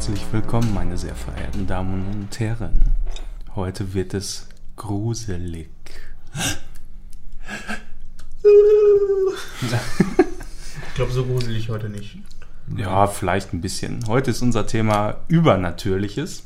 herzlich 0.00 0.24
willkommen, 0.32 0.72
meine 0.72 0.96
sehr 0.96 1.14
verehrten 1.14 1.66
Damen 1.66 2.06
und 2.10 2.40
Herren. 2.40 2.80
Heute 3.54 3.92
wird 3.92 4.14
es 4.14 4.48
gruselig. 4.74 5.68
Ich 9.62 10.94
glaube, 10.94 11.12
so 11.12 11.26
gruselig 11.26 11.68
heute 11.68 11.90
nicht. 11.90 12.16
Ja, 12.74 13.08
vielleicht 13.08 13.52
ein 13.52 13.60
bisschen. 13.60 14.06
Heute 14.06 14.30
ist 14.30 14.40
unser 14.40 14.66
Thema 14.66 15.16
Übernatürliches. 15.28 16.44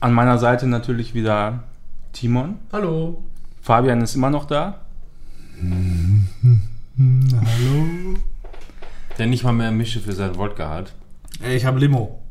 An 0.00 0.14
meiner 0.14 0.38
Seite 0.38 0.66
natürlich 0.66 1.12
wieder 1.12 1.64
Timon. 2.14 2.58
Hallo. 2.72 3.22
Fabian 3.60 4.00
ist 4.00 4.14
immer 4.14 4.30
noch 4.30 4.46
da. 4.46 4.80
Hallo? 6.98 8.16
Der 9.18 9.26
nicht 9.26 9.44
mal 9.44 9.52
mehr 9.52 9.72
Mische 9.72 10.00
für 10.00 10.14
sein 10.14 10.36
Wodka 10.38 10.70
hat. 10.70 10.94
Ich 11.46 11.66
habe 11.66 11.80
Limo. 11.80 12.22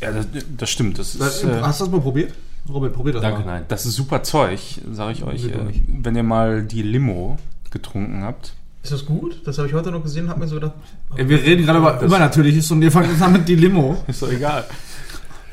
Ja, 0.00 0.10
das, 0.12 0.26
das 0.56 0.70
stimmt. 0.70 0.98
Das 0.98 1.14
ist, 1.14 1.20
Das, 1.20 1.44
äh, 1.44 1.60
hast 1.62 1.80
du 1.80 1.84
das 1.84 1.92
mal 1.92 2.00
probiert? 2.00 2.32
Robert, 2.68 2.94
probier 2.94 3.12
das 3.14 3.22
Danke, 3.22 3.40
mal. 3.40 3.46
nein. 3.46 3.64
das 3.68 3.84
ist 3.86 3.94
super 3.94 4.22
Zeug, 4.22 4.58
sage 4.92 5.12
ich 5.12 5.22
euch. 5.22 5.44
Äh, 5.46 5.52
wenn 5.88 6.16
ihr 6.16 6.22
mal 6.22 6.62
die 6.62 6.82
Limo 6.82 7.36
getrunken 7.70 8.22
habt. 8.22 8.54
Ist 8.82 8.92
das 8.92 9.04
gut? 9.06 9.40
Das 9.46 9.56
habe 9.58 9.68
ich 9.68 9.74
heute 9.74 9.90
noch 9.90 10.02
gesehen 10.02 10.24
und 10.24 10.30
habe 10.30 10.40
mir 10.40 10.48
so 10.48 10.54
gedacht, 10.56 10.72
Ey, 11.16 11.28
Wir 11.28 11.42
reden 11.42 11.64
gerade 11.64 11.78
über 11.78 11.92
Das- 11.94 12.02
Übernatürliches 12.04 12.70
und 12.70 12.82
ihr 12.82 12.92
fangt 12.92 13.10
jetzt 13.10 13.22
an 13.22 13.32
mit 13.32 13.46
die 13.48 13.56
Limo. 13.56 14.02
Ist 14.06 14.22
doch 14.22 14.30
egal. 14.30 14.64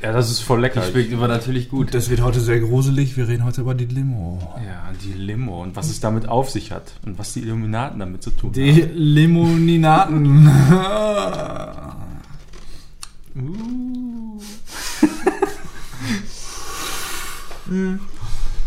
Ja, 0.03 0.11
das 0.13 0.31
ist 0.31 0.39
voll 0.39 0.61
lecker. 0.61 0.81
Die 0.81 0.91
schmeckt 0.91 1.11
immer 1.11 1.27
natürlich 1.27 1.69
gut. 1.69 1.93
Das 1.93 2.09
wird 2.09 2.21
heute 2.23 2.39
sehr 2.39 2.59
gruselig. 2.59 3.15
Wir 3.17 3.27
reden 3.27 3.45
heute 3.45 3.61
über 3.61 3.75
die 3.75 3.85
Limo. 3.85 4.39
Ja, 4.65 4.89
die 5.05 5.13
Limo 5.13 5.61
und 5.61 5.75
was 5.75 5.91
es 5.91 5.99
damit 5.99 6.27
auf 6.27 6.49
sich 6.49 6.71
hat 6.71 6.93
und 7.05 7.19
was 7.19 7.33
die 7.33 7.41
Illuminaten 7.41 7.99
damit 7.99 8.23
zu 8.23 8.31
tun 8.31 8.51
Die 8.51 8.81
Limoninaten. 8.95 10.49
Uh. 13.35 14.39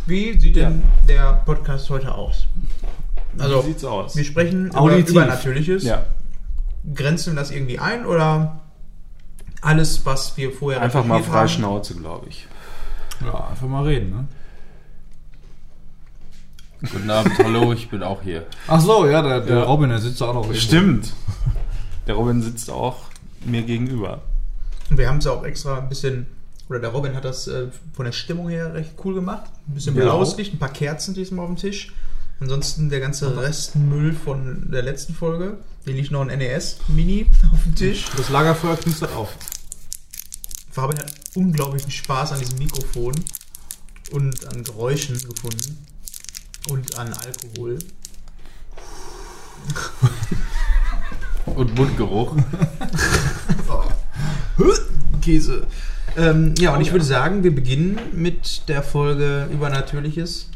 wie 0.07 0.41
sieht 0.41 0.57
denn 0.57 0.83
der 1.09 1.43
Podcast 1.45 1.91
heute 1.91 2.15
aus? 2.15 2.47
Also, 3.39 3.63
Wie 3.63 3.69
sieht's 3.69 3.85
aus? 3.85 4.17
wir 4.17 4.25
sprechen 4.25 4.69
über 4.69 4.81
Auditiv. 4.81 5.11
Übernatürliches. 5.11 5.85
Ja, 5.85 6.05
Grenzen 6.95 7.37
das 7.37 7.51
irgendwie 7.51 7.79
ein 7.79 8.07
oder 8.07 8.61
alles, 9.61 10.05
was 10.07 10.37
wir 10.37 10.53
vorher 10.53 10.81
einfach 10.83 11.05
mal 11.05 11.23
frei 11.23 11.41
haben? 11.41 11.49
Schnauze, 11.49 11.95
glaube 11.97 12.29
ich. 12.29 12.47
ja, 13.25 13.49
einfach 13.49 13.67
mal 13.69 13.85
reden, 13.85 14.11
ne? 14.11 14.27
Guten 16.91 17.11
Abend, 17.11 17.39
hallo, 17.39 17.73
ich 17.73 17.89
bin 17.89 18.03
auch 18.03 18.23
hier. 18.23 18.47
Ach 18.69 18.81
so, 18.81 19.07
ja, 19.07 19.23
der, 19.23 19.41
der 19.41 19.57
Ja. 19.59 19.63
Robin, 19.65 19.89
der 19.89 19.99
sitzt 19.99 20.23
auch 20.23 20.35
noch 20.35 20.43
irgendwo. 20.43 20.61
Stimmt. 20.61 21.13
Der 22.07 22.15
Robin 22.15 22.43
sitzt 22.43 22.71
auch 22.71 23.05
mir 23.45 23.63
gegenüber. 23.63 24.21
Und 24.91 24.99
wir 24.99 25.09
haben 25.09 25.19
es 25.19 25.27
auch 25.27 25.45
extra 25.45 25.79
ein 25.79 25.89
bisschen, 25.89 26.27
oder 26.69 26.79
der 26.79 26.91
Robin 26.91 27.15
hat 27.15 27.25
das 27.25 27.47
äh, 27.49 27.69
von 27.95 28.05
der 28.05 28.13
Stimmung 28.13 28.49
her 28.49 28.75
recht 28.75 28.93
cool 29.05 29.15
gemacht. 29.15 29.45
Ein 29.69 29.75
bisschen 29.75 29.97
Ja. 29.97 30.05
blaues 30.05 30.37
Licht, 30.37 30.53
ein 30.55 30.59
paar 30.59 30.73
Kerzen 30.73 31.15
diesmal 31.15 31.45
auf 31.45 31.51
dem 31.51 31.57
Tisch. 31.57 31.93
Ansonsten 32.41 32.91
der 32.91 33.01
ganze 33.01 33.37
Restmüll 33.41 34.13
von 34.13 34.71
der 34.71 34.83
letzten 34.83 35.15
Folge. 35.15 35.59
Hier 35.85 35.95
liegt 35.95 36.11
noch 36.11 36.21
ein 36.27 36.37
NES-Mini 36.39 37.27
auf 37.53 37.63
dem 37.63 37.75
Tisch. 37.75 38.07
Das 38.17 38.29
Lagerfeuer 38.29 38.77
knistert 38.77 39.15
auf. 39.15 39.31
Fabian 40.71 40.99
hat 41.01 41.15
unglaublichen 41.35 41.91
Spaß 41.91 42.33
an 42.33 42.41
diesem 42.41 42.59
Mikrofon 42.59 43.15
und 44.11 44.47
an 44.49 44.65
Geräuschen 44.65 45.17
gefunden. 45.17 45.79
Und 46.69 46.99
an 46.99 47.13
Alkohol. 47.13 47.79
Und 51.47 51.75
Mundgeruch. 51.75 52.37
Käse. 55.23 55.67
Ähm, 56.17 56.55
ja, 56.59 56.75
und 56.75 56.81
ich 56.81 56.93
würde 56.93 57.05
sagen, 57.05 57.43
wir 57.43 57.55
beginnen 57.55 57.99
mit 58.13 58.69
der 58.69 58.83
Folge 58.83 59.49
Übernatürliches. 59.53 60.51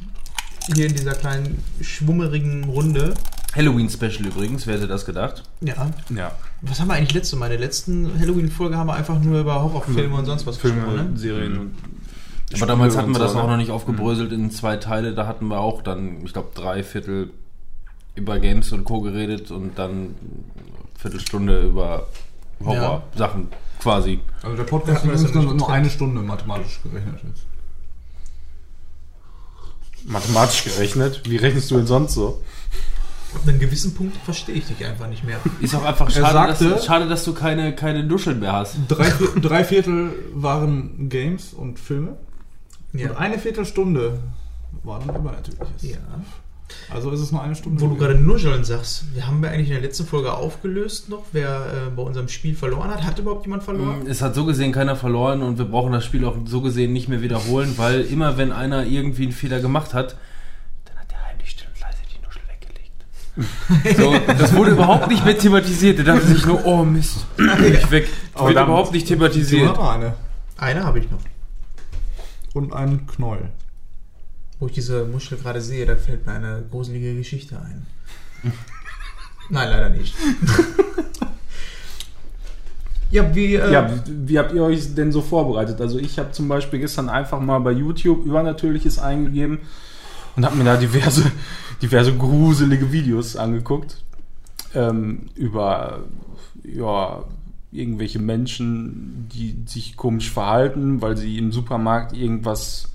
Hier 0.75 0.87
in 0.87 0.95
dieser 0.95 1.15
kleinen 1.15 1.63
schwummerigen 1.81 2.65
Runde. 2.65 3.15
Halloween-Special 3.57 4.27
übrigens, 4.27 4.67
wer 4.67 4.75
hätte 4.75 4.87
das 4.87 5.07
gedacht? 5.07 5.43
Ja. 5.63 5.91
Ja, 6.15 6.33
Was 6.61 6.81
haben 6.81 6.89
wir 6.89 6.95
eigentlich 6.95 7.15
letzte 7.15 7.37
Mal? 7.37 7.47
In 7.47 7.53
der 7.53 7.61
letzten 7.61 8.21
Halloween-Folge 8.21 8.77
haben 8.77 8.87
wir 8.87 8.95
einfach 8.95 9.19
nur 9.19 9.41
über 9.41 9.63
Horrorfilme 9.63 10.15
und 10.15 10.27
sonst 10.27 10.47
was 10.47 10.59
Filme, 10.59 10.83
gesprochen. 10.83 11.13
Ne? 11.13 11.19
Serien 11.19 11.59
und 11.59 11.75
Aber 12.55 12.67
damals 12.67 12.93
Spiele 12.93 13.03
hatten 13.03 13.15
wir 13.15 13.19
das 13.19 13.33
so, 13.33 13.39
auch 13.39 13.45
ne? 13.45 13.53
noch 13.53 13.57
nicht 13.57 13.71
aufgebröselt 13.71 14.33
in 14.33 14.51
zwei 14.51 14.77
Teile. 14.77 15.15
Da 15.15 15.27
hatten 15.27 15.49
wir 15.49 15.59
auch 15.59 15.83
dann, 15.83 16.25
ich 16.25 16.35
glaube, 16.35 16.51
drei 16.55 16.83
Viertel 16.83 17.31
über 18.15 18.39
Games 18.39 18.71
und 18.73 18.85
Co. 18.85 19.01
geredet 19.01 19.51
und 19.51 19.79
dann 19.79 19.93
eine 19.95 20.15
Viertelstunde 20.99 21.63
über 21.63 22.07
Horror-Sachen 22.65 23.49
quasi. 23.81 24.21
Also 24.43 24.57
der 24.57 24.65
Podcast 24.65 25.05
Ja, 25.05 25.13
ist 25.13 25.23
ist 25.25 25.35
nur, 25.35 25.71
eine 25.71 25.89
Stunde 25.91 26.21
mathematisch 26.23 26.81
gerechnet 26.83 27.21
jetzt. 27.25 27.45
mathematisch 30.05 30.65
gerechnet. 30.65 31.23
Wie 31.29 31.37
rechnest 31.37 31.71
du 31.71 31.77
denn 31.77 31.87
sonst 31.87 32.15
so? 32.15 32.43
Ab 33.35 33.43
einem 33.47 33.59
gewissen 33.59 33.95
Punkt 33.95 34.17
verstehe 34.25 34.55
ich 34.55 34.67
dich 34.67 34.85
einfach 34.87 35.07
nicht 35.07 35.23
mehr. 35.23 35.39
Ist 35.61 35.75
auch 35.75 35.85
einfach 35.85 36.11
schade, 36.11 36.33
sagte- 36.33 36.71
dass, 36.71 36.87
schade 36.87 37.09
dass 37.09 37.25
du 37.25 37.35
keine, 37.35 37.75
keine 37.75 38.03
Nuscheln 38.05 38.41
mehr 38.41 38.53
hast. 38.55 38.77
Drei, 38.89 39.13
drei 39.41 39.65
Viertel 39.65 40.13
waren 40.33 41.09
Games 41.11 41.53
und 41.53 41.79
Filme. 41.79 42.17
Ja. 42.95 43.11
Und 43.11 43.17
eine 43.19 43.39
Viertelstunde 43.39 44.19
war 44.83 45.01
dann 45.01 45.15
Übernatürliches. 45.15 45.83
ja. 45.83 45.99
Also 46.93 47.11
ist 47.11 47.21
es 47.21 47.33
nur 47.33 47.43
eine 47.43 47.55
Stunde. 47.55 47.81
Wo 47.81 47.87
du 47.89 47.97
gerade 47.97 48.15
Nuscheln 48.15 48.65
sagst, 48.65 49.05
wir 49.15 49.27
haben 49.27 49.41
wir 49.43 49.51
eigentlich 49.51 49.69
in 49.69 49.75
der 49.75 49.83
letzten 49.83 50.07
Folge 50.07 50.33
aufgelöst 50.35 51.09
noch, 51.09 51.25
wer 51.33 51.87
äh, 51.89 51.91
bei 51.95 52.03
unserem 52.03 52.29
Spiel 52.29 52.55
verloren 52.55 52.91
hat. 52.91 53.03
Hat 53.05 53.19
überhaupt 53.19 53.45
jemand 53.47 53.63
verloren? 53.63 54.07
Es 54.07 54.21
hat 54.23 54.35
so 54.35 54.45
gesehen 54.45 54.73
keiner 54.73 54.97
verloren 54.97 55.43
und 55.43 55.59
wir 55.59 55.65
brauchen 55.65 55.93
das 55.93 56.05
Spiel 56.05 56.25
auch 56.25 56.37
so 56.45 56.61
gesehen 56.61 56.93
nicht 56.93 57.09
mehr 57.09 57.23
wiederholen, 57.23 57.75
weil 57.77 58.03
immer 58.03 58.37
wenn 58.37 58.53
einer 58.53 58.85
irgendwie 58.87 59.25
einen 59.25 59.33
Fehler 59.33 59.61
gemacht 59.61 59.95
hat, 59.95 60.17
dann 60.85 60.97
hat 60.99 61.11
der 61.11 61.25
heimlich 61.27 61.51
still 61.51 61.69
und 61.75 61.81
leise 61.81 61.99
die 62.13 62.25
Nuschel 62.25 62.43
weggelegt. 62.49 64.27
so, 64.29 64.35
das 64.35 64.55
wurde 64.55 64.73
überhaupt 64.73 65.09
nicht 65.09 65.25
mehr 65.25 65.39
thematisiert. 65.39 65.99
Der 65.99 66.05
dachte 66.05 66.27
sich 66.27 66.45
nur, 66.45 66.65
oh 66.67 66.85
Mist, 66.85 67.27
bin 67.37 67.75
ich 67.75 67.91
weg. 67.91 68.09
Das 68.35 68.43
wird 68.43 68.53
überhaupt 68.53 68.93
nicht 68.93 69.09
Du 69.09 69.15
thematisiert. 69.15 69.67
noch 69.77 69.89
eine. 69.95 70.15
Eine 70.59 70.85
habe 70.85 70.99
ich 70.99 71.11
noch. 71.11 71.19
Und 72.55 72.73
einen 72.73 73.07
Knäuel. 73.07 73.51
Wo 74.59 74.67
ich 74.67 74.73
diese 74.73 75.05
Muschel 75.05 75.39
gerade 75.39 75.61
sehe, 75.61 75.87
da 75.87 75.97
fällt 75.97 76.27
mir 76.27 76.33
eine 76.33 76.65
gruselige 76.71 77.15
Geschichte 77.15 77.61
ein. 77.61 77.87
Nein, 79.51 79.71
leider 79.71 79.89
nicht. 79.91 80.15
ja, 83.11 83.35
wie. 83.35 83.55
Äh, 83.55 83.73
Ja, 83.73 83.91
wie, 84.07 84.39
habt 84.39 84.53
ihr 84.53 84.63
euch 84.63 84.95
denn 84.95 85.13
so 85.13 85.23
vorbereitet? 85.23 85.81
Also 85.81 85.99
ich 85.99 86.19
habe 86.19 86.33
zum 86.33 86.49
Beispiel 86.49 86.81
gestern 86.81 87.09
einfach 87.09 87.41
mal 87.41 87.59
bei 87.61 87.73
YouTube 87.73 88.27
Übernatürliches 88.27 88.99
eingegeben 88.99 89.61
und 90.37 90.45
habe 90.45 90.57
mir 90.57 90.65
da 90.65 90.77
diverse, 90.77 91.31
diverse 91.83 92.15
gruselige 92.15 92.93
Videos 92.93 93.37
angeguckt 93.37 94.03
ähm, 94.75 95.29
über 95.35 96.01
ja, 96.65 97.25
irgendwelche 97.73 98.19
Menschen, 98.19 99.29
die 99.33 99.57
sich 99.67 99.97
komisch 99.97 100.31
verhalten, 100.31 101.01
weil 101.01 101.17
sie 101.17 101.39
im 101.39 101.53
Supermarkt 101.53 102.15
irgendwas 102.17 102.91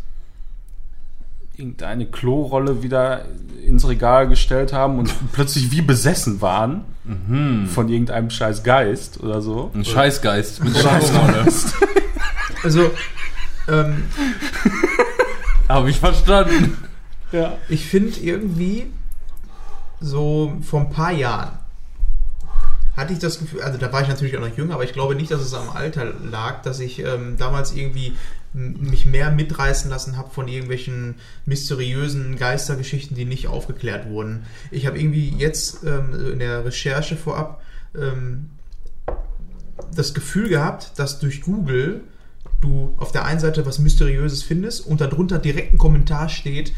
irgendeine 1.63 2.05
Klorolle 2.05 2.83
wieder 2.83 3.25
ins 3.65 3.87
Regal 3.87 4.27
gestellt 4.27 4.73
haben 4.73 4.99
und 4.99 5.13
plötzlich 5.31 5.71
wie 5.71 5.81
besessen 5.81 6.41
waren 6.41 6.85
von 7.67 7.89
irgendeinem 7.89 8.29
scheiß 8.29 8.63
Geist 8.63 9.19
oder 9.19 9.41
so. 9.41 9.71
Ein 9.73 9.83
Scheißgeist 9.83 10.63
mit 10.63 10.77
Scheißrolle. 10.77 11.45
Also, 12.63 12.91
ähm, 13.67 14.03
Habe 15.67 15.89
ich 15.89 15.99
verstanden. 15.99 16.77
Ja. 17.33 17.57
ich 17.67 17.87
finde 17.87 18.17
irgendwie 18.21 18.87
so 19.99 20.53
vor 20.61 20.81
ein 20.81 20.91
paar 20.91 21.11
Jahren 21.11 21.57
hatte 22.95 23.11
ich 23.11 23.19
das 23.19 23.39
Gefühl, 23.39 23.63
also 23.63 23.79
da 23.79 23.91
war 23.91 24.01
ich 24.01 24.07
natürlich 24.07 24.37
auch 24.37 24.41
noch 24.41 24.55
jünger, 24.55 24.75
aber 24.75 24.83
ich 24.83 24.93
glaube 24.93 25.15
nicht, 25.15 25.31
dass 25.31 25.41
es 25.41 25.53
am 25.53 25.71
Alter 25.71 26.05
lag, 26.05 26.61
dass 26.61 26.79
ich 26.79 26.99
ähm, 26.99 27.37
damals 27.37 27.73
irgendwie 27.73 28.13
mich 28.53 29.05
mehr 29.05 29.31
mitreißen 29.31 29.89
lassen 29.89 30.15
habe 30.15 30.29
von 30.29 30.47
irgendwelchen 30.47 31.15
mysteriösen 31.45 32.37
Geistergeschichten, 32.37 33.15
die 33.15 33.25
nicht 33.25 33.47
aufgeklärt 33.47 34.09
wurden. 34.09 34.45
Ich 34.71 34.85
habe 34.85 34.99
irgendwie 34.99 35.33
jetzt 35.37 35.83
ähm, 35.83 36.33
in 36.33 36.39
der 36.39 36.63
Recherche 36.63 37.15
vorab 37.15 37.61
ähm, 37.95 38.51
das 39.95 40.13
Gefühl 40.13 40.49
gehabt, 40.49 40.93
dass 40.97 41.19
durch 41.19 41.41
Google 41.41 42.01
du 42.61 42.93
auf 42.97 43.11
der 43.11 43.25
einen 43.25 43.39
Seite 43.39 43.65
was 43.65 43.79
Mysteriöses 43.79 44.43
findest 44.43 44.85
und 44.85 45.01
darunter 45.01 45.39
direkt 45.39 45.73
ein 45.73 45.77
Kommentar 45.77 46.29
steht, 46.29 46.73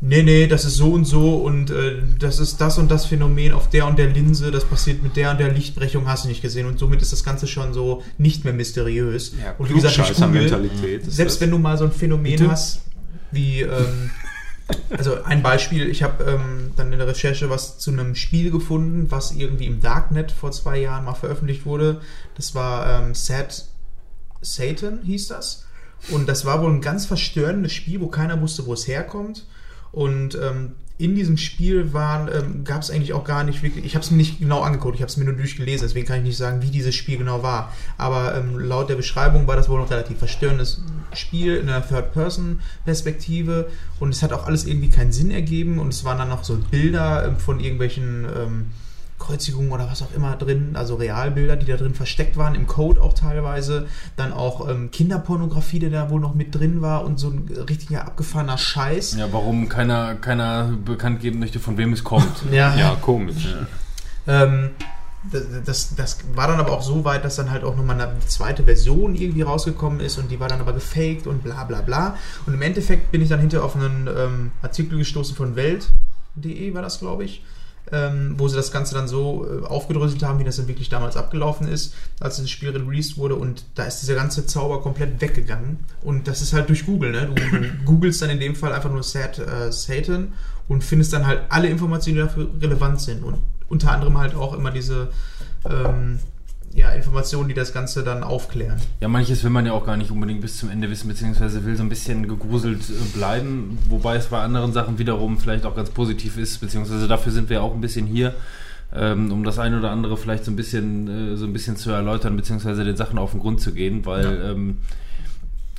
nee, 0.00 0.22
nee, 0.22 0.46
das 0.46 0.64
ist 0.64 0.76
so 0.76 0.92
und 0.92 1.04
so 1.04 1.36
und 1.36 1.70
äh, 1.70 1.98
das 2.18 2.38
ist 2.38 2.60
das 2.60 2.78
und 2.78 2.90
das 2.90 3.06
Phänomen 3.06 3.52
auf 3.52 3.68
der 3.68 3.86
und 3.86 3.98
der 3.98 4.08
Linse, 4.08 4.50
das 4.50 4.64
passiert 4.64 5.02
mit 5.02 5.16
der 5.16 5.32
und 5.32 5.40
der 5.40 5.52
Lichtbrechung, 5.52 6.08
hast 6.08 6.24
du 6.24 6.28
nicht 6.28 6.42
gesehen 6.42 6.66
und 6.66 6.78
somit 6.78 7.02
ist 7.02 7.12
das 7.12 7.24
Ganze 7.24 7.46
schon 7.46 7.74
so 7.74 8.02
nicht 8.18 8.44
mehr 8.44 8.52
mysteriös. 8.52 9.32
Ja, 9.42 9.54
und 9.58 9.68
wie 9.68 9.74
gesagt, 9.74 9.98
durch 9.98 10.14
Google, 10.14 11.02
selbst 11.06 11.40
wenn 11.40 11.50
du 11.50 11.58
mal 11.58 11.76
so 11.76 11.84
ein 11.84 11.92
Phänomen 11.92 12.32
Bitte? 12.32 12.50
hast, 12.50 12.82
wie, 13.30 13.60
ähm, 13.60 14.10
also 14.90 15.22
ein 15.22 15.42
Beispiel, 15.42 15.88
ich 15.88 16.02
habe 16.02 16.24
ähm, 16.24 16.72
dann 16.76 16.92
in 16.92 16.98
der 16.98 17.08
Recherche 17.08 17.50
was 17.50 17.78
zu 17.78 17.90
einem 17.90 18.14
Spiel 18.14 18.50
gefunden, 18.50 19.10
was 19.10 19.32
irgendwie 19.32 19.66
im 19.66 19.80
Darknet 19.80 20.32
vor 20.32 20.52
zwei 20.52 20.78
Jahren 20.78 21.04
mal 21.04 21.14
veröffentlicht 21.14 21.66
wurde. 21.66 22.00
Das 22.36 22.54
war 22.54 23.02
ähm, 23.02 23.14
Sad 23.14 23.66
Satan 24.42 25.00
hieß 25.02 25.28
das. 25.28 25.66
Und 26.10 26.28
das 26.28 26.44
war 26.44 26.62
wohl 26.62 26.70
ein 26.70 26.80
ganz 26.80 27.04
verstörendes 27.06 27.72
Spiel, 27.72 28.00
wo 28.00 28.08
keiner 28.08 28.40
wusste, 28.40 28.66
wo 28.66 28.72
es 28.72 28.88
herkommt. 28.88 29.46
Und 29.92 30.36
ähm, 30.36 30.72
in 31.00 31.14
diesem 31.14 31.38
Spiel 31.38 31.94
waren, 31.94 32.28
ähm, 32.28 32.64
gab 32.64 32.82
es 32.82 32.90
eigentlich 32.90 33.14
auch 33.14 33.24
gar 33.24 33.42
nicht 33.42 33.62
wirklich, 33.62 33.86
ich 33.86 33.94
habe 33.94 34.04
es 34.04 34.10
mir 34.10 34.18
nicht 34.18 34.38
genau 34.38 34.60
angeguckt, 34.60 34.96
ich 34.96 35.00
habe 35.00 35.08
es 35.08 35.16
mir 35.16 35.24
nur 35.24 35.32
durchgelesen, 35.32 35.86
deswegen 35.86 36.06
kann 36.06 36.18
ich 36.18 36.24
nicht 36.24 36.36
sagen, 36.36 36.60
wie 36.60 36.70
dieses 36.70 36.94
Spiel 36.94 37.16
genau 37.16 37.42
war. 37.42 37.72
Aber 37.96 38.36
ähm, 38.36 38.58
laut 38.58 38.90
der 38.90 38.96
Beschreibung 38.96 39.46
war 39.46 39.56
das 39.56 39.70
wohl 39.70 39.80
ein 39.80 39.86
relativ 39.88 40.18
verstörendes 40.18 40.82
Spiel 41.14 41.56
in 41.56 41.70
einer 41.70 41.86
Third-Person-Perspektive 41.86 43.70
und 43.98 44.10
es 44.10 44.22
hat 44.22 44.34
auch 44.34 44.46
alles 44.46 44.66
irgendwie 44.66 44.90
keinen 44.90 45.12
Sinn 45.12 45.30
ergeben 45.30 45.78
und 45.78 45.88
es 45.88 46.04
waren 46.04 46.18
dann 46.18 46.28
noch 46.28 46.44
so 46.44 46.58
Bilder 46.70 47.26
ähm, 47.26 47.38
von 47.38 47.60
irgendwelchen 47.60 48.26
ähm, 48.36 48.66
Kreuzigungen 49.20 49.70
oder 49.70 49.88
was 49.88 50.02
auch 50.02 50.12
immer 50.16 50.34
drin, 50.34 50.72
also 50.74 50.96
Realbilder, 50.96 51.56
die 51.56 51.66
da 51.66 51.76
drin 51.76 51.94
versteckt 51.94 52.36
waren, 52.36 52.56
im 52.56 52.66
Code 52.66 53.00
auch 53.00 53.12
teilweise. 53.12 53.86
Dann 54.16 54.32
auch 54.32 54.68
ähm, 54.68 54.90
Kinderpornografie, 54.90 55.78
die 55.78 55.90
da 55.90 56.10
wohl 56.10 56.20
noch 56.20 56.34
mit 56.34 56.54
drin 56.54 56.82
war 56.82 57.04
und 57.04 57.20
so 57.20 57.28
ein 57.28 57.48
richtiger 57.68 58.06
abgefahrener 58.06 58.58
Scheiß. 58.58 59.16
Ja, 59.16 59.32
warum 59.32 59.68
keiner, 59.68 60.16
keiner 60.16 60.72
bekannt 60.84 61.20
geben 61.20 61.38
möchte, 61.38 61.60
von 61.60 61.76
wem 61.76 61.92
es 61.92 62.02
kommt. 62.02 62.26
Ja. 62.50 62.74
Ja, 62.74 62.96
komisch. 63.00 63.54
Ähm, 64.26 64.70
das, 65.30 65.42
das, 65.64 65.94
das 65.94 66.18
war 66.34 66.48
dann 66.48 66.58
aber 66.58 66.72
auch 66.72 66.82
so 66.82 67.04
weit, 67.04 67.24
dass 67.24 67.36
dann 67.36 67.50
halt 67.50 67.62
auch 67.62 67.76
nochmal 67.76 68.00
eine 68.00 68.18
zweite 68.26 68.64
Version 68.64 69.14
irgendwie 69.14 69.42
rausgekommen 69.42 70.00
ist 70.00 70.18
und 70.18 70.30
die 70.30 70.40
war 70.40 70.48
dann 70.48 70.60
aber 70.60 70.72
gefaked 70.72 71.26
und 71.26 71.44
bla 71.44 71.64
bla 71.64 71.82
bla. 71.82 72.16
Und 72.46 72.54
im 72.54 72.62
Endeffekt 72.62 73.12
bin 73.12 73.20
ich 73.20 73.28
dann 73.28 73.38
hinterher 73.40 73.64
auf 73.64 73.76
einen 73.76 74.08
ähm, 74.08 74.52
Artikel 74.62 74.98
gestoßen 74.98 75.36
von 75.36 75.56
Welt.de, 75.56 76.74
war 76.74 76.82
das 76.82 76.98
glaube 76.98 77.24
ich, 77.24 77.42
ähm, 77.92 78.34
wo 78.36 78.48
sie 78.48 78.56
das 78.56 78.72
Ganze 78.72 78.94
dann 78.94 79.08
so 79.08 79.46
äh, 79.46 79.66
aufgedröselt 79.66 80.22
haben, 80.22 80.38
wie 80.38 80.44
das 80.44 80.56
dann 80.56 80.68
wirklich 80.68 80.88
damals 80.88 81.16
abgelaufen 81.16 81.66
ist, 81.66 81.94
als 82.20 82.36
das 82.36 82.50
Spiel 82.50 82.70
released 82.70 83.16
wurde 83.16 83.34
und 83.34 83.64
da 83.74 83.84
ist 83.84 84.00
dieser 84.00 84.14
ganze 84.14 84.46
Zauber 84.46 84.80
komplett 84.80 85.20
weggegangen. 85.20 85.78
Und 86.02 86.28
das 86.28 86.42
ist 86.42 86.52
halt 86.52 86.68
durch 86.68 86.86
Google, 86.86 87.10
ne? 87.10 87.30
Du, 87.34 87.84
googelst 87.84 88.22
dann 88.22 88.30
in 88.30 88.40
dem 88.40 88.54
Fall 88.54 88.72
einfach 88.72 88.90
nur 88.90 89.02
Sat, 89.02 89.38
äh, 89.38 89.72
Satan 89.72 90.34
und 90.68 90.84
findest 90.84 91.12
dann 91.12 91.26
halt 91.26 91.42
alle 91.48 91.68
Informationen, 91.68 92.16
die 92.16 92.22
dafür 92.22 92.48
relevant 92.60 93.00
sind. 93.00 93.24
Und 93.24 93.38
unter 93.68 93.92
anderem 93.92 94.18
halt 94.18 94.34
auch 94.34 94.54
immer 94.54 94.70
diese 94.70 95.08
ähm, 95.68 96.20
ja, 96.72 96.90
Informationen, 96.90 97.48
die 97.48 97.54
das 97.54 97.72
Ganze 97.72 98.04
dann 98.04 98.22
aufklären. 98.22 98.76
Ja, 99.00 99.08
manches 99.08 99.42
will 99.42 99.50
man 99.50 99.66
ja 99.66 99.72
auch 99.72 99.84
gar 99.84 99.96
nicht 99.96 100.10
unbedingt 100.10 100.40
bis 100.40 100.56
zum 100.56 100.70
Ende 100.70 100.88
wissen, 100.90 101.08
beziehungsweise 101.08 101.64
will 101.64 101.76
so 101.76 101.82
ein 101.82 101.88
bisschen 101.88 102.28
gegruselt 102.28 102.82
äh, 102.88 103.16
bleiben, 103.16 103.78
wobei 103.88 104.16
es 104.16 104.26
bei 104.26 104.40
anderen 104.40 104.72
Sachen 104.72 104.98
wiederum 104.98 105.38
vielleicht 105.38 105.66
auch 105.66 105.74
ganz 105.74 105.90
positiv 105.90 106.36
ist, 106.38 106.58
beziehungsweise 106.60 107.08
dafür 107.08 107.32
sind 107.32 107.50
wir 107.50 107.62
auch 107.62 107.74
ein 107.74 107.80
bisschen 107.80 108.06
hier, 108.06 108.34
ähm, 108.94 109.32
um 109.32 109.42
das 109.44 109.58
eine 109.58 109.78
oder 109.78 109.90
andere 109.90 110.16
vielleicht 110.16 110.44
so 110.44 110.52
ein 110.52 110.56
bisschen, 110.56 111.32
äh, 111.32 111.36
so 111.36 111.44
ein 111.44 111.52
bisschen 111.52 111.76
zu 111.76 111.90
erläutern, 111.90 112.36
beziehungsweise 112.36 112.84
den 112.84 112.96
Sachen 112.96 113.18
auf 113.18 113.32
den 113.32 113.40
Grund 113.40 113.60
zu 113.60 113.72
gehen, 113.72 114.06
weil 114.06 114.24
Ja. 114.24 114.50
ähm, 114.52 114.78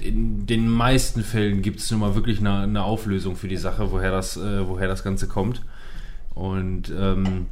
in 0.02 0.48
den 0.48 0.68
meisten 0.68 1.24
Fällen 1.24 1.62
gibt 1.62 1.80
es 1.80 1.92
nun 1.92 2.00
mal 2.00 2.16
wirklich 2.16 2.40
eine, 2.40 2.62
eine 2.62 2.84
Auflösung 2.84 3.36
für 3.36 3.48
die 3.48 3.58
Sache, 3.58 3.92
woher 3.92 4.12
das, 4.12 4.36
äh, 4.36 4.68
woher 4.68 4.88
das 4.88 5.04
Ganze 5.04 5.28
kommt. 5.28 5.62
Und 6.34 6.92
ähm, 6.98 7.46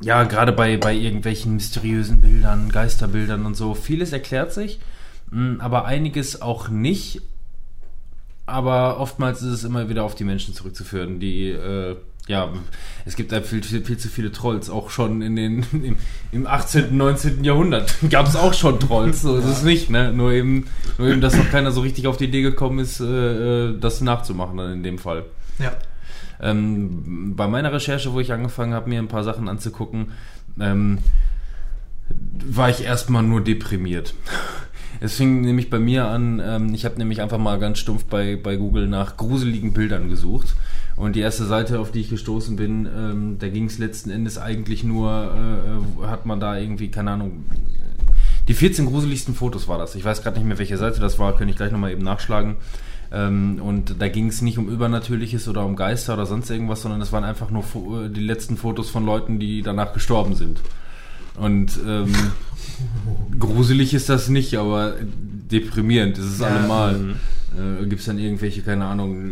ja, 0.00 0.24
gerade 0.24 0.52
bei, 0.52 0.76
bei 0.76 0.94
irgendwelchen 0.94 1.54
mysteriösen 1.54 2.20
Bildern, 2.20 2.68
Geisterbildern 2.70 3.46
und 3.46 3.56
so, 3.56 3.74
vieles 3.74 4.12
erklärt 4.12 4.52
sich, 4.52 4.80
mh, 5.30 5.62
aber 5.62 5.84
einiges 5.84 6.42
auch 6.42 6.68
nicht. 6.68 7.22
Aber 8.46 9.00
oftmals 9.00 9.40
ist 9.40 9.52
es 9.52 9.64
immer 9.64 9.88
wieder 9.88 10.04
auf 10.04 10.14
die 10.14 10.24
Menschen 10.24 10.52
zurückzuführen, 10.52 11.18
die, 11.18 11.48
äh, 11.48 11.96
ja, 12.26 12.52
es 13.04 13.16
gibt 13.16 13.32
da 13.32 13.40
viel, 13.40 13.62
viel, 13.62 13.84
viel 13.84 13.98
zu 13.98 14.08
viele 14.08 14.32
Trolls, 14.32 14.68
auch 14.68 14.90
schon 14.90 15.22
in 15.22 15.36
den, 15.36 15.64
im, 15.72 15.96
im 16.32 16.46
18., 16.46 16.94
19. 16.94 17.44
Jahrhundert 17.44 17.94
gab 18.10 18.26
es 18.26 18.36
auch 18.36 18.52
schon 18.52 18.80
Trolls, 18.80 19.22
so 19.22 19.36
ist 19.36 19.46
es 19.46 19.62
nicht, 19.62 19.88
ne? 19.90 20.12
Nur 20.12 20.32
eben, 20.32 20.66
nur 20.98 21.08
eben, 21.08 21.20
dass 21.20 21.36
noch 21.36 21.50
keiner 21.50 21.72
so 21.72 21.80
richtig 21.80 22.06
auf 22.06 22.16
die 22.16 22.24
Idee 22.24 22.42
gekommen 22.42 22.78
ist, 22.78 23.00
äh, 23.00 23.68
äh, 23.68 23.78
das 23.78 24.00
nachzumachen 24.00 24.56
dann 24.56 24.72
in 24.72 24.82
dem 24.82 24.98
Fall. 24.98 25.24
Ja. 25.58 25.72
Ähm, 26.40 27.34
bei 27.36 27.48
meiner 27.48 27.72
Recherche, 27.72 28.12
wo 28.12 28.20
ich 28.20 28.32
angefangen 28.32 28.74
habe, 28.74 28.88
mir 28.88 28.98
ein 28.98 29.08
paar 29.08 29.24
Sachen 29.24 29.48
anzugucken, 29.48 30.12
ähm, 30.60 30.98
war 32.46 32.70
ich 32.70 32.84
erstmal 32.84 33.22
nur 33.22 33.42
deprimiert. 33.42 34.14
Es 35.00 35.16
fing 35.16 35.40
nämlich 35.40 35.70
bei 35.70 35.80
mir 35.80 36.06
an, 36.06 36.40
ähm, 36.42 36.72
ich 36.72 36.84
habe 36.84 36.96
nämlich 36.98 37.20
einfach 37.20 37.36
mal 37.36 37.58
ganz 37.58 37.78
stumpf 37.78 38.04
bei, 38.04 38.36
bei 38.36 38.54
Google 38.54 38.86
nach 38.86 39.16
gruseligen 39.16 39.72
Bildern 39.72 40.08
gesucht. 40.08 40.54
Und 40.96 41.16
die 41.16 41.20
erste 41.20 41.44
Seite, 41.44 41.80
auf 41.80 41.90
die 41.90 42.00
ich 42.00 42.10
gestoßen 42.10 42.54
bin, 42.54 42.86
ähm, 42.96 43.36
da 43.40 43.48
ging 43.48 43.64
es 43.64 43.78
letzten 43.78 44.10
Endes 44.10 44.38
eigentlich 44.38 44.84
nur, 44.84 45.10
äh, 46.00 46.06
hat 46.06 46.26
man 46.26 46.38
da 46.38 46.56
irgendwie, 46.56 46.88
keine 46.88 47.10
Ahnung, 47.10 47.44
die 48.46 48.54
14 48.54 48.86
gruseligsten 48.86 49.34
Fotos 49.34 49.68
war 49.68 49.78
das. 49.78 49.94
Ich 49.94 50.04
weiß 50.04 50.22
gerade 50.22 50.38
nicht 50.38 50.46
mehr, 50.46 50.58
welche 50.58 50.76
Seite 50.76 51.00
das 51.00 51.18
war, 51.18 51.34
könnte 51.36 51.50
ich 51.50 51.56
gleich 51.56 51.72
nochmal 51.72 51.90
eben 51.90 52.04
nachschlagen. 52.04 52.56
Ähm, 53.14 53.60
und 53.62 53.96
da 54.00 54.08
ging 54.08 54.26
es 54.28 54.42
nicht 54.42 54.58
um 54.58 54.68
Übernatürliches 54.68 55.46
oder 55.46 55.64
um 55.64 55.76
Geister 55.76 56.14
oder 56.14 56.26
sonst 56.26 56.50
irgendwas, 56.50 56.82
sondern 56.82 57.00
es 57.00 57.12
waren 57.12 57.22
einfach 57.22 57.50
nur 57.50 57.62
äh, 57.62 58.08
die 58.08 58.20
letzten 58.22 58.56
Fotos 58.56 58.90
von 58.90 59.06
Leuten, 59.06 59.38
die 59.38 59.62
danach 59.62 59.92
gestorben 59.92 60.34
sind. 60.34 60.60
Und 61.38 61.78
ähm, 61.86 62.12
gruselig 63.38 63.94
ist 63.94 64.08
das 64.08 64.28
nicht, 64.28 64.56
aber 64.56 64.94
deprimierend 65.02 66.18
ist 66.18 66.24
es 66.24 66.38
Ja. 66.40 66.46
allemal. 66.48 66.98
Mhm. 66.98 67.14
Äh, 67.82 67.86
Gibt 67.86 68.00
es 68.00 68.06
dann 68.06 68.18
irgendwelche, 68.18 68.62
keine 68.62 68.86
Ahnung. 68.86 69.30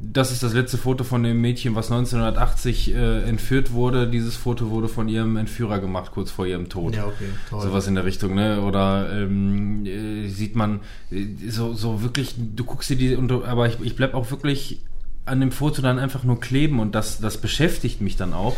Das 0.00 0.32
ist 0.32 0.42
das 0.42 0.52
letzte 0.52 0.78
Foto 0.78 1.04
von 1.04 1.22
dem 1.22 1.40
Mädchen, 1.40 1.74
was 1.74 1.90
1980 1.90 2.94
äh, 2.94 3.22
entführt 3.22 3.72
wurde. 3.72 4.08
Dieses 4.08 4.36
Foto 4.36 4.70
wurde 4.70 4.88
von 4.88 5.08
ihrem 5.08 5.36
Entführer 5.36 5.80
gemacht, 5.80 6.12
kurz 6.12 6.30
vor 6.30 6.46
ihrem 6.46 6.68
Tod. 6.68 6.96
Ja, 6.96 7.06
okay, 7.06 7.28
toll. 7.48 7.62
Sowas 7.62 7.86
in 7.86 7.94
der 7.94 8.04
Richtung, 8.04 8.34
ne? 8.34 8.62
Oder 8.62 9.10
ähm, 9.12 9.86
äh, 9.86 10.28
sieht 10.28 10.56
man 10.56 10.80
äh, 11.10 11.26
so, 11.48 11.74
so 11.74 12.02
wirklich, 12.02 12.34
du 12.36 12.64
guckst 12.64 12.90
dir 12.90 12.96
die, 12.96 13.16
aber 13.16 13.68
ich, 13.68 13.80
ich 13.80 13.96
bleib 13.96 14.14
auch 14.14 14.30
wirklich 14.30 14.80
an 15.26 15.40
dem 15.40 15.52
Foto 15.52 15.80
dann 15.80 15.98
einfach 15.98 16.24
nur 16.24 16.38
kleben 16.40 16.80
und 16.80 16.94
das, 16.94 17.18
das 17.18 17.38
beschäftigt 17.38 18.00
mich 18.00 18.16
dann 18.16 18.34
auch. 18.34 18.56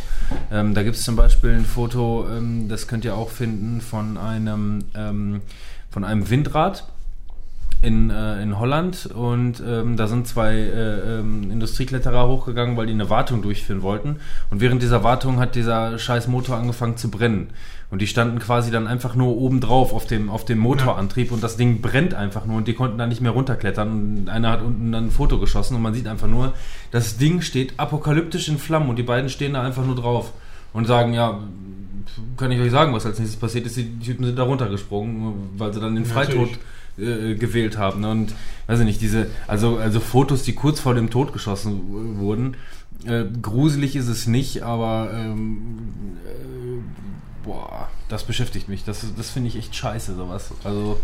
Ähm, 0.50 0.75
da 0.75 0.83
gibt 0.83 0.97
es 0.97 1.05
zum 1.05 1.17
Beispiel 1.17 1.50
ein 1.50 1.64
Foto, 1.64 2.26
ähm, 2.29 2.69
das 2.69 2.88
könnt 2.88 3.05
ihr 3.05 3.14
auch 3.14 3.31
finden, 3.31 3.81
von 3.81 4.17
einem, 4.17 4.85
ähm, 4.95 5.43
von 5.90 6.05
einem 6.05 6.29
Windrad 6.29 6.85
in, 7.87 8.11
äh, 8.11 8.43
in 8.43 8.59
Holland 8.59 9.07
und 9.07 9.62
ähm, 9.64 9.97
da 9.97 10.09
sind 10.09 10.26
zwei 10.26 10.55
äh, 10.55 11.19
ähm, 11.21 11.50
Industriekletterer 11.52 12.26
hochgegangen, 12.26 12.76
weil 12.76 12.87
die 12.87 12.93
eine 12.93 13.09
Wartung 13.09 13.43
durchführen 13.43 13.83
wollten. 13.83 14.16
Und 14.50 14.61
während 14.61 14.83
dieser 14.83 15.05
Wartung 15.05 15.38
hat 15.38 15.55
dieser 15.55 15.97
scheiß 15.97 16.26
Motor 16.26 16.57
angefangen 16.57 16.97
zu 16.97 17.11
brennen. 17.11 17.50
Und 17.88 18.02
die 18.02 18.09
standen 18.09 18.40
quasi 18.40 18.73
dann 18.73 18.88
einfach 18.88 19.14
nur 19.14 19.37
oben 19.37 19.61
drauf 19.61 19.93
auf 19.93 20.05
dem, 20.05 20.28
auf 20.31 20.45
dem 20.45 20.59
Motorantrieb 20.59 21.31
und 21.31 21.45
das 21.45 21.57
Ding 21.57 21.81
brennt 21.81 22.14
einfach 22.14 22.45
nur 22.45 22.57
und 22.57 22.66
die 22.66 22.75
konnten 22.75 22.99
da 22.99 23.07
nicht 23.07 23.21
mehr 23.21 23.31
runterklettern. 23.31 24.19
Und 24.19 24.28
einer 24.28 24.50
hat 24.50 24.62
unten 24.62 24.90
dann 24.90 25.07
ein 25.07 25.11
Foto 25.12 25.38
geschossen 25.38 25.76
und 25.76 25.83
man 25.83 25.95
sieht 25.95 26.09
einfach 26.09 26.26
nur, 26.26 26.55
das 26.90 27.19
Ding 27.19 27.40
steht 27.40 27.78
apokalyptisch 27.78 28.49
in 28.49 28.59
Flammen 28.59 28.90
und 28.90 28.97
die 28.97 29.05
beiden 29.05 29.31
stehen 29.31 29.55
da 29.55 29.62
einfach 29.62 29.85
nur 29.85 29.95
drauf 29.95 30.33
und 30.73 30.87
sagen, 30.87 31.14
ja, 31.14 31.38
kann 32.37 32.50
ich 32.50 32.61
euch 32.61 32.73
sagen, 32.73 32.93
was 32.93 33.07
als 33.07 33.21
nächstes 33.21 33.38
passiert 33.38 33.66
ist. 33.66 33.76
Die 33.76 33.99
Typen 34.00 34.25
sind 34.25 34.37
da 34.37 34.43
runtergesprungen, 34.43 35.50
weil 35.57 35.73
sie 35.73 35.81
dann 35.81 35.95
den 35.95 36.05
Freitod 36.05 36.37
Natürlich. 36.37 36.59
Äh, 36.99 37.35
gewählt 37.35 37.76
haben. 37.79 38.00
ne? 38.00 38.11
Und 38.11 38.35
weiß 38.67 38.81
ich 38.81 38.87
nicht, 38.87 39.00
diese, 39.00 39.29
also, 39.47 39.76
also 39.79 40.00
Fotos, 40.00 40.43
die 40.43 40.55
kurz 40.55 40.81
vor 40.81 40.95
dem 40.95 41.11
Tod 41.11 41.33
geschossen 41.33 42.19
wurden. 42.19 42.57
Äh, 43.05 43.25
gruselig 43.41 43.97
ist 43.97 44.09
es 44.09 44.26
nicht, 44.26 44.62
aber 44.62 45.11
ähm, 45.12 46.17
äh, 46.25 47.45
boah, 47.45 47.88
das 48.09 48.25
beschäftigt 48.25 48.69
mich. 48.69 48.85
Das, 48.85 49.05
das 49.17 49.31
finde 49.31 49.49
ich 49.49 49.57
echt 49.57 49.75
scheiße, 49.75 50.15
sowas. 50.17 50.53
Also, 50.65 50.99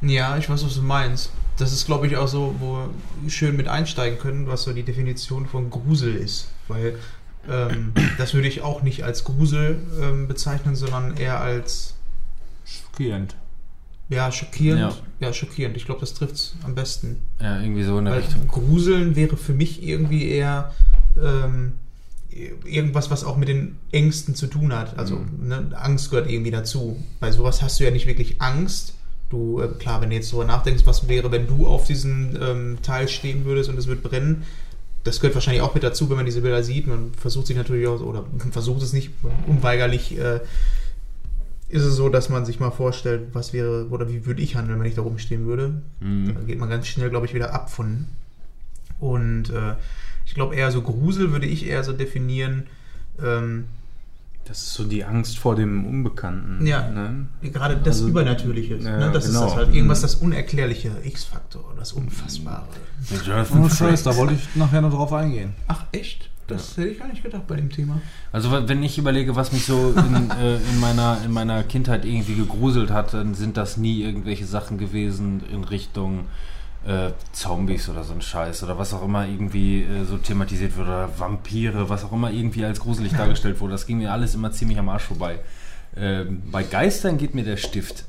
Ja, 0.00 0.36
ich 0.36 0.48
weiß, 0.48 0.64
was 0.64 0.74
du 0.74 0.82
meinst. 0.82 1.32
Das 1.58 1.72
ist, 1.72 1.84
glaube 1.86 2.06
ich, 2.06 2.16
auch 2.16 2.28
so, 2.28 2.54
wo 2.60 2.88
wir 3.20 3.30
schön 3.30 3.56
mit 3.56 3.68
einsteigen 3.68 4.18
können, 4.18 4.46
was 4.46 4.62
so 4.62 4.72
die 4.72 4.82
Definition 4.82 5.46
von 5.46 5.70
Grusel 5.70 6.14
ist. 6.14 6.48
Weil 6.68 6.98
ähm, 7.48 7.92
das 8.18 8.34
würde 8.34 8.48
ich 8.48 8.62
auch 8.62 8.82
nicht 8.82 9.02
als 9.04 9.24
Grusel 9.24 9.80
ähm, 10.00 10.28
bezeichnen, 10.28 10.76
sondern 10.76 11.16
eher 11.16 11.40
als 11.40 11.94
Schockierend. 12.64 13.36
Ja, 14.12 14.30
schockierend. 14.32 14.80
Ja. 15.20 15.26
Ja, 15.28 15.32
schockierend. 15.32 15.76
Ich 15.76 15.84
glaube, 15.84 16.00
das 16.00 16.14
trifft 16.14 16.34
es 16.34 16.54
am 16.64 16.74
besten. 16.74 17.16
ja, 17.40 17.60
irgendwie 17.60 17.84
so 17.84 17.98
in 17.98 18.04
der 18.06 18.14
Weil 18.14 18.20
Richtung. 18.22 18.46
Gruseln 18.48 19.16
wäre 19.16 19.36
für 19.36 19.52
mich 19.52 19.82
irgendwie 19.82 20.28
eher 20.28 20.72
ähm, 21.22 21.72
irgendwas, 22.64 23.10
was 23.10 23.24
auch 23.24 23.36
mit 23.36 23.48
den 23.48 23.76
Ängsten 23.92 24.34
zu 24.34 24.46
tun 24.46 24.72
hat. 24.72 24.98
Also 24.98 25.16
Mhm. 25.16 25.48
ne, 25.48 25.70
Angst 25.74 26.10
gehört 26.10 26.30
irgendwie 26.30 26.50
dazu. 26.50 27.02
Bei 27.20 27.30
sowas 27.30 27.60
hast 27.62 27.78
du 27.78 27.84
ja 27.84 27.90
nicht 27.90 28.06
wirklich 28.06 28.40
Angst. 28.40 28.94
Du, 29.30 29.60
äh, 29.60 29.68
klar, 29.78 30.00
wenn 30.00 30.10
du 30.10 30.16
jetzt 30.16 30.32
darüber 30.32 30.46
nachdenkst, 30.46 30.82
was 30.86 31.08
wäre, 31.08 31.30
wenn 31.30 31.46
du 31.46 31.66
auf 31.66 31.86
diesem 31.86 32.36
ähm, 32.40 32.78
Teil 32.82 33.08
stehen 33.08 33.44
würdest 33.44 33.68
und 33.70 33.78
es 33.78 33.86
wird 33.86 34.02
brennen, 34.02 34.44
das 35.04 35.20
gehört 35.20 35.34
wahrscheinlich 35.34 35.62
auch 35.62 35.74
mit 35.74 35.82
dazu, 35.82 36.08
wenn 36.10 36.16
man 36.16 36.26
diese 36.26 36.42
Bilder 36.42 36.62
sieht. 36.62 36.86
Man 36.86 37.12
versucht 37.14 37.46
sich 37.48 37.56
natürlich 37.56 37.86
auch, 37.88 38.00
oder 38.00 38.24
versucht 38.50 38.82
es 38.82 38.92
nicht, 38.92 39.10
unweigerlich 39.46 40.16
äh, 40.18 40.40
ist 41.72 41.82
es 41.84 41.96
so, 41.96 42.08
dass 42.08 42.28
man 42.28 42.44
sich 42.44 42.60
mal 42.60 42.70
vorstellt, 42.70 43.28
was 43.32 43.52
wäre, 43.52 43.88
oder 43.88 44.08
wie 44.08 44.24
würde 44.26 44.42
ich 44.42 44.56
handeln, 44.56 44.78
wenn 44.78 44.86
ich 44.86 44.94
da 44.94 45.02
rumstehen 45.02 45.46
würde. 45.46 45.82
Da 46.00 46.06
Mhm. 46.06 46.46
geht 46.46 46.58
man 46.58 46.68
ganz 46.68 46.86
schnell, 46.86 47.10
glaube 47.10 47.26
ich, 47.26 47.34
wieder 47.34 47.54
ab 47.54 47.70
von. 47.70 48.06
Und 49.00 49.50
äh, 49.50 49.74
ich 50.26 50.34
glaube, 50.34 50.54
eher 50.54 50.70
so 50.70 50.82
Grusel 50.82 51.32
würde 51.32 51.46
ich 51.46 51.66
eher 51.66 51.82
so 51.82 51.92
definieren, 51.92 52.64
ähm, 53.22 53.64
Das 54.44 54.58
ist 54.60 54.74
so 54.74 54.82
die 54.84 55.04
Angst 55.04 55.38
vor 55.38 55.54
dem 55.54 55.86
Unbekannten. 55.86 56.66
Ja. 56.66 56.88
Ne? 56.90 57.26
Gerade 57.42 57.76
das 57.76 57.98
Also, 57.98 58.08
Übernatürliche. 58.08 58.76
ja, 58.76 58.98
ne? 58.98 59.10
Das 59.12 59.26
genau. 59.26 59.44
ist 59.44 59.50
das 59.52 59.56
halt 59.56 59.72
irgendwas, 59.74 60.00
das 60.00 60.16
Unerklärliche, 60.16 60.90
X-Faktor, 61.04 61.72
das 61.78 61.92
Unfassbare. 61.92 62.66
Oh, 63.54 63.68
Scheiß, 63.68 64.02
da 64.02 64.16
wollte 64.16 64.34
ich 64.34 64.56
nachher 64.56 64.80
noch 64.82 64.90
drauf 64.92 65.12
eingehen. 65.12 65.54
Ach, 65.68 65.84
echt? 65.92 66.28
Das 66.46 66.76
hätte 66.76 66.88
ich 66.88 66.98
gar 66.98 67.08
nicht 67.08 67.22
gedacht 67.22 67.46
bei 67.46 67.56
dem 67.56 67.70
Thema. 67.70 68.00
Also 68.30 68.50
wenn 68.68 68.82
ich 68.82 68.98
überlege, 68.98 69.36
was 69.36 69.52
mich 69.52 69.64
so 69.64 69.94
in, 69.96 70.30
äh, 70.40 70.56
in, 70.56 70.80
meiner, 70.80 71.18
in 71.24 71.32
meiner 71.32 71.62
Kindheit 71.62 72.04
irgendwie 72.04 72.34
gegruselt 72.34 72.90
hat, 72.90 73.14
dann 73.14 73.34
sind 73.34 73.56
das 73.56 73.76
nie 73.76 74.02
irgendwelche 74.02 74.46
Sachen 74.46 74.78
gewesen 74.78 75.42
in 75.52 75.64
Richtung 75.64 76.26
äh, 76.86 77.10
Zombies 77.32 77.88
oder 77.88 78.02
so 78.04 78.12
ein 78.12 78.22
Scheiß 78.22 78.64
oder 78.64 78.78
was 78.78 78.92
auch 78.92 79.04
immer 79.04 79.26
irgendwie 79.26 79.82
äh, 79.82 80.04
so 80.04 80.16
thematisiert 80.18 80.76
wird 80.76 80.88
oder 80.88 81.08
Vampire, 81.16 81.88
was 81.88 82.04
auch 82.04 82.12
immer 82.12 82.30
irgendwie 82.30 82.64
als 82.64 82.80
gruselig 82.80 83.12
dargestellt 83.12 83.60
wurde. 83.60 83.72
Das 83.72 83.86
ging 83.86 83.98
mir 83.98 84.12
alles 84.12 84.34
immer 84.34 84.50
ziemlich 84.52 84.78
am 84.78 84.88
Arsch 84.88 85.04
vorbei. 85.04 85.38
Ähm, 85.96 86.42
bei 86.50 86.62
Geistern 86.62 87.18
geht 87.18 87.34
mir 87.34 87.44
der 87.44 87.56
Stift. 87.56 88.04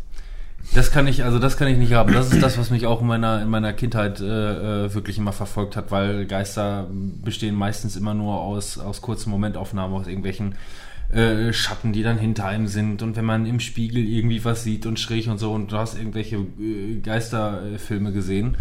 Das 0.74 0.92
kann 0.92 1.06
ich, 1.06 1.24
also 1.24 1.38
das 1.38 1.58
kann 1.58 1.68
ich 1.68 1.78
nicht 1.78 1.94
haben. 1.94 2.14
Das 2.14 2.34
ist 2.34 2.42
das, 2.42 2.58
was 2.58 2.72
mich 2.72 2.88
auch 2.88 3.02
in 3.02 3.08
meiner, 3.08 3.42
in 3.42 3.50
meiner 3.50 3.74
Kindheit 3.74 4.20
äh, 4.20 4.86
äh, 4.86 4.94
wirklich 4.94 5.20
immer 5.20 5.32
verfolgt 5.32 5.76
hat, 5.76 5.92
weil 5.92 6.26
Geister 6.26 6.88
bestehen 6.92 7.56
meistens 7.56 7.96
immer 7.96 8.14
nur 8.14 8.42
aus, 8.42 8.80
aus 8.80 9.02
kurzen 9.02 9.30
Momentaufnahmen, 9.30 9.96
aus 9.96 10.08
irgendwelchen 10.08 10.56
äh, 11.12 11.54
Schatten, 11.54 11.94
die 11.94 12.02
dann 12.02 12.18
hinter 12.18 12.46
einem 12.46 12.68
sind. 12.68 13.04
Und 13.04 13.16
wenn 13.16 13.26
man 13.26 13.46
im 13.46 13.60
Spiegel 13.60 14.04
irgendwie 14.04 14.44
was 14.44 14.64
sieht 14.64 14.88
und 14.88 15.00
schräg 15.00 15.28
und 15.28 15.38
so 15.38 15.52
und 15.52 15.72
du 15.72 15.78
hast 15.78 15.96
irgendwelche 15.96 16.38
äh, 16.38 17.00
Geisterfilme 17.04 18.12
gesehen 18.12 18.58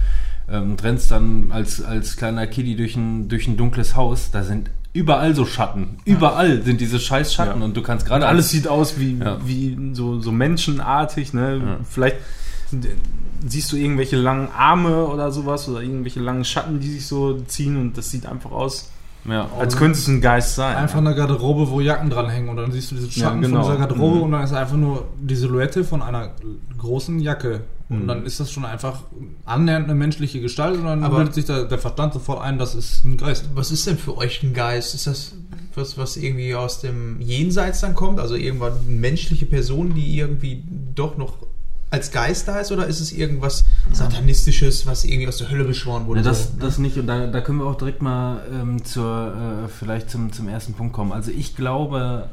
ähm, 0.50 0.76
rennst 0.82 1.10
dann 1.10 1.50
als, 1.50 1.82
als 1.82 2.16
kleiner 2.16 2.46
Kiddie 2.46 2.76
durch 2.76 2.96
ein, 2.96 3.28
durch 3.28 3.46
ein 3.46 3.56
dunkles 3.56 3.96
Haus, 3.96 4.30
da 4.30 4.42
sind 4.42 4.70
überall 4.92 5.34
so 5.34 5.46
Schatten. 5.46 5.98
Überall 6.04 6.62
sind 6.62 6.80
diese 6.80 7.00
scheiß 7.00 7.32
Schatten 7.34 7.60
Ja. 7.60 7.64
und 7.64 7.76
du 7.76 7.82
kannst 7.82 8.04
gerade 8.06 8.26
alles 8.26 8.50
sieht 8.50 8.68
aus 8.68 8.98
wie, 8.98 9.18
Ja. 9.18 9.38
wie 9.44 9.76
so, 9.94 10.20
so 10.20 10.32
menschenartig, 10.32 11.32
ne? 11.32 11.56
Ja. 11.64 11.76
Vielleicht 11.88 12.16
siehst 13.46 13.72
du 13.72 13.76
irgendwelche 13.76 14.16
langen 14.16 14.48
Arme 14.56 15.06
oder 15.06 15.30
sowas 15.32 15.68
oder 15.68 15.82
irgendwelche 15.82 16.20
langen 16.20 16.44
Schatten, 16.44 16.80
die 16.80 16.90
sich 16.90 17.06
so 17.06 17.40
ziehen 17.42 17.76
und 17.76 17.96
das 17.98 18.10
sieht 18.10 18.26
einfach 18.26 18.50
aus, 18.52 18.90
ja. 19.28 19.48
als 19.58 19.76
könnte 19.76 19.98
es 19.98 20.06
ein 20.08 20.20
Geist 20.20 20.54
sein. 20.54 20.76
Einfach 20.76 20.98
eine 20.98 21.14
Garderobe, 21.14 21.70
wo 21.70 21.80
Jacken 21.80 22.10
dranhängen 22.10 22.48
und 22.48 22.56
dann 22.56 22.72
siehst 22.72 22.90
du 22.90 22.94
diesen 22.96 23.10
Schatten 23.10 23.42
Ja, 23.42 23.48
genau. 23.48 23.62
von 23.62 23.72
dieser 23.72 23.86
Garderobe 23.86 24.16
Mhm. 24.16 24.22
und 24.22 24.32
dann 24.32 24.44
ist 24.44 24.52
einfach 24.52 24.76
nur 24.76 25.06
die 25.20 25.36
Silhouette 25.36 25.84
von 25.84 26.02
einer 26.02 26.30
großen 26.78 27.20
Jacke. 27.20 27.62
Und 27.88 28.04
Mhm. 28.04 28.08
dann 28.08 28.24
ist 28.26 28.40
das 28.40 28.50
schon 28.50 28.64
einfach 28.64 29.00
annähernd 29.44 29.84
eine 29.84 29.94
menschliche 29.94 30.40
Gestalt 30.40 30.76
und 30.78 30.84
dann 30.84 31.04
Aber- 31.04 31.16
bildet 31.18 31.34
sich 31.34 31.44
da 31.44 31.64
der 31.64 31.78
Verstand 31.78 32.14
sofort 32.14 32.40
ein, 32.42 32.58
das 32.58 32.74
ist 32.74 33.04
ein 33.04 33.16
Geist. 33.18 33.50
Was 33.54 33.70
ist 33.70 33.86
denn 33.86 33.98
für 33.98 34.16
euch 34.16 34.42
ein 34.42 34.54
Geist? 34.54 34.94
Ist 34.94 35.06
das 35.06 35.32
was, 35.74 35.96
was 35.96 36.16
irgendwie 36.18 36.54
aus 36.54 36.80
dem 36.82 37.18
Jenseits 37.20 37.80
dann 37.80 37.94
kommt? 37.94 38.20
Also 38.20 38.34
irgendwann 38.34 38.72
menschliche 38.88 39.46
Person, 39.46 39.94
die 39.94 40.18
irgendwie 40.18 40.62
doch 40.94 41.16
noch 41.16 41.34
als 41.92 42.10
Geist 42.10 42.48
da 42.48 42.58
ist? 42.58 42.72
Oder 42.72 42.86
ist 42.86 43.00
es 43.00 43.12
irgendwas 43.12 43.64
Satanistisches, 43.92 44.86
was 44.86 45.04
irgendwie 45.04 45.28
aus 45.28 45.36
der 45.36 45.50
Hölle 45.50 45.64
beschworen 45.64 46.06
wurde? 46.06 46.20
Ja, 46.20 46.24
das, 46.24 46.56
das 46.58 46.78
nicht 46.78 46.96
und 46.98 47.06
da, 47.06 47.26
da 47.26 47.40
können 47.40 47.58
wir 47.58 47.66
auch 47.66 47.76
direkt 47.76 48.02
mal 48.02 48.40
ähm, 48.50 48.84
zur, 48.84 49.64
äh, 49.64 49.68
vielleicht 49.68 50.10
zum, 50.10 50.32
zum 50.32 50.48
ersten 50.48 50.72
Punkt 50.72 50.94
kommen. 50.94 51.12
Also 51.12 51.30
ich 51.30 51.54
glaube, 51.54 52.30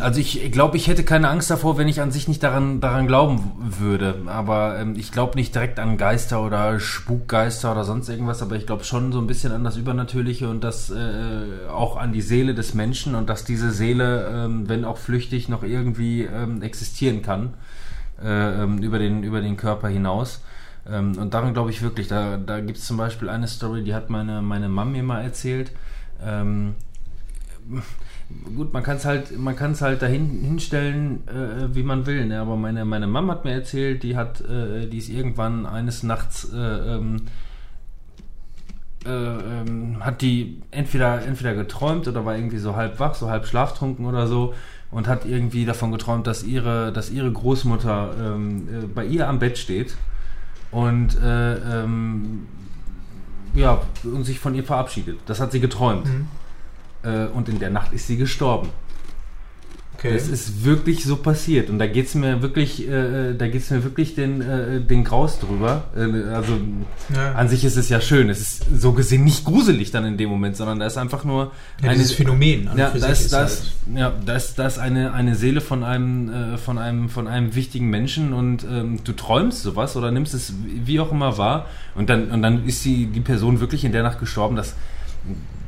also 0.00 0.20
ich 0.20 0.52
glaube, 0.52 0.76
ich 0.76 0.86
hätte 0.86 1.02
keine 1.02 1.30
Angst 1.30 1.50
davor, 1.50 1.78
wenn 1.78 1.88
ich 1.88 2.02
an 2.02 2.10
sich 2.10 2.28
nicht 2.28 2.42
daran, 2.42 2.80
daran 2.80 3.06
glauben 3.06 3.52
würde. 3.58 4.22
Aber 4.26 4.78
ähm, 4.78 4.96
ich 4.96 5.12
glaube 5.12 5.36
nicht 5.36 5.54
direkt 5.54 5.78
an 5.78 5.96
Geister 5.96 6.44
oder 6.44 6.78
Spukgeister 6.78 7.72
oder 7.72 7.84
sonst 7.84 8.10
irgendwas, 8.10 8.42
aber 8.42 8.56
ich 8.56 8.66
glaube 8.66 8.84
schon 8.84 9.12
so 9.12 9.18
ein 9.18 9.26
bisschen 9.26 9.50
an 9.50 9.64
das 9.64 9.78
Übernatürliche 9.78 10.50
und 10.50 10.62
das 10.62 10.90
äh, 10.90 11.68
auch 11.70 11.96
an 11.96 12.12
die 12.12 12.20
Seele 12.20 12.54
des 12.54 12.74
Menschen 12.74 13.14
und 13.14 13.30
dass 13.30 13.44
diese 13.44 13.70
Seele, 13.70 14.28
ähm, 14.28 14.68
wenn 14.68 14.84
auch 14.84 14.98
flüchtig, 14.98 15.48
noch 15.48 15.62
irgendwie 15.62 16.24
ähm, 16.24 16.60
existieren 16.60 17.22
kann 17.22 17.54
äh, 18.22 18.62
ähm, 18.62 18.78
über, 18.78 18.98
den, 18.98 19.22
über 19.22 19.40
den 19.40 19.56
Körper 19.56 19.88
hinaus. 19.88 20.42
Ähm, 20.86 21.16
und 21.16 21.32
daran 21.32 21.54
glaube 21.54 21.70
ich 21.70 21.80
wirklich. 21.80 22.08
Da, 22.08 22.36
da 22.36 22.60
gibt 22.60 22.76
es 22.76 22.84
zum 22.84 22.98
Beispiel 22.98 23.30
eine 23.30 23.48
Story, 23.48 23.82
die 23.82 23.94
hat 23.94 24.10
meine, 24.10 24.42
meine 24.42 24.68
Mom 24.68 24.92
mir 24.92 25.02
mal 25.02 25.22
erzählt. 25.22 25.72
Gut, 28.56 28.72
man 28.72 28.82
kann 28.82 28.96
es 28.96 29.04
halt, 29.04 29.38
man 29.38 29.56
kann 29.56 29.72
es 29.72 29.82
halt 29.82 30.02
dahin 30.02 30.28
hinstellen, 30.42 31.26
äh, 31.28 31.74
wie 31.74 31.82
man 31.82 32.06
will. 32.06 32.26
Ne? 32.26 32.40
Aber 32.40 32.56
meine, 32.56 32.84
meine 32.84 33.06
Mom 33.06 33.30
hat 33.30 33.44
mir 33.44 33.52
erzählt, 33.52 34.02
die 34.02 34.16
hat, 34.16 34.40
äh, 34.40 34.86
die 34.86 34.98
ist 34.98 35.08
irgendwann 35.08 35.66
eines 35.66 36.02
Nachts 36.02 36.50
äh, 36.52 36.56
ähm, 36.56 37.22
äh, 39.04 39.10
ähm, 39.10 39.96
hat 40.04 40.22
die 40.22 40.62
entweder, 40.70 41.24
entweder 41.24 41.54
geträumt 41.54 42.06
oder 42.06 42.24
war 42.24 42.36
irgendwie 42.36 42.58
so 42.58 42.76
halb 42.76 43.00
wach, 43.00 43.14
so 43.14 43.28
halb 43.28 43.46
schlaftrunken 43.46 44.06
oder 44.06 44.26
so 44.26 44.54
und 44.92 45.08
hat 45.08 45.24
irgendwie 45.24 45.64
davon 45.64 45.90
geträumt, 45.90 46.26
dass 46.26 46.44
ihre, 46.44 46.92
dass 46.92 47.10
ihre 47.10 47.32
Großmutter 47.32 48.14
ähm, 48.20 48.68
äh, 48.68 48.86
bei 48.86 49.04
ihr 49.04 49.28
am 49.28 49.38
Bett 49.40 49.58
steht 49.58 49.96
und 50.70 51.18
äh, 51.20 51.54
ähm, 51.82 52.46
ja, 53.54 53.82
und 54.04 54.24
sich 54.24 54.38
von 54.38 54.54
ihr 54.54 54.64
verabschiedet. 54.64 55.18
Das 55.26 55.40
hat 55.40 55.52
sie 55.52 55.60
geträumt. 55.60 56.06
Mhm. 56.06 56.28
Äh, 57.02 57.26
und 57.26 57.48
in 57.48 57.58
der 57.58 57.70
Nacht 57.70 57.92
ist 57.92 58.06
sie 58.06 58.16
gestorben. 58.16 58.68
Okay. 60.04 60.14
Das 60.14 60.26
ist 60.26 60.64
wirklich 60.64 61.04
so 61.04 61.14
passiert. 61.16 61.70
Und 61.70 61.78
da 61.78 61.86
geht's 61.86 62.16
mir 62.16 62.42
wirklich, 62.42 62.88
äh, 62.88 63.34
da 63.34 63.46
geht's 63.46 63.70
mir 63.70 63.84
wirklich 63.84 64.16
den, 64.16 64.40
äh, 64.40 64.80
den 64.80 65.04
Graus 65.04 65.38
drüber. 65.38 65.84
Äh, 65.94 66.34
also 66.34 66.58
ja. 67.14 67.34
an 67.34 67.48
sich 67.48 67.64
ist 67.64 67.76
es 67.76 67.88
ja 67.88 68.00
schön. 68.00 68.28
Es 68.28 68.40
ist 68.40 68.64
so 68.76 68.94
gesehen 68.94 69.22
nicht 69.22 69.44
gruselig 69.44 69.92
dann 69.92 70.04
in 70.04 70.16
dem 70.16 70.28
Moment, 70.28 70.56
sondern 70.56 70.80
da 70.80 70.86
ist 70.86 70.96
einfach 70.96 71.22
nur 71.22 71.52
ja, 71.84 71.92
dieses 71.92 72.10
Phänomen 72.12 72.68
ja, 72.76 72.90
da 72.90 73.06
ist, 73.06 73.32
da 73.32 73.40
halt- 73.40 73.62
ja, 73.94 74.12
da 74.26 74.34
ist, 74.34 74.58
da 74.58 74.66
ist 74.66 74.78
eine, 74.78 75.12
eine 75.12 75.36
Seele 75.36 75.60
von 75.60 75.84
einem, 75.84 76.54
äh, 76.54 76.58
von 76.58 76.78
einem, 76.78 77.08
von 77.08 77.28
einem 77.28 77.54
wichtigen 77.54 77.88
Menschen 77.88 78.32
und 78.32 78.64
ähm, 78.68 79.04
du 79.04 79.12
träumst 79.12 79.62
sowas 79.62 79.94
oder 79.94 80.10
nimmst 80.10 80.34
es 80.34 80.52
wie 80.84 80.98
auch 80.98 81.12
immer 81.12 81.38
wahr 81.38 81.66
und 81.94 82.10
dann, 82.10 82.30
und 82.32 82.42
dann 82.42 82.66
ist 82.66 82.84
die, 82.84 83.06
die 83.06 83.20
Person 83.20 83.60
wirklich 83.60 83.84
in 83.84 83.92
der 83.92 84.02
Nacht 84.02 84.18
gestorben. 84.18 84.56
Das, 84.56 84.74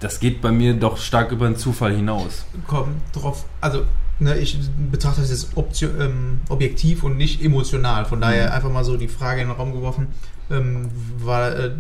das 0.04 0.20
geht 0.20 0.42
bei 0.42 0.52
mir 0.52 0.75
doch 0.75 0.99
stark 0.99 1.32
über 1.32 1.46
den 1.46 1.56
Zufall 1.56 1.96
hinaus. 1.96 2.44
kommt 2.66 3.00
drauf, 3.14 3.46
also 3.62 3.87
ne, 4.18 4.37
ich 4.37 4.58
betrachte 4.90 5.23
das 5.23 5.30
jetzt 5.30 5.52
ähm, 5.82 6.40
objektiv 6.50 7.04
und 7.04 7.16
nicht 7.16 7.42
emotional. 7.42 8.04
Von 8.04 8.20
daher 8.20 8.52
einfach 8.52 8.70
mal 8.70 8.84
so 8.84 8.99
die 8.99 9.08
Frage 9.08 9.40
in 9.40 9.49
den 9.49 9.56
Raum 9.56 9.73
geworfen, 9.73 10.08
ähm, 10.50 10.90
war, 11.18 11.56
äh, 11.56 11.70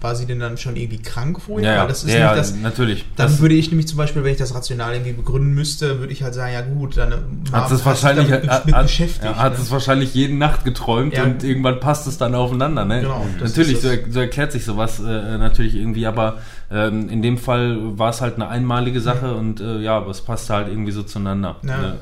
war 0.00 0.14
sie 0.14 0.26
denn 0.26 0.40
dann 0.40 0.56
schon 0.56 0.76
irgendwie 0.76 0.98
krank 0.98 1.40
vorher? 1.40 1.80
Weil 1.80 1.88
das 1.88 2.04
ist 2.04 2.14
ja, 2.14 2.34
das, 2.34 2.54
natürlich. 2.54 3.04
dann 3.16 3.38
würde 3.38 3.54
ich 3.54 3.70
nämlich 3.70 3.86
zum 3.86 3.98
Beispiel, 3.98 4.24
wenn 4.24 4.32
ich 4.32 4.38
das 4.38 4.54
rational 4.54 4.94
irgendwie 4.94 5.12
begründen 5.12 5.54
müsste, 5.54 6.00
würde 6.00 6.12
ich 6.12 6.22
halt 6.22 6.32
sagen, 6.32 6.54
ja 6.54 6.62
gut, 6.62 6.96
dann 6.96 7.12
äh, 7.12 7.16
hat 7.52 7.70
es 7.70 7.84
wahrscheinlich, 7.84 8.30
hat, 8.30 8.66
mit 8.66 8.76
beschäftigt. 8.76 9.24
ja, 9.24 9.36
hat 9.36 9.54
ne? 9.54 9.58
es 9.62 9.70
wahrscheinlich 9.70 10.14
jede 10.14 10.34
Nacht 10.34 10.64
geträumt 10.64 11.14
Ja. 11.14 11.24
und 11.24 11.44
irgendwann 11.44 11.80
passt 11.80 12.06
es 12.06 12.16
dann 12.16 12.34
aufeinander. 12.34 12.84
Ne? 12.84 13.02
Genau, 13.02 13.26
natürlich, 13.40 13.80
so, 13.80 13.88
so 14.08 14.20
erklärt 14.20 14.52
sich 14.52 14.64
sowas 14.64 15.00
äh, 15.00 15.02
natürlich 15.02 15.74
irgendwie, 15.74 16.06
aber 16.06 16.38
ähm, 16.70 17.10
in 17.10 17.20
dem 17.20 17.36
Fall 17.36 17.98
war 17.98 18.10
es 18.10 18.22
halt 18.22 18.36
eine 18.36 18.48
einmalige 18.48 19.00
Sache 19.00 19.34
und 19.34 19.60
äh, 19.60 19.80
ja, 19.80 19.98
aber 19.98 20.10
es 20.10 20.22
passte 20.22 20.54
halt 20.54 20.68
irgendwie 20.68 20.92
so 20.92 21.02
zueinander. 21.02 21.56
Ja. 21.62 21.76
Ne? 21.78 21.98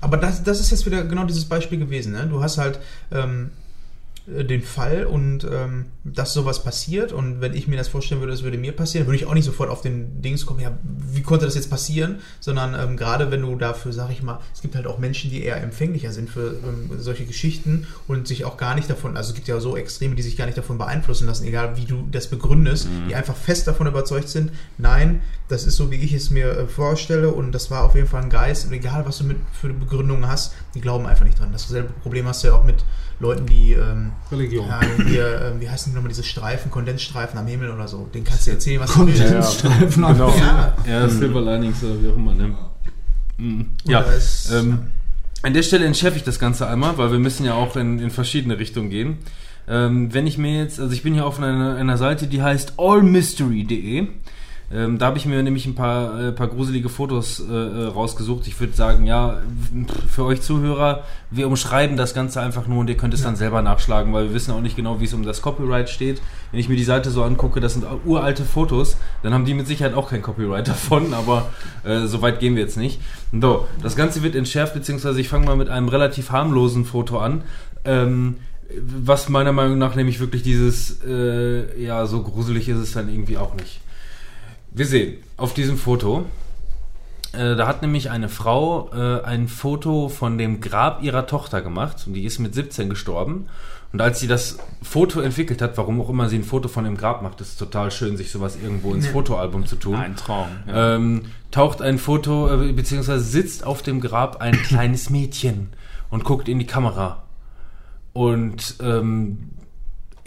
Aber 0.00 0.16
das, 0.16 0.44
das 0.44 0.60
ist 0.60 0.70
jetzt 0.70 0.86
wieder 0.86 1.02
genau 1.04 1.24
dieses 1.24 1.46
Beispiel 1.46 1.78
gewesen. 1.78 2.12
Ne? 2.12 2.28
Du 2.30 2.40
hast 2.40 2.58
halt 2.58 2.78
ähm, 3.10 3.50
äh, 3.50 3.57
den 4.28 4.62
Fall 4.62 5.06
und 5.06 5.44
ähm, 5.44 5.86
dass 6.04 6.34
sowas 6.34 6.62
passiert. 6.62 7.12
Und 7.12 7.40
wenn 7.40 7.54
ich 7.54 7.66
mir 7.66 7.76
das 7.76 7.88
vorstellen 7.88 8.20
würde, 8.20 8.32
das 8.32 8.42
würde 8.42 8.58
mir 8.58 8.72
passieren, 8.72 9.06
würde 9.06 9.16
ich 9.16 9.26
auch 9.26 9.34
nicht 9.34 9.46
sofort 9.46 9.70
auf 9.70 9.80
den 9.80 10.20
Dings 10.20 10.44
kommen, 10.44 10.60
ja, 10.60 10.76
wie 10.82 11.22
konnte 11.22 11.46
das 11.46 11.54
jetzt 11.54 11.70
passieren, 11.70 12.16
sondern 12.40 12.74
ähm, 12.74 12.96
gerade 12.96 13.30
wenn 13.30 13.40
du 13.40 13.56
dafür, 13.56 13.92
sag 13.92 14.10
ich 14.10 14.22
mal, 14.22 14.40
es 14.54 14.60
gibt 14.60 14.74
halt 14.74 14.86
auch 14.86 14.98
Menschen, 14.98 15.30
die 15.30 15.42
eher 15.42 15.62
empfänglicher 15.62 16.12
sind 16.12 16.28
für 16.28 16.50
ähm, 16.50 16.90
solche 16.98 17.24
Geschichten 17.24 17.86
und 18.06 18.28
sich 18.28 18.44
auch 18.44 18.58
gar 18.58 18.74
nicht 18.74 18.90
davon, 18.90 19.16
also 19.16 19.30
es 19.30 19.34
gibt 19.34 19.48
ja 19.48 19.60
so 19.60 19.76
Extreme, 19.76 20.14
die 20.14 20.22
sich 20.22 20.36
gar 20.36 20.46
nicht 20.46 20.58
davon 20.58 20.76
beeinflussen 20.76 21.26
lassen, 21.26 21.46
egal 21.46 21.76
wie 21.76 21.86
du 21.86 22.06
das 22.10 22.26
begründest, 22.26 22.88
die 23.08 23.14
einfach 23.14 23.36
fest 23.36 23.66
davon 23.66 23.86
überzeugt 23.86 24.28
sind, 24.28 24.52
nein, 24.76 25.22
das 25.48 25.64
ist 25.64 25.76
so, 25.76 25.90
wie 25.90 25.96
ich 25.96 26.12
es 26.12 26.30
mir 26.30 26.50
äh, 26.50 26.66
vorstelle 26.66 27.30
und 27.30 27.52
das 27.52 27.70
war 27.70 27.84
auf 27.84 27.94
jeden 27.94 28.06
Fall 28.06 28.22
ein 28.22 28.30
Geist 28.30 28.66
und 28.66 28.72
egal, 28.72 29.06
was 29.06 29.18
du 29.18 29.24
mit 29.24 29.38
für 29.52 29.72
Begründungen 29.72 30.28
hast, 30.28 30.54
die 30.74 30.80
glauben 30.80 31.06
einfach 31.06 31.24
nicht 31.24 31.40
dran. 31.40 31.50
Dasselbe 31.52 31.92
Problem 32.02 32.26
hast 32.26 32.44
du 32.44 32.48
ja 32.48 32.54
auch 32.54 32.64
mit 32.64 32.84
Leuten, 33.20 33.46
die 33.46 33.72
ähm, 33.72 34.12
Religion. 34.30 34.66
ja, 34.68 34.80
hier, 35.06 35.42
ähm, 35.52 35.60
wie 35.60 35.68
heißen 35.68 35.90
die 35.92 35.96
nochmal 35.96 36.08
diese 36.10 36.22
Streifen, 36.22 36.70
Kondensstreifen 36.70 37.38
am 37.38 37.46
Himmel 37.46 37.70
oder 37.70 37.88
so. 37.88 38.08
Den 38.14 38.22
kannst 38.24 38.46
du 38.46 38.52
erzählen, 38.52 38.80
was 38.80 38.92
du 38.94 39.06
willst. 39.06 39.22
Kondensstreifen 39.62 40.04
am 40.04 40.12
Genau. 40.14 40.34
Ja, 40.38 40.74
Ja, 40.86 41.08
Silver 41.08 41.40
Linings 41.40 41.82
oder 41.82 42.02
wie 42.02 42.08
auch 42.08 42.16
immer. 42.16 42.34
Ne? 42.34 42.54
Mhm. 43.38 43.66
Ja, 43.84 44.00
Oder 44.00 44.14
es- 44.16 44.50
ähm, 44.52 44.78
an 45.42 45.54
der 45.54 45.62
Stelle 45.62 45.84
entschärfe 45.86 46.16
ich 46.16 46.24
das 46.24 46.38
Ganze 46.38 46.66
einmal, 46.68 46.98
weil 46.98 47.12
wir 47.12 47.18
müssen 47.18 47.44
ja 47.44 47.54
auch 47.54 47.76
in, 47.76 47.98
in 48.00 48.10
verschiedene 48.10 48.58
Richtungen 48.58 48.90
gehen. 48.90 49.18
Ähm, 49.68 50.12
wenn 50.14 50.26
ich 50.26 50.38
mir 50.38 50.56
jetzt, 50.62 50.80
also 50.80 50.92
ich 50.92 51.02
bin 51.02 51.14
hier 51.14 51.26
auf 51.26 51.38
einer, 51.40 51.76
einer 51.76 51.96
Seite, 51.98 52.26
die 52.26 52.42
heißt 52.42 52.74
allmystery.de. 52.78 54.06
Ähm, 54.70 54.98
da 54.98 55.06
habe 55.06 55.16
ich 55.16 55.24
mir 55.24 55.42
nämlich 55.42 55.64
ein 55.64 55.74
paar, 55.74 56.20
äh, 56.20 56.32
paar 56.32 56.48
gruselige 56.48 56.90
Fotos 56.90 57.40
äh, 57.40 57.52
äh, 57.52 57.86
rausgesucht. 57.86 58.46
Ich 58.46 58.60
würde 58.60 58.74
sagen, 58.74 59.06
ja, 59.06 59.38
für 60.10 60.24
euch 60.24 60.42
Zuhörer, 60.42 61.04
wir 61.30 61.46
umschreiben 61.46 61.96
das 61.96 62.12
Ganze 62.12 62.42
einfach 62.42 62.66
nur 62.66 62.80
und 62.80 62.90
ihr 62.90 62.96
könnt 62.96 63.14
es 63.14 63.22
dann 63.22 63.34
selber 63.34 63.62
nachschlagen, 63.62 64.12
weil 64.12 64.24
wir 64.24 64.34
wissen 64.34 64.52
auch 64.52 64.60
nicht 64.60 64.76
genau, 64.76 65.00
wie 65.00 65.04
es 65.04 65.14
um 65.14 65.24
das 65.24 65.40
Copyright 65.40 65.88
steht. 65.88 66.20
Wenn 66.50 66.60
ich 66.60 66.68
mir 66.68 66.76
die 66.76 66.84
Seite 66.84 67.10
so 67.10 67.22
angucke, 67.22 67.60
das 67.60 67.74
sind 67.74 67.86
uralte 68.04 68.44
Fotos, 68.44 68.98
dann 69.22 69.32
haben 69.32 69.46
die 69.46 69.54
mit 69.54 69.66
Sicherheit 69.66 69.94
auch 69.94 70.10
kein 70.10 70.20
Copyright 70.20 70.68
davon, 70.68 71.14
aber 71.14 71.48
äh, 71.84 72.06
so 72.06 72.20
weit 72.20 72.38
gehen 72.38 72.54
wir 72.54 72.62
jetzt 72.62 72.76
nicht. 72.76 73.00
So, 73.32 73.66
das 73.82 73.96
Ganze 73.96 74.22
wird 74.22 74.34
entschärft, 74.34 74.74
beziehungsweise 74.74 75.18
ich 75.18 75.30
fange 75.30 75.46
mal 75.46 75.56
mit 75.56 75.70
einem 75.70 75.88
relativ 75.88 76.30
harmlosen 76.30 76.84
Foto 76.84 77.18
an. 77.18 77.42
Ähm, 77.86 78.36
was 78.70 79.30
meiner 79.30 79.52
Meinung 79.52 79.78
nach 79.78 79.94
nämlich 79.94 80.20
wirklich 80.20 80.42
dieses, 80.42 81.02
äh, 81.02 81.82
ja, 81.82 82.04
so 82.04 82.22
gruselig 82.22 82.68
ist 82.68 82.76
es 82.76 82.92
dann 82.92 83.08
irgendwie 83.08 83.38
auch 83.38 83.54
nicht. 83.54 83.80
Wir 84.70 84.86
sehen 84.86 85.18
auf 85.36 85.54
diesem 85.54 85.78
Foto, 85.78 86.26
äh, 87.32 87.56
da 87.56 87.66
hat 87.66 87.82
nämlich 87.82 88.10
eine 88.10 88.28
Frau 88.28 88.90
äh, 88.92 89.22
ein 89.22 89.48
Foto 89.48 90.08
von 90.08 90.38
dem 90.38 90.60
Grab 90.60 91.02
ihrer 91.02 91.26
Tochter 91.26 91.60
gemacht 91.60 92.04
und 92.06 92.14
die 92.14 92.24
ist 92.24 92.38
mit 92.38 92.54
17 92.54 92.88
gestorben. 92.88 93.48
Und 93.92 94.02
als 94.02 94.20
sie 94.20 94.26
das 94.26 94.58
Foto 94.82 95.20
entwickelt 95.20 95.62
hat, 95.62 95.78
warum 95.78 96.00
auch 96.00 96.10
immer 96.10 96.28
sie 96.28 96.36
ein 96.36 96.44
Foto 96.44 96.68
von 96.68 96.84
dem 96.84 96.96
Grab 96.96 97.22
macht, 97.22 97.40
ist 97.40 97.48
es 97.48 97.56
total 97.56 97.90
schön, 97.90 98.18
sich 98.18 98.30
sowas 98.30 98.58
irgendwo 98.62 98.92
ins. 98.94 99.06
Fotoalbum 99.06 99.64
zu 99.66 99.76
tun. 99.76 99.96
Ein 99.96 100.16
Traum. 100.16 100.48
Ja. 100.66 100.96
Ähm, 100.96 101.22
taucht 101.50 101.80
ein 101.80 101.98
Foto, 101.98 102.62
äh, 102.62 102.72
beziehungsweise 102.72 103.24
sitzt 103.24 103.64
auf 103.64 103.82
dem 103.82 104.00
Grab 104.00 104.42
ein 104.42 104.52
kleines 104.62 105.08
Mädchen 105.08 105.70
und 106.10 106.24
guckt 106.24 106.48
in 106.48 106.58
die 106.58 106.66
Kamera. 106.66 107.24
Und 108.12 108.76
ähm, 108.82 109.50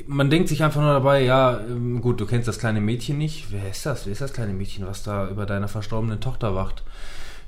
man 0.08 0.30
denkt 0.30 0.50
sich 0.50 0.64
einfach 0.64 0.82
nur 0.82 0.94
dabei, 0.94 1.24
ja, 1.24 1.60
ähm, 1.60 2.02
gut, 2.02 2.20
du 2.22 2.26
kennst 2.26 2.48
das 2.48 2.60
kleine 2.60 2.82
Mädchen 2.82 3.18
nicht. 3.18 3.48
Wer 3.52 3.70
ist 3.70 3.86
das? 3.86 4.06
Wer 4.06 4.14
ist 4.14 4.22
das 4.22 4.34
kleine 4.34 4.54
Mädchen, 4.54 4.86
was 4.86 5.04
da 5.04 5.28
über 5.30 5.46
deiner 5.46 5.68
verstorbenen 5.68 6.20
Tochter 6.20 6.56
wacht? 6.56 6.84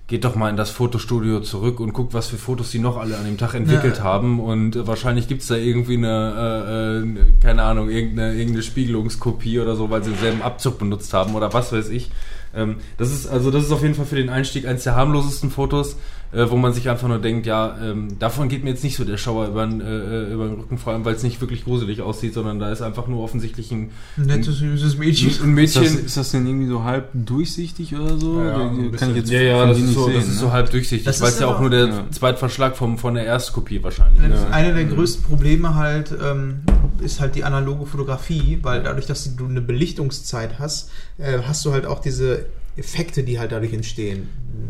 Geht 0.08 0.26
doch 0.26 0.36
mal 0.36 0.50
in 0.50 0.58
das 0.58 0.70
Fotostudio 0.70 1.40
zurück 1.40 1.80
und 1.80 1.94
guckt, 1.94 2.14
was 2.14 2.28
für 2.28 2.36
Fotos 2.38 2.72
die 2.72 2.80
noch 2.80 2.98
alle 2.98 3.18
an 3.18 3.24
dem 3.26 3.38
Tag 3.38 3.54
entwickelt 3.54 4.00
Ja. 4.00 4.04
haben. 4.04 4.40
Und 4.42 4.76
äh, 4.76 4.86
wahrscheinlich 4.86 5.28
gibt's 5.30 5.48
da 5.48 5.56
irgendwie 5.56 5.96
eine, 5.98 7.04
äh, 7.06 7.20
äh, 7.20 7.32
keine 7.42 7.64
Ahnung, 7.64 7.90
irgendeine, 7.90 8.34
irgendeine 8.34 8.64
Spiegelungskopie 8.64 9.60
oder 9.60 9.76
so, 9.76 9.90
weil 9.90 10.04
sie 10.04 10.12
denselben 10.12 10.42
Abzug 10.42 10.78
benutzt 10.78 11.14
haben 11.14 11.36
oder 11.36 11.54
was 11.54 11.72
weiß 11.72 11.90
ich. 11.90 12.12
Ähm, 12.54 12.76
das 12.98 13.12
ist 13.12 13.28
also 13.28 13.50
das 13.50 13.64
ist 13.64 13.72
auf 13.72 13.82
jeden 13.82 13.96
Fall 13.96 14.06
für 14.06 14.16
den 14.18 14.30
Einstieg 14.30 14.68
eines 14.68 14.84
der 14.84 14.96
harmlosesten 14.96 15.50
Fotos, 15.50 15.98
äh, 16.34 16.50
wo 16.50 16.58
man 16.58 16.74
sich 16.74 16.90
einfach 16.90 17.08
nur 17.08 17.20
denkt, 17.20 17.46
ja, 17.46 17.78
ähm, 17.82 18.18
davon 18.20 18.50
geht 18.50 18.64
mir 18.64 18.72
jetzt 18.72 18.84
nicht 18.84 18.96
so 18.98 19.06
der 19.06 19.18
Schauer 19.18 19.48
über 19.48 19.66
den, 19.66 19.82
äh, 19.82 20.32
über 20.34 20.48
den 20.48 20.56
Rücken, 20.56 20.78
vor 20.78 20.94
allem 20.94 21.06
weil 21.06 21.16
es 21.16 21.24
nicht 21.24 21.40
wirklich 21.42 21.64
gruselig 21.64 22.02
aussieht, 22.02 22.34
sondern 22.34 22.60
da 22.60 22.72
ist 22.72 22.82
einfach 22.82 23.08
nur 23.08 23.24
offensichtlich 23.24 23.72
ein, 23.72 23.92
Ein 24.18 24.26
nettes, 24.26 24.58
süßes 24.58 24.98
Mädchen. 24.98 25.30
ein 25.44 25.58
Ist 25.58 25.76
das, 25.76 25.84
Mädchen. 25.84 26.06
ist 26.06 26.18
das 26.18 26.32
denn 26.32 26.48
irgendwie 26.48 26.68
so 26.68 26.84
halb 26.84 27.10
durchsichtig 27.14 27.96
oder 27.96 28.18
so? 28.18 28.42
Ja, 28.42 28.68
ein 28.70 28.92
kann 28.94 29.12
ich 29.12 29.18
jetzt 29.18 29.32
Ja, 29.32 29.42
ja, 29.42 29.66
das 29.66 29.78
ist, 29.80 29.94
so, 29.94 30.06
sehen, 30.06 30.16
das 30.16 30.24
ist 30.26 30.34
ne? 30.34 30.40
so 30.40 30.52
halb 30.52 30.70
durchsichtig, 30.72 31.06
Das 31.06 31.22
weil 31.22 31.30
ist 31.30 31.36
es 31.36 31.40
ja 31.42 31.48
auch 31.48 31.60
nur 31.60 31.70
der 31.70 31.86
ja. 31.88 32.06
Zweitverschlag 32.12 32.76
vom, 32.76 32.98
von 32.98 33.14
der 33.14 33.26
Erstkopie 33.26 33.84
wahrscheinlich. 33.84 34.22
Das 34.28 34.40
ist 34.40 34.46
Ja. 34.46 34.52
Einer 34.52 34.74
der 34.74 34.86
größten 34.86 35.24
Probleme 35.26 35.76
halt 35.76 36.12
ähm, 36.12 36.62
ist 37.02 37.20
halt 37.20 37.36
die 37.36 37.44
analoge 37.44 37.86
Fotografie, 37.86 38.60
weil 38.62 38.82
dadurch, 38.84 39.06
dass 39.06 39.36
du 39.36 39.46
eine 39.46 39.62
Belichtungszeit 39.62 40.60
hast, 40.60 40.90
äh, 41.18 41.40
hast 41.48 41.64
du 41.66 41.72
halt 41.72 41.86
auch 41.86 42.00
diese 42.00 42.46
Effekte, 42.76 43.24
die 43.24 43.40
halt 43.40 43.52
dadurch 43.52 43.74
entstehen. 43.74 44.30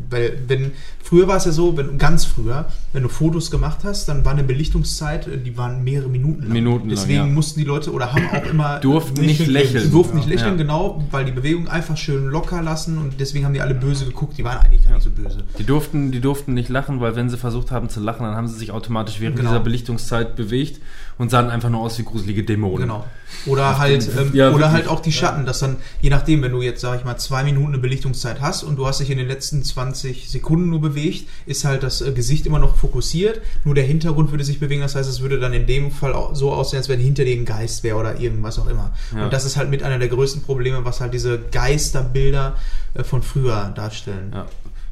Weil 0.10 0.38
wenn 0.48 0.72
früher 1.01 1.27
war 1.27 1.38
es 1.38 1.45
ja 1.45 1.51
so, 1.51 1.75
wenn 1.77 1.98
ganz 1.98 2.24
früher, 2.25 2.67
wenn 2.93 3.03
du 3.03 3.10
Fotos 3.10 3.50
gemacht 3.51 3.79
hast, 3.83 4.07
dann 4.07 4.24
war 4.25 4.31
eine 4.33 4.43
Belichtungszeit, 4.43 5.27
äh, 5.27 5.38
die 5.38 5.57
waren 5.57 5.83
mehrere 5.83 6.10
Minuten 6.10 6.43
lang. 6.43 6.51
Minuten 6.51 6.88
lang, 6.88 6.95
Deswegen 6.98 7.19
ja. 7.19 7.25
mussten 7.25 7.60
die 7.60 7.65
Leute 7.65 7.91
oder 7.91 8.13
haben 8.13 8.27
auch 8.29 8.45
immer 8.50 8.80
Durften 8.82 9.21
nicht 9.21 9.45
lächeln. 9.47 9.84
Die 9.86 9.91
durften 9.91 10.17
nicht 10.17 10.30
lächeln, 10.30 10.51
Ja. 10.51 10.58
genau, 10.63 11.04
weil 11.12 11.25
die 11.25 11.32
Bewegung 11.32 11.67
einfach 11.67 11.97
schön 11.97 12.28
locker 12.28 12.62
lassen 12.62 12.97
und 12.97 13.19
deswegen 13.19 13.45
haben 13.45 13.54
die 13.54 13.62
alle 13.62 13.75
böse 13.75 14.06
geguckt. 14.06 14.38
Die 14.38 14.43
waren 14.43 14.58
eigentlich 14.60 14.84
gar 14.84 14.93
nicht 14.95 15.04
so 15.04 15.10
böse. 15.10 15.43
Die 15.58 15.63
durften, 15.63 16.12
die 16.12 16.19
durften 16.21 16.54
nicht 16.54 16.69
lachen, 16.69 16.99
weil 16.99 17.15
wenn 17.15 17.30
sie 17.30 17.38
versucht 17.38 17.71
haben 17.71 17.89
zu 17.89 17.99
lachen, 17.99 18.23
dann 18.23 18.36
haben 18.36 18.47
sie 18.47 18.58
sich 18.58 18.71
automatisch 18.71 19.19
während 19.19 19.38
Genau. 19.38 19.49
dieser 19.49 19.60
Belichtungszeit 19.62 20.36
bewegt 20.36 20.80
und 21.17 21.32
sahen 21.32 21.49
einfach 21.49 21.69
nur 21.69 21.82
aus 21.82 21.97
wie 21.99 22.04
gruselige 22.04 22.43
Dämonen. 22.43 22.88
Genau. 22.88 23.06
Oder 23.45 23.78
halt, 23.78 24.10
ähm, 24.17 24.32
Ja, 24.34 24.49
oder 24.49 24.58
wirklich. 24.58 24.71
halt 24.71 24.88
auch 24.88 24.99
die 24.99 25.12
Schatten, 25.12 25.45
dass 25.45 25.60
dann, 25.60 25.78
je 26.02 26.10
nachdem, 26.10 26.41
wenn 26.41 26.52
du 26.52 26.62
jetzt, 26.62 26.82
sag 26.82 26.99
ich 26.99 27.06
mal, 27.06 27.17
zwei 27.17 27.43
Minuten 27.43 27.69
eine 27.69 27.78
Belichtungszeit 27.80 28.41
hast 28.41 28.63
und 28.63 28.78
du 28.78 28.88
hast 28.88 28.99
dich 28.99 29.10
in 29.10 29.17
den 29.17 29.28
letzten 29.28 29.63
20 29.63 30.30
Sekunden 30.30 30.69
nur 30.69 30.82
bewegt, 30.82 31.28
ist 31.45 31.65
halt 31.65 31.84
das 31.84 32.02
äh, 32.02 32.12
Gesicht 32.12 32.45
immer 32.45 32.60
noch 32.60 32.78
fokussiert, 32.78 33.41
nur 33.63 33.76
der 33.76 33.84
Hintergrund 33.84 34.32
würde 34.32 34.43
sich 34.43 34.60
bewegen, 34.60 34.82
das 34.82 34.95
heißt, 34.95 35.10
es 35.10 35.21
würde 35.21 35.39
dann 35.39 35.54
in 35.54 35.65
dem 35.65 35.91
Fall 35.91 36.13
auch 36.13 36.36
so 36.36 36.52
aussehen, 36.52 36.78
als 36.78 36.89
wenn 36.89 36.99
hinter 36.99 37.26
dir 37.26 37.36
ein 37.36 37.45
Geist 37.45 37.84
wäre 37.84 37.97
oder 37.97 38.19
irgendwas 38.19 38.60
auch 38.60 38.67
immer. 38.67 38.91
Ja. 39.15 39.26
Und 39.26 39.34
das 39.34 39.45
ist 39.45 39.58
halt 39.58 39.69
mit 39.69 39.84
einer 39.84 39.99
der 39.99 40.08
größten 40.08 40.43
Probleme, 40.43 40.86
was 40.86 41.02
halt 41.02 41.13
diese 41.13 41.39
Geisterbilder 41.52 42.56
äh, 42.93 43.04
von 43.04 43.21
früher 43.21 43.71
darstellen. 43.76 44.32
Ja. 44.34 44.45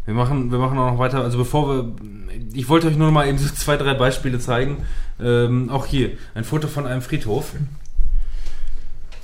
Wir 0.05 0.15
machen, 0.15 0.51
wir 0.51 0.57
machen 0.57 0.77
auch 0.79 0.91
noch 0.91 0.99
weiter. 0.99 1.21
Also 1.21 1.37
bevor 1.37 1.69
wir, 1.69 1.91
ich 2.53 2.67
wollte 2.69 2.87
euch 2.87 2.97
nur 2.97 3.07
noch 3.07 3.13
mal 3.13 3.27
eben 3.27 3.37
so 3.37 3.47
zwei, 3.55 3.77
drei 3.77 3.93
Beispiele 3.93 4.39
zeigen. 4.39 4.77
Ähm, 5.21 5.69
auch 5.69 5.85
hier 5.85 6.11
ein 6.33 6.43
Foto 6.43 6.67
von 6.67 6.85
einem 6.87 7.01
Friedhof. 7.01 7.53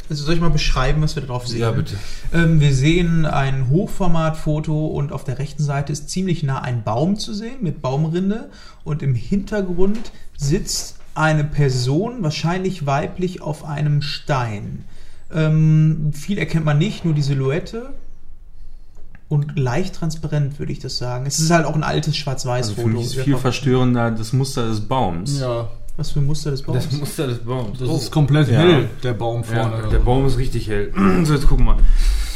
Also 0.09 0.23
soll 0.23 0.35
ich 0.35 0.41
mal 0.41 0.49
beschreiben, 0.49 1.01
was 1.01 1.15
wir 1.15 1.23
drauf 1.23 1.47
sehen? 1.47 1.59
Ja, 1.59 1.71
bitte. 1.71 1.95
Ähm, 2.33 2.61
wir 2.61 2.73
sehen 2.73 3.25
ein 3.25 3.69
Hochformatfoto 3.69 4.87
und 4.87 5.11
auf 5.11 5.25
der 5.25 5.37
rechten 5.37 5.63
Seite 5.63 5.91
ist 5.91 6.09
ziemlich 6.09 6.43
nah 6.43 6.61
ein 6.61 6.83
Baum 6.83 7.17
zu 7.17 7.33
sehen 7.33 7.57
mit 7.61 7.81
Baumrinde 7.81 8.49
und 8.85 9.03
im 9.03 9.15
Hintergrund 9.15 10.11
sitzt 10.37 10.95
eine 11.13 11.43
Person, 11.43 12.23
wahrscheinlich 12.23 12.85
weiblich, 12.85 13.41
auf 13.41 13.65
einem 13.65 14.01
Stein. 14.01 14.85
Ähm, 15.33 16.11
viel 16.13 16.37
erkennt 16.37 16.63
man 16.63 16.77
nicht, 16.77 17.03
nur 17.03 17.13
die 17.13 17.21
Silhouette 17.23 17.89
und 19.27 19.59
leicht 19.59 19.95
transparent, 19.95 20.57
würde 20.57 20.71
ich 20.71 20.79
das 20.79 20.97
sagen. 20.97 21.25
Es 21.25 21.39
ist 21.39 21.51
halt 21.51 21.65
auch 21.65 21.75
ein 21.75 21.83
altes 21.83 22.13
Also 22.13 22.19
Schwarz-Weiß-Foto. 22.19 22.81
für 22.81 22.87
mich 22.87 23.05
ist 23.07 23.15
viel 23.15 23.35
verstörender 23.35 24.11
das 24.11 24.31
Muster 24.31 24.69
des 24.69 24.79
Baums. 24.81 25.39
Ja, 25.41 25.67
Was 25.97 26.11
für 26.11 26.19
ein 26.19 26.25
Muster 26.27 26.51
des 26.51 26.61
Baums? 26.61 26.85
Das 26.89 26.97
Muster 26.99 27.27
des 27.27 27.39
Baums. 27.39 27.79
das 27.79 27.89
Oh. 27.89 27.95
ist 27.97 28.11
komplett 28.11 28.47
Ja. 28.49 28.59
hell, 28.59 28.89
der 29.03 29.13
Baum 29.13 29.43
ja, 29.51 29.63
vorne. 29.69 29.89
der 29.91 29.99
Baum 29.99 30.25
ist 30.27 30.37
richtig 30.37 30.67
hell. 30.69 30.93
so, 31.23 31.33
jetzt 31.33 31.47
gucken 31.47 31.65
wir 31.65 31.73
mal. 31.75 31.81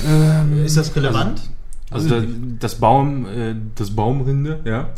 Ähm, 0.05 0.65
ist 0.65 0.77
das 0.77 0.95
relevant? 0.95 1.41
Also 1.91 2.09
da, 2.09 2.23
das 2.59 2.75
Baum, 2.75 3.25
äh, 3.27 3.53
das 3.75 3.91
Baumrinde, 3.91 4.61
ja. 4.63 4.89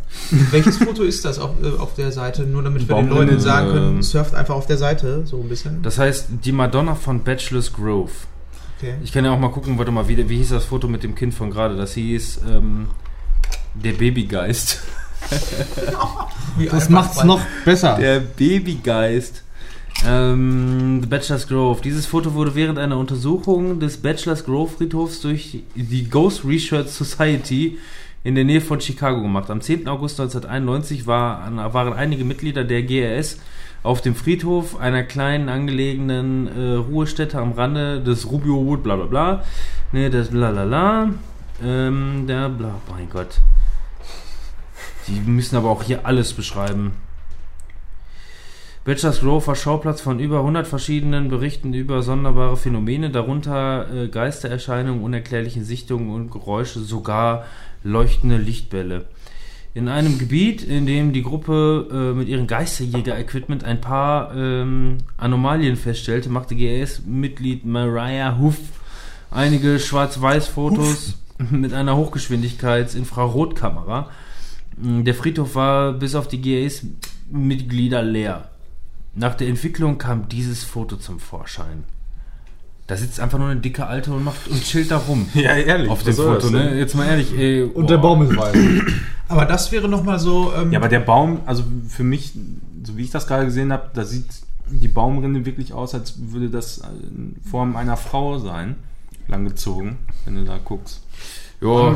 Welches 0.52 0.78
Foto 0.78 1.02
ist 1.04 1.26
das 1.26 1.40
auf, 1.40 1.52
äh, 1.64 1.76
auf 1.80 1.96
der 1.96 2.12
Seite? 2.12 2.44
Nur 2.44 2.62
damit 2.64 2.88
wir 2.88 2.96
den 2.96 3.10
Leuten 3.10 3.40
sagen 3.40 3.72
können, 3.72 3.96
ähm, 3.96 4.04
surft 4.04 4.36
einfach 4.36 4.54
auf 4.56 4.68
der 4.68 4.78
Seite, 4.78 5.24
so 5.26 5.42
ein 5.42 5.50
bisschen. 5.50 5.82
das 5.82 5.98
heißt, 5.98 6.28
die 6.46 6.52
Madonna 6.52 6.94
von 6.96 7.24
Bachelor's 7.24 7.74
Grove. 7.74 8.12
Okay. 8.78 8.94
Ich 9.04 9.12
kann 9.12 9.26
ja 9.26 9.32
auch 9.34 9.40
mal 9.40 9.50
gucken, 9.50 9.78
warte 9.80 9.92
mal, 9.92 10.08
wie, 10.08 10.30
wie 10.30 10.38
hieß 10.38 10.50
das 10.50 10.66
Foto 10.66 10.88
mit 10.88 11.02
dem 11.04 11.16
Kind 11.16 11.34
von 11.34 11.50
gerade? 11.50 11.76
Das 11.76 11.94
hieß 11.96 12.42
ähm, 12.50 12.88
der 13.74 13.94
Babygeist. 13.94 14.82
Das 16.72 16.90
macht's 16.90 17.24
noch 17.24 17.42
besser. 17.66 17.98
Der 18.00 18.20
Babygeist. 18.20 19.44
Ähm, 20.06 21.00
The 21.02 21.08
Bachelor's 21.08 21.48
Grove. 21.48 21.82
Dieses 21.82 22.06
Foto 22.06 22.34
wurde 22.34 22.56
während 22.56 22.78
einer 22.78 22.98
Untersuchung 22.98 23.80
des 23.80 23.98
Bachelor's 23.98 24.44
Grove 24.44 24.72
Friedhofs 24.78 25.22
durch 25.22 25.64
die 25.76 26.10
Ghost 26.10 26.44
Research 26.46 26.90
Society 26.90 27.78
in 28.24 28.36
der 28.36 28.44
Nähe 28.44 28.62
von 28.62 28.82
Chicago 28.82 29.22
gemacht. 29.22 29.50
Am 29.50 29.62
10. 29.62 29.88
August 29.88 30.20
1991 30.20 31.08
war, 31.08 31.74
waren 31.74 31.94
einige 31.94 32.24
Mitglieder 32.24 32.64
der 32.64 32.84
GRS 32.84 33.38
auf 33.84 34.02
dem 34.02 34.16
Friedhof 34.16 34.80
einer 34.80 35.04
kleinen 35.04 35.50
angelegenen 35.50 36.48
äh, 36.48 36.76
Ruhestätte 36.76 37.38
am 37.38 37.52
Rande 37.52 38.02
des 38.02 38.32
Rubio 38.32 38.66
Wood, 38.66 38.84
bla 38.84 38.96
bla 38.96 39.06
bla. 39.06 39.44
Ne, 39.92 40.10
das 40.10 40.30
bla 40.30 40.52
bla 40.52 40.66
bla. 40.66 41.10
Ähm, 41.64 42.26
der 42.28 42.50
bla, 42.50 42.76
mein 42.90 43.10
Gott. 43.10 43.42
Die 45.08 45.20
müssen 45.20 45.56
aber 45.56 45.70
auch 45.70 45.84
hier 45.84 46.06
alles 46.06 46.34
beschreiben. 46.34 46.94
Bachelor's 48.86 49.22
Grove 49.22 49.48
war 49.48 49.56
Schauplatz 49.56 50.02
von 50.02 50.20
über 50.20 50.40
100 50.40 50.68
verschiedenen 50.68 51.30
Berichten 51.30 51.74
über 51.74 52.04
sonderbare 52.04 52.58
Phänomene, 52.58 53.12
darunter 53.12 53.88
äh, 53.94 54.10
Geistererscheinungen, 54.10 55.02
unerklärliche 55.02 55.64
Sichtungen 55.64 56.10
und 56.10 56.32
Geräusche, 56.32 56.82
sogar 56.82 57.46
leuchtende 57.84 58.36
Lichtbälle. 58.36 59.06
In 59.74 59.88
einem 59.88 60.20
Gebiet, 60.20 60.64
in 60.64 60.86
dem 60.86 61.14
die 61.14 61.24
Gruppe 61.24 61.88
äh, 61.92 62.14
mit 62.14 62.28
ihrem 62.28 62.46
Geisterjäger-Equipment 62.46 63.64
ein 63.64 63.80
paar 63.80 64.36
ähm, 64.36 64.98
Anomalien 65.16 65.78
feststellte, 65.78 66.28
machte 66.30 66.56
GS-Mitglied 66.56 67.64
Mariah 67.66 68.38
Huff 68.38 68.58
einige 69.32 69.80
Schwarz-Weiß-Fotos 69.80 71.20
mit 71.50 71.74
einer 71.74 71.96
Hochgeschwindigkeits-Infrarotkamera. 71.96 74.10
Der 74.78 75.14
Friedhof 75.14 75.56
war 75.56 75.94
bis 75.94 76.16
auf 76.16 76.28
die 76.28 76.42
GS-Mitglieder 76.42 78.02
leer. 78.02 78.50
Nach 79.16 79.36
der 79.36 79.48
Entwicklung 79.48 79.98
kam 79.98 80.28
dieses 80.28 80.64
Foto 80.64 80.98
zum 80.98 81.20
Vorschein. 81.20 81.84
Da 82.88 82.98
sitzt 82.98 83.20
einfach 83.20 83.38
nur 83.40 83.48
eine 83.48 83.60
dicke 83.62 83.86
Alte 83.86 84.12
und 84.12 84.24
macht 84.24 84.48
und 84.48 84.62
chillt 84.64 84.92
da 84.92 84.98
rum. 84.98 85.28
Ja, 85.34 85.56
ehrlich. 85.56 85.90
Auf 85.90 86.04
dem 86.04 86.16
Foto, 86.16 86.50
ne? 86.50 86.78
Jetzt 86.78 86.96
mal 86.96 87.06
ehrlich, 87.06 87.32
ey. 87.38 87.64
Und 87.64 87.90
der 87.90 87.98
Baum 87.98 88.24
ist 88.24 88.36
weiß. 88.36 88.56
Aber 89.30 89.46
das 89.46 89.72
wäre 89.72 89.88
nochmal 89.88 90.20
so. 90.20 90.52
Ähm, 90.56 90.72
Ja, 90.72 90.80
aber 90.80 90.90
der 90.90 91.00
Baum, 91.00 91.40
also 91.46 91.64
für 91.88 92.04
mich, 92.04 92.34
so 92.84 92.98
wie 92.98 93.04
ich 93.04 93.10
das 93.10 93.26
gerade 93.26 93.46
gesehen 93.46 93.72
habe, 93.72 93.90
da 93.94 94.04
sieht 94.04 94.26
die 94.68 94.90
Baumrinde 94.90 95.46
wirklich 95.46 95.74
aus, 95.74 95.96
als 95.96 96.16
würde 96.32 96.50
das 96.50 96.80
in 97.10 97.38
Form 97.50 97.76
einer 97.76 97.96
Frau 97.98 98.38
sein. 98.38 98.76
langgezogen, 99.30 99.98
wenn 100.26 100.36
du 100.36 100.44
da 100.44 100.60
guckst. 100.64 101.02
Ja. 101.62 101.96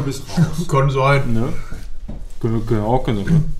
Kann 0.70 0.90
sein. 0.90 1.34
Ne? 1.34 1.50
Auch 2.44 3.04
können. 3.04 3.54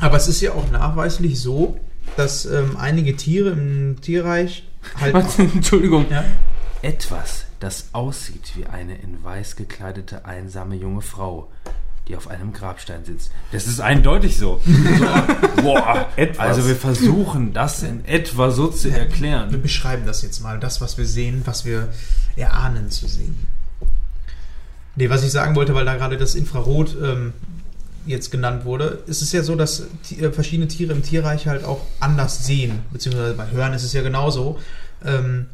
Aber 0.00 0.16
es 0.16 0.28
ist 0.28 0.40
ja 0.40 0.52
auch 0.52 0.70
nachweislich 0.70 1.40
so, 1.40 1.78
dass 2.16 2.46
ähm, 2.46 2.76
einige 2.76 3.16
Tiere 3.16 3.50
im 3.50 4.00
Tierreich 4.00 4.64
halt. 5.00 5.14
Warte, 5.14 5.42
Entschuldigung. 5.42 6.06
Ja? 6.10 6.24
Etwas, 6.82 7.46
das 7.60 7.86
aussieht 7.92 8.52
wie 8.56 8.66
eine 8.66 8.96
in 8.96 9.22
weiß 9.22 9.56
gekleidete 9.56 10.26
einsame 10.26 10.74
junge 10.76 11.00
Frau, 11.00 11.50
die 12.08 12.16
auf 12.16 12.28
einem 12.28 12.52
Grabstein 12.52 13.04
sitzt. 13.04 13.30
Das 13.52 13.66
ist 13.66 13.80
eindeutig 13.80 14.36
so. 14.36 14.60
so 14.64 15.62
boah, 15.62 16.08
Etwas. 16.16 16.38
Also 16.38 16.68
wir 16.68 16.76
versuchen 16.76 17.54
das 17.54 17.82
in 17.82 18.04
etwa 18.04 18.50
so 18.50 18.68
zu 18.68 18.90
Wir 18.90 18.98
erklären. 18.98 19.62
beschreiben 19.62 20.04
das 20.04 20.20
jetzt 20.22 20.40
mal, 20.42 20.60
das, 20.60 20.80
was 20.82 20.98
wir 20.98 21.06
sehen, 21.06 21.42
was 21.46 21.64
wir 21.64 21.88
erahnen 22.36 22.90
zu 22.90 23.06
sehen. 23.06 23.46
Nee, 24.96 25.08
was 25.08 25.24
ich 25.24 25.32
sagen 25.32 25.56
wollte, 25.56 25.74
weil 25.74 25.86
da 25.86 25.96
gerade 25.96 26.18
das 26.18 26.34
Infrarot 26.34 26.96
ähm, 27.02 27.32
jetzt 28.06 28.30
genannt 28.30 28.64
wurde, 28.64 29.02
ist 29.06 29.22
es 29.22 29.32
ja 29.32 29.42
so, 29.42 29.56
dass 29.56 29.86
äh, 30.18 30.30
verschiedene 30.30 30.68
Tiere 30.68 30.92
im 30.92 31.02
Tierreich 31.02 31.46
halt 31.46 31.64
auch 31.64 31.80
anders 32.00 32.46
sehen, 32.46 32.80
beziehungsweise 32.92 33.34
bei 33.34 33.50
Hören 33.50 33.72
ist 33.72 33.84
es 33.84 33.92
ja 33.92 34.02
genauso. 34.02 34.58
Ähm, 35.04 35.46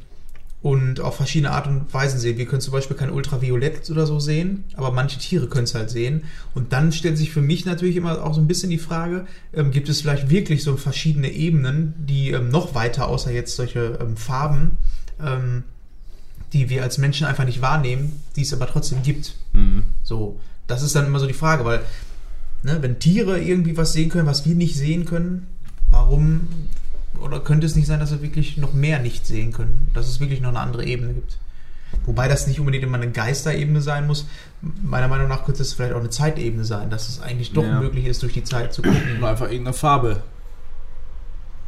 und 0.63 1.01
auf 1.01 1.17
verschiedene 1.17 1.53
Art 1.53 1.67
und 1.67 1.93
Weisen 1.93 2.21
sehen. 2.21 2.37
Wir 2.37 2.45
können 2.45 2.61
zum 2.61 2.73
Beispiel 2.73 2.97
kein 2.97 3.11
Ultraviolett 3.11 3.89
oder 3.91 4.07
so 4.07 4.21
sehen, 4.21 4.65
aber 4.75 4.91
manche 4.91 5.19
Tiere 5.19 5.47
können 5.47 5.65
es 5.65 5.75
halt 5.75 5.89
sehen. 5.89 6.25
Und 6.55 6.75
dann 6.75 6.93
stellt 6.93 7.17
sich 7.17 7.31
für 7.31 7.41
mich 7.41 7.65
natürlich 7.65 7.97
immer 7.97 8.23
auch 8.23 8.35
so 8.35 8.43
ein 8.43 8.47
bisschen 8.47 8.69
die 8.69 8.79
Frage, 8.79 9.27
ähm, 9.55 9.71
gibt 9.71 9.89
es 9.89 10.03
vielleicht 10.03 10.29
wirklich 10.29 10.63
so 10.63 10.77
verschiedene 10.77 11.31
Ebenen, 11.31 11.95
die 11.99 12.33
ähm, 12.33 12.51
noch 12.51 12.75
weiter, 12.75 13.09
außer 13.09 13.31
jetzt 13.31 13.57
solche 13.57 13.99
ähm, 14.03 14.19
Farben, 14.19 14.73
ähm, 15.19 15.65
die 16.53 16.69
wir 16.69 16.83
als 16.83 16.99
Menschen 16.99 17.27
einfach 17.27 17.45
nicht 17.45 17.63
wahrnehmen, 17.63 18.21
die 18.37 18.43
es 18.43 18.53
aber 18.53 18.67
trotzdem 18.67 19.03
gibt. 19.03 19.37
Mhm. 19.55 19.85
So, 20.03 20.39
das 20.67 20.83
ist 20.83 20.95
dann 20.95 21.07
immer 21.07 21.21
so 21.21 21.27
die 21.27 21.33
Frage, 21.33 21.65
weil 21.65 21.81
ne, 22.63 22.79
wenn 22.81 22.99
Tiere 22.99 23.41
irgendwie 23.41 23.77
was 23.77 23.93
sehen 23.93 24.09
können, 24.11 24.27
was 24.27 24.47
wir 24.47 24.55
nicht 24.55 24.77
sehen 24.77 25.05
können, 25.05 25.47
warum 25.91 26.49
oder 27.21 27.41
könnte 27.41 27.67
es 27.67 27.77
nicht 27.77 27.87
sein, 27.87 28.01
dass 28.01 28.11
wir 28.13 28.23
wirklich 28.23 28.57
noch 28.57 28.73
mehr 28.73 28.99
nicht 28.99 29.27
sehen 29.27 29.53
können, 29.53 29.89
dass 29.95 30.09
es 30.09 30.21
wirklich 30.21 30.41
noch 30.41 30.49
eine 30.51 30.61
andere 30.61 30.85
Ebene 30.85 31.13
gibt? 31.15 31.37
Wobei 32.07 32.29
das 32.29 32.47
nicht 32.47 32.61
unbedingt 32.61 32.85
immer 32.85 32.97
eine 32.99 33.11
Geisterebene 33.11 33.81
sein 33.83 34.07
muss. 34.07 34.27
Meiner 34.83 35.09
Meinung 35.09 35.29
nach 35.29 35.45
könnte 35.45 35.61
es 35.63 35.73
vielleicht 35.75 35.93
auch 35.93 35.99
eine 36.01 36.09
Zeitebene 36.11 36.65
sein, 36.65 36.89
dass 36.89 37.09
es 37.09 37.21
eigentlich 37.21 37.53
doch 37.53 37.65
Ja. 37.65 37.81
möglich 37.81 38.07
ist, 38.07 38.23
durch 38.23 38.33
die 38.33 38.45
Zeit 38.45 38.73
zu 38.73 38.81
gucken. 38.83 39.19
Nur 39.19 39.29
einfach 39.29 39.47
irgendeine 39.51 39.75
Farbe, 39.75 40.23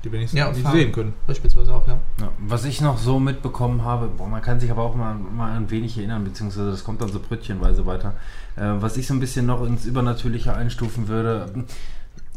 die 0.05 0.11
wir 0.13 0.19
nicht, 0.21 0.35
Ja, 0.35 0.51
nicht 0.51 0.63
Farbe. 0.63 0.79
sehen 0.79 0.93
können. 0.93 1.15
Beispielsweise 1.27 1.75
auch, 1.75 1.87
ja. 1.87 1.99
Ja, 2.21 2.29
was 2.39 2.65
ich 2.65 2.81
noch 2.81 2.99
so 2.99 3.21
mitbekommen 3.21 3.85
habe, 3.85 4.09
boah, 4.09 4.27
man 4.29 4.43
kann 4.43 4.59
sich 4.61 4.71
aber 4.71 4.83
auch 4.83 4.95
mal, 4.95 5.15
mal 5.15 5.57
ein 5.57 5.71
wenig 5.71 5.97
erinnern, 5.99 6.25
beziehungsweise 6.25 6.71
das 6.71 6.85
kommt 6.85 7.01
dann 7.01 7.11
so 7.11 7.21
brötchenweise 7.21 7.87
weiter. 7.87 8.15
Äh, 8.57 8.63
was 8.81 8.97
ich 8.97 9.07
so 9.07 9.15
ein 9.15 9.21
bisschen 9.21 9.47
noch 9.47 9.65
ins 9.65 9.85
Übernatürliche 9.87 10.55
einstufen 10.55 11.09
würde, 11.09 11.65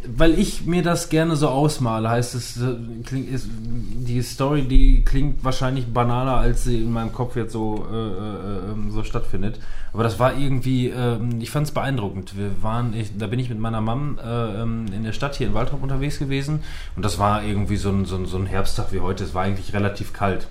weil 0.08 0.38
ich 0.38 0.65
mir 0.65 0.84
das 0.84 1.10
gerne 1.10 1.36
so 1.36 1.50
ausmale, 1.50 2.10
heißt 2.10 2.36
es, 2.36 2.58
äh, 2.58 2.76
klingt, 3.06 3.30
ist, 3.30 3.48
die 3.50 4.22
Story, 4.22 4.63
die 4.63 5.04
klingt 5.04 5.44
wahrscheinlich 5.44 5.88
banaler, 5.88 6.38
als 6.38 6.63
sie 6.63 6.82
in 6.82 6.91
meinem 6.91 7.12
Kopf 7.12 7.36
jetzt 7.36 7.54
so, 7.54 7.86
äh, 7.91 7.96
äh, 7.96 8.72
ähm, 8.72 8.91
so 8.91 9.04
stattfindet. 9.04 9.60
Aber 9.94 10.04
das 10.04 10.20
war 10.20 10.38
irgendwie, 10.38 10.89
ähm, 10.89 11.39
ich 11.39 11.52
fand 11.52 11.68
es 11.68 11.74
beeindruckend. 11.74 12.38
Wir 12.38 12.52
waren, 12.62 12.94
ich, 12.94 13.18
da 13.18 13.28
bin 13.28 13.39
ich 13.39 13.50
mit 13.50 13.60
meiner 13.60 13.82
Mom 13.82 14.18
äh, 14.24 14.62
ähm, 14.62 14.86
in 14.96 15.04
der 15.04 15.13
Stadt 15.13 15.36
hier 15.36 15.48
in 15.48 15.54
Waldrop 15.54 15.82
unterwegs 15.84 16.20
gewesen 16.20 16.62
und 16.96 17.04
das 17.04 17.20
war 17.20 17.44
irgendwie 17.44 17.78
so 17.78 17.89
ein, 17.89 18.06
so 18.06 18.15
ein, 18.15 18.26
so 18.26 18.38
ein 18.38 18.46
Herbsttag 18.46 18.91
wie 18.91 19.00
heute. 19.00 19.24
Es 19.24 19.34
war 19.34 19.44
eigentlich 19.44 19.74
relativ 19.74 20.13
kalt. 20.13 20.48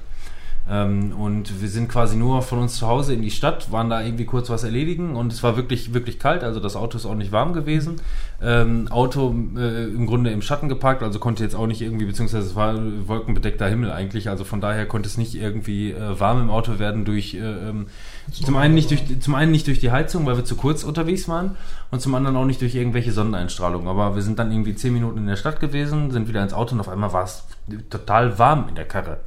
Ähm, 0.69 1.13
und 1.13 1.61
wir 1.61 1.69
sind 1.69 1.91
quasi 1.91 2.17
nur 2.17 2.41
von 2.41 2.59
uns 2.59 2.77
zu 2.77 2.87
Hause 2.87 3.13
in 3.13 3.21
die 3.21 3.31
Stadt, 3.31 3.71
waren 3.71 3.91
da 3.91 4.03
irgendwie 4.03 4.25
kurz 4.25 4.49
was 4.49 4.65
erledigen 4.65 5.15
und 5.15 5.31
es 5.31 5.43
war 5.43 5.59
wirklich, 5.59 5.93
wirklich 5.93 6.19
kalt, 6.19 6.43
also 6.43 6.59
das 6.59 6.75
Auto 6.75 6.97
ist 6.97 7.05
auch 7.05 7.15
nicht 7.15 7.33
warm 7.33 7.53
gewesen. 7.53 7.97
Ähm, 8.43 8.89
Auto 8.89 9.35
äh, 9.59 9.85
im 9.85 10.07
Grunde 10.07 10.31
im 10.31 10.41
Schatten 10.41 10.71
geparkt, 10.71 11.03
also 11.03 11.19
konnte 11.19 11.43
jetzt 11.43 11.55
auch 11.55 11.67
nicht 11.67 11.83
irgendwie, 11.83 12.07
beziehungsweise 12.07 12.47
es 12.47 12.57
war 12.57 12.75
wolkenbedeckter 13.07 13.69
Himmel 13.69 13.93
eigentlich, 13.93 14.31
also 14.31 14.45
von 14.45 14.63
daher 14.63 14.87
konnte 14.87 15.07
es 15.07 15.19
nicht 15.19 15.35
irgendwie 15.35 15.93
äh, 15.93 16.19
warm 16.19 16.41
im 16.41 16.51
Auto 16.51 16.79
werden 16.79 17.05
durch, 17.05 17.35
äh, 17.35 17.41
ähm, 17.41 17.87
zum, 18.33 18.57
einen 18.57 18.75
nicht 18.75 18.91
durch, 18.91 19.21
zum 19.21 19.35
einen 19.35 19.53
nicht 19.53 19.67
durch 19.67 19.81
die 19.81 19.91
Heizung, 19.91 20.25
weil 20.25 20.39
wir 20.39 20.47
zu 20.47 20.57
kurz 20.57 20.83
unterwegs 20.83 21.29
waren 21.29 21.57
und 21.91 22.01
zum 22.01 22.15
anderen 22.15 22.37
auch 22.37 22.47
nicht 22.47 22.63
durch 22.63 22.75
irgendwelche 22.75 23.13
Sonneneinstrahlung. 23.13 23.87
Aber 23.87 24.15
wir 24.15 24.23
sind 24.23 24.39
dann 24.39 24.51
irgendwie 24.51 24.75
zehn 24.75 24.95
Minuten 24.95 25.19
in 25.19 25.27
der 25.27 25.37
Stadt 25.37 25.61
gewesen, 25.61 26.11
sind 26.11 26.27
wieder 26.27 26.43
ins 26.43 26.55
Auto 26.55 26.75
und 26.75 26.81
auf 26.81 26.89
einmal 26.89 27.13
war 27.13 27.25
es 27.25 27.45
total 27.91 28.39
warm 28.39 28.69
in 28.71 28.77
der 28.77 28.87
Karre. 28.87 29.19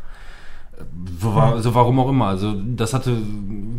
So, 1.20 1.34
war, 1.34 1.60
so 1.62 1.74
warum 1.74 2.00
auch 2.00 2.10
immer. 2.10 2.28
Also 2.28 2.54
das 2.76 2.94
hatte, 2.94 3.18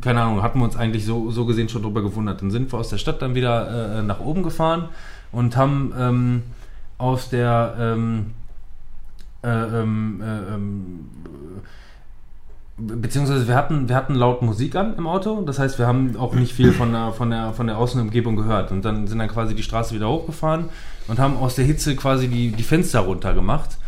keine 0.00 0.22
Ahnung, 0.22 0.42
hatten 0.42 0.58
wir 0.58 0.64
uns 0.64 0.76
eigentlich 0.76 1.04
so, 1.04 1.30
so 1.30 1.46
gesehen 1.46 1.68
schon 1.68 1.82
drüber 1.82 2.02
gewundert. 2.02 2.42
Dann 2.42 2.50
sind 2.50 2.72
wir 2.72 2.78
aus 2.78 2.88
der 2.88 2.98
Stadt 2.98 3.22
dann 3.22 3.34
wieder 3.34 3.98
äh, 3.98 4.02
nach 4.02 4.20
oben 4.20 4.42
gefahren 4.42 4.88
und 5.30 5.56
haben 5.56 5.92
ähm, 5.96 6.42
aus 6.98 7.28
der 7.30 7.76
ähm, 7.78 8.32
äh, 9.42 9.48
ähm, 9.48 10.20
äh, 10.20 10.54
ähm, 10.54 11.08
beziehungsweise 12.76 13.46
wir 13.46 13.54
hatten, 13.54 13.88
wir 13.88 13.96
hatten 13.96 14.14
laut 14.14 14.42
Musik 14.42 14.74
an 14.74 14.96
im 14.96 15.06
Auto, 15.06 15.42
das 15.42 15.58
heißt, 15.58 15.78
wir 15.78 15.86
haben 15.86 16.16
auch 16.16 16.34
nicht 16.34 16.52
viel 16.52 16.72
von 16.72 16.92
der, 16.92 17.12
von 17.12 17.30
der, 17.30 17.52
von 17.52 17.66
der 17.66 17.78
Außenumgebung 17.78 18.36
gehört 18.36 18.70
und 18.70 18.84
dann 18.84 19.06
sind 19.06 19.18
dann 19.18 19.28
quasi 19.28 19.54
die 19.54 19.62
Straße 19.62 19.94
wieder 19.94 20.08
hochgefahren 20.08 20.66
und 21.08 21.18
haben 21.18 21.36
aus 21.36 21.56
der 21.56 21.64
Hitze 21.64 21.96
quasi 21.96 22.28
die, 22.28 22.50
die 22.50 22.62
Fenster 22.62 23.00
runter 23.00 23.34
gemacht 23.34 23.78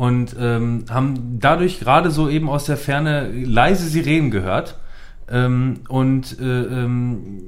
und 0.00 0.34
ähm, 0.40 0.86
haben 0.88 1.38
dadurch 1.40 1.78
gerade 1.78 2.10
so 2.10 2.30
eben 2.30 2.48
aus 2.48 2.64
der 2.64 2.78
Ferne 2.78 3.30
leise 3.30 3.86
Sirenen 3.86 4.30
gehört 4.30 4.78
ähm, 5.28 5.80
und 5.88 6.40
äh, 6.40 6.62
ähm, 6.62 7.42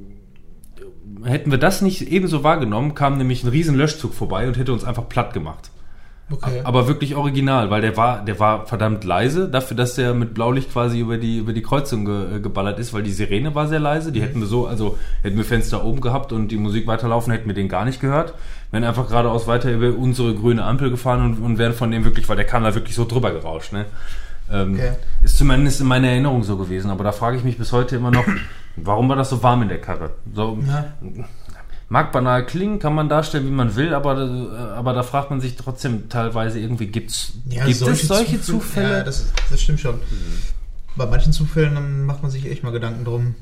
hätten 1.25 1.51
wir 1.51 1.57
das 1.57 1.81
nicht 1.81 2.13
ebenso 2.13 2.45
wahrgenommen, 2.45 2.95
kam 2.95 3.17
nämlich 3.17 3.43
ein 3.43 3.49
riesen 3.49 3.75
Löschzug 3.75 4.13
vorbei 4.13 4.47
und 4.47 4.59
hätte 4.59 4.75
uns 4.75 4.85
einfach 4.85 5.09
platt 5.09 5.33
gemacht. 5.33 5.71
Okay. 6.31 6.63
Aber 6.65 6.89
wirklich 6.89 7.15
original, 7.15 7.71
weil 7.71 7.83
der 7.83 7.97
war, 7.97 8.25
der 8.25 8.41
war 8.41 8.67
verdammt 8.67 9.05
leise, 9.05 9.49
dafür, 9.49 9.77
dass 9.77 9.97
der 9.97 10.15
mit 10.15 10.33
Blaulicht 10.33 10.73
quasi 10.73 10.99
über 11.01 11.19
die, 11.19 11.39
über 11.39 11.53
die 11.53 11.61
Kreuzung 11.63 12.07
ge, 12.07 12.37
äh, 12.37 12.41
geballert 12.41 12.79
ist, 12.79 12.95
weil 12.95 13.03
die 13.03 13.11
Sirene 13.13 13.55
war 13.55 13.69
sehr 13.69 13.81
leise. 13.81 14.13
Die 14.13 14.23
hätten 14.23 14.41
wir 14.41 14.47
so, 14.47 14.67
also 14.67 14.97
hätten 15.23 15.37
wir 15.37 15.45
Fenster 15.45 15.85
oben 15.85 16.01
gehabt 16.01 16.33
und 16.33 16.49
die 16.49 16.57
Musik 16.57 16.87
weiterlaufen, 16.87 17.33
hätten 17.33 17.49
wir 17.49 17.55
den 17.55 17.69
gar 17.69 17.85
nicht 17.85 18.01
gehört. 18.01 18.33
Wären 18.71 18.85
einfach 18.85 19.09
geradeaus 19.09 19.47
weiter 19.47 19.71
über 19.71 19.95
unsere 19.97 20.35
grüne 20.35 20.65
Ampel 20.65 20.91
gefahren 20.91 21.23
und, 21.23 21.45
und 21.45 21.59
wären 21.59 21.75
von 21.75 21.91
dem 21.91 22.05
wirklich, 22.05 22.27
weil 22.31 22.37
der 22.37 22.47
kam 22.47 22.65
da 22.65 22.75
wirklich 22.75 22.95
so 22.95 23.05
drüber 23.05 23.31
gerauscht, 23.33 23.73
ne? 23.73 23.85
Ähm, 24.51 24.75
Okay. 24.75 24.93
Ist 25.23 25.37
zumindest 25.39 25.81
in 25.83 25.87
meiner 25.87 26.09
Erinnerung 26.09 26.43
so 26.45 26.57
gewesen, 26.57 26.91
aber 26.91 27.05
da 27.05 27.13
frage 27.13 27.37
ich 27.37 27.45
mich 27.45 27.59
bis 27.59 27.73
heute 27.73 27.97
immer 27.97 28.11
noch, 28.11 28.25
warum 28.77 29.09
war 29.09 29.17
das 29.17 29.29
so 29.31 29.43
warm 29.43 29.63
in 29.63 29.69
der 29.69 29.81
Karre? 29.81 30.11
So, 30.35 30.59
Ja. 30.67 30.85
Mag 31.93 32.11
banal 32.11 32.47
klingen, 32.47 32.79
kann 32.79 32.95
man 32.95 33.11
darstellen, 33.11 33.47
wie 33.47 33.51
man 33.51 33.77
will, 33.77 33.93
aber, 33.93 34.17
äh, 34.19 34.73
aber 34.79 34.95
da 34.95 35.03
fragt 35.03 35.29
man 35.29 35.43
sich 35.43 35.57
trotzdem 35.57 36.09
teilweise 36.09 36.59
irgendwie, 36.59 36.87
gibt's, 36.87 37.35
Ja, 37.51 37.67
gibt 37.67 37.83
es 37.83 38.09
solche 38.09 38.41
Zufälle? 38.41 38.99
Ja, 38.99 39.05
das, 39.05 39.27
das 39.51 39.61
stimmt 39.61 39.81
schon. 39.81 40.01
Bei 40.97 41.05
manchen 41.05 41.35
Zufällen 41.35 41.75
dann 41.75 42.07
macht 42.07 42.23
man 42.23 42.31
sich 42.31 42.47
echt 42.47 42.63
mal 42.63 42.71
Gedanken 42.73 43.05
drum. 43.05 43.35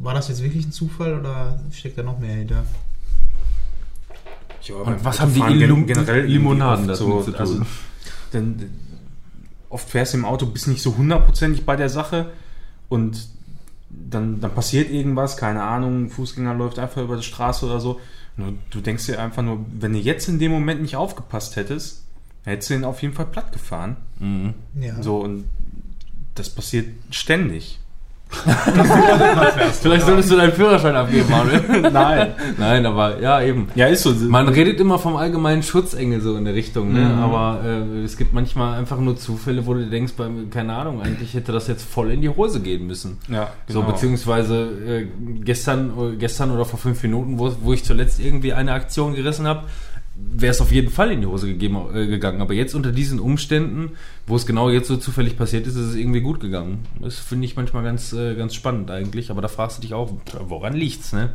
War 0.00 0.12
das 0.12 0.26
jetzt 0.26 0.42
wirklich 0.42 0.66
ein 0.66 0.72
Zufall 0.72 1.20
oder 1.20 1.60
steckt 1.72 1.96
da 1.96 2.02
noch 2.02 2.18
mehr 2.18 2.34
hinter? 2.34 2.64
Ja, 4.62 4.74
Und 4.74 5.04
was 5.04 5.20
haben 5.20 5.32
die 5.32 5.40
Illum- 5.40 5.86
gen- 5.86 5.98
generell 5.98 6.26
Limonaden 6.26 6.90
oft 6.90 6.98
zu 6.98 7.04
tun? 7.30 7.34
Also, 7.36 7.62
denn, 8.32 8.70
oft 9.68 9.88
fährst 9.88 10.14
du 10.14 10.18
im 10.18 10.24
Auto, 10.24 10.46
bist 10.46 10.66
nicht 10.66 10.82
so 10.82 10.96
hundertprozentig 10.96 11.64
bei 11.64 11.76
der 11.76 11.88
Sache 11.90 12.32
und 12.88 13.28
dann, 14.10 14.40
dann 14.40 14.54
passiert 14.54 14.90
irgendwas, 14.90 15.36
keine 15.36 15.62
Ahnung, 15.62 16.04
ein 16.04 16.10
Fußgänger 16.10 16.54
läuft 16.54 16.78
einfach 16.78 17.02
über 17.02 17.16
die 17.16 17.22
Straße 17.22 17.66
oder 17.66 17.80
so. 17.80 18.00
Nur, 18.36 18.54
du 18.70 18.80
denkst 18.80 19.06
dir 19.06 19.20
einfach 19.20 19.42
nur, 19.42 19.64
wenn 19.80 19.92
du 19.92 19.98
jetzt 19.98 20.28
in 20.28 20.38
dem 20.38 20.52
Moment 20.52 20.80
nicht 20.82 20.96
aufgepasst 20.96 21.56
hättest, 21.56 22.04
hättest 22.44 22.70
du 22.70 22.74
ihn 22.74 22.84
auf 22.84 23.02
jeden 23.02 23.14
Fall 23.14 23.26
platt 23.26 23.52
gefahren. 23.52 23.96
Mhm. 24.18 24.54
Ja. 24.80 25.02
So, 25.02 25.18
und 25.18 25.44
das 26.34 26.50
passiert 26.50 26.88
ständig. 27.10 27.80
Vielleicht 29.80 30.06
solltest 30.06 30.30
du 30.30 30.36
deinen 30.36 30.52
Führerschein 30.52 30.94
abgeben, 30.94 31.30
Manuel. 31.30 31.80
Nein. 31.92 32.28
Nein, 32.58 32.86
aber 32.86 33.20
ja, 33.20 33.40
eben. 33.42 33.68
Ja, 33.74 33.86
ist 33.86 34.02
so. 34.02 34.10
Man 34.12 34.48
redet 34.48 34.80
immer 34.80 34.98
vom 34.98 35.16
allgemeinen 35.16 35.62
Schutzengel 35.62 36.20
so 36.20 36.36
in 36.36 36.44
der 36.44 36.54
Richtung, 36.54 36.92
ne? 36.92 37.00
Mhm. 37.00 37.18
aber 37.18 37.60
äh, 37.64 38.02
es 38.04 38.16
gibt 38.16 38.32
manchmal 38.32 38.78
einfach 38.78 38.98
nur 38.98 39.16
Zufälle, 39.16 39.66
wo 39.66 39.74
du 39.74 39.86
denkst, 39.86 40.12
bei, 40.16 40.26
keine 40.50 40.74
Ahnung, 40.74 41.00
eigentlich 41.02 41.34
hätte 41.34 41.52
das 41.52 41.68
jetzt 41.68 41.88
voll 41.88 42.10
in 42.10 42.20
die 42.20 42.28
Hose 42.28 42.60
gehen 42.60 42.86
müssen. 42.86 43.18
ja, 43.28 43.48
So, 43.68 43.80
genau. 43.80 43.92
beziehungsweise 43.92 44.68
äh, 44.86 45.06
gestern, 45.42 45.90
äh, 45.90 46.16
gestern 46.16 46.50
oder 46.50 46.64
vor 46.64 46.78
fünf 46.78 47.02
Minuten, 47.02 47.38
wo, 47.38 47.52
wo 47.62 47.72
ich 47.72 47.84
zuletzt 47.84 48.20
irgendwie 48.20 48.52
eine 48.52 48.72
Aktion 48.72 49.14
gerissen 49.14 49.46
habe, 49.46 49.64
wäre 50.20 50.50
es 50.50 50.60
auf 50.60 50.72
jeden 50.72 50.90
Fall 50.90 51.12
in 51.12 51.20
die 51.20 51.26
Hose 51.26 51.46
gegeben, 51.46 51.78
äh, 51.94 52.06
gegangen. 52.06 52.40
Aber 52.40 52.54
jetzt 52.54 52.74
unter 52.74 52.92
diesen 52.92 53.20
Umständen, 53.20 53.92
wo 54.26 54.36
es 54.36 54.46
genau 54.46 54.70
jetzt 54.70 54.88
so 54.88 54.96
zufällig 54.96 55.36
passiert 55.36 55.66
ist, 55.66 55.74
ist 55.76 55.86
es 55.86 55.94
irgendwie 55.94 56.20
gut 56.20 56.40
gegangen. 56.40 56.86
Das 57.00 57.18
finde 57.18 57.46
ich 57.46 57.56
manchmal 57.56 57.82
ganz, 57.82 58.12
äh, 58.12 58.34
ganz 58.34 58.54
spannend 58.54 58.90
eigentlich. 58.90 59.30
Aber 59.30 59.42
da 59.42 59.48
fragst 59.48 59.78
du 59.78 59.82
dich 59.82 59.94
auch, 59.94 60.10
woran 60.40 60.74
liegt's, 60.74 61.12
ne? 61.12 61.30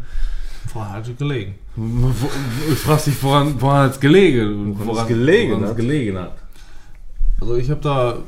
Woran 0.73 0.89
hat 0.89 1.07
es 1.07 1.17
gelegen? 1.17 1.55
Du 1.75 2.75
fragst 2.75 3.07
dich, 3.07 3.21
woran, 3.21 3.59
woran 3.61 3.89
hat's 3.89 3.99
gelegen? 3.99 4.77
Woran 4.79 5.03
es 5.03 5.07
gelegen 5.07 5.51
woran 5.51 5.63
es 5.63 5.69
hat. 5.69 5.77
gelegen 5.77 6.17
hat. 6.17 6.37
Also 7.41 7.55
ich 7.57 7.69
habe 7.69 7.81
da 7.81 8.19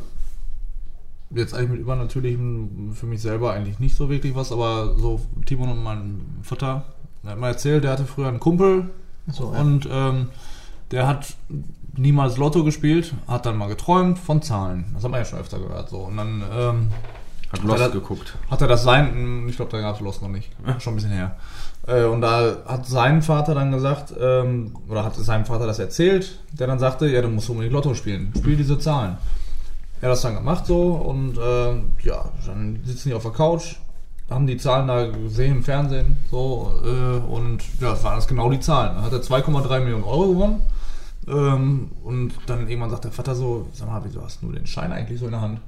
jetzt 1.34 1.54
eigentlich 1.54 1.72
mit 1.72 1.80
Übernatürlichem 1.80 2.92
für 2.94 3.06
mich 3.06 3.22
selber 3.22 3.54
eigentlich 3.54 3.80
nicht 3.80 3.96
so 3.96 4.10
wirklich 4.10 4.36
was, 4.36 4.52
aber 4.52 4.96
so 4.98 5.22
Timon 5.46 5.70
und 5.70 5.84
mein 5.84 6.22
Vater, 6.44 6.86
der 7.24 7.32
hat 7.32 7.40
mal 7.40 7.50
erzählt, 7.50 7.84
der 7.84 7.92
hatte 7.92 8.06
früher 8.06 8.28
einen 8.28 8.40
Kumpel 8.40 8.90
So, 9.32 9.54
ja. 9.54 9.62
und 9.62 9.88
ähm, 9.90 10.28
der 10.96 11.08
hat 11.08 11.36
niemals 11.98 12.38
Lotto 12.38 12.64
gespielt, 12.64 13.14
hat 13.28 13.46
dann 13.46 13.58
mal 13.58 13.68
geträumt 13.68 14.18
von 14.18 14.42
Zahlen. 14.42 14.86
Das 14.94 15.04
hat 15.04 15.12
man 15.12 15.20
ja 15.20 15.26
schon 15.26 15.40
öfter 15.40 15.60
gehört. 15.60 15.90
So. 15.90 16.00
Und 16.00 16.18
dann 16.18 16.44
ähm, 16.58 16.88
Hat 17.52 17.64
Lost 17.64 17.80
Lost 17.80 17.92
geguckt. 17.94 18.36
hat 18.50 18.62
er 18.62 18.68
das 18.68 18.84
sein, 18.84 19.46
ich 19.48 19.56
glaube, 19.56 19.72
da 19.72 19.82
gab 19.82 19.96
es 19.96 20.02
Lost 20.02 20.22
noch 20.22 20.30
nicht, 20.30 20.50
schon 20.80 20.94
ein 20.94 20.96
bisschen 20.96 21.12
her. 21.12 21.36
Äh, 21.88 22.04
Und 22.06 22.22
da 22.22 22.58
hat 22.66 22.86
sein 22.88 23.22
Vater 23.22 23.54
dann 23.56 23.72
gesagt, 23.72 24.14
ähm, 24.20 24.76
oder 24.90 25.04
hat 25.04 25.16
seinem 25.16 25.46
Vater 25.46 25.68
das 25.68 25.80
erzählt, 25.80 26.40
der 26.52 26.68
dann 26.68 26.80
sagte, 26.80 27.08
ja, 27.08 27.22
du 27.22 27.28
musst 27.30 27.50
unbedingt 27.50 27.74
Lotto 27.74 27.94
spielen, 27.94 28.32
spiel 28.38 28.56
diese 28.58 28.80
Zahlen. 28.80 29.18
Er 30.02 30.10
hat 30.10 30.14
das 30.14 30.22
dann 30.22 30.36
gemacht 30.36 30.66
so 30.66 30.82
und 30.94 31.38
äh, 31.38 31.76
ja, 32.08 32.26
dann 32.46 32.80
sitzen 32.84 33.10
die 33.10 33.16
auf 33.16 33.24
der 33.24 33.32
Couch, 33.32 33.76
haben 34.30 34.48
die 34.48 34.58
Zahlen 34.58 34.88
da 34.88 35.06
gesehen 35.06 35.58
im 35.58 35.64
Fernsehen 35.64 36.18
so 36.32 36.74
äh, 36.84 37.18
und 37.32 37.60
ja, 37.80 37.92
das 37.92 38.04
waren 38.04 38.16
das 38.16 38.28
genau 38.28 38.50
die 38.50 38.60
Zahlen. 38.60 38.96
Dann 38.96 39.06
hat 39.06 39.14
er 39.14 39.20
2,3 39.22 39.80
Millionen 39.80 40.04
Euro 40.04 40.28
gewonnen 40.30 40.62
ähm, 41.28 41.92
und 42.04 42.34
dann 42.46 42.68
irgendwann 42.68 42.90
sagt 42.90 43.06
der 43.06 43.12
Vater 43.12 43.36
so, 43.36 43.68
sag 43.74 43.88
mal, 43.88 44.02
wieso 44.04 44.24
hast 44.24 44.42
du 44.42 44.48
nur 44.48 44.56
den 44.56 44.68
Schein 44.68 44.92
eigentlich 44.92 45.20
so 45.20 45.26
in 45.26 45.32
der 45.32 45.42
Hand? 45.42 45.60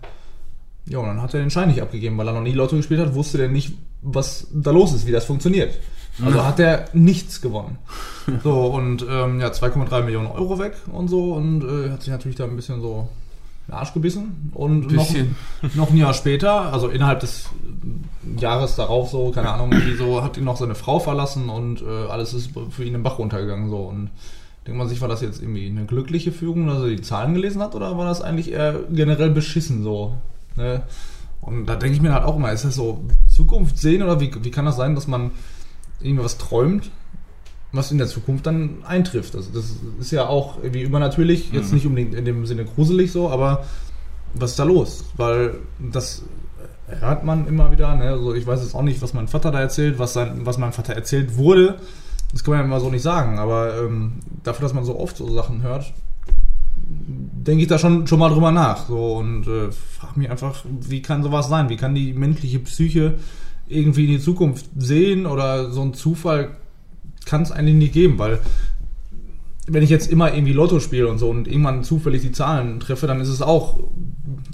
Ja, 0.86 1.00
und 1.00 1.08
dann 1.08 1.22
hat 1.22 1.34
er 1.34 1.42
den 1.42 1.52
Schein 1.52 1.68
nicht 1.68 1.82
abgegeben, 1.82 2.18
weil 2.18 2.28
er 2.28 2.34
noch 2.34 2.42
nie 2.42 2.54
Lotto 2.54 2.78
gespielt 2.78 3.00
hat, 3.00 3.14
wusste 3.14 3.38
der 3.38 3.50
nicht, 3.50 3.74
was 4.02 4.48
da 4.54 4.72
los 4.72 4.94
ist, 4.94 5.06
wie 5.06 5.12
das 5.12 5.26
funktioniert. 5.26 5.78
Also 6.24 6.44
hat 6.44 6.60
er 6.60 6.86
nichts 6.94 7.42
gewonnen. 7.42 7.78
So, 8.44 8.66
und 8.66 9.06
ähm, 9.10 9.40
ja, 9.40 9.48
2,3 9.48 10.04
Millionen 10.04 10.28
Euro 10.28 10.60
weg 10.60 10.74
und 10.92 11.08
so 11.08 11.36
und 11.36 11.64
äh, 11.64 11.90
hat 11.92 12.02
sich 12.02 12.12
natürlich 12.12 12.36
da 12.36 12.44
ein 12.44 12.58
bisschen 12.58 12.82
so 12.82 13.08
in 13.68 13.72
den 13.72 13.80
Arsch 13.80 13.94
gebissen. 13.94 14.52
Und 14.54 14.92
noch, 14.92 15.10
noch 15.76 15.92
ein 15.92 15.96
Jahr 15.96 16.14
später, 16.14 16.74
also 16.74 16.90
innerhalb 16.90 17.22
des 17.22 17.46
Jahres 18.38 18.76
darauf 18.76 19.10
so, 19.10 19.32
keine 19.32 19.50
Ahnung, 19.50 19.72
wie 19.72 19.96
so, 19.96 20.22
hat 20.22 20.36
ihn 20.36 20.44
noch 20.44 20.58
seine 20.58 20.76
Frau 20.76 21.00
verlassen 21.00 21.48
und 21.48 21.82
äh, 21.82 22.08
alles 22.10 22.34
ist 22.34 22.50
für 22.70 22.84
ihn 22.84 22.96
im 22.96 23.04
Bach 23.04 23.18
runtergegangen. 23.18 23.70
So. 23.70 23.78
Und 23.78 24.10
denkt 24.68 24.78
man 24.78 24.90
sich, 24.90 25.00
war 25.00 25.08
das 25.08 25.22
jetzt 25.22 25.42
irgendwie 25.42 25.66
eine 25.66 25.86
glückliche 25.86 26.34
Fügung, 26.34 26.68
dass 26.68 26.82
er 26.82 26.90
die 26.90 27.02
Zahlen 27.02 27.34
gelesen 27.34 27.62
hat, 27.62 27.74
oder 27.74 27.98
war 27.98 28.06
das 28.06 28.22
eigentlich 28.22 28.52
eher 28.52 28.82
generell 28.92 29.30
beschissen 29.30 29.82
so? 29.82 30.18
Ne? 30.58 30.84
Und 31.40 31.68
da 31.68 31.76
denke 31.78 31.96
ich 31.96 32.02
mir 32.02 32.14
halt 32.14 32.26
auch 32.26 32.36
immer, 32.36 32.52
ist 32.52 32.66
das 32.66 32.76
so 32.76 33.06
Zukunft 33.28 33.78
sehen 33.78 34.04
oder 34.04 34.20
wie, 34.20 34.30
wie 34.42 34.52
kann 34.52 34.66
das 34.66 34.76
sein, 34.76 34.94
dass 34.94 35.08
man 35.08 35.32
irgendwie 36.02 36.26
was 36.26 36.38
träumt, 36.38 36.92
was 37.72 37.92
in 37.92 37.98
der 37.98 38.08
Zukunft 38.08 38.46
dann 38.46 38.84
eintrifft? 38.86 39.36
Also 39.36 39.52
das 39.54 39.76
ist 40.02 40.12
ja 40.12 40.28
auch 40.28 40.58
irgendwie 40.62 40.82
übernatürlich, 40.82 41.54
jetzt 41.54 41.72
nicht 41.72 41.86
unbedingt 41.86 42.14
in 42.14 42.26
dem 42.26 42.46
Sinne 42.46 42.66
gruselig 42.66 43.14
so, 43.14 43.30
aber 43.30 43.64
was 44.34 44.52
ist 44.52 44.60
da 44.60 44.66
los? 44.66 45.06
Weil 45.16 45.56
das 45.80 46.24
hört 46.88 47.24
man 47.24 47.48
immer 47.48 47.72
wieder, 47.72 47.96
ne? 47.96 48.10
also 48.10 48.34
ich 48.34 48.46
weiß 48.46 48.62
jetzt 48.62 48.76
auch 48.76 48.82
nicht, 48.82 49.02
was 49.02 49.14
mein 49.14 49.30
Vater 49.30 49.52
da 49.52 49.62
erzählt, 49.62 49.98
was, 49.98 50.12
sein, 50.12 50.42
was 50.44 50.58
meinem 50.58 50.74
Vater 50.74 50.94
erzählt 50.94 51.38
wurde, 51.38 51.80
das 52.32 52.44
kann 52.44 52.54
man 52.54 52.60
ja 52.60 52.66
immer 52.66 52.80
so 52.80 52.90
nicht 52.90 53.02
sagen, 53.02 53.40
aber 53.40 53.82
ähm, 53.82 54.14
dafür, 54.44 54.64
dass 54.64 54.74
man 54.74 54.84
so 54.84 55.00
oft 55.00 55.18
so 55.18 55.32
Sachen 55.34 55.62
hört, 55.62 55.94
denke 56.78 57.64
ich 57.64 57.68
da 57.68 57.78
schon, 57.78 58.08
schon 58.08 58.20
mal 58.20 58.30
drüber 58.30 58.52
nach. 58.52 58.88
So, 58.88 59.18
und 59.18 59.48
äh, 59.48 59.72
frage 59.72 60.20
mich 60.20 60.30
einfach, 60.30 60.64
wie 60.82 61.02
kann 61.02 61.24
sowas 61.24 61.50
sein? 61.50 61.70
Wie 61.70 61.78
kann 61.78 61.96
die 61.96 62.14
menschliche 62.14 62.60
Psyche 62.60 63.16
irgendwie 63.68 64.06
in 64.06 64.12
die 64.12 64.20
Zukunft 64.20 64.66
sehen 64.78 65.26
oder 65.26 65.72
so 65.72 65.82
ein 65.82 65.94
Zufall 65.94 66.50
kann 67.26 67.42
es 67.42 67.52
eigentlich 67.52 67.76
nicht 67.76 67.94
geben, 67.94 68.18
weil 68.18 68.40
wenn 69.70 69.84
ich 69.84 69.90
jetzt 69.90 70.10
immer 70.10 70.34
irgendwie 70.34 70.54
Lotto 70.54 70.80
spiele 70.80 71.10
und 71.10 71.18
so 71.18 71.30
und 71.30 71.48
irgendwann 71.48 71.84
zufällig 71.84 72.22
die 72.22 72.32
Zahlen 72.32 72.80
treffe, 72.80 73.06
dann 73.06 73.20
ist 73.20 73.28
es 73.28 73.42
auch 73.42 73.80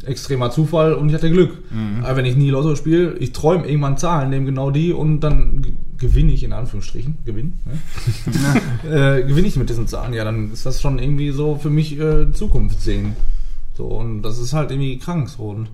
extremer 0.06 0.50
Zufall 0.50 0.94
und 0.94 1.08
ich 1.10 1.14
hatte 1.14 1.30
Glück. 1.30 1.60
Aber 2.04 2.18
wenn 2.18 2.26
ich 2.26 2.36
nie 2.36 2.50
Lotto 2.50 2.76
spiele, 2.76 3.16
ich 3.20 3.32
träume 3.32 3.68
irgendwann 3.68 3.98
Zahlen, 3.98 4.32
nehme 4.32 4.46
genau 4.46 4.72
die 4.72 4.92
und 4.92 5.20
dann 5.20 5.78
gewinne 5.98 6.34
ich 6.34 6.44
in 6.44 6.54
Anführungsstrichen, 6.54 7.18
gewinn, 7.26 7.54
ne? 7.66 7.80
äh, 9.20 9.24
gewinne 9.24 9.48
ich 9.48 9.56
mit 9.56 9.70
diesen 9.70 9.88
Zahlen, 9.88 10.14
ja, 10.14 10.24
dann 10.24 10.52
ist 10.52 10.66
das 10.66 10.82
schon 10.82 11.00
irgendwie 11.00 11.32
so 11.32 11.56
für 11.56 11.70
mich 11.70 12.00
äh, 12.00 12.32
Zukunft 12.32 12.82
sehen. 12.82 13.16
So, 13.76 13.86
und 13.86 14.22
das 14.22 14.40
ist 14.40 14.54
halt 14.54 14.72
irgendwie 14.72 14.98
krank 15.00 15.30
so. 15.30 15.44
Und 15.44 15.70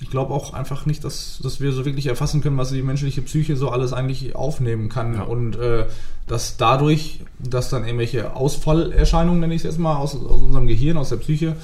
ich 0.00 0.10
glaube 0.10 0.32
auch 0.32 0.54
einfach 0.54 0.86
nicht, 0.86 1.04
dass, 1.04 1.40
dass 1.42 1.60
wir 1.60 1.72
so 1.72 1.84
wirklich 1.84 2.06
erfassen 2.06 2.40
können, 2.40 2.56
was 2.56 2.70
die 2.70 2.82
menschliche 2.82 3.22
Psyche 3.22 3.56
so 3.56 3.70
alles 3.70 3.92
eigentlich 3.92 4.34
aufnehmen 4.34 4.88
kann. 4.88 5.14
Ja. 5.14 5.22
Und 5.22 5.56
äh, 5.56 5.86
dass 6.26 6.56
dadurch, 6.56 7.20
dass 7.38 7.70
dann 7.70 7.84
irgendwelche 7.84 8.34
Ausfallerscheinungen, 8.34 9.40
nenne 9.40 9.54
ich 9.54 9.60
es 9.60 9.64
jetzt 9.64 9.78
mal, 9.78 9.96
aus, 9.96 10.14
aus 10.14 10.42
unserem 10.42 10.66
Gehirn, 10.66 10.96
aus 10.96 11.10
der 11.10 11.16
Psyche, 11.16 11.56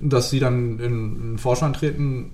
dass 0.00 0.30
sie 0.30 0.40
dann 0.40 0.78
in, 0.78 0.80
in 0.80 1.14
den 1.32 1.38
Vorschein 1.38 1.72
treten 1.72 2.32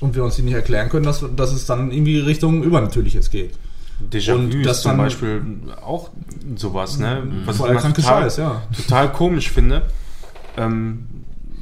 und 0.00 0.14
wir 0.14 0.24
uns 0.24 0.36
die 0.36 0.42
nicht 0.42 0.54
erklären 0.54 0.88
können, 0.88 1.06
dass, 1.06 1.24
dass 1.34 1.52
es 1.52 1.66
dann 1.66 1.90
irgendwie 1.90 2.18
Richtung 2.18 2.62
Übernatürliches 2.62 3.30
geht. 3.30 3.54
Déjà-vu 4.00 4.58
ist 4.58 4.66
das 4.66 4.82
zum 4.82 4.96
Beispiel 4.96 5.42
auch 5.82 6.10
sowas, 6.56 6.98
ne? 6.98 7.22
Was 7.44 7.56
Voll 7.56 7.74
ich 7.74 7.82
total, 7.82 8.02
Scheiß, 8.02 8.36
ja. 8.36 8.62
total 8.76 9.12
komisch 9.12 9.50
finde. 9.50 9.82
Ähm, 10.56 11.06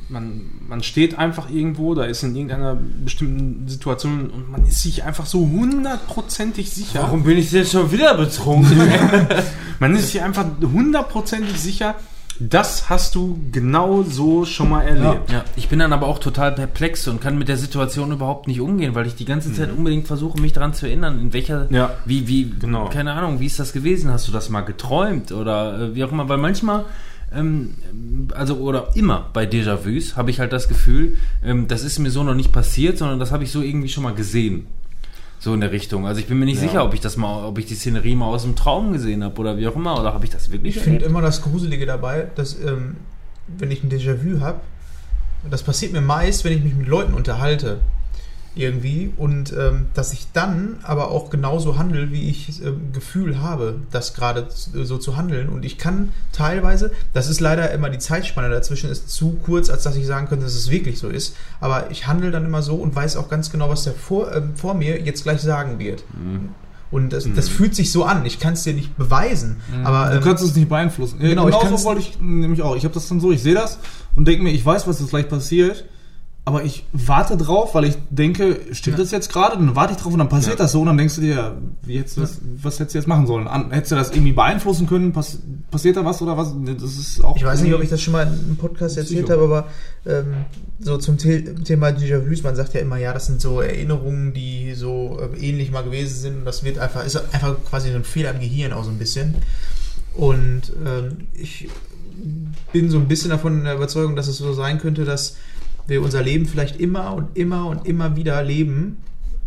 man, 0.09 0.43
man 0.69 0.83
steht 0.83 1.19
einfach 1.19 1.51
irgendwo, 1.51 1.95
da 1.95 2.05
ist 2.05 2.23
in 2.23 2.35
irgendeiner 2.35 2.77
bestimmten 3.05 3.69
Situation 3.69 4.31
und 4.31 4.51
man 4.51 4.67
ist 4.67 4.83
sich 4.83 5.05
einfach 5.05 5.27
so 5.27 5.41
hundertprozentig 5.41 6.71
sicher. 6.71 7.03
Warum 7.03 7.25
bin 7.25 7.39
ich 7.39 7.51
denn 7.51 7.67
schon 7.67 7.91
wieder 7.93 8.15
betrunken? 8.15 8.81
Man 9.81 9.97
ist 9.97 10.13
sich 10.13 10.23
einfach 10.23 10.47
hundertprozentig 10.63 11.61
sicher, 11.61 11.97
das 12.41 12.91
hast 12.91 13.15
du 13.15 13.39
genau 13.53 14.03
so 14.03 14.45
schon 14.45 14.71
mal 14.71 14.83
erlebt. 14.83 15.31
Ja, 15.31 15.45
ich 15.57 15.69
bin 15.69 15.79
dann 15.79 15.93
aber 15.93 16.07
auch 16.07 16.19
total 16.19 16.53
perplex 16.53 17.07
und 17.09 17.21
kann 17.21 17.39
mit 17.39 17.49
der 17.49 17.57
Situation 17.57 18.13
überhaupt 18.13 18.49
nicht 18.49 18.61
umgehen, 18.61 18.95
weil 18.95 19.07
ich 19.07 19.15
die 19.15 19.25
ganze 19.25 19.53
Zeit 19.53 19.71
unbedingt 19.77 20.07
versuche, 20.07 20.41
mich 20.41 20.53
daran 20.53 20.75
zu 20.75 20.87
erinnern, 20.87 21.21
in 21.21 21.33
welcher, 21.33 21.71
Ja, 21.71 21.95
wie, 22.05 22.27
wie, 22.27 22.51
genau. 22.59 22.89
keine 22.89 23.13
Ahnung, 23.13 23.41
wie 23.41 23.47
ist 23.47 23.59
das 23.61 23.73
gewesen? 23.73 24.11
Hast 24.11 24.27
du 24.29 24.33
das 24.33 24.49
mal 24.49 24.63
geträumt 24.63 25.33
oder 25.33 25.81
äh, 25.81 25.95
wie 25.95 26.03
auch 26.05 26.13
immer? 26.13 26.29
Weil 26.29 26.39
manchmal, 26.39 26.85
ähm, 27.33 27.75
also 28.35 28.57
oder 28.57 28.89
immer 28.95 29.31
bei 29.33 29.45
Déjà-vus 29.45 30.17
habe 30.17 30.31
ich 30.31 30.41
halt 30.41 30.53
das 30.53 30.69
Gefühl, 30.69 31.17
ähm, 31.45 31.69
das 31.69 31.85
ist 31.85 31.99
mir 31.99 32.11
so 32.11 32.23
noch 32.25 32.35
nicht 32.35 32.53
passiert, 32.53 32.99
sondern 32.99 33.19
das 33.21 33.31
habe 33.33 33.45
ich 33.45 33.53
so 33.53 33.63
irgendwie 33.63 33.89
schon 33.89 34.03
mal 34.03 34.15
gesehen. 34.15 34.67
So 35.45 35.53
in 35.53 35.61
der 35.61 35.73
Richtung. 35.73 36.07
Also 36.07 36.21
ich 36.21 36.27
bin 36.27 36.39
mir 36.39 36.47
nicht 36.47 36.63
Ja. 36.63 36.69
sicher, 36.69 36.85
ob 36.87 36.95
ich 36.95 37.01
das 37.01 37.19
mal, 37.19 37.45
ob 37.45 37.59
ich 37.59 37.67
die 37.67 37.75
Szenerie 37.75 38.15
mal 38.15 38.29
aus 38.29 38.45
dem 38.45 38.57
Traum 38.57 38.95
gesehen 38.95 39.23
habe 39.23 39.39
oder 39.39 39.59
wie 39.59 39.69
auch 39.69 39.77
immer, 39.77 40.01
oder 40.01 40.15
habe 40.15 40.25
ich 40.25 40.31
das 40.31 40.51
wirklich 40.51 40.75
Ich 40.75 40.83
finde 40.83 41.05
immer 41.05 41.21
das 41.21 41.43
Gruselige 41.43 41.85
dabei, 41.85 42.29
dass 42.35 42.59
ähm, 42.59 42.97
wenn 43.47 43.71
ich 43.71 43.85
ein 43.85 43.91
Déjà-vu 43.91 44.41
habe, 44.41 44.61
das 45.51 45.63
passiert 45.63 45.93
mir 45.93 46.01
meist, 46.01 46.47
wenn 46.47 46.55
ich 46.55 46.65
mich 46.65 46.75
mit 46.75 46.87
Leuten 46.89 47.13
unterhalte. 47.13 47.81
Irgendwie. 48.57 49.13
Und 49.17 49.53
ähm, 49.53 49.87
dass 49.95 50.13
ich 50.13 50.29
dann 50.33 50.79
aber 50.85 51.11
auch 51.11 51.29
genauso 51.31 51.77
handle, 51.77 52.13
wie 52.13 52.29
ich 52.29 52.63
ähm, 52.65 52.93
Gefühl 52.93 53.41
habe, 53.41 53.81
das 53.91 54.15
gerade 54.15 54.49
z- 54.49 54.87
so 54.87 54.97
zu 54.99 55.17
handeln. 55.17 55.49
Und 55.49 55.65
ich 55.65 55.77
kann 55.77 56.11
teilweise, 56.33 56.93
das 57.13 57.29
ist 57.29 57.41
leider 57.41 57.73
immer 57.73 57.91
die 57.91 57.99
Zeitspanne 57.99 58.49
dazwischen, 58.51 58.91
ist 58.91 59.09
zu 59.11 59.39
kurz, 59.45 59.71
als 59.71 59.83
dass 59.83 59.97
ich 59.97 60.07
sagen 60.07 60.29
könnte, 60.29 60.45
dass 60.45 60.55
es 60.55 60.71
wirklich 60.71 60.99
so 61.01 61.09
ist. 61.09 61.35
Aber 61.61 61.91
ich 61.91 62.07
handle 62.07 62.31
dann 62.31 62.45
immer 62.45 62.63
so 62.63 62.77
und 62.77 62.95
weiß 62.95 63.17
auch 63.17 63.29
ganz 63.29 63.51
genau, 63.51 63.69
was 63.69 63.85
der 63.85 63.95
vor, 63.95 64.33
ähm, 64.35 64.55
vor 64.55 64.75
mir 64.75 65.01
jetzt 65.01 65.25
gleich 65.25 65.41
sagen 65.41 65.79
wird. 65.81 66.05
Und 66.91 67.13
das, 67.13 67.27
das 67.35 67.49
fühlt 67.49 67.75
sich 67.75 67.91
so 67.91 68.05
an. 68.05 68.25
Ich 68.25 68.39
kann 68.39 68.53
es 68.53 68.63
dir 68.63 68.73
nicht 68.73 68.97
beweisen. 68.97 69.57
Aber 69.83 70.11
du 70.11 70.19
ähm, 70.19 70.23
kannst 70.23 70.45
es 70.45 70.55
nicht 70.55 70.69
beeinflussen. 70.69 71.19
Genau, 71.19 71.47
genau 71.47 71.61
ich 71.61 71.69
so 71.81 71.85
wollte 71.85 72.03
ich 72.03 72.21
nämlich 72.21 72.63
auch. 72.63 72.77
Ich 72.77 72.85
habe 72.85 72.95
das 72.95 73.09
dann 73.09 73.19
so, 73.19 73.33
ich 73.33 73.43
sehe 73.43 73.55
das 73.55 73.81
und 74.15 74.29
denke 74.29 74.45
mir, 74.45 74.51
ich 74.53 74.65
weiß, 74.65 74.87
was 74.87 75.01
jetzt 75.01 75.11
gleich 75.11 75.29
passiert, 75.29 75.87
aber 76.47 76.63
ich 76.63 76.85
warte 76.93 77.39
drauf, 77.39 77.75
weil 77.75 77.85
ich 77.85 77.97
denke, 78.11 78.61
stimmt 78.73 78.99
das 78.99 79.11
jetzt 79.11 79.33
gerade? 79.33 79.57
Dann 79.57 79.75
warte 79.77 79.95
ich 79.95 79.99
drauf 79.99 80.13
und 80.13 80.19
dann 80.19 80.29
passiert 80.29 80.59
Ja. 80.59 80.65
das 80.65 80.73
so 80.73 80.81
und 80.83 80.87
dann 80.89 80.99
denkst 80.99 81.15
du 81.15 81.23
dir, 81.23 81.57
wie 81.83 81.99
hättest 81.99 82.19
du 82.19 82.21
das, 82.21 82.39
was 82.61 82.79
hättest 82.79 82.95
du 82.95 82.99
jetzt 82.99 83.09
machen 83.09 83.27
sollen? 83.27 83.49
An, 83.49 83.71
hättest 83.71 83.93
du 83.93 83.97
das 83.97 84.11
irgendwie 84.11 84.33
beeinflussen 84.33 84.87
können? 84.87 85.13
Pass, 85.15 85.39
passiert 85.71 85.97
da 85.97 86.05
was 86.05 86.21
oder 86.21 86.37
was? 86.37 86.53
Das 86.79 86.97
ist 86.99 87.25
auch 87.25 87.35
Ich 87.37 87.45
weiß 87.45 87.63
nicht, 87.63 87.73
ob 87.73 87.83
ich 87.83 87.89
das 87.89 88.03
schon 88.03 88.13
mal 88.13 88.27
einem 88.27 88.57
Podcast 88.59 88.99
erzählt 88.99 89.31
habe, 89.31 89.43
aber 89.43 89.69
ähm, 90.05 90.45
so 90.81 90.99
zum 90.99 91.19
The 91.19 91.45
Thema 91.65 91.89
Déjà-vus, 91.89 92.43
man 92.43 92.55
sagt 92.57 92.75
ja 92.75 92.81
immer, 92.81 92.99
ja, 92.99 93.15
das 93.15 93.25
sind 93.25 93.41
so 93.41 93.63
Erinnerungen, 93.63 94.35
die 94.35 94.75
so 94.75 95.19
äh, 95.21 95.39
ähnlich 95.39 95.71
mal 95.71 95.83
gewesen 95.83 96.21
sind 96.21 96.37
und 96.41 96.45
das 96.45 96.63
wird 96.63 96.77
einfach, 96.79 97.07
ist 97.07 97.17
einfach 97.33 97.57
quasi 97.71 97.89
so 97.91 97.97
ein 97.97 98.05
Fehler 98.05 98.33
im 98.35 98.41
Gehirn 98.41 98.75
auch 98.75 98.85
so 98.85 98.91
ein 98.91 98.99
bisschen. 98.99 99.37
Und 100.15 100.61
ähm, 100.87 101.27
ich 101.33 101.69
bin 102.73 102.91
so 102.91 102.99
ein 102.99 103.09
bisschen 103.09 103.31
davon 103.31 103.59
in 103.59 103.65
der 103.65 103.75
Überzeugung, 103.77 104.15
dass 104.15 104.29
es 104.29 104.37
so 104.39 104.53
sein 104.53 104.79
könnte, 104.79 105.05
dass 105.07 105.37
wir 105.87 106.03
unser 106.03 106.23
Leben 106.23 106.47
vielleicht 106.47 106.81
immer 106.81 107.15
und 107.15 107.37
immer 107.37 107.67
und 107.67 107.87
immer 107.87 108.17
wieder 108.17 108.43
leben 108.43 108.99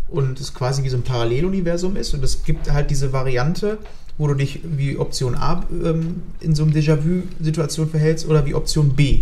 und 0.07 0.39
es 0.39 0.53
quasi 0.53 0.83
wie 0.83 0.89
so 0.89 0.97
ein 0.97 1.03
Paralleluniversum 1.03 1.95
ist 1.95 2.13
und 2.13 2.23
es 2.23 2.43
gibt 2.43 2.71
halt 2.71 2.89
diese 2.91 3.11
Variante, 3.11 3.79
wo 4.17 4.27
du 4.27 4.33
dich 4.33 4.61
wie 4.63 4.97
Option 4.97 5.35
A 5.35 5.63
ähm, 5.83 6.21
in 6.39 6.55
so 6.55 6.63
einem 6.63 6.73
Déjà-vu-Situation 6.73 7.89
verhältst 7.89 8.27
oder 8.27 8.45
wie 8.45 8.55
Option 8.55 8.95
B. 8.95 9.21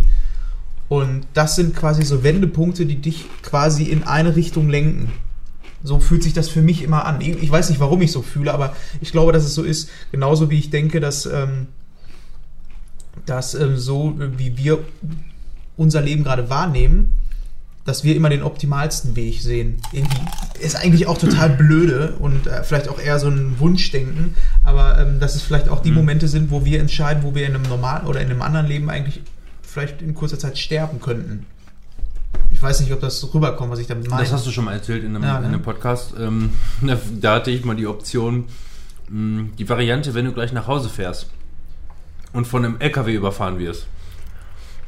Und 0.88 1.26
das 1.34 1.56
sind 1.56 1.74
quasi 1.74 2.02
so 2.02 2.22
Wendepunkte, 2.22 2.86
die 2.86 2.96
dich 2.96 3.26
quasi 3.42 3.84
in 3.84 4.04
eine 4.04 4.36
Richtung 4.36 4.68
lenken. 4.68 5.12
So 5.82 5.98
fühlt 5.98 6.22
sich 6.22 6.32
das 6.32 6.48
für 6.48 6.62
mich 6.62 6.82
immer 6.82 7.04
an. 7.04 7.20
Ich 7.20 7.50
weiß 7.50 7.70
nicht, 7.70 7.80
warum 7.80 8.00
ich 8.02 8.12
so 8.12 8.22
fühle, 8.22 8.54
aber 8.54 8.74
ich 9.00 9.12
glaube, 9.12 9.32
dass 9.32 9.44
es 9.44 9.54
so 9.54 9.62
ist. 9.62 9.90
Genauso 10.12 10.50
wie 10.50 10.58
ich 10.58 10.70
denke, 10.70 11.00
dass, 11.00 11.26
ähm, 11.26 11.66
dass 13.26 13.54
ähm, 13.54 13.76
so, 13.76 14.16
äh, 14.20 14.38
wie 14.38 14.56
wir 14.56 14.78
unser 15.76 16.00
Leben 16.00 16.24
gerade 16.24 16.48
wahrnehmen, 16.50 17.12
dass 17.84 18.02
wir 18.02 18.16
immer 18.16 18.28
den 18.28 18.42
optimalsten 18.42 19.14
Weg 19.14 19.40
sehen. 19.40 19.76
Irgendwie 19.92 20.16
ist 20.60 20.74
eigentlich 20.76 21.06
auch 21.06 21.18
total 21.18 21.50
blöde 21.50 22.14
und 22.18 22.46
äh, 22.46 22.64
vielleicht 22.64 22.88
auch 22.88 22.98
eher 22.98 23.18
so 23.20 23.28
ein 23.28 23.58
Wunschdenken, 23.60 24.34
aber 24.64 24.98
ähm, 24.98 25.20
dass 25.20 25.36
es 25.36 25.42
vielleicht 25.42 25.68
auch 25.68 25.80
die 25.82 25.92
Momente 25.92 26.26
sind, 26.26 26.50
wo 26.50 26.64
wir 26.64 26.80
entscheiden, 26.80 27.22
wo 27.22 27.34
wir 27.34 27.46
in 27.46 27.54
einem 27.54 27.62
normalen 27.68 28.06
oder 28.06 28.20
in 28.20 28.28
einem 28.30 28.42
anderen 28.42 28.66
Leben 28.66 28.90
eigentlich 28.90 29.20
vielleicht 29.62 30.02
in 30.02 30.14
kurzer 30.14 30.38
Zeit 30.38 30.58
sterben 30.58 31.00
könnten. 31.00 31.46
Ich 32.50 32.60
weiß 32.60 32.80
nicht, 32.80 32.92
ob 32.92 33.00
das 33.00 33.32
rüberkommt, 33.34 33.70
was 33.70 33.78
ich 33.78 33.86
damit 33.86 34.08
meine. 34.08 34.22
Das 34.22 34.32
hast 34.32 34.46
du 34.46 34.50
schon 34.50 34.64
mal 34.64 34.72
erzählt 34.72 35.04
in 35.04 35.14
einem, 35.14 35.22
Ja, 35.24 35.34
ne? 35.40 35.46
in 35.46 35.54
einem 35.54 35.62
Podcast. 35.62 36.14
Ähm, 36.18 36.50
da, 36.82 36.96
da 37.20 37.34
hatte 37.36 37.50
ich 37.50 37.64
mal 37.64 37.76
die 37.76 37.86
Option, 37.86 38.44
mh, 39.10 39.50
die 39.58 39.68
Variante, 39.68 40.14
wenn 40.14 40.24
du 40.24 40.32
gleich 40.32 40.52
nach 40.52 40.66
Hause 40.66 40.88
fährst 40.88 41.28
und 42.32 42.46
von 42.46 42.64
einem 42.64 42.80
LKW 42.80 43.14
überfahren 43.14 43.58
wirst. 43.58 43.86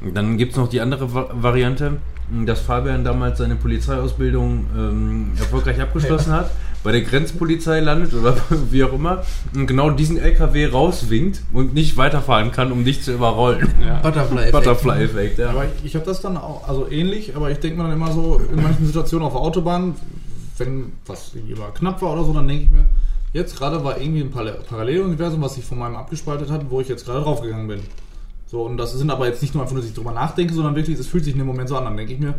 Dann 0.01 0.37
gibt 0.37 0.53
es 0.53 0.57
noch 0.57 0.69
die 0.69 0.81
andere 0.81 1.13
Va 1.13 1.29
Variante, 1.33 1.97
dass 2.45 2.61
Fabian 2.61 3.03
damals 3.03 3.39
seine 3.39 3.55
Polizeiausbildung 3.55 4.65
ähm, 4.77 5.31
erfolgreich 5.37 5.81
abgeschlossen 5.81 6.31
hat, 6.31 6.51
bei 6.83 6.91
der 6.91 7.01
Grenzpolizei 7.01 7.81
landet 7.81 8.13
oder 8.13 8.37
wie 8.71 8.83
auch 8.83 8.93
immer 8.93 9.23
und 9.53 9.67
genau 9.67 9.89
diesen 9.89 10.17
LKW 10.17 10.67
rauswinkt 10.67 11.41
und 11.51 11.73
nicht 11.73 11.97
weiterfahren 11.97 12.51
kann, 12.51 12.71
um 12.71 12.85
dich 12.85 13.01
zu 13.01 13.13
überrollen. 13.13 13.67
Butterfly-Effekt. 14.01 14.51
Butterfly-Effekt, 14.53 15.39
ja. 15.39 15.49
Aber 15.49 15.65
ich, 15.65 15.85
ich 15.85 15.95
habe 15.95 16.05
das 16.05 16.21
dann 16.21 16.37
auch, 16.37 16.67
also 16.67 16.89
ähnlich, 16.89 17.35
aber 17.35 17.51
ich 17.51 17.59
denke 17.59 17.77
mir 17.77 17.83
dann 17.83 17.93
immer 17.93 18.11
so, 18.11 18.39
in 18.53 18.61
manchen 18.61 18.85
Situationen 18.85 19.27
auf 19.27 19.33
der 19.33 19.41
Autobahn, 19.41 19.95
wenn 20.57 20.93
was 21.05 21.33
mal 21.57 21.71
knapp 21.73 22.01
war 22.01 22.13
oder 22.13 22.23
so, 22.23 22.33
dann 22.33 22.47
denke 22.47 22.63
ich 22.65 22.69
mir, 22.69 22.85
jetzt 23.33 23.57
gerade 23.57 23.83
war 23.83 23.99
irgendwie 23.99 24.21
ein 24.21 24.31
Parallel- 24.31 24.59
Paralleluniversum, 24.67 25.41
was 25.41 25.55
sich 25.55 25.65
von 25.65 25.79
meinem 25.79 25.95
abgespaltet 25.95 26.49
hat, 26.49 26.69
wo 26.69 26.79
ich 26.79 26.87
jetzt 26.87 27.05
gerade 27.05 27.21
draufgegangen 27.21 27.67
bin. 27.67 27.79
So, 28.49 28.63
und 28.63 28.77
das 28.77 28.93
sind 28.93 29.11
aber 29.11 29.27
jetzt 29.27 29.43
nicht 29.43 29.53
nur 29.53 29.61
einfach 29.61 29.73
nur, 29.75 29.81
dass 29.83 29.89
ich 29.91 29.95
drüber 29.95 30.11
nachdenke, 30.11 30.53
sondern 30.55 30.75
wirklich, 30.75 30.97
es 30.97 31.05
fühlt 31.05 31.23
sich 31.23 31.33
in 31.33 31.39
dem 31.39 31.45
Moment 31.45 31.69
so 31.69 31.77
an. 31.77 31.83
Dann 31.83 31.95
denke 31.95 32.13
ich 32.13 32.19
mir, 32.19 32.33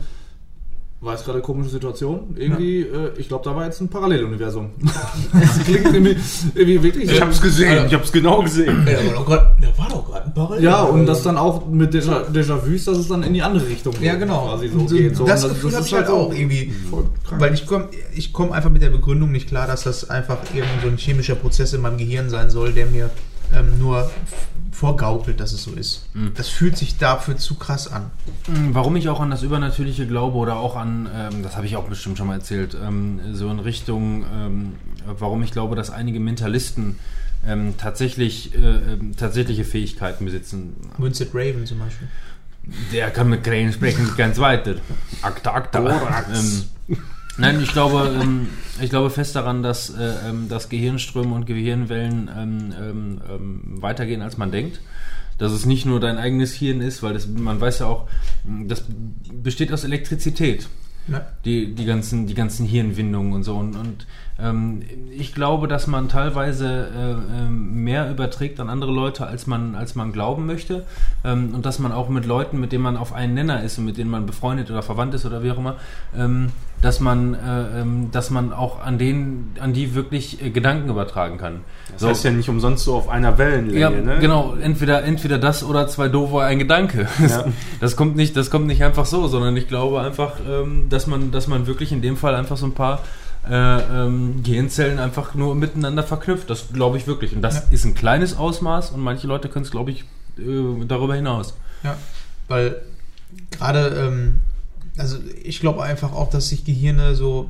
war 1.01 1.12
jetzt 1.14 1.25
gerade 1.25 1.37
eine 1.38 1.42
komische 1.44 1.70
Situation. 1.70 2.35
Irgendwie, 2.37 2.81
äh, 2.81 3.12
ich 3.16 3.29
glaube, 3.29 3.44
da 3.44 3.55
war 3.55 3.64
jetzt 3.64 3.81
ein 3.81 3.88
Paralleluniversum. 3.88 4.70
das 5.33 5.61
klingt 5.64 5.85
irgendwie, 5.87 6.16
irgendwie 6.55 6.83
wirklich. 6.83 7.12
Ich 7.12 7.20
hab's 7.20 7.40
gesehen, 7.40 7.87
ich 7.87 7.94
hab's 7.94 8.11
genau 8.11 8.42
gesehen. 8.42 8.87
Ja, 8.90 8.99
aber 8.99 9.11
doch 9.12 9.25
grad, 9.27 9.57
da 9.62 9.79
war 9.79 9.88
doch 9.88 10.05
gerade 10.11 10.27
ein 10.27 10.35
Parallel. 10.35 10.64
Ja, 10.64 10.83
und 10.83 11.07
das 11.07 11.23
dann 11.23 11.38
auch 11.38 11.64
mit 11.68 11.94
Déjà- 11.94 12.25
Déjà-vus, 12.29 12.85
dass 12.87 12.99
es 12.99 13.07
dann 13.07 13.23
in 13.23 13.33
die 13.33 13.42
andere 13.42 13.68
Richtung 13.68 13.94
Ja, 14.03 14.16
genau. 14.16 14.46
quasi 14.49 14.66
so 14.66 14.79
Und 14.81 14.90
geht. 14.90 15.14
So, 15.14 15.25
das 15.25 15.44
und 15.44 15.51
Gefühl 15.55 15.77
habe 15.77 15.87
ich 15.87 15.94
halt 15.94 16.07
so 16.09 16.12
auch 16.14 16.35
irgendwie. 16.35 16.75
Weil 17.38 17.55
ich 17.55 17.66
komme 17.66 17.88
ich 18.16 18.33
komm 18.33 18.51
einfach 18.51 18.70
mit 18.70 18.83
der 18.83 18.90
Begründung 18.90 19.31
nicht 19.31 19.46
klar, 19.46 19.68
dass 19.68 19.85
das 19.85 20.11
einfach 20.11 20.38
irgend 20.53 20.68
so 20.83 20.88
ein 20.88 20.96
chemischer 20.99 21.37
Prozess 21.37 21.73
in 21.73 21.81
meinem 21.83 21.99
Gehirn 21.99 22.29
sein 22.31 22.51
soll, 22.51 22.73
der 22.73 22.87
mir 22.87 23.11
ähm, 23.57 23.79
nur 23.79 24.11
vorgaukelt, 24.72 25.40
dass 25.40 25.52
es 25.52 25.64
so 25.64 25.72
ist. 25.72 26.06
Das 26.35 26.48
fühlt 26.48 26.76
sich 26.76 26.98
dafür 26.98 27.37
zu 27.37 27.56
krass 27.56 27.90
an. 27.90 28.11
Mm, 28.46 28.72
Warum 28.72 28.96
ich 28.96 29.09
auch 29.09 29.20
an 29.20 29.30
das 29.30 29.42
Übernatürliche 29.42 30.06
glaube 30.06 30.38
oder 30.38 30.56
auch 30.56 30.76
an, 30.76 31.09
ähm, 31.14 31.42
das 31.42 31.56
habe 31.56 31.66
ich 31.66 31.76
auch 31.76 31.85
bestimmt 31.85 32.18
schon 32.18 32.26
mal 32.28 32.35
erzählt, 32.35 32.76
ähm, 32.80 33.20
so 33.33 33.50
in 33.50 33.59
Richtung, 33.59 34.24
ähm, 34.33 34.72
warum 35.06 35.42
ich 35.42 35.50
glaube, 35.50 35.76
dass 35.76 35.90
einige 35.90 36.20
Mentalisten 36.20 36.98
ähm, 37.46 37.74
tatsächlich 37.78 38.54
äh, 38.54 38.59
ähm, 38.59 39.16
tatsächliche 39.16 39.64
Fähigkeiten 39.64 40.24
besitzen. 40.24 40.76
Winston 40.98 41.28
Raven 41.33 41.66
zum 41.66 41.78
Beispiel. 41.78 42.09
Der 42.92 43.11
kann 43.11 43.28
mit 43.30 43.42
Krähen 43.42 43.72
sprechen 43.72 44.11
ganz 44.16 44.38
weiter. 44.38 44.76
Akta, 45.22 45.54
akta. 45.54 46.24
Ähm, 46.33 46.98
nein, 47.40 47.61
ich 47.62 47.72
glaube, 47.72 48.16
ähm, 48.20 48.48
ich 48.81 48.90
glaube 48.90 49.11
fest 49.11 49.37
daran, 49.37 49.62
dass, 49.62 49.90
äh, 49.90 50.29
ähm, 50.29 50.48
dass 50.48 50.68
Gehirnströme 50.68 51.35
und 51.35 51.46
Gehirnwellen 51.46 52.31
ähm, 52.37 52.74
ähm, 52.81 53.20
ähm, 53.29 53.83
weitergehen, 53.83 54.22
als 54.22 54.38
man 54.38 54.50
denkt. 54.50 54.81
Dass 55.38 55.53
es 55.53 55.64
nicht 55.64 55.87
nur 55.87 56.00
dein 56.00 56.18
eigenes 56.18 56.53
Hirn 56.53 56.83
ist, 56.83 57.03
weil 57.03 57.14
das, 57.14 57.26
man 57.26 57.61
weiß 57.61 57.79
ja 57.81 57.87
auch, 57.87 58.09
das 58.44 58.85
besteht 59.33 59.72
aus 59.72 59.85
Elektrizität 59.85 60.68
die, 61.44 61.74
die, 61.74 61.85
ganzen, 61.85 62.26
die 62.26 62.35
ganzen 62.35 62.66
Hirnwindungen 62.66 63.33
und 63.33 63.42
so. 63.42 63.57
Und, 63.57 63.76
und 63.76 64.07
ähm, 64.38 64.83
ich 65.11 65.35
glaube, 65.35 65.66
dass 65.66 65.87
man 65.87 66.09
teilweise 66.09 66.88
äh, 66.94 67.40
ähm, 67.42 67.83
mehr 67.83 68.11
überträgt 68.11 68.61
an 68.61 68.68
andere 68.68 68.92
Leute, 68.92 69.26
als 69.26 69.46
man, 69.46 69.74
als 69.74 69.94
man 69.94 70.12
glauben 70.12 70.46
möchte. 70.46 70.87
Ähm, 71.24 71.55
und 71.55 71.66
dass 71.66 71.79
man 71.79 71.92
auch 71.92 72.09
mit 72.09 72.26
Leuten, 72.26 72.61
mit 72.61 72.72
denen 72.72 72.85
man 72.85 72.96
auf 72.96 73.12
einen 73.12 73.35
Nenner 73.35 73.62
ist 73.62 73.79
und 73.79 73.87
mit 73.87 73.96
denen 73.96 74.11
man 74.11 74.26
befreundet 74.26 74.70
oder 74.70 74.83
verwandt 74.83 75.14
ist 75.14 75.26
oder 75.26 75.42
wie 75.42 75.50
auch 75.50 75.59
immer, 75.59 75.76
ähm, 76.16 76.50
dass 76.82 76.98
man, 77.00 77.34
äh, 77.34 77.80
ähm, 77.80 78.10
dass 78.10 78.30
man 78.30 78.52
auch 78.54 78.80
an 78.80 78.96
denen, 78.98 79.54
an 79.60 79.72
die 79.74 79.94
wirklich 79.94 80.42
äh, 80.42 80.48
Gedanken 80.50 80.88
übertragen 80.88 81.36
kann. 81.36 81.60
Das 81.92 82.02
heißt 82.08 82.24
ja 82.24 82.30
nicht 82.30 82.48
umsonst 82.48 82.84
so 82.84 82.94
auf 82.94 83.08
einer 83.08 83.36
Wellenlänge, 83.36 83.78
Ja, 83.80 83.90
ne? 83.90 84.18
genau. 84.20 84.54
Entweder, 84.60 85.04
entweder 85.04 85.38
das 85.38 85.62
oder 85.62 85.88
zwei 85.88 86.08
doofe 86.08 86.40
ein 86.40 86.58
Gedanke. 86.58 87.06
Das, 87.20 87.32
Ja. 87.32 87.44
das 87.80 87.96
kommt 87.96 88.16
nicht, 88.16 88.34
das 88.36 88.50
kommt 88.50 88.66
nicht 88.66 88.82
einfach 88.82 89.04
so, 89.04 89.28
sondern 89.28 89.56
ich 89.56 89.68
glaube 89.68 90.00
einfach, 90.00 90.34
ähm, 90.48 90.86
dass 90.88 91.06
man, 91.06 91.30
dass 91.32 91.48
man 91.48 91.66
wirklich 91.66 91.92
in 91.92 92.00
dem 92.00 92.16
Fall 92.16 92.34
einfach 92.34 92.56
so 92.56 92.66
ein 92.66 92.72
paar 92.72 93.00
äh, 93.48 93.54
ähm, 93.54 94.42
Gehirnzellen 94.42 94.98
einfach 94.98 95.34
nur 95.34 95.54
miteinander 95.54 96.02
verknüpft. 96.02 96.48
Das 96.50 96.72
glaube 96.72 96.96
ich 96.98 97.06
wirklich. 97.06 97.34
Und 97.34 97.42
das 97.42 97.56
Ja. 97.56 97.62
ist 97.70 97.84
ein 97.84 97.94
kleines 97.94 98.36
Ausmaß 98.38 98.90
und 98.90 99.00
manche 99.00 99.26
Leute 99.26 99.48
können 99.48 99.64
es, 99.64 99.70
glaube 99.70 99.90
ich, 99.90 100.04
äh, 100.38 100.84
darüber 100.86 101.14
hinaus. 101.14 101.54
Ja, 101.82 101.96
weil 102.48 102.76
gerade, 103.50 104.08
ähm, 104.08 104.40
also 105.00 105.16
ich 105.42 105.60
glaube 105.60 105.82
einfach 105.82 106.12
auch, 106.12 106.30
dass 106.30 106.50
sich 106.50 106.64
Gehirne 106.64 107.14
so 107.14 107.48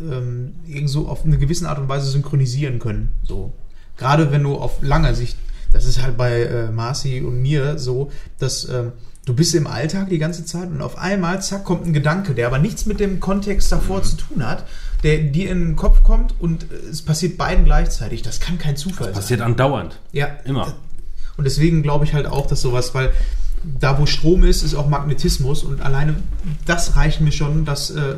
ähm, 0.00 0.54
so 0.86 1.08
auf 1.08 1.24
eine 1.24 1.38
gewisse 1.38 1.68
Art 1.68 1.78
und 1.78 1.88
Weise 1.88 2.08
synchronisieren 2.08 2.78
können. 2.78 3.12
So. 3.22 3.52
Gerade 3.96 4.30
wenn 4.30 4.42
du 4.42 4.56
auf 4.56 4.82
lange 4.82 5.14
Sicht, 5.14 5.36
das 5.72 5.84
ist 5.84 6.02
halt 6.02 6.16
bei 6.16 6.42
äh, 6.42 6.70
Marci 6.70 7.20
und 7.22 7.40
mir 7.40 7.78
so, 7.78 8.10
dass 8.38 8.68
ähm, 8.68 8.92
du 9.24 9.34
bist 9.34 9.54
im 9.54 9.66
Alltag 9.66 10.10
die 10.10 10.18
ganze 10.18 10.44
Zeit 10.44 10.68
und 10.68 10.80
auf 10.80 10.98
einmal, 10.98 11.42
zack, 11.42 11.64
kommt 11.64 11.86
ein 11.86 11.92
Gedanke, 11.92 12.34
der 12.34 12.46
aber 12.46 12.58
nichts 12.58 12.86
mit 12.86 13.00
dem 13.00 13.20
Kontext 13.20 13.72
davor 13.72 14.02
zu 14.02 14.16
tun 14.16 14.46
hat, 14.46 14.66
der 15.02 15.18
dir 15.18 15.50
in 15.50 15.60
den 15.60 15.76
Kopf 15.76 16.02
kommt 16.02 16.34
und 16.38 16.64
äh, 16.64 16.90
es 16.90 17.02
passiert 17.02 17.36
beiden 17.36 17.64
gleichzeitig. 17.64 18.22
Das 18.22 18.38
kann 18.38 18.58
kein 18.58 18.76
Zufall 18.76 19.06
sein. 19.06 19.14
Passiert 19.14 19.40
andauernd. 19.40 19.98
Ja, 20.12 20.28
Immer. 20.44 20.74
Und 21.36 21.44
deswegen 21.44 21.82
glaube 21.82 22.04
ich 22.04 22.14
halt 22.14 22.26
auch, 22.26 22.46
dass 22.46 22.62
sowas, 22.62 22.94
weil 22.94 23.12
da, 23.62 23.98
wo 23.98 24.06
Strom 24.06 24.44
ist, 24.44 24.62
ist 24.62 24.74
auch 24.74 24.88
Magnetismus 24.88 25.64
und 25.64 25.80
alleine 25.80 26.16
das 26.64 26.96
reicht 26.96 27.20
mir 27.20 27.32
schon, 27.32 27.64
dass 27.64 27.90
äh, 27.90 28.16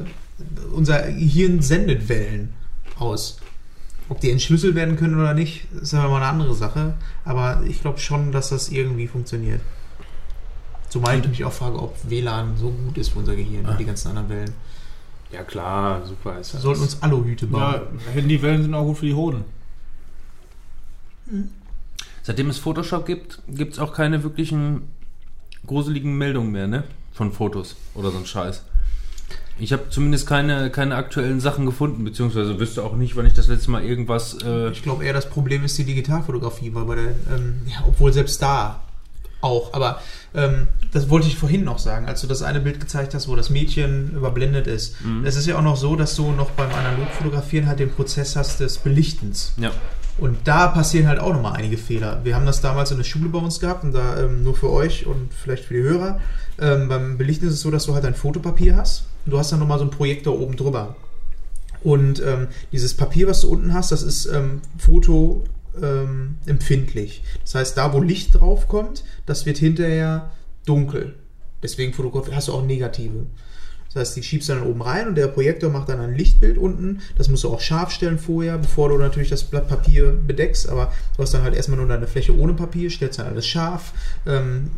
unser 0.72 1.02
Gehirn 1.10 1.62
sendet 1.62 2.08
Wellen 2.08 2.52
aus. 2.98 3.38
Ob 4.08 4.20
die 4.20 4.30
entschlüsselt 4.30 4.74
werden 4.74 4.96
können 4.96 5.18
oder 5.18 5.34
nicht, 5.34 5.66
ist 5.72 5.92
aber 5.94 6.08
mal 6.08 6.16
eine 6.16 6.26
andere 6.26 6.54
Sache. 6.54 6.94
Aber 7.24 7.62
ich 7.66 7.80
glaube 7.82 7.98
schon, 7.98 8.32
dass 8.32 8.48
das 8.48 8.70
irgendwie 8.70 9.06
funktioniert. 9.06 9.60
Zumal 10.88 11.18
ich 11.18 11.28
mich 11.28 11.44
auch 11.44 11.52
frage, 11.52 11.78
ob 11.78 11.94
WLAN 12.08 12.56
so 12.56 12.70
gut 12.70 12.96
ist 12.96 13.10
für 13.10 13.18
unser 13.18 13.36
Gehirn 13.36 13.66
und 13.66 13.78
die 13.78 13.84
ganzen 13.84 14.08
anderen 14.08 14.28
Wellen. 14.30 14.54
Ja 15.30 15.42
klar, 15.42 16.06
super 16.06 16.38
ist 16.38 16.52
Wir 16.52 16.56
das. 16.56 16.62
sollten 16.62 16.82
uns 16.82 17.02
Aluhüte 17.02 17.46
bauen. 17.46 17.60
Ja, 17.60 18.12
Handywellen 18.14 18.62
sind 18.62 18.72
auch 18.72 18.84
gut 18.84 18.96
für 18.98 19.06
die 19.06 19.14
Hoden. 19.14 19.44
Seitdem 22.22 22.48
es 22.48 22.56
Photoshop 22.58 23.04
gibt, 23.04 23.42
gibt 23.48 23.74
es 23.74 23.78
auch 23.78 23.92
keine 23.92 24.22
wirklichen 24.22 24.82
gruseligen 25.68 26.18
Meldungen 26.18 26.50
mehr, 26.50 26.66
ne? 26.66 26.82
Von 27.12 27.32
Fotos 27.32 27.76
oder 27.94 28.10
so 28.10 28.18
ein 28.18 28.26
Scheiß. 28.26 28.62
Ich 29.60 29.72
habe 29.72 29.90
zumindest 29.90 30.26
keine, 30.26 30.70
keine 30.70 30.94
aktuellen 30.94 31.40
Sachen 31.40 31.66
gefunden, 31.66 32.04
beziehungsweise 32.04 32.60
wüsste 32.60 32.84
auch 32.84 32.94
nicht, 32.94 33.16
wann 33.16 33.26
ich 33.26 33.32
das 33.34 33.48
letzte 33.48 33.70
Mal 33.72 33.82
irgendwas. 33.84 34.38
Äh, 34.44 34.70
Ich 34.70 34.82
glaube 34.84 35.04
eher, 35.04 35.12
das 35.12 35.28
Problem 35.28 35.64
ist 35.64 35.76
die 35.78 35.84
Digitalfotografie, 35.84 36.72
weil 36.74 36.84
bei 36.84 36.94
der, 36.94 37.04
ähm, 37.34 37.62
ja, 37.66 37.82
obwohl 37.86 38.12
selbst 38.12 38.40
da 38.40 38.80
auch, 39.40 39.72
aber 39.72 40.00
ähm, 40.34 40.68
das 40.92 41.10
wollte 41.10 41.26
ich 41.28 41.36
vorhin 41.36 41.64
noch 41.64 41.78
sagen, 41.78 42.06
als 42.06 42.20
du 42.20 42.26
das 42.28 42.42
eine 42.42 42.60
Bild 42.60 42.78
gezeigt 42.80 43.14
hast, 43.14 43.28
wo 43.28 43.34
das 43.36 43.50
Mädchen 43.50 44.12
überblendet 44.14 44.66
ist. 44.66 44.96
Es 45.24 45.36
ist 45.36 45.46
ja 45.46 45.56
auch 45.58 45.62
noch 45.62 45.76
so, 45.76 45.94
dass 45.96 46.14
du 46.16 46.30
noch 46.32 46.50
beim 46.50 46.70
Analogfotografieren 46.72 47.66
halt 47.68 47.78
den 47.80 47.90
Prozess 47.90 48.36
hast 48.36 48.60
des 48.60 48.78
Belichtens. 48.78 49.52
ja. 49.56 49.70
Und 50.18 50.36
da 50.44 50.66
passieren 50.66 51.06
halt 51.06 51.20
auch 51.20 51.32
nochmal 51.32 51.54
einige 51.54 51.78
Fehler. 51.78 52.20
Wir 52.24 52.34
haben 52.34 52.44
das 52.46 52.60
damals 52.60 52.90
in 52.90 52.96
der 52.96 53.04
Schule 53.04 53.28
bei 53.28 53.38
uns 53.38 53.60
gehabt 53.60 53.84
und 53.84 53.92
da 53.92 54.20
ähm, 54.20 54.42
nur 54.42 54.54
für 54.54 54.70
euch 54.70 55.06
und 55.06 55.32
vielleicht 55.32 55.64
für 55.64 55.74
die 55.74 55.82
Hörer. 55.82 56.20
Ähm, 56.60 56.88
beim 56.88 57.16
Belichten 57.16 57.46
ist 57.46 57.54
es 57.54 57.60
so, 57.60 57.70
dass 57.70 57.86
du 57.86 57.94
halt 57.94 58.04
ein 58.04 58.14
Fotopapier 58.14 58.76
hast 58.76 59.06
und 59.24 59.32
du 59.32 59.38
hast 59.38 59.52
dann 59.52 59.60
nochmal 59.60 59.78
so 59.78 59.84
einen 59.84 59.92
Projektor 59.92 60.38
oben 60.38 60.56
drüber. 60.56 60.96
Und 61.84 62.20
ähm, 62.20 62.48
dieses 62.72 62.94
Papier, 62.94 63.28
was 63.28 63.42
du 63.42 63.50
unten 63.50 63.72
hast, 63.72 63.92
das 63.92 64.02
ist 64.02 64.26
ähm, 64.26 64.60
Foto 64.76 65.44
ähm. 65.80 66.38
Das 67.44 67.54
heißt, 67.54 67.76
da 67.76 67.92
wo 67.92 68.00
Licht 68.00 68.34
drauf 68.34 68.66
kommt, 68.68 69.04
das 69.26 69.46
wird 69.46 69.58
hinterher 69.58 70.30
dunkel. 70.66 71.14
Deswegen 71.62 71.94
hast 72.32 72.48
du 72.48 72.54
auch 72.54 72.64
negative. 72.64 73.26
Das 73.88 74.00
heißt, 74.00 74.16
die 74.16 74.22
schiebst 74.22 74.48
du 74.48 74.54
dann 74.54 74.64
oben 74.64 74.82
rein 74.82 75.08
und 75.08 75.14
der 75.14 75.28
Projektor 75.28 75.70
macht 75.70 75.88
dann 75.88 76.00
ein 76.00 76.14
Lichtbild 76.14 76.58
unten. 76.58 77.00
Das 77.16 77.28
musst 77.28 77.44
du 77.44 77.48
auch 77.48 77.60
scharf 77.60 77.90
stellen 77.90 78.18
vorher, 78.18 78.58
bevor 78.58 78.90
du 78.90 78.98
natürlich 78.98 79.30
das 79.30 79.44
Blatt 79.44 79.66
Papier 79.66 80.12
bedeckst. 80.12 80.68
Aber 80.68 80.92
du 81.16 81.22
hast 81.22 81.32
dann 81.32 81.42
halt 81.42 81.54
erstmal 81.54 81.78
nur 81.78 81.88
deine 81.88 82.06
Fläche 82.06 82.36
ohne 82.36 82.52
Papier, 82.52 82.90
stellst 82.90 83.18
dann 83.18 83.26
alles 83.26 83.46
scharf, 83.46 83.94
ähm, 84.26 84.70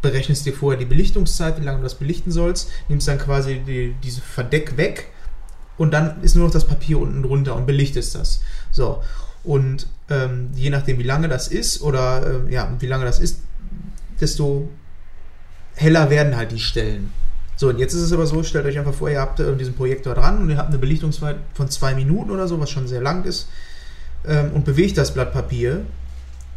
berechnest 0.00 0.46
dir 0.46 0.54
vorher 0.54 0.78
die 0.78 0.86
Belichtungszeit, 0.86 1.60
wie 1.60 1.64
lange 1.64 1.78
du 1.78 1.84
das 1.84 1.94
belichten 1.94 2.30
sollst, 2.30 2.70
nimmst 2.88 3.06
dann 3.06 3.18
quasi 3.18 3.60
die, 3.66 3.94
diese 4.02 4.22
Verdeck 4.22 4.76
weg 4.76 5.08
und 5.76 5.92
dann 5.92 6.22
ist 6.22 6.34
nur 6.34 6.46
noch 6.46 6.52
das 6.52 6.66
Papier 6.66 6.98
unten 6.98 7.22
drunter 7.22 7.56
und 7.56 7.66
belichtest 7.66 8.14
das. 8.14 8.42
So. 8.70 9.02
Und 9.42 9.88
ähm, 10.08 10.50
je 10.54 10.70
nachdem, 10.70 10.98
wie 10.98 11.04
lange 11.04 11.28
das 11.28 11.48
ist 11.48 11.82
oder 11.82 12.46
äh, 12.46 12.52
ja, 12.52 12.74
wie 12.78 12.86
lange 12.86 13.04
das 13.04 13.18
ist, 13.18 13.40
desto 14.20 14.70
heller 15.74 16.08
werden 16.10 16.36
halt 16.36 16.52
die 16.52 16.60
Stellen. 16.60 17.12
So, 17.56 17.68
und 17.68 17.78
jetzt 17.78 17.94
ist 17.94 18.02
es 18.02 18.12
aber 18.12 18.26
so, 18.26 18.42
stellt 18.42 18.66
euch 18.66 18.78
einfach 18.78 18.94
vor, 18.94 19.08
ihr 19.10 19.20
habt 19.20 19.40
äh, 19.40 19.54
diesen 19.56 19.74
Projektor 19.74 20.14
dran 20.14 20.40
und 20.40 20.50
ihr 20.50 20.56
habt 20.56 20.70
eine 20.70 20.78
Belichtungszeit 20.78 21.36
von 21.54 21.68
zwei 21.68 21.94
Minuten 21.94 22.30
oder 22.30 22.48
so, 22.48 22.58
was 22.60 22.70
schon 22.70 22.88
sehr 22.88 23.00
lang 23.00 23.24
ist, 23.24 23.48
ähm, 24.26 24.52
und 24.52 24.64
bewegt 24.64 24.98
das 24.98 25.14
Blatt 25.14 25.32
Papier. 25.32 25.82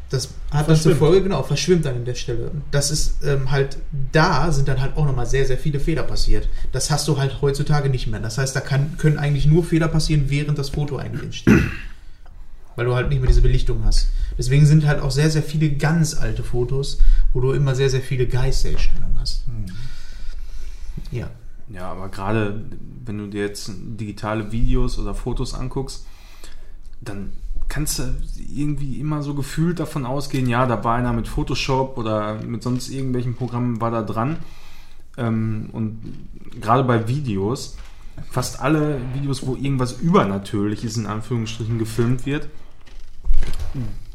Das 0.10 0.30
hat 0.52 0.70
dann 0.70 0.78
zur. 0.78 0.96
Folge, 0.96 1.24
genau, 1.24 1.44
verschwimmt 1.44 1.86
dann 1.86 1.98
in 1.98 2.06
der 2.06 2.16
Stelle. 2.16 2.52
Das 2.72 2.92
ist 2.92 3.24
ähm, 3.26 3.52
halt, 3.52 3.78
da 4.14 4.52
sind 4.54 4.70
dann 4.70 4.80
halt 4.82 4.96
auch 4.96 5.06
nochmal 5.06 5.26
sehr, 5.26 5.46
sehr 5.46 5.58
viele 5.58 5.82
Fehler 5.82 6.04
passiert. 6.04 6.48
Das 6.72 6.90
hast 6.90 7.08
du 7.10 7.18
halt 7.18 7.42
heutzutage 7.42 7.90
nicht 7.90 8.08
mehr. 8.08 8.22
Das 8.22 8.38
heißt, 8.38 8.56
da 8.56 8.62
kann, 8.62 8.98
können 8.98 9.18
eigentlich 9.18 9.46
nur 9.46 9.66
Fehler 9.66 9.90
passieren, 9.90 10.30
während 10.30 10.58
das 10.58 10.70
Foto 10.70 10.96
eigentlich 10.96 11.24
entsteht. 11.24 11.62
Weil 12.78 12.86
du 12.86 12.96
halt 12.96 13.10
nicht 13.10 13.20
mehr 13.20 13.28
diese 13.28 13.42
Belichtung 13.42 13.84
hast. 13.84 14.08
Deswegen 14.38 14.66
sind 14.66 14.86
halt 14.86 15.02
auch 15.02 15.12
sehr, 15.12 15.30
sehr 15.30 15.44
viele 15.44 15.72
ganz 15.72 16.16
alte 16.16 16.44
Fotos, 16.44 17.00
wo 17.34 17.42
du 17.42 17.52
immer 17.52 17.76
sehr, 17.76 17.90
sehr 17.90 18.02
viele 18.02 18.28
Geistererscheinungen 18.28 19.20
hast. 19.20 19.44
Ja. 21.12 21.30
Ja, 21.70 21.92
aber 21.92 22.10
gerade 22.10 22.64
wenn 23.04 23.18
du 23.18 23.28
dir 23.28 23.42
jetzt 23.42 23.70
digitale 23.76 24.52
Videos 24.52 24.98
oder 24.98 25.14
Fotos 25.14 25.54
anguckst, 25.54 26.06
dann 27.02 27.32
kannst 27.68 28.00
du 28.00 28.04
irgendwie 28.50 29.00
immer 29.00 29.22
so 29.22 29.34
gefühlt 29.34 29.80
davon 29.80 30.06
ausgehen, 30.06 30.48
ja, 30.48 30.66
da 30.66 30.84
war 30.84 30.96
einer 30.96 31.12
mit 31.12 31.28
Photoshop 31.28 31.98
oder 31.98 32.42
mit 32.42 32.64
sonst 32.64 32.90
irgendwelchen 32.90 33.36
Programmen 33.36 33.82
war 33.82 33.92
da 33.92 34.02
dran. 34.02 34.38
Ähm, 35.18 35.70
und 35.74 36.00
gerade 36.62 36.84
bei 36.84 37.08
Videos, 37.08 37.76
fast 38.30 38.62
alle 38.62 39.02
Videos, 39.14 39.46
wo 39.46 39.56
irgendwas 39.56 39.94
Übernatürliches 40.00 40.96
in 40.98 41.06
Anführungsstrichen 41.06 41.78
gefilmt 41.78 42.26
wird, 42.26 42.48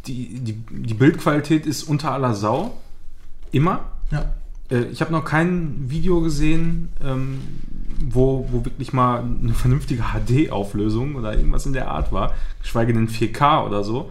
die, 0.06 0.40
die, 0.40 0.54
die 0.54 0.94
Bildqualität 0.94 1.66
ist 1.66 1.84
unter 1.84 2.12
aller 2.12 2.34
Sau. 2.34 2.78
Immer. 3.52 3.90
Ja. 4.10 4.32
Äh, 4.72 4.84
Ich 4.92 5.00
habe 5.00 5.12
noch 5.12 5.24
kein 5.24 5.84
Video 5.88 6.20
gesehen, 6.20 6.88
ähm, 7.04 7.38
wo, 8.08 8.48
wo 8.50 8.64
wirklich 8.64 8.92
mal 8.92 9.20
eine 9.20 9.54
vernünftige 9.54 10.02
HD-Auflösung 10.02 11.14
oder 11.14 11.36
irgendwas 11.36 11.66
in 11.66 11.72
der 11.72 11.88
Art 11.88 12.12
war, 12.12 12.34
geschweige 12.60 12.92
denn 12.92 13.08
4K 13.08 13.64
oder 13.66 13.84
so, 13.84 14.10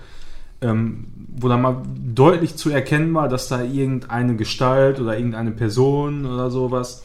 ähm, 0.61 1.07
wo 1.35 1.47
da 1.49 1.57
mal 1.57 1.81
deutlich 1.97 2.55
zu 2.55 2.69
erkennen 2.69 3.13
war, 3.13 3.27
dass 3.27 3.47
da 3.47 3.63
irgendeine 3.63 4.35
Gestalt 4.35 4.99
oder 4.99 5.17
irgendeine 5.17 5.51
Person 5.51 6.25
oder 6.25 6.51
sowas 6.51 7.03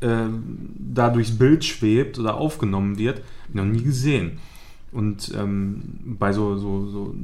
ähm, 0.00 0.70
da 0.78 1.10
durchs 1.10 1.36
Bild 1.36 1.64
schwebt 1.64 2.18
oder 2.18 2.36
aufgenommen 2.36 2.98
wird. 2.98 3.20
Noch 3.52 3.64
nie 3.64 3.82
gesehen. 3.82 4.38
Und 4.90 5.32
ähm, 5.36 6.16
bei 6.18 6.32
so, 6.32 6.56
so, 6.56 6.86
so 6.88 7.14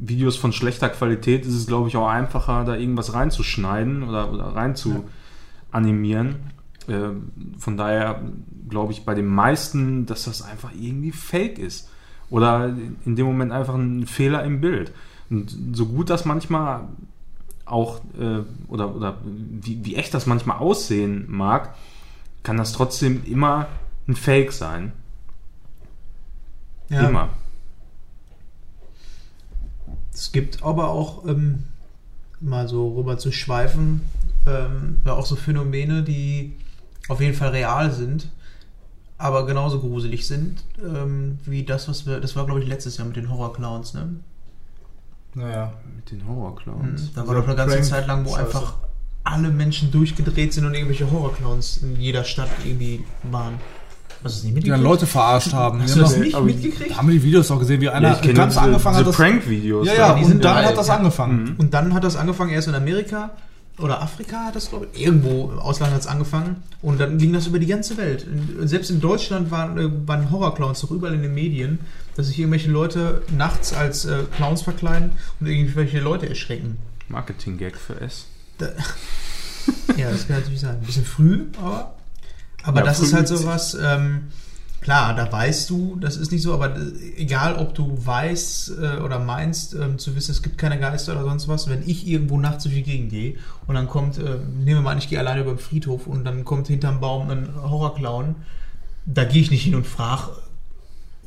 Videos 0.00 0.36
von 0.36 0.52
schlechter 0.52 0.88
Qualität 0.88 1.46
ist 1.46 1.54
es, 1.54 1.66
glaube 1.66 1.88
ich, 1.88 1.96
auch 1.96 2.08
einfacher, 2.08 2.64
da 2.64 2.76
irgendwas 2.76 3.14
reinzuschneiden 3.14 4.02
oder, 4.02 4.32
oder 4.32 4.44
rein 4.44 4.76
zu 4.76 5.04
animieren. 5.70 6.36
Ähm, 6.88 7.30
von 7.58 7.76
daher 7.76 8.22
glaube 8.68 8.92
ich 8.92 9.04
bei 9.04 9.14
den 9.14 9.26
meisten, 9.26 10.06
dass 10.06 10.24
das 10.24 10.42
einfach 10.42 10.72
irgendwie 10.78 11.12
fake 11.12 11.58
ist. 11.58 11.90
Oder 12.30 12.74
in 13.06 13.16
dem 13.16 13.26
Moment 13.26 13.52
einfach 13.52 13.74
ein 13.74 14.06
Fehler 14.06 14.44
im 14.44 14.60
Bild. 14.60 14.92
Und 15.30 15.56
so 15.72 15.86
gut 15.86 16.10
das 16.10 16.24
manchmal 16.24 16.88
auch, 17.64 18.00
äh, 18.18 18.40
oder, 18.68 18.94
oder 18.94 19.18
wie, 19.24 19.84
wie 19.84 19.96
echt 19.96 20.12
das 20.14 20.26
manchmal 20.26 20.58
aussehen 20.58 21.26
mag, 21.28 21.74
kann 22.42 22.56
das 22.56 22.72
trotzdem 22.72 23.22
immer 23.24 23.66
ein 24.06 24.16
Fake 24.16 24.52
sein. 24.52 24.92
Ja. 26.88 27.08
Immer. 27.08 27.30
Es 30.12 30.32
gibt 30.32 30.62
aber 30.62 30.88
auch, 30.90 31.26
ähm, 31.26 31.64
mal 32.40 32.68
so 32.68 32.94
rüber 32.96 33.18
zu 33.18 33.32
schweifen, 33.32 34.02
ähm, 34.46 34.98
ja 35.04 35.12
auch 35.12 35.26
so 35.26 35.36
Phänomene, 35.36 36.02
die 36.02 36.56
auf 37.08 37.20
jeden 37.20 37.34
Fall 37.34 37.50
real 37.50 37.90
sind, 37.92 38.28
aber 39.16 39.46
genauso 39.46 39.80
gruselig 39.80 40.26
sind, 40.26 40.62
ähm, 40.82 41.38
wie 41.44 41.64
das, 41.64 41.88
was 41.88 42.06
wir, 42.06 42.20
das 42.20 42.36
war 42.36 42.46
glaube 42.46 42.60
ich 42.60 42.68
letztes 42.68 42.96
Jahr 42.96 43.06
mit 43.06 43.16
den 43.16 43.30
Horrorclowns, 43.30 43.94
ne? 43.94 44.08
Naja. 45.34 45.72
Mit 45.96 46.10
den 46.10 46.26
Horrorclowns. 46.26 47.12
Da 47.12 47.26
war 47.26 47.34
doch 47.34 47.44
eine 47.46 47.54
ganze 47.56 47.76
Prank- 47.76 47.88
Zeit 47.88 48.06
lang, 48.06 48.24
wo 48.24 48.30
Scheiße. 48.30 48.46
einfach 48.46 48.74
alle 49.24 49.50
Menschen 49.50 49.90
durchgedreht 49.90 50.52
sind 50.52 50.64
und 50.64 50.74
irgendwelche 50.74 51.10
Horrorclowns 51.10 51.78
in 51.78 51.96
jeder 52.00 52.24
Stadt 52.24 52.48
irgendwie 52.64 53.04
waren. 53.24 53.54
Hast 54.22 54.22
du 54.22 54.24
das 54.24 54.34
nicht 54.34 54.42
Die 54.44 54.52
mitgekriegt? 54.54 54.72
dann 54.74 54.82
Leute 54.82 55.06
verarscht 55.06 55.52
haben. 55.52 55.80
Hast 55.82 55.94
Die 55.94 55.98
du 55.98 56.04
haben 56.04 56.12
das 56.12 56.20
nicht 56.20 56.40
mitgekriegt? 56.44 56.90
Da 56.92 56.96
haben 56.96 57.08
wir 57.08 57.14
die 57.14 57.22
Videos 57.22 57.50
auch 57.50 57.58
gesehen, 57.58 57.80
wie 57.80 57.88
einer 57.88 58.12
ich 58.14 58.20
kenne 58.20 58.34
ganz 58.34 58.54
diese, 58.54 58.62
angefangen 58.64 58.96
hat. 58.96 59.00
diese 59.02 59.10
Das, 59.10 59.16
Prank-Videos. 59.16 59.86
ja, 59.86 59.94
da. 59.94 59.98
ja, 60.08 60.14
die 60.14 60.22
und 60.24 60.28
sind 60.30 60.44
dann 60.44 60.64
hat 60.64 60.76
das 60.76 60.88
Ja. 60.88 60.96
angefangen. 60.96 61.44
Mhm. 61.44 61.54
Und 61.58 61.74
dann 61.74 61.94
hat 61.94 62.04
das 62.04 62.16
angefangen, 62.16 62.50
erst 62.50 62.68
in 62.68 62.74
Amerika 62.74 63.30
oder 63.78 64.02
Afrika 64.02 64.46
hat 64.46 64.56
das, 64.56 64.70
glaube 64.70 64.88
ich, 64.92 65.00
irgendwo 65.06 65.50
im 65.52 65.58
Ausland 65.60 65.92
hat 65.94 66.00
es 66.00 66.06
angefangen. 66.08 66.56
Und 66.82 66.98
dann 67.00 67.18
ging 67.18 67.32
das 67.32 67.46
über 67.46 67.60
die 67.60 67.66
ganze 67.66 67.96
Welt. 67.96 68.26
In, 68.26 68.66
selbst 68.66 68.90
in 68.90 69.00
Deutschland 69.00 69.52
waren, 69.52 69.78
äh, 69.78 69.88
waren 70.08 70.30
Horrorclowns 70.32 70.80
doch 70.80 70.90
überall 70.90 71.14
in 71.14 71.22
den 71.22 71.32
Medien, 71.34 71.78
dass 72.16 72.26
sich 72.26 72.38
irgendwelche 72.40 72.70
Leute 72.72 73.22
nachts 73.36 73.72
als 73.72 74.04
äh, 74.04 74.24
Clowns 74.36 74.62
verkleiden 74.62 75.12
und 75.38 75.46
irgendwelche 75.46 76.00
Leute 76.00 76.28
erschrecken. 76.28 76.76
Marketing-Gag 77.08 77.76
für 77.76 78.00
S. 78.00 78.26
Ja, 79.98 80.10
das 80.10 80.26
kann 80.26 80.36
natürlich 80.38 80.60
sein. 80.60 80.76
Ein 80.80 80.86
bisschen 80.86 81.04
früh, 81.04 81.42
aber. 81.62 81.94
Aber 82.62 82.80
Ja, 82.80 82.86
das 82.86 83.00
ist 83.00 83.12
halt 83.12 83.28
sowas, 83.28 83.76
ähm, 83.80 84.28
klar, 84.80 85.14
da 85.14 85.30
weißt 85.30 85.70
du, 85.70 85.96
das 86.00 86.16
ist 86.16 86.32
nicht 86.32 86.42
so, 86.42 86.52
aber 86.52 86.76
äh, 86.76 87.16
egal, 87.16 87.56
ob 87.56 87.74
du 87.74 87.98
weißt 88.04 88.72
äh, 88.80 88.96
oder 88.98 89.18
meinst, 89.18 89.74
ähm, 89.74 89.98
zu 89.98 90.14
wissen, 90.16 90.32
es 90.32 90.42
gibt 90.42 90.58
keine 90.58 90.78
Geister 90.78 91.12
oder 91.12 91.24
sonst 91.24 91.48
was, 91.48 91.68
wenn 91.68 91.88
ich 91.88 92.06
irgendwo 92.06 92.38
nachts 92.38 92.64
durch 92.64 92.74
die 92.74 92.82
Gegend 92.82 93.10
gehe 93.10 93.36
und 93.66 93.74
dann 93.74 93.88
kommt, 93.88 94.18
äh, 94.18 94.22
nehmen 94.22 94.78
wir 94.78 94.80
mal 94.80 94.92
an, 94.92 94.98
ich 94.98 95.08
gehe 95.08 95.18
alleine 95.18 95.40
über 95.40 95.52
den 95.52 95.58
Friedhof 95.58 96.06
und 96.06 96.24
dann 96.24 96.44
kommt 96.44 96.68
hinterm 96.68 97.00
Baum 97.00 97.30
ein 97.30 97.48
Horrorclown, 97.54 98.34
da 99.06 99.24
gehe 99.24 99.42
ich 99.42 99.50
nicht 99.50 99.62
hin 99.62 99.74
und 99.74 99.86
frage, 99.86 100.30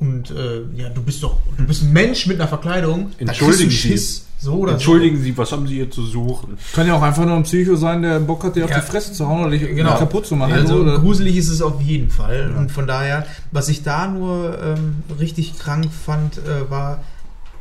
und 0.02 0.32
äh, 0.32 0.64
ja, 0.76 0.90
du 0.90 1.04
bist 1.04 1.22
doch, 1.22 1.38
du 1.58 1.64
bist 1.64 1.84
ein 1.84 1.94
Mensch 1.94 2.26
mit 2.26 2.40
einer 2.40 2.48
Verkleidung, 2.48 3.12
Entschuldigen 3.20 3.70
Sie. 3.70 4.22
So 4.44 4.56
oder 4.56 4.74
Entschuldigen 4.74 5.22
Sie, 5.22 5.38
was 5.38 5.52
haben 5.52 5.68
Sie 5.68 5.76
hier 5.76 5.92
zu 5.92 6.04
suchen? 6.04 6.58
Kann 6.74 6.88
ja 6.88 6.96
auch 6.96 7.02
einfach 7.04 7.24
nur 7.26 7.36
ein 7.36 7.44
Psycho 7.44 7.76
sein, 7.76 8.02
der 8.02 8.20
Bock 8.20 8.44
hat, 8.44 8.56
dir 8.56 8.66
auf 8.66 8.72
Ja. 8.72 8.80
die 8.80 8.86
Fresse 8.88 9.14
zu 9.14 9.28
hauen 9.28 9.42
oder 9.42 9.52
dich 9.52 9.62
Genau. 9.76 9.96
kaputt 10.00 10.26
zu 10.26 10.36
machen. 10.36 10.54
Also 10.54 10.78
so, 10.78 10.82
oder? 10.82 10.98
gruselig 10.98 11.38
ist 11.38 11.48
es 11.50 11.62
auf 11.62 11.80
jeden 11.80 12.10
Fall. 12.10 12.52
Und 12.58 12.72
von 12.72 12.88
daher, 12.88 13.28
was 13.52 13.70
ich 13.70 13.84
da 13.84 14.08
nur 14.08 14.58
ähm, 14.60 15.04
richtig 15.20 15.60
krank 15.60 15.89
fand, 15.94 16.39
äh, 16.39 16.72
war, 16.72 17.04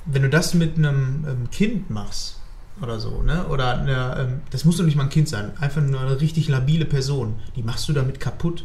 wenn 0.06 0.22
du 0.22 0.30
das 0.30 0.54
mit 0.54 0.78
einem 0.78 1.26
ähm, 1.28 1.50
Kind 1.50 1.90
machst 1.90 2.38
oder 2.80 2.98
so, 2.98 3.20
ne? 3.22 3.44
Oder 3.48 3.78
eine, 3.78 4.16
ähm, 4.18 4.40
das 4.50 4.64
muss 4.64 4.78
doch 4.78 4.84
nicht 4.84 4.96
mal 4.96 5.02
ein 5.02 5.10
Kind 5.10 5.28
sein, 5.28 5.50
einfach 5.60 5.82
nur 5.82 6.00
eine 6.00 6.18
richtig 6.18 6.48
labile 6.48 6.86
Person, 6.86 7.34
die 7.56 7.62
machst 7.62 7.86
du 7.90 7.92
damit 7.92 8.20
kaputt. 8.20 8.64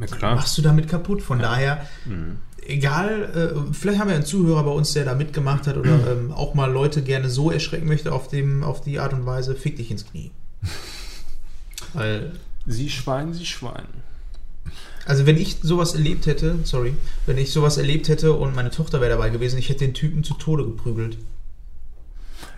Na 0.00 0.06
Die 0.06 0.12
klar. 0.14 0.34
machst 0.34 0.58
du 0.58 0.62
damit 0.62 0.88
kaputt. 0.88 1.22
Von 1.22 1.38
daher, 1.38 1.86
Mhm. 2.06 2.38
Egal, 2.66 3.64
äh, 3.68 3.72
vielleicht 3.72 3.98
haben 3.98 4.08
wir 4.08 4.14
einen 4.14 4.24
Zuhörer 4.24 4.64
bei 4.64 4.70
uns, 4.70 4.92
der 4.92 5.04
da 5.04 5.14
mitgemacht 5.14 5.66
hat 5.66 5.76
oder 5.76 6.12
ähm, 6.12 6.32
auch 6.32 6.54
mal 6.54 6.70
Leute 6.70 7.02
gerne 7.02 7.28
so 7.28 7.50
erschrecken 7.50 7.86
möchte 7.86 8.12
auf, 8.12 8.28
dem, 8.28 8.62
auf 8.62 8.80
die 8.80 8.98
Art 8.98 9.12
und 9.12 9.26
Weise, 9.26 9.54
fick 9.54 9.76
dich 9.76 9.90
ins 9.90 10.06
Knie. 10.06 10.30
Weil 11.92 12.32
Sie 12.66 12.90
Schwein, 12.90 13.34
Sie 13.34 13.46
Schwein. 13.46 13.86
Also 15.04 15.26
wenn 15.26 15.36
ich 15.36 15.58
sowas 15.62 15.94
erlebt 15.94 16.26
hätte, 16.26 16.58
sorry, 16.62 16.94
wenn 17.26 17.36
ich 17.36 17.52
sowas 17.52 17.76
erlebt 17.76 18.08
hätte 18.08 18.34
und 18.34 18.54
meine 18.54 18.70
Tochter 18.70 19.00
wäre 19.00 19.10
dabei 19.10 19.30
gewesen, 19.30 19.58
ich 19.58 19.68
hätte 19.68 19.84
den 19.84 19.94
Typen 19.94 20.22
zu 20.22 20.34
Tode 20.34 20.64
geprügelt. 20.64 21.18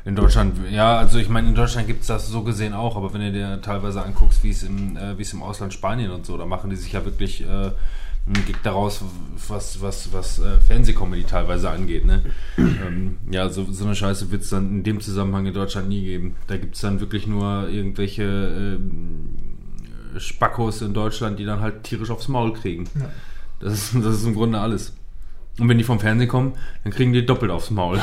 In 0.05 0.15
Deutschland, 0.15 0.59
ja, 0.71 0.99
also 0.99 1.19
ich 1.19 1.31
meine, 1.31 1.49
in 1.49 1.55
Deutschland 1.55 1.87
gibt 1.87 2.03
es 2.03 2.09
das 2.09 2.29
so 2.29 2.43
gesehen 2.43 2.75
auch, 2.75 2.97
aber 2.97 3.15
wenn 3.15 3.23
du 3.23 3.33
dir 3.33 3.63
teilweise 3.63 4.03
anguckst, 4.03 4.45
wie 4.45 4.51
es 4.51 4.63
im, 4.63 4.99
äh, 4.99 5.17
wie 5.17 5.23
es 5.23 5.33
im 5.33 5.43
Ausland 5.43 5.73
Spanien 5.73 6.11
und 6.11 6.27
so, 6.27 6.37
da 6.37 6.45
machen 6.45 6.69
die 6.69 6.77
sich 6.77 6.93
ja 6.93 7.07
wirklich 7.07 7.41
äh, 7.41 7.71
einen 8.27 8.45
Gig 8.47 8.57
daraus, 8.63 9.05
was, 9.49 9.83
was, 9.83 10.13
was 10.13 10.39
äh, 10.39 10.59
Fernsehcomedy 10.61 11.25
teilweise 11.25 11.69
angeht. 11.71 12.07
Ne? 12.07 12.23
ähm, 12.57 13.19
ja, 13.31 13.49
so, 13.51 13.71
so 13.71 13.85
eine 13.85 13.95
Scheiße 13.95 14.31
wird 14.31 14.43
es 14.43 14.51
dann 14.51 14.71
in 14.71 14.83
dem 14.83 15.01
Zusammenhang 15.01 15.47
in 15.47 15.55
Deutschland 15.55 15.89
nie 15.89 16.03
geben. 16.03 16.37
Da 16.47 16.57
gibt 16.57 16.75
es 16.75 16.81
dann 16.81 17.01
wirklich 17.01 17.27
nur 17.27 17.69
irgendwelche 17.69 18.23
ähm, 18.23 19.35
Spackos 20.17 20.81
in 20.81 20.95
Deutschland, 20.95 21.39
die 21.39 21.45
dann 21.45 21.61
halt 21.61 21.83
tierisch 21.85 22.11
aufs 22.11 22.29
Maul 22.29 22.55
kriegen. 22.55 22.85
Ja. 22.99 23.11
Das, 23.61 23.75
ist, 23.75 23.95
das 23.95 24.17
ist 24.17 24.25
im 24.25 24.35
Grunde 24.35 24.59
alles. 24.59 24.95
Und 25.59 25.69
wenn 25.69 25.79
die 25.79 25.85
vom 25.85 26.01
Fernsehen 26.01 26.29
kommen, 26.29 26.55
dann 26.83 26.93
kriegen 26.93 27.13
die 27.13 27.25
doppelt 27.25 27.51
aufs 27.51 27.71
Maul. 27.71 28.01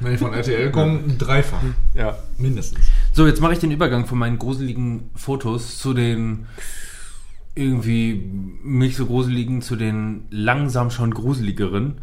Wenn 0.00 0.12
die 0.12 0.18
von 0.18 0.32
RTL 0.32 0.70
kommen, 0.70 1.18
dreifach. 1.18 1.62
Ja. 1.94 2.18
Mindestens. 2.36 2.84
So, 3.12 3.26
jetzt 3.26 3.40
mache 3.40 3.54
ich 3.54 3.58
den 3.58 3.70
Übergang 3.70 4.06
von 4.06 4.18
meinen 4.18 4.38
gruseligen 4.38 5.10
Fotos 5.14 5.78
zu 5.78 5.94
den 5.94 6.46
irgendwie 7.54 8.30
nicht 8.64 8.96
so 8.96 9.06
gruseligen, 9.06 9.62
zu 9.62 9.76
den 9.76 10.24
langsam 10.30 10.90
schon 10.90 11.12
gruseligeren 11.14 11.94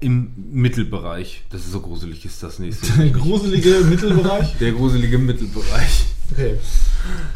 im 0.00 0.30
Mittelbereich. 0.52 1.44
Das 1.50 1.62
ist 1.62 1.72
so 1.72 1.80
gruselig, 1.80 2.24
ist 2.24 2.42
das 2.42 2.58
nächste. 2.58 2.92
Der 2.98 3.10
gruselige 3.10 3.80
Mittelbereich. 3.88 4.56
Der 4.58 4.72
gruselige 4.72 5.18
Mittelbereich. 5.18 6.04
Okay. 6.32 6.56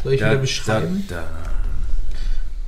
Soll 0.03 0.13
ich 0.13 0.19
Da, 0.19 0.29
wieder 0.31 0.39
beschreiben? 0.41 1.03
da, 1.07 1.23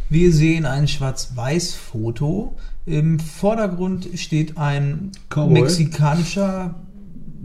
Wir 0.09 0.31
sehen 0.33 0.65
ein 0.65 0.87
Schwarz-Weiß-Foto. 0.87 2.57
Im 2.85 3.19
Vordergrund 3.19 4.07
steht 4.15 4.57
ein 4.57 5.11
Cowboy. 5.29 5.61
mexikanischer 5.61 6.75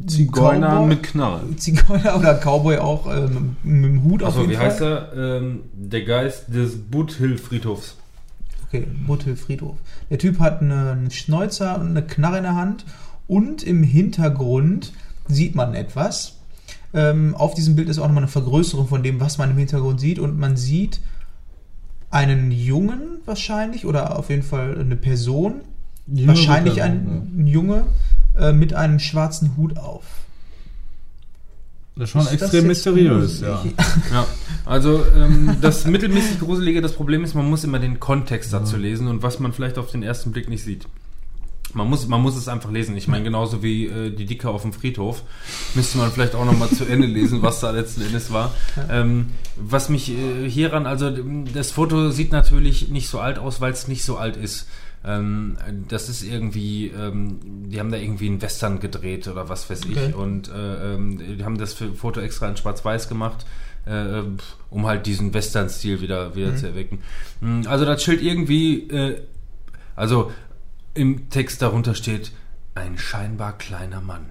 Zigeuner 0.06 0.68
Cowboy? 0.68 0.86
mit 0.88 1.02
Knarre. 1.02 1.56
Zigeuner 1.56 2.16
oder 2.18 2.34
Cowboy 2.34 2.78
auch 2.78 3.06
ähm, 3.14 3.56
mit 3.62 3.84
dem 3.90 4.02
Hut 4.04 4.22
auf 4.22 4.28
Achso, 4.30 4.40
jeden 4.40 4.52
wie 4.52 4.56
Fall. 4.56 4.66
heißt 4.66 4.80
er? 4.80 5.12
Ähm, 5.16 5.60
der 5.72 6.04
Geist 6.04 6.44
des 6.54 6.76
Buthill-Friedhofs. 6.90 7.96
Okay, 8.66 8.86
Buttel 9.06 9.34
Friedhof. 9.34 9.76
Der 10.10 10.18
Typ 10.18 10.40
hat 10.40 10.60
eine- 10.60 10.90
einen 10.92 11.10
Schnäuzer 11.10 11.80
und 11.80 11.88
eine 11.88 12.02
Knarre 12.02 12.36
in 12.36 12.42
der 12.42 12.54
Hand 12.54 12.84
und 13.26 13.62
im 13.62 13.82
Hintergrund 13.82 14.92
sieht 15.26 15.54
man 15.54 15.74
etwas. 15.74 16.34
Ähm, 16.92 17.34
auf 17.34 17.54
diesem 17.54 17.76
Bild 17.76 17.88
ist 17.88 17.98
auch 17.98 18.04
nochmal 18.06 18.24
eine 18.24 18.28
Vergrößerung 18.30 18.86
von 18.86 19.02
dem, 19.02 19.20
was 19.20 19.38
man 19.38 19.50
im 19.50 19.56
Hintergrund 19.56 20.00
sieht 20.00 20.18
und 20.18 20.38
man 20.38 20.56
sieht 20.58 21.00
einen 22.10 22.50
Jungen 22.50 23.18
wahrscheinlich 23.24 23.84
oder 23.86 24.18
auf 24.18 24.30
jeden 24.30 24.42
Fall 24.42 24.78
eine 24.78 24.96
Person, 24.96 25.60
Jüngere 26.06 26.28
wahrscheinlich 26.28 26.74
Person, 26.76 26.92
ein, 26.92 27.32
ein 27.42 27.46
Junge 27.46 27.84
äh, 28.38 28.52
mit 28.52 28.74
einem 28.74 28.98
schwarzen 28.98 29.56
Hut 29.56 29.76
auf. 29.76 30.04
Das 31.98 32.04
ist 32.04 32.10
schon 32.12 32.20
Ist 32.22 32.42
extrem 32.42 32.66
mysteriös, 32.68 33.40
ja. 33.40 33.64
Ja, 34.12 34.26
also 34.64 35.04
ähm, 35.16 35.56
das 35.60 35.84
mittelmäßig 35.84 36.38
Gruselige, 36.38 36.80
das 36.80 36.92
Problem 36.92 37.24
ist, 37.24 37.34
man 37.34 37.50
muss 37.50 37.64
immer 37.64 37.80
den 37.80 37.98
Kontext 37.98 38.52
dazu 38.52 38.76
lesen 38.76 39.08
und 39.08 39.24
was 39.24 39.40
man 39.40 39.52
vielleicht 39.52 39.78
auf 39.78 39.90
den 39.90 40.04
ersten 40.04 40.30
Blick 40.30 40.48
nicht 40.48 40.62
sieht. 40.62 40.86
Man 41.74 41.88
muss, 41.88 42.08
man 42.08 42.22
muss 42.22 42.36
es 42.36 42.48
einfach 42.48 42.70
lesen. 42.70 42.96
Ich 42.96 43.08
meine, 43.08 43.24
genauso 43.24 43.62
wie 43.62 43.86
äh, 43.86 44.10
die 44.10 44.24
Dicke 44.24 44.48
auf 44.48 44.62
dem 44.62 44.72
Friedhof, 44.72 45.22
müsste 45.74 45.98
man 45.98 46.10
vielleicht 46.10 46.34
auch 46.34 46.44
nochmal 46.44 46.70
zu 46.70 46.86
Ende 46.86 47.06
lesen, 47.06 47.42
was 47.42 47.60
da 47.60 47.72
letzten 47.72 48.02
Endes 48.02 48.32
war. 48.32 48.54
Ähm, 48.88 49.30
was 49.56 49.88
mich 49.88 50.10
äh, 50.10 50.48
hieran, 50.48 50.86
also 50.86 51.10
das 51.52 51.72
Foto 51.72 52.10
sieht 52.10 52.32
natürlich 52.32 52.88
nicht 52.88 53.08
so 53.08 53.20
alt 53.20 53.38
aus, 53.38 53.60
weil 53.60 53.72
es 53.72 53.86
nicht 53.86 54.04
so 54.04 54.16
alt 54.16 54.36
ist. 54.36 54.66
Ähm, 55.08 55.56
das 55.88 56.10
ist 56.10 56.22
irgendwie, 56.22 56.88
ähm, 56.88 57.38
die 57.70 57.80
haben 57.80 57.90
da 57.90 57.96
irgendwie 57.96 58.26
einen 58.26 58.42
Western 58.42 58.78
gedreht 58.78 59.26
oder 59.26 59.48
was 59.48 59.70
weiß 59.70 59.86
Okay. 59.86 60.08
ich 60.08 60.14
und 60.14 60.48
äh, 60.48 60.94
ähm, 60.94 61.18
die 61.38 61.42
haben 61.44 61.56
das 61.56 61.72
für 61.72 61.94
Foto 61.94 62.20
extra 62.20 62.46
in 62.48 62.56
Schwarz-Weiß 62.58 63.08
gemacht, 63.08 63.46
äh, 63.86 64.22
um 64.68 64.86
halt 64.86 65.06
diesen 65.06 65.32
Western-Stil 65.32 66.02
wieder, 66.02 66.34
wieder 66.36 66.54
zu 66.56 66.66
erwecken. 66.66 66.98
Mm, 67.40 67.62
Also 67.66 67.86
das 67.86 68.02
Schild 68.02 68.20
irgendwie, 68.22 68.88
äh, 68.90 69.22
also 69.96 70.30
im 70.94 71.30
Text 71.30 71.62
darunter 71.62 71.94
steht, 71.94 72.32
ein 72.74 72.98
scheinbar 72.98 73.56
kleiner 73.56 74.00
Mann. 74.02 74.26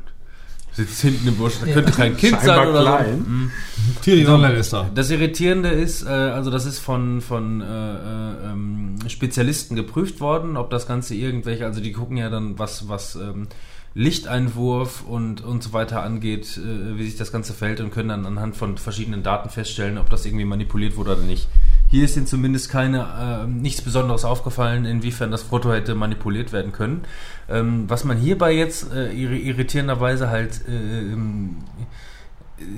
Sitzt 0.77 1.01
hinten 1.01 1.27
im 1.27 1.37
Busch, 1.37 1.53
da 1.59 1.71
könnte 1.71 1.91
kein 1.91 2.15
Kind 2.15 2.35
Scheinbar 2.35 2.55
sein 2.55 2.67
oder 2.67 2.81
klein. 2.83 3.51
so. 3.95 4.01
Thierry 4.03 4.25
Sonderl 4.25 4.57
ist 4.57 4.73
da. 4.73 4.87
Das 4.93 5.09
Irritierende 5.09 5.69
ist, 5.69 6.03
äh, 6.03 6.09
also 6.09 6.51
das 6.51 6.67
ist 6.67 6.77
von, 6.77 7.21
von 7.21 7.61
äh, 7.61 7.65
äh, 7.65 8.51
ähm, 8.51 8.95
Spezialisten 9.07 9.75
geprüft 9.75 10.19
worden, 10.19 10.55
ob 10.55 10.69
das 10.69 10.85
Ganze 10.85 11.15
irgendwelche, 11.15 11.65
also 11.65 11.81
die 11.81 11.93
gucken 11.93 12.17
ja 12.17 12.29
dann, 12.29 12.59
was, 12.59 12.87
was 12.87 13.15
ähm, 13.15 13.47
Lichteinwurf 13.95 15.03
und, 15.03 15.43
und 15.43 15.63
so 15.63 15.73
weiter 15.73 16.03
angeht, 16.03 16.59
äh, 16.59 16.95
wie 16.99 17.05
sich 17.05 17.15
das 17.15 17.31
Ganze 17.31 17.55
verhält 17.55 17.81
und 17.81 17.89
können 17.89 18.09
dann 18.09 18.27
anhand 18.27 18.55
von 18.55 18.77
verschiedenen 18.77 19.23
Daten 19.23 19.49
feststellen, 19.49 19.97
ob 19.97 20.11
das 20.11 20.27
irgendwie 20.27 20.45
manipuliert 20.45 20.95
wurde 20.95 21.13
oder 21.13 21.23
nicht. 21.23 21.47
Hier 21.89 22.03
ist 22.03 22.17
ihnen 22.17 22.27
zumindest 22.27 22.69
keine, 22.69 23.43
äh, 23.45 23.47
nichts 23.47 23.81
Besonderes 23.81 24.25
aufgefallen, 24.25 24.83
inwiefern 24.85 25.31
das 25.31 25.41
Foto 25.43 25.71
hätte 25.71 25.95
manipuliert 25.95 26.51
werden 26.51 26.73
können. 26.73 27.03
Ähm, 27.49 27.85
was 27.89 28.03
man 28.03 28.17
hierbei 28.17 28.51
jetzt 28.53 28.91
äh, 28.93 29.09
irri- 29.09 29.41
irritierenderweise 29.43 30.29
halt 30.29 30.61
äh, 30.67 30.71
ähm, 30.73 31.57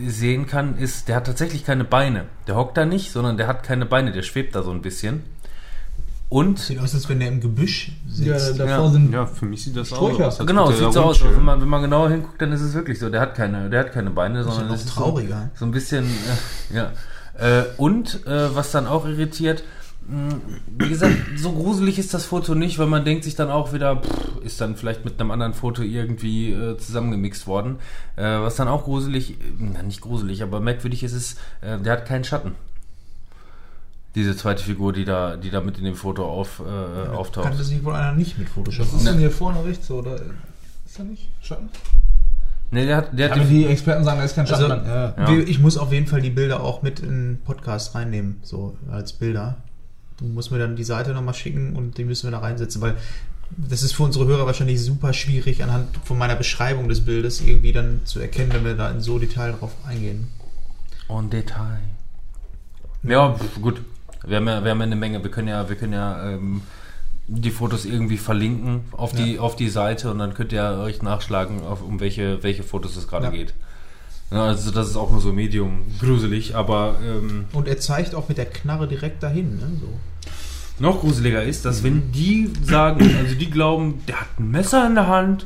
sehen 0.08 0.46
kann, 0.46 0.78
ist, 0.78 1.08
der 1.08 1.16
hat 1.16 1.26
tatsächlich 1.26 1.66
keine 1.66 1.86
Beine. 1.86 2.26
Der 2.48 2.56
hockt 2.56 2.78
da 2.78 2.86
nicht, 2.86 3.12
sondern 3.12 3.38
der 3.38 3.48
hat 3.48 3.64
keine 3.64 3.86
Beine, 3.86 4.12
der 4.12 4.22
schwebt 4.24 4.54
da 4.56 4.62
so 4.62 4.72
ein 4.72 4.82
bisschen. 4.82 5.24
Und 6.28 6.60
Sieht 6.60 6.78
aus, 6.80 6.94
als 6.94 7.10
wenn 7.10 7.20
er 7.22 7.30
im 7.30 7.42
Gebüsch 7.42 7.94
sitzt. 8.08 8.60
davor 8.60 8.86
Ja. 8.86 8.90
sind 8.92 9.12
Ja, 9.12 9.26
für 9.26 9.46
mich 9.46 9.64
sieht 9.64 9.76
das 9.76 9.88
Sträucher. 9.88 10.28
aus. 10.28 10.40
als 10.40 10.46
genau, 10.48 10.70
sieht 10.72 10.94
so 10.94 11.02
aus. 11.02 11.24
Wenn 11.24 11.44
man, 11.44 11.60
wenn 11.60 11.68
man 11.68 11.82
genauer 11.82 12.12
hinguckt, 12.12 12.40
dann 12.40 12.52
ist 12.52 12.62
es 12.62 12.76
wirklich 12.76 13.00
so. 13.00 13.10
Der 13.10 13.22
hat 13.22 13.34
keine, 13.34 13.72
der 13.72 13.80
hat 13.80 13.92
keine 13.94 14.12
Beine, 14.12 14.44
sondern 14.44 14.70
das 14.70 14.82
ist 14.84 14.90
trauriger. 14.94 15.50
So, 15.56 15.62
so 15.62 15.66
ein 15.66 15.72
bisschen, 15.72 16.06
äh, 16.06 16.76
ja. 16.76 16.92
Äh, 17.40 17.64
und 17.78 18.26
äh, 18.28 18.56
was 18.56 18.72
dann 18.72 18.88
auch 18.88 19.06
irritiert, 19.06 19.64
wie 20.78 20.90
gesagt, 20.90 21.14
so 21.36 21.52
gruselig 21.52 22.00
ist 22.00 22.16
das 22.16 22.26
Foto 22.26 22.56
nicht, 22.56 22.80
weil 22.80 22.88
man 22.88 23.06
denkt 23.06 23.24
sich 23.24 23.36
dann 23.36 23.52
auch 23.52 23.74
wieder, 23.74 23.98
pff, 23.98 24.44
ist 24.44 24.60
dann 24.60 24.76
vielleicht 24.76 25.06
mit 25.06 25.20
einem 25.20 25.30
anderen 25.30 25.54
Foto 25.54 25.84
irgendwie 25.84 26.52
äh, 26.52 26.78
zusammengemixt 26.78 27.46
worden. 27.46 27.78
Äh, 28.16 28.24
was 28.24 28.56
dann 28.56 28.68
auch 28.68 28.86
gruselig, 28.86 29.32
äh, 29.32 29.36
na 29.60 29.84
nicht 29.84 30.02
gruselig, 30.02 30.42
aber 30.42 30.62
merkwürdig 30.62 31.04
ist, 31.04 31.14
ist, 31.14 31.38
äh, 31.62 31.78
der 31.78 31.94
hat 31.94 32.06
keinen 32.08 32.24
Schatten. 32.24 32.56
Diese 34.16 34.36
zweite 34.36 34.64
Figur, 34.64 34.94
die 34.94 35.06
da, 35.06 35.36
die 35.38 35.52
da 35.52 35.62
mit 35.62 35.78
in 35.78 35.84
dem 35.84 35.96
Foto 35.96 36.26
auf, 36.26 36.60
äh, 36.60 37.10
auftaucht. 37.10 37.46
Kannte 37.46 37.64
sich 37.64 37.84
wohl 37.84 37.94
einer 37.94 38.14
nicht 38.14 38.40
mit 38.40 38.50
Photoshop 38.50 38.88
Was 38.88 38.94
ist 38.94 39.00
aus. 39.02 39.04
denn 39.04 39.20
hier 39.20 39.30
vorne 39.30 39.64
rechts 39.64 39.86
so? 39.86 40.00
Oder 40.00 40.16
ist 40.16 40.98
da 40.98 41.04
nicht 41.04 41.30
Schatten? 41.44 41.70
Nee, 42.72 42.86
der 42.86 42.98
hat, 42.98 43.18
der 43.18 43.30
hat 43.30 43.38
Aber 43.38 43.46
die, 43.46 43.60
die 43.60 43.66
Experten 43.66 44.04
sagen, 44.04 44.20
da 44.20 44.26
ist 44.26 44.36
kein 44.36 44.46
Schatten. 44.46 44.72
Also, 44.72 45.34
ja. 45.34 45.40
Ich 45.48 45.60
muss 45.60 45.78
auf 45.78 45.92
jeden 45.92 46.06
Fall 46.06 46.22
die 46.22 46.30
Bilder 46.30 46.62
auch 46.62 46.82
mit 46.82 47.00
in 47.00 47.10
den 47.10 47.42
Podcast 47.44 47.96
reinnehmen, 47.96 48.38
so 48.44 48.78
als 48.92 49.14
Bilder. 49.14 49.58
Du 50.18 50.26
musst 50.26 50.52
mir 50.52 50.60
dann 50.60 50.76
die 50.76 50.84
Seite 50.84 51.14
nochmal 51.14 51.34
schicken 51.34 51.76
und 51.76 51.98
die 51.98 52.04
müssen 52.04 52.28
wir 52.28 52.32
da 52.32 52.40
reinsetzen, 52.40 52.82
weil 52.82 52.96
das 53.58 53.82
ist 53.82 53.94
für 53.94 54.04
unsere 54.04 54.28
Hörer 54.28 54.46
wahrscheinlich 54.46 54.84
super 54.84 55.14
schwierig, 55.14 55.64
anhand 55.64 55.88
von 56.04 56.18
meiner 56.18 56.36
Beschreibung 56.36 56.88
des 56.88 57.02
Bildes 57.06 57.42
irgendwie 57.42 57.72
dann 57.72 58.02
zu 58.04 58.20
erkennen, 58.20 58.52
wenn 58.54 58.64
wir 58.64 58.76
da 58.76 58.92
in 58.92 59.02
so 59.02 59.18
Detail 59.18 59.54
drauf 59.54 59.72
eingehen. 59.88 60.28
En 61.08 61.30
Detail. 61.30 61.80
Ja, 63.04 63.36
gut. 63.62 63.82
Wir 64.28 64.38
haben 64.38 64.48
ja, 64.48 64.64
wir 64.64 64.72
haben 64.72 64.80
ja 64.80 64.86
eine 64.86 64.96
Menge. 64.96 65.24
Wir 65.24 65.32
können 65.32 65.48
ja, 65.48 65.68
wir 65.68 65.76
können 65.76 65.94
ja 65.94 66.32
ähm, 66.32 66.62
die 67.32 67.52
Fotos 67.52 67.86
irgendwie 67.86 68.18
verlinken 68.18 68.82
auf 68.92 69.12
die, 69.14 69.38
auf 69.40 69.56
die 69.56 69.70
Seite 69.70 70.10
und 70.12 70.20
dann 70.20 70.34
könnt 70.34 70.52
ihr 70.52 70.80
euch 70.84 71.02
nachschlagen, 71.04 71.62
auf, 71.64 71.82
um 71.84 72.00
welche, 72.00 72.42
welche 72.44 72.64
Fotos 72.64 72.96
es 72.96 73.08
gerade 73.08 73.26
Ja. 73.26 73.32
geht. 73.32 73.54
Ja, 74.32 74.46
also 74.46 74.72
das 74.72 74.88
ist 74.90 74.96
auch 74.96 75.12
nur 75.12 75.22
so 75.22 75.32
Medium 75.34 75.82
gruselig, 76.00 76.56
aber 76.56 76.96
ähm, 77.04 77.46
Und 77.54 77.68
er 77.68 77.80
zeigt 77.80 78.14
auch 78.16 78.30
mit 78.30 78.38
der 78.38 78.46
Knarre 78.46 78.88
direkt 78.88 79.22
dahin, 79.24 79.58
ne? 79.58 79.70
So. 79.82 79.88
noch 80.84 81.02
gruseliger 81.02 81.44
ist, 81.44 81.66
dass 81.66 81.84
wenn 81.84 82.12
die 82.12 82.52
sagen, 82.64 83.16
also 83.18 83.36
die 83.36 83.50
glauben, 83.50 84.02
der 84.08 84.22
hat 84.22 84.40
ein 84.40 84.50
Messer 84.52 84.86
in 84.88 84.96
der 84.96 85.08
Hand. 85.08 85.46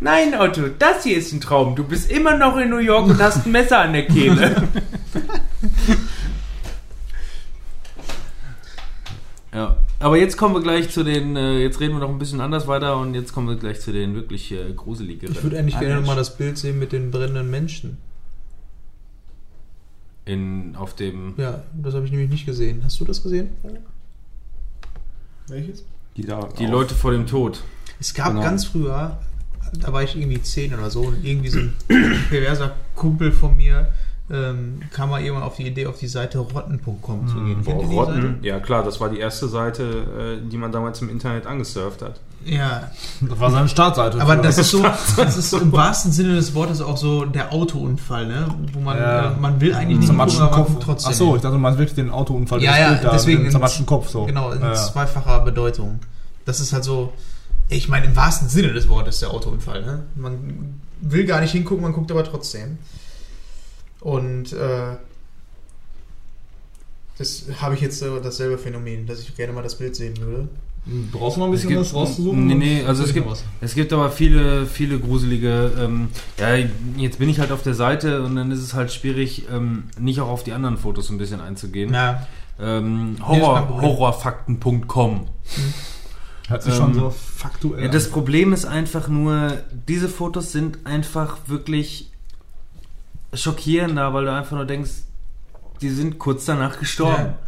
Nein, 0.00 0.34
Otto, 0.38 0.62
das 0.78 1.04
hier 1.04 1.18
ist 1.18 1.32
ein 1.32 1.40
Traum. 1.42 1.76
Du 1.76 1.84
bist 1.84 2.10
immer 2.10 2.36
noch 2.36 2.56
in 2.56 2.70
New 2.70 2.78
York 2.78 3.06
und 3.08 3.20
hast 3.22 3.44
ein 3.46 3.52
Messer 3.52 3.80
an 3.80 3.92
der 3.92 4.06
Kehle. 4.06 4.68
ja, 9.52 9.76
aber 9.98 10.16
jetzt 10.16 10.36
kommen 10.36 10.54
wir 10.54 10.62
gleich 10.62 10.90
zu 10.90 11.02
den, 11.04 11.36
äh, 11.36 11.58
jetzt 11.60 11.80
reden 11.80 11.94
wir 11.94 12.00
noch 12.00 12.08
ein 12.10 12.18
bisschen 12.18 12.40
anders 12.40 12.66
weiter 12.68 12.96
und 12.98 13.14
jetzt 13.14 13.32
kommen 13.32 13.48
wir 13.48 13.56
gleich 13.56 13.80
zu 13.80 13.92
den 13.92 14.14
wirklich 14.14 14.52
äh, 14.52 14.72
gruseligeren. 14.74 15.34
Ich 15.34 15.42
würde 15.42 15.58
eigentlich 15.58 15.76
Ah, 15.76 15.80
gerne 15.80 15.94
Mensch. 15.96 16.06
mal 16.06 16.16
das 16.16 16.36
Bild 16.36 16.56
sehen 16.58 16.78
mit 16.78 16.92
den 16.92 17.10
brennenden 17.10 17.50
Menschen. 17.50 17.96
in, 20.26 20.76
auf 20.76 20.94
dem, 20.94 21.34
Ja, 21.38 21.62
das 21.74 21.94
habe 21.94 22.04
ich 22.04 22.10
nämlich 22.12 22.30
nicht 22.30 22.46
gesehen. 22.46 22.82
Hast 22.84 23.00
du 23.00 23.04
das 23.04 23.22
gesehen? 23.22 23.48
Welches? 25.48 25.84
Die, 26.16 26.22
da 26.24 26.48
die 26.58 26.66
auf- 26.66 26.70
Leute 26.70 26.94
vor 26.94 27.10
dem 27.12 27.26
Tod. 27.26 27.62
Es 27.98 28.14
gab 28.14 28.28
Genau. 28.28 28.42
ganz 28.42 28.64
früher, 28.66 29.18
da 29.80 29.92
war 29.92 30.02
ich 30.02 30.16
irgendwie 30.16 30.40
zehn 30.42 30.72
oder 30.74 30.90
so, 30.90 31.02
und 31.02 31.24
irgendwie 31.24 31.48
so 31.48 31.58
ein 31.58 31.72
perverser 32.28 32.76
Kumpel 32.94 33.32
von 33.32 33.56
mir 33.56 33.92
ähm, 34.32 34.80
kam 34.92 35.10
mal 35.10 35.20
irgendwann 35.22 35.42
auf 35.44 35.56
die 35.56 35.66
Idee, 35.66 35.86
auf 35.86 35.98
die 35.98 36.06
Seite 36.08 36.38
rotten.com 36.38 37.26
zu 37.28 37.34
gehen. 37.42 37.62
Boah, 37.64 37.82
ihr 37.82 37.88
die 37.88 37.94
Rotten. 37.94 38.38
Ja 38.42 38.60
klar, 38.60 38.84
das 38.84 39.00
war 39.00 39.08
die 39.08 39.18
erste 39.18 39.48
Seite, 39.48 39.82
äh, 40.42 40.48
die 40.48 40.56
man 40.56 40.70
damals 40.72 41.02
im 41.02 41.08
Internet 41.10 41.46
angesurft 41.46 42.02
hat. 42.02 42.08
Seite? 42.16 42.20
Ja, 42.44 42.90
Das 43.20 43.38
war 43.38 43.50
seine 43.50 43.68
Startseite. 43.68 44.20
aber 44.20 44.36
das 44.36 44.56
ist 44.58 44.70
so, 44.70 44.82
das 45.16 45.36
ist 45.36 45.52
im 45.52 45.72
wahrsten 45.72 46.10
Sinne 46.12 46.34
des 46.36 46.54
Wortes 46.54 46.80
auch 46.80 46.96
so 46.96 47.24
der 47.26 47.52
Autounfall, 47.52 48.26
ne? 48.26 48.46
Wo 48.72 48.80
man, 48.80 48.96
Ja. 48.96 49.32
äh, 49.32 49.36
man 49.38 49.60
will 49.60 49.74
eigentlich 49.74 49.98
nicht 49.98 50.06
zermatschten 50.06 50.46
gucken, 50.46 50.54
aber 50.58 50.68
man 50.68 50.74
Kopf. 50.74 50.84
trotzdem. 50.84 51.10
Achso, 51.10 51.36
ich 51.36 51.42
dachte, 51.42 51.58
man 51.58 51.76
wirklich 51.76 51.94
den 51.94 52.10
Autounfall. 52.10 52.62
Ja, 52.62 52.78
ja, 52.78 52.94
da, 52.94 53.10
deswegen 53.12 53.50
zermatschten 53.50 53.84
Kopf 53.86 54.08
so. 54.08 54.24
Genau, 54.24 54.52
in 54.52 54.60
ja. 54.62 54.74
zweifacher 54.74 55.40
Bedeutung. 55.40 55.98
Das 56.46 56.60
ist 56.60 56.72
halt 56.72 56.84
so, 56.84 57.12
ich 57.68 57.88
meine, 57.88 58.06
im 58.06 58.16
wahrsten 58.16 58.48
Sinne 58.48 58.72
des 58.72 58.88
Wortes 58.88 59.20
der 59.20 59.30
Autounfall. 59.32 59.82
Ne? 59.82 60.04
Man 60.16 60.80
will 61.00 61.24
gar 61.26 61.40
nicht 61.40 61.52
hingucken, 61.52 61.82
man 61.82 61.92
guckt 61.92 62.10
aber 62.10 62.24
trotzdem. 62.24 62.78
Und 64.00 64.52
äh, 64.52 64.96
das 67.18 67.44
habe 67.60 67.74
ich 67.74 67.80
jetzt 67.80 68.00
äh, 68.02 68.06
dasselbe 68.22 68.56
Phänomen, 68.58 69.06
dass 69.06 69.20
ich 69.20 69.36
gerne 69.36 69.52
mal 69.52 69.62
das 69.62 69.76
Bild 69.76 69.94
sehen 69.94 70.16
würde. 70.18 70.48
Brauchst 71.12 71.36
du 71.36 71.40
noch 71.40 71.46
ein 71.48 71.52
bisschen 71.52 71.68
gibt- 71.68 71.80
was 71.82 71.92
rauszusuchen? 71.92 72.46
Nee, 72.46 72.54
nee, 72.54 72.84
also 72.86 73.02
es 73.04 73.12
gibt, 73.12 73.26
es 73.60 73.74
gibt 73.74 73.92
aber 73.92 74.10
viele, 74.10 74.64
viele 74.66 74.98
gruselige, 74.98 75.70
ähm, 75.78 76.08
ja, 76.38 76.56
jetzt 76.96 77.18
bin 77.18 77.28
ich 77.28 77.38
halt 77.38 77.52
auf 77.52 77.62
der 77.62 77.74
Seite 77.74 78.22
und 78.22 78.36
dann 78.36 78.50
ist 78.50 78.60
es 78.62 78.72
halt 78.72 78.90
schwierig, 78.90 79.44
ähm, 79.52 79.84
nicht 79.98 80.20
auch 80.20 80.28
auf 80.28 80.42
die 80.42 80.52
anderen 80.52 80.78
Fotos 80.78 81.10
ein 81.10 81.18
bisschen 81.18 81.40
einzugehen. 81.42 81.90
Na, 81.92 82.26
Ähm, 82.58 83.16
Horror, 83.22 83.68
horrorfakten.com. 83.82 85.26
Hört 86.48 86.62
sich 86.62 86.74
schon 86.74 86.90
ähm, 86.92 86.94
so 86.94 87.10
faktuell 87.10 87.84
Ja, 87.84 87.88
das 87.90 88.08
Problem 88.10 88.52
ist 88.54 88.64
einfach 88.64 89.08
nur, 89.08 89.58
diese 89.86 90.08
Fotos 90.08 90.52
sind 90.52 90.78
einfach 90.84 91.36
wirklich 91.46 92.09
schockierender, 93.32 94.12
weil 94.14 94.24
du 94.24 94.32
einfach 94.32 94.56
nur 94.56 94.66
denkst, 94.66 94.90
die 95.80 95.90
sind 95.90 96.18
kurz 96.18 96.44
danach 96.44 96.78
gestorben. 96.78 97.26
Ja. 97.26 97.38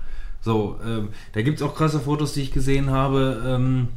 So, 0.40 0.78
ähm, 0.84 1.10
da 1.32 1.42
gibt 1.42 1.60
es 1.60 1.62
auch 1.62 1.74
krasse 1.74 2.00
Fotos, 2.00 2.32
die 2.32 2.42
ich 2.42 2.52
gesehen 2.52 2.90
habe. 2.90 3.42
Ähm, 3.46 3.88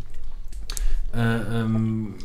äh, 1.14 1.62
ähm, 1.62 2.16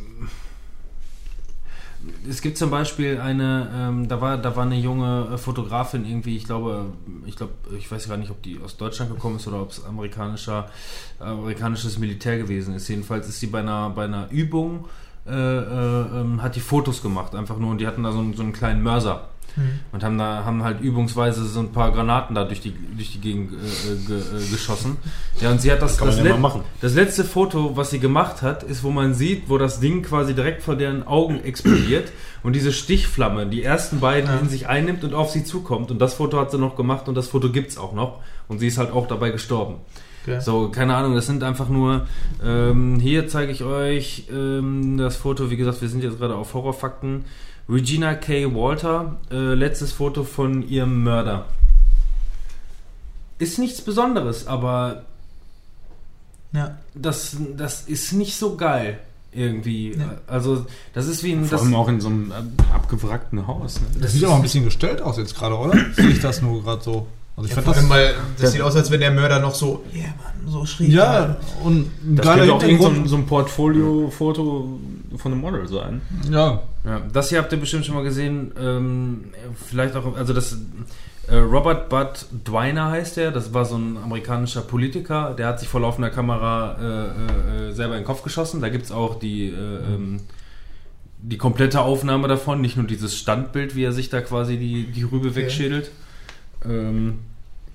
es 2.28 2.40
gibt 2.40 2.56
zum 2.56 2.70
Beispiel 2.70 3.20
eine, 3.20 3.70
ähm, 3.74 4.08
da 4.08 4.20
war, 4.20 4.38
da 4.38 4.56
war 4.56 4.64
eine 4.64 4.76
junge 4.76 5.28
äh, 5.32 5.38
Fotografin 5.38 6.06
irgendwie, 6.06 6.36
ich 6.36 6.44
glaube, 6.44 6.86
ich 7.26 7.36
glaube, 7.36 7.52
ich 7.78 7.90
weiß 7.90 8.08
gar 8.08 8.16
nicht, 8.16 8.30
ob 8.30 8.42
die 8.42 8.58
aus 8.62 8.76
Deutschland 8.76 9.12
gekommen 9.12 9.36
ist 9.36 9.46
oder 9.46 9.60
ob 9.60 9.70
es 9.70 9.84
amerikanischer, 9.84 10.70
amerikanisches 11.18 11.98
Militär 11.98 12.38
gewesen 12.38 12.74
ist. 12.74 12.88
Jedenfalls 12.88 13.28
ist 13.28 13.40
sie 13.40 13.48
bei 13.48 13.60
einer, 13.60 13.90
bei 13.90 14.04
einer 14.04 14.30
Übung, 14.30 14.86
äh, 15.26 15.32
äh, 15.32 16.20
ähm, 16.20 16.42
hat 16.42 16.56
die 16.56 16.60
Fotos 16.60 17.02
gemacht, 17.02 17.34
einfach 17.34 17.58
nur, 17.58 17.70
und 17.70 17.78
die 17.78 17.86
hatten 17.86 18.02
da 18.02 18.12
so 18.12 18.18
einen, 18.18 18.34
so 18.34 18.42
einen 18.42 18.52
kleinen 18.52 18.82
Mörser. 18.82 19.28
Mhm. 19.56 19.80
Und 19.92 20.04
haben 20.04 20.16
da 20.18 20.44
haben 20.44 20.62
halt 20.62 20.80
übungsweise 20.80 21.44
so 21.44 21.60
ein 21.60 21.72
paar 21.72 21.90
Granaten 21.92 22.34
da 22.34 22.44
durch 22.44 22.60
die, 22.60 22.72
durch 22.96 23.12
die 23.12 23.20
Gegend 23.20 23.52
äh, 23.52 24.06
ge, 24.06 24.18
äh, 24.18 24.50
geschossen. 24.50 24.96
Ja, 25.40 25.50
und 25.50 25.60
sie 25.60 25.72
hat 25.72 25.82
das, 25.82 25.96
das, 25.96 26.18
ja 26.18 26.22
let- 26.22 26.36
das 26.80 26.94
letzte 26.94 27.24
Foto, 27.24 27.76
was 27.76 27.90
sie 27.90 27.98
gemacht 27.98 28.42
hat, 28.42 28.62
ist, 28.62 28.82
wo 28.84 28.90
man 28.90 29.14
sieht, 29.14 29.48
wo 29.48 29.58
das 29.58 29.80
Ding 29.80 30.02
quasi 30.02 30.34
direkt 30.34 30.62
vor 30.62 30.76
deren 30.76 31.06
Augen 31.06 31.42
explodiert 31.42 32.12
und 32.42 32.54
diese 32.54 32.72
Stichflamme 32.72 33.46
die 33.46 33.62
ersten 33.62 34.00
beiden 34.00 34.30
Ja. 34.30 34.38
in 34.38 34.48
sich 34.48 34.68
einnimmt 34.68 35.02
und 35.04 35.14
auf 35.14 35.30
sie 35.30 35.44
zukommt. 35.44 35.90
Und 35.90 35.98
das 36.00 36.14
Foto 36.14 36.38
hat 36.38 36.50
sie 36.50 36.58
noch 36.58 36.76
gemacht 36.76 37.08
und 37.08 37.14
das 37.16 37.28
Foto 37.28 37.50
gibt's 37.50 37.76
auch 37.78 37.92
noch. 37.92 38.20
Und 38.48 38.58
sie 38.60 38.66
ist 38.68 38.78
halt 38.78 38.92
auch 38.92 39.06
dabei 39.08 39.30
gestorben. 39.30 39.76
Okay. 40.22 40.38
So, 40.40 40.68
keine 40.68 40.96
Ahnung, 40.96 41.14
das 41.14 41.26
sind 41.26 41.42
einfach 41.42 41.68
nur, 41.70 42.06
ähm, 42.44 43.00
hier 43.00 43.26
zeige 43.26 43.52
ich 43.52 43.64
euch 43.64 44.24
ähm, 44.30 44.98
das 44.98 45.16
Foto, 45.16 45.50
wie 45.50 45.56
gesagt, 45.56 45.80
wir 45.80 45.88
sind 45.88 46.02
jetzt 46.04 46.18
gerade 46.18 46.34
auf 46.34 46.52
Horrorfakten. 46.52 47.24
Regina 47.70 48.14
K. 48.14 48.46
Walter, 48.54 49.18
äh, 49.30 49.54
letztes 49.54 49.92
Foto 49.92 50.24
von 50.24 50.68
ihrem 50.68 51.04
Mörder. 51.04 51.46
Ist 53.38 53.58
nichts 53.58 53.80
Besonderes, 53.80 54.46
aber 54.46 55.04
Ja. 56.52 56.76
das, 56.94 57.36
das 57.56 57.82
ist 57.82 58.12
nicht 58.12 58.36
so 58.36 58.56
geil 58.56 58.98
irgendwie. 59.32 59.92
Ja. 59.96 60.16
Also, 60.26 60.66
das 60.92 61.06
ist 61.06 61.22
wie 61.22 61.32
ein. 61.32 61.44
Vor 61.44 61.58
Das, 61.58 61.62
allem 61.62 61.74
auch 61.76 61.88
in 61.88 62.00
so 62.00 62.08
einem 62.08 62.32
äh, 62.32 62.74
abgewrackten 62.74 63.46
Haus. 63.46 63.80
Ne? 63.80 63.86
Das 64.00 64.12
sieht 64.12 64.24
auch 64.24 64.34
ein 64.34 64.42
bisschen 64.42 64.64
gestellt 64.64 65.00
aus 65.00 65.16
jetzt 65.18 65.36
gerade, 65.36 65.56
oder? 65.56 65.78
Sehe 65.94 66.08
ich 66.08 66.20
das 66.20 66.42
nur 66.42 66.62
gerade 66.64 66.82
so? 66.82 67.06
Also 67.40 67.44
ich 67.44 67.56
Ja, 67.56 67.62
fand 67.62 67.64
vor 67.66 67.74
das. 67.74 67.82
allem, 67.82 67.90
weil 67.90 68.14
das 68.38 68.52
sieht 68.52 68.60
aus, 68.60 68.76
als 68.76 68.90
wenn 68.90 69.00
der 69.00 69.10
Mörder 69.12 69.38
noch 69.38 69.54
so, 69.54 69.82
yeah, 69.94 70.08
Mann, 70.22 70.52
so 70.52 70.66
schräg 70.66 70.90
ja, 70.90 71.36
und 71.64 71.86
ein 72.04 72.16
Das 72.16 72.26
geiler 72.26 72.38
könnte 72.46 72.54
auch 72.54 72.62
irgend 72.62 72.82
so 72.82 72.88
ein, 72.88 73.08
so 73.08 73.16
ein 73.16 73.26
Portfolio-Foto 73.26 74.78
von 75.16 75.32
einem 75.32 75.40
Model 75.40 75.66
sein. 75.68 76.00
Ja, 76.30 76.62
Ja, 76.84 77.00
das 77.12 77.28
hier 77.30 77.38
habt 77.38 77.52
ihr 77.52 77.58
bestimmt 77.58 77.86
schon 77.86 77.94
mal 77.94 78.04
gesehen. 78.04 78.52
Ähm, 78.60 79.24
vielleicht 79.68 79.96
auch, 79.96 80.16
also 80.16 80.32
das 80.32 80.56
äh, 81.28 81.36
Robert 81.36 81.88
Bud 81.88 82.26
Dwiner 82.46 82.90
heißt 82.90 83.18
er. 83.18 83.30
Das 83.30 83.52
war 83.54 83.64
so 83.64 83.76
ein 83.76 83.96
amerikanischer 83.98 84.60
Politiker. 84.62 85.34
Der 85.36 85.46
hat 85.48 85.60
sich 85.60 85.68
vor 85.68 85.80
laufender 85.80 86.10
Kamera 86.10 86.76
äh, 86.80 87.68
äh, 87.68 87.72
selber 87.72 87.94
in 87.94 88.00
den 88.00 88.06
Kopf 88.06 88.22
geschossen. 88.22 88.60
Da 88.60 88.68
gibt 88.68 88.84
es 88.84 88.92
auch 88.92 89.18
die, 89.18 89.46
äh, 89.48 89.54
ähm, 89.54 90.20
die 91.22 91.36
komplette 91.36 91.80
Aufnahme 91.82 92.28
davon, 92.28 92.60
nicht 92.60 92.76
nur 92.76 92.86
dieses 92.86 93.16
Standbild, 93.16 93.76
wie 93.76 93.84
er 93.84 93.92
sich 93.92 94.08
da 94.08 94.20
quasi 94.22 94.56
die, 94.56 94.84
die 94.90 95.02
Rübe 95.02 95.28
Okay. 95.28 95.36
wegschädelt. 95.42 95.90
Ähm, 96.68 97.20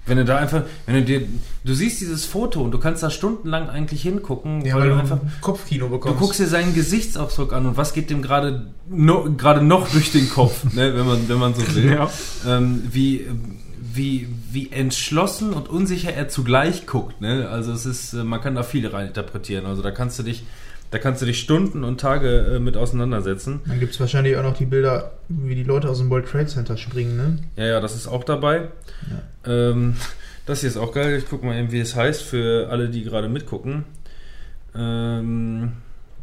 wenn 0.07 0.17
du 0.17 0.25
da 0.25 0.37
einfach, 0.37 0.63
wenn 0.85 0.95
du 0.95 1.01
dir, 1.03 1.21
du 1.63 1.73
siehst 1.73 1.99
dieses 1.99 2.25
Foto 2.25 2.61
und 2.61 2.71
du 2.71 2.77
kannst 2.77 3.01
da 3.01 3.09
stundenlang 3.09 3.69
eigentlich 3.69 4.03
hingucken, 4.03 4.63
Ja, 4.63 4.75
weil 4.75 4.89
du 4.89 4.95
einfach 4.95 5.19
Kopfkino 5.41 5.85
Du 5.87 5.93
bekommst. 5.93 6.19
guckst 6.19 6.39
dir 6.39 6.45
seinen 6.47 6.75
Gesichtsausdruck 6.75 7.53
an 7.53 7.65
und 7.65 7.77
was 7.77 7.93
geht 7.93 8.11
dem 8.11 8.21
gerade 8.21 8.67
no, 8.87 9.27
gerade 9.35 9.63
noch 9.63 9.89
durch 9.89 10.11
den 10.11 10.29
Kopf, 10.29 10.63
ne, 10.73 10.95
wenn 10.95 11.07
man 11.07 11.27
wenn 11.27 11.39
man 11.39 11.55
so 11.55 11.75
will. 11.75 11.91
Ja. 11.91 12.09
Ähm, 12.47 12.83
wie 12.91 13.25
wie 13.93 14.27
wie 14.51 14.71
entschlossen 14.71 15.53
und 15.53 15.69
unsicher 15.69 16.13
er 16.13 16.27
zugleich 16.29 16.85
guckt, 16.85 17.21
ne? 17.21 17.49
Also 17.49 17.71
es 17.71 17.85
ist 17.87 18.13
äh, 18.13 18.23
man 18.23 18.41
kann 18.41 18.53
da 18.53 18.61
viel 18.61 18.85
rein 18.85 19.07
interpretieren. 19.07 19.65
Also 19.65 19.81
da 19.81 19.89
kannst 19.89 20.19
du 20.19 20.23
dich 20.23 20.43
da 20.91 20.99
kannst 20.99 21.21
du 21.21 21.25
dich 21.25 21.39
Stunden 21.39 21.83
und 21.83 21.99
Tage 21.99 22.55
äh, 22.55 22.59
mit 22.59 22.77
auseinandersetzen. 22.77 23.61
Dann 23.65 23.79
gibt 23.79 23.93
es 23.93 23.99
wahrscheinlich 23.99 24.37
auch 24.37 24.43
noch 24.43 24.55
die 24.55 24.65
Bilder, 24.65 25.13
wie 25.27 25.55
die 25.55 25.63
Leute 25.63 25.89
aus 25.89 25.99
dem 25.99 26.09
World 26.09 26.27
Trade 26.27 26.47
Center 26.47 26.77
springen, 26.77 27.17
ne? 27.17 27.39
Ja, 27.55 27.65
ja, 27.65 27.79
das 27.81 27.95
ist 27.95 28.07
auch 28.07 28.23
dabei. 28.23 28.69
Ähm, 29.45 29.95
das 30.45 30.61
hier 30.61 30.69
ist 30.69 30.77
auch 30.77 30.93
geil. 30.93 31.17
Ich 31.17 31.25
guck 31.29 31.43
mal 31.43 31.57
eben, 31.57 31.71
wie 31.71 31.79
es 31.79 31.95
heißt 31.95 32.21
für 32.21 32.69
alle, 32.69 32.89
die 32.89 33.03
gerade 33.03 33.29
mitgucken. 33.29 33.85
Ähm, 34.75 35.73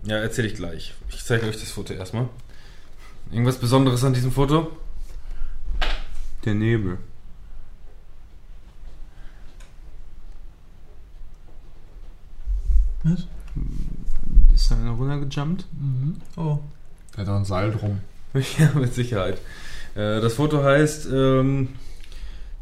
ja, 0.04 0.16
erzähle 0.16 0.48
ich 0.48 0.54
gleich. 0.54 0.94
Ich 1.10 1.24
zeige 1.24 1.46
euch 1.46 1.58
das 1.58 1.70
Foto 1.70 1.94
erstmal. 1.94 2.28
Irgendwas 3.30 3.56
Besonderes 3.56 4.04
an 4.04 4.14
diesem 4.14 4.32
Foto? 4.32 4.76
Der 6.44 6.54
Nebel. 6.54 6.98
Was? 13.04 13.26
Ist 14.62 14.70
da 14.70 14.76
einer 14.76 14.92
runtergejumpt? 14.92 15.66
Oh. 16.36 16.60
der 17.16 17.22
hat 17.22 17.26
da 17.28 17.36
ein 17.36 17.44
Seil 17.44 17.72
drum. 17.72 17.98
ja, 18.58 18.70
mit 18.76 18.94
Sicherheit. 18.94 19.38
Äh, 19.96 20.20
das 20.20 20.34
Foto 20.34 20.62
heißt 20.62 21.08
ähm, 21.12 21.70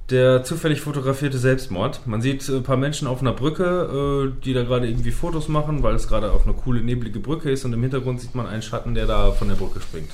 der 0.09 0.43
zufällig 0.43 0.81
fotografierte 0.81 1.37
Selbstmord. 1.37 2.07
Man 2.07 2.23
sieht 2.23 2.49
äh, 2.49 2.57
ein 2.57 2.63
paar 2.63 2.79
Menschen 2.79 3.07
auf 3.07 3.21
einer 3.21 3.35
Brücke, 3.35 4.33
äh, 4.35 4.43
die 4.43 4.55
da 4.55 4.63
gerade 4.63 4.89
irgendwie 4.89 5.11
Fotos 5.11 5.49
machen, 5.49 5.83
weil 5.83 5.95
es 5.95 6.09
gerade 6.09 6.33
auf 6.33 6.47
eine 6.47 6.55
coole, 6.55 6.81
neblige 6.81 7.21
Brücke 7.21 7.51
ist 7.51 7.67
und 7.67 7.75
im 7.75 7.83
Hintergrund 7.83 8.23
sieht 8.23 8.35
man 8.35 8.47
einen 8.47 8.63
Schatten, 8.63 8.95
der 8.95 9.05
da 9.05 9.33
von 9.33 9.49
der 9.49 9.57
Brücke 9.57 9.83
springt. 9.83 10.11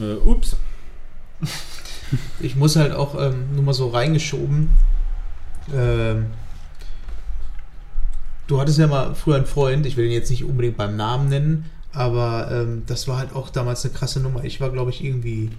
Äh, 0.00 0.14
ups. 0.14 0.56
Ich 2.40 2.56
muss 2.56 2.74
halt 2.74 2.92
auch 2.92 3.14
ähm, 3.20 3.54
nur 3.54 3.62
mal 3.62 3.72
so 3.72 3.90
reingeschoben. 3.90 4.70
Ähm, 5.72 6.26
du 8.46 8.60
hattest 8.60 8.78
ja 8.78 8.86
mal 8.86 9.14
früher 9.14 9.36
einen 9.36 9.46
Freund, 9.46 9.86
ich 9.86 9.96
will 9.96 10.06
ihn 10.06 10.12
jetzt 10.12 10.30
nicht 10.30 10.44
unbedingt 10.44 10.76
beim 10.76 10.96
Namen 10.96 11.28
nennen, 11.28 11.64
aber 11.92 12.48
ähm, 12.50 12.82
das 12.86 13.08
war 13.08 13.18
halt 13.18 13.34
auch 13.34 13.50
damals 13.50 13.84
eine 13.84 13.94
krasse 13.94 14.20
Nummer. 14.20 14.44
Ich 14.44 14.60
war, 14.60 14.70
glaube 14.70 14.90
ich, 14.90 15.02
irgendwie 15.02 15.50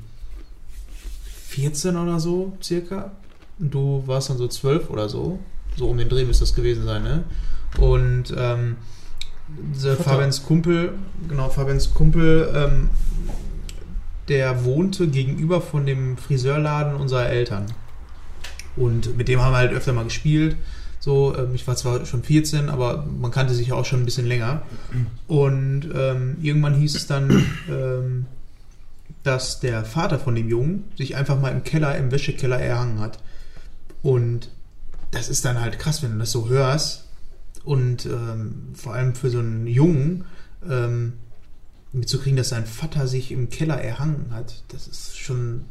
14 1.48 1.98
oder 1.98 2.20
so, 2.20 2.54
circa. 2.62 3.12
Und 3.60 3.74
du 3.74 4.04
warst 4.06 4.30
dann 4.30 4.38
so 4.38 4.48
12 4.48 4.90
oder 4.90 5.10
so. 5.10 5.40
So 5.76 5.90
um 5.90 5.98
den 5.98 6.10
Dreh 6.10 6.26
müsste 6.26 6.44
das 6.44 6.54
gewesen 6.54 6.86
sein, 6.86 7.04
ne? 7.04 7.24
Und 7.80 8.34
ähm. 8.38 8.78
Fabians 10.04 10.44
Kumpel, 10.44 10.94
genau, 11.30 11.48
Fabians 11.50 11.94
Kumpel, 11.94 12.52
ähm, 12.54 12.90
der 14.28 14.66
wohnte 14.66 15.08
gegenüber 15.08 15.62
von 15.62 15.86
dem 15.86 16.18
Friseurladen 16.18 16.96
unserer 16.96 17.30
Eltern. 17.30 17.66
Und 18.76 19.18
mit 19.18 19.30
dem 19.30 19.42
haben 19.42 19.54
wir 19.54 19.58
halt 19.58 19.72
öfter 19.72 19.94
mal 19.94 20.04
gespielt. 20.04 20.58
So, 21.08 21.34
ähm, 21.38 21.56
ich 21.56 21.66
war 21.66 21.78
zwar 21.78 22.06
schon 22.06 22.22
14, 22.22 22.68
aber 22.68 23.06
man 23.06 23.32
kannte 23.32 23.54
sich 23.54 23.70
ja 23.70 23.76
auch 23.76 23.86
schon 23.86 24.02
ein 24.02 24.06
bisschen 24.06 24.28
länger. 24.28 24.64
Und 25.28 25.90
ähm, 25.96 26.36
irgendwann 26.42 26.76
hieß 26.76 26.96
es 26.96 27.08
dann, 27.08 27.46
ähm, 27.72 28.26
dass 29.24 29.62
der 29.62 29.86
Vater 29.86 30.20
von 30.20 30.36
dem 30.36 30.50
Jungen 30.50 30.84
sich 30.98 31.16
einfach 31.16 31.40
mal 31.40 31.54
im 31.54 31.64
Keller, 31.64 31.98
im 31.98 32.12
Wäschekeller 32.12 32.60
erhangen 32.60 33.00
hat. 33.00 33.20
Und 34.04 34.50
das 35.12 35.30
ist 35.30 35.46
dann 35.46 35.62
halt 35.62 35.80
krass, 35.80 36.04
wenn 36.04 36.12
du 36.12 36.18
das 36.18 36.32
so 36.32 36.50
hörst. 36.50 37.06
Und 37.64 38.06
ähm, 38.06 38.74
vor 38.74 38.94
allem 38.94 39.16
für 39.16 39.30
so 39.30 39.40
einen 39.40 39.66
Jungen 39.66 40.26
ähm, 40.70 41.14
mitzukriegen, 41.94 42.36
dass 42.36 42.50
sein 42.50 42.66
Vater 42.66 43.08
sich 43.08 43.32
im 43.32 43.50
Keller 43.50 43.82
erhangen 43.82 44.32
hat, 44.32 44.62
das 44.74 44.90
ist 44.90 45.18
schon. 45.18 45.64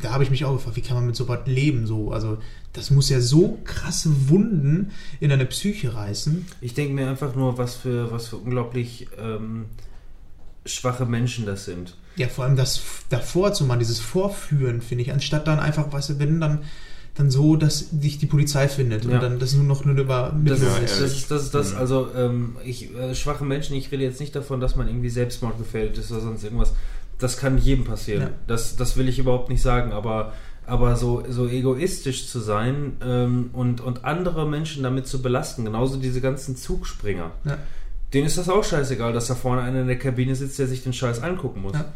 Da 0.00 0.12
habe 0.12 0.24
ich 0.24 0.30
mich 0.30 0.44
auch 0.46 0.54
gefragt, 0.54 0.76
wie 0.76 0.80
kann 0.80 0.96
man 0.96 1.06
mit 1.06 1.16
so 1.16 1.28
was 1.28 1.40
leben? 1.46 1.86
So, 1.86 2.12
also 2.12 2.38
das 2.72 2.90
muss 2.90 3.10
ja 3.10 3.20
so 3.20 3.58
krasse 3.64 4.30
Wunden 4.30 4.90
in 5.20 5.28
deine 5.28 5.44
Psyche 5.44 5.94
reißen. 5.94 6.46
Ich 6.62 6.72
denke 6.72 6.94
mir 6.94 7.08
einfach 7.10 7.34
nur, 7.34 7.58
was 7.58 7.74
für, 7.74 8.10
was 8.10 8.28
für 8.28 8.36
unglaublich 8.36 9.08
ähm, 9.18 9.66
schwache 10.64 11.04
Menschen 11.04 11.44
das 11.44 11.66
sind. 11.66 11.94
Ja, 12.16 12.28
vor 12.28 12.44
allem 12.44 12.56
das 12.56 12.80
davor 13.10 13.52
zu 13.52 13.64
machen, 13.64 13.80
dieses 13.80 13.98
Vorführen, 13.98 14.80
finde 14.80 15.04
ich, 15.04 15.12
anstatt 15.12 15.46
dann 15.46 15.58
einfach, 15.58 15.92
weißt 15.92 16.10
du, 16.10 16.18
wenn 16.18 16.40
dann, 16.40 16.60
dann 17.14 17.30
so, 17.30 17.56
dass 17.56 17.88
dich 17.90 18.18
die 18.18 18.26
Polizei 18.26 18.66
findet 18.68 19.04
Ja. 19.04 19.12
und 19.14 19.22
dann 19.22 19.38
das 19.38 19.54
nur 19.54 19.64
noch 19.64 19.84
eine 19.84 19.94
Das 19.94 20.04
Übermittlung 20.04 20.68
ist, 20.84 20.92
ist. 20.92 21.00
das 21.00 21.12
ist, 21.12 21.30
das 21.30 21.42
ist 21.44 21.54
das, 21.54 21.74
also 21.74 22.08
ähm, 22.16 22.56
ich, 22.64 22.94
äh, 22.94 23.14
schwache 23.14 23.44
Menschen, 23.44 23.76
ich 23.76 23.90
rede 23.92 24.04
jetzt 24.04 24.20
nicht 24.20 24.34
davon, 24.34 24.60
dass 24.60 24.76
man 24.76 24.86
irgendwie 24.88 25.10
selbstmordgefährdet 25.10 25.98
ist 25.98 26.10
oder 26.12 26.20
sonst 26.22 26.44
irgendwas. 26.44 26.72
Das 27.20 27.36
kann 27.36 27.58
jedem 27.58 27.84
passieren. 27.84 28.22
Ja. 28.22 28.30
Das, 28.46 28.76
das 28.76 28.96
will 28.96 29.08
ich 29.08 29.18
überhaupt 29.18 29.50
nicht 29.50 29.62
sagen, 29.62 29.92
aber, 29.92 30.32
aber 30.66 30.96
so, 30.96 31.22
so 31.28 31.46
egoistisch 31.48 32.28
zu 32.28 32.40
sein 32.40 32.96
ähm, 33.04 33.50
und, 33.52 33.80
und 33.80 34.04
andere 34.04 34.48
Menschen 34.48 34.82
damit 34.82 35.06
zu 35.06 35.22
belasten, 35.22 35.64
genauso 35.64 35.98
diese 35.98 36.20
ganzen 36.20 36.56
Zugspringer. 36.56 37.30
Ja. 37.44 37.58
Denen 38.12 38.26
ist 38.26 38.38
das 38.38 38.48
auch 38.48 38.64
scheißegal, 38.64 39.12
dass 39.12 39.28
da 39.28 39.34
vorne 39.34 39.62
einer 39.62 39.82
in 39.82 39.86
der 39.86 39.98
Kabine 39.98 40.34
sitzt, 40.34 40.58
der 40.58 40.66
sich 40.66 40.82
den 40.82 40.92
Scheiß 40.92 41.22
angucken 41.22 41.62
muss. 41.62 41.74
Ja. 41.74 41.92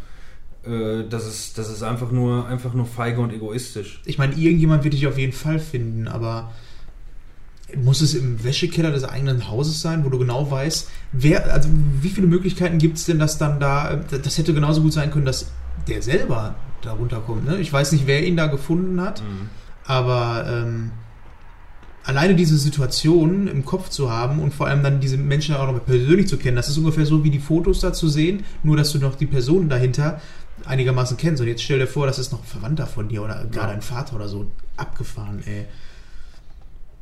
Äh, 0.71 1.09
das, 1.09 1.27
ist, 1.27 1.59
das 1.59 1.71
ist 1.71 1.83
einfach 1.83 2.11
nur, 2.11 2.47
einfach 2.47 2.75
nur 2.75 2.87
feige 2.87 3.21
und 3.21 3.33
egoistisch. 3.33 4.01
Ich 4.05 4.19
meine, 4.19 4.35
irgendjemand 4.35 4.85
wird 4.85 4.95
dich 4.95 5.07
auf 5.07 5.19
jeden 5.19 5.33
Fall 5.33 5.59
finden, 5.59 6.07
aber 6.07 6.53
muss 7.77 8.01
es 8.01 8.15
im 8.15 8.43
Wäschekeller 8.45 8.91
des 8.91 9.05
eigenen 9.05 9.49
Hauses 9.49 9.81
sein, 9.81 10.05
wo 10.05 10.09
du 10.09 10.19
genau 10.19 10.51
weißt, 10.51 10.89
wer, 11.13 11.53
also 11.53 11.69
wie 12.01 12.09
viele 12.09 12.27
Möglichkeiten 12.27 12.79
gibt 12.79 12.99
es 12.99 13.07
denn, 13.07 13.19
dass 13.19 13.39
dann 13.39 13.61
da, 13.61 13.97
das 13.97 14.39
hätte 14.39 14.55
genauso 14.55 14.83
gut 14.83 14.93
sein 14.93 15.11
können, 15.11 15.27
dass 15.27 15.47
der 15.89 16.03
selber 16.03 16.55
da 16.83 16.93
runterkommt. 16.93 17.47
Ne? 17.47 17.59
Ich 17.59 17.73
weiß 17.73 17.93
nicht, 17.93 18.07
wer 18.07 18.27
ihn 18.27 18.37
da 18.37 18.47
gefunden 18.47 19.01
hat, 19.01 19.23
aber 19.85 20.47
ähm, 20.49 20.93
alleine 22.05 22.35
diese 22.35 22.59
Situation 22.59 23.49
im 23.49 23.65
Kopf 23.65 23.89
zu 23.89 24.11
haben 24.11 24.41
und 24.41 24.53
vor 24.55 24.67
allem 24.67 24.83
dann 24.83 25.01
diese 25.01 25.17
Menschen 25.17 25.55
auch 25.55 25.71
noch 25.71 25.85
persönlich 25.85 26.29
zu 26.29 26.37
kennen, 26.37 26.57
das 26.57 26.69
ist 26.69 26.79
ungefähr 26.79 27.07
so 27.07 27.25
wie 27.25 27.31
die 27.31 27.39
Fotos 27.39 27.81
da 27.81 27.93
zu 27.93 28.09
sehen, 28.09 28.45
nur 28.63 28.77
dass 28.77 28.93
du 28.93 28.99
noch 28.99 29.15
die 29.15 29.27
Personen 29.27 29.69
dahinter 29.69 30.21
einigermaßen 30.67 31.17
kennst. 31.17 31.41
Und 31.41 31.49
jetzt 31.49 31.63
stell 31.63 31.79
dir 31.79 31.87
vor, 31.87 32.07
das 32.07 32.19
ist 32.19 32.33
noch 32.33 32.41
ein 32.41 32.47
Verwandter 32.47 32.87
von 32.87 33.09
dir 33.09 33.23
oder 33.23 33.45
gar 33.47 33.67
dein 33.67 33.83
Vater 33.83 34.17
oder 34.17 34.29
so. 34.29 34.47
Abgefahren, 34.77 35.43
ey. 35.47 35.67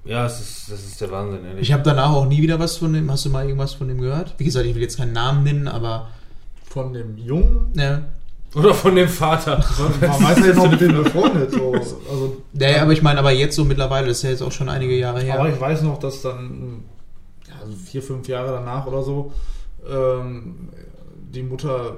Ja, 0.05 0.25
das 0.25 0.41
ist, 0.41 0.71
das 0.71 0.85
ist 0.85 1.01
der 1.01 1.11
Wahnsinn, 1.13 1.45
ehrlich. 1.45 1.63
Ich 1.63 1.73
habe 1.73 1.83
danach 1.85 2.11
auch 2.13 2.27
nie 2.27 2.43
wieder 2.43 2.59
was 2.59 2.77
von 2.77 2.93
dem. 2.93 3.11
Hast 3.11 3.25
du 3.25 3.31
mal 3.31 3.45
irgendwas 3.45 3.75
von 3.75 3.87
dem 3.89 4.01
gehört? 4.01 4.35
Wie 4.39 4.45
gesagt, 4.45 4.67
ich 4.67 4.75
will 4.75 4.83
jetzt 4.83 4.97
keinen 4.97 5.13
Namen 5.13 5.45
nennen, 5.45 5.69
aber. 5.69 6.09
Von 6.69 6.93
dem 6.93 7.17
Jungen, 7.19 7.71
Ja. 7.75 8.03
Oder 8.55 8.75
von 8.75 8.95
dem 8.95 9.09
Vater. 9.09 9.65
man 10.01 10.23
weiß 10.23 10.39
ja 10.41 10.47
jetzt 10.47 10.57
noch 10.57 10.71
mit 10.71 10.81
dem 10.81 10.93
befreundet. 11.03 11.53
So. 11.53 11.73
Also, 11.73 12.37
Ja, 12.53 12.83
aber 12.83 12.93
ich 12.93 13.01
meine, 13.01 13.19
aber 13.19 13.31
jetzt 13.33 13.57
so 13.57 13.65
mittlerweile, 13.65 14.09
das 14.09 14.19
ist 14.19 14.25
ja 14.25 14.31
jetzt 14.31 14.43
auch 14.43 14.53
schon 14.53 14.69
einige 14.69 14.95
Jahre 14.99 15.21
her. 15.21 15.39
Aber 15.39 15.49
ich 15.49 15.59
weiß 15.59 15.81
noch, 15.83 15.99
dass 15.99 16.21
dann 16.21 16.83
ja, 17.49 17.55
so 17.67 17.73
vier, 17.75 18.03
fünf 18.03 18.29
Jahre 18.29 18.51
danach 18.53 18.87
oder 18.87 19.03
so 19.03 19.33
ähm, 19.91 20.69
die 21.33 21.43
Mutter 21.43 21.97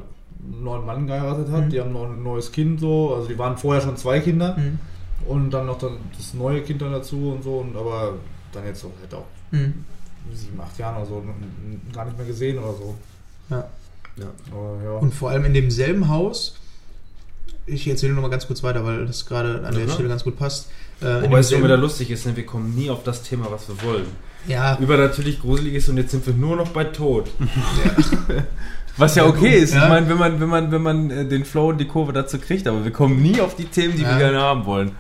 einen 0.53 0.63
neuen 0.63 0.87
Mann 0.87 1.07
geheiratet 1.09 1.51
hat. 1.51 1.65
Mhm. 1.65 1.71
Die 1.71 1.81
haben 1.81 1.93
noch 1.93 2.05
ein 2.05 2.23
neues 2.23 2.53
Kind 2.53 2.79
so. 2.79 3.15
Also 3.17 3.27
die 3.29 3.39
waren 3.39 3.57
vorher 3.57 3.83
schon 3.83 3.97
zwei 3.97 4.21
Kinder 4.21 4.57
Mhm. 4.57 4.79
Und 5.27 5.51
dann 5.51 5.67
noch 5.67 5.79
dann 5.79 5.99
das 6.17 6.35
neue 6.35 6.63
Kind 6.63 6.83
dann 6.83 6.93
dazu 6.93 7.33
und 7.33 7.43
so. 7.43 7.59
Und 7.59 7.77
aber 7.77 8.15
dann 8.53 8.65
jetzt 8.67 8.81
so 8.81 8.93
halt 9.01 9.15
auch 9.15 9.27
Mhm. 9.51 9.85
sieben, 10.33 10.61
acht 10.61 10.77
Jahren 10.79 10.97
oder 10.97 11.07
so 11.07 11.23
gar 11.93 12.05
nicht 12.07 12.17
mehr 12.17 12.27
gesehen 12.27 12.59
oder 12.59 12.73
so. 12.75 12.95
Ja. 13.51 13.69
Ja. 14.17 14.27
Aber 14.53 14.83
ja. 14.83 14.91
Und 14.99 15.13
vor 15.15 15.31
allem 15.31 15.45
in 15.45 15.55
demselben 15.55 16.09
Haus, 16.09 16.57
ich 17.67 17.87
erzähle 17.89 18.13
nur 18.13 18.23
mal 18.23 18.29
ganz 18.31 18.47
kurz 18.47 18.63
weiter, 18.63 18.85
weil 18.85 19.07
das 19.07 19.27
gerade 19.27 19.67
an 19.67 19.75
der 19.75 19.87
Ja. 19.87 19.93
Stelle 19.93 20.09
ganz 20.09 20.25
gut 20.25 20.37
passt. 20.39 20.69
Äh, 21.05 21.23
Wobei 21.23 21.23
es 21.23 21.23
schon 21.23 21.33
demselben- 21.61 21.65
wieder 21.65 21.77
lustig 21.77 22.11
ist, 22.11 22.27
ne? 22.27 22.37
wir 22.37 22.47
kommen 22.47 22.75
nie 22.75 22.91
auf 22.91 23.03
das 23.05 23.23
Thema, 23.23 23.47
was 23.51 23.69
wir 23.69 23.77
wollen. 23.83 24.07
ja, 24.49 24.79
Übernatürlich 24.81 25.41
gruselig 25.41 25.75
ist 25.75 25.89
und 25.89 25.97
jetzt 25.99 26.11
sind 26.13 26.27
wir 26.27 26.35
nur 26.35 26.57
noch 26.57 26.69
bei 26.69 26.85
Tod. 26.85 27.31
Was 28.97 29.17
ja 29.17 29.27
okay 29.27 29.57
ist. 29.59 29.75
Ja. 29.75 29.83
Ich 29.85 29.89
meine, 29.89 30.09
wenn 30.09 30.19
man, 30.19 30.41
wenn 30.41 30.49
man, 30.49 30.71
wenn 30.71 30.83
man 30.83 31.11
äh, 31.11 31.25
den 31.27 31.45
Flow 31.45 31.71
und 31.71 31.79
die 31.79 31.87
Kurve 31.89 32.13
dazu 32.13 32.39
kriegt, 32.39 32.69
aber 32.69 32.85
wir 32.85 32.93
kommen 32.93 33.21
nie 33.21 33.41
auf 33.41 33.57
die 33.57 33.65
Themen, 33.65 33.97
die 33.97 34.03
Ja. 34.03 34.11
wir 34.13 34.19
gerne 34.19 34.41
haben 34.41 34.67
wollen. 34.67 34.93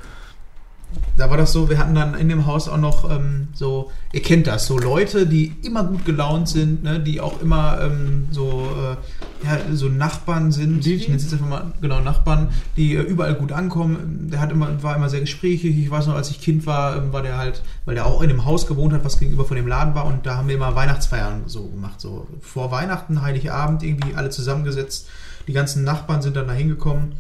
Da 1.17 1.31
war 1.31 1.37
das 1.37 1.53
so, 1.53 1.71
wir 1.71 1.79
hatten 1.79 1.95
dann 1.95 2.15
in 2.15 2.29
dem 2.29 2.47
Haus 2.47 2.69
auch 2.69 2.77
noch 2.77 3.09
ähm, 3.11 3.49
so, 3.53 3.91
ihr 4.13 4.23
kennt 4.23 4.47
das, 4.47 4.67
so 4.67 4.79
Leute, 4.79 5.27
die 5.27 5.55
immer 5.63 5.85
gut 5.85 6.05
gelaunt 6.05 6.49
sind, 6.49 6.83
ne, 6.83 6.99
die 6.99 7.21
auch 7.21 7.41
immer 7.41 7.81
ähm, 7.81 8.27
so, 8.31 8.69
äh, 8.77 9.47
ja, 9.47 9.59
so 9.73 9.89
Nachbarn 9.89 10.51
sind, 10.51 10.85
Die, 10.85 10.95
ich 10.95 11.07
nenne 11.07 11.17
es 11.17 11.25
jetzt 11.25 11.35
einfach 11.35 11.49
mal 11.49 11.73
genau 11.81 12.01
Nachbarn, 12.01 12.49
die 12.77 12.97
äh, 12.97 13.03
überall 13.03 13.35
gut 13.35 13.53
ankommen. 13.53 14.29
Der 14.31 14.41
hat 14.41 14.51
immer, 14.51 14.83
war 14.83 14.97
immer 14.97 15.09
sehr 15.09 15.21
gesprächig. 15.21 15.79
Ich 15.79 15.91
weiß 15.91 16.07
noch, 16.07 16.15
als 16.15 16.31
ich 16.31 16.41
Kind 16.41 16.67
war, 16.67 16.97
ähm, 16.97 17.13
war 17.13 17.23
der 17.23 17.39
halt, 17.39 17.63
weil 17.85 17.95
der 17.95 18.07
auch 18.07 18.21
in 18.21 18.29
dem 18.29 18.45
Haus 18.45 18.67
gewohnt 18.67 18.93
hat, 18.93 19.05
was 19.05 19.19
gegenüber 19.19 19.45
von 19.45 19.57
dem 19.57 19.69
Laden 19.69 19.95
war 19.95 20.07
und 20.07 20.27
da 20.27 20.37
haben 20.37 20.49
wir 20.49 20.57
immer 20.57 20.75
Weihnachtsfeiern 20.75 21.43
so 21.47 21.69
gemacht, 21.69 22.01
so 22.01 22.27
vor 22.41 22.71
Weihnachten, 22.71 23.23
Heiligabend 23.23 23.83
irgendwie 23.83 24.15
alle 24.15 24.31
zusammengesetzt. 24.31 25.09
Die 25.47 25.53
ganzen 25.53 25.85
Nachbarn 25.85 26.23
sind 26.23 26.37
dann 26.37 26.49
da 26.49 26.55
hingekommen. 26.55 27.13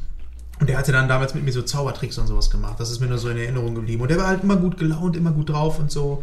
Und 0.60 0.68
der 0.68 0.78
hatte 0.78 0.92
dann 0.92 1.08
damals 1.08 1.34
mit 1.34 1.44
mir 1.44 1.52
so 1.52 1.62
Zaubertricks 1.62 2.16
und 2.18 2.26
sowas 2.26 2.50
gemacht. 2.50 2.76
Das 2.78 2.90
ist 2.90 3.00
mir 3.00 3.06
nur 3.08 3.18
so 3.18 3.28
in 3.28 3.36
Erinnerung 3.36 3.74
geblieben. 3.74 4.02
Und 4.02 4.10
der 4.10 4.18
war 4.18 4.28
halt 4.28 4.42
immer 4.44 4.56
gut 4.56 4.78
gelaunt, 4.78 5.16
immer 5.16 5.32
gut 5.32 5.50
drauf 5.50 5.78
und 5.78 5.90
so. 5.90 6.22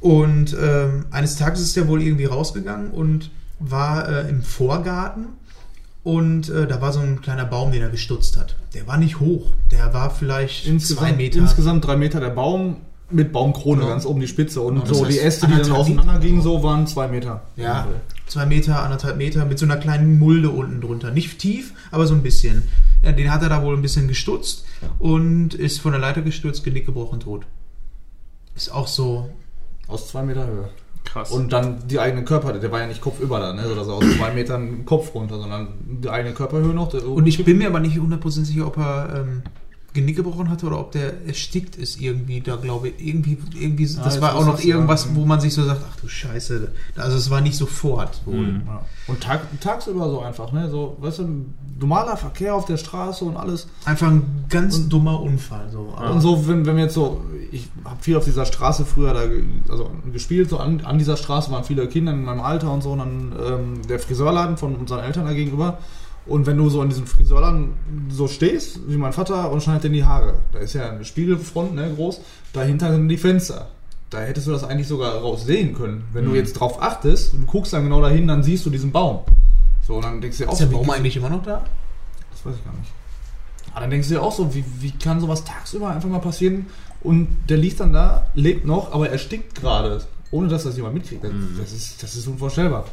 Und 0.00 0.56
ähm, 0.60 1.06
eines 1.10 1.36
Tages 1.36 1.60
ist 1.60 1.76
er 1.76 1.88
wohl 1.88 2.02
irgendwie 2.02 2.24
rausgegangen 2.26 2.90
und 2.90 3.30
war 3.58 4.08
äh, 4.08 4.28
im 4.28 4.42
Vorgarten. 4.42 5.26
Und 6.02 6.50
äh, 6.50 6.66
da 6.66 6.80
war 6.82 6.92
so 6.92 7.00
ein 7.00 7.22
kleiner 7.22 7.46
Baum, 7.46 7.72
den 7.72 7.80
er 7.82 7.88
gestutzt 7.88 8.36
hat. 8.36 8.56
Der 8.74 8.86
war 8.86 8.98
nicht 8.98 9.20
hoch. 9.20 9.52
Der 9.70 9.94
war 9.94 10.10
vielleicht 10.10 10.66
insgesamt, 10.66 11.08
zwei 11.08 11.16
Meter. 11.16 11.38
insgesamt 11.38 11.86
drei 11.86 11.96
Meter 11.96 12.20
der 12.20 12.30
Baum 12.30 12.76
mit 13.10 13.32
Baumkrone 13.32 13.82
Ja. 13.82 13.88
ganz 13.88 14.04
oben 14.04 14.20
die 14.20 14.26
Spitze. 14.28 14.60
Und 14.60 14.82
das 14.82 14.88
so 14.98 15.04
die 15.04 15.18
Äste, 15.18 15.46
die 15.46 15.52
dann 15.52 15.62
anderthalb 15.62 15.80
auseinander 15.80 16.18
gingen, 16.18 16.42
so 16.42 16.62
waren 16.62 16.86
zwei 16.86 17.08
Meter. 17.08 17.42
Ja, 17.56 17.86
zwei 18.26 18.46
Meter, 18.46 18.82
anderthalb 18.82 19.16
Meter 19.16 19.44
mit 19.44 19.58
so 19.58 19.66
einer 19.66 19.76
kleinen 19.76 20.18
Mulde 20.18 20.50
unten 20.50 20.80
drunter. 20.80 21.10
Nicht 21.10 21.38
tief, 21.38 21.72
aber 21.90 22.06
so 22.06 22.14
ein 22.14 22.22
bisschen. 22.22 22.62
Ja, 23.02 23.12
den 23.12 23.30
hat 23.30 23.42
er 23.42 23.48
da 23.48 23.62
wohl 23.62 23.76
ein 23.76 23.82
bisschen 23.82 24.08
gestutzt 24.08 24.64
und 24.98 25.54
ist 25.54 25.80
von 25.80 25.92
der 25.92 26.00
Leiter 26.00 26.22
gestürzt, 26.22 26.64
Genick 26.64 26.86
gebrochen, 26.86 27.20
tot. 27.20 27.46
Ist 28.56 28.72
auch 28.72 28.88
so. 28.88 29.30
Aus 29.88 30.08
zwei 30.08 30.22
Meter 30.22 30.46
Höhe. 30.46 30.70
Krass. 31.04 31.30
Und 31.30 31.52
dann 31.52 31.86
die 31.86 32.00
eigene 32.00 32.24
Körper, 32.24 32.54
der 32.54 32.72
war 32.72 32.80
ja 32.80 32.86
nicht 32.86 33.02
kopfüber 33.02 33.38
da, 33.38 33.52
ne? 33.52 33.68
Sodass 33.68 33.86
er 33.86 33.94
aus 33.94 34.04
zwei 34.16 34.32
Metern 34.32 34.86
Kopf 34.86 35.14
runter, 35.14 35.38
sondern 35.38 35.68
die 36.02 36.08
eigene 36.08 36.34
Körperhöhe 36.34 36.72
noch. 36.72 36.94
Und 36.94 37.26
ich 37.26 37.44
bin 37.44 37.58
mir 37.58 37.68
aber 37.68 37.80
nicht 37.80 37.96
100% 37.96 38.44
sicher, 38.44 38.66
ob 38.66 38.78
er 38.78 39.20
ähm, 39.20 39.42
Genick 39.94 40.16
gebrochen 40.16 40.50
hatte 40.50 40.66
oder 40.66 40.80
ob 40.80 40.90
der 40.90 41.24
erstickt 41.24 41.76
ist 41.76 42.00
irgendwie. 42.00 42.40
Da 42.40 42.56
glaube 42.56 42.88
ich, 42.88 43.06
irgendwie, 43.06 43.38
irgendwie 43.54 43.86
das 43.86 43.96
jetzt 43.96 44.20
war 44.20 44.34
auch 44.34 44.44
noch 44.44 44.56
das 44.56 44.64
irgendwas, 44.64 45.04
ja. 45.04 45.10
wo 45.14 45.24
man 45.24 45.40
sich 45.40 45.54
so 45.54 45.64
sagt, 45.64 45.82
ach 45.88 45.96
du 46.00 46.08
Scheiße. 46.08 46.72
Also 46.96 47.16
es 47.16 47.30
war 47.30 47.40
nicht 47.40 47.56
sofort. 47.56 48.20
Mhm. 48.26 48.62
Ja. 48.66 48.84
Und 49.06 49.22
tag, 49.22 49.42
tagsüber 49.60 50.10
so 50.10 50.20
einfach, 50.20 50.50
ne? 50.52 50.68
So, 50.68 50.96
weißt 51.00 51.20
du, 51.20 51.46
normaler 51.78 52.16
Verkehr 52.16 52.56
auf 52.56 52.64
der 52.64 52.76
Straße 52.76 53.24
und 53.24 53.36
alles. 53.36 53.68
Einfach 53.84 54.08
ein 54.08 54.46
ganz 54.48 54.88
dummer 54.88 55.20
Unfall. 55.20 55.68
So. 55.70 55.94
Aber 55.96 56.10
Und 56.10 56.20
so, 56.20 56.48
wenn, 56.48 56.66
wenn 56.66 56.76
wir 56.76 56.84
jetzt 56.84 56.94
so, 56.94 57.22
ich 57.52 57.68
habe 57.84 58.02
viel 58.02 58.16
auf 58.16 58.24
dieser 58.24 58.46
Straße 58.46 58.84
früher 58.84 59.14
da 59.14 59.22
also 59.70 59.90
gespielt, 60.12 60.50
so 60.50 60.58
an, 60.58 60.80
an 60.80 60.98
dieser 60.98 61.16
Straße 61.16 61.52
waren 61.52 61.62
viele 61.62 61.86
Kinder 61.86 62.12
in 62.12 62.24
meinem 62.24 62.40
Alter 62.40 62.72
und 62.72 62.82
so, 62.82 62.92
und 62.92 62.98
dann 62.98 63.32
ähm, 63.46 63.86
der 63.88 64.00
Friseurladen 64.00 64.56
von 64.56 64.74
unseren 64.74 65.04
Eltern 65.04 65.24
da 65.24 65.32
gegenüber. 65.32 65.78
Und 66.26 66.46
wenn 66.46 66.56
du 66.56 66.70
so 66.70 66.82
in 66.82 66.88
diesem 66.88 67.06
Friseurladen 67.06 67.74
so 68.08 68.28
stehst, 68.28 68.80
wie 68.88 68.96
mein 68.96 69.12
Vater, 69.12 69.50
und 69.50 69.62
schneidet 69.62 69.84
dir 69.84 69.90
die 69.90 70.04
Haare, 70.04 70.34
da 70.52 70.58
ist 70.58 70.72
ja 70.72 70.90
eine 70.90 71.04
Spiegelfront, 71.04 71.74
ne, 71.74 71.92
groß, 71.94 72.20
dahinter 72.52 72.92
sind 72.92 73.08
die 73.08 73.18
Fenster. 73.18 73.68
Da 74.08 74.20
hättest 74.20 74.46
du 74.46 74.52
das 74.52 74.64
eigentlich 74.64 74.88
sogar 74.88 75.16
raus 75.16 75.44
sehen 75.44 75.74
können. 75.74 76.04
Wenn 76.12 76.24
du 76.24 76.34
jetzt 76.34 76.54
drauf 76.54 76.80
achtest 76.80 77.34
und 77.34 77.46
guckst 77.46 77.72
dann 77.72 77.84
genau 77.84 78.00
dahin, 78.00 78.26
dann 78.28 78.42
siehst 78.42 78.64
du 78.64 78.70
diesen 78.70 78.92
Baum. 78.92 79.20
So, 79.86 79.96
und 79.96 80.04
dann 80.04 80.20
denkst 80.20 80.38
du 80.38 80.44
dir 80.44 80.50
auch 80.50 80.54
ist 80.54 80.60
der 80.60 80.66
Baum 80.66 80.88
eigentlich 80.90 81.16
immer 81.16 81.28
noch 81.28 81.42
da? 81.42 81.62
das 82.30 82.46
weiß 82.46 82.58
ich 82.58 82.64
gar 82.64 82.74
nicht. 82.78 82.90
Aber 83.72 83.80
dann 83.80 83.90
denkst 83.90 84.08
du 84.08 84.14
dir 84.14 84.22
auch 84.22 84.32
so, 84.32 84.54
wie, 84.54 84.64
wie 84.80 84.92
kann 84.92 85.20
sowas 85.20 85.44
tagsüber 85.44 85.90
einfach 85.90 86.08
mal 86.08 86.20
passieren 86.20 86.66
und 87.00 87.28
der 87.48 87.58
liegt 87.58 87.80
dann 87.80 87.92
da, 87.92 88.26
lebt 88.34 88.64
noch, 88.64 88.92
aber 88.92 89.10
er 89.10 89.18
stinkt 89.18 89.54
gerade, 89.56 90.02
ohne 90.34 90.48
dass 90.48 90.64
das 90.64 90.76
jemand 90.76 90.94
mitkriegt. 90.94 91.22
Das, 91.22 91.30
das, 91.58 91.72
ist, 91.72 92.02
das 92.02 92.16
ist 92.16 92.26
unvorstellbar. 92.26 92.86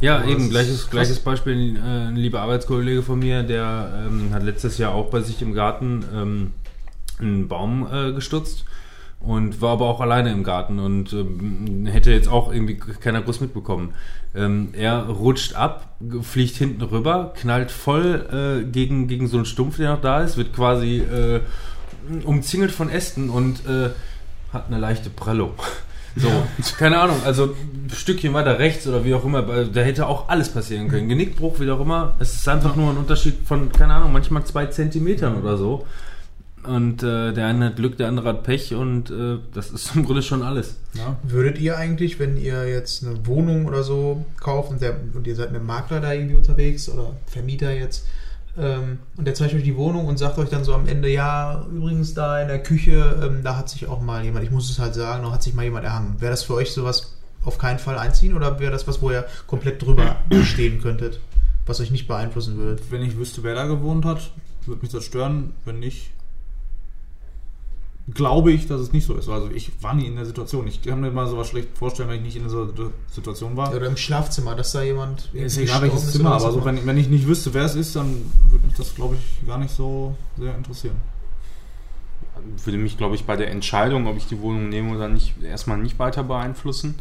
Ja, 0.00 0.16
Aber 0.16 0.28
eben, 0.28 0.48
gleiches, 0.48 0.88
gleiches 0.88 1.18
Beispiel. 1.20 1.76
Äh, 1.76 1.80
ein 1.80 2.16
lieber 2.16 2.40
Arbeitskollege 2.40 3.02
von 3.02 3.18
mir, 3.18 3.42
der 3.42 4.06
ähm, 4.06 4.32
hat 4.32 4.42
letztes 4.42 4.78
Jahr 4.78 4.94
auch 4.94 5.10
bei 5.10 5.20
sich 5.20 5.42
im 5.42 5.52
Garten 5.52 6.04
ähm, 6.14 6.52
einen 7.18 7.48
Baum 7.48 7.86
äh, 7.92 8.12
gestutzt 8.12 8.64
und 9.20 9.60
war 9.60 9.72
aber 9.72 9.86
auch 9.86 10.00
alleine 10.00 10.32
im 10.32 10.42
Garten 10.42 10.78
und 10.78 11.12
ähm, 11.12 11.86
hätte 11.86 12.12
jetzt 12.12 12.28
auch 12.28 12.50
irgendwie 12.50 12.76
keiner 12.76 13.20
groß 13.20 13.40
mitbekommen. 13.40 13.92
Ähm, 14.34 14.70
er 14.72 15.06
rutscht 15.06 15.54
ab, 15.54 15.96
fliegt 16.22 16.56
hinten 16.56 16.80
rüber, 16.82 17.34
knallt 17.36 17.70
voll 17.70 18.64
äh, 18.64 18.64
gegen, 18.70 19.06
gegen 19.06 19.28
so 19.28 19.36
einen 19.36 19.46
Stumpf, 19.46 19.76
der 19.76 19.92
noch 19.92 20.00
da 20.00 20.22
ist, 20.22 20.38
wird 20.38 20.54
quasi 20.54 21.00
äh, 21.00 21.40
umzingelt 22.24 22.72
von 22.72 22.88
Ästen 22.88 23.28
und 23.28 23.66
äh, 23.66 23.90
hat 24.50 24.68
eine 24.68 24.78
leichte 24.78 25.10
Prellung. 25.10 25.52
So, 26.16 26.28
keine 26.78 26.98
Ahnung, 26.98 27.16
also 27.24 27.44
ein 27.44 27.90
Stückchen 27.94 28.32
weiter 28.32 28.58
rechts 28.58 28.86
oder 28.86 29.04
wie 29.04 29.12
auch 29.12 29.24
immer, 29.24 29.46
weil 29.46 29.68
da 29.68 29.82
hätte 29.82 30.06
auch 30.06 30.28
alles 30.28 30.48
passieren 30.48 30.88
können. 30.88 31.08
Genickbruch, 31.08 31.60
wie 31.60 31.70
auch 31.70 31.80
immer. 31.80 32.14
Es 32.18 32.34
ist 32.34 32.48
einfach 32.48 32.74
nur 32.74 32.90
ein 32.90 32.96
Unterschied 32.96 33.36
von, 33.44 33.70
keine 33.70 33.94
Ahnung, 33.94 34.12
manchmal 34.12 34.44
zwei 34.44 34.66
Zentimetern 34.66 35.36
oder 35.36 35.58
so. 35.58 35.86
Und 36.66 37.02
äh, 37.02 37.32
der 37.32 37.46
eine 37.46 37.66
hat 37.66 37.76
Glück, 37.76 37.96
der 37.96 38.08
andere 38.08 38.30
hat 38.30 38.42
Pech 38.42 38.74
und 38.74 39.10
äh, 39.10 39.38
das 39.54 39.70
ist 39.70 39.94
im 39.94 40.04
Grunde 40.04 40.22
schon 40.22 40.42
alles. 40.42 40.76
Ja. 40.94 41.16
Würdet 41.22 41.58
ihr 41.58 41.76
eigentlich, 41.76 42.18
wenn 42.18 42.36
ihr 42.36 42.66
jetzt 42.68 43.06
eine 43.06 43.24
Wohnung 43.26 43.66
oder 43.66 43.84
so 43.84 44.24
kauft 44.40 44.70
und, 44.70 44.80
der, 44.82 44.96
und 45.14 45.26
ihr 45.26 45.36
seid 45.36 45.52
mit 45.52 45.60
einem 45.60 45.66
Makler 45.66 46.00
da 46.00 46.12
irgendwie 46.12 46.34
unterwegs 46.34 46.88
oder 46.88 47.12
Vermieter 47.26 47.72
jetzt 47.72 48.06
und 48.56 49.26
der 49.26 49.34
zeigt 49.34 49.54
euch 49.54 49.62
die 49.62 49.76
Wohnung 49.76 50.06
und 50.06 50.18
sagt 50.18 50.38
euch 50.38 50.48
dann 50.48 50.64
so 50.64 50.74
am 50.74 50.88
Ende, 50.88 51.08
ja, 51.08 51.66
übrigens 51.70 52.14
da 52.14 52.40
in 52.40 52.48
der 52.48 52.62
Küche, 52.62 53.20
ähm, 53.22 53.42
da 53.42 53.56
hat 53.56 53.68
sich 53.68 53.86
auch 53.86 54.00
mal 54.00 54.24
jemand, 54.24 54.44
ich 54.44 54.50
muss 54.50 54.70
es 54.70 54.78
halt 54.78 54.94
sagen, 54.94 55.24
da 55.24 55.32
hat 55.32 55.42
sich 55.42 55.54
mal 55.54 55.64
jemand 55.64 55.84
erhangen. 55.84 56.20
Wäre 56.20 56.30
das 56.30 56.42
für 56.42 56.54
euch 56.54 56.72
sowas 56.72 57.16
auf 57.44 57.58
keinen 57.58 57.78
Fall 57.78 57.98
einziehen 57.98 58.34
oder 58.34 58.58
wäre 58.58 58.72
das 58.72 58.88
was, 58.88 59.02
wo 59.02 59.10
ihr 59.10 59.26
komplett 59.46 59.82
drüber 59.82 60.16
stehen 60.44 60.80
könntet, 60.80 61.20
was 61.66 61.80
euch 61.80 61.90
nicht 61.90 62.08
beeinflussen 62.08 62.56
würde? 62.56 62.82
Wenn 62.90 63.02
ich 63.02 63.18
wüsste, 63.18 63.42
wer 63.42 63.54
da 63.54 63.66
gewohnt 63.66 64.04
hat, 64.06 64.30
würde 64.64 64.80
mich 64.80 64.90
das 64.90 65.04
stören. 65.04 65.52
Wenn 65.64 65.78
nicht, 65.78 66.10
glaube 68.14 68.52
ich, 68.52 68.66
dass 68.68 68.80
es 68.80 68.92
nicht 68.92 69.04
so 69.04 69.14
ist. 69.14 69.28
Also 69.28 69.50
ich 69.50 69.72
war 69.82 69.94
nie 69.94 70.06
in 70.06 70.16
der 70.16 70.26
Situation. 70.26 70.66
Ich 70.68 70.82
kann 70.82 71.00
mir 71.00 71.10
mal 71.10 71.26
sowas 71.26 71.48
schlecht 71.48 71.76
vorstellen, 71.76 72.08
wenn 72.08 72.18
ich 72.18 72.22
nicht 72.22 72.36
in 72.36 72.44
dieser 72.44 72.68
Situation 73.10 73.56
war. 73.56 73.74
Oder 73.74 73.86
im 73.86 73.96
Schlafzimmer, 73.96 74.54
dass 74.54 74.72
da 74.72 74.82
jemand 74.82 75.28
Ist 75.32 75.58
egal 75.58 75.82
welches 75.82 76.12
Zimmer, 76.12 76.32
aber 76.32 76.52
so, 76.52 76.64
wenn, 76.64 76.86
wenn 76.86 76.98
ich 76.98 77.08
nicht 77.08 77.26
wüsste, 77.26 77.52
wer 77.52 77.64
es 77.64 77.74
ist, 77.74 77.96
dann 77.96 78.30
würde 78.50 78.66
mich 78.66 78.76
das, 78.76 78.94
glaube 78.94 79.16
ich, 79.16 79.46
gar 79.46 79.58
nicht 79.58 79.74
so 79.74 80.14
sehr 80.38 80.54
interessieren. 80.54 80.96
würde 82.64 82.78
mich, 82.78 82.96
glaube 82.96 83.16
ich, 83.16 83.24
bei 83.24 83.36
der 83.36 83.50
Entscheidung, 83.50 84.06
ob 84.06 84.16
ich 84.16 84.26
die 84.26 84.40
Wohnung 84.40 84.68
nehme 84.68 84.94
oder 84.94 85.08
nicht, 85.08 85.42
erstmal 85.42 85.78
nicht 85.78 85.98
weiter 85.98 86.22
beeinflussen. 86.22 86.94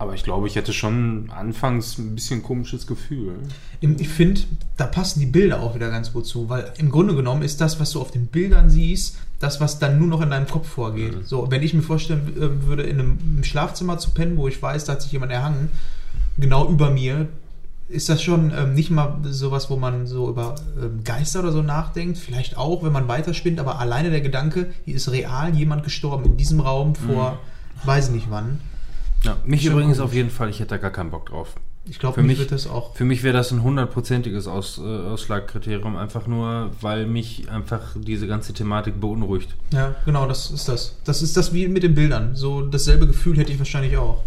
Aber 0.00 0.14
ich 0.14 0.22
glaube, 0.22 0.46
ich 0.46 0.54
hätte 0.54 0.72
schon 0.72 1.28
anfangs 1.34 1.98
ein 1.98 2.14
bisschen 2.14 2.42
komisches 2.44 2.86
Gefühl. 2.86 3.34
Ich 3.80 4.08
finde, 4.08 4.42
da 4.76 4.86
passen 4.86 5.18
die 5.18 5.26
Bilder 5.26 5.60
auch 5.60 5.74
wieder 5.74 5.90
ganz 5.90 6.12
gut 6.12 6.24
zu, 6.24 6.48
weil 6.48 6.72
im 6.78 6.90
Grunde 6.90 7.16
genommen 7.16 7.42
ist 7.42 7.60
das, 7.60 7.80
was 7.80 7.90
du 7.90 8.00
auf 8.00 8.12
den 8.12 8.28
Bildern 8.28 8.70
siehst, 8.70 9.18
das, 9.40 9.60
was 9.60 9.80
dann 9.80 9.98
nur 9.98 10.06
noch 10.06 10.20
in 10.20 10.30
deinem 10.30 10.46
Kopf 10.46 10.68
vorgeht. 10.68 11.26
So, 11.26 11.50
wenn 11.50 11.62
ich 11.62 11.74
mir 11.74 11.82
vorstellen 11.82 12.36
äh, 12.36 12.66
würde, 12.66 12.84
in 12.84 13.00
einem 13.00 13.18
im 13.38 13.44
Schlafzimmer 13.44 13.98
zu 13.98 14.10
pennen, 14.10 14.36
wo 14.36 14.46
ich 14.46 14.62
weiß, 14.62 14.84
da 14.84 14.92
hat 14.92 15.02
sich 15.02 15.10
jemand 15.10 15.32
erhangen, 15.32 15.68
genau 16.38 16.68
über 16.68 16.90
mir, 16.90 17.26
ist 17.88 18.08
das 18.08 18.22
schon 18.22 18.52
ähm, 18.56 18.74
nicht 18.74 18.90
mal 18.90 19.18
sowas, 19.24 19.70
wo 19.70 19.76
man 19.76 20.06
so 20.06 20.28
über 20.28 20.54
ähm, 20.80 21.02
Geister 21.04 21.40
oder 21.40 21.52
so 21.52 21.62
nachdenkt. 21.62 22.18
Vielleicht 22.18 22.56
auch, 22.56 22.84
wenn 22.84 22.92
man 22.92 23.08
weiterspinnt, 23.08 23.58
aber 23.58 23.80
alleine 23.80 24.10
der 24.10 24.20
Gedanke, 24.20 24.72
hier 24.84 24.94
ist 24.94 25.10
real 25.10 25.56
jemand 25.56 25.82
gestorben 25.84 26.24
in 26.24 26.36
diesem 26.36 26.60
Raum 26.60 26.94
vor, 26.94 27.38
weiß 27.84 28.08
ich 28.08 28.14
nicht 28.14 28.30
wann. 28.30 28.60
Ja, 29.24 29.36
mich 29.44 29.62
Schon 29.62 29.72
übrigens 29.72 30.00
auf 30.00 30.14
jeden 30.14 30.30
Fall, 30.30 30.48
ich 30.50 30.60
hätte 30.60 30.70
da 30.70 30.76
gar 30.78 30.90
keinen 30.90 31.10
Bock 31.10 31.26
drauf. 31.26 31.54
Ich 31.90 31.98
glaube, 31.98 32.16
Für 32.16 32.22
mich 32.22 32.38
wird 32.38 32.52
das 32.52 32.66
auch. 32.66 32.94
Für 32.94 33.04
mich 33.04 33.22
wäre 33.22 33.32
das 33.36 33.50
ein 33.50 33.62
hundertprozentiges 33.62 34.46
Aus, 34.46 34.78
äh, 34.78 34.82
Ausschlagkriterium, 34.82 35.96
einfach 35.96 36.26
nur, 36.26 36.70
weil 36.82 37.06
mich 37.06 37.50
einfach 37.50 37.80
diese 37.96 38.26
ganze 38.26 38.52
Thematik 38.52 39.00
beunruhigt. 39.00 39.54
Ja, 39.72 39.94
genau, 40.04 40.26
das 40.28 40.50
ist 40.50 40.68
das. 40.68 40.96
Das 41.04 41.22
ist 41.22 41.36
das 41.36 41.52
wie 41.54 41.66
mit 41.66 41.82
den 41.82 41.94
Bildern. 41.94 42.36
So 42.36 42.60
dasselbe 42.60 43.06
Gefühl 43.06 43.38
hätte 43.38 43.52
ich 43.52 43.58
wahrscheinlich 43.58 43.96
auch. 43.96 44.22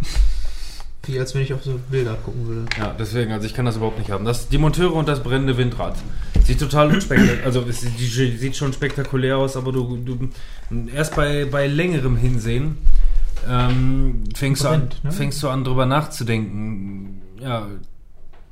Wie 1.06 1.20
als 1.20 1.34
wenn 1.36 1.42
ich 1.44 1.54
auf 1.54 1.64
so 1.64 1.80
Bilder 1.90 2.16
gucken 2.16 2.48
würde. 2.48 2.66
Ja, 2.80 2.96
deswegen, 2.98 3.32
also 3.32 3.46
ich 3.46 3.54
kann 3.54 3.66
das 3.66 3.76
überhaupt 3.78 3.98
nicht 4.00 4.12
haben. 4.12 4.26
Das, 4.26 4.50
die 4.50 4.58
Monteure 4.58 4.94
und 4.94 5.08
das 5.08 5.22
brennende 5.22 5.58
Windrad. 5.58 5.96
Sieht 6.44 6.60
total 6.60 6.90
unspektakulär, 6.94 7.46
also 7.46 7.64
es 7.68 7.82
die- 7.82 8.38
sieht 8.38 8.56
schon 8.56 8.74
spektakulär 8.74 9.38
aus, 9.38 9.56
aber 9.56 9.72
du, 9.72 9.98
du 9.98 10.30
erst 10.94 11.16
bei, 11.16 11.46
bei 11.46 11.68
längerem 11.68 12.18
Hinsehen 12.18 12.78
ähm, 13.50 14.24
fängst, 14.36 14.64
du 14.64 14.68
an, 14.70 14.90
ne? 15.04 15.12
fängst 15.12 15.42
du 15.44 15.50
an 15.50 15.64
drüber 15.64 15.86
nachzudenken. 15.86 17.22
Ja, 17.40 17.68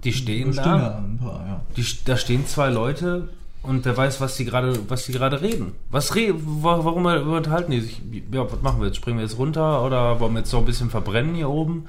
die 0.04 0.14
stehen 0.14 0.56
Da 0.56 0.64
da, 0.64 1.04
paar, 1.22 1.46
ja. 1.48 1.62
die, 1.78 1.86
da 2.06 2.18
stehen 2.18 2.46
zwei 2.48 2.70
Leute 2.70 3.30
und 3.62 3.84
wer 3.86 3.96
weiß, 3.98 4.22
was 4.22 4.38
die 4.38 4.46
gerade, 4.46 4.80
was 4.90 5.06
die 5.06 5.12
gerade 5.12 5.42
reden. 5.42 5.74
Was 5.92 6.16
re 6.16 6.34
wa- 6.34 6.84
warum 6.84 7.06
unterhalten 7.06 7.72
die 7.72 7.82
sich? 7.82 8.02
Ja, 8.32 8.52
was 8.52 8.62
machen 8.62 8.80
wir 8.80 8.88
jetzt? 8.88 8.96
Springen 8.98 9.18
wir 9.18 9.24
jetzt 9.26 9.38
runter 9.38 9.84
oder 9.86 10.20
wollen 10.20 10.34
wir 10.34 10.40
jetzt 10.40 10.54
noch 10.54 10.60
ein 10.62 10.66
bisschen 10.66 10.90
verbrennen 10.90 11.36
hier 11.36 11.50
oben? 11.50 11.86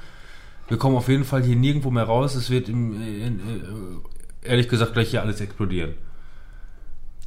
Wir 0.69 0.77
kommen 0.77 0.97
auf 0.97 1.09
jeden 1.09 1.25
Fall 1.25 1.43
hier 1.43 1.57
nirgendwo 1.57 1.91
mehr 1.91 2.05
raus. 2.05 2.35
Es 2.35 2.51
wird 2.51 2.69
im, 2.69 2.93
in, 3.01 3.41
äh, 3.41 4.49
ehrlich 4.49 4.69
gesagt 4.69 4.93
gleich 4.93 5.11
hier 5.11 5.23
alles 5.23 5.41
explodieren. 5.41 5.95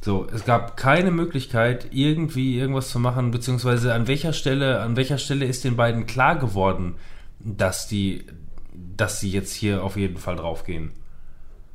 So, 0.04 0.26
es 0.34 0.44
gab 0.44 0.76
keine 0.76 1.10
Möglichkeit, 1.10 1.86
irgendwie 1.90 2.58
irgendwas 2.58 2.90
zu 2.90 2.98
machen, 2.98 3.30
beziehungsweise 3.30 3.94
an 3.94 4.06
welcher 4.06 4.34
Stelle, 4.34 4.80
an 4.80 4.96
welcher 4.96 5.16
Stelle 5.16 5.46
ist 5.46 5.64
den 5.64 5.76
beiden 5.76 6.04
klar 6.04 6.38
geworden, 6.38 6.96
dass 7.40 7.88
die, 7.88 8.26
dass 8.74 9.20
sie 9.20 9.30
jetzt 9.30 9.54
hier 9.54 9.82
auf 9.82 9.96
jeden 9.96 10.18
Fall 10.18 10.36
draufgehen. 10.36 10.90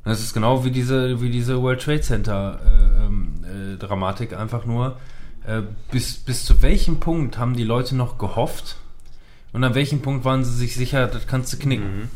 Das 0.04 0.20
ist 0.20 0.32
genau 0.32 0.64
wie 0.64 0.70
diese, 0.70 1.20
wie 1.20 1.30
diese 1.30 1.60
World 1.60 1.82
Trade 1.82 2.02
Center 2.02 2.60
äh, 2.64 3.04
ähm, 3.04 3.74
äh, 3.74 3.76
Dramatik, 3.78 4.32
einfach 4.32 4.64
nur. 4.64 4.96
Äh, 5.44 5.62
bis, 5.90 6.18
bis 6.18 6.44
zu 6.44 6.62
welchem 6.62 7.00
Punkt 7.00 7.36
haben 7.36 7.56
die 7.56 7.64
Leute 7.64 7.96
noch 7.96 8.16
gehofft? 8.16 8.76
Und 9.52 9.64
an 9.64 9.74
welchem 9.74 10.02
Punkt 10.02 10.24
waren 10.24 10.44
sie 10.44 10.54
sich 10.54 10.76
sicher, 10.76 11.08
das 11.08 11.26
kannst 11.26 11.52
du 11.52 11.56
knicken? 11.58 12.08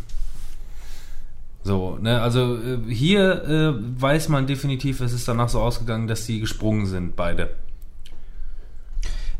So, 1.64 1.96
ne, 1.98 2.20
also 2.20 2.56
äh, 2.56 2.78
hier 2.92 3.44
äh, 3.44 4.00
weiß 4.00 4.28
man 4.28 4.46
definitiv, 4.46 5.00
es 5.00 5.14
ist 5.14 5.26
danach 5.26 5.48
so 5.48 5.60
ausgegangen, 5.60 6.06
dass 6.06 6.26
die 6.26 6.40
gesprungen 6.40 6.84
sind, 6.84 7.16
beide. 7.16 7.50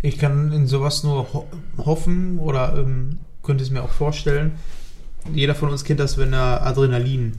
Ich 0.01 0.19
kann 0.19 0.51
in 0.53 0.67
sowas 0.67 1.05
nur 1.05 1.33
ho 1.33 1.47
hoffen 1.77 2.39
oder 2.39 2.79
ähm, 2.79 3.19
könnte 3.43 3.63
es 3.63 3.71
mir 3.71 3.83
auch 3.83 3.91
vorstellen. 3.91 4.53
Jeder 5.33 5.55
von 5.55 5.69
uns 5.71 5.85
kennt 5.85 6.01
das, 6.01 6.17
wenn 6.17 6.33
er 6.33 6.67
Adrenalin 6.67 7.39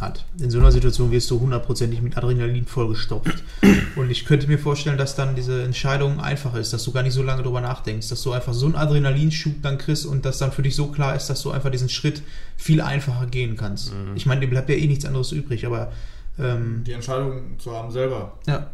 hat. 0.00 0.24
In 0.40 0.50
so 0.50 0.58
einer 0.58 0.72
Situation 0.72 1.10
wirst 1.10 1.30
du 1.30 1.40
hundertprozentig 1.40 2.02
mit 2.02 2.16
Adrenalin 2.18 2.66
vollgestopft. 2.66 3.42
Und 3.96 4.10
ich 4.10 4.24
könnte 4.26 4.46
mir 4.46 4.58
vorstellen, 4.58 4.98
dass 4.98 5.16
dann 5.16 5.34
diese 5.34 5.62
Entscheidung 5.62 6.20
einfacher 6.20 6.60
ist, 6.60 6.72
dass 6.72 6.84
du 6.84 6.92
gar 6.92 7.02
nicht 7.02 7.14
so 7.14 7.22
lange 7.22 7.42
drüber 7.42 7.60
nachdenkst, 7.60 8.08
dass 8.08 8.22
du 8.22 8.32
einfach 8.32 8.52
so 8.52 8.66
einen 8.66 8.74
Adrenalinschub 8.74 9.62
dann 9.62 9.78
kriegst 9.78 10.04
und 10.06 10.24
dass 10.24 10.38
dann 10.38 10.52
für 10.52 10.62
dich 10.62 10.76
so 10.76 10.88
klar 10.88 11.16
ist, 11.16 11.28
dass 11.28 11.42
du 11.42 11.50
einfach 11.50 11.70
diesen 11.70 11.88
Schritt 11.88 12.22
viel 12.56 12.80
einfacher 12.80 13.26
gehen 13.26 13.56
kannst. 13.56 13.92
Ich 14.14 14.26
meine, 14.26 14.42
dir 14.42 14.48
bleibt 14.48 14.68
ja 14.68 14.76
eh 14.76 14.86
nichts 14.86 15.04
anderes 15.04 15.32
übrig, 15.32 15.64
aber 15.66 15.92
ähm, 16.38 16.82
Die 16.86 16.92
Entscheidung 16.92 17.58
zu 17.58 17.72
haben 17.72 17.90
selber. 17.90 18.38
ja. 18.46 18.70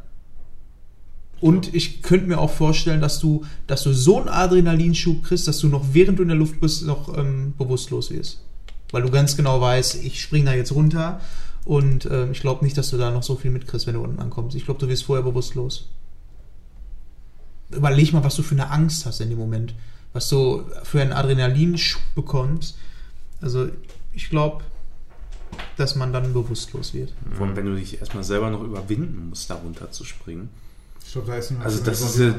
Und 1.41 1.75
ich 1.75 2.03
könnte 2.03 2.29
mir 2.29 2.39
auch 2.39 2.53
vorstellen, 2.53 3.01
dass 3.01 3.19
du, 3.19 3.45
dass 3.67 3.83
du 3.83 3.93
so 3.93 4.21
einen 4.21 4.29
Adrenalinschub 4.29 5.25
kriegst, 5.25 5.49
dass 5.49 5.59
du 5.59 5.67
noch 5.67 5.87
während 5.93 6.21
du 6.21 6.23
in 6.23 6.29
der 6.29 6.37
Luft 6.37 6.61
bist, 6.61 6.87
noch 6.87 7.19
ähm, 7.19 7.55
bewusstlos 7.59 8.13
wirst. 8.13 8.39
Weil 8.93 9.03
du 9.03 9.11
ganz 9.11 9.37
genau 9.37 9.61
weißt, 9.61 9.97
ich 10.05 10.21
spring 10.23 10.45
da 10.45 10.55
jetzt 10.55 10.73
runter 10.73 11.21
und 11.65 12.07
ähm, 12.07 12.31
ich 12.33 12.41
glaube 12.41 12.65
nicht, 12.65 12.77
dass 12.79 12.91
du 12.91 12.99
da 12.99 13.11
noch 13.11 13.23
so 13.25 13.35
viel 13.37 13.51
mitkriegst, 13.51 13.87
wenn 13.87 13.95
du 13.95 14.01
unten 14.03 14.21
ankommst. 14.21 14.55
Ich 14.57 14.65
glaube, 14.65 14.79
du 14.81 14.89
wirst 14.89 15.05
vorher 15.05 15.25
bewusstlos. 15.25 15.89
Überleg 17.71 18.13
mal, 18.13 18.23
was 18.23 18.37
du 18.37 18.43
für 18.43 18.55
eine 18.55 18.71
Angst 18.71 19.07
hast 19.07 19.21
in 19.21 19.31
dem 19.31 19.39
Moment. 19.39 19.75
Was 20.13 20.29
du 20.29 20.65
für 20.83 21.01
einen 21.01 21.13
Adrenalinschub 21.13 22.03
bekommst. 22.15 22.77
Also, 23.41 23.69
ich 24.13 24.29
glaube, 24.29 24.63
dass 25.79 25.97
man 25.97 26.13
dann 26.13 26.35
bewusstlos 26.35 26.93
wird. 26.93 27.15
Vor 27.37 27.47
allem, 27.47 27.57
wenn 27.57 27.65
du 27.65 27.75
dich 27.77 27.99
erstmal 27.99 28.25
selber 28.25 28.51
noch 28.51 28.63
überwinden 28.63 29.31
musst, 29.31 29.49
da 29.49 29.55
runter 29.55 29.91
zu 29.91 30.05
springen. 30.05 30.51
Ich 31.05 31.13
glaube, 31.13 31.29
da 31.29 31.37
ist 31.37 31.51
ein 31.51 31.63
Also 31.63 31.83
das 31.83 32.01
ist 32.03 32.19
ja, 32.19 32.35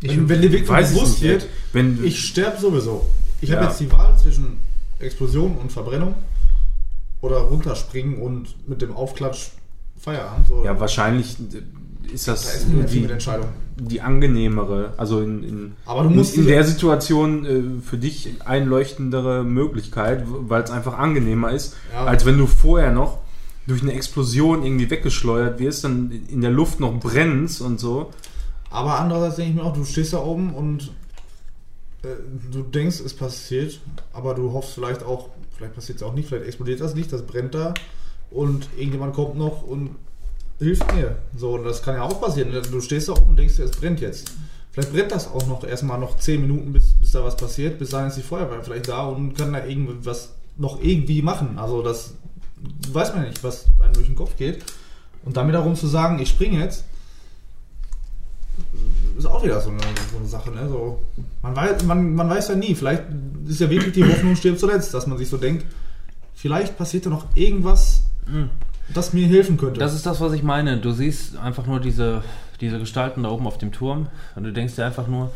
Ich, 0.00 0.10
wenn, 0.10 0.28
wenn 0.28 0.40
dir 0.40 0.52
wirklich 0.52 0.68
bewusst 0.70 1.20
nicht, 1.20 1.22
wird, 1.22 1.46
wenn 1.72 2.02
ich 2.02 2.24
sterbe 2.24 2.58
sowieso. 2.58 3.06
Ich 3.42 3.50
habe 3.52 3.64
Ja. 3.64 3.68
jetzt 3.68 3.80
die 3.80 3.92
Wahl 3.92 4.18
zwischen 4.18 4.58
Explosion 4.98 5.56
und 5.56 5.72
Verbrennung 5.72 6.14
oder 7.20 7.38
runterspringen 7.38 8.18
und 8.18 8.68
mit 8.68 8.82
dem 8.82 8.94
Aufklatsch 8.94 9.50
Feierabend. 9.98 10.48
So. 10.48 10.64
ja 10.64 10.78
wahrscheinlich 10.78 11.36
ist 12.12 12.28
da 12.28 12.32
das 12.32 12.54
ist 12.54 12.68
mir 12.68 12.82
jetzt 12.82 12.94
die, 12.94 13.08
die 13.76 14.00
angenehmere, 14.00 14.92
also 14.96 15.20
in, 15.20 15.42
in, 15.42 15.72
Aber 15.86 16.04
du 16.04 16.10
musst 16.10 16.36
in, 16.36 16.42
in 16.42 16.48
der 16.48 16.64
Situation 16.64 17.44
äh, 17.44 17.82
für 17.82 17.98
dich 17.98 18.28
einleuchtendere 18.44 19.42
Möglichkeit, 19.44 20.24
weil 20.26 20.62
es 20.62 20.70
einfach 20.70 20.98
angenehmer 20.98 21.50
ist, 21.50 21.74
Ja. 21.92 22.04
als 22.04 22.24
wenn 22.24 22.38
du 22.38 22.46
vorher 22.46 22.92
noch 22.92 23.18
durch 23.66 23.82
eine 23.82 23.92
Explosion 23.94 24.62
irgendwie 24.62 24.88
weggeschleudert 24.90 25.58
wirst, 25.58 25.84
dann 25.84 26.12
in 26.28 26.40
der 26.40 26.52
Luft 26.52 26.78
noch 26.78 27.00
brennst 27.00 27.60
und 27.60 27.80
so. 27.80 28.12
Aber 28.70 29.00
andererseits 29.00 29.36
denke 29.36 29.50
ich 29.50 29.56
mir 29.56 29.64
auch, 29.64 29.72
du 29.72 29.84
stehst 29.84 30.12
da 30.12 30.18
oben 30.18 30.54
und 30.54 30.82
äh, 30.82 31.05
du 32.52 32.62
denkst, 32.62 33.00
es 33.00 33.14
passiert, 33.14 33.80
aber 34.12 34.34
du 34.34 34.52
hoffst 34.52 34.72
vielleicht 34.72 35.02
auch, 35.02 35.30
vielleicht 35.56 35.74
passiert 35.74 35.96
es 35.96 36.02
auch 36.02 36.14
nicht, 36.14 36.28
vielleicht 36.28 36.46
explodiert 36.46 36.80
das 36.80 36.94
nicht, 36.94 37.12
das 37.12 37.22
brennt 37.22 37.54
da 37.54 37.74
und 38.30 38.68
irgendjemand 38.76 39.14
kommt 39.14 39.36
noch 39.36 39.62
und 39.62 39.96
hilft 40.58 40.94
mir. 40.94 41.16
So, 41.36 41.54
und 41.54 41.64
das 41.64 41.82
kann 41.82 41.94
ja 41.94 42.02
auch 42.02 42.20
passieren. 42.20 42.50
Du 42.70 42.80
stehst 42.80 43.08
da 43.08 43.12
oben 43.12 43.30
und 43.30 43.36
denkst, 43.36 43.58
es 43.58 43.72
brennt 43.72 44.00
jetzt. 44.00 44.32
Vielleicht 44.72 44.92
brennt 44.92 45.12
das 45.12 45.28
auch 45.28 45.46
noch 45.46 45.64
erstmal 45.64 45.98
noch 45.98 46.18
10 46.18 46.40
Minuten, 46.40 46.72
bis, 46.72 46.94
bis 46.94 47.12
da 47.12 47.24
was 47.24 47.36
passiert. 47.36 47.78
Bis 47.78 47.90
dahin 47.90 48.08
ist 48.08 48.16
die 48.16 48.22
Feuerwehr 48.22 48.62
vielleicht 48.62 48.88
da 48.88 49.06
und 49.06 49.34
kann 49.34 49.52
da 49.52 49.64
irgendwas 49.64 50.34
noch 50.56 50.82
irgendwie 50.82 51.22
machen. 51.22 51.58
Also 51.58 51.82
das 51.82 52.14
weiß 52.92 53.14
man 53.14 53.28
nicht, 53.28 53.42
was 53.42 53.66
einem 53.80 53.94
durch 53.94 54.06
den 54.06 54.16
Kopf 54.16 54.36
geht. 54.36 54.64
Und 55.24 55.36
damit 55.36 55.54
darum 55.54 55.74
zu 55.74 55.86
sagen, 55.86 56.18
ich 56.18 56.28
springe 56.28 56.60
jetzt, 56.60 56.84
ist 59.18 59.26
auch 59.26 59.42
wieder 59.42 59.60
so 59.60 59.70
eine, 59.70 59.80
so 59.80 60.18
eine 60.18 60.26
Sache. 60.26 60.50
Ne? 60.50 60.68
So, 60.68 61.00
man, 61.42 61.56
weiß, 61.56 61.84
man, 61.84 62.14
man 62.14 62.28
weiß 62.28 62.48
ja 62.48 62.54
nie, 62.54 62.74
vielleicht 62.74 63.04
ist 63.46 63.60
ja 63.60 63.70
wirklich 63.70 63.92
die 63.92 64.04
Hoffnung 64.04 64.36
stirbt 64.36 64.60
zuletzt, 64.60 64.92
dass 64.94 65.06
man 65.06 65.18
sich 65.18 65.28
so 65.28 65.36
denkt, 65.36 65.64
vielleicht 66.34 66.76
passiert 66.76 67.06
da 67.06 67.10
noch 67.10 67.26
irgendwas, 67.34 68.04
das 68.92 69.12
mir 69.12 69.26
helfen 69.26 69.56
könnte. 69.56 69.80
Das 69.80 69.94
ist 69.94 70.06
das, 70.06 70.20
was 70.20 70.32
ich 70.32 70.42
meine. 70.42 70.78
Du 70.78 70.92
siehst 70.92 71.36
einfach 71.36 71.66
nur 71.66 71.80
diese, 71.80 72.22
diese 72.60 72.78
Gestalten 72.78 73.22
da 73.22 73.30
oben 73.30 73.46
auf 73.46 73.58
dem 73.58 73.72
Turm 73.72 74.08
und 74.34 74.44
du 74.44 74.52
denkst 74.52 74.76
dir 74.76 74.84
einfach 74.84 75.06
nur, 75.06 75.32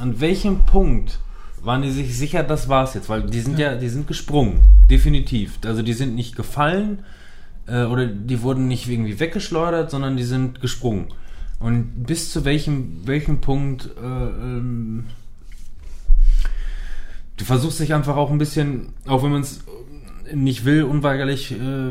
an 0.00 0.20
welchem 0.20 0.60
Punkt 0.60 1.18
waren 1.62 1.82
die 1.82 1.90
sich 1.90 2.16
sicher, 2.16 2.42
das 2.42 2.68
war's 2.68 2.94
jetzt? 2.94 3.08
Weil 3.08 3.22
die 3.22 3.40
sind 3.40 3.58
ja, 3.58 3.74
die 3.74 3.88
sind 3.88 4.06
gesprungen, 4.06 4.60
definitiv. 4.90 5.58
Also 5.64 5.82
die 5.82 5.92
sind 5.92 6.14
nicht 6.14 6.36
gefallen 6.36 7.00
äh, 7.66 7.84
oder 7.84 8.06
die 8.06 8.42
wurden 8.42 8.68
nicht 8.68 8.88
irgendwie 8.88 9.18
weggeschleudert, 9.18 9.90
sondern 9.90 10.16
die 10.16 10.24
sind 10.24 10.60
gesprungen. 10.60 11.08
Und 11.60 12.04
bis 12.06 12.30
zu 12.32 12.44
welchem, 12.44 13.06
welchem 13.06 13.40
Punkt 13.40 13.90
äh, 14.00 14.04
ähm, 14.06 15.06
du 17.36 17.44
versuchst 17.44 17.80
dich 17.80 17.94
einfach 17.94 18.16
auch 18.16 18.30
ein 18.30 18.38
bisschen, 18.38 18.92
auch 19.06 19.22
wenn 19.22 19.32
man 19.32 19.42
es 19.42 19.60
nicht 20.34 20.64
will, 20.64 20.84
unweigerlich 20.84 21.52
äh, 21.52 21.90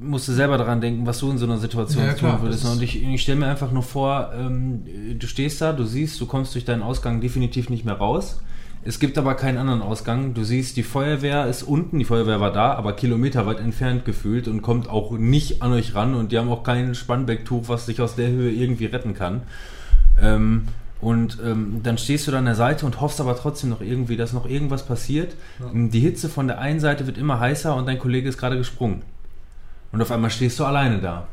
musst 0.00 0.28
du 0.28 0.32
selber 0.32 0.58
daran 0.58 0.80
denken, 0.80 1.06
was 1.06 1.18
du 1.20 1.30
in 1.30 1.38
so 1.38 1.46
einer 1.46 1.58
Situation 1.58 2.04
Ja, 2.04 2.10
tun 2.10 2.18
klar, 2.18 2.42
würdest. 2.42 2.64
das 2.64 2.70
ist- 2.70 2.76
Und 2.76 2.82
ich, 2.82 3.02
ich 3.02 3.22
stelle 3.22 3.38
mir 3.40 3.46
einfach 3.46 3.70
nur 3.72 3.82
vor, 3.82 4.32
ähm, 4.36 4.84
du 5.18 5.26
stehst 5.26 5.60
da, 5.60 5.72
du 5.72 5.84
siehst, 5.84 6.20
du 6.20 6.26
kommst 6.26 6.54
durch 6.54 6.64
deinen 6.64 6.82
Ausgang 6.82 7.20
definitiv 7.20 7.70
nicht 7.70 7.84
mehr 7.84 7.94
raus. 7.94 8.40
Es 8.84 8.98
gibt 9.00 9.16
aber 9.16 9.34
keinen 9.34 9.58
anderen 9.58 9.80
Ausgang. 9.82 10.34
Du 10.34 10.44
siehst, 10.44 10.76
die 10.76 10.82
Feuerwehr 10.82 11.46
ist 11.46 11.62
unten, 11.62 11.98
die 11.98 12.04
Feuerwehr 12.04 12.40
war 12.40 12.52
da, 12.52 12.74
aber 12.74 12.92
kilometerweit 12.92 13.58
entfernt 13.58 14.04
gefühlt 14.04 14.46
und 14.46 14.60
kommt 14.62 14.88
auch 14.90 15.12
nicht 15.12 15.62
an 15.62 15.72
euch 15.72 15.94
ran 15.94 16.14
und 16.14 16.32
die 16.32 16.38
haben 16.38 16.50
auch 16.50 16.62
kein 16.64 16.94
Spannbecktuch, 16.94 17.68
was 17.68 17.86
dich 17.86 18.00
aus 18.00 18.14
der 18.14 18.28
Höhe 18.28 18.52
irgendwie 18.52 18.86
retten 18.86 19.14
kann. 19.14 19.42
Ähm, 20.20 20.68
Und 21.00 21.38
ähm, 21.44 21.80
dann 21.82 21.98
stehst 21.98 22.26
du 22.26 22.30
da 22.30 22.38
an 22.38 22.46
der 22.46 22.54
Seite 22.54 22.86
und 22.86 23.00
hoffst 23.02 23.20
aber 23.20 23.36
trotzdem 23.36 23.68
noch 23.68 23.82
irgendwie, 23.82 24.16
dass 24.16 24.32
noch 24.32 24.48
irgendwas 24.48 24.86
passiert. 24.86 25.34
Die 25.72 26.00
Hitze 26.00 26.30
von 26.30 26.46
der 26.46 26.60
einen 26.60 26.80
Seite 26.80 27.06
wird 27.06 27.18
immer 27.18 27.40
heißer 27.40 27.74
und 27.76 27.86
dein 27.86 27.98
Kollege 27.98 28.28
ist 28.28 28.38
gerade 28.38 28.56
gesprungen. 28.56 29.02
Und 29.92 30.00
auf 30.00 30.10
einmal 30.10 30.30
stehst 30.30 30.58
du 30.58 30.64
alleine 30.64 31.00
da. 31.00 31.26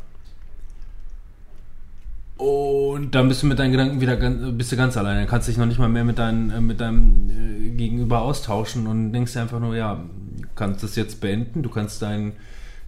Und 2.42 3.14
dann 3.14 3.28
bist 3.28 3.44
du 3.44 3.48
mit 3.48 3.60
deinen 3.60 3.72
Gedanken 3.72 4.02
wieder 4.02 4.18
ganz, 4.18 4.58
bist 4.58 4.72
du 4.72 4.76
ganz 4.76 4.98
alleine. 4.98 5.20
Dann 5.20 5.30
kannst 5.30 5.48
dich 5.48 5.58
noch 5.58 5.68
nicht 5.68 5.78
mal 5.78 5.89
mehr 5.89 6.04
mit, 6.04 6.18
dein, 6.18 6.50
äh, 6.50 6.60
mit 6.60 6.82
deinem 6.82 7.30
äh, 7.30 7.70
Gegenüber 7.70 8.24
austauschen 8.24 8.88
und 8.88 9.14
denkst 9.14 9.34
dir 9.34 9.42
einfach 9.42 9.60
nur, 9.60 9.76
ja, 9.76 10.04
du 10.38 10.48
kannst 10.56 10.82
das 10.82 10.96
jetzt 10.96 11.22
beenden, 11.22 11.62
du 11.62 11.70
kannst 11.70 12.02
deinen 12.02 12.34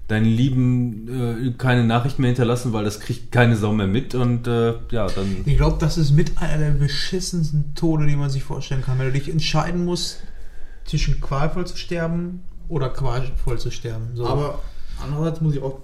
deinen 0.07 0.25
Lieben 0.25 1.07
äh, 1.47 1.51
keine 1.51 1.83
Nachricht 1.83 2.17
mehr 2.17 2.29
hinterlassen, 2.29 2.73
weil 2.73 2.83
das 2.83 2.99
kriegt 2.99 3.31
keine 3.31 3.55
Sau 3.55 3.71
mehr 3.73 3.87
mit 3.87 4.15
und 4.15 4.47
äh, 4.47 4.73
ja, 4.89 5.07
dann. 5.07 5.37
Ich 5.45 5.55
glaube, 5.55 5.77
das 5.79 5.99
ist 5.99 6.11
mit 6.11 6.39
einer 6.39 6.57
der 6.57 6.71
beschissensten 6.71 7.75
Tode, 7.75 8.07
die 8.07 8.15
man 8.15 8.31
sich 8.31 8.43
vorstellen 8.43 8.81
kann. 8.81 8.97
Wenn 8.97 9.05
du 9.05 9.13
dich 9.13 9.29
entscheiden 9.29 9.85
musst, 9.85 10.23
zwischen 10.83 11.21
qualvoll 11.21 11.67
zu 11.67 11.77
sterben 11.77 12.41
oder 12.69 12.89
qualvoll 12.89 13.59
zu 13.59 13.69
sterben. 13.69 14.07
So. 14.15 14.25
Aber 14.25 14.59
andererseits 15.01 15.41
muss 15.41 15.55
ich 15.55 15.61
auch 15.61 15.79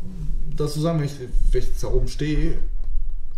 dazu 0.58 0.82
sagen, 0.82 1.00
wenn 1.00 1.06
ich, 1.06 1.20
wenn 1.20 1.62
ich 1.62 1.68
jetzt 1.68 1.84
da 1.84 1.88
oben 1.88 2.08
stehe, 2.08 2.58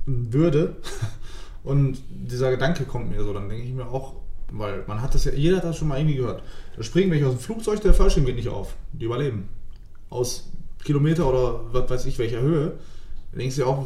würde 0.05 0.75
und 1.63 1.97
dieser 2.09 2.51
Gedanke 2.51 2.85
kommt 2.85 3.09
mir 3.09 3.23
so, 3.23 3.33
dann 3.33 3.49
denke 3.49 3.63
ich 3.65 3.73
mir 3.73 3.87
auch, 3.87 4.15
weil 4.51 4.83
man 4.87 5.01
hat 5.01 5.15
das 5.15 5.25
ja, 5.25 5.31
jeder 5.31 5.57
hat 5.57 5.63
das 5.63 5.77
schon 5.77 5.87
mal 5.87 5.97
irgendwie 5.97 6.17
gehört. 6.17 6.43
Da 6.75 6.83
springen 6.83 7.11
welche 7.11 7.27
aus 7.27 7.35
dem 7.35 7.39
Flugzeug, 7.39 7.81
der 7.81 7.93
Fallschirm 7.93 8.25
geht 8.25 8.35
nicht 8.35 8.49
auf. 8.49 8.75
Die 8.93 9.05
überleben. 9.05 9.49
Aus 10.09 10.49
Kilometer 10.83 11.27
oder 11.27 11.61
was 11.71 11.89
weiß 11.89 12.05
ich 12.05 12.19
welcher 12.19 12.41
Höhe. 12.41 12.73
Da 13.31 13.37
denkst 13.37 13.55
du 13.55 13.61
ja 13.61 13.67
auch, 13.67 13.85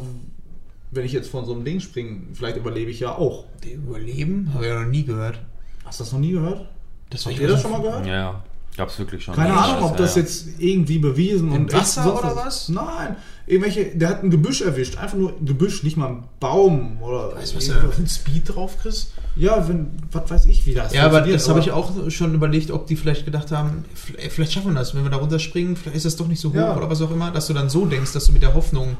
wenn 0.90 1.04
ich 1.04 1.12
jetzt 1.12 1.30
von 1.30 1.44
so 1.44 1.52
einem 1.52 1.64
Ding 1.64 1.80
springe, 1.80 2.20
vielleicht 2.32 2.56
überlebe 2.56 2.90
ich 2.90 3.00
ja 3.00 3.16
auch. 3.16 3.44
die 3.62 3.72
überleben? 3.72 4.52
Habe 4.54 4.64
ich 4.64 4.70
ja 4.70 4.80
noch 4.80 4.88
nie 4.88 5.04
gehört. 5.04 5.40
Hast 5.84 6.00
du 6.00 6.04
das 6.04 6.12
noch 6.12 6.20
nie 6.20 6.32
gehört? 6.32 6.68
Das 7.10 7.26
Habt 7.26 7.38
ihr 7.38 7.48
das 7.48 7.62
schon 7.62 7.70
mal 7.70 7.82
gehört? 7.82 8.06
Ja, 8.06 8.42
gab's 8.76 8.98
wirklich 8.98 9.24
schon. 9.24 9.34
Keine 9.34 9.56
Ahnung, 9.56 9.90
ob 9.90 9.96
das 9.96 10.14
ja. 10.14 10.22
jetzt 10.22 10.46
irgendwie 10.58 10.98
bewiesen 10.98 11.50
und 11.50 11.72
echt 11.72 11.82
Wasser 11.82 12.02
sonst 12.04 12.18
oder 12.18 12.36
was? 12.36 12.68
Nein, 12.68 13.16
irgendwelche, 13.46 13.96
der 13.96 14.08
hat 14.08 14.22
ein 14.22 14.30
Gebüsch 14.30 14.60
erwischt, 14.60 14.98
einfach 14.98 15.16
nur 15.16 15.30
ein 15.30 15.46
Gebüsch, 15.46 15.82
nicht 15.82 15.96
mal 15.96 16.08
ein 16.08 16.24
Baum 16.40 17.02
oder 17.02 17.34
Weißt 17.36 17.52
du, 17.52 17.56
was 17.56 17.68
irgendwas. 17.68 17.94
für 17.94 17.98
einen 17.98 18.08
Speed 18.08 18.54
drauf 18.54 18.78
kriegst? 18.80 19.12
Ja, 19.36 19.68
wenn, 19.68 19.88
was 20.12 20.30
weiß 20.30 20.46
ich, 20.46 20.66
wie 20.66 20.74
das 20.74 20.92
Ja, 20.94 21.06
aber 21.06 21.20
das 21.20 21.48
habe 21.48 21.60
ich 21.60 21.70
auch 21.70 22.10
schon 22.10 22.34
überlegt, 22.34 22.70
ob 22.70 22.86
die 22.86 22.96
vielleicht 22.96 23.24
gedacht 23.24 23.52
haben, 23.52 23.84
vielleicht 23.94 24.52
schaffen 24.52 24.72
wir 24.72 24.78
das, 24.78 24.94
wenn 24.94 25.04
wir 25.04 25.10
da 25.10 25.18
runterspringen, 25.18 25.76
vielleicht 25.76 25.96
ist 25.96 26.06
das 26.06 26.16
doch 26.16 26.28
nicht 26.28 26.40
so 26.40 26.50
hoch 26.50 26.54
Ja. 26.54 26.76
oder 26.76 26.90
was 26.90 27.00
auch 27.02 27.10
immer, 27.10 27.30
dass 27.30 27.46
du 27.46 27.54
dann 27.54 27.68
so 27.68 27.86
denkst, 27.86 28.12
dass 28.12 28.26
du 28.26 28.32
mit 28.32 28.42
der 28.42 28.54
Hoffnung. 28.54 28.96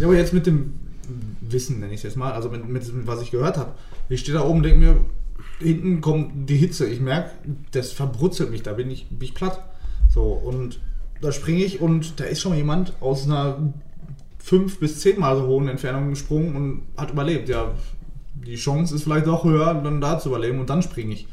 Ja, 0.00 0.06
aber 0.06 0.16
jetzt 0.16 0.32
mit 0.32 0.46
dem 0.46 0.74
Wissen, 1.40 1.80
nenne 1.80 1.92
ich 1.92 1.98
es 1.98 2.04
jetzt 2.04 2.16
mal, 2.16 2.32
also 2.32 2.48
mit, 2.50 2.66
mit, 2.68 3.06
was 3.06 3.20
ich 3.20 3.30
gehört 3.30 3.56
habe. 3.56 3.72
Ich 4.08 4.20
stehe 4.20 4.36
da 4.36 4.44
oben 4.44 4.58
und 4.58 4.62
denke 4.64 4.78
mir, 4.78 4.96
hinten 5.60 6.00
kommt 6.00 6.48
die 6.48 6.56
Hitze. 6.56 6.86
Ich 6.86 7.00
merke, 7.00 7.30
das 7.72 7.92
verbrutzelt 7.92 8.50
mich, 8.50 8.62
da 8.62 8.72
bin 8.72 8.90
ich, 8.90 9.08
bin 9.08 9.22
ich 9.22 9.34
platt. 9.34 9.62
So, 10.12 10.22
und 10.22 10.80
da 11.20 11.32
springe 11.32 11.64
ich 11.64 11.80
und 11.80 12.20
da 12.20 12.24
ist 12.24 12.40
schon 12.40 12.54
jemand 12.54 12.94
aus 13.00 13.24
einer 13.24 13.58
fünf 14.38 14.78
bis 14.78 15.00
zehnmal 15.00 15.36
so 15.36 15.46
hohen 15.46 15.68
Entfernung 15.68 16.10
gesprungen 16.10 16.54
und 16.54 16.82
hat 16.96 17.12
überlebt. 17.12 17.48
Ja, 17.48 17.72
die 18.34 18.56
Chance 18.56 18.94
ist 18.94 19.04
vielleicht 19.04 19.26
doch 19.26 19.44
höher, 19.44 19.74
dann 19.74 20.00
da 20.00 20.18
zu 20.18 20.28
überleben 20.28 20.60
und 20.60 20.68
dann 20.68 20.82
springe 20.82 21.14
ich. 21.14 21.26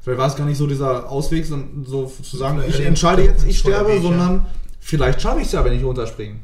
Vielleicht 0.00 0.18
war 0.18 0.26
es 0.26 0.36
gar 0.36 0.46
nicht 0.46 0.58
so 0.58 0.66
dieser 0.66 1.10
Ausweg, 1.10 1.46
sondern 1.46 1.84
so 1.84 2.06
zu 2.06 2.36
sagen, 2.36 2.62
ich 2.66 2.80
entscheide 2.80 3.22
jetzt, 3.24 3.46
ich 3.46 3.58
sterbe, 3.58 4.00
sondern 4.00 4.46
vielleicht 4.80 5.20
schaffe 5.20 5.40
ich 5.40 5.46
es 5.46 5.52
ja, 5.52 5.64
wenn 5.64 5.72
ich 5.72 5.84
runterspringe. 5.84 6.36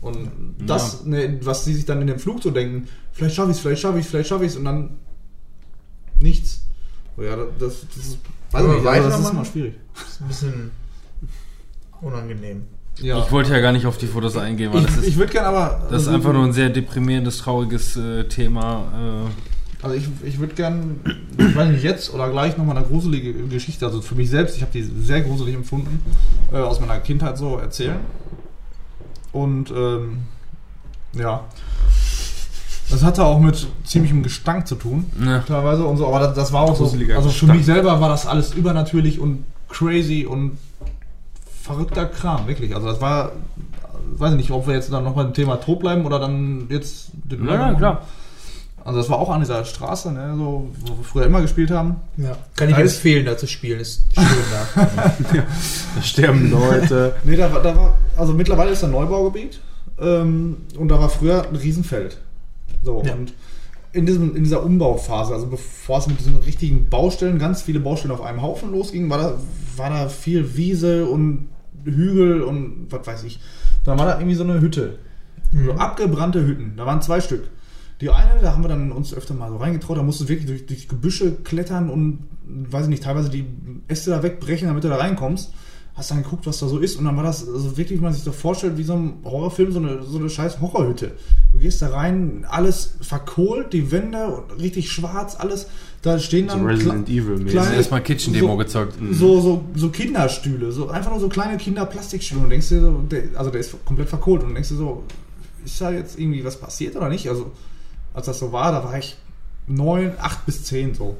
Und 0.00 0.30
das, 0.64 1.04
ne, 1.04 1.38
was 1.42 1.64
sie 1.64 1.74
sich 1.74 1.84
dann 1.84 2.00
in 2.00 2.06
dem 2.06 2.18
Flug 2.18 2.42
so 2.42 2.50
denken, 2.50 2.88
vielleicht 3.12 3.34
schaffe 3.34 3.50
ich 3.50 3.58
es, 3.58 3.62
vielleicht 3.62 3.82
schaffe 3.82 3.98
ich 3.98 4.04
es, 4.04 4.10
vielleicht 4.10 4.28
schaffe 4.28 4.44
ich 4.44 4.52
es 4.52 4.56
und 4.56 4.64
dann 4.64 4.96
nichts. 6.20 6.62
So, 7.16 7.22
Ja, 7.22 7.36
das, 7.36 7.86
das 7.88 7.96
ist, 7.96 8.18
weiß 8.52 8.62
Aber 8.64 8.76
ich 8.76 8.82
nicht, 8.82 8.88
aber 8.88 9.08
das 9.08 9.20
ist 9.20 9.30
immer 9.30 9.44
schwierig. 9.44 9.74
Das 9.94 10.08
ist 10.08 10.20
ein 10.20 10.28
bisschen 10.28 10.70
unangenehm. 12.00 12.62
Ja. 12.98 13.18
Ich 13.18 13.32
wollte 13.32 13.52
ja 13.52 13.60
gar 13.60 13.72
nicht 13.72 13.86
auf 13.86 13.98
die 13.98 14.06
Fotos 14.06 14.36
eingehen, 14.36 14.72
weil 14.72 14.80
ich, 14.80 14.86
das 14.86 14.96
ist, 14.98 15.08
ich 15.08 15.16
würde 15.16 15.32
gerne 15.32 15.48
aber. 15.48 15.88
das 15.90 16.02
ist 16.02 16.08
also, 16.08 16.18
einfach 16.18 16.32
nur 16.32 16.44
ein 16.44 16.52
sehr 16.52 16.68
deprimierendes, 16.68 17.38
trauriges 17.38 17.96
äh, 17.96 18.24
Thema. 18.24 19.30
Also 19.82 19.96
ich, 19.96 20.08
ich 20.24 20.38
würde 20.38 20.54
gerne, 20.54 20.96
ich 21.38 21.56
weiß 21.56 21.70
nicht, 21.70 21.82
jetzt 21.82 22.12
oder 22.12 22.28
gleich 22.30 22.58
nochmal 22.58 22.76
eine 22.76 22.86
gruselige 22.86 23.32
Geschichte, 23.32 23.86
also 23.86 24.02
für 24.02 24.14
mich 24.14 24.28
selbst, 24.28 24.56
ich 24.56 24.62
habe 24.62 24.72
die 24.72 24.82
sehr 24.82 25.22
gruselig 25.22 25.54
empfunden, 25.54 26.02
äh, 26.52 26.56
aus 26.56 26.80
meiner 26.80 26.98
Kindheit 26.98 27.38
so 27.38 27.56
erzählen. 27.56 28.00
Und 29.32 29.70
ähm, 29.70 30.18
ja, 31.14 31.44
das 32.90 33.02
hatte 33.02 33.24
auch 33.24 33.38
mit 33.40 33.66
ziemlichem 33.84 34.22
Gestank 34.22 34.66
zu 34.66 34.74
tun, 34.74 35.04
ne. 35.18 35.42
teilweise 35.46 35.84
und 35.84 35.96
so, 35.96 36.06
aber 36.06 36.20
das, 36.20 36.34
das 36.34 36.52
war 36.52 36.62
auch 36.62 36.76
so, 36.76 36.84
also 36.84 36.96
für 36.98 37.06
Gestank. 37.06 37.52
mich 37.54 37.64
selber 37.66 38.00
war 38.00 38.08
das 38.08 38.26
alles 38.26 38.52
übernatürlich 38.54 39.20
und 39.20 39.44
crazy 39.68 40.26
und 40.28 40.58
verrückter 41.62 42.06
Kram, 42.06 42.46
wirklich. 42.48 42.74
Also 42.74 42.88
das 42.88 43.00
war, 43.00 43.32
weiß 44.16 44.32
ich 44.32 44.36
nicht, 44.38 44.50
ob 44.50 44.66
wir 44.66 44.74
jetzt 44.74 44.92
dann 44.92 45.04
noch 45.04 45.14
beim 45.14 45.32
Thema 45.34 45.56
Tod 45.56 45.80
bleiben 45.80 46.04
oder 46.06 46.18
dann 46.18 46.66
jetzt 46.68 47.10
den 47.12 47.46
Ja, 47.46 47.54
ja, 47.70 47.74
klar. 47.74 48.02
also 48.84 48.98
das 48.98 49.08
war 49.08 49.18
auch 49.18 49.30
an 49.30 49.40
dieser 49.40 49.64
Straße, 49.64 50.10
ne, 50.12 50.34
so, 50.36 50.68
wo 50.80 50.96
wir 50.96 51.04
früher 51.04 51.26
immer 51.26 51.40
gespielt 51.42 51.70
haben. 51.70 51.96
Ja. 52.16 52.32
Kann 52.56 52.68
ich 52.70 52.74
Alles- 52.74 52.96
empfehlen, 52.96 53.26
da 53.26 53.36
zu 53.36 53.46
spielen, 53.46 53.80
ist 53.80 54.02
schön 54.14 54.24
da. 54.74 55.44
Da 55.96 56.02
sterben 56.02 56.50
Leute. 56.50 57.14
Nee, 57.24 57.36
da 57.36 57.52
war, 57.52 57.62
da 57.62 57.76
war 57.76 57.98
also 58.16 58.32
mittlerweile 58.32 58.70
ist 58.72 58.82
da 58.82 58.86
ein 58.88 58.92
Neubaugebiet 58.92 59.60
ähm, 60.00 60.56
und 60.78 60.88
da 60.88 60.98
war 60.98 61.08
früher 61.08 61.46
ein 61.48 61.56
Riesenfeld. 61.56 62.18
So, 62.82 63.02
Ja. 63.04 63.14
und 63.14 63.32
in, 63.92 64.06
diesem, 64.06 64.36
in 64.36 64.44
dieser 64.44 64.62
Umbauphase, 64.62 65.34
also 65.34 65.46
bevor 65.46 65.98
es 65.98 66.06
mit 66.06 66.18
diesen 66.20 66.36
richtigen 66.36 66.88
Baustellen, 66.88 67.38
ganz 67.38 67.62
viele 67.62 67.80
Baustellen 67.80 68.12
auf 68.12 68.22
einem 68.22 68.40
Haufen 68.42 68.70
losging, 68.70 69.10
war 69.10 69.18
da, 69.18 69.38
war 69.76 69.90
da 69.90 70.08
viel 70.08 70.56
Wiese 70.56 71.06
und 71.06 71.48
Hügel 71.84 72.42
und 72.42 72.86
was 72.90 73.06
weiß 73.06 73.24
ich. 73.24 73.40
Dann 73.84 73.98
war 73.98 74.06
da 74.06 74.18
irgendwie 74.18 74.36
so 74.36 74.44
eine 74.44 74.60
Hütte. 74.60 74.98
So 75.52 75.72
abgebrannte 75.72 76.46
Hütten. 76.46 76.74
Da 76.76 76.86
waren 76.86 77.02
zwei 77.02 77.20
Stück. 77.20 77.48
Die 78.00 78.08
eine, 78.10 78.40
da 78.40 78.52
haben 78.52 78.62
wir 78.62 78.68
dann 78.68 78.92
uns 78.92 79.12
öfter 79.12 79.34
mal 79.34 79.50
so 79.50 79.56
reingetraut, 79.56 79.98
da 79.98 80.02
musst 80.02 80.20
du 80.20 80.28
wirklich 80.28 80.46
durch, 80.46 80.66
durch 80.66 80.88
Gebüsche 80.88 81.32
klettern 81.42 81.90
und, 81.90 82.20
weiß 82.46 82.84
ich 82.84 82.88
nicht, 82.90 83.02
teilweise 83.02 83.28
die 83.30 83.44
Äste 83.88 84.10
da 84.10 84.22
wegbrechen, 84.22 84.68
damit 84.68 84.84
du 84.84 84.88
da 84.88 84.96
reinkommst. 84.96 85.52
Hast 85.94 86.10
dann 86.12 86.22
geguckt, 86.22 86.46
was 86.46 86.58
da 86.60 86.68
so 86.68 86.78
ist 86.78 86.96
und 86.98 87.04
dann 87.04 87.16
war 87.16 87.24
das 87.24 87.46
also 87.46 87.76
wirklich, 87.76 87.98
wie 87.98 88.02
man 88.02 88.12
sich 88.14 88.22
so 88.22 88.32
vorstellt, 88.32 88.78
wie 88.78 88.84
so 88.84 88.94
ein 88.94 89.14
Horrorfilm, 89.24 89.72
so 89.72 89.80
eine, 89.80 90.02
so 90.02 90.18
eine 90.18 90.30
scheiß 90.30 90.60
Horrorhütte. 90.60 91.12
Du 91.52 91.58
gehst 91.58 91.82
da 91.82 91.88
rein, 91.90 92.46
alles 92.48 92.94
verkohlt, 93.00 93.72
die 93.72 93.90
Wände, 93.90 94.26
und 94.28 94.60
richtig 94.62 94.90
schwarz, 94.90 95.36
alles. 95.38 95.66
Da 96.02 96.18
stehen 96.18 96.48
So 96.48 96.56
dann 96.56 96.66
Resident 96.66 97.08
kle- 97.08 97.12
Evil 97.12 97.36
mäßig. 97.38 97.50
kleine- 97.50 97.74
Erstmal 97.76 98.02
Kitchen-Demo 98.02 98.52
so- 98.52 98.56
gezockt. 98.56 98.94
so, 99.12 99.40
so, 99.40 99.64
so 99.74 99.88
Kinderstühle, 99.90 100.72
so 100.72 100.88
einfach 100.88 101.10
nur 101.10 101.20
so 101.20 101.28
kleine 101.28 101.58
Kinderplastikstühle 101.58 102.40
und 102.44 102.50
denkst 102.50 102.68
dir 102.70 102.80
so, 102.80 102.92
der, 103.10 103.24
also 103.34 103.50
der 103.50 103.60
ist 103.60 103.84
komplett 103.84 104.08
verkohlt 104.08 104.42
und 104.42 104.54
denkst 104.54 104.70
dir 104.70 104.76
so, 104.76 105.02
ist 105.64 105.78
da 105.80 105.90
jetzt 105.90 106.18
irgendwie 106.18 106.42
was 106.44 106.56
passiert 106.58 106.96
oder 106.96 107.08
nicht? 107.10 107.28
Also, 107.28 107.50
als 108.14 108.24
das 108.26 108.38
so 108.38 108.52
war, 108.52 108.72
da 108.72 108.82
war 108.84 108.96
ich 108.96 109.16
neun, 109.66 110.12
acht 110.18 110.46
bis 110.46 110.64
zehn 110.64 110.94
so. 110.94 111.16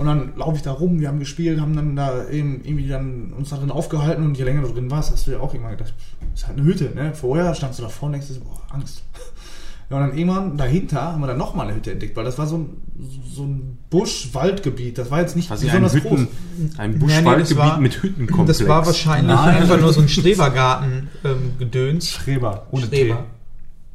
Und 0.00 0.06
dann 0.06 0.32
laufe 0.36 0.56
ich 0.56 0.62
da 0.62 0.72
rum, 0.72 0.98
wir 0.98 1.08
haben 1.08 1.18
gespielt, 1.18 1.60
haben 1.60 1.76
dann 1.76 1.94
da 1.94 2.26
eben 2.30 2.62
irgendwie 2.64 2.88
dann 2.88 3.34
uns 3.36 3.50
da 3.50 3.58
drin 3.58 3.70
aufgehalten 3.70 4.24
und 4.24 4.38
je 4.38 4.44
länger 4.44 4.62
du 4.62 4.68
drin 4.68 4.90
warst, 4.90 5.12
hast 5.12 5.26
du 5.26 5.32
ja 5.32 5.40
auch 5.40 5.52
irgendwann 5.52 5.76
gedacht, 5.76 5.92
das 6.32 6.40
ist 6.40 6.46
halt 6.48 6.56
eine 6.58 6.66
Hütte, 6.66 6.90
ne? 6.94 7.12
Vorher 7.14 7.54
standst 7.54 7.78
du 7.78 7.82
davor 7.82 8.06
und 8.06 8.12
denkst 8.12 8.28
boah, 8.42 8.62
Angst. 8.74 9.02
Ja, 9.90 9.96
und 9.96 10.02
dann 10.08 10.16
irgendwann 10.16 10.56
dahinter 10.56 11.02
haben 11.02 11.20
wir 11.20 11.26
dann 11.26 11.36
nochmal 11.38 11.66
eine 11.66 11.74
Hütte 11.76 11.90
entdeckt, 11.90 12.14
weil 12.16 12.24
das 12.24 12.38
war 12.38 12.46
so 12.46 12.58
ein, 12.58 12.68
so 13.28 13.42
ein 13.42 13.76
Busch-Waldgebiet. 13.90 14.96
Das 14.96 15.10
war 15.10 15.20
jetzt 15.20 15.34
nicht 15.34 15.48
Quasi 15.48 15.68
ein, 15.68 15.82
besonders 15.82 15.94
Hütten, 15.94 16.28
groß. 16.28 16.78
ein 16.78 16.90
Nee, 16.92 16.96
nee, 16.96 17.00
Buschwaldgebiet 17.00 17.50
das 17.50 17.56
war- 17.56 17.80
mit 17.80 18.00
Hüttenkomplex. 18.00 18.58
Das 18.60 18.68
war 18.68 18.86
wahrscheinlich 18.86 19.34
Nein. 19.34 19.56
einfach 19.56 19.80
nur 19.80 19.92
so 19.92 20.00
ein 20.00 20.08
Strebergarten-Gedöns. 20.08 22.08
Schreber, 22.08 22.68
ohne 22.70 22.86
Streber. 22.86 23.24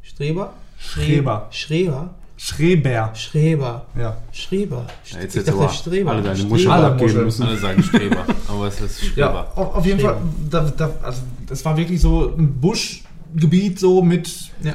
T. 0.02 0.08
Streber? 0.08 0.52
Schreber. 0.78 1.48
Schreber? 1.50 1.50
Schreber. 1.50 2.14
Schreber. 2.38 3.86
Ja. 3.98 4.16
Schreber. 4.32 4.86
Ja, 5.10 5.20
jetzt 5.20 5.34
ich 5.36 5.44
jetzt 5.46 5.48
dachte 5.48 5.74
Streber. 5.74 6.10
alle 6.12 6.22
deine. 6.22 6.42
Muscheln 6.44 6.70
Alle 6.70 6.86
abgeben 6.88 7.04
Muscheln. 7.08 7.24
müssen. 7.24 7.42
Alle 7.46 7.56
sagen 7.56 7.82
Streber, 7.82 8.24
aber 8.48 8.66
es 8.66 8.80
ist 8.80 9.00
Streber. 9.04 9.16
Ja, 9.56 9.62
auf, 9.62 9.74
auf 9.76 9.86
jeden 9.86 9.98
Streber. 10.00 10.14
Fall, 10.16 10.22
da, 10.50 10.60
da, 10.76 10.90
also 11.02 11.22
das 11.46 11.64
war 11.64 11.76
wirklich 11.76 12.00
so 12.00 12.34
ein 12.36 12.60
Buschgebiet 12.60 13.78
so 13.80 14.02
mit 14.02 14.30
Ja. 14.62 14.74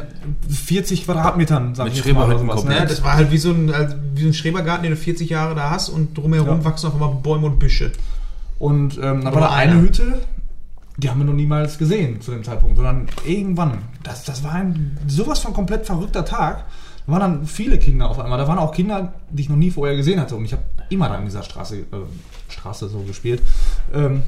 40 0.50 1.06
Quadratmetern, 1.06 1.76
sag 1.76 1.86
Mit 1.86 1.94
ich 1.98 2.04
jetzt 2.04 2.14
mal. 2.16 2.38
sowas. 2.38 2.64
Ja, 2.64 2.86
das 2.86 3.04
war 3.04 3.14
halt 3.14 3.32
wie 3.32 3.38
so 3.38 3.52
ein, 3.52 3.72
also 3.74 3.96
wie 4.16 4.22
so 4.24 4.28
ein 4.30 4.34
Schrebergarten, 4.34 4.84
den 4.84 4.92
du 4.94 4.98
40 4.98 5.30
Jahre 5.30 5.54
da 5.56 5.70
hast 5.70 5.90
und 5.90 6.18
drumherum 6.18 6.60
Ja. 6.60 6.66
wachsen 6.66 6.88
auf 6.88 6.94
einmal 6.94 7.14
Bäume 7.22 7.46
und 7.48 7.60
Büsche. 7.60 7.92
Und 8.58 8.98
ähm, 9.02 9.24
da 9.24 9.34
war 9.34 9.42
da 9.42 9.50
eine. 9.52 9.82
Hütte, 9.82 10.20
die 10.98 11.10
haben 11.10 11.20
wir 11.20 11.26
noch 11.26 11.34
niemals 11.34 11.78
gesehen 11.78 12.22
zu 12.22 12.32
dem 12.32 12.44
Zeitpunkt, 12.44 12.76
sondern 12.76 13.08
irgendwann. 13.26 13.80
Das, 14.04 14.24
das 14.24 14.44
war 14.44 14.54
ein 14.54 14.98
sowas 15.08 15.40
von 15.40 15.54
komplett 15.54 15.86
verrückter 15.86 16.26
Tag. 16.26 16.66
Da 17.06 17.12
waren 17.12 17.20
dann 17.20 17.46
viele 17.46 17.78
Kinder 17.80 18.10
auf 18.10 18.20
einmal. 18.20 18.38
Da 18.38 18.48
waren 18.48 18.60
auch 18.60 18.74
Kinder, 18.74 19.14
die 19.30 19.44
ich 19.44 19.50
noch 19.50 19.58
nie 19.58 19.72
vorher 19.72 19.96
gesehen 19.96 20.20
hatte. 20.20 20.36
Und 20.36 20.46
ich 20.46 20.54
habe 20.54 20.64
immer 20.90 21.10
da 21.10 21.18
in 21.18 21.26
dieser 21.26 21.44
Straße, 21.44 21.78
äh, 21.78 21.84
Straße 22.50 22.90
so 22.90 23.00
gespielt. 23.00 23.42
Ähm, 23.94 24.24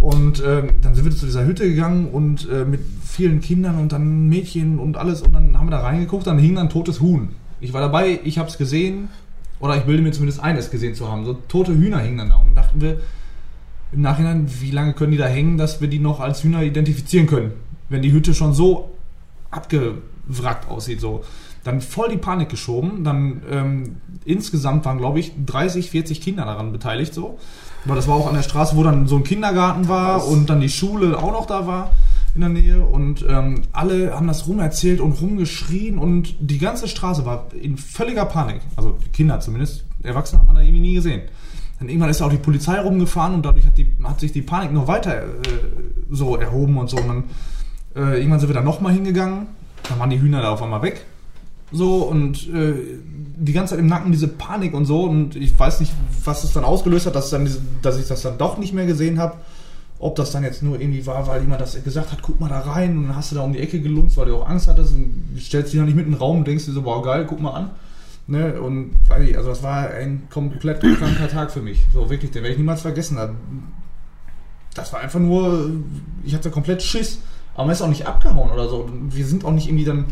und 0.00 0.42
ähm, 0.46 0.74
dann 0.80 0.94
sind 0.94 1.04
wir 1.04 1.12
zu 1.12 1.26
dieser 1.26 1.44
Hütte 1.44 1.68
gegangen 1.68 2.08
und 2.08 2.48
äh, 2.48 2.64
mit 2.64 2.80
vielen 3.04 3.40
Kindern 3.40 3.78
und 3.78 3.92
dann 3.92 4.28
Mädchen 4.28 4.78
und 4.78 4.96
alles. 4.96 5.22
Und 5.22 5.32
dann 5.32 5.58
haben 5.58 5.66
wir 5.66 5.72
da 5.72 5.80
reingeguckt, 5.80 6.26
dann 6.26 6.38
hing 6.38 6.56
ein 6.56 6.68
totes 6.68 7.00
Huhn. 7.00 7.30
Ich 7.60 7.72
war 7.72 7.80
dabei, 7.80 8.20
ich 8.22 8.38
habe 8.38 8.48
es 8.48 8.58
gesehen 8.58 9.08
Oder 9.60 9.76
ich 9.76 9.82
bilde 9.82 10.02
mir 10.02 10.12
zumindest 10.12 10.40
ein, 10.40 10.56
es 10.56 10.70
gesehen 10.70 10.94
zu 10.94 11.10
haben. 11.10 11.24
So 11.24 11.34
tote 11.34 11.74
Hühner 11.74 11.98
hingen 11.98 12.18
dann 12.18 12.30
da. 12.30 12.36
Und 12.36 12.54
dachten 12.54 12.80
wir 12.80 13.00
im 13.90 14.02
Nachhinein, 14.02 14.46
wie 14.60 14.70
lange 14.70 14.92
können 14.92 15.12
die 15.12 15.18
da 15.18 15.26
hängen, 15.26 15.58
dass 15.58 15.80
wir 15.80 15.88
die 15.88 15.98
noch 15.98 16.20
als 16.20 16.44
Hühner 16.44 16.62
identifizieren 16.62 17.26
können? 17.26 17.52
Wenn 17.88 18.02
die 18.02 18.12
Hütte 18.12 18.34
schon 18.34 18.54
so 18.54 18.90
abgewrackt 19.50 20.68
aussieht, 20.70 21.00
so. 21.00 21.24
Dann 21.68 21.82
voll 21.82 22.08
die 22.08 22.16
Panik 22.16 22.48
geschoben. 22.48 23.04
Dann 23.04 23.42
ähm, 23.50 23.96
insgesamt 24.24 24.86
waren, 24.86 24.96
glaube 24.96 25.20
ich, 25.20 25.32
30, 25.44 25.90
40 25.90 26.22
Kinder 26.22 26.46
daran 26.46 26.72
beteiligt, 26.72 27.12
so. 27.12 27.38
Aber 27.84 27.94
das 27.94 28.08
war 28.08 28.16
auch 28.16 28.26
an 28.26 28.34
der 28.34 28.42
Straße, 28.42 28.74
wo 28.74 28.82
dann 28.82 29.06
so 29.06 29.16
ein 29.16 29.22
Kindergarten 29.22 29.86
war 29.86 30.26
und 30.26 30.48
dann 30.48 30.62
die 30.62 30.70
Schule 30.70 31.18
auch 31.18 31.30
noch 31.30 31.44
da 31.44 31.66
war 31.66 31.90
in 32.34 32.40
der 32.40 32.48
Nähe. 32.48 32.80
Und 32.80 33.22
ähm, 33.28 33.64
alle 33.72 34.14
haben 34.14 34.26
das 34.26 34.48
rumerzählt 34.48 34.98
und 35.00 35.20
rumgeschrien 35.20 35.98
und 35.98 36.36
die 36.40 36.56
ganze 36.56 36.88
Straße 36.88 37.26
war 37.26 37.48
in 37.60 37.76
völliger 37.76 38.24
Panik. 38.24 38.62
Also 38.76 38.96
die 39.04 39.10
Kinder 39.10 39.38
zumindest. 39.40 39.84
Erwachsene 40.02 40.40
hat 40.40 40.46
man 40.46 40.56
da 40.56 40.62
irgendwie 40.62 40.80
nie 40.80 40.94
gesehen. 40.94 41.20
Dann 41.80 41.90
irgendwann 41.90 42.08
ist 42.08 42.22
auch 42.22 42.30
die 42.30 42.38
Polizei 42.38 42.80
rumgefahren 42.80 43.34
und 43.34 43.44
dadurch 43.44 43.66
hat, 43.66 43.76
die, 43.76 43.92
hat 44.02 44.20
sich 44.20 44.32
die 44.32 44.42
Panik 44.42 44.72
noch 44.72 44.88
weiter 44.88 45.22
äh, 45.22 45.26
so 46.08 46.34
erhoben 46.36 46.78
und 46.78 46.88
so. 46.88 46.96
Und 46.96 47.08
dann 47.08 47.24
äh, 47.94 48.16
irgendwann 48.16 48.40
sind 48.40 48.48
wir 48.48 48.54
da 48.54 48.62
nochmal 48.62 48.94
hingegangen. 48.94 49.48
Dann 49.86 49.98
waren 49.98 50.08
die 50.08 50.18
Hühner 50.18 50.40
da 50.40 50.50
auf 50.50 50.62
einmal 50.62 50.80
weg. 50.80 51.04
So 51.70 51.96
und 52.02 52.48
äh, 52.48 52.74
die 53.36 53.52
ganze 53.52 53.74
Zeit 53.74 53.80
im 53.80 53.86
Nacken 53.86 54.12
diese 54.12 54.28
Panik 54.28 54.74
und 54.74 54.86
so. 54.86 55.02
Und 55.02 55.36
ich 55.36 55.58
weiß 55.58 55.80
nicht, 55.80 55.92
was 56.24 56.44
es 56.44 56.52
dann 56.52 56.64
ausgelöst 56.64 57.06
hat, 57.06 57.14
dass, 57.14 57.30
dann 57.30 57.44
diese, 57.44 57.60
dass 57.82 57.98
ich 57.98 58.06
das 58.06 58.22
dann 58.22 58.38
doch 58.38 58.58
nicht 58.58 58.72
mehr 58.72 58.86
gesehen 58.86 59.18
habe. 59.18 59.36
Ob 60.00 60.14
das 60.14 60.30
dann 60.30 60.44
jetzt 60.44 60.62
nur 60.62 60.80
irgendwie 60.80 61.04
war, 61.06 61.26
weil 61.26 61.40
jemand 61.40 61.60
das 61.60 61.82
gesagt 61.82 62.12
hat, 62.12 62.22
guck 62.22 62.38
mal 62.38 62.48
da 62.48 62.60
rein 62.60 62.96
und 62.96 63.08
dann 63.08 63.16
hast 63.16 63.32
du 63.32 63.34
da 63.34 63.42
um 63.42 63.52
die 63.52 63.58
Ecke 63.58 63.80
gelunzt, 63.80 64.16
weil 64.16 64.26
du 64.26 64.36
auch 64.36 64.48
Angst 64.48 64.68
hattest 64.68 64.94
und 64.94 65.36
stellst 65.40 65.72
dich 65.72 65.78
dann 65.80 65.86
nicht 65.86 65.96
mit 65.96 66.06
in 66.06 66.12
den 66.12 66.18
Raum 66.18 66.38
und 66.38 66.46
denkst 66.46 66.66
dir 66.66 66.72
so, 66.72 66.84
wow 66.84 67.02
geil, 67.02 67.26
guck 67.28 67.40
mal 67.40 67.50
an. 67.50 67.70
Ne? 68.28 68.60
Und 68.60 68.92
weiß 69.08 69.28
ich, 69.28 69.36
also 69.36 69.48
das 69.48 69.62
war 69.64 69.90
ein 69.90 70.28
komplett 70.30 70.80
kranker 70.80 71.28
Tag 71.28 71.50
für 71.50 71.62
mich. 71.62 71.84
So 71.92 72.08
wirklich, 72.10 72.30
den 72.30 72.42
werde 72.42 72.52
ich 72.52 72.58
niemals 72.58 72.82
vergessen. 72.82 73.18
Das 74.74 74.92
war 74.92 75.00
einfach 75.00 75.18
nur, 75.18 75.72
ich 76.24 76.34
hatte 76.34 76.50
komplett 76.50 76.82
Schiss. 76.82 77.18
Aber 77.54 77.64
man 77.64 77.72
ist 77.72 77.82
auch 77.82 77.88
nicht 77.88 78.06
abgehauen 78.06 78.50
oder 78.50 78.68
so. 78.68 78.88
Wir 79.10 79.26
sind 79.26 79.44
auch 79.44 79.50
nicht 79.50 79.66
irgendwie 79.66 79.84
dann 79.84 80.04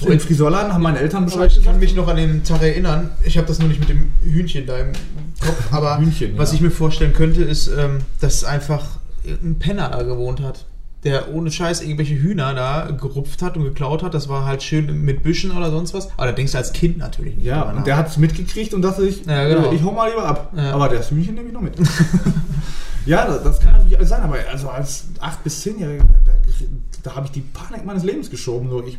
im 0.00 0.20
Friseurladen, 0.20 0.72
haben 0.72 0.82
meine 0.82 0.98
Eltern 0.98 1.24
Bescheid 1.24 1.52
ich 1.56 1.64
kann 1.64 1.78
mich 1.78 1.94
noch 1.94 2.08
an 2.08 2.16
den 2.16 2.44
Tag 2.44 2.62
erinnern. 2.62 3.10
Ich 3.24 3.36
habe 3.36 3.46
das 3.46 3.58
nur 3.58 3.68
nicht 3.68 3.80
mit 3.80 3.88
dem 3.88 4.12
Hühnchen 4.22 4.66
da 4.66 4.78
im 4.78 4.92
Kopf. 5.40 5.56
Aber 5.72 5.98
Hühnchen, 5.98 6.36
was 6.38 6.50
ja. 6.50 6.56
ich 6.56 6.60
mir 6.60 6.70
vorstellen 6.70 7.12
könnte, 7.12 7.42
ist, 7.42 7.68
ähm, 7.68 7.98
dass 8.20 8.44
einfach 8.44 8.98
ein 9.24 9.56
Penner 9.58 9.90
da 9.90 10.02
gewohnt 10.02 10.40
hat. 10.40 10.66
Der 11.04 11.32
ohne 11.34 11.50
Scheiß 11.50 11.82
irgendwelche 11.82 12.14
Hühner 12.14 12.54
da 12.54 12.90
gerupft 12.92 13.42
hat 13.42 13.56
und 13.56 13.64
geklaut 13.64 14.04
hat. 14.04 14.14
Das 14.14 14.28
war 14.28 14.44
halt 14.44 14.62
schön 14.62 15.04
mit 15.04 15.24
Büschen 15.24 15.50
oder 15.50 15.70
sonst 15.70 15.94
was. 15.94 16.08
Aber 16.16 16.26
da 16.26 16.32
denkst 16.32 16.52
du 16.52 16.58
als 16.58 16.72
Kind 16.72 16.98
natürlich 16.98 17.36
nicht. 17.36 17.44
Ja, 17.44 17.62
und 17.62 17.86
der 17.88 17.96
hat 17.96 18.08
es 18.08 18.18
mitgekriegt 18.18 18.72
und 18.72 18.82
dachte 18.82 19.04
ich, 19.04 19.24
Ja, 19.26 19.48
genau. 19.48 19.72
äh, 19.72 19.74
ich 19.74 19.82
hau 19.82 19.90
mal 19.90 20.08
lieber 20.08 20.24
ab. 20.24 20.52
Ja. 20.56 20.72
Aber 20.72 20.88
das 20.88 21.10
Hühnchen 21.10 21.34
nehme 21.34 21.48
ich 21.48 21.52
noch 21.52 21.60
mit. 21.60 21.74
ja, 23.06 23.26
das, 23.26 23.42
das 23.42 23.60
kann 23.60 23.72
natürlich 23.72 23.98
alles 23.98 24.10
sein, 24.10 24.22
aber 24.22 24.36
also 24.48 24.68
als 24.68 25.06
8- 25.20 25.32
bis 25.42 25.64
10-Jähriger, 25.64 26.04
da, 26.24 26.32
da, 26.32 26.66
da 27.02 27.16
habe 27.16 27.26
ich 27.26 27.32
die 27.32 27.40
Panik 27.40 27.84
meines 27.84 28.04
Lebens 28.04 28.30
geschoben. 28.30 28.70
So. 28.70 28.84
Ich 28.86 28.98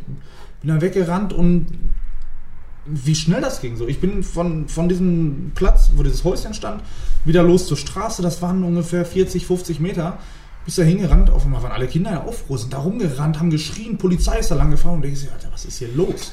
bin 0.63 0.69
dann 0.69 0.81
weggerannt 0.81 1.31
und 1.33 1.67
wie 2.85 3.15
schnell 3.15 3.41
das 3.41 3.61
ging. 3.61 3.77
So. 3.77 3.87
Ich 3.87 4.01
bin 4.01 4.23
von, 4.23 4.67
von 4.67 4.89
diesem 4.89 5.51
Platz, 5.55 5.91
wo 5.95 6.03
dieses 6.03 6.23
Häuschen 6.23 6.53
stand, 6.53 6.81
wieder 7.23 7.43
los 7.43 7.67
zur 7.67 7.77
Straße. 7.77 8.21
Das 8.21 8.41
waren 8.41 8.63
ungefähr 8.63 9.05
40, 9.05 9.45
50 9.45 9.79
Meter. 9.79 10.17
Bis 10.65 10.75
da 10.75 10.83
hingerannt, 10.83 11.29
auf 11.29 11.43
einmal 11.43 11.61
waren 11.61 11.73
alle 11.73 11.87
Kinder 11.87 12.11
in 12.11 12.17
Aufruhr, 12.19 12.57
sind 12.57 12.71
da 12.71 12.77
rumgerannt, 12.77 13.37
haben 13.37 13.49
geschrien, 13.49 13.97
Polizei 13.97 14.39
ist 14.39 14.49
da 14.49 14.55
lang 14.55 14.71
gefahren 14.71 14.95
und 14.95 15.05
ich 15.05 15.19
so, 15.19 15.27
Alter, 15.29 15.49
was 15.51 15.65
ist 15.65 15.77
hier 15.77 15.89
los? 15.93 16.31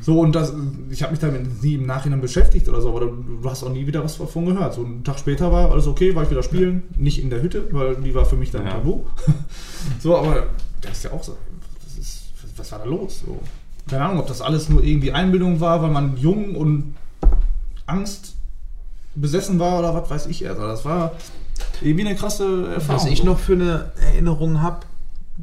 So, 0.00 0.18
und 0.18 0.34
das, 0.34 0.52
ich 0.90 1.00
habe 1.02 1.12
mich 1.12 1.20
damit 1.20 1.62
nie 1.62 1.74
im 1.74 1.86
Nachhinein 1.86 2.20
beschäftigt 2.20 2.68
oder 2.68 2.80
so, 2.80 2.88
aber 2.88 3.06
du, 3.06 3.40
hast 3.48 3.62
auch 3.62 3.70
nie 3.70 3.86
wieder 3.86 4.02
was 4.02 4.18
davon 4.18 4.46
gehört. 4.46 4.74
So 4.74 4.84
einen 4.84 5.04
Tag 5.04 5.20
später 5.20 5.52
war 5.52 5.70
alles 5.70 5.86
okay, 5.86 6.16
war 6.16 6.24
ich 6.24 6.30
wieder 6.30 6.42
spielen, 6.42 6.82
nicht 6.96 7.22
in 7.22 7.30
der 7.30 7.40
Hütte, 7.40 7.68
weil 7.70 7.94
die 7.96 8.12
war 8.16 8.24
für 8.24 8.34
mich 8.34 8.50
dann 8.50 8.64
Ja. 8.66 8.72
tabu. 8.72 9.02
so, 10.00 10.16
aber 10.16 10.48
das 10.80 10.96
ist 10.96 11.04
ja 11.04 11.12
auch 11.12 11.22
so, 11.22 11.36
was, 11.84 11.98
ist, 11.98 12.32
was 12.56 12.72
war 12.72 12.80
da 12.80 12.84
los? 12.84 13.22
So. 13.24 13.40
Keine 13.88 14.04
Ahnung, 14.04 14.20
ob 14.20 14.26
das 14.26 14.40
alles 14.40 14.68
nur 14.68 14.82
irgendwie 14.82 15.12
Einbildung 15.12 15.60
war, 15.60 15.82
weil 15.82 15.90
man 15.90 16.16
jung 16.16 16.54
und 16.54 16.94
Angst 17.86 18.34
besessen 19.14 19.58
war 19.58 19.78
oder 19.78 19.94
was 19.94 20.10
weiß 20.10 20.26
ich. 20.26 20.48
Also 20.48 20.62
das 20.62 20.84
war 20.84 21.12
irgendwie 21.80 22.06
eine 22.06 22.16
krasse 22.16 22.72
Erfahrung. 22.74 23.02
Was 23.02 23.10
ich 23.10 23.24
noch 23.24 23.38
für 23.38 23.54
eine 23.54 23.92
Erinnerung 24.12 24.60
habe, 24.62 24.80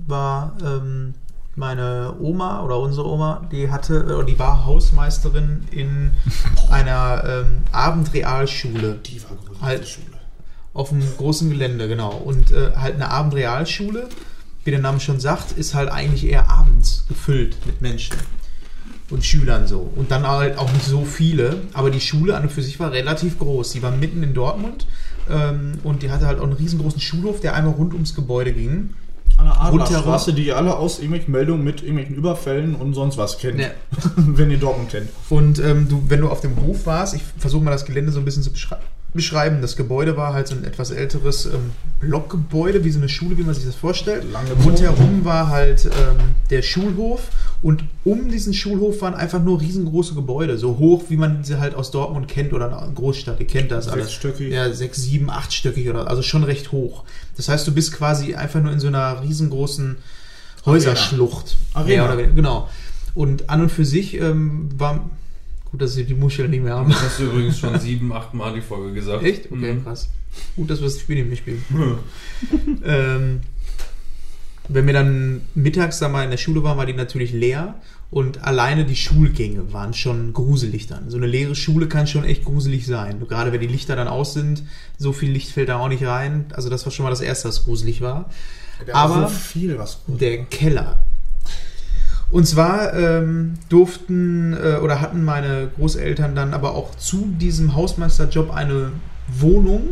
war 0.08 0.54
ähm, 0.64 1.14
meine 1.56 2.14
Oma 2.20 2.64
oder 2.64 2.80
unsere 2.80 3.08
Oma, 3.08 3.48
die 3.52 3.72
hatte, 3.72 4.04
oder 4.06 4.24
die 4.24 4.38
war 4.38 4.66
Hausmeisterin 4.66 5.68
in 5.72 6.12
einer 6.70 7.24
ähm, 7.26 7.58
Abendrealschule 7.72 9.00
Die 9.06 9.22
war 9.24 9.32
gruselig, 9.38 9.62
Halt. 9.62 9.88
Schule. 9.88 10.18
auf 10.74 10.92
einem 10.92 11.04
großen 11.18 11.50
Gelände, 11.50 11.88
genau. 11.88 12.12
Und 12.12 12.52
äh, 12.52 12.72
halt 12.76 12.96
eine 12.96 13.10
Abendrealschule, 13.10 14.10
wie 14.66 14.72
der 14.72 14.80
Name 14.80 15.00
schon 15.00 15.20
sagt, 15.20 15.54
ist 15.54 15.76
halt 15.76 15.90
eigentlich 15.90 16.28
eher 16.28 16.50
abends 16.50 17.06
gefüllt 17.08 17.56
mit 17.66 17.82
Menschen 17.82 18.18
und 19.12 19.24
Schülern 19.24 19.68
so. 19.68 19.92
Und 19.96 20.10
dann 20.10 20.28
halt 20.28 20.58
auch 20.58 20.72
nicht 20.74 20.86
so 20.86 21.06
viele, 21.06 21.62
aber 21.74 21.92
die 21.92 22.02
Schule 22.02 22.36
an 22.36 22.44
und 22.44 22.52
für 22.52 22.64
sich 22.64 22.80
war 22.80 22.92
relativ 22.92 23.38
groß. 23.38 23.72
Die 23.72 23.84
war 23.84 23.92
mitten 23.92 24.24
in 24.24 24.34
Dortmund 24.34 24.88
ähm, 25.30 25.74
und 25.84 26.02
die 26.02 26.10
hatte 26.10 26.26
halt 26.26 26.40
auch 26.40 26.46
einen 26.46 26.54
riesengroßen 26.54 27.00
Schulhof, 27.00 27.40
der 27.40 27.54
einmal 27.54 27.76
rund 27.76 27.94
ums 27.94 28.16
Gebäude 28.16 28.54
ging. 28.54 28.96
An 29.38 29.46
der. 29.46 29.62
Adlerstraße, 29.62 30.34
die 30.34 30.48
ihr 30.48 30.58
alle 30.58 30.76
aus 30.78 30.98
irgendwelchen 30.98 31.32
Meldungen 31.32 31.64
mit 31.64 31.82
irgendwelchen 31.82 32.16
Überfällen 32.16 32.74
und 32.74 32.96
sonst 32.96 33.18
was 33.18 33.38
kennt. 33.38 33.60
Ja. 33.60 33.70
Wenn 34.16 34.50
ihr 34.50 34.58
Dortmund 34.58 34.90
kennt. 34.90 35.10
Und 35.30 35.60
ähm, 35.60 35.88
du, 35.88 36.04
wenn 36.08 36.22
du 36.22 36.30
auf 36.30 36.42
dem 36.42 36.60
Hof 36.62 36.86
warst, 36.86 37.14
ich 37.14 37.22
versuche 37.38 37.64
mal 37.64 37.72
das 37.72 37.86
Gelände 37.86 38.12
so 38.12 38.20
ein 38.20 38.26
bisschen 38.26 38.44
zu 38.44 38.52
beschrei 38.52 38.78
beschreiben. 39.16 39.62
Das 39.62 39.76
Gebäude 39.76 40.18
war 40.18 40.34
halt 40.34 40.48
so 40.48 40.56
ein 40.56 40.64
etwas 40.64 40.92
älteres 40.92 41.46
ähm, 41.46 41.72
Blockgebäude, 42.00 42.84
wie 42.84 42.92
so 42.92 43.00
eine 43.00 43.10
Schule, 43.10 43.38
wie 43.38 43.44
man 43.44 43.56
sich 43.56 43.66
das 43.66 43.76
vorstellt. 43.76 44.24
Lange 44.32 44.52
Rundherum 44.64 45.26
war 45.26 45.50
halt 45.50 45.86
ähm, 45.86 46.18
der 46.50 46.62
Schulhof 46.62 47.30
und 47.62 47.84
um 48.04 48.30
diesen 48.30 48.54
Schulhof 48.54 49.02
waren 49.02 49.16
einfach 49.16 49.42
nur 49.42 49.60
riesengroße 49.60 50.14
Gebäude, 50.14 50.58
so 50.58 50.78
hoch, 50.78 51.06
wie 51.10 51.18
man 51.18 51.44
sie 51.44 51.60
halt 51.60 51.74
aus 51.74 51.90
Dortmund 51.92 52.28
kennt 52.28 52.54
oder 52.54 52.68
einer 52.68 52.92
Großstadt. 52.94 53.40
Ihr 53.40 53.48
kennt 53.48 53.72
das 53.72 53.88
alles. 53.88 54.06
Sechsstöckig. 54.08 54.52
Ja, 54.52 54.72
sechs, 54.72 55.02
sieben, 55.02 55.30
achtstöckig 55.30 55.90
oder 55.90 56.08
also 56.08 56.22
schon 56.22 56.44
recht 56.44 56.72
hoch. 56.72 57.06
Das 57.38 57.50
heißt, 57.50 57.66
du 57.66 57.72
bist 57.74 57.94
quasi 57.94 58.36
einfach 58.36 58.62
nur 58.62 58.72
in 58.72 58.80
so 58.80 58.88
einer 58.88 59.22
riesengroßen 59.24 59.98
Häuserschlucht. 60.66 61.56
Arena. 61.74 61.94
Ja, 61.94 62.14
oder, 62.14 62.24
genau. 62.24 62.70
Und 63.14 63.50
an 63.50 63.62
und 63.62 63.72
für 63.72 63.86
sich 63.86 64.16
ähm, 64.20 64.70
war 64.78 65.10
gut, 65.76 65.82
dass 65.82 65.94
sie 65.94 66.06
die 66.06 66.14
Muschel 66.14 66.48
nicht 66.48 66.64
mehr 66.64 66.76
haben. 66.76 66.90
Das 66.90 67.02
hast 67.04 67.20
du 67.20 67.24
übrigens 67.26 67.60
schon 67.60 67.78
sieben, 67.80 68.14
acht 68.14 68.34
Mal 68.34 68.54
die 68.54 68.62
Folge 68.62 68.94
gesagt. 68.94 69.24
Echt? 69.24 69.52
Okay, 69.52 69.74
Mhm. 69.74 69.84
krass. 69.84 70.10
Gut, 70.56 70.70
dass 70.70 70.80
wir 70.80 70.86
das 70.86 71.00
Spiel 71.00 71.18
nicht 71.18 71.28
mehr 71.28 71.38
spielen. 71.38 71.64
ähm, 72.86 73.42
wenn 74.70 74.88
wir 74.88 74.94
dann 74.94 75.42
mittags 75.54 76.00
da 76.00 76.08
mal 76.10 76.24
in 76.24 76.32
der 76.32 76.38
Schule 76.38 76.64
waren, 76.64 76.78
war 76.78 76.86
die 76.86 76.94
natürlich 76.94 77.34
leer 77.34 77.76
und 78.10 78.42
alleine 78.44 78.86
die 78.86 78.96
Schulgänge 78.96 79.74
waren 79.74 79.94
schon 79.94 80.32
gruselig 80.34 80.88
dann. 80.88 81.10
So 81.10 81.18
eine 81.18 81.28
leere 81.28 81.56
Schule 81.56 81.88
kann 81.88 82.08
schon 82.08 82.24
echt 82.24 82.46
gruselig 82.46 82.86
sein. 82.86 83.20
Gerade 83.28 83.52
wenn 83.52 83.60
die 83.62 83.68
Lichter 83.68 83.96
dann 83.96 84.08
aus 84.08 84.34
sind, 84.34 84.64
so 84.98 85.12
viel 85.14 85.32
Licht 85.32 85.50
fällt 85.52 85.70
da 85.70 85.78
auch 85.78 85.90
nicht 85.90 86.04
rein. 86.06 86.46
Also 86.54 86.70
das 86.70 86.86
war 86.86 86.92
schon 86.92 87.04
mal 87.04 87.10
das 87.12 87.22
Erste, 87.22 87.48
was 87.50 87.66
gruselig 87.66 88.02
war. 88.02 88.30
Der 88.88 88.94
war 88.94 89.02
Aber 89.04 89.28
so 89.30 89.36
viel 89.36 89.78
was 89.78 90.00
der 90.08 90.46
Keller. 90.46 90.98
Und 92.36 92.46
zwar 92.46 92.94
ähm, 92.94 93.54
durften 93.70 94.52
äh, 94.52 94.76
oder 94.84 95.00
hatten 95.00 95.24
meine 95.24 95.70
Großeltern 95.78 96.36
dann 96.36 96.54
aber 96.54 96.76
auch 96.76 96.94
zu 96.96 97.30
diesem 97.40 97.76
Hausmeisterjob 97.76 98.54
eine 98.54 98.92
Wohnung, 99.30 99.92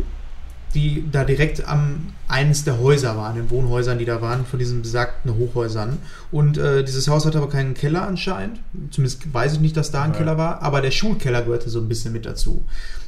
die 0.74 1.08
da 1.10 1.24
direkt 1.24 1.66
am 1.66 2.08
eines 2.28 2.64
der 2.64 2.78
Häuser 2.78 3.16
waren, 3.16 3.36
den 3.36 3.48
Wohnhäusern, 3.48 3.98
die 3.98 4.04
da 4.04 4.20
waren, 4.20 4.44
von 4.44 4.58
diesen 4.58 4.82
besagten 4.82 5.34
Hochhäusern. 5.34 5.96
Und 6.30 6.58
äh, 6.58 6.84
dieses 6.84 7.08
Haus 7.08 7.24
hatte 7.24 7.38
aber 7.38 7.48
keinen 7.48 7.72
Keller 7.72 8.06
anscheinend. 8.06 8.60
Zumindest 8.90 9.32
weiß 9.32 9.54
ich 9.54 9.60
nicht, 9.60 9.78
dass 9.78 9.90
da 9.90 10.02
ein 10.02 10.12
Ja. 10.12 10.18
Keller 10.18 10.36
war, 10.36 10.60
aber 10.60 10.82
der 10.82 10.90
Schulkeller 10.90 11.40
gehörte 11.40 11.70
so 11.70 11.80
ein 11.80 11.88
bisschen 11.88 12.12
mit 12.12 12.26
dazu. 12.26 12.62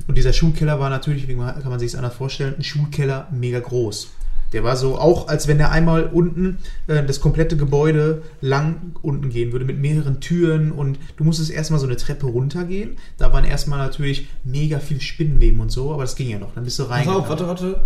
Und 0.06 0.16
dieser 0.16 0.32
Schulkeller 0.32 0.80
war 0.80 0.88
natürlich, 0.88 1.28
wie 1.28 1.34
man, 1.34 1.60
kann 1.60 1.68
man 1.68 1.78
sich 1.78 1.90
es 1.90 1.94
anders 1.94 2.14
vorstellen, 2.14 2.54
ein 2.56 2.64
Schulkeller 2.64 3.28
mega 3.32 3.60
groß. 3.60 4.08
Der 4.52 4.62
war 4.64 4.76
so, 4.76 4.96
auch 4.98 5.28
als 5.28 5.48
wenn 5.48 5.58
der 5.58 5.70
einmal 5.72 6.04
unten 6.04 6.58
äh, 6.86 7.02
das 7.04 7.20
komplette 7.20 7.56
Gebäude 7.56 8.22
lang 8.40 8.92
unten 9.02 9.28
gehen 9.30 9.52
würde, 9.52 9.64
mit 9.64 9.78
mehreren 9.78 10.20
Türen 10.20 10.72
und 10.72 10.98
du 11.16 11.24
musstest 11.24 11.50
erstmal 11.50 11.80
so 11.80 11.86
eine 11.86 11.96
Treppe 11.96 12.26
runtergehen. 12.26 12.96
Da 13.18 13.32
waren 13.32 13.44
erstmal 13.44 13.78
natürlich 13.78 14.28
mega 14.44 14.78
viel 14.78 15.00
Spinnenweben 15.00 15.60
und 15.60 15.70
so, 15.72 15.92
aber 15.92 16.02
das 16.04 16.14
ging 16.16 16.30
ja 16.30 16.38
noch. 16.38 16.54
Dann 16.54 16.64
bist 16.64 16.78
du 16.78 16.84
Pass 16.84 16.92
reingegangen. 16.92 17.22
auf, 17.22 17.28
warte, 17.28 17.46
warte. 17.48 17.80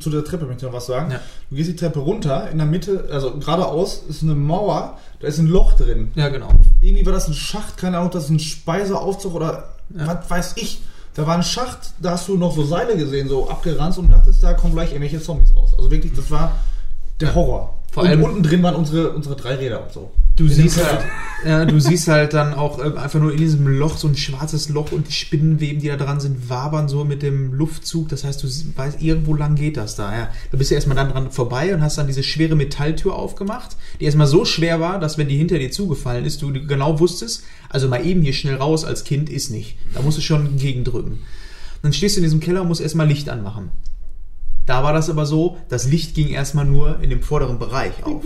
Zu 0.00 0.08
der 0.10 0.24
Treppe 0.24 0.46
möchte 0.46 0.64
ich 0.64 0.70
noch 0.72 0.76
was 0.76 0.86
sagen. 0.86 1.10
Ja. 1.10 1.20
Du 1.50 1.56
gehst 1.56 1.68
die 1.68 1.76
Treppe 1.76 1.98
runter, 2.00 2.50
in 2.50 2.56
der 2.58 2.66
Mitte, 2.66 3.06
also 3.12 3.38
geradeaus 3.38 4.02
ist 4.08 4.22
eine 4.22 4.34
Mauer, 4.34 4.98
da 5.20 5.26
ist 5.28 5.38
ein 5.38 5.46
Loch 5.46 5.74
drin. 5.74 6.10
Ja, 6.14 6.30
genau. 6.30 6.48
Irgendwie 6.80 7.04
war 7.04 7.12
das 7.12 7.28
ein 7.28 7.34
Schacht, 7.34 7.76
keine 7.76 7.98
Ahnung, 7.98 8.10
das 8.10 8.24
ist 8.24 8.30
ein 8.30 8.38
Speiseaufzug 8.40 9.34
oder 9.34 9.74
Ja. 9.94 10.06
was 10.06 10.30
weiß 10.30 10.52
ich. 10.56 10.80
Da 11.14 11.26
war 11.26 11.36
ein 11.36 11.42
Schacht, 11.42 11.92
da 12.00 12.10
hast 12.12 12.28
du 12.28 12.36
noch 12.36 12.54
so 12.54 12.64
Seile 12.64 12.96
gesehen, 12.96 13.28
so 13.28 13.48
abgeranzt 13.48 13.98
und 13.98 14.10
dachtest, 14.10 14.42
da 14.42 14.52
kommen 14.54 14.74
gleich 14.74 14.90
irgendwelche 14.90 15.20
Zombies 15.20 15.54
raus. 15.54 15.72
Also 15.76 15.90
wirklich, 15.90 16.12
das 16.14 16.30
war 16.30 16.56
der. 17.20 17.34
Horror. 17.34 17.78
Vor 17.92 18.02
und 18.02 18.08
allem- 18.08 18.24
unten 18.24 18.42
drin 18.42 18.62
waren 18.64 18.74
unsere, 18.74 19.10
unsere 19.10 19.36
drei 19.36 19.54
Räder 19.54 19.84
und 19.84 19.92
so. 19.92 20.10
Du 20.36 20.48
siehst 20.48 20.84
halt, 20.84 21.04
ja, 21.46 21.64
du 21.64 21.78
siehst 21.78 22.08
halt 22.08 22.34
dann 22.34 22.54
auch 22.54 22.80
äh, 22.80 22.98
einfach 22.98 23.20
nur 23.20 23.30
in 23.30 23.36
diesem 23.38 23.68
Loch 23.68 23.96
so 23.96 24.08
ein 24.08 24.16
schwarzes 24.16 24.68
Loch 24.68 24.90
und 24.90 25.06
die 25.06 25.12
Spinnenweben, 25.12 25.80
die 25.80 25.86
da 25.86 25.94
dran 25.96 26.18
sind, 26.18 26.50
wabern 26.50 26.88
so 26.88 27.04
mit 27.04 27.22
dem 27.22 27.52
Luftzug. 27.52 28.08
Das 28.08 28.24
heißt, 28.24 28.42
du 28.42 28.48
weißt, 28.48 29.00
irgendwo 29.00 29.34
lang 29.34 29.54
geht 29.54 29.76
das 29.76 29.94
da. 29.94 30.12
Ja. 30.12 30.28
Da 30.50 30.58
bist 30.58 30.72
du 30.72 30.74
erstmal 30.74 30.96
dann 30.96 31.10
dran 31.10 31.30
vorbei 31.30 31.72
und 31.72 31.82
hast 31.82 31.98
dann 31.98 32.08
diese 32.08 32.24
schwere 32.24 32.56
Metalltür 32.56 33.14
aufgemacht, 33.14 33.76
die 34.00 34.06
erstmal 34.06 34.26
so 34.26 34.44
schwer 34.44 34.80
war, 34.80 34.98
dass 34.98 35.18
wenn 35.18 35.28
die 35.28 35.36
hinter 35.36 35.60
dir 35.60 35.70
zugefallen 35.70 36.24
ist, 36.24 36.42
du 36.42 36.52
genau 36.52 36.98
wusstest, 36.98 37.44
also 37.74 37.88
mal 37.88 38.06
eben 38.06 38.22
hier 38.22 38.32
schnell 38.32 38.56
raus 38.56 38.84
als 38.84 39.04
Kind 39.04 39.28
ist 39.28 39.50
nicht. 39.50 39.76
Da 39.92 40.00
musst 40.00 40.16
du 40.16 40.22
schon 40.22 40.56
gegendrücken. 40.56 41.18
Dann 41.82 41.92
stehst 41.92 42.16
du 42.16 42.20
in 42.20 42.24
diesem 42.24 42.40
Keller 42.40 42.62
und 42.62 42.68
musst 42.68 42.80
erstmal 42.80 43.08
Licht 43.08 43.28
anmachen. 43.28 43.70
Da 44.64 44.82
war 44.82 44.94
das 44.94 45.10
aber 45.10 45.26
so, 45.26 45.58
das 45.68 45.86
Licht 45.86 46.14
ging 46.14 46.28
erstmal 46.28 46.64
nur 46.64 47.00
in 47.00 47.10
dem 47.10 47.20
vorderen 47.20 47.58
Bereich 47.58 48.02
auf. 48.04 48.22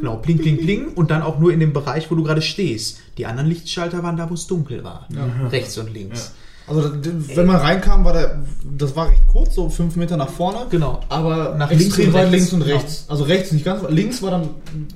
Genau, 0.00 0.16
bling, 0.16 0.38
bling, 0.38 0.56
bling. 0.56 0.88
Und 0.94 1.10
dann 1.12 1.22
auch 1.22 1.38
nur 1.38 1.52
in 1.52 1.60
dem 1.60 1.72
Bereich, 1.72 2.10
wo 2.10 2.16
du 2.16 2.24
gerade 2.24 2.42
stehst. 2.42 3.00
Die 3.18 3.26
anderen 3.26 3.48
Lichtschalter 3.48 4.02
waren 4.02 4.16
da, 4.16 4.28
wo 4.28 4.34
es 4.34 4.48
dunkel 4.48 4.82
war. 4.82 5.06
Rechts 5.50 5.78
und 5.78 5.92
links. 5.92 6.32
Also 6.66 6.90
wenn 7.34 7.46
man 7.46 7.56
reinkam, 7.56 8.04
war 8.06 8.14
der, 8.14 8.38
das 8.78 8.96
war 8.96 9.08
recht 9.10 9.20
kurz, 9.30 9.54
so 9.54 9.68
fünf 9.68 9.96
Meter 9.96 10.16
nach 10.16 10.30
vorne. 10.30 10.60
Genau. 10.70 11.00
Aber 11.10 11.54
Nach 11.58 11.70
links 11.70 11.98
und 11.98 12.14
rechts. 12.14 12.30
links 12.30 12.52
und 12.54 12.64
Genau. 12.64 12.74
rechts. 12.76 13.04
Also 13.08 13.24
rechts 13.24 13.52
nicht 13.52 13.66
ganz, 13.66 13.82
links 13.90 14.22
war 14.22 14.30
dann 14.30 14.42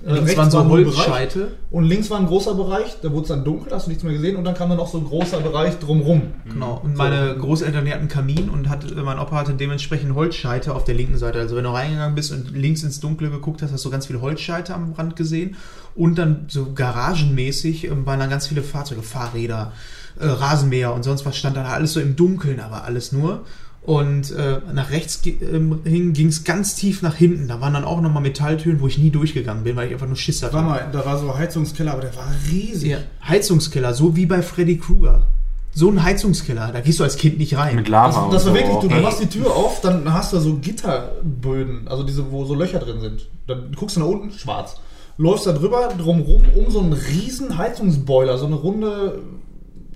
äh, 0.06 0.14
Links 0.14 0.20
rechts 0.30 0.36
waren 0.38 0.50
so. 0.50 0.66
Holzscheite. 0.68 1.48
Und 1.70 1.84
links 1.84 2.08
war 2.08 2.18
ein 2.20 2.26
großer 2.26 2.54
Bereich, 2.54 2.96
da 3.02 3.10
wurde 3.12 3.22
es 3.22 3.28
dann 3.28 3.44
dunkel, 3.44 3.70
hast 3.74 3.84
du 3.84 3.90
nichts 3.90 4.02
mehr 4.02 4.14
gesehen 4.14 4.36
und 4.36 4.44
dann 4.44 4.54
kam 4.54 4.70
dann 4.70 4.78
noch 4.78 4.88
so 4.88 4.96
ein 4.96 5.04
großer 5.04 5.40
Bereich 5.40 5.78
drumrum. 5.78 6.22
Genau. 6.50 6.80
Und 6.82 6.96
meine 6.96 7.36
Großeltern, 7.36 7.84
die 7.84 7.90
hatten 7.90 8.00
einen 8.00 8.08
Kamin 8.08 8.48
und 8.48 8.70
hat, 8.70 8.86
mein 8.96 9.18
Opa 9.18 9.36
hatte 9.36 9.52
dementsprechend 9.52 10.14
Holzscheite 10.14 10.74
auf 10.74 10.84
der 10.84 10.94
linken 10.94 11.18
Seite. 11.18 11.38
Also 11.38 11.54
wenn 11.56 11.64
du 11.64 11.70
reingegangen 11.70 12.14
bist 12.14 12.32
und 12.32 12.50
links 12.56 12.82
ins 12.82 13.00
Dunkle 13.00 13.28
geguckt 13.28 13.60
hast, 13.60 13.72
hast 13.72 13.84
du 13.84 13.90
ganz 13.90 14.06
viele 14.06 14.22
Holzscheite 14.22 14.72
am 14.74 14.94
Rand 14.94 15.16
gesehen. 15.16 15.56
Und 15.98 16.16
dann 16.16 16.44
so 16.46 16.72
garagenmäßig 16.74 17.86
ähm, 17.86 18.06
waren 18.06 18.20
dann 18.20 18.30
ganz 18.30 18.46
viele 18.46 18.62
Fahrzeuge, 18.62 19.02
Fahrräder, 19.02 19.72
äh, 20.20 20.26
Rasenmäher 20.26 20.94
und 20.94 21.02
sonst 21.02 21.26
was 21.26 21.36
stand 21.36 21.56
da 21.56 21.64
alles 21.64 21.92
so 21.92 21.98
im 22.00 22.14
Dunkeln, 22.14 22.60
aber 22.60 22.84
alles 22.84 23.10
nur. 23.10 23.44
Und 23.82 24.30
äh, 24.30 24.60
nach 24.72 24.90
rechts 24.90 25.22
ähm, 25.26 25.80
hin 25.82 26.12
ging 26.12 26.28
es 26.28 26.44
ganz 26.44 26.76
tief 26.76 27.02
nach 27.02 27.16
hinten. 27.16 27.48
Da 27.48 27.60
waren 27.60 27.74
dann 27.74 27.84
auch 27.84 28.00
nochmal 28.00 28.22
Metalltüren, 28.22 28.80
wo 28.80 28.86
ich 28.86 28.98
nie 28.98 29.10
durchgegangen 29.10 29.64
bin, 29.64 29.74
weil 29.74 29.88
ich 29.88 29.92
einfach 29.92 30.06
nur 30.06 30.14
Schiss 30.14 30.40
hatte. 30.40 30.54
War 30.54 30.62
mal, 30.62 30.88
da 30.92 31.04
war 31.04 31.18
so 31.18 31.32
ein 31.32 31.36
Heizungskeller, 31.36 31.92
aber 31.92 32.02
der 32.02 32.14
war 32.14 32.28
riesig. 32.48 32.90
Ja, 32.90 32.98
Heizungskeller, 33.26 33.92
so 33.92 34.14
wie 34.14 34.26
bei 34.26 34.40
Freddy 34.40 34.78
Krueger. 34.78 35.26
So 35.74 35.90
ein 35.90 36.00
Heizungskeller, 36.00 36.70
da 36.72 36.80
gehst 36.80 37.00
du 37.00 37.04
als 37.04 37.16
Kind 37.16 37.38
nicht 37.38 37.56
rein. 37.56 37.74
Mit 37.74 37.88
Lava 37.88 38.06
Das, 38.06 38.14
das 38.14 38.46
war 38.46 38.52
so 38.52 38.54
wirklich, 38.54 38.76
du, 38.76 38.88
du 38.88 38.94
ne? 38.94 39.00
machst 39.00 39.20
die 39.20 39.26
Tür 39.26 39.50
auf, 39.50 39.80
dann 39.80 40.12
hast 40.12 40.32
du 40.32 40.38
so 40.38 40.58
Gitterböden, 40.58 41.88
also 41.88 42.04
diese, 42.04 42.30
wo 42.30 42.44
so 42.44 42.54
Löcher 42.54 42.78
drin 42.78 43.00
sind. 43.00 43.26
Dann 43.48 43.72
guckst 43.74 43.96
du 43.96 44.00
nach 44.00 44.06
unten, 44.06 44.30
schwarz. 44.30 44.76
Läufst 45.18 45.46
da 45.46 45.52
drüber, 45.52 45.88
drumrum, 45.98 46.42
um 46.56 46.70
so 46.70 46.80
einen 46.80 46.92
riesen 46.92 47.58
Heizungsboiler, 47.58 48.38
so 48.38 48.46
eine 48.46 48.54
runde, 48.54 49.20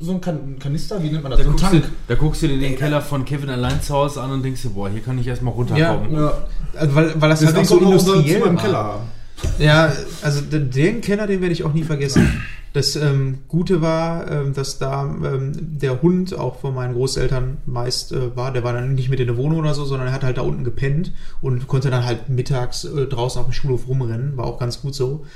so 0.01 0.13
ein 0.13 0.21
kan 0.21 0.59
Kanister, 0.59 1.01
wie 1.01 1.11
nennt 1.11 1.23
man 1.23 1.31
das? 1.31 1.39
Da 1.39 1.45
so 1.45 1.51
ein 1.51 1.57
guckst, 1.57 1.73
du, 1.73 1.83
da 2.09 2.15
guckst 2.17 2.43
du 2.43 2.49
dir 2.49 2.59
den 2.59 2.77
Keller 2.77 3.01
von 3.01 3.25
Kevin 3.25 3.49
allein 3.49 3.81
zu 3.81 3.95
Hause 3.95 4.21
an 4.21 4.33
und 4.33 4.43
denkst 4.43 4.63
dir, 4.63 4.71
boah, 4.71 4.91
hier 4.91 5.01
kann 5.01 5.19
ich 5.19 5.27
erstmal 5.29 5.55
runterkommen. 5.55 6.13
Ja. 6.13 6.33
Also, 6.77 6.95
weil, 6.97 7.21
weil 7.21 7.31
das 7.31 7.45
halt 7.47 7.57
auch 7.57 7.61
Deswegen 7.61 7.65
so 7.65 7.75
kommt 7.77 7.87
auch 7.87 7.93
unser 7.93 8.15
industriell 8.15 8.43
im. 8.43 8.59
Keller 8.59 8.85
haben. 8.85 9.22
Ja, 9.59 9.93
also 10.23 10.41
den- 10.41 11.01
Keller, 11.01 11.27
den 11.27 11.41
werde 11.41 11.53
ich 11.53 11.65
auch 11.65 11.73
nie 11.73 11.85
vergessen. 11.85 12.43
Das 12.73 12.97
ähm, 12.97 13.41
Gute 13.49 13.83
war, 13.83 14.31
ähm, 14.31 14.55
dass 14.55 14.79
da 14.79 15.05
ähm, 15.05 15.53
der 15.55 16.01
Hund 16.01 16.39
auch 16.39 16.61
von 16.61 16.75
meinen 16.75 16.95
Großeltern 16.95 17.59
meist 17.67 18.13
äh, 18.13 18.35
war. 18.35 18.51
Der 18.51 18.65
war 18.65 18.73
dann 18.73 18.95
nicht 18.95 19.11
mit 19.11 19.21
in 19.21 19.27
der 19.27 19.37
Wohnung 19.37 19.59
oder 19.59 19.75
so, 19.75 19.85
sondern 19.85 20.09
er 20.09 20.15
hat 20.15 20.25
halt 20.25 20.39
da 20.39 20.43
unten 20.43 20.65
gepennt 20.65 21.13
und 21.43 21.69
konnte 21.69 21.91
dann 21.91 22.05
halt 22.07 22.31
mittags 22.31 22.85
äh, 22.85 23.07
draußen 23.07 23.41
auf 23.41 23.47
dem 23.47 23.53
Schulhof 23.53 23.87
rumrennen. 23.89 24.39
War 24.39 24.47
auch 24.47 24.59
ganz 24.59 24.81
gut 24.81 24.95
so. 24.95 25.27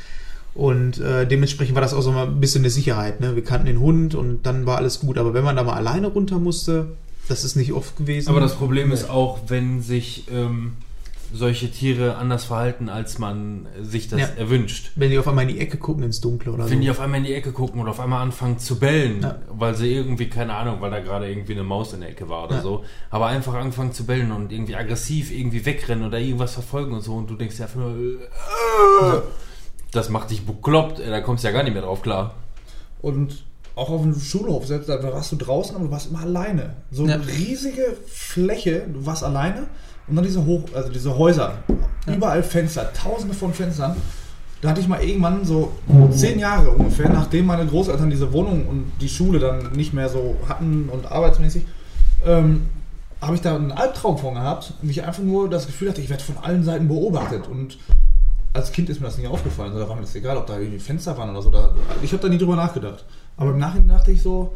Und 0.54 0.98
äh, 0.98 1.26
dementsprechend 1.26 1.74
war 1.74 1.82
das 1.82 1.92
auch 1.92 2.00
so 2.00 2.10
mal 2.12 2.26
ein 2.26 2.40
bisschen 2.40 2.62
eine 2.62 2.70
Sicherheit. 2.70 3.20
Ne? 3.20 3.36
Wir 3.36 3.44
kannten 3.44 3.66
den 3.66 3.80
Hund 3.80 4.14
und 4.14 4.46
dann 4.46 4.64
war 4.64 4.78
alles 4.78 5.00
gut. 5.00 5.18
Aber 5.18 5.34
wenn 5.34 5.44
man 5.44 5.56
da 5.56 5.62
mal 5.62 5.74
alleine 5.74 6.06
runter 6.06 6.38
musste, 6.38 6.96
das 7.28 7.44
ist 7.44 7.56
nicht 7.56 7.74
oft 7.74 7.98
gewesen. 7.98 8.30
Aber 8.30 8.40
das 8.40 8.54
Problem 8.54 8.92
ist 8.92 9.10
auch, 9.10 9.40
wenn 9.48 9.82
sich 9.82 10.24
ähm, 10.32 10.72
solche 11.32 11.70
Tiere 11.70 12.16
anders 12.16 12.44
verhalten, 12.44 12.88
als 12.88 13.18
man 13.18 13.66
sich 13.82 14.08
das 14.08 14.20
Ja. 14.20 14.26
erwünscht. 14.38 14.92
wenn 14.96 15.10
die 15.10 15.18
auf 15.18 15.26
einmal 15.28 15.48
in 15.48 15.54
die 15.54 15.60
Ecke 15.60 15.76
gucken 15.76 16.02
ins 16.04 16.20
Dunkle 16.20 16.52
oder 16.52 16.64
Wenn 16.70 16.78
so. 16.78 16.82
die 16.84 16.90
auf 16.90 17.00
einmal 17.00 17.18
in 17.20 17.26
die 17.26 17.34
Ecke 17.34 17.52
gucken 17.52 17.80
oder 17.80 17.90
auf 17.90 18.00
einmal 18.00 18.22
anfangen 18.22 18.58
zu 18.58 18.78
bellen, 18.78 19.22
Ja. 19.22 19.38
weil 19.50 19.74
sie 19.74 19.92
irgendwie, 19.92 20.28
keine 20.28 20.54
Ahnung, 20.54 20.80
weil 20.80 20.90
da 20.90 21.00
gerade 21.00 21.28
irgendwie 21.28 21.52
eine 21.52 21.64
Maus 21.64 21.92
in 21.92 22.00
der 22.00 22.10
Ecke 22.10 22.28
war 22.28 22.44
oder 22.44 22.56
Ja. 22.56 22.62
so, 22.62 22.84
aber 23.10 23.26
einfach 23.26 23.54
anfangen 23.54 23.92
zu 23.92 24.04
bellen 24.06 24.32
und 24.32 24.52
irgendwie 24.52 24.76
aggressiv 24.76 25.30
irgendwie 25.30 25.64
wegrennen 25.66 26.06
oder 26.06 26.18
irgendwas 26.18 26.54
verfolgen 26.54 26.92
und 26.94 27.00
so 27.02 27.14
und 27.14 27.28
du 27.28 27.34
denkst 27.34 27.60
einfach 27.60 27.80
nur, 27.80 27.90
äh, 27.90 29.20
das 29.92 30.08
macht 30.08 30.30
dich 30.30 30.44
bekloppt, 30.44 31.00
ey, 31.00 31.10
da 31.10 31.20
kommst 31.20 31.44
du 31.44 31.48
ja 31.48 31.52
gar 31.54 31.62
nicht 31.62 31.72
mehr 31.72 31.82
drauf 31.82 32.02
klar. 32.02 32.34
Und 33.02 33.44
auch 33.74 33.90
auf 33.90 34.02
dem 34.02 34.18
Schulhof, 34.18 34.66
selbst 34.66 34.88
da 34.88 35.02
warst 35.02 35.32
du 35.32 35.36
draußen, 35.36 35.76
aber 35.76 35.84
du 35.86 35.90
warst 35.90 36.10
immer 36.10 36.20
alleine. 36.22 36.76
So 36.90 37.06
Ja. 37.06 37.14
eine 37.14 37.26
riesige 37.26 37.96
Fläche, 38.06 38.86
du 38.92 39.04
warst 39.06 39.22
alleine 39.22 39.66
und 40.08 40.16
dann 40.16 40.24
diese 40.24 40.44
Hoch, 40.44 40.62
also 40.74 40.90
diese 40.90 41.16
Häuser, 41.16 41.58
überall 42.06 42.42
Fenster, 42.42 42.92
tausende 42.92 43.34
von 43.34 43.52
Fenstern. 43.52 43.96
Da 44.62 44.70
hatte 44.70 44.80
ich 44.80 44.88
mal 44.88 45.02
irgendwann 45.02 45.44
so 45.44 45.72
zehn 46.10 46.38
Jahre 46.38 46.70
ungefähr, 46.70 47.10
nachdem 47.10 47.46
meine 47.46 47.66
Großeltern 47.66 48.08
diese 48.08 48.32
Wohnung 48.32 48.66
und 48.66 48.92
die 49.00 49.08
Schule 49.08 49.38
dann 49.38 49.72
nicht 49.72 49.92
mehr 49.92 50.08
so 50.08 50.36
hatten 50.48 50.88
und 50.90 51.10
arbeitsmäßig, 51.10 51.64
ähm, 52.24 52.66
habe 53.20 53.34
ich 53.34 53.42
da 53.42 53.54
einen 53.54 53.72
Albtraum 53.72 54.18
von 54.18 54.34
gehabt 54.34 54.72
und 54.82 54.88
ich 54.88 55.04
einfach 55.04 55.22
nur 55.22 55.50
das 55.50 55.66
Gefühl 55.66 55.90
hatte, 55.90 56.00
ich 56.00 56.08
werde 56.08 56.22
von 56.22 56.38
allen 56.38 56.64
Seiten 56.64 56.88
beobachtet 56.88 57.48
und 57.48 57.78
als 58.56 58.72
Kind 58.72 58.88
ist 58.88 59.00
mir 59.00 59.06
das 59.06 59.18
nicht 59.18 59.28
aufgefallen, 59.28 59.72
so, 59.72 59.78
da 59.78 59.88
war 59.88 59.96
mir 59.96 60.02
das 60.02 60.14
egal, 60.14 60.36
ob 60.38 60.46
da 60.46 60.58
irgendwie 60.58 60.78
Fenster 60.78 61.16
waren 61.18 61.30
oder 61.30 61.42
so. 61.42 61.50
Da, 61.50 61.74
ich 62.02 62.12
habe 62.12 62.22
da 62.22 62.28
nie 62.28 62.38
drüber 62.38 62.56
nachgedacht. 62.56 63.04
Aber 63.36 63.50
im 63.50 63.58
Nachhinein 63.58 63.88
dachte 63.88 64.12
ich 64.12 64.22
so, 64.22 64.54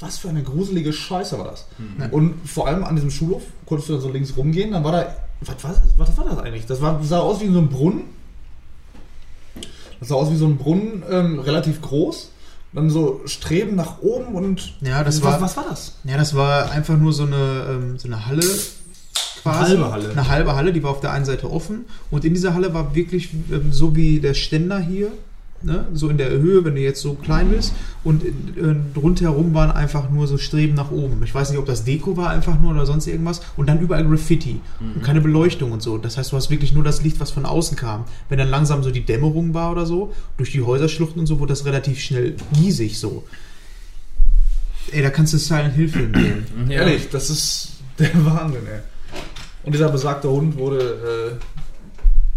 was 0.00 0.18
für 0.18 0.28
eine 0.28 0.42
gruselige 0.42 0.92
Scheiße 0.92 1.38
war 1.38 1.44
das. 1.46 1.66
Und 2.12 2.34
vor 2.48 2.68
allem 2.68 2.84
an 2.84 2.94
diesem 2.94 3.10
Schulhof 3.10 3.42
konntest 3.66 3.88
du 3.88 3.94
dann 3.94 4.02
so 4.02 4.10
links 4.10 4.36
rumgehen, 4.36 4.72
dann 4.72 4.84
war 4.84 4.92
da, 4.92 5.16
was 5.40 5.62
war 5.64 5.72
das, 5.72 5.82
was 5.96 6.16
war 6.16 6.24
das 6.24 6.38
eigentlich? 6.38 6.66
Das 6.66 6.80
war, 6.80 7.02
sah 7.02 7.18
aus 7.20 7.40
wie 7.40 7.48
so 7.52 7.58
ein 7.58 7.68
Brunnen. 7.68 8.02
Das 10.00 10.08
sah 10.08 10.14
aus 10.14 10.30
wie 10.30 10.36
so 10.36 10.46
ein 10.46 10.56
Brunnen, 10.56 11.02
ähm, 11.10 11.38
relativ 11.40 11.80
groß. 11.82 12.30
Dann 12.74 12.90
so 12.90 13.22
Streben 13.24 13.76
nach 13.76 14.00
oben 14.02 14.34
und 14.34 14.74
Ja, 14.82 15.02
das 15.02 15.22
was, 15.22 15.32
war- 15.32 15.40
was 15.40 15.56
war 15.56 15.64
das? 15.70 15.96
Ja, 16.04 16.16
das 16.18 16.34
war 16.36 16.70
einfach 16.70 16.96
nur 16.96 17.12
so 17.12 17.24
eine, 17.24 17.66
ähm, 17.70 17.98
so 17.98 18.06
eine 18.08 18.26
Halle. 18.26 18.44
Quasi. 19.42 19.70
halbe 19.70 19.90
Halle. 19.90 20.10
Eine 20.10 20.28
halbe 20.28 20.54
Halle, 20.54 20.72
die 20.72 20.82
war 20.82 20.90
auf 20.90 21.00
der 21.00 21.12
einen 21.12 21.24
Seite 21.24 21.50
offen. 21.50 21.86
Und 22.10 22.24
in 22.24 22.34
dieser 22.34 22.54
Halle 22.54 22.74
war 22.74 22.94
wirklich 22.94 23.30
ähm, 23.50 23.72
so 23.72 23.96
wie 23.96 24.20
der 24.20 24.34
Ständer 24.34 24.78
hier, 24.78 25.10
ne? 25.62 25.86
so 25.92 26.08
in 26.08 26.18
der 26.18 26.30
Höhe, 26.30 26.64
wenn 26.64 26.74
du 26.74 26.80
jetzt 26.80 27.00
so 27.00 27.14
klein 27.14 27.50
bist. 27.50 27.72
Und 28.04 28.24
äh, 28.24 28.76
rundherum 28.96 29.54
waren 29.54 29.70
einfach 29.70 30.10
nur 30.10 30.26
so 30.26 30.38
Streben 30.38 30.74
nach 30.74 30.90
oben. 30.90 31.22
Ich 31.24 31.34
weiß 31.34 31.50
nicht, 31.50 31.58
ob 31.58 31.66
das 31.66 31.84
Deko 31.84 32.16
war 32.16 32.30
einfach 32.30 32.60
nur 32.60 32.72
oder 32.72 32.86
sonst 32.86 33.06
irgendwas. 33.06 33.40
Und 33.56 33.68
dann 33.68 33.80
überall 33.80 34.04
Graffiti 34.04 34.60
und 34.80 35.02
keine 35.02 35.20
Beleuchtung 35.20 35.72
und 35.72 35.82
so. 35.82 35.98
Das 35.98 36.16
heißt, 36.16 36.32
du 36.32 36.36
hast 36.36 36.50
wirklich 36.50 36.72
nur 36.72 36.84
das 36.84 37.02
Licht, 37.02 37.20
was 37.20 37.30
von 37.30 37.44
außen 37.44 37.76
kam. 37.76 38.04
Wenn 38.28 38.38
dann 38.38 38.48
langsam 38.48 38.82
so 38.82 38.90
die 38.90 39.04
Dämmerung 39.04 39.54
war 39.54 39.72
oder 39.72 39.86
so, 39.86 40.12
durch 40.36 40.52
die 40.52 40.62
Häuserschluchten 40.62 41.20
und 41.20 41.26
so, 41.26 41.40
wurde 41.40 41.52
das 41.52 41.64
relativ 41.64 42.00
schnell 42.00 42.34
giesig 42.52 42.98
so. 42.98 43.24
Ey, 44.90 45.02
da 45.02 45.10
kannst 45.10 45.34
du 45.34 45.38
Silent 45.38 45.74
Hill 45.74 45.88
Film 45.88 46.14
sehen. 46.14 46.46
Ja. 46.68 46.80
Ehrlich, 46.80 47.08
das 47.10 47.30
ist 47.30 47.72
der 47.98 48.10
Wahnsinn, 48.24 48.66
ey. 48.66 48.80
Und 49.64 49.74
dieser 49.74 49.90
besagte 49.90 50.30
Hund 50.30 50.56
wurde 50.56 51.38
äh, 51.38 51.57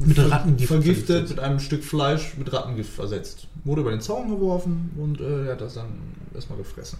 Mit 0.08 0.18
ver- 0.18 0.32
Rattengift 0.32 0.68
vergiftet, 0.68 1.06
vergiftet. 1.08 1.30
mit 1.38 1.40
einem 1.40 1.60
Stück 1.60 1.84
Fleisch 1.84 2.36
mit 2.38 2.52
Rattengift 2.52 2.92
versetzt. 2.94 3.48
Wurde 3.64 3.82
über 3.82 3.92
den 3.92 4.02
Zaun 4.02 4.30
geworfen 4.30 4.92
und 4.98 5.20
äh, 5.22 5.46
er 5.48 5.54
hat 5.54 5.62
das 5.62 5.76
dann 5.76 5.90
erstmal 6.34 6.58
gefressen. 6.58 6.98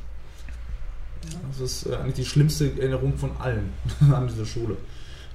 Das 1.50 1.60
ist 1.60 1.86
äh, 1.86 1.96
eigentlich 1.96 2.16
die 2.16 2.26
schlimmste 2.26 2.72
Erinnerung 2.80 3.18
von 3.18 3.32
allen 3.40 3.70
an 4.14 4.28
diese 4.28 4.46
Schule. 4.46 4.78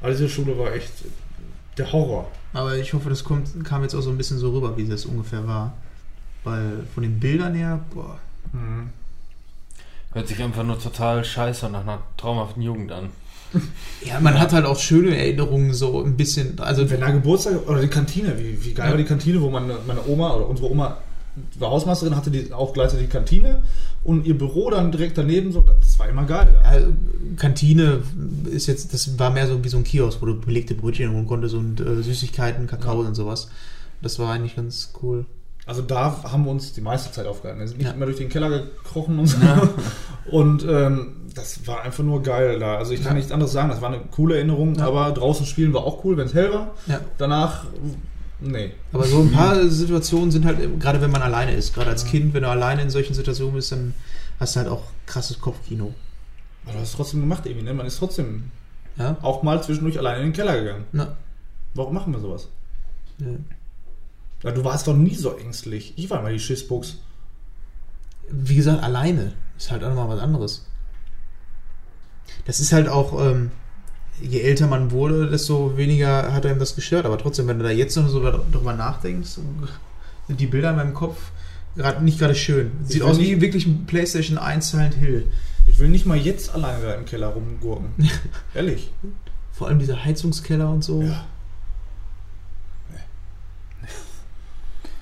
Aber 0.01 0.10
diese 0.10 0.28
Schule 0.28 0.59
war 0.59 0.72
echt 0.72 0.93
der 1.78 1.93
Horror. 1.93 2.30
Aber 2.52 2.76
ich 2.76 2.93
hoffe, 2.94 3.09
das 3.09 3.22
kommt, 3.24 3.64
kam 3.64 3.82
jetzt 3.82 3.94
auch 3.94 4.01
so 4.02 4.10
ein 4.10 4.16
bisschen 4.18 4.38
so 4.38 4.51
rüber, 4.51 4.76
wie 4.76 4.86
das 4.86 5.05
ungefähr 5.06 5.47
war. 5.47 5.74
Weil 6.44 6.84
von 6.94 7.02
den 7.02 7.18
Bildern 7.20 7.55
her, 7.55 7.80
boah. 7.94 8.18
Mhm. 8.52 8.90
Hört 10.12 10.28
sich 10.28 10.43
einfach 10.43 10.62
nur 10.64 10.78
total 10.78 11.24
scheiße 11.24 11.68
nach 11.68 11.82
einer 11.82 11.98
traumhaften 12.16 12.62
Jugend 12.62 12.93
an. 12.93 13.10
Ja, 14.05 14.20
man 14.20 14.39
hat 14.39 14.52
halt 14.52 14.66
auch 14.66 14.78
schöne 14.78 15.16
Erinnerungen, 15.16 15.73
so 15.74 16.02
ein 16.02 16.16
bisschen. 16.16 16.59
Also, 16.60 16.89
Wenn 16.90 17.01
da 17.01 17.10
Geburtstag 17.10 17.68
oder 17.68 17.81
die 17.81 17.89
Kantine, 17.89 18.39
wie, 18.39 18.64
wie 18.64 18.73
geil 18.74 18.86
Ja. 18.86 18.90
war 18.93 18.98
die 18.98 19.05
Kantine, 19.05 19.40
wo 19.40 19.51
meine, 19.51 19.77
meine 19.86 20.01
Oma 20.06 20.35
oder 20.35 20.48
unsere 20.48 20.70
Oma 20.70 20.98
war 21.59 21.70
Hausmeisterin, 21.70 22.16
hatte 22.16 22.31
die 22.31 22.52
auch 22.52 22.73
gleichzeitig 22.73 23.06
die 23.06 23.12
Kantine 23.12 23.62
und 24.05 24.24
ihr 24.27 24.36
Büro 24.39 24.70
dann 24.70 24.90
direkt 24.93 25.18
daneben, 25.18 25.52
so, 25.52 25.60
das 25.81 25.98
war 25.98 26.09
immer 26.09 26.24
geil. 26.24 26.48
äh, 26.64 27.36
Kantine 27.36 28.02
ist 28.51 28.66
jetzt, 28.68 28.94
das 28.94 29.18
war 29.18 29.31
mehr 29.31 29.47
so 29.47 29.62
wie 29.64 29.68
so 29.68 29.77
ein 29.77 29.85
Kiosk, 29.85 30.23
wo 30.23 30.27
du 30.27 30.40
belegte 30.40 30.74
Brötchen 30.74 31.12
holen 31.12 31.27
konntest 31.27 31.55
und 31.55 31.81
äh, 31.81 32.02
Süßigkeiten, 32.02 32.66
Kakao 32.66 33.01
und 33.01 33.14
sowas. 33.14 33.48
Das 34.02 34.18
war 34.18 34.32
eigentlich 34.32 34.56
ganz 34.56 34.93
cool. 35.02 35.27
Also 35.66 35.82
da 35.82 36.23
haben 36.23 36.44
wir 36.44 36.52
uns 36.52 36.73
die 36.73 36.81
meiste 36.81 37.10
Zeit 37.12 37.27
aufgehalten. 37.27 37.60
Wir 37.60 37.66
sind 37.68 37.78
nicht 37.78 37.89
Ja. 37.89 37.93
immer 37.93 38.06
durch 38.06 38.18
den 38.18 38.28
Keller 38.28 38.48
gekrochen 38.51 39.18
und 39.18 39.27
so. 39.27 39.36
Und 40.31 40.64
ähm, 40.68 41.16
das 41.37 41.67
war 41.67 41.83
einfach 41.83 42.03
nur 42.03 42.23
geil 42.23 42.59
da. 42.59 42.77
Also 42.79 42.93
ich 42.93 43.01
kann 43.03 43.13
Ja. 43.13 43.19
nichts 43.19 43.31
anderes 43.31 43.53
sagen. 43.53 43.69
Das 43.69 43.81
war 43.81 43.91
eine 43.93 44.01
coole 44.11 44.35
Erinnerung, 44.37 44.75
Ja. 44.75 44.87
aber 44.89 45.13
draußen 45.13 45.47
spielen 45.47 45.73
war 45.73 45.85
auch 45.85 46.05
cool, 46.05 46.17
wenn 46.17 46.27
es 46.27 46.35
hell 46.35 46.53
war. 46.53 46.75
Ja. 46.89 47.01
Danach 47.19 47.67
Nee. 48.39 48.73
Aber 48.93 49.05
so 49.05 49.21
ein 49.23 49.33
paar 49.33 49.67
Situationen 49.67 50.31
sind 50.31 50.45
halt, 50.45 50.59
gerade 50.79 51.01
wenn 51.01 51.11
man 51.11 51.23
alleine 51.23 51.53
ist, 51.53 51.73
gerade 51.75 51.89
als 51.89 52.05
Kind, 52.05 52.35
wenn 52.35 52.43
du 52.43 52.51
alleine 52.51 52.83
in 52.83 52.91
solchen 52.91 53.15
Situationen 53.15 53.55
bist, 53.55 53.73
dann 53.73 53.95
hast 54.39 54.55
du 54.55 54.61
halt 54.61 54.69
auch 54.69 54.83
krasses 55.07 55.41
Kopfkino. 55.41 55.95
Aber 56.65 56.75
du 56.75 56.81
hast 56.81 56.91
es 56.91 56.97
trotzdem 56.97 57.21
gemacht, 57.21 57.47
irgendwie, 57.47 57.65
ne? 57.65 57.73
Man 57.73 57.87
ist 57.87 57.97
trotzdem 57.99 58.51
Ja? 58.99 59.17
auch 59.23 59.43
mal 59.43 59.63
zwischendurch 59.63 59.99
alleine 59.99 60.19
in 60.19 60.25
den 60.27 60.33
Keller 60.35 60.59
gegangen. 60.61 60.85
Na, 60.93 61.17
Warum 61.73 61.95
machen 61.95 62.13
wir 62.13 62.21
sowas? 62.21 62.49
ja. 63.19 63.27
Ja, 64.43 64.51
du 64.51 64.63
warst 64.65 64.87
doch 64.87 64.95
nie 64.97 65.15
so 65.15 65.35
ängstlich. 65.35 65.95
Ich 65.97 66.11
war 66.11 66.21
mal 66.21 66.33
die 66.35 66.39
Schissbuchs. 66.39 66.99
Wie 68.29 68.57
gesagt, 68.57 68.83
alleine 68.83 69.33
ist 69.57 69.71
halt 69.71 69.83
auch 69.83 69.89
nochmal 69.89 70.09
was 70.15 70.21
anderes. 70.21 70.67
Das 72.44 72.61
ist 72.61 72.73
halt 72.73 72.89
auch, 72.89 73.20
ähm, 73.24 73.51
je 74.20 74.40
älter 74.40 74.66
man 74.66 74.90
wurde, 74.90 75.28
desto 75.28 75.77
weniger 75.77 76.32
hat 76.32 76.47
einem 76.47 76.59
das 76.59 76.74
gestört. 76.74 77.07
Aber 77.07 77.19
trotzdem, 77.19 77.47
wenn 77.48 77.59
du 77.59 77.65
da 77.65 77.70
jetzt 77.70 77.97
noch 77.97 78.09
so 78.09 78.20
drüber 78.20 78.73
nachdenkst, 78.73 79.31
sind 80.28 80.40
die 80.40 80.47
Bilder 80.47 80.70
in 80.70 80.77
meinem 80.77 80.94
Kopf 80.94 81.16
gerade 81.77 82.03
nicht 82.05 82.19
gerade 82.19 82.35
schön. 82.35 82.70
Sieht 82.85 83.03
aus 83.03 83.19
wie 83.19 83.40
wirklich 83.40 83.66
ein 83.66 83.85
PlayStation 83.86 84.39
1 84.39 84.70
Silent 84.70 84.94
Hill. 84.94 85.27
Ich 85.66 85.78
will 85.78 85.89
nicht 85.89 86.07
mal 86.07 86.16
jetzt 86.16 86.55
alleine 86.55 86.82
da 86.82 86.94
im 86.94 87.05
Keller 87.05 87.28
rumgurken. 87.28 87.89
Ehrlich. 88.55 88.90
Vor 89.53 89.69
allem 89.69 89.78
dieser 89.78 90.05
Heizungskeller 90.05 90.70
und 90.70 90.82
so. 90.85 91.03
Ja. 91.03 91.24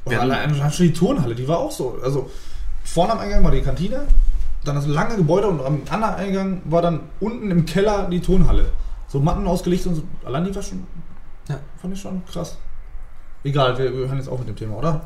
Wir 0.06 0.18
hatten- 0.20 0.30
allein 0.30 0.72
schon 0.72 0.86
die 0.86 0.92
Turnhalle, 0.92 1.34
die 1.34 1.48
war 1.48 1.58
auch 1.58 1.72
so. 1.72 1.98
Also 2.02 2.30
vorne 2.84 3.12
am 3.12 3.18
Eingang 3.20 3.42
war 3.42 3.50
die 3.52 3.62
Kantine, 3.62 4.06
dann 4.64 4.76
das 4.76 4.86
lange 4.86 5.16
Gebäude 5.16 5.48
und 5.48 5.60
am 5.60 5.82
anderen 5.90 6.14
Eingang 6.14 6.62
war 6.64 6.82
dann 6.82 7.00
unten 7.20 7.50
im 7.50 7.64
Keller 7.64 8.08
die 8.10 8.20
Turnhalle. 8.20 8.66
So 9.08 9.20
Matten 9.20 9.46
ausgelegt 9.46 9.86
und 9.86 9.94
so. 9.96 10.02
Allein 10.24 10.44
die 10.44 10.54
war 10.54 10.62
schon. 10.62 10.86
Ja. 11.48 11.58
Fand 11.76 11.94
ich 11.94 12.00
schon 12.00 12.24
krass. 12.26 12.56
Egal, 13.44 13.76
wir, 13.78 13.92
wir 13.92 14.08
hören 14.08 14.18
jetzt 14.18 14.28
auch 14.28 14.38
mit 14.38 14.48
dem 14.48 14.56
Thema, 14.56 14.76
oder? 14.76 15.02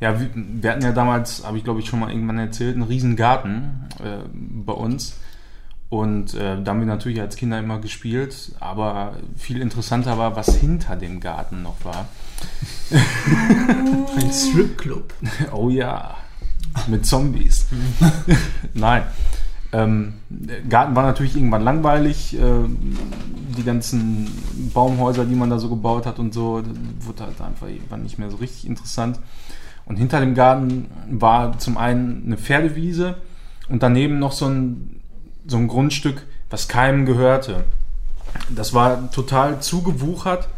Ja, 0.00 0.20
wir, 0.20 0.30
wir 0.34 0.70
hatten 0.70 0.82
ja 0.82 0.92
damals, 0.92 1.44
habe 1.44 1.56
ich 1.56 1.64
glaube 1.64 1.80
ich 1.80 1.86
schon 1.86 2.00
mal 2.00 2.10
irgendwann 2.10 2.38
erzählt, 2.38 2.74
einen 2.74 2.84
riesen 2.84 3.16
Garten 3.16 3.88
äh, 4.02 4.28
bei 4.32 4.72
uns. 4.72 5.16
Und 5.88 6.34
äh, 6.34 6.62
da 6.62 6.70
haben 6.70 6.80
wir 6.80 6.86
natürlich 6.86 7.20
als 7.20 7.36
Kinder 7.36 7.58
immer 7.58 7.78
gespielt, 7.78 8.52
aber 8.60 9.16
viel 9.36 9.60
interessanter 9.60 10.16
war, 10.16 10.36
was 10.36 10.56
hinter 10.56 10.96
dem 10.96 11.20
Garten 11.20 11.62
noch 11.62 11.84
war. 11.84 12.08
Ein 14.16 14.32
Stripclub. 14.32 15.12
Oh 15.52 15.68
ja, 15.68 16.16
mit 16.86 17.06
Zombies. 17.06 17.66
Nein. 18.74 19.04
Ähm, 19.72 20.14
der 20.28 20.60
Garten 20.62 20.94
war 20.94 21.04
natürlich 21.04 21.36
irgendwann 21.36 21.64
langweilig. 21.64 22.38
Äh, 22.38 22.40
die 23.56 23.64
ganzen 23.64 24.30
Baumhäuser, 24.72 25.24
die 25.24 25.34
man 25.34 25.50
da 25.50 25.58
so 25.58 25.68
gebaut 25.68 26.06
hat 26.06 26.18
und 26.18 26.34
so, 26.34 26.62
wurde 27.00 27.24
halt 27.24 27.40
einfach 27.40 27.68
irgendwann 27.68 28.02
nicht 28.02 28.18
mehr 28.18 28.30
so 28.30 28.36
richtig 28.36 28.66
interessant. 28.66 29.18
Und 29.84 29.96
hinter 29.96 30.20
dem 30.20 30.34
Garten 30.34 30.88
war 31.10 31.58
zum 31.58 31.76
einen 31.76 32.22
eine 32.26 32.36
Pferdewiese 32.36 33.16
und 33.68 33.82
daneben 33.82 34.18
noch 34.18 34.32
so 34.32 34.46
ein, 34.46 35.00
so 35.46 35.56
ein 35.56 35.68
Grundstück, 35.68 36.26
was 36.50 36.68
keinem 36.68 37.04
gehörte. 37.04 37.64
Das 38.48 38.74
war 38.74 39.10
total 39.10 39.60
zugewuchert 39.60 40.48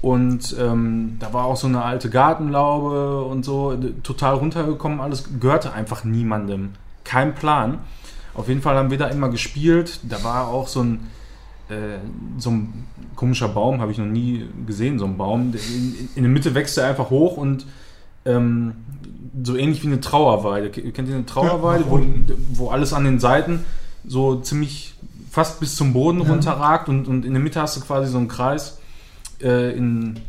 und 0.00 0.54
ähm, 0.58 1.16
da 1.18 1.32
war 1.32 1.44
auch 1.46 1.56
so 1.56 1.66
eine 1.66 1.82
alte 1.82 2.08
Gartenlaube 2.10 3.24
und 3.24 3.44
so, 3.44 3.74
d- 3.74 3.94
total 4.02 4.34
runtergekommen, 4.34 5.00
alles 5.00 5.24
gehörte 5.40 5.72
einfach 5.72 6.04
niemandem. 6.04 6.70
Kein 7.04 7.34
Plan. 7.34 7.78
Auf 8.34 8.48
jeden 8.48 8.62
Fall 8.62 8.76
haben 8.76 8.90
wir 8.90 8.98
da 8.98 9.08
immer 9.08 9.28
gespielt. 9.28 9.98
Da 10.04 10.22
war 10.22 10.48
auch 10.48 10.68
so 10.68 10.82
ein, 10.84 11.08
äh, 11.68 11.98
so 12.38 12.50
ein 12.50 12.84
komischer 13.16 13.48
Baum, 13.48 13.80
habe 13.80 13.90
ich 13.90 13.98
noch 13.98 14.06
nie 14.06 14.44
gesehen, 14.66 14.98
so 15.00 15.06
ein 15.06 15.16
Baum. 15.16 15.52
In, 15.52 16.08
in 16.14 16.22
der 16.22 16.30
Mitte 16.30 16.54
wächst 16.54 16.78
er 16.78 16.88
einfach 16.88 17.10
hoch 17.10 17.36
und 17.36 17.66
ähm, 18.24 18.74
so 19.42 19.56
ähnlich 19.56 19.82
wie 19.82 19.88
eine 19.88 20.00
Trauerweide. 20.00 20.70
Ke- 20.70 20.92
Kennt 20.92 21.08
ihr 21.08 21.16
eine 21.16 21.26
Trauerweide, 21.26 21.82
nach 21.84 21.90
wo, 21.90 22.00
wo 22.52 22.68
alles 22.70 22.92
an 22.92 23.02
den 23.04 23.18
Seiten 23.18 23.64
so 24.06 24.36
ziemlich 24.36 24.94
fast 25.30 25.58
bis 25.58 25.74
zum 25.74 25.92
Boden 25.92 26.20
Ja. 26.22 26.28
runterragt 26.30 26.88
und, 26.88 27.08
und 27.08 27.24
in 27.24 27.32
der 27.32 27.42
Mitte 27.42 27.60
hast 27.60 27.76
du 27.76 27.80
quasi 27.80 28.10
so 28.10 28.18
einen 28.18 28.28
Kreis, 28.28 28.77
äh, 29.42 29.76
in, 29.76 30.20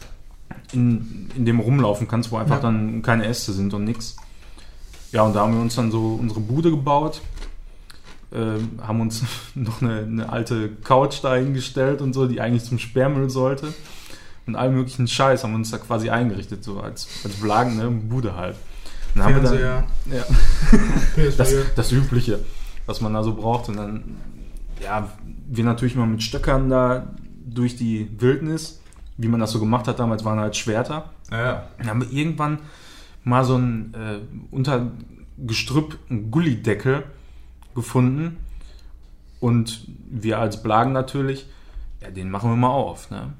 in, 0.71 1.29
in 1.35 1.45
dem 1.45 1.59
rumlaufen 1.59 2.07
kannst, 2.07 2.31
wo 2.31 2.37
einfach 2.37 2.57
Ja. 2.57 2.61
dann 2.61 3.01
keine 3.01 3.25
Äste 3.25 3.53
sind 3.53 3.73
und 3.73 3.83
nix. 3.85 4.15
Ja, 5.11 5.23
und 5.23 5.35
da 5.35 5.41
haben 5.41 5.53
wir 5.53 5.61
uns 5.61 5.75
dann 5.75 5.91
so 5.91 6.17
unsere 6.19 6.39
Bude 6.39 6.69
gebaut, 6.69 7.21
ähm, 8.31 8.79
haben 8.81 9.01
uns 9.01 9.23
noch 9.55 9.81
eine, 9.81 9.99
eine 10.03 10.29
alte 10.29 10.69
Couch 10.83 11.23
da 11.23 11.35
hingestellt 11.35 12.01
und 12.01 12.13
so, 12.13 12.27
die 12.27 12.41
eigentlich 12.41 12.63
zum 12.63 12.77
Sperrmüll 12.79 13.29
sollte. 13.29 13.73
Und 14.45 14.55
all 14.55 14.71
möglichen 14.71 15.07
Scheiß 15.07 15.43
haben 15.43 15.51
wir 15.51 15.57
uns 15.57 15.69
da 15.71 15.77
quasi 15.77 16.09
eingerichtet, 16.09 16.63
so 16.63 16.79
als, 16.79 17.07
als 17.23 17.35
Blagen, 17.35 17.77
ne, 17.77 17.89
Bude 17.89 18.35
halt. 18.35 18.55
Und 19.13 19.19
dann 19.21 19.35
haben 19.35 19.43
wir 19.43 19.49
dann, 19.49 19.59
ja, 19.59 19.87
das, 21.37 21.51
PS4. 21.51 21.63
das 21.75 21.91
Übliche, 21.91 22.39
was 22.85 23.01
man 23.01 23.13
da 23.13 23.23
so 23.23 23.35
braucht. 23.35 23.69
Und 23.69 23.77
dann, 23.77 24.03
ja, 24.83 25.09
wir 25.47 25.63
natürlich 25.63 25.95
mal 25.95 26.07
mit 26.07 26.23
Stöckern 26.23 26.69
da 26.69 27.07
durch 27.45 27.75
die 27.75 28.09
Wildnis, 28.19 28.81
wie 29.19 29.27
man 29.27 29.39
das 29.39 29.51
so 29.51 29.59
gemacht 29.59 29.87
hat 29.87 29.99
damals, 29.99 30.23
waren 30.23 30.39
halt 30.39 30.55
Schwerter. 30.55 31.09
Ja. 31.29 31.67
Dann 31.77 31.87
haben 31.87 32.01
wir 32.01 32.11
irgendwann 32.11 32.59
mal 33.25 33.43
so 33.43 33.57
ein 33.57 33.93
äh, 33.93 34.19
unter 34.49 34.91
Gestrüpp 35.37 35.97
einen 36.09 36.31
Gullideckel 36.31 37.03
gefunden. 37.75 38.37
Und 39.41 39.87
wir 40.09 40.39
als 40.39 40.63
Blagen 40.63 40.91
natürlich, 40.91 41.47
ja, 42.01 42.11
den 42.11 42.29
machen 42.29 42.49
wir 42.49 42.57
mal 42.57 42.69
auf, 42.69 43.11
ne? 43.11 43.33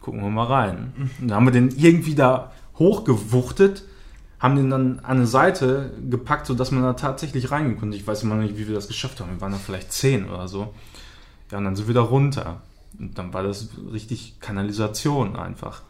Gucken 0.00 0.22
wir 0.22 0.30
mal 0.30 0.46
rein. 0.46 0.92
Und 0.96 1.10
dann 1.30 1.36
haben 1.36 1.46
wir 1.46 1.52
den 1.52 1.70
irgendwie 1.76 2.14
da 2.14 2.52
hochgewuchtet, 2.78 3.84
haben 4.40 4.56
den 4.56 4.70
dann 4.70 5.00
an 5.00 5.18
eine 5.18 5.26
Seite 5.26 5.92
gepackt, 6.08 6.46
sodass 6.46 6.70
man 6.70 6.82
da 6.82 6.94
tatsächlich 6.94 7.50
reingehen 7.50 7.78
konnte. 7.78 7.96
Ich 7.96 8.06
weiß 8.06 8.22
immer 8.22 8.36
noch 8.36 8.42
nicht, 8.42 8.56
wie 8.56 8.66
wir 8.66 8.74
das 8.74 8.88
geschafft 8.88 9.20
haben. 9.20 9.30
Wir 9.30 9.40
waren 9.40 9.52
da 9.52 9.58
vielleicht 9.58 9.92
zehn 9.92 10.28
oder 10.28 10.48
so. 10.48 10.74
Ja, 11.50 11.58
und 11.58 11.64
dann 11.64 11.76
sind 11.76 11.86
wir 11.86 11.94
da 11.94 12.02
runter. 12.02 12.60
Und 12.98 13.16
dann 13.18 13.32
war 13.32 13.42
das 13.42 13.68
richtig 13.92 14.40
Kanalisation 14.40 15.36
einfach. 15.36 15.82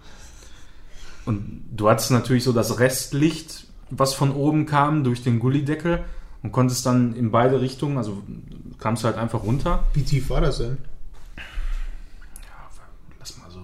Und 1.25 1.65
du 1.71 1.89
hattest 1.89 2.11
natürlich 2.11 2.45
so 2.45 2.53
das 2.53 2.79
Restlicht, 2.79 3.67
was 3.91 4.15
von 4.15 4.33
oben 4.33 4.67
kam, 4.67 5.05
durch 5.05 5.23
den 5.23 5.39
Gullideckel 5.39 6.05
und 6.43 6.53
konntest 6.53 6.87
dann 6.87 7.15
in 7.15 7.31
beide 7.31 7.61
Richtungen, 7.61 7.99
also 7.99 8.23
kamst 8.79 9.03
du 9.03 9.09
halt 9.09 9.17
einfach 9.19 9.43
runter. 9.43 9.85
Wie 9.95 10.03
tief 10.03 10.31
war 10.31 10.41
das 10.41 10.59
denn? 10.59 10.79
Lass 13.19 13.39
mal 13.39 13.51
so 13.51 13.61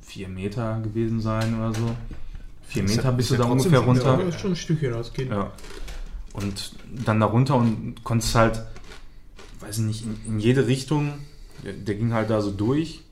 vier 0.00 0.28
Meter 0.28 0.80
gewesen 0.80 1.20
sein 1.20 1.58
oder 1.58 1.74
so. 1.74 1.96
Vier 2.66 2.82
Meter 2.84 3.04
ja- 3.04 3.10
bist 3.10 3.30
du 3.30 3.34
ja 3.34 3.40
da 3.40 3.46
ungefähr 3.46 3.80
runter. 3.80 4.20
Ja, 4.20 4.32
schon 4.32 4.52
ein 4.52 4.56
Stückchen 4.56 4.94
Kind. 5.14 5.30
Ja. 5.30 5.50
Und 6.32 6.72
dann 7.04 7.20
da 7.20 7.26
runter 7.26 7.56
und 7.56 8.02
konntest 8.04 8.34
halt, 8.34 8.62
weiß 9.60 9.78
ich 9.78 9.84
nicht, 9.84 10.04
in, 10.04 10.18
in 10.26 10.38
jede 10.38 10.66
Richtung, 10.66 11.14
der, 11.62 11.94
ging 11.94 12.12
halt 12.12 12.30
da 12.30 12.40
so 12.40 12.50
durch, 12.50 13.02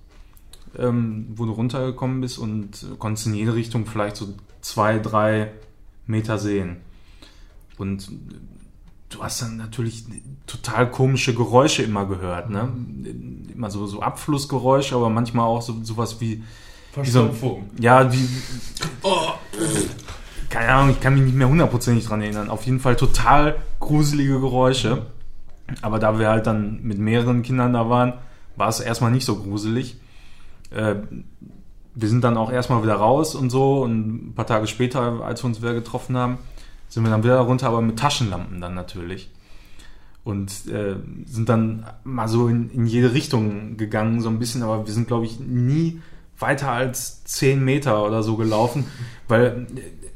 ähm, 0.78 1.26
wo 1.34 1.46
du 1.46 1.52
runtergekommen 1.52 2.20
bist 2.20 2.38
und 2.38 2.86
konntest 2.98 3.26
in 3.26 3.34
jede 3.34 3.54
Richtung 3.54 3.86
vielleicht 3.86 4.16
so 4.16 4.34
zwei, 4.60 4.98
drei 4.98 5.52
Meter 6.06 6.38
sehen. 6.38 6.76
Und 7.78 8.10
du 9.08 9.22
hast 9.22 9.42
dann 9.42 9.56
natürlich 9.56 10.04
total 10.46 10.90
komische 10.90 11.34
Geräusche 11.34 11.82
immer 11.82 12.06
gehört, 12.06 12.50
ne? 12.50 12.68
Immer 13.54 13.70
so, 13.70 13.86
so 13.86 14.00
Abflussgeräusche, 14.00 14.94
aber 14.94 15.10
manchmal 15.10 15.46
auch 15.46 15.62
so 15.62 15.76
sowas 15.82 16.20
wie, 16.20 16.42
wie 17.00 17.10
so, 17.10 17.30
ja, 17.78 18.12
wie. 18.12 18.28
Keine 20.48 20.68
Ahnung, 20.68 20.90
ich 20.90 21.00
kann 21.00 21.14
mich 21.14 21.22
nicht 21.22 21.36
mehr 21.36 21.48
hundertprozentig 21.48 22.04
dran 22.06 22.22
erinnern. 22.22 22.50
Auf 22.50 22.64
jeden 22.66 22.80
Fall 22.80 22.96
total 22.96 23.56
gruselige 23.78 24.40
Geräusche. 24.40 25.06
Aber 25.82 26.00
da 26.00 26.18
wir 26.18 26.28
halt 26.28 26.46
dann 26.46 26.82
mit 26.82 26.98
mehreren 26.98 27.42
Kindern 27.42 27.72
da 27.72 27.88
waren, 27.88 28.14
war 28.60 28.68
es 28.68 28.78
erstmal 28.78 29.10
nicht 29.10 29.24
so 29.24 29.34
gruselig. 29.36 29.96
Äh, 30.70 30.96
wir 31.94 32.08
sind 32.08 32.22
dann 32.22 32.36
auch 32.36 32.52
erstmal 32.52 32.84
wieder 32.84 32.94
raus 32.94 33.34
und 33.34 33.50
so. 33.50 33.82
Und 33.82 34.28
ein 34.28 34.34
paar 34.34 34.46
Tage 34.46 34.68
später, 34.68 35.24
als 35.24 35.42
wir 35.42 35.48
uns 35.48 35.60
wieder 35.60 35.74
getroffen 35.74 36.16
haben, 36.16 36.38
sind 36.88 37.02
wir 37.02 37.10
dann 37.10 37.24
wieder 37.24 37.40
runter, 37.40 37.66
aber 37.66 37.80
mit 37.80 37.98
Taschenlampen 37.98 38.60
dann 38.60 38.74
natürlich. 38.74 39.30
Und 40.22 40.68
äh, 40.68 40.96
sind 41.24 41.48
dann 41.48 41.86
mal 42.04 42.28
so 42.28 42.46
in, 42.46 42.70
in 42.70 42.86
jede 42.86 43.14
Richtung 43.14 43.76
gegangen, 43.76 44.20
so 44.20 44.28
ein 44.28 44.38
bisschen. 44.38 44.62
Aber 44.62 44.86
wir 44.86 44.92
sind, 44.92 45.08
glaube 45.08 45.24
ich, 45.24 45.40
nie 45.40 46.00
weiter 46.38 46.70
als 46.70 47.24
10 47.24 47.64
Meter 47.64 48.04
oder 48.04 48.22
so 48.22 48.36
gelaufen, 48.36 48.84
weil 49.28 49.66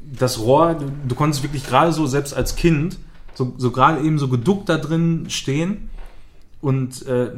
das 0.00 0.38
Rohr, 0.38 0.74
du, 0.74 0.92
du 1.08 1.14
konntest 1.14 1.42
wirklich 1.42 1.66
gerade 1.66 1.92
so, 1.92 2.06
selbst 2.06 2.34
als 2.34 2.56
Kind, 2.56 2.98
so, 3.34 3.54
so 3.56 3.70
gerade 3.70 4.00
eben 4.02 4.18
so 4.18 4.28
geduckt 4.28 4.68
da 4.68 4.76
drin 4.76 5.26
stehen 5.28 5.90
und 6.60 7.06
äh, 7.06 7.32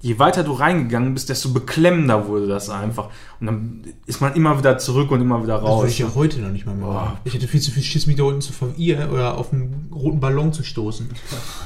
je 0.00 0.18
weiter 0.18 0.42
du 0.44 0.52
reingegangen 0.52 1.14
bist, 1.14 1.28
desto 1.28 1.50
beklemmender 1.52 2.26
wurde 2.26 2.46
das 2.46 2.70
einfach. 2.70 3.08
Und 3.40 3.46
dann 3.46 3.84
ist 4.06 4.20
man 4.20 4.34
immer 4.34 4.58
wieder 4.58 4.78
zurück 4.78 5.10
und 5.10 5.20
immer 5.20 5.42
wieder 5.42 5.54
Das 5.54 5.62
würde 5.62 5.72
raus. 5.72 5.88
ich 5.88 5.98
ja 5.98 6.14
heute 6.14 6.40
noch 6.40 6.50
nicht 6.50 6.66
mal 6.66 6.74
mehr 6.74 6.86
Boah. 6.86 6.94
machen. 6.94 7.18
Ich 7.24 7.34
hätte 7.34 7.48
viel 7.48 7.60
zu 7.60 7.70
viel 7.70 7.82
Schiss, 7.82 8.06
mich 8.06 8.16
da 8.16 8.22
unten 8.24 8.40
zu 8.40 8.52
verirren 8.52 9.10
oder 9.10 9.36
auf 9.36 9.52
einen 9.52 9.90
roten 9.94 10.20
Ballon 10.20 10.52
zu 10.52 10.62
stoßen. 10.62 11.08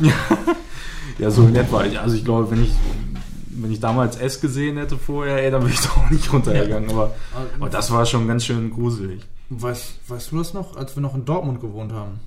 Ja, 1.19 1.31
so 1.31 1.47
in 1.47 1.55
etwa. 1.55 1.79
Also 2.03 2.17
ich 2.17 2.25
glaube, 2.25 2.51
wenn 2.51 2.65
ich 2.65 2.73
wenn 3.57 3.71
ich 3.71 3.79
damals 3.79 4.17
S 4.17 4.41
gesehen 4.41 4.79
hätte 4.79 4.99
vorher, 4.99 5.43
ey, 5.45 5.51
dann 5.51 5.63
wäre 5.63 5.73
ich 5.73 5.81
doch 5.81 5.97
auch 5.97 6.11
nicht 6.11 6.33
runtergegangen. 6.33 6.91
Aber, 6.91 7.15
aber 7.57 7.71
das 7.71 7.91
war 7.93 8.05
schon 8.05 8.27
ganz 8.27 8.45
schön 8.45 8.71
gruselig. 8.71 9.23
Weißt, 9.49 10.01
weißt 10.09 10.33
du 10.33 10.39
das 10.39 10.55
noch, 10.55 10.77
als 10.77 10.97
wir 10.97 11.03
noch 11.03 11.15
in 11.15 11.25
Dortmund 11.25 11.61
gewohnt 11.61 11.93
haben? 11.93 12.19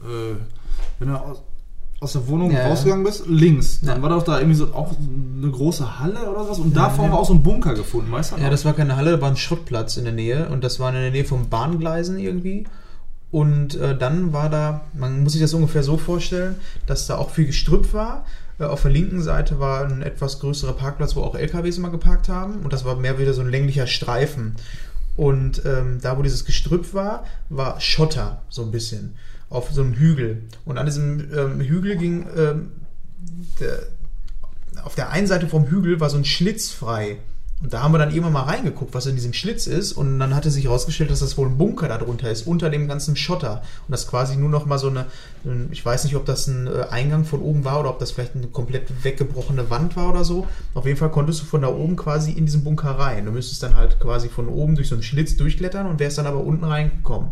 Äh, 0.00 0.36
wenn 0.98 1.08
du 1.08 1.14
aus, 1.14 1.42
aus 2.02 2.12
der 2.14 2.26
Wohnung 2.26 2.50
Ja. 2.50 2.66
rausgegangen 2.68 3.04
bist, 3.04 3.24
links, 3.28 3.80
dann 3.80 3.96
Ja. 3.98 4.02
war 4.02 4.10
doch 4.10 4.22
da 4.24 4.38
irgendwie 4.38 4.56
so 4.56 4.66
auch 4.74 4.92
eine 5.40 5.50
große 5.50 5.98
Halle 6.00 6.28
oder 6.30 6.48
was 6.48 6.58
und 6.58 6.74
Ja, 6.74 6.88
davor 6.88 7.06
ja. 7.06 7.12
war 7.12 7.18
auch 7.20 7.26
so 7.28 7.34
ein 7.34 7.42
Bunker 7.42 7.74
gefunden, 7.74 8.10
weißt 8.10 8.32
du? 8.32 8.36
Ja, 8.36 8.50
das 8.50 8.64
war 8.64 8.72
keine 8.74 8.96
Halle, 8.96 9.12
da 9.12 9.20
war 9.20 9.30
ein 9.30 9.36
Schrottplatz 9.36 9.96
in 9.96 10.04
der 10.04 10.12
Nähe 10.12 10.48
und 10.48 10.64
das 10.64 10.80
war 10.80 10.88
in 10.88 11.00
der 11.00 11.10
Nähe 11.10 11.24
von 11.24 11.48
Bahngleisen 11.48 12.18
irgendwie. 12.18 12.64
Und 13.30 13.76
äh, 13.76 13.96
dann 13.96 14.32
war 14.34 14.50
da, 14.50 14.82
man 14.92 15.22
muss 15.22 15.32
sich 15.32 15.40
das 15.40 15.54
ungefähr 15.54 15.82
so 15.82 15.96
vorstellen, 15.96 16.56
dass 16.86 17.06
da 17.06 17.16
auch 17.16 17.30
viel 17.30 17.46
Gestrüpp 17.46 17.94
war. 17.94 18.26
Äh, 18.58 18.64
auf 18.64 18.82
der 18.82 18.90
linken 18.90 19.22
Seite 19.22 19.58
war 19.58 19.86
ein 19.86 20.02
etwas 20.02 20.40
größerer 20.40 20.74
Parkplatz, 20.74 21.16
wo 21.16 21.22
auch 21.22 21.34
LKWs 21.34 21.78
immer 21.78 21.88
geparkt 21.90 22.28
haben. 22.28 22.56
Und 22.62 22.72
das 22.74 22.84
war 22.84 22.96
mehr 22.96 23.18
wieder 23.18 23.32
so 23.32 23.40
ein 23.40 23.48
länglicher 23.48 23.86
Streifen. 23.86 24.56
Und 25.16 25.62
ähm, 25.64 25.98
da, 26.02 26.18
wo 26.18 26.22
dieses 26.22 26.44
Gestrüpp 26.44 26.92
war, 26.94 27.24
war 27.48 27.80
Schotter, 27.80 28.42
so 28.50 28.62
ein 28.62 28.70
bisschen, 28.70 29.14
auf 29.52 29.70
so 29.72 29.82
einem 29.82 29.94
Hügel. 29.94 30.42
Und 30.64 30.78
an 30.78 30.86
diesem 30.86 31.20
ähm, 31.36 31.60
Hügel 31.60 31.96
ging, 31.96 32.26
ähm, 32.36 32.72
der, 33.60 33.78
auf 34.84 34.94
der 34.94 35.10
einen 35.10 35.26
Seite 35.26 35.46
vom 35.48 35.66
Hügel 35.66 36.00
war 36.00 36.10
so 36.10 36.16
ein 36.16 36.24
Schlitz 36.24 36.70
frei. 36.70 37.18
Und 37.62 37.72
da 37.72 37.80
haben 37.84 37.92
wir 37.94 37.98
dann 37.98 38.10
irgendwann 38.10 38.32
mal 38.32 38.42
reingeguckt, 38.42 38.92
was 38.92 39.06
in 39.06 39.14
diesem 39.14 39.32
Schlitz 39.32 39.68
ist. 39.68 39.92
Und 39.92 40.18
dann 40.18 40.34
hatte 40.34 40.50
sich 40.50 40.64
herausgestellt, 40.64 41.12
dass 41.12 41.20
das 41.20 41.38
wohl 41.38 41.46
ein 41.46 41.58
Bunker 41.58 41.86
darunter 41.86 42.28
ist, 42.28 42.44
unter 42.48 42.70
dem 42.70 42.88
ganzen 42.88 43.14
Schotter. 43.14 43.62
Und 43.86 43.92
das 43.92 44.08
quasi 44.08 44.36
nur 44.36 44.48
noch 44.48 44.66
mal 44.66 44.78
so 44.80 44.88
eine, 44.88 45.06
ein- 45.44 45.68
ich 45.70 45.86
weiß 45.86 46.02
nicht, 46.02 46.16
ob 46.16 46.26
das 46.26 46.48
ein 46.48 46.66
äh, 46.66 46.86
Eingang 46.90 47.24
von 47.24 47.40
oben 47.40 47.64
war 47.64 47.78
oder 47.78 47.90
ob 47.90 48.00
das 48.00 48.10
vielleicht 48.10 48.34
eine 48.34 48.48
komplett 48.48 49.04
weggebrochene 49.04 49.70
Wand 49.70 49.94
war 49.94 50.10
oder 50.10 50.24
so. 50.24 50.48
Auf 50.74 50.86
jeden 50.86 50.98
Fall 50.98 51.12
konntest 51.12 51.42
du 51.42 51.44
von 51.44 51.62
da 51.62 51.68
oben 51.68 51.94
quasi 51.94 52.32
in 52.32 52.46
diesen 52.46 52.64
Bunker 52.64 52.98
rein. 52.98 53.26
Du 53.26 53.30
müsstest 53.30 53.62
dann 53.62 53.76
halt 53.76 54.00
quasi 54.00 54.28
von 54.28 54.48
oben 54.48 54.74
durch 54.74 54.88
so 54.88 54.96
einen 54.96 55.04
Schlitz 55.04 55.36
durchklettern 55.36 55.86
und 55.86 56.00
wärst 56.00 56.18
dann 56.18 56.26
aber 56.26 56.42
unten 56.42 56.64
reingekommen. 56.64 57.28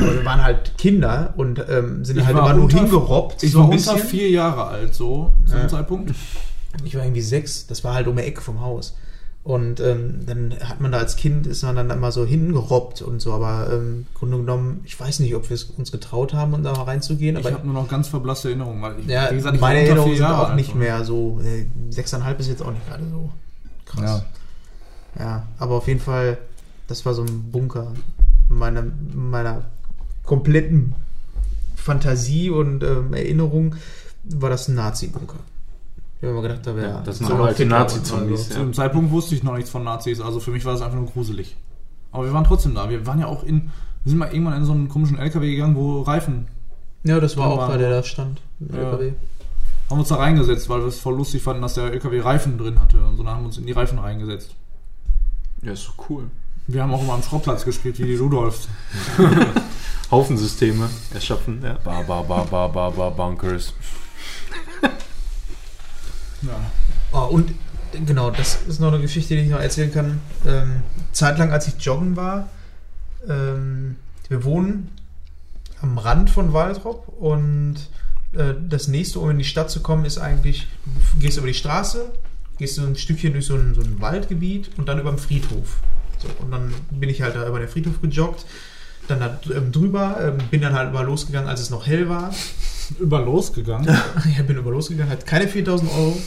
Aber 0.00 0.14
wir 0.14 0.24
waren 0.24 0.42
halt 0.42 0.76
Kinder 0.78 1.34
und 1.36 1.62
ähm, 1.68 2.04
sind 2.04 2.18
Ich 2.18 2.24
halt 2.26 2.36
immer 2.36 2.54
nur 2.54 2.70
hingerobbt. 2.70 3.42
Ich 3.42 3.52
so 3.52 3.60
war 3.60 3.68
unter 3.68 3.96
vier 3.98 4.30
Jahre 4.30 4.64
alt, 4.66 4.94
so 4.94 5.32
zu 5.46 5.52
dem 5.52 5.62
Ja. 5.62 5.68
Zeitpunkt. 5.68 6.12
Ich 6.84 6.94
war 6.94 7.02
irgendwie 7.02 7.20
sechs, 7.20 7.66
das 7.66 7.82
war 7.84 7.94
halt 7.94 8.06
um 8.06 8.16
die 8.16 8.22
Ecke 8.22 8.40
vom 8.40 8.60
Haus. 8.60 8.96
Und 9.42 9.80
ähm, 9.80 10.20
dann 10.26 10.54
hat 10.62 10.80
man 10.82 10.92
da 10.92 10.98
als 10.98 11.16
Kind, 11.16 11.46
ist 11.46 11.62
man 11.62 11.74
dann 11.74 11.88
immer 11.88 12.12
so 12.12 12.26
hingerobbt 12.26 13.00
und 13.00 13.20
so, 13.20 13.32
aber 13.32 13.70
ähm, 13.72 14.06
im 14.10 14.14
Grunde 14.14 14.36
genommen, 14.36 14.82
ich 14.84 15.00
weiß 15.00 15.20
nicht, 15.20 15.34
ob 15.34 15.48
wir 15.48 15.54
es 15.54 15.64
uns 15.64 15.90
getraut 15.90 16.34
haben, 16.34 16.52
um 16.52 16.62
da 16.62 16.72
mal 16.72 16.82
reinzugehen, 16.82 17.38
Ich 17.38 17.46
habe 17.50 17.64
nur 17.64 17.72
noch 17.72 17.88
ganz 17.88 18.08
verblasste 18.08 18.48
Erinnerungen, 18.48 18.82
weil 18.82 18.98
ich, 19.00 19.06
ja, 19.06 19.30
wie 19.30 19.36
gesagt, 19.36 19.54
ich 19.54 19.60
meine 19.60 19.80
Erinnerungen 19.80 20.14
sind 20.14 20.26
auch 20.26 20.48
alt, 20.50 20.56
nicht 20.56 20.72
so. 20.72 20.78
mehr 20.78 21.04
so, 21.04 21.40
äh, 21.42 21.66
sechseinhalb 21.88 22.38
ist 22.38 22.48
jetzt 22.48 22.62
auch 22.62 22.70
nicht 22.70 22.86
gerade 22.86 23.04
so 23.10 23.30
krass. 23.86 24.22
Ja. 25.18 25.24
Ja. 25.24 25.42
aber 25.58 25.74
auf 25.76 25.88
jeden 25.88 26.00
Fall, 26.00 26.36
das 26.86 27.06
war 27.06 27.14
so 27.14 27.22
ein 27.22 27.50
Bunker 27.50 27.92
meiner, 28.50 28.84
meiner 29.14 29.64
kompletten 30.30 30.94
Fantasie 31.74 32.50
und 32.50 32.84
ähm, 32.84 33.12
Erinnerung, 33.14 33.74
war 34.24 34.48
das 34.48 34.68
ein 34.68 34.76
Nazi-Bunker. 34.76 35.38
Ich 36.18 36.22
habe 36.22 36.32
immer 36.34 36.42
gedacht, 36.42 36.60
da 36.64 36.76
wäre 36.76 36.88
Ja, 36.88 37.00
das 37.02 37.18
so 37.18 37.26
sind 37.26 37.40
alte 37.40 37.66
Nazi-Zombies, 37.66 38.48
ja. 38.50 38.54
Zu 38.54 38.60
dem 38.60 38.72
Zeitpunkt 38.72 39.10
wusste 39.10 39.34
ich 39.34 39.42
noch 39.42 39.54
nichts 39.56 39.70
von 39.70 39.82
Nazis, 39.82 40.20
also 40.20 40.38
für 40.38 40.52
mich 40.52 40.64
war 40.64 40.74
es 40.74 40.82
einfach 40.82 40.96
nur 40.98 41.06
gruselig. 41.08 41.56
Aber 42.12 42.24
wir 42.26 42.32
waren 42.32 42.44
trotzdem 42.44 42.74
da. 42.76 42.88
Wir 42.90 43.04
waren 43.08 43.18
ja 43.18 43.26
auch 43.26 43.42
in, 43.42 43.70
wir 44.04 44.10
sind 44.10 44.18
mal 44.18 44.32
irgendwann 44.32 44.58
in 44.58 44.64
so 44.64 44.72
einen 44.72 44.88
komischen 44.88 45.18
LKW 45.18 45.50
gegangen, 45.50 45.74
wo 45.74 46.02
Reifen, 46.02 46.46
Ja, 47.02 47.18
das 47.18 47.36
war 47.36 47.48
auch 47.48 47.58
waren 47.58 47.70
bei 47.72 47.78
der 47.78 47.90
da 47.90 48.02
stand. 48.04 48.40
im 48.60 48.68
Ja. 48.76 48.82
LKW. 48.90 49.12
haben 49.90 49.98
uns 49.98 50.08
da 50.08 50.14
reingesetzt, 50.16 50.68
weil 50.68 50.78
wir 50.80 50.86
es 50.86 51.00
voll 51.00 51.16
lustig 51.16 51.42
fanden, 51.42 51.62
dass 51.62 51.74
der 51.74 51.92
LKW 51.92 52.20
Reifen 52.20 52.56
drin 52.56 52.78
hatte. 52.80 53.02
Und 53.04 53.16
so 53.16 53.24
dann 53.24 53.34
haben 53.34 53.42
wir 53.42 53.46
uns 53.46 53.58
in 53.58 53.66
die 53.66 53.72
Reifen 53.72 53.98
reingesetzt. 53.98 54.54
Ja, 55.62 55.72
ist 55.72 55.82
so 55.82 55.92
cool. 56.08 56.24
Wir 56.72 56.82
haben 56.82 56.94
auch 56.94 57.02
immer 57.02 57.14
am 57.14 57.22
Schrottplatz 57.22 57.64
gespielt, 57.64 57.98
wie 57.98 58.04
die 58.04 58.16
Rudolfs. 58.16 58.68
Haufensysteme 60.10 60.88
erschaffen, 61.12 61.60
ja. 61.62 61.78
Ba, 61.82 62.02
ba, 62.02 62.22
ba, 62.22 62.44
ba, 62.44 62.68
ba, 62.68 62.90
ba, 62.90 63.10
Bunkers. 63.10 63.74
Ja. 66.42 66.70
Oh, 67.12 67.26
und 67.34 67.52
genau, 68.06 68.30
das 68.30 68.60
ist 68.68 68.78
noch 68.78 68.92
eine 68.92 69.00
Geschichte, 69.02 69.34
die 69.34 69.42
ich 69.42 69.50
noch 69.50 69.58
erzählen 69.60 69.92
kann. 69.92 70.20
Ähm, 70.46 70.82
zeitlang, 71.10 71.50
als 71.50 71.66
ich 71.66 71.74
joggen 71.84 72.16
war, 72.16 72.48
ähm, 73.28 73.96
wir 74.28 74.44
wohnen 74.44 74.92
am 75.82 75.98
Rand 75.98 76.30
von 76.30 76.52
Waldrop 76.52 77.08
und 77.18 77.76
äh, 78.32 78.54
das 78.68 78.86
nächste, 78.86 79.18
um 79.18 79.30
in 79.30 79.38
die 79.38 79.44
Stadt 79.44 79.70
zu 79.70 79.80
kommen, 79.80 80.04
ist 80.04 80.18
eigentlich, 80.18 80.68
du 81.14 81.18
gehst 81.18 81.36
über 81.36 81.48
die 81.48 81.54
Straße, 81.54 82.12
gehst 82.58 82.76
so 82.76 82.82
ein 82.82 82.94
Stückchen 82.94 83.32
durch 83.32 83.46
so 83.46 83.54
ein, 83.54 83.74
so 83.74 83.80
ein 83.80 84.00
Waldgebiet 84.00 84.70
und 84.76 84.88
dann 84.88 85.00
über 85.00 85.10
den 85.10 85.18
Friedhof. 85.18 85.80
So, 86.22 86.28
und 86.44 86.50
dann 86.50 86.72
bin 86.90 87.08
ich 87.08 87.22
halt 87.22 87.34
da 87.34 87.46
über 87.46 87.58
den 87.58 87.68
Friedhof 87.68 88.00
gejoggt, 88.00 88.44
dann 89.08 89.20
da 89.20 89.40
ähm, 89.54 89.72
drüber, 89.72 90.18
ähm, 90.22 90.38
bin 90.50 90.60
dann 90.60 90.74
halt 90.74 90.92
mal 90.92 91.04
losgegangen, 91.04 91.48
als 91.48 91.60
es 91.60 91.70
noch 91.70 91.86
hell 91.86 92.08
war. 92.08 92.32
Über 92.98 93.20
losgegangen. 93.20 93.86
Ja, 94.36 94.42
bin 94.42 94.56
über 94.56 94.72
losgegangen, 94.72 95.12
hat 95.12 95.24
keine 95.24 95.46
4000 95.46 95.92
Euro. 95.92 96.20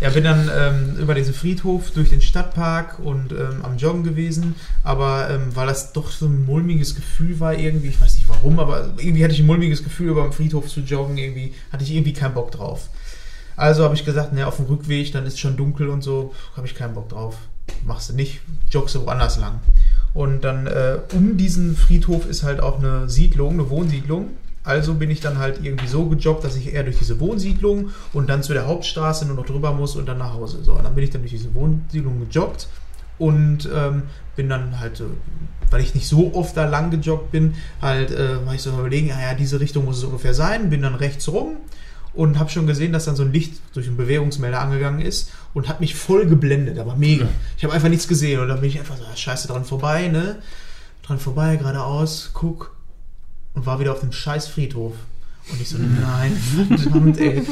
Ja, 0.00 0.10
bin 0.10 0.24
dann 0.24 0.48
ähm, 0.56 0.96
über 1.00 1.12
diesen 1.14 1.34
Friedhof 1.34 1.90
durch 1.90 2.10
den 2.10 2.22
Stadtpark 2.22 3.00
und 3.00 3.32
ähm, 3.32 3.64
am 3.64 3.76
Joggen 3.76 4.04
gewesen. 4.04 4.54
Aber 4.84 5.28
ähm, 5.28 5.54
weil 5.54 5.66
das 5.66 5.92
doch 5.92 6.10
so 6.10 6.26
ein 6.26 6.46
mulmiges 6.46 6.94
Gefühl 6.94 7.40
war, 7.40 7.52
irgendwie, 7.52 7.88
ich 7.88 8.00
weiß 8.00 8.14
nicht 8.14 8.28
warum, 8.28 8.60
aber 8.60 8.94
irgendwie 8.96 9.24
hatte 9.24 9.34
ich 9.34 9.40
ein 9.40 9.46
mulmiges 9.46 9.82
Gefühl, 9.82 10.10
über 10.10 10.22
den 10.22 10.32
Friedhof 10.32 10.68
zu 10.68 10.80
joggen. 10.80 11.18
Irgendwie 11.18 11.52
hatte 11.72 11.82
ich 11.82 11.92
irgendwie 11.92 12.12
keinen 12.12 12.34
Bock 12.34 12.52
drauf. 12.52 12.88
Also 13.56 13.82
habe 13.82 13.96
ich 13.96 14.04
gesagt, 14.04 14.32
ne, 14.32 14.46
auf 14.46 14.56
dem 14.56 14.66
Rückweg, 14.66 15.10
dann 15.10 15.26
ist 15.26 15.40
schon 15.40 15.56
dunkel 15.56 15.88
und 15.88 16.02
so, 16.02 16.32
habe 16.56 16.66
ich 16.66 16.76
keinen 16.76 16.94
Bock 16.94 17.08
drauf. 17.08 17.36
Machst 17.84 18.10
du 18.10 18.14
nicht, 18.14 18.40
joggst 18.70 18.94
du 18.94 19.06
woanders 19.06 19.38
lang. 19.38 19.60
Und 20.14 20.42
dann 20.42 20.66
äh, 20.66 20.98
um 21.14 21.36
diesen 21.36 21.76
Friedhof 21.76 22.26
ist 22.26 22.42
halt 22.42 22.60
auch 22.60 22.78
eine 22.78 23.08
Siedlung, 23.08 23.54
eine 23.54 23.70
Wohnsiedlung. 23.70 24.30
Also 24.64 24.94
bin 24.94 25.10
ich 25.10 25.20
dann 25.20 25.38
halt 25.38 25.60
irgendwie 25.62 25.86
so 25.86 26.06
gejoggt, 26.06 26.44
dass 26.44 26.56
ich 26.56 26.74
eher 26.74 26.82
durch 26.82 26.98
diese 26.98 27.20
Wohnsiedlung 27.20 27.90
und 28.12 28.28
dann 28.28 28.42
zu 28.42 28.52
der 28.52 28.66
Hauptstraße 28.66 29.26
nur 29.26 29.36
noch 29.36 29.46
drüber 29.46 29.72
muss 29.72 29.96
und 29.96 30.06
dann 30.06 30.18
nach 30.18 30.34
Hause. 30.34 30.62
So, 30.62 30.72
und 30.72 30.84
dann 30.84 30.94
bin 30.94 31.04
ich 31.04 31.10
dann 31.10 31.22
durch 31.22 31.32
diese 31.32 31.54
Wohnsiedlung 31.54 32.28
gejoggt 32.28 32.68
und 33.18 33.68
ähm, 33.74 34.02
bin 34.36 34.48
dann 34.48 34.78
halt, 34.78 35.00
äh, 35.00 35.04
weil 35.70 35.80
ich 35.80 35.94
nicht 35.94 36.06
so 36.06 36.34
oft 36.34 36.56
da 36.56 36.66
lang 36.66 36.90
gejoggt 36.90 37.30
bin, 37.32 37.54
halt, 37.80 38.10
äh, 38.10 38.44
war 38.44 38.54
ich 38.54 38.62
so 38.62 38.70
überlegen, 38.70 39.08
ja, 39.08 39.20
ja, 39.20 39.34
diese 39.34 39.60
Richtung 39.60 39.84
muss 39.84 39.98
es 39.98 40.04
ungefähr 40.04 40.34
sein, 40.34 40.70
bin 40.70 40.82
dann 40.82 40.94
rechts 40.94 41.28
rum 41.28 41.56
und 42.18 42.36
habe 42.40 42.50
schon 42.50 42.66
gesehen, 42.66 42.92
dass 42.92 43.04
dann 43.04 43.14
so 43.14 43.22
ein 43.22 43.32
Licht 43.32 43.60
durch 43.74 43.86
einen 43.86 43.96
Bewegungsmelder 43.96 44.60
angegangen 44.60 45.00
ist 45.00 45.30
und 45.54 45.68
hat 45.68 45.80
mich 45.80 45.94
voll 45.94 46.26
geblendet, 46.26 46.80
aber 46.80 46.96
mega. 46.96 47.28
Ich 47.56 47.62
habe 47.62 47.72
einfach 47.72 47.88
nichts 47.88 48.08
gesehen 48.08 48.40
und 48.40 48.48
dann 48.48 48.60
bin 48.60 48.70
ich 48.70 48.80
einfach 48.80 48.96
so, 48.96 49.04
scheiße, 49.14 49.46
dran 49.46 49.64
vorbei, 49.64 50.08
ne? 50.08 50.38
Dran 51.04 51.20
vorbei, 51.20 51.54
geradeaus, 51.54 52.30
guck 52.34 52.74
und 53.54 53.66
war 53.66 53.78
wieder 53.78 53.92
auf 53.92 54.00
dem 54.00 54.10
scheiß 54.10 54.48
Friedhof. 54.48 54.94
Und 55.48 55.62
ich 55.62 55.68
so, 55.68 55.78
nein, 55.78 56.36
verdammt, 56.76 57.20
ey. 57.20 57.46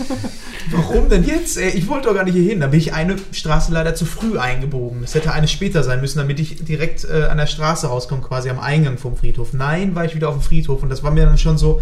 Warum 0.73 1.09
denn 1.09 1.25
jetzt, 1.25 1.59
ey? 1.59 1.71
Ich 1.71 1.87
wollte 1.87 2.09
doch 2.09 2.15
gar 2.15 2.25
nicht 2.25 2.35
hier 2.35 2.43
hin. 2.43 2.59
Da 2.59 2.67
bin 2.67 2.81
ich 2.81 2.93
eine 2.93 3.15
Straße 3.31 3.73
leider 3.73 3.95
zu 3.95 4.05
früh 4.05 4.37
eingebogen. 4.37 5.05
Es 5.05 5.15
hätte 5.15 5.33
eine 5.33 5.47
später 5.47 5.85
sein 5.85 6.01
müssen, 6.01 6.19
damit 6.19 6.41
ich 6.41 6.65
direkt 6.65 7.05
äh, 7.05 7.27
an 7.31 7.39
der 7.39 7.47
Straße 7.47 7.87
rauskomme, 7.87 8.21
quasi 8.21 8.51
am 8.51 8.59
Eingang 8.59 8.99
vom 8.99 9.17
Friedhof. 9.17 9.53
Nein, 9.53 9.95
war 9.95 10.05
ich 10.05 10.17
wieder 10.17 10.29
auf 10.29 10.35
dem 10.35 10.43
Friedhof. 10.43 10.83
Und 10.83 10.91
das 10.91 11.05
war 11.05 11.13
mir 11.13 11.25
dann 11.25 11.39
schon 11.39 11.57
so, 11.57 11.81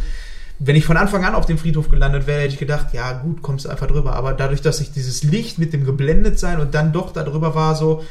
wenn 0.59 0.77
ich 0.77 0.85
von 0.85 0.97
Anfang 0.97 1.25
an 1.25 1.35
auf 1.35 1.47
dem 1.47 1.59
Friedhof 1.59 1.89
gelandet 1.89 2.27
wäre, 2.27 2.43
hätte 2.43 2.55
ich 2.55 2.61
gedacht, 2.61 2.95
ja 2.95 3.13
gut, 3.13 3.43
kommst 3.43 3.65
du 3.65 3.71
einfach 3.71 3.89
drüber. 3.89 4.15
Aber 4.15 4.33
dadurch, 4.33 4.63
dass 4.63 4.81
ich 4.81 4.93
dieses 4.93 5.25
Licht 5.25 5.59
mit 5.59 5.73
dem 5.73 5.85
geblendet 5.85 6.39
sein 6.39 6.61
und 6.61 6.75
dann 6.75 6.93
doch 6.93 7.13
da 7.13 7.25
drüber 7.25 7.55
war, 7.55 7.75
so, 7.75 8.05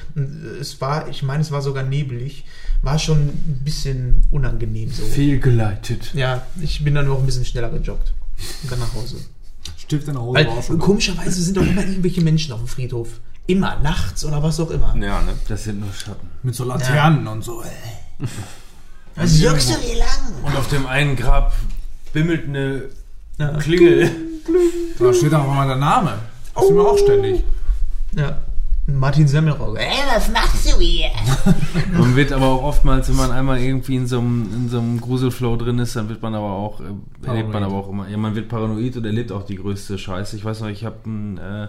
es 0.59 0.79
war, 0.81 1.07
ich 1.07 1.23
meine, 1.23 1.41
es 1.41 1.51
war 1.51 1.61
sogar 1.61 1.83
nebelig, 1.83 2.45
war 2.81 2.99
schon 2.99 3.19
ein 3.19 3.61
bisschen 3.63 4.27
unangenehm 4.29 4.91
so. 4.91 5.03
Fehlgeleitet. 5.03 6.13
Ja, 6.13 6.45
ich 6.61 6.83
bin 6.83 6.95
dann 6.95 7.07
noch 7.07 7.19
ein 7.19 7.25
bisschen 7.25 7.45
schneller 7.45 7.69
gejoggt. 7.69 8.13
Und 8.63 8.71
dann 8.71 8.79
nach 8.79 8.93
Hause. 8.93 9.17
Stift 9.77 10.07
in 10.07 10.13
der 10.13 10.21
Hose 10.23 10.39
Weil, 10.39 10.47
war 10.47 10.57
auch 10.57 10.63
schon. 10.63 10.79
komischerweise 10.79 11.41
sind 11.41 11.55
doch 11.55 11.65
immer 11.65 11.81
irgendwelche 11.85 12.21
Menschen 12.21 12.51
auf 12.51 12.59
dem 12.59 12.67
Friedhof. 12.67 13.07
Immer, 13.47 13.79
nachts 13.79 14.23
oder 14.25 14.43
was 14.43 14.59
auch 14.59 14.69
immer. 14.69 14.95
Ja, 14.97 15.21
ne? 15.21 15.33
Das 15.47 15.63
sind 15.63 15.79
nur 15.79 15.93
Schatten. 15.93 16.29
Mit 16.43 16.55
so 16.55 16.65
Laternen 16.65 17.27
und 17.27 17.43
so. 17.43 17.63
Was 19.15 19.39
joggst 19.39 19.69
du 19.69 19.75
hier 19.79 19.97
lang? 19.99 20.43
Und 20.43 20.55
auf 20.55 20.67
dem 20.69 20.85
einen 20.87 21.15
Grab 21.15 21.53
bimmelt 22.13 22.47
eine 22.47 22.83
Ja. 23.37 23.57
Klingel. 23.57 24.09
Da 24.99 25.13
steht 25.13 25.33
auch 25.33 25.47
mal 25.47 25.67
der 25.67 25.77
Name. 25.77 26.13
Das 26.55 26.63
ist 26.65 26.71
mir 26.71 26.81
auch 26.81 26.97
ständig. 26.97 27.43
ja. 28.15 28.37
Martin 28.85 29.29
Semmelrogge. 29.29 29.79
Ey, 29.79 29.87
was 30.13 30.29
machst 30.29 30.69
du 30.69 30.77
hier? 30.77 31.07
Man 31.97 32.17
wird 32.17 32.33
aber 32.33 32.47
auch 32.47 32.63
oftmals, 32.63 33.07
wenn 33.07 33.15
man 33.15 33.31
einmal 33.31 33.57
irgendwie 33.59 33.95
in 33.95 34.07
so 34.07 34.19
einem, 34.19 34.49
in 34.53 34.67
so 34.67 34.77
einem 34.79 34.99
Gruselflow 34.99 35.55
drin 35.55 35.79
ist, 35.79 35.95
dann 35.95 36.09
wird 36.09 36.21
man 36.21 36.35
aber 36.35 36.51
auch, 36.51 36.81
äh, 36.81 37.25
erlebt 37.25 37.53
man 37.53 37.63
aber 37.63 37.75
auch 37.75 37.87
immer, 37.89 38.09
ja, 38.09 38.17
man 38.17 38.35
wird 38.35 38.49
paranoid 38.49 38.97
und 38.97 39.05
erlebt 39.05 39.31
auch 39.31 39.43
die 39.45 39.55
größte 39.55 39.97
Scheiße. 39.97 40.35
Ich 40.35 40.43
weiß 40.43 40.59
noch, 40.59 40.67
ich 40.67 40.83
habe 40.83 40.97
äh, 41.07 41.67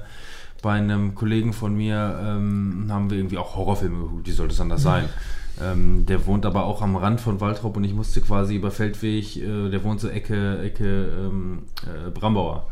bei 0.61 0.73
einem 0.73 1.15
Kollegen 1.15 1.53
von 1.53 1.77
mir, 1.77 2.19
ähm, 2.21 2.87
haben 2.91 3.09
wir 3.11 3.17
irgendwie 3.19 3.39
auch 3.39 3.55
Horrorfilme 3.55 4.03
geguckt, 4.03 4.27
wie 4.27 4.33
sollte 4.33 4.55
es 4.55 4.61
anders 4.61 4.83
sein? 4.83 5.05
Ähm, 5.63 6.05
der 6.07 6.27
wohnt 6.27 6.47
aber 6.47 6.65
auch 6.65 6.83
am 6.83 6.97
Rand 6.97 7.21
von 7.21 7.41
Waldrop 7.41 7.77
und 7.77 7.85
ich 7.85 7.95
musste 7.95 8.21
quasi 8.21 8.57
über 8.57 8.71
Feldweg, 8.71 9.37
äh, 9.37 9.71
der 9.71 9.85
wohnt 9.85 10.01
so 10.01 10.09
Ecke, 10.09 10.59
Ecke 10.63 11.09
ähm, 11.17 11.63
äh, 11.85 12.11
Brambauer. 12.11 12.67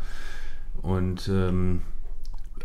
Und 0.81 1.29
ähm, 1.29 1.81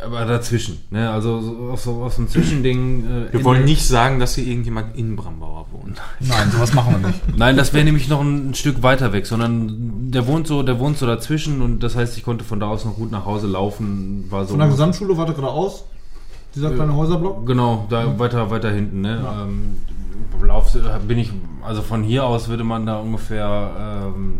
aber 0.01 0.23
dazwischen, 0.25 0.79
ne? 0.91 1.09
Also 1.09 1.41
so 1.41 1.69
aus, 1.71 1.83
so 1.83 2.03
aus 2.03 2.15
dem 2.15 2.29
Zwischending. 2.29 3.27
Äh, 3.29 3.33
Wir 3.33 3.43
wollen 3.43 3.65
nicht 3.65 3.85
sagen, 3.85 4.19
dass 4.19 4.35
hier 4.35 4.45
irgendjemand 4.45 4.95
in 4.97 5.17
Brambauer 5.17 5.67
wohnt. 5.71 6.01
Nein, 6.21 6.51
sowas 6.51 6.73
machen 6.73 7.01
wir 7.01 7.07
nicht. 7.09 7.37
Nein, 7.37 7.57
das 7.57 7.73
wäre 7.73 7.83
nämlich 7.83 8.07
noch 8.07 8.21
ein, 8.21 8.51
ein 8.51 8.53
Stück 8.55 8.81
weiter 8.81 9.11
weg, 9.11 9.25
sondern 9.25 10.09
der 10.11 10.25
wohnt 10.25 10.47
so, 10.47 10.63
der 10.63 10.79
wohnt 10.79 10.97
so 10.97 11.05
dazwischen 11.05 11.61
und 11.61 11.83
das 11.83 11.97
heißt, 11.97 12.17
ich 12.17 12.23
konnte 12.23 12.45
von 12.45 12.61
da 12.61 12.67
aus 12.67 12.85
noch 12.85 12.95
gut 12.95 13.11
nach 13.11 13.25
Hause 13.25 13.47
laufen. 13.47 14.25
War 14.29 14.45
so 14.45 14.51
Von 14.51 14.59
der 14.59 14.69
Gesamtschule 14.69 15.17
warte 15.17 15.33
geradeaus. 15.33 15.83
Dieser 16.55 16.71
kleine 16.71 16.95
Häuserblock. 16.95 17.45
Genau, 17.45 17.85
da 17.89 18.17
weiter, 18.17 18.49
weiter 18.49 18.71
hinten, 18.71 19.01
ne? 19.01 19.21
Ähm, 19.41 19.77
Lauf 20.41 20.71
bin 21.07 21.17
ich, 21.19 21.31
also 21.63 21.81
von 21.81 22.01
hier 22.03 22.23
aus 22.25 22.47
würde 22.47 22.63
man 22.63 22.85
da 22.85 22.97
ungefähr 22.99 24.05
ähm, 24.15 24.37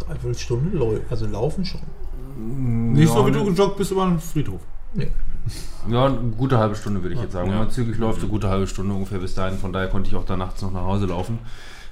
Dreiviertel 0.00 0.34
Stunde, 0.38 0.76
läu- 0.78 1.00
also 1.10 1.26
laufen 1.26 1.64
schon. 1.64 1.80
Nicht 2.38 3.08
ja, 3.08 3.14
so 3.14 3.26
wie 3.26 3.32
du 3.32 3.44
gejoggt 3.44 3.76
bist 3.76 3.90
über 3.92 4.06
den 4.06 4.18
Friedhof. 4.20 4.60
Nee. 4.94 5.10
Ja, 5.88 6.06
eine 6.06 6.16
gute 6.36 6.58
halbe 6.58 6.74
Stunde 6.74 7.02
würde 7.02 7.14
ich 7.14 7.20
jetzt 7.20 7.32
sagen. 7.32 7.48
Wenn 7.48 7.56
Ja. 7.58 7.62
man 7.64 7.70
zügig 7.70 7.98
läuft, 7.98 8.20
eine 8.20 8.28
gute 8.28 8.48
halbe 8.48 8.66
Stunde 8.66 8.94
ungefähr 8.94 9.18
bis 9.18 9.34
dahin. 9.34 9.58
Von 9.58 9.72
daher 9.72 9.88
konnte 9.88 10.08
ich 10.08 10.16
auch 10.16 10.24
da 10.24 10.36
nachts 10.36 10.62
noch 10.62 10.72
nach 10.72 10.82
Hause 10.82 11.06
laufen. 11.06 11.38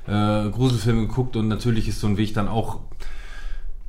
Äh, 0.07 0.51
Gruselfilme 0.51 1.07
geguckt 1.07 1.37
und 1.37 1.49
natürlich 1.49 1.89
ist 1.89 2.01
so 2.01 2.07
ein 2.09 2.17
Weg 2.17 2.35
dann 2.35 2.49
auch 2.49 2.81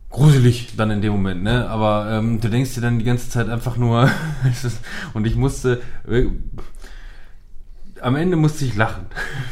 gruselig 0.09 0.75
dann 0.77 0.91
in 0.91 1.01
dem 1.01 1.11
Moment, 1.11 1.43
ne? 1.43 1.67
Aber 1.69 2.09
ähm, 2.09 2.39
du 2.39 2.49
denkst 2.49 2.73
dir 2.75 2.81
dann 2.81 2.99
die 2.99 3.05
ganze 3.05 3.29
Zeit 3.29 3.49
einfach 3.49 3.75
nur 3.77 4.09
und 5.13 5.27
ich 5.27 5.35
musste 5.35 5.81
äh, 6.07 6.27
am 8.05 8.15
Ende 8.15 8.35
musste 8.35 8.65
ich 8.65 8.75
lachen, 8.75 9.07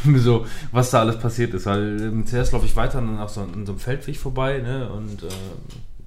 so 0.17 0.45
was 0.71 0.91
da 0.91 0.99
alles 0.99 1.17
passiert 1.17 1.55
ist, 1.55 1.65
weil 1.65 1.99
ähm, 1.99 2.27
zuerst 2.27 2.53
laufe 2.53 2.67
ich 2.67 2.75
weiter 2.75 3.01
dann 3.01 3.19
auch 3.19 3.29
so 3.29 3.41
an 3.41 3.65
so 3.65 3.71
einem 3.71 3.79
Feldweg 3.79 4.15
vorbei, 4.15 4.59
ne? 4.59 4.91
Und 4.91 5.23
äh, 5.23 5.27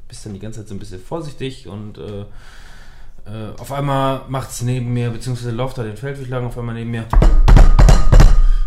bist 0.07 0.25
dann 0.25 0.33
die 0.33 0.39
ganze 0.39 0.61
Zeit 0.61 0.69
so 0.69 0.75
ein 0.77 0.79
bisschen 0.79 1.01
vorsichtig 1.01 1.67
und 1.67 1.99
äh, 1.99 2.21
äh, 2.21 3.53
auf 3.59 3.73
einmal 3.73 4.23
macht's 4.29 4.63
neben 4.63 4.93
mir, 4.93 5.11
beziehungsweise 5.11 5.51
läuft 5.51 5.79
da 5.79 5.83
den 5.83 5.97
Feldweg 5.97 6.29
lang, 6.29 6.47
auf 6.47 6.57
einmal 6.57 6.77
neben 6.77 6.93
mir. 6.93 7.07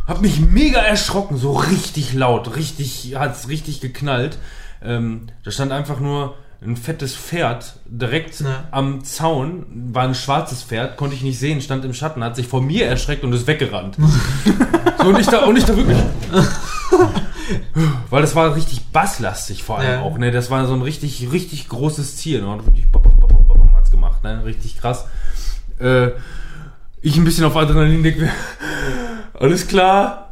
Hab 0.06 0.22
mich 0.22 0.41
mega 0.41 0.81
erschrocken, 0.81 1.38
so 1.38 1.53
richtig 1.53 2.14
laut, 2.14 2.57
richtig, 2.57 3.15
hat's 3.18 3.47
richtig 3.47 3.80
geknallt. 3.80 4.39
Ähm, 4.81 5.27
da 5.45 5.51
stand 5.51 5.72
einfach 5.72 6.01
nur 6.01 6.35
ein 6.61 6.76
fettes 6.76 7.15
Pferd 7.15 7.76
direkt 7.86 8.41
Ja. 8.41 8.65
am 8.72 9.03
Zaun, 9.06 9.65
war 9.94 10.03
ein 10.03 10.14
schwarzes 10.15 10.61
Pferd, 10.64 10.98
konnte 10.98 11.15
ich 11.15 11.22
nicht 11.22 11.40
sehen, 11.40 11.61
stand 11.61 11.86
im 11.86 11.94
Schatten, 11.94 12.23
hat 12.23 12.36
sich 12.36 12.48
vor 12.48 12.61
mir 12.61 12.86
erschreckt 12.86 13.23
und 13.23 13.31
ist 13.34 13.48
weggerannt. 13.48 13.95
so, 15.02 15.07
und 15.07 15.19
ich 15.19 15.27
da, 15.27 15.45
und 15.45 15.57
ich 15.57 15.64
da 15.64 15.76
wirklich. 15.77 15.98
Weil 18.10 18.22
das 18.22 18.36
war 18.36 18.56
richtig 18.56 18.88
basslastig 18.91 19.64
vor 19.64 19.80
allem 19.80 19.91
Ja. 19.91 20.02
auch, 20.02 20.18
ne? 20.18 20.31
Das 20.31 20.49
war 20.52 20.65
so 20.68 20.73
ein 20.73 20.81
richtig, 20.81 21.31
richtig 21.31 21.69
großes 21.69 22.15
Tier, 22.18 22.41
ne? 22.41 22.48
Und 22.52 22.65
wirklich 22.65 22.91
bop, 22.91 23.03
bop, 23.03 23.19
bop, 23.19 23.48
bop, 23.48 23.69
hat's 23.76 23.91
gemacht, 23.91 24.23
ne? 24.23 24.44
Richtig 24.44 24.80
krass. 24.80 25.06
Äh, 25.80 26.10
ich 27.02 27.15
ein 27.18 27.23
bisschen 27.23 27.45
auf 27.45 27.56
Adrenalin 27.56 28.03
denke 28.03 28.30
alles 29.40 29.68
klar. 29.68 30.28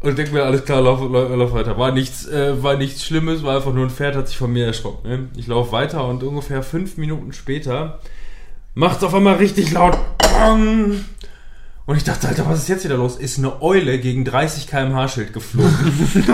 Und 0.00 0.16
denke 0.16 0.32
mir, 0.32 0.44
alles 0.44 0.64
klar, 0.64 0.80
lauf, 0.80 1.00
lauf, 1.00 1.30
lauf 1.30 1.52
weiter. 1.52 1.76
War 1.76 1.90
nichts, 1.90 2.26
äh, 2.28 2.62
war 2.62 2.76
nichts 2.76 3.04
Schlimmes, 3.04 3.42
war 3.42 3.56
einfach 3.56 3.72
nur 3.72 3.84
ein 3.84 3.90
Pferd, 3.90 4.14
hat 4.14 4.28
sich 4.28 4.38
von 4.38 4.52
mir 4.52 4.66
erschrocken. 4.66 5.08
Ne? 5.08 5.28
Ich 5.36 5.48
laufe 5.48 5.72
weiter 5.72 6.06
und 6.06 6.22
ungefähr 6.22 6.62
fünf 6.62 6.96
Minuten 6.98 7.32
später 7.32 7.98
macht's 8.74 9.02
auf 9.02 9.12
einmal 9.12 9.36
richtig 9.36 9.72
laut. 9.72 9.98
Und 11.88 11.96
ich 11.96 12.04
dachte, 12.04 12.28
Alter, 12.28 12.46
was 12.46 12.60
ist 12.60 12.68
jetzt 12.68 12.84
wieder 12.84 12.96
los? 12.96 13.16
Ist 13.16 13.38
eine 13.38 13.60
Eule 13.60 13.98
gegen 13.98 14.24
30 14.24 14.68
km/h 14.68 15.08
Schild 15.08 15.32
geflogen. 15.32 15.72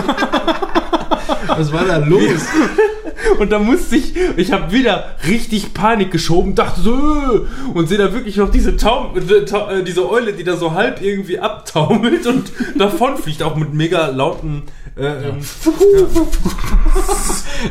Was 1.47 1.71
war 1.71 1.85
da 1.85 1.97
los? 1.97 2.21
Und 3.39 3.51
da 3.51 3.59
musste 3.59 3.95
ich, 3.95 4.13
ich 4.37 4.51
habe 4.51 4.71
wieder 4.71 5.15
richtig 5.27 5.73
Panik 5.73 6.11
geschoben, 6.11 6.55
dachte 6.55 6.81
so, 6.81 6.93
äh, 6.93 7.41
und 7.73 7.87
sehe 7.87 7.97
da 7.97 8.13
wirklich 8.13 8.37
noch 8.37 8.49
diese 8.49 8.77
Taum, 8.77 9.17
äh, 9.17 9.19
äh, 9.19 9.83
diese 9.83 10.09
Eule, 10.09 10.33
die 10.33 10.43
da 10.43 10.57
so 10.57 10.73
halb 10.73 11.01
irgendwie 11.01 11.39
abtaumelt 11.39 12.25
und 12.27 12.51
davonfliegt, 12.77 13.43
auch 13.43 13.55
mit 13.55 13.73
mega 13.73 14.07
lauten. 14.07 14.63
Äh, 14.97 15.29
ähm, 15.29 15.39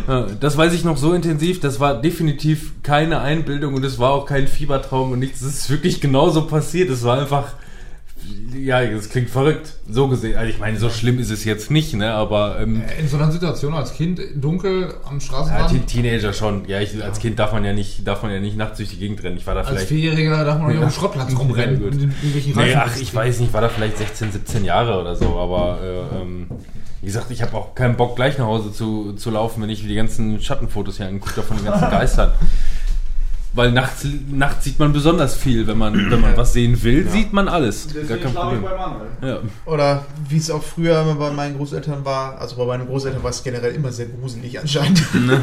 ja. 0.08 0.26
das 0.38 0.56
weiß 0.56 0.74
ich 0.74 0.84
noch 0.84 0.98
so 0.98 1.14
intensiv, 1.14 1.60
das 1.60 1.80
war 1.80 2.00
definitiv 2.00 2.72
keine 2.82 3.20
Einbildung 3.20 3.74
und 3.74 3.84
es 3.84 3.98
war 3.98 4.10
auch 4.10 4.26
kein 4.26 4.46
Fiebertraum 4.46 5.12
und 5.12 5.20
nichts, 5.20 5.40
es 5.40 5.60
ist 5.60 5.70
wirklich 5.70 6.00
genauso 6.00 6.46
passiert, 6.46 6.90
es 6.90 7.04
war 7.04 7.18
einfach. 7.18 7.54
Ja, 8.56 8.84
das 8.84 9.08
klingt 9.10 9.30
verrückt. 9.30 9.74
So 9.88 10.08
gesehen. 10.08 10.36
Also 10.38 10.48
ich 10.50 10.58
meine, 10.58 10.78
so 10.78 10.88
schlimm 10.88 11.18
ist 11.18 11.30
es 11.30 11.44
jetzt 11.44 11.70
nicht, 11.70 11.94
ne? 11.94 12.12
Aber 12.12 12.60
ähm, 12.60 12.82
In 12.98 13.08
so 13.08 13.16
einer 13.16 13.30
Situation 13.32 13.74
als 13.74 13.94
Kind 13.94 14.20
dunkel 14.36 14.94
am 15.04 15.14
ja, 15.14 15.20
Straßenrand. 15.20 15.70
Te- 15.70 15.80
Teenager 15.80 16.32
schon. 16.32 16.66
Ja, 16.68 16.80
ich, 16.80 17.02
als 17.02 17.18
Kind 17.18 17.38
darf 17.38 17.52
man 17.52 17.64
ja 17.64 17.72
nicht, 17.72 18.06
darf 18.06 18.22
man 18.22 18.32
ja 18.32 18.40
nicht 18.40 18.56
nachts 18.56 18.76
durch 18.78 18.90
die 18.90 18.96
Gegend 18.98 19.22
rennen. 19.24 19.36
Ich 19.36 19.46
war 19.46 19.54
da 19.54 19.60
als 19.60 19.70
vielleicht. 19.70 19.88
Vierjähriger 19.88 20.44
darf 20.44 20.58
man 20.58 20.68
nicht 20.68 20.78
auf 20.82 20.92
dem 20.92 20.98
Schrottplatz 20.98 21.36
rumrennen. 21.36 21.82
Ja, 21.82 21.88
in 21.88 22.54
Nee, 22.54 22.74
ach, 22.74 22.96
ich 22.96 23.14
weiß 23.14 23.40
nicht, 23.40 23.52
war 23.52 23.60
da 23.60 23.68
vielleicht 23.68 23.98
16, 23.98 24.32
17 24.32 24.64
Jahre 24.64 25.00
oder 25.00 25.16
so, 25.16 25.36
aber 25.38 25.80
äh, 25.82 26.22
ähm, 26.22 26.46
wie 27.00 27.06
gesagt, 27.06 27.30
ich 27.30 27.42
habe 27.42 27.54
auch 27.56 27.74
keinen 27.74 27.96
Bock, 27.96 28.16
gleich 28.16 28.38
nach 28.38 28.46
Hause 28.46 28.72
zu, 28.72 29.12
zu 29.12 29.30
laufen, 29.30 29.62
wenn 29.62 29.68
ich 29.68 29.82
die 29.86 29.94
ganzen 29.94 30.40
Schattenfotos 30.40 30.96
hier 30.96 31.06
angucke 31.08 31.42
von 31.42 31.56
den 31.56 31.66
ganzen 31.66 31.90
Geistern. 31.90 32.30
Weil 33.54 33.70
nachts, 33.70 34.04
nachts 34.30 34.64
sieht 34.64 34.80
man 34.80 34.92
besonders 34.92 35.36
viel, 35.36 35.66
wenn 35.68 35.78
man, 35.78 36.10
wenn 36.10 36.20
man 36.20 36.36
was 36.36 36.52
sehen 36.52 36.82
will, 36.82 37.08
sieht 37.08 37.32
man 37.32 37.46
alles. 37.46 37.88
Gar 38.08 38.18
kein 38.18 38.34
Problem. 38.34 38.64
Ja. 39.22 39.38
Oder 39.64 40.04
wie 40.28 40.38
es 40.38 40.50
auch 40.50 40.62
früher 40.62 41.04
bei 41.16 41.30
meinen 41.30 41.56
Großeltern 41.56 42.04
war, 42.04 42.38
also 42.40 42.56
bei 42.56 42.66
meinen 42.66 42.86
Großeltern 42.86 43.22
war 43.22 43.30
es 43.30 43.44
generell 43.44 43.72
immer 43.72 43.92
sehr 43.92 44.06
gruselig 44.06 44.58
anscheinend. 44.60 45.02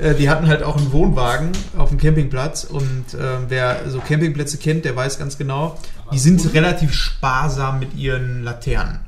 Äh, 0.00 0.14
Die 0.14 0.28
hatten 0.28 0.46
halt 0.48 0.62
auch 0.62 0.76
einen 0.76 0.92
Wohnwagen 0.92 1.48
auf 1.78 1.88
dem 1.88 1.96
Campingplatz 1.96 2.64
und 2.64 3.06
ähm, 3.18 3.46
wer 3.48 3.88
so 3.88 4.00
Campingplätze 4.00 4.58
kennt, 4.58 4.84
der 4.84 4.94
weiß 4.94 5.18
ganz 5.18 5.38
genau, 5.38 5.78
die 6.12 6.18
sind 6.18 6.52
relativ 6.52 6.92
sparsam 6.92 7.78
mit 7.78 7.94
ihren 7.94 8.42
Laternen. 8.44 8.98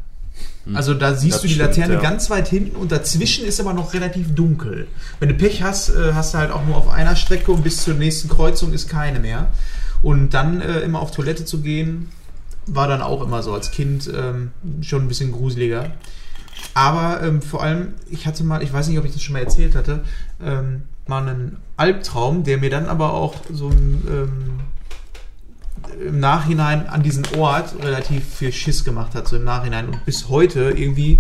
Also 0.75 0.95
da 0.95 1.15
siehst 1.15 1.37
Das 1.37 1.43
du 1.43 1.49
die 1.49 1.55
stimmt, 1.55 1.69
Laterne 1.77 1.95
ja. 1.95 2.01
ganz 2.01 2.29
weit 2.29 2.49
hinten 2.49 2.77
und 2.77 2.93
dazwischen 2.93 3.47
ist 3.47 3.61
aber 3.61 3.73
noch 3.73 3.95
relativ 3.95 4.35
dunkel. 4.35 4.89
Wenn 5.19 5.31
du 5.31 5.35
Pech 5.35 5.63
hast, 5.63 5.89
äh, 5.89 6.13
hast 6.15 6.35
du 6.35 6.39
halt 6.39 6.51
auch 6.51 6.65
nur 6.67 6.77
auf 6.77 6.89
einer 6.89 7.17
Strecke 7.17 7.51
und 7.51 7.63
bis 7.63 7.83
zur 7.83 7.95
nächsten 7.95 8.29
Kreuzung 8.29 8.73
ist 8.73 8.89
keine 8.89 9.21
mehr. 9.21 9.49
Und 10.03 10.31
dann 10.31 10.61
äh, 10.61 10.81
immer 10.81 11.01
auf 11.01 11.11
Toilette 11.11 11.45
zu 11.45 11.61
gehen, 11.61 12.09
war 12.67 12.89
dann 12.89 13.03
auch 13.03 13.23
immer 13.23 13.43
so 13.43 13.53
als 13.53 13.71
Kind 13.71 14.11
ähm, 14.15 14.53
schon 14.83 15.03
ein 15.03 15.09
bisschen 15.09 15.33
gruseliger. 15.33 15.91
Aber 16.75 17.23
ähm, 17.23 17.43
vor 17.43 17.63
allem, 17.63 17.95
ich 18.11 18.27
hatte 18.27 18.45
mal, 18.45 18.63
ich 18.63 18.73
weiß 18.73 18.89
nicht, 18.89 18.99
ob 18.99 19.05
ich 19.05 19.13
das 19.13 19.23
schon 19.23 19.33
mal 19.33 19.41
erzählt 19.41 19.75
hatte, 19.75 20.05
ähm, 20.43 20.83
mal 21.07 21.27
einen 21.27 21.57
Albtraum, 21.77 22.45
der 22.45 22.59
mir 22.59 22.71
dann 22.71 22.87
aber 22.87 23.15
auch 23.15 23.35
so 23.53 23.69
ein, 23.69 24.03
ähm, 24.09 24.61
im 26.07 26.21
Nachhinein 26.21 26.89
an 26.89 27.03
diesen 27.03 27.25
Ort 27.37 27.75
relativ 27.83 28.25
viel 28.35 28.53
Schiss 28.53 28.85
gemacht 28.85 29.15
hat, 29.15 29.29
so 29.29 29.37
im 29.37 29.45
Nachhinein. 29.45 29.89
Und 29.89 30.05
bis 30.05 30.29
heute 30.29 30.71
irgendwie 30.71 31.19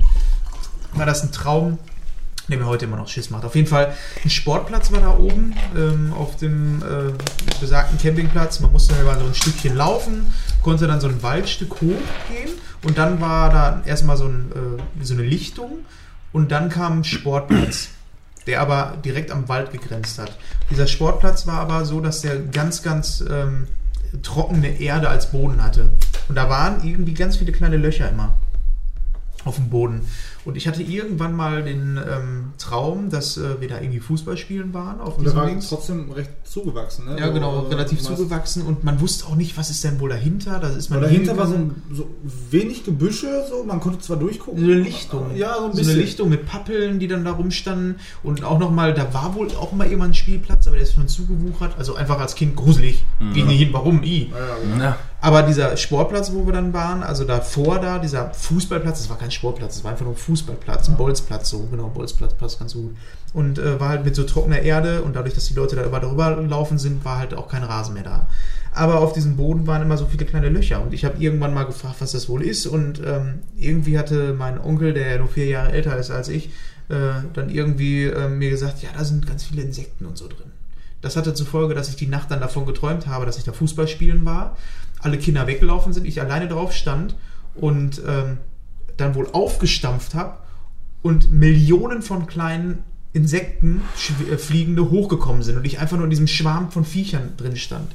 war 0.94 1.06
das 1.06 1.22
ein 1.22 1.32
Traum, 1.32 1.78
der 2.48 2.58
mir 2.58 2.66
heute 2.66 2.86
immer 2.86 2.96
noch 2.96 3.08
Schiss 3.08 3.30
macht. 3.30 3.44
Auf 3.44 3.54
jeden 3.54 3.68
Fall, 3.68 3.94
ein 4.24 4.30
Sportplatz 4.30 4.90
war 4.92 5.00
da 5.00 5.16
oben 5.16 5.54
ähm, 5.76 6.12
auf 6.12 6.36
dem 6.36 6.82
äh, 6.82 7.12
besagten 7.60 7.98
Campingplatz. 7.98 8.60
Man 8.60 8.72
musste 8.72 8.94
mal 9.04 9.18
so 9.18 9.26
ein 9.26 9.34
Stückchen 9.34 9.76
laufen, 9.76 10.32
konnte 10.62 10.86
dann 10.86 11.00
so 11.00 11.08
ein 11.08 11.22
Waldstück 11.22 11.74
hochgehen 11.74 12.50
und 12.82 12.98
dann 12.98 13.20
war 13.20 13.50
da 13.50 13.82
erstmal 13.86 14.16
so, 14.16 14.26
ein, 14.26 14.52
äh, 14.52 15.04
so 15.04 15.14
eine 15.14 15.22
Lichtung 15.22 15.84
und 16.32 16.50
dann 16.50 16.68
kam 16.68 17.00
ein 17.00 17.04
Sportplatz, 17.04 17.88
der 18.46 18.60
aber 18.60 18.96
direkt 19.04 19.30
am 19.30 19.48
Wald 19.48 19.72
gegrenzt 19.72 20.18
hat. 20.18 20.36
Dieser 20.70 20.86
Sportplatz 20.86 21.46
war 21.46 21.60
aber 21.60 21.84
so, 21.84 22.00
dass 22.00 22.22
der 22.22 22.38
ganz, 22.38 22.82
ganz 22.82 23.22
ähm, 23.28 23.68
trockene 24.22 24.80
Erde 24.80 25.08
als 25.08 25.30
Boden 25.30 25.62
hatte. 25.62 25.92
Und 26.28 26.34
da 26.34 26.48
waren 26.48 26.86
irgendwie 26.86 27.14
ganz 27.14 27.36
viele 27.36 27.52
kleine 27.52 27.76
Löcher 27.76 28.08
immer 28.08 28.34
auf 29.44 29.56
dem 29.56 29.70
Boden. 29.70 30.02
Und 30.44 30.56
ich 30.56 30.66
hatte 30.66 30.82
irgendwann 30.82 31.34
mal 31.34 31.62
den 31.62 31.98
ähm, 31.98 32.52
Traum, 32.58 33.10
dass 33.10 33.36
äh, 33.36 33.60
wir 33.60 33.68
da 33.68 33.80
irgendwie 33.80 34.00
Fußball 34.00 34.36
spielen 34.36 34.72
waren 34.72 35.00
auf 35.00 35.18
Und 35.18 35.24
diesem 35.24 35.38
war 35.38 35.46
Dings. 35.46 35.68
trotzdem 35.68 36.10
recht 36.12 36.30
zugewachsen, 36.44 37.04
ne? 37.06 37.18
Ja, 37.18 37.26
So, 37.28 37.32
genau, 37.34 37.64
äh, 37.66 37.68
relativ 37.68 38.00
zugewachsen 38.02 38.62
und 38.66 38.82
man 38.84 39.00
wusste 39.00 39.26
auch 39.26 39.36
nicht, 39.36 39.56
was 39.58 39.70
ist 39.70 39.84
denn 39.84 40.00
wohl 40.00 40.08
dahinter. 40.10 40.58
Da 40.58 40.68
ist 40.68 40.88
man 40.90 40.98
Aber 41.00 41.06
dahinter 41.08 41.36
war 41.36 41.46
so, 41.46 41.54
ein, 41.54 41.82
so 41.92 42.08
wenig 42.50 42.84
Gebüsche, 42.84 43.44
so 43.50 43.64
man 43.64 43.80
konnte 43.80 43.98
zwar 44.00 44.16
durchgucken. 44.16 44.60
So 44.64 44.70
eine 44.70 44.80
Lichtung. 44.80 45.36
Ja, 45.36 45.56
so 45.58 45.64
ein 45.66 45.72
So 45.72 45.78
bisschen. 45.78 45.92
eine 45.94 46.02
Lichtung 46.02 46.28
mit 46.30 46.46
Pappeln, 46.46 46.98
die 46.98 47.08
dann 47.08 47.24
da 47.24 47.32
rumstanden. 47.32 47.96
Und 48.22 48.42
auch 48.42 48.58
nochmal, 48.58 48.94
da 48.94 49.12
war 49.12 49.34
wohl 49.34 49.48
auch 49.54 49.72
mal 49.72 49.86
jemand 49.88 50.12
ein 50.12 50.14
Spielplatz, 50.14 50.66
aber 50.66 50.76
der 50.76 50.84
ist 50.84 50.94
schon 50.94 51.06
zugewuchert. 51.08 51.74
Also 51.78 51.94
einfach 51.94 52.18
als 52.18 52.34
Kind 52.34 52.56
gruselig. 52.56 53.04
Geh 53.34 53.42
nicht 53.42 53.58
hin, 53.58 53.68
warum? 53.72 54.02
I. 54.02 54.30
Ja, 54.32 54.38
ja, 54.38 54.54
genau. 54.62 54.76
Na, 54.78 54.96
Aber 55.20 55.42
dieser 55.42 55.76
Sportplatz, 55.76 56.32
wo 56.32 56.46
wir 56.46 56.52
dann 56.54 56.72
waren, 56.72 57.02
also 57.02 57.24
davor 57.24 57.78
da, 57.78 57.98
dieser 57.98 58.32
Fußballplatz, 58.32 59.00
das 59.00 59.10
war 59.10 59.18
kein 59.18 59.30
Sportplatz, 59.30 59.74
das 59.74 59.84
war 59.84 59.90
einfach 59.92 60.04
nur 60.06 60.14
ein 60.14 60.18
Fußballplatz, 60.30 60.88
ein 60.88 60.96
Bolzplatz, 60.96 61.50
so 61.50 61.66
genau, 61.70 61.88
Bolzplatz 61.88 62.34
passt 62.34 62.60
ganz 62.60 62.74
gut. 62.74 62.96
Und 63.32 63.58
äh, 63.58 63.80
war 63.80 63.88
halt 63.88 64.04
mit 64.04 64.14
so 64.14 64.22
trockener 64.22 64.60
Erde 64.60 65.02
und 65.02 65.16
dadurch, 65.16 65.34
dass 65.34 65.46
die 65.46 65.54
Leute 65.54 65.74
da 65.74 65.82
immer 65.82 65.98
drüber 65.98 66.36
laufen 66.36 66.78
sind, 66.78 67.04
war 67.04 67.18
halt 67.18 67.34
auch 67.34 67.48
kein 67.48 67.64
Rasen 67.64 67.94
mehr 67.94 68.04
da. 68.04 68.28
Aber 68.72 69.00
auf 69.00 69.12
diesem 69.12 69.36
Boden 69.36 69.66
waren 69.66 69.82
immer 69.82 69.96
so 69.96 70.06
viele 70.06 70.24
kleine 70.24 70.48
Löcher 70.48 70.80
und 70.80 70.94
ich 70.94 71.04
habe 71.04 71.18
irgendwann 71.18 71.52
mal 71.52 71.64
gefragt, 71.64 71.96
was 71.98 72.12
das 72.12 72.28
wohl 72.28 72.42
ist 72.42 72.66
und 72.66 73.02
ähm, 73.04 73.40
irgendwie 73.56 73.98
hatte 73.98 74.32
mein 74.32 74.60
Onkel, 74.60 74.94
der 74.94 75.10
ja 75.10 75.18
nur 75.18 75.26
vier 75.26 75.46
Jahre 75.46 75.72
älter 75.72 75.96
ist 75.98 76.12
als 76.12 76.28
ich, 76.28 76.50
äh, 76.88 77.22
dann 77.34 77.50
irgendwie 77.50 78.04
äh, 78.04 78.28
mir 78.28 78.50
gesagt, 78.50 78.82
ja, 78.82 78.90
da 78.96 79.04
sind 79.04 79.26
ganz 79.26 79.42
viele 79.42 79.62
Insekten 79.62 80.06
und 80.06 80.16
so 80.16 80.28
drin. 80.28 80.52
Das 81.00 81.16
hatte 81.16 81.34
zur 81.34 81.46
Folge, 81.46 81.74
dass 81.74 81.88
ich 81.88 81.96
die 81.96 82.06
Nacht 82.06 82.30
dann 82.30 82.40
davon 82.40 82.66
geträumt 82.66 83.08
habe, 83.08 83.26
dass 83.26 83.38
ich 83.38 83.44
da 83.44 83.52
Fußball 83.52 83.88
spielen 83.88 84.24
war, 84.24 84.56
alle 85.00 85.18
Kinder 85.18 85.48
weggelaufen 85.48 85.92
sind, 85.92 86.06
ich 86.06 86.20
alleine 86.20 86.46
drauf 86.46 86.72
stand 86.72 87.16
und 87.54 88.00
ähm, 88.06 88.38
dann 89.00 89.14
wohl 89.14 89.28
aufgestampft 89.32 90.14
habe 90.14 90.36
und 91.02 91.30
Millionen 91.32 92.02
von 92.02 92.26
kleinen 92.26 92.84
Insekten, 93.12 93.82
äh, 94.30 94.36
Fliegende, 94.36 94.90
hochgekommen 94.90 95.42
sind 95.42 95.56
und 95.56 95.64
ich 95.64 95.80
einfach 95.80 95.96
nur 95.96 96.04
in 96.04 96.10
diesem 96.10 96.28
Schwarm 96.28 96.70
von 96.70 96.84
Viechern 96.84 97.36
drin 97.36 97.56
stand. 97.56 97.94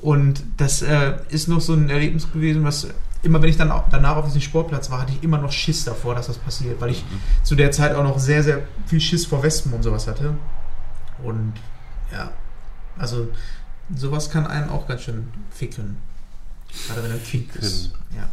Und 0.00 0.42
das 0.58 0.82
äh, 0.82 1.14
ist 1.30 1.48
noch 1.48 1.60
so 1.60 1.72
ein 1.72 1.88
Erlebnis 1.88 2.30
gewesen, 2.30 2.62
was 2.62 2.88
immer, 3.22 3.40
wenn 3.40 3.48
ich 3.48 3.56
dann 3.56 3.70
auch 3.70 3.84
danach 3.90 4.16
auf 4.16 4.26
diesem 4.26 4.42
Sportplatz 4.42 4.90
war, 4.90 5.00
hatte 5.00 5.12
ich 5.12 5.22
immer 5.22 5.38
noch 5.38 5.50
Schiss 5.50 5.84
davor, 5.84 6.14
dass 6.14 6.26
das 6.26 6.36
passiert, 6.36 6.80
weil 6.80 6.90
ich 6.90 7.04
zu 7.42 7.54
der 7.54 7.70
Zeit 7.70 7.94
auch 7.94 8.04
noch 8.04 8.18
sehr, 8.18 8.42
sehr 8.42 8.62
viel 8.86 9.00
Schiss 9.00 9.26
vor 9.26 9.42
Wespen 9.42 9.72
und 9.72 9.82
sowas 9.82 10.06
hatte. 10.06 10.34
Und 11.22 11.54
ja, 12.12 12.30
also 12.98 13.28
sowas 13.96 14.30
kann 14.30 14.46
einen 14.46 14.68
auch 14.68 14.86
ganz 14.86 15.02
schön 15.02 15.28
ficken. 15.50 15.96
Gerade 16.86 17.04
wenn 17.04 17.10
er 17.12 17.18
Kind 17.18 17.54
ist. 17.56 17.92
Ja. 18.14 18.28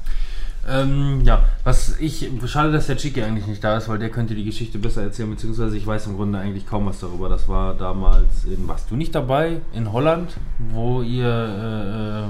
Ähm, 0.67 1.21
ja, 1.25 1.43
was 1.63 1.97
ich, 1.99 2.29
schade, 2.45 2.71
dass 2.71 2.87
der 2.87 2.97
Chiki 2.97 3.21
eigentlich 3.23 3.47
nicht 3.47 3.63
da 3.63 3.77
ist, 3.77 3.89
weil 3.89 3.97
der 3.97 4.09
könnte 4.09 4.35
die 4.35 4.43
Geschichte 4.43 4.77
besser 4.77 5.01
erzählen, 5.01 5.27
beziehungsweise 5.29 5.75
ich 5.75 5.87
weiß 5.87 6.05
im 6.07 6.17
Grunde 6.17 6.37
eigentlich 6.37 6.67
kaum 6.67 6.85
was 6.85 6.99
darüber. 6.99 7.29
Das 7.29 7.47
war 7.47 7.73
damals, 7.73 8.45
in, 8.45 8.67
warst 8.67 8.91
du 8.91 8.95
nicht 8.95 9.15
dabei, 9.15 9.61
in 9.73 9.91
Holland, 9.91 10.37
wo 10.59 11.01
ihr, 11.01 11.25
äh, 11.25 12.19
äh, 12.19 12.25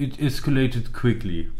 it 0.00 0.18
escalated 0.18 0.94
quickly. 0.94 1.50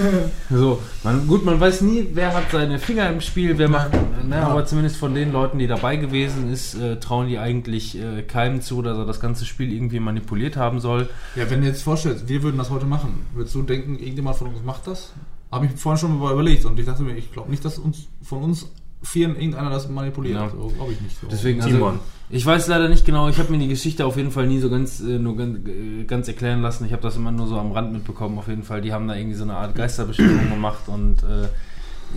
so, 0.50 0.80
man, 1.02 1.26
gut, 1.26 1.44
man 1.44 1.58
weiß 1.58 1.80
nie, 1.80 2.06
wer 2.12 2.34
hat 2.34 2.52
seine 2.52 2.78
Finger 2.78 3.10
im 3.10 3.20
Spiel, 3.20 3.58
wer 3.58 3.68
macht, 3.68 3.92
ne, 3.92 4.36
Ja. 4.36 4.48
aber 4.48 4.64
zumindest 4.64 4.96
von 4.96 5.12
den 5.12 5.32
Leuten, 5.32 5.58
die 5.58 5.66
dabei 5.66 5.96
gewesen 5.96 6.52
ist, 6.52 6.74
äh, 6.74 7.00
trauen 7.00 7.26
die 7.26 7.38
eigentlich 7.38 7.98
äh, 7.98 8.22
keinem 8.22 8.60
zu, 8.60 8.80
dass 8.80 8.96
er 8.96 9.06
das 9.06 9.18
ganze 9.18 9.44
Spiel 9.44 9.72
irgendwie 9.72 9.98
manipuliert 9.98 10.56
haben 10.56 10.78
soll. 10.78 11.08
Ja, 11.34 11.50
wenn 11.50 11.60
du 11.60 11.66
jetzt 11.66 11.82
vorstellst, 11.82 12.28
wir 12.28 12.44
würden 12.44 12.58
das 12.58 12.70
heute 12.70 12.86
machen, 12.86 13.26
würdest 13.34 13.56
du 13.56 13.62
denken, 13.62 13.98
irgendjemand 13.98 14.36
von 14.36 14.48
uns 14.48 14.62
macht 14.64 14.86
das? 14.86 15.12
Habe 15.50 15.66
ich 15.66 15.72
vorhin 15.72 15.98
schon 15.98 16.18
mal 16.18 16.32
überlegt 16.32 16.64
und 16.64 16.78
ich 16.78 16.86
dachte 16.86 17.02
mir, 17.02 17.16
ich 17.16 17.32
glaube 17.32 17.50
nicht, 17.50 17.64
dass 17.64 17.78
uns 17.78 18.06
von 18.22 18.42
uns 18.42 18.68
vieren 19.02 19.36
irgendeiner 19.36 19.70
das 19.70 19.88
manipuliert. 19.88 20.36
Ja. 20.36 20.48
So, 20.50 20.68
glaube 20.68 20.92
ich 20.92 21.00
nicht. 21.00 21.20
So. 21.20 21.26
Deswegen, 21.28 21.60
also, 21.60 21.74
Timon. 21.74 21.98
Ich 22.30 22.44
weiß 22.44 22.68
leider 22.68 22.88
nicht 22.88 23.04
genau, 23.04 23.28
ich 23.28 23.38
habe 23.38 23.52
mir 23.52 23.58
die 23.58 23.68
Geschichte 23.68 24.06
auf 24.06 24.16
jeden 24.16 24.30
Fall 24.30 24.46
nie 24.46 24.58
so 24.58 24.70
ganz, 24.70 25.00
äh, 25.00 25.18
nur 25.18 25.36
ganz, 25.36 25.58
äh, 25.68 26.04
ganz 26.04 26.26
erklären 26.28 26.62
lassen. 26.62 26.86
Ich 26.86 26.92
habe 26.92 27.02
das 27.02 27.16
immer 27.16 27.30
nur 27.30 27.46
so 27.46 27.58
am 27.58 27.72
Rand 27.72 27.92
mitbekommen, 27.92 28.38
auf 28.38 28.48
jeden 28.48 28.62
Fall. 28.62 28.80
Die 28.80 28.92
haben 28.92 29.06
da 29.06 29.14
irgendwie 29.14 29.36
so 29.36 29.44
eine 29.44 29.56
Art 29.56 29.74
Geisterbeschwörung 29.74 30.50
gemacht 30.50 30.88
und 30.88 31.22
äh, 31.22 31.48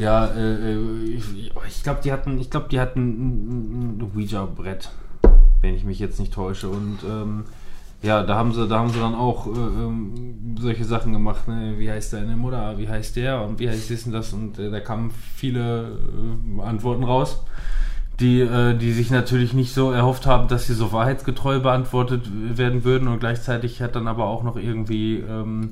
ja, 0.01 0.27
äh, 0.27 0.77
ich, 1.05 1.51
ich 1.67 1.83
glaube, 1.83 2.01
die 2.03 2.11
hatten, 2.11 2.39
ich 2.39 2.49
glaube, 2.49 2.67
die 2.69 2.79
hatten 2.79 3.01
ein, 3.01 3.97
ein 3.97 4.11
Ouija-Brett, 4.15 4.91
wenn 5.61 5.75
ich 5.75 5.83
mich 5.83 5.99
jetzt 5.99 6.19
nicht 6.19 6.33
täusche. 6.33 6.69
Und 6.69 6.99
ähm, 7.03 7.45
ja, 8.03 8.23
da 8.23 8.35
haben 8.35 8.53
sie, 8.53 8.67
da 8.67 8.79
haben 8.79 8.89
sie 8.89 8.99
dann 8.99 9.15
auch 9.15 9.47
äh, 9.47 9.59
ähm, 9.59 10.55
solche 10.59 10.85
Sachen 10.85 11.13
gemacht. 11.13 11.47
Ne? 11.47 11.75
Wie 11.77 11.89
heißt 11.89 12.13
deine 12.13 12.37
Mutter? 12.37 12.77
Wie 12.77 12.87
heißt 12.87 13.15
der? 13.15 13.41
Und 13.41 13.59
wie 13.59 13.69
heißt 13.69 13.89
das 13.89 14.05
und 14.05 14.11
das? 14.11 14.33
Und 14.33 14.59
äh, 14.59 14.69
da 14.69 14.79
kamen 14.79 15.11
viele 15.35 15.97
äh, 16.57 16.61
Antworten 16.61 17.03
raus 17.03 17.41
die, 18.19 18.41
äh, 18.41 18.75
die 18.75 18.93
sich 18.93 19.11
natürlich 19.11 19.53
nicht 19.53 19.73
so 19.73 19.91
erhofft 19.91 20.25
haben, 20.25 20.47
dass 20.47 20.67
sie 20.67 20.73
so 20.73 20.91
wahrheitsgetreu 20.91 21.59
beantwortet 21.59 22.29
werden 22.31 22.83
würden. 22.83 23.07
Und 23.07 23.19
gleichzeitig 23.19 23.81
hat 23.81 23.95
dann 23.95 24.07
aber 24.07 24.25
auch 24.25 24.43
noch 24.43 24.55
irgendwie 24.55 25.17
ähm, 25.17 25.71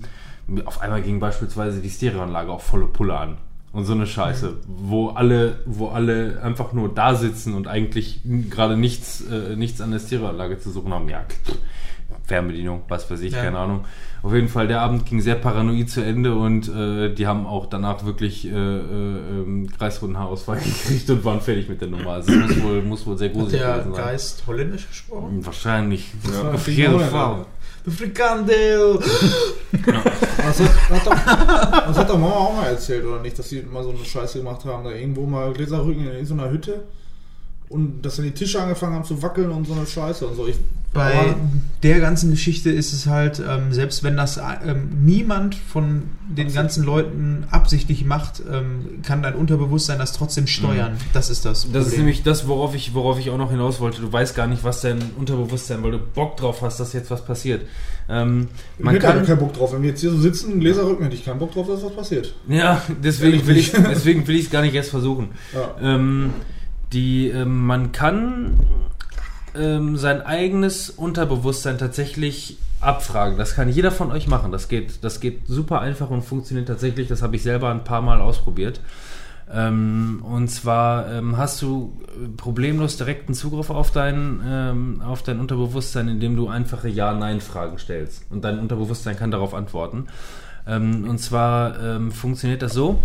auf 0.66 0.82
einmal 0.82 1.02
ging 1.02 1.20
beispielsweise 1.20 1.82
die 1.82 1.90
Stereoanlage 1.90 2.52
auf 2.52 2.64
volle 2.64 2.86
Pulle 2.88 3.18
an. 3.18 3.38
Und 3.72 3.84
so 3.84 3.94
eine 3.94 4.08
Scheiße, 4.08 4.56
wo 4.68 5.10
alle, 5.10 5.60
wo 5.66 5.90
alle 5.90 6.42
einfach 6.42 6.72
nur 6.72 6.94
da 6.94 7.14
sitzen 7.14 7.56
und 7.56 7.68
eigentlich 7.68 8.22
gerade 8.50 8.78
nichts, 8.78 9.22
äh, 9.30 9.58
nichts 9.58 9.82
an 9.82 9.92
der 9.92 10.00
Stereoanlage 10.00 10.60
zu 10.60 10.72
suchen 10.72 10.94
haben. 10.94 11.10
Ja, 11.10 11.26
Fernbedienung, 12.23 12.82
was 12.88 13.10
weiß 13.10 13.22
ich, 13.22 13.34
Ja. 13.34 13.44
keine 13.44 13.60
Ahnung. 13.60 13.86
Auf 14.23 14.34
jeden 14.34 14.48
Fall, 14.48 14.68
der 14.68 14.82
Abend 14.82 15.06
ging 15.06 15.22
sehr 15.22 15.36
paranoid 15.36 15.90
zu 15.90 16.02
Ende 16.02 16.34
und 16.36 16.68
äh, 16.68 17.14
die 17.14 17.27
haben 17.27 17.45
auch 17.45 17.68
danach 17.68 18.03
wirklich 18.06 18.45
äh, 18.48 18.49
äh, 18.49 18.53
ähm, 18.53 19.69
Kreisrundenhaarausfall 19.77 20.57
gekriegt 20.64 21.07
und 21.11 21.23
waren 21.23 21.41
fertig 21.41 21.69
mit 21.69 21.82
der 21.82 21.90
Nummer. 21.90 22.14
Also 22.14 22.32
es 22.34 22.48
muss 22.56 22.64
wohl, 22.64 22.82
muss 22.82 23.06
wohl 23.06 23.18
sehr 23.18 23.30
Hat 23.30 23.36
gruselig 23.36 23.61
der 23.61 23.73
gewesen 23.73 23.94
sein. 23.94 24.06
Geist 24.06 24.44
holländisch 24.48 24.88
gesprochen? 24.88 25.45
Wahrscheinlich. 25.45 26.11
war 26.23 26.53
Auf 26.56 26.68
jeden. 26.68 26.99
Fall. 26.99 27.45
Frikandel! 27.88 28.99
Das 29.72 30.60
hat, 30.60 30.90
hat 30.90 31.06
doch, 31.06 31.86
das 31.86 31.98
hat 31.99 32.10
doch 32.10 32.18
Mama 32.18 32.34
auch 32.36 32.56
mal 32.56 32.69
erzählt, 32.69 33.06
oder 33.06 33.22
nicht? 33.22 33.38
Dass 33.38 33.48
sie 33.49 33.61
mal 33.61 33.84
so 33.84 33.90
eine 33.91 34.03
Scheiße 34.03 34.40
gemacht 34.40 34.65
haben, 34.65 34.84
da 34.84 34.90
irgendwo 34.90 35.27
mal 35.27 35.53
Gläserrücken 35.53 36.07
in 36.07 36.26
so 36.26 36.34
einer 36.34 36.49
Hütte 36.49 36.84
und 37.70 38.04
dass 38.04 38.18
dann 38.18 38.26
die 38.26 38.32
Tische 38.32 38.62
angefangen 38.62 38.94
haben 38.96 39.06
zu 39.06 39.22
wackeln 39.22 39.50
und 39.52 39.66
so 39.68 39.74
eine 39.74 39.86
Scheiße 39.86 40.26
und 40.28 40.36
so. 40.36 40.48
Ich, 40.48 40.56
Bei 40.94 41.14
aber- 41.20 41.36
der 41.84 42.00
ganzen 42.00 42.32
Geschichte 42.32 42.70
ist 42.70 42.94
es 42.94 43.08
halt, 43.08 43.42
ähm, 43.46 43.74
selbst 43.74 44.04
wenn 44.04 44.16
das 44.16 44.38
ähm, 44.38 44.90
niemand 45.04 45.56
von 45.56 46.04
den 46.30 46.54
ganzen 46.54 46.84
Leuten 46.84 47.46
absichtlich 47.52 48.06
macht, 48.06 48.42
ähm, 48.52 49.02
kann 49.04 49.22
dein 49.24 49.36
Unterbewusstsein 49.36 50.00
das 50.00 50.14
trotzdem 50.14 50.48
steuern. 50.48 50.98
Das 51.14 51.30
ist 51.30 51.44
das. 51.46 51.68
Das 51.72 51.88
ist 51.88 51.98
nämlich 51.98 52.24
das, 52.24 52.48
worauf 52.48 52.76
ich, 52.76 52.94
worauf 52.94 53.20
ich 53.20 53.30
auch 53.30 53.38
noch 53.38 53.52
hinaus 53.52 53.80
wollte. 53.80 54.02
Du 54.02 54.12
weißt 54.14 54.36
gar 54.36 54.48
nicht, 54.48 54.64
was 54.64 54.82
dein 54.82 55.00
Unterbewusstsein, 55.18 55.84
weil 55.84 55.92
du 55.92 56.00
Bock 56.00 56.38
drauf 56.38 56.62
hast, 56.62 56.80
dass 56.80 56.94
jetzt 56.94 57.12
was 57.12 57.26
passiert. 57.26 57.62
Ähm, 58.08 58.48
ich 58.78 58.84
man 58.86 58.94
hätte 58.94 59.08
kann, 59.08 59.26
keinen 59.26 59.40
Bock 59.40 59.54
drauf. 59.54 59.74
Wenn 59.74 59.82
wir 59.82 59.90
jetzt 59.90 60.02
hier 60.02 60.12
so 60.12 60.20
sitzen, 60.20 60.60
Gläserrücken, 60.60 61.04
hätte 61.06 61.16
ich 61.16 61.26
keinen 61.26 61.40
Bock 61.40 61.52
drauf, 61.54 61.68
dass 61.68 61.84
was 61.84 61.94
passiert. 61.96 62.34
Ja, 62.48 62.82
deswegen 63.04 63.34
Ehrlich 63.34 63.48
will 63.48 63.58
ich 63.58 63.72
deswegen 63.72 64.28
will 64.28 64.36
ich 64.36 64.46
es 64.46 64.52
gar 64.52 64.62
nicht 64.62 64.76
erst 64.76 64.92
versuchen. 64.92 65.30
Ja. 65.54 65.76
Die, 66.94 67.30
ähm, 67.30 67.66
man 67.66 67.91
kann 67.91 68.60
ähm, 69.56 69.98
sein 69.98 70.22
eigenes 70.22 70.90
Unterbewusstsein 70.90 71.78
tatsächlich 71.78 72.57
abfragen. 72.82 73.38
Das 73.38 73.56
kann 73.56 73.70
jeder 73.70 73.91
von 73.91 74.12
euch 74.12 74.28
machen. 74.28 74.52
Das 74.52 74.68
geht, 74.68 75.03
das 75.03 75.20
geht 75.20 75.48
super 75.48 75.82
einfach 75.82 76.10
und 76.10 76.24
funktioniert 76.24 76.68
tatsächlich. 76.68 77.07
Das 77.07 77.22
habe 77.22 77.36
ich 77.36 77.44
selber 77.44 77.70
ein 77.70 77.84
paar 77.84 78.02
Mal 78.02 78.22
ausprobiert. 78.22 78.80
Ähm, 79.52 80.24
und 80.24 80.48
zwar 80.49 81.12
ähm, 81.12 81.38
hast 81.38 81.62
du 81.62 81.99
äh, 82.02 82.28
problemlos 82.30 82.98
direkten 82.98 83.34
Zugriff 83.34 83.70
auf 83.70 83.91
dein, 83.91 84.41
ähm, 84.45 85.02
auf 85.06 85.22
dein 85.22 85.40
Unterbewusstsein, 85.40 86.07
indem 86.07 86.36
du 86.36 86.48
einfache 86.48 86.90
Ja-Nein-Fragen 86.90 87.78
stellst. 87.78 88.26
Und 88.32 88.44
dein 88.44 88.60
Unterbewusstsein 88.60 89.16
kann 89.16 89.32
darauf 89.32 89.53
antworten. 89.53 90.07
Ähm, 90.68 91.07
und 91.07 91.20
zwar 91.20 91.80
ähm, 91.80 92.12
funktioniert 92.12 92.62
das 92.64 92.74
so. 92.74 92.99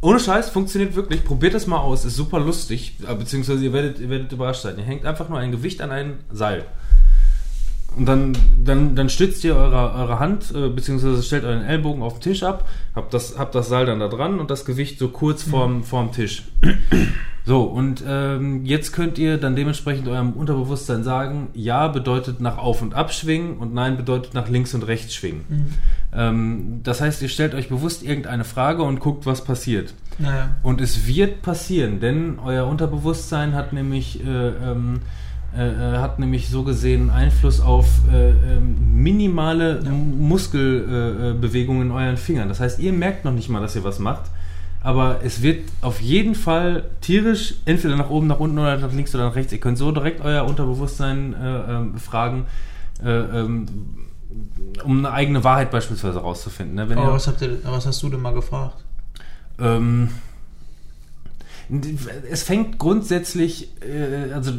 Ohne 0.00 0.20
Scheiß, 0.20 0.50
funktioniert 0.50 0.94
wirklich. 0.96 1.24
Probiert 1.24 1.54
das 1.54 1.66
mal 1.66 1.78
aus, 1.78 2.04
ist 2.04 2.16
super 2.16 2.40
lustig. 2.40 2.98
äh, 3.08 3.14
Beziehungsweise 3.14 3.64
ihr 3.64 3.72
werdet, 3.72 4.00
ihr 4.00 4.10
werdet 4.10 4.32
überrascht 4.32 4.62
sein. 4.62 4.76
Ihr 4.78 4.84
hängt 4.84 5.06
einfach 5.06 5.28
nur 5.28 5.38
ein 5.38 5.50
Gewicht 5.50 5.80
an 5.80 5.90
ein 5.90 6.18
Seil. 6.30 6.64
Und 7.96 8.06
dann, 8.06 8.36
dann, 8.62 8.96
dann 8.96 9.08
stützt 9.08 9.44
ihr 9.44 9.54
eure, 9.54 9.94
eure 9.94 10.18
Hand, 10.18 10.52
äh, 10.54 10.68
beziehungsweise 10.68 11.22
stellt 11.22 11.44
euren 11.44 11.62
Ellbogen 11.62 12.02
auf 12.02 12.14
den 12.14 12.32
Tisch 12.32 12.42
ab, 12.42 12.68
habt 12.94 13.14
das, 13.14 13.38
habt 13.38 13.54
das 13.54 13.68
Seil 13.68 13.86
dann 13.86 14.00
da 14.00 14.08
dran 14.08 14.40
und 14.40 14.50
das 14.50 14.64
Gewicht 14.64 14.98
so 14.98 15.08
kurz 15.08 15.44
vorm, 15.44 15.84
vorm 15.84 16.10
Tisch. 16.10 16.42
So, 17.46 17.64
und 17.64 18.02
ähm, 18.06 18.64
jetzt 18.64 18.92
könnt 18.92 19.18
ihr 19.18 19.36
dann 19.36 19.54
dementsprechend 19.54 20.08
eurem 20.08 20.32
Unterbewusstsein 20.32 21.04
sagen, 21.04 21.48
ja 21.52 21.88
bedeutet 21.88 22.40
nach 22.40 22.56
auf 22.56 22.80
und 22.80 22.94
ab 22.94 23.12
schwingen 23.12 23.58
und 23.58 23.74
nein 23.74 23.98
bedeutet 23.98 24.32
nach 24.32 24.48
links 24.48 24.72
und 24.72 24.82
rechts 24.86 25.14
schwingen. 25.14 25.44
Ähm, 25.50 25.66
das 26.84 27.00
heißt, 27.00 27.22
ihr 27.22 27.28
stellt 27.28 27.54
euch 27.54 27.68
bewusst 27.68 28.04
irgendeine 28.04 28.44
Frage 28.44 28.84
und 28.84 29.00
guckt, 29.00 29.26
was 29.26 29.42
passiert. 29.42 29.94
Naja. 30.18 30.54
Und 30.62 30.80
es 30.80 31.08
wird 31.08 31.42
passieren, 31.42 31.98
denn 31.98 32.38
euer 32.38 32.66
Unterbewusstsein 32.66 33.54
hat 33.54 33.72
nämlich, 33.72 34.24
äh, 34.24 34.28
ähm, 34.28 35.00
äh, 35.56 35.66
äh, 35.66 35.98
hat 35.98 36.20
nämlich 36.20 36.48
so 36.48 36.62
gesehen 36.62 37.10
Einfluss 37.10 37.60
auf 37.60 37.86
äh, 38.12 38.30
ähm, 38.30 39.02
minimale 39.02 39.82
Muskelbewegungen 39.82 41.82
äh, 41.82 41.84
äh, 41.84 41.86
in 41.86 41.92
euren 41.92 42.16
Fingern. 42.16 42.48
Das 42.48 42.60
heißt, 42.60 42.78
ihr 42.78 42.92
merkt 42.92 43.24
noch 43.24 43.32
nicht 43.32 43.48
mal, 43.48 43.60
dass 43.60 43.74
ihr 43.74 43.82
was 43.82 43.98
macht, 43.98 44.30
aber 44.82 45.20
es 45.24 45.42
wird 45.42 45.68
auf 45.80 46.00
jeden 46.00 46.36
Fall 46.36 46.84
tierisch 47.00 47.54
entweder 47.64 47.96
nach 47.96 48.10
oben, 48.10 48.28
nach 48.28 48.38
unten 48.38 48.58
oder 48.58 48.76
nach 48.76 48.92
links 48.92 49.12
oder 49.14 49.24
nach 49.24 49.34
rechts. 49.34 49.52
Ihr 49.52 49.58
könnt 49.58 49.78
so 49.78 49.90
direkt 49.90 50.20
euer 50.20 50.44
Unterbewusstsein 50.44 51.34
äh, 51.34 51.98
um 54.84 54.98
eine 54.98 55.12
eigene 55.12 55.44
Wahrheit 55.44 55.70
beispielsweise 55.70 56.18
rauszufinden. 56.20 56.74
Ne? 56.76 56.88
Wenn 56.88 56.98
Aber 56.98 57.08
ihr, 57.08 57.12
was, 57.14 57.26
habt 57.26 57.40
ihr, 57.42 57.58
was 57.64 57.86
hast 57.86 58.02
du 58.02 58.08
denn 58.08 58.20
mal 58.20 58.34
gefragt? 58.34 58.84
ähm, 59.58 60.08
es 62.30 62.42
fängt 62.42 62.78
grundsätzlich, 62.78 63.68
äh, 63.82 64.32
also 64.32 64.52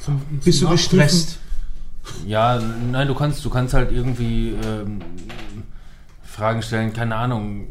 Zum, 0.00 0.20
Bist 0.44 0.60
du 0.62 0.66
zum 0.66 0.70
gestresst? 0.72 1.38
ja, 2.26 2.58
nein, 2.90 3.08
du 3.08 3.14
kannst, 3.14 3.44
du 3.44 3.50
kannst 3.50 3.74
halt 3.74 3.92
irgendwie 3.92 4.50
ähm, 4.64 5.00
Fragen 6.24 6.62
stellen, 6.62 6.92
keine 6.92 7.16
Ahnung. 7.16 7.66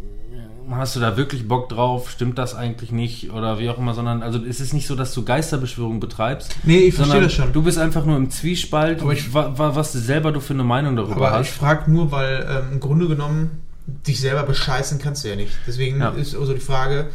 Hast 0.71 0.95
du 0.95 0.99
da 0.99 1.17
wirklich 1.17 1.47
Bock 1.47 1.69
drauf? 1.69 2.09
Stimmt 2.09 2.37
das 2.37 2.55
eigentlich 2.55 2.91
nicht? 2.91 3.31
Oder 3.31 3.59
wie 3.59 3.69
auch 3.69 3.77
immer, 3.77 3.93
sondern 3.93 4.23
also 4.23 4.39
es 4.43 4.59
ist 4.59 4.73
nicht 4.73 4.87
so, 4.87 4.95
dass 4.95 5.13
du 5.13 5.23
Geisterbeschwörung 5.23 5.99
betreibst. 5.99 6.55
Nee, 6.63 6.79
ich 6.79 6.95
verstehe 6.95 7.21
das 7.21 7.33
schon. 7.33 7.53
Du 7.53 7.61
bist 7.63 7.77
einfach 7.77 8.05
nur 8.05 8.17
im 8.17 8.29
Zwiespalt, 8.31 9.01
Aber 9.01 9.13
ich- 9.13 9.33
wa, 9.33 9.53
wa, 9.57 9.75
was 9.75 9.91
du 9.91 9.99
selber 9.99 10.31
du 10.31 10.39
für 10.39 10.53
eine 10.53 10.63
Meinung 10.63 10.95
darüber 10.95 11.27
Aber 11.29 11.41
ich 11.41 11.49
hast. 11.49 11.57
frage 11.57 11.91
nur, 11.91 12.11
weil 12.11 12.45
ähm, 12.49 12.73
im 12.73 12.79
Grunde 12.79 13.07
genommen 13.07 13.61
dich 13.87 14.19
selber 14.19 14.43
bescheißen 14.43 14.97
kannst 14.99 15.23
du 15.23 15.29
ja 15.29 15.35
nicht. 15.35 15.51
Deswegen 15.67 15.99
Ja. 15.99 16.09
ist 16.09 16.35
also 16.35 16.53
die 16.53 16.59
Frage, 16.59 17.07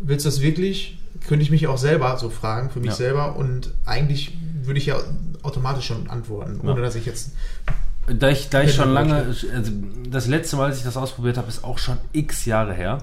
willst 0.00 0.24
du 0.26 0.28
das 0.28 0.40
wirklich? 0.40 0.98
Könnte 1.26 1.42
ich 1.42 1.50
mich 1.50 1.66
auch 1.66 1.78
selber 1.78 2.16
so 2.18 2.30
fragen, 2.30 2.70
für 2.70 2.80
mich 2.80 2.90
Ja. 2.90 2.94
selber. 2.96 3.36
Und 3.36 3.72
eigentlich 3.86 4.36
würde 4.62 4.78
ich 4.78 4.86
ja 4.86 4.96
automatisch 5.42 5.86
schon 5.86 6.08
antworten, 6.10 6.60
ohne 6.62 6.76
Ja. 6.76 6.80
dass 6.82 6.94
ich 6.94 7.06
jetzt... 7.06 7.32
Da 8.18 8.28
ich, 8.28 8.48
da 8.48 8.62
ich 8.62 8.74
schon 8.74 8.90
lange, 8.92 9.14
also 9.54 9.72
das 10.10 10.26
letzte 10.26 10.56
Mal, 10.56 10.66
als 10.66 10.78
ich 10.78 10.84
das 10.84 10.96
ausprobiert 10.96 11.36
habe, 11.36 11.48
ist 11.48 11.64
auch 11.64 11.78
schon 11.78 11.96
x 12.12 12.44
Jahre 12.44 12.74
her. 12.74 12.98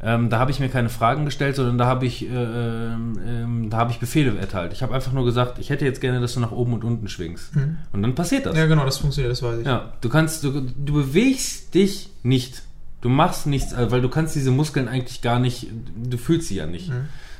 Ähm, 0.00 0.30
da 0.30 0.38
habe 0.38 0.52
ich 0.52 0.60
mir 0.60 0.68
keine 0.68 0.90
Fragen 0.90 1.24
gestellt, 1.24 1.56
sondern 1.56 1.76
da 1.76 1.86
habe 1.86 2.06
ich, 2.06 2.22
äh, 2.22 2.32
ähm, 2.32 3.18
ähm, 3.26 3.70
da 3.70 3.78
habe 3.78 3.90
ich 3.90 3.98
Befehle 3.98 4.38
erteilt. 4.38 4.72
Ich 4.72 4.82
habe 4.82 4.94
einfach 4.94 5.12
nur 5.12 5.24
gesagt, 5.24 5.58
ich 5.58 5.70
hätte 5.70 5.84
jetzt 5.84 6.00
gerne, 6.00 6.20
dass 6.20 6.34
du 6.34 6.40
nach 6.40 6.52
oben 6.52 6.72
und 6.72 6.84
unten 6.84 7.08
schwingst. 7.08 7.50
Und 7.92 8.02
dann 8.02 8.14
passiert 8.14 8.46
das. 8.46 8.56
Ja, 8.56 8.66
genau, 8.66 8.84
das 8.84 8.98
funktioniert, 8.98 9.32
das 9.32 9.42
weiß 9.42 9.58
ich. 9.60 9.66
Ja, 9.66 9.92
du 10.00 10.08
kannst, 10.08 10.44
du, 10.44 10.60
du 10.60 10.92
bewegst 10.92 11.74
dich 11.74 12.10
nicht. 12.22 12.62
Du 13.00 13.08
machst 13.08 13.46
nichts, 13.46 13.74
also, 13.74 13.90
weil 13.90 14.00
du 14.00 14.08
kannst 14.08 14.34
diese 14.36 14.50
Muskeln 14.52 14.86
eigentlich 14.88 15.20
gar 15.20 15.38
nicht, 15.40 15.66
du 15.96 16.16
fühlst 16.16 16.48
sie 16.48 16.56
ja 16.56 16.66
nicht. 16.66 16.90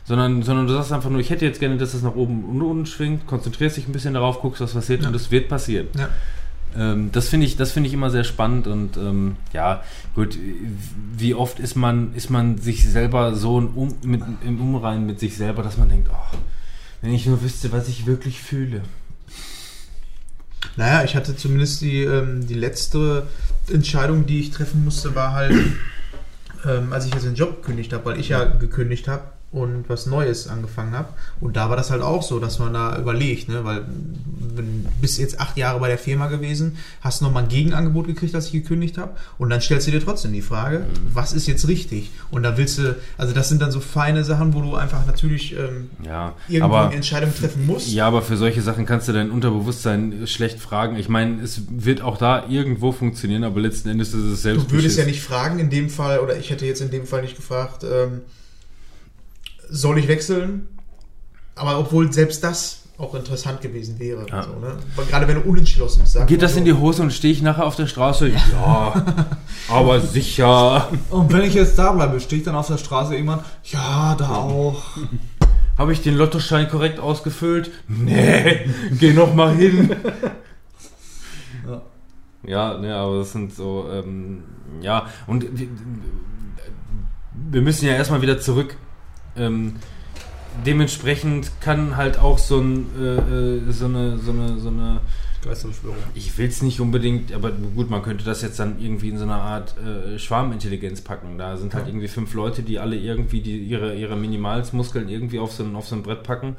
Sondern, 0.05 0.43
sondern 0.43 0.67
du 0.67 0.73
sagst 0.73 0.91
einfach 0.93 1.11
nur, 1.11 1.21
ich 1.21 1.31
hätte 1.31 1.45
jetzt 1.45 1.61
gerne, 1.61 1.77
dass 1.77 1.95
es 1.95 2.03
nach 2.03 2.15
oben 2.15 2.45
und 2.45 2.63
unten 2.63 2.87
schwingt, 2.87 3.27
konzentrierst 3.27 3.77
dich 3.77 3.87
ein 3.87 3.93
bisschen 3.93 4.15
darauf, 4.15 4.41
guckst, 4.41 4.61
was 4.61 4.73
passiert 4.73 5.03
Ja. 5.03 5.09
und 5.09 5.15
es 5.15 5.31
wird 5.31 5.49
passieren. 5.49 5.89
Ja. 5.99 6.09
Ähm, 6.77 7.11
das 7.13 7.29
finde 7.29 7.47
ich, 7.47 7.57
das 7.57 7.77
ich 7.77 7.93
immer 7.93 8.11
sehr 8.11 8.25
spannend 8.25 8.67
und 8.67 8.97
ähm, 8.97 9.37
ja, 9.53 9.83
gut, 10.15 10.39
wie 11.17 11.35
oft 11.35 11.61
ist 11.61 11.77
man, 11.77 12.15
ist 12.15 12.31
man 12.31 12.59
sich 12.59 12.89
selber 12.89 13.35
so 13.35 13.59
im, 13.59 13.69
um, 13.69 13.95
mit, 14.03 14.23
im 14.45 14.61
Umrein 14.61 15.07
mit 15.07 15.21
sich 15.21 15.37
selber, 15.37 15.63
dass 15.63 15.79
man 15.79 15.89
denkt, 15.89 16.09
oh, 16.13 16.37
wenn 17.01 17.13
ich 17.13 17.27
nur 17.27 17.43
wüsste, 17.43 17.73
was 17.73 17.89
ich 17.89 18.07
wirklich 18.07 18.41
fühle. 18.41 18.83
Naja, 20.77 21.05
ich 21.05 21.17
hatte 21.17 21.37
zumindest 21.37 21.81
die, 21.81 22.03
ähm, 22.03 22.47
die 22.47 22.55
letzte 22.55 23.27
Entscheidung, 23.73 24.27
die 24.27 24.41
ich 24.41 24.51
treffen 24.51 24.85
musste, 24.85 25.15
war 25.15 25.33
halt, 25.33 25.55
ähm, 26.65 26.93
als 26.93 27.07
ich 27.07 27.15
jetzt 27.15 27.25
den 27.27 27.35
Job 27.35 27.63
gekündigt 27.63 27.93
habe, 27.93 28.05
weil 28.05 28.21
ich 28.21 28.29
ja 28.29 28.45
gekündigt 28.45 29.09
habe 29.09 29.25
und 29.51 29.89
was 29.89 30.05
Neues 30.05 30.47
angefangen 30.47 30.93
habe. 30.93 31.09
Und 31.41 31.57
da 31.57 31.71
war 31.71 31.77
das 31.77 31.91
halt 31.91 32.03
auch 32.03 32.23
so, 32.23 32.39
dass 32.39 32.59
man 32.59 32.75
da 32.75 32.99
überlegt, 32.99 33.49
ne? 33.49 33.65
weil 33.65 33.87
wenn, 34.55 34.87
bist 35.01 35.19
jetzt 35.19 35.41
acht 35.41 35.57
Jahre 35.57 35.81
bei 35.81 35.89
der 35.89 35.97
Firma 35.97 36.27
gewesen, 36.27 36.77
hast 37.01 37.23
nochmal 37.23 37.45
ein 37.45 37.49
Gegenangebot 37.49 38.07
gekriegt, 38.07 38.35
als 38.35 38.47
ich 38.47 38.53
gekündigt 38.53 38.99
habe. 38.99 39.13
Und 39.39 39.49
dann 39.49 39.63
stellst 39.63 39.87
du 39.87 39.91
dir 39.91 40.05
trotzdem 40.05 40.35
die 40.35 40.43
Frage, 40.43 40.85
was 41.15 41.33
ist 41.33 41.47
jetzt 41.47 41.67
richtig? 41.67 42.11
Und 42.31 42.43
da 42.43 42.59
willst 42.59 42.77
du, 42.77 42.95
also 43.17 43.33
das 43.33 43.49
sind 43.49 43.63
dann 43.63 43.73
so 43.73 43.81
feine 43.81 44.23
Sachen, 44.23 44.53
wo 44.53 44.61
du 44.61 44.75
einfach 44.75 45.07
natürlich 45.07 45.57
ähm, 45.57 45.89
Ja, 46.05 46.35
irgendwo 46.49 46.75
aber 46.75 46.87
eine 46.89 46.97
Entscheidung 46.97 47.35
treffen 47.35 47.67
musst. 47.67 47.89
Ja, 47.89 48.07
aber 48.07 48.21
für 48.21 48.37
solche 48.37 48.61
Sachen 48.61 48.85
kannst 48.85 49.09
du 49.09 49.13
dein 49.13 49.31
Unterbewusstsein 49.31 50.27
schlecht 50.27 50.61
fragen. 50.61 50.97
Ich 50.97 51.09
meine, 51.09 51.41
es 51.41 51.63
wird 51.71 52.03
auch 52.03 52.19
da 52.19 52.47
irgendwo 52.51 52.93
funktionieren, 52.93 53.45
aber 53.45 53.61
letzten 53.61 53.89
Endes 53.89 54.13
ist 54.13 54.25
es 54.25 54.43
selbst. 54.43 54.71
Du 54.71 54.73
würdest 54.73 54.99
ja 54.99 55.07
nicht 55.07 55.23
fragen 55.23 55.59
in 55.59 55.71
dem 55.71 55.89
Fall, 55.89 56.19
oder 56.19 56.37
ich 56.37 56.51
hätte 56.51 56.67
jetzt 56.67 56.83
in 56.83 56.91
dem 56.91 57.07
Fall 57.07 57.23
nicht 57.23 57.37
gefragt, 57.37 57.85
ähm, 57.85 58.21
soll 59.71 59.99
ich 59.99 60.09
wechseln? 60.09 60.69
Aber 61.55 61.79
obwohl 61.79 62.13
selbst 62.13 62.45
das 62.45 62.83
auch 62.99 63.15
interessant 63.15 63.61
gewesen 63.61 63.99
wäre. 63.99 64.27
Ja. 64.29 64.43
So, 64.43 64.59
ne? 64.59 64.77
Gerade 65.09 65.29
wenn 65.29 65.37
du 65.37 65.49
unentschlossen 65.49 66.03
bist. 66.03 66.27
Geht 66.27 66.43
das 66.43 66.55
so. 66.55 66.59
in 66.59 66.65
die 66.65 66.73
Hose 66.73 67.03
und 67.03 67.13
stehe 67.13 67.33
ich 67.33 67.43
nachher 67.43 67.65
auf 67.65 67.77
der 67.77 67.87
Straße? 67.87 68.29
Ja, 68.29 69.05
aber 69.69 70.01
sicher. 70.01 70.89
Und 71.11 71.33
wenn 71.33 71.43
ich 71.43 71.55
jetzt 71.55 71.79
da 71.79 71.93
bleibe, 71.93 72.19
stehe 72.19 72.41
ich 72.41 72.45
dann 72.45 72.57
auf 72.57 72.67
der 72.67 72.79
Straße 72.79 73.15
irgendwann, 73.15 73.41
ja, 73.65 74.17
da 74.17 74.29
auch. 74.37 74.83
Habe 75.77 75.93
ich 75.93 76.03
den 76.03 76.17
Lottoschein 76.17 76.69
korrekt 76.69 76.99
ausgefüllt? 76.99 77.71
Nee, 77.87 78.69
geh 78.99 79.13
noch 79.13 79.33
mal 79.33 79.55
hin. 79.55 79.95
Ja. 81.69 81.83
Ja, 82.45 82.79
ne, 82.79 82.95
aber 82.97 83.19
das 83.19 83.33
sind 83.33 83.55
so, 83.55 83.89
ähm, 83.93 84.43
ja, 84.81 85.07
und 85.27 85.47
wir, 85.57 85.69
wir 87.51 87.63
müssen 87.63 87.87
ja 87.87 87.93
erstmal 87.93 88.23
wieder 88.23 88.41
zurück. 88.41 88.77
Ähm, 89.39 89.77
dementsprechend 90.67 91.51
kann 91.61 91.97
halt 91.97 92.19
auch 92.19 92.39
so, 92.39 92.61
ein, 92.61 92.87
äh, 92.99 93.59
äh, 93.59 93.73
so 93.73 93.87
eine, 93.87 94.19
so 94.19 94.33
eine, 94.33 94.59
so 94.59 94.69
eine, 94.69 95.01
Geisterbeschwörung. 95.45 95.99
ich 96.15 96.37
will 96.37 96.49
es 96.49 96.63
nicht 96.63 96.81
unbedingt, 96.81 97.33
aber 97.33 97.53
gut, 97.53 97.91
man 97.91 98.03
könnte 98.03 98.25
das 98.25 98.43
jetzt 98.43 98.59
dann 98.59 98.81
irgendwie 98.81 99.11
in 99.11 99.19
so 99.19 99.25
eine 99.25 99.37
Art 99.37 99.75
äh, 99.79 100.19
Schwarmintelligenz 100.19 101.01
packen. 101.01 101.39
Da 101.39 101.57
sind 101.57 101.75
halt 101.75 101.85
Ja. 101.87 101.91
irgendwie 101.91 102.09
fünf 102.09 102.35
Leute, 102.35 102.63
die 102.63 102.81
alle 102.81 102.97
irgendwie 102.97 103.41
die, 103.41 103.59
ihre, 103.59 103.95
ihre 103.95 104.17
Minimalsmuskeln 104.17 105.09
irgendwie 105.09 105.39
auf 105.39 105.53
so, 105.53 105.63
ein, 105.63 105.77
auf 105.77 105.87
so 105.87 105.95
ein 105.95 106.03
Brett 106.03 106.25
packen 106.25 106.57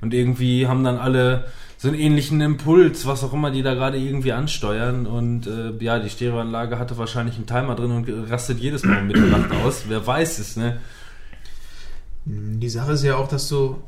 und 0.00 0.14
irgendwie 0.14 0.66
haben 0.66 0.82
dann 0.82 0.96
alle 0.96 1.44
so 1.76 1.88
einen 1.88 1.98
ähnlichen 1.98 2.40
Impuls, 2.40 3.06
was 3.06 3.22
auch 3.22 3.32
immer 3.32 3.50
die 3.50 3.62
da 3.62 3.74
gerade 3.74 3.98
irgendwie 3.98 4.32
ansteuern 4.32 5.06
und 5.06 5.46
äh, 5.46 5.72
ja, 5.80 5.98
die 5.98 6.08
Stereoanlage 6.08 6.78
hatte 6.78 6.96
wahrscheinlich 6.96 7.36
einen 7.36 7.46
Timer 7.46 7.74
drin 7.74 7.90
und 7.90 8.30
rastet 8.30 8.58
jedes 8.60 8.84
Mal 8.84 9.00
um 9.00 9.08
Mitternacht 9.08 9.50
aus. 9.64 9.84
Wer 9.88 10.06
weiß 10.06 10.38
es, 10.38 10.56
ne? 10.56 10.78
Die 12.24 12.68
Sache 12.68 12.92
ist 12.92 13.02
ja 13.04 13.16
auch, 13.16 13.28
dass 13.28 13.48
du. 13.48 13.82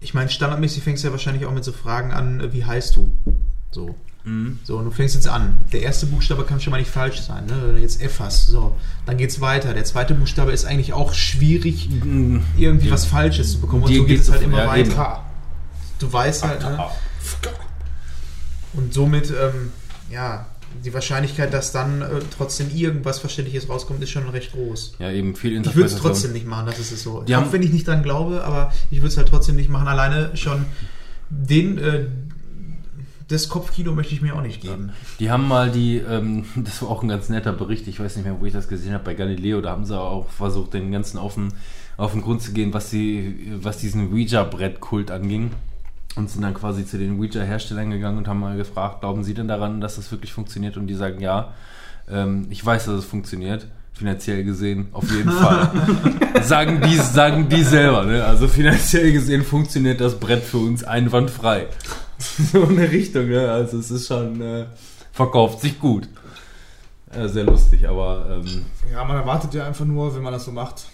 Ich 0.00 0.14
meine, 0.14 0.28
standardmäßig 0.28 0.82
fängst 0.84 1.02
du 1.02 1.08
ja 1.08 1.12
wahrscheinlich 1.12 1.44
auch 1.46 1.52
mit 1.52 1.64
so 1.64 1.72
Fragen 1.72 2.12
an, 2.12 2.40
äh, 2.40 2.52
wie 2.52 2.64
heißt 2.64 2.94
du? 2.96 3.10
So. 3.70 3.94
Mhm. 4.24 4.58
So, 4.62 4.76
und 4.78 4.84
du 4.84 4.90
fängst 4.90 5.14
jetzt 5.14 5.26
an. 5.26 5.58
Der 5.72 5.82
erste 5.82 6.06
Buchstabe 6.06 6.44
kann 6.44 6.60
schon 6.60 6.70
mal 6.70 6.78
nicht 6.78 6.90
falsch 6.90 7.20
sein, 7.22 7.46
ne? 7.46 7.54
Wenn 7.64 7.76
du 7.76 7.80
jetzt 7.80 8.00
F 8.02 8.20
hast. 8.20 8.48
So, 8.48 8.76
dann 9.06 9.16
geht's 9.16 9.40
weiter. 9.40 9.74
Der 9.74 9.84
zweite 9.84 10.14
Buchstabe 10.14 10.52
ist 10.52 10.64
eigentlich 10.66 10.92
auch 10.92 11.14
schwierig, 11.14 11.88
Mhm. 11.90 12.42
irgendwie 12.56 12.88
Ja. 12.88 12.92
was 12.92 13.06
Falsches 13.06 13.52
zu 13.52 13.60
bekommen. 13.60 13.84
Und 13.84 13.90
Dir 13.90 13.98
so 14.00 14.04
geht 14.06 14.20
es 14.20 14.30
halt 14.30 14.42
immer 14.42 14.66
weiter. 14.66 14.90
eben. 14.90 15.02
Du 15.98 16.12
weißt 16.12 16.44
halt, 16.44 16.60
ne? 16.60 16.78
Und 18.74 18.92
somit, 18.92 19.30
ähm, 19.30 19.72
ja, 20.10 20.46
die 20.84 20.92
Wahrscheinlichkeit, 20.94 21.52
dass 21.52 21.72
dann 21.72 22.02
äh, 22.02 22.06
trotzdem 22.36 22.68
irgendwas 22.74 23.18
Verständliches 23.18 23.68
rauskommt, 23.68 24.02
ist 24.02 24.10
schon 24.10 24.28
recht 24.28 24.52
groß. 24.52 24.94
Ja, 24.98 25.10
eben 25.10 25.34
viel 25.34 25.50
Ich 25.52 25.56
würde 25.56 25.68
es 25.68 25.74
Interpretation. 25.92 26.00
trotzdem 26.12 26.32
nicht 26.32 26.46
machen, 26.46 26.66
das 26.66 26.78
ist 26.78 26.92
es 26.92 27.02
so. 27.02 27.22
Die 27.22 27.34
haben- 27.34 27.48
Auch 27.48 27.52
wenn 27.52 27.62
ich 27.62 27.72
nicht 27.72 27.86
dran 27.88 28.02
glaube, 28.02 28.44
aber 28.44 28.72
ich 28.90 28.98
würde 28.98 29.08
es 29.08 29.16
halt 29.16 29.28
trotzdem 29.28 29.56
nicht 29.56 29.70
machen. 29.70 29.88
Alleine 29.88 30.36
schon 30.36 30.64
den, 31.30 31.78
äh, 31.78 32.04
das 33.28 33.48
Kopfkino 33.48 33.92
möchte 33.92 34.14
ich 34.14 34.22
mir 34.22 34.34
auch 34.34 34.40
nicht 34.42 34.60
geben. 34.62 34.90
Die 35.18 35.30
haben 35.30 35.46
mal 35.48 35.70
die, 35.70 35.96
ähm, 35.98 36.44
das 36.56 36.80
war 36.82 36.90
auch 36.90 37.02
ein 37.02 37.08
ganz 37.08 37.28
netter 37.28 37.52
Bericht, 37.52 37.86
ich 37.88 38.00
weiß 38.00 38.16
nicht 38.16 38.24
mehr, 38.24 38.36
wo 38.40 38.46
ich 38.46 38.52
das 38.52 38.68
gesehen 38.68 38.92
habe, 38.94 39.04
bei 39.04 39.14
Galileo, 39.14 39.60
da 39.60 39.70
haben 39.70 39.84
sie 39.84 39.98
auch 39.98 40.28
versucht, 40.30 40.74
den 40.74 40.90
ganzen 40.92 41.18
auf 41.18 41.34
den, 41.34 41.52
auf 41.96 42.12
den 42.12 42.22
Grund 42.22 42.40
zu 42.42 42.52
gehen, 42.52 42.72
was, 42.72 42.90
die, 42.90 43.52
was 43.60 43.78
diesen 43.78 44.12
Ouija-Brett-Kult 44.12 45.10
anging. 45.10 45.50
Und 46.18 46.28
sind 46.28 46.42
dann 46.42 46.52
quasi 46.54 46.84
zu 46.84 46.98
den 46.98 47.20
Ouija-Herstellern 47.20 47.90
gegangen 47.90 48.18
und 48.18 48.26
haben 48.26 48.40
mal 48.40 48.56
gefragt, 48.56 49.02
glauben 49.02 49.22
Sie 49.22 49.34
denn 49.34 49.46
daran, 49.46 49.80
dass 49.80 49.94
das 49.94 50.10
wirklich 50.10 50.32
funktioniert? 50.32 50.76
Und 50.76 50.88
die 50.88 50.94
sagen, 50.94 51.20
ja, 51.20 51.54
ähm, 52.10 52.48
ich 52.50 52.64
weiß, 52.66 52.86
dass 52.86 52.94
es 52.96 53.04
funktioniert. 53.04 53.68
Finanziell 53.92 54.42
gesehen, 54.42 54.88
auf 54.92 55.08
jeden 55.12 55.30
Fall. 55.30 55.70
sagen, 56.42 56.80
die, 56.84 56.96
sagen 56.96 57.48
die 57.48 57.62
selber, 57.62 58.04
ne? 58.04 58.24
Also 58.24 58.48
finanziell 58.48 59.12
gesehen 59.12 59.44
funktioniert 59.44 60.00
das 60.00 60.18
Brett 60.18 60.42
für 60.42 60.58
uns 60.58 60.82
einwandfrei. 60.82 61.68
so 62.52 62.66
eine 62.66 62.90
Richtung, 62.90 63.28
ne? 63.28 63.52
Also 63.52 63.78
es 63.78 63.92
ist 63.92 64.08
schon, 64.08 64.40
äh, 64.40 64.66
verkauft 65.12 65.60
sich 65.60 65.78
gut. 65.78 66.08
Äh, 67.12 67.28
sehr 67.28 67.44
lustig, 67.44 67.88
aber 67.88 68.42
ähm, 68.44 68.64
Ja, 68.92 69.04
man 69.04 69.16
erwartet 69.16 69.54
ja 69.54 69.68
einfach 69.68 69.84
nur, 69.84 70.14
wenn 70.16 70.22
man 70.22 70.32
das 70.32 70.44
so 70.44 70.50
macht. 70.50 70.86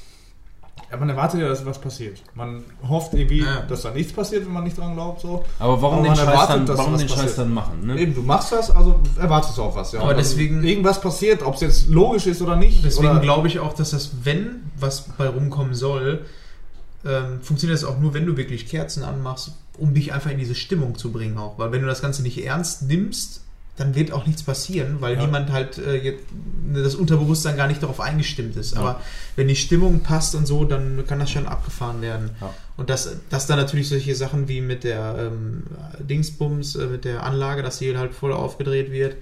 Ja, 0.95 1.01
man 1.01 1.09
erwartet 1.09 1.41
ja, 1.41 1.49
dass 1.49 1.67
was 1.67 1.81
passiert. 1.81 2.23
Man 2.37 2.63
hofft 2.89 3.15
irgendwie, 3.15 3.41
Ja. 3.41 3.63
dass 3.69 3.83
da 3.83 3.91
nichts 3.91 4.13
passiert, 4.13 4.47
wenn 4.47 4.53
man 4.53 4.63
nicht 4.63 4.79
dran 4.79 4.95
glaubt. 4.95 5.23
So. 5.23 5.45
aber 5.59 5.83
warum 5.83 5.99
Aber 5.99 6.03
den 6.05 6.09
man 6.11 6.17
Scheiß 6.17 6.27
erwartet, 6.29 6.57
dann, 6.57 6.67
dass 6.67 6.79
warum 6.79 6.93
was 6.93 7.01
den 7.01 7.09
Scheiß 7.09 7.35
dann 7.37 7.53
machen, 7.53 7.87
ne? 7.87 7.99
Eben, 7.99 8.15
du 8.15 8.23
machst 8.23 8.53
das, 8.53 8.71
also 8.71 9.01
erwartest 9.19 9.59
du 9.59 9.63
auch 9.63 9.75
was. 9.75 9.91
Ja. 9.91 10.01
Aber 10.03 10.15
deswegen- 10.15 10.63
Irgendwas 10.63 11.01
passiert, 11.01 11.43
ob 11.43 11.57
es 11.57 11.63
jetzt 11.63 11.89
logisch 11.89 12.27
ist 12.29 12.41
oder 12.43 12.55
nicht. 12.55 12.85
Deswegen 12.85 13.21
glaube 13.23 13.49
ich 13.49 13.59
auch, 13.59 13.73
dass 13.73 13.91
das, 13.91 14.11
wenn 14.23 14.71
was 14.79 15.03
bei 15.19 15.27
rumkommen 15.27 15.75
soll, 15.75 16.25
ähm, 17.05 17.41
funktioniert 17.43 17.83
das 17.83 17.89
auch 17.89 17.99
nur, 17.99 18.15
wenn 18.15 18.25
du 18.25 18.37
wirklich 18.37 18.69
Kerzen 18.69 19.03
anmachst, 19.03 19.53
um 19.79 19.95
dich 19.95 20.13
einfach 20.13 20.31
in 20.31 20.39
diese 20.39 20.55
Stimmung 20.55 20.97
zu 20.97 21.11
bringen 21.13 21.37
auch. 21.39 21.59
Weil 21.59 21.73
wenn 21.73 21.81
du 21.83 21.87
das 21.89 22.01
Ganze 22.03 22.23
nicht 22.23 22.43
ernst 22.45 22.83
nimmst, 22.83 23.44
dann 23.77 23.95
wird 23.97 24.13
auch 24.13 24.25
nichts 24.27 24.43
passieren, 24.45 24.99
weil 25.01 25.15
Ja. 25.17 25.25
niemand 25.27 25.51
halt 25.51 25.79
äh, 25.79 25.97
jetzt, 25.97 26.23
das 26.75 26.95
Unterbewusstsein 26.95 27.57
gar 27.57 27.67
nicht 27.67 27.83
darauf 27.83 28.01
eingestimmt 28.01 28.57
ist. 28.57 28.75
Ja. 28.75 28.81
Aber 28.81 29.01
wenn 29.35 29.49
die 29.49 29.57
Stimmung 29.57 30.01
passt 30.01 30.35
und 30.37 30.47
so, 30.47 30.65
dann 30.65 31.05
kann 31.09 31.19
das 31.19 31.31
schon 31.31 31.47
abgefahren 31.47 32.01
werden. 32.01 32.31
Ja. 32.41 32.55
Und 32.77 32.89
dass, 32.91 33.17
dass 33.31 33.47
dann 33.49 33.59
natürlich 33.59 33.89
solche 33.89 34.15
Sachen 34.15 34.47
wie 34.49 34.61
mit 34.61 34.85
der 34.85 35.17
ähm, 35.33 35.65
Dingsbums, 35.99 36.77
äh, 36.77 36.87
mit 36.87 37.05
der 37.05 37.25
Anlage, 37.25 37.63
dass 37.63 37.79
die 37.79 37.97
halt 37.97 38.15
voll 38.15 38.33
aufgedreht 38.33 38.93
wird. 38.93 39.17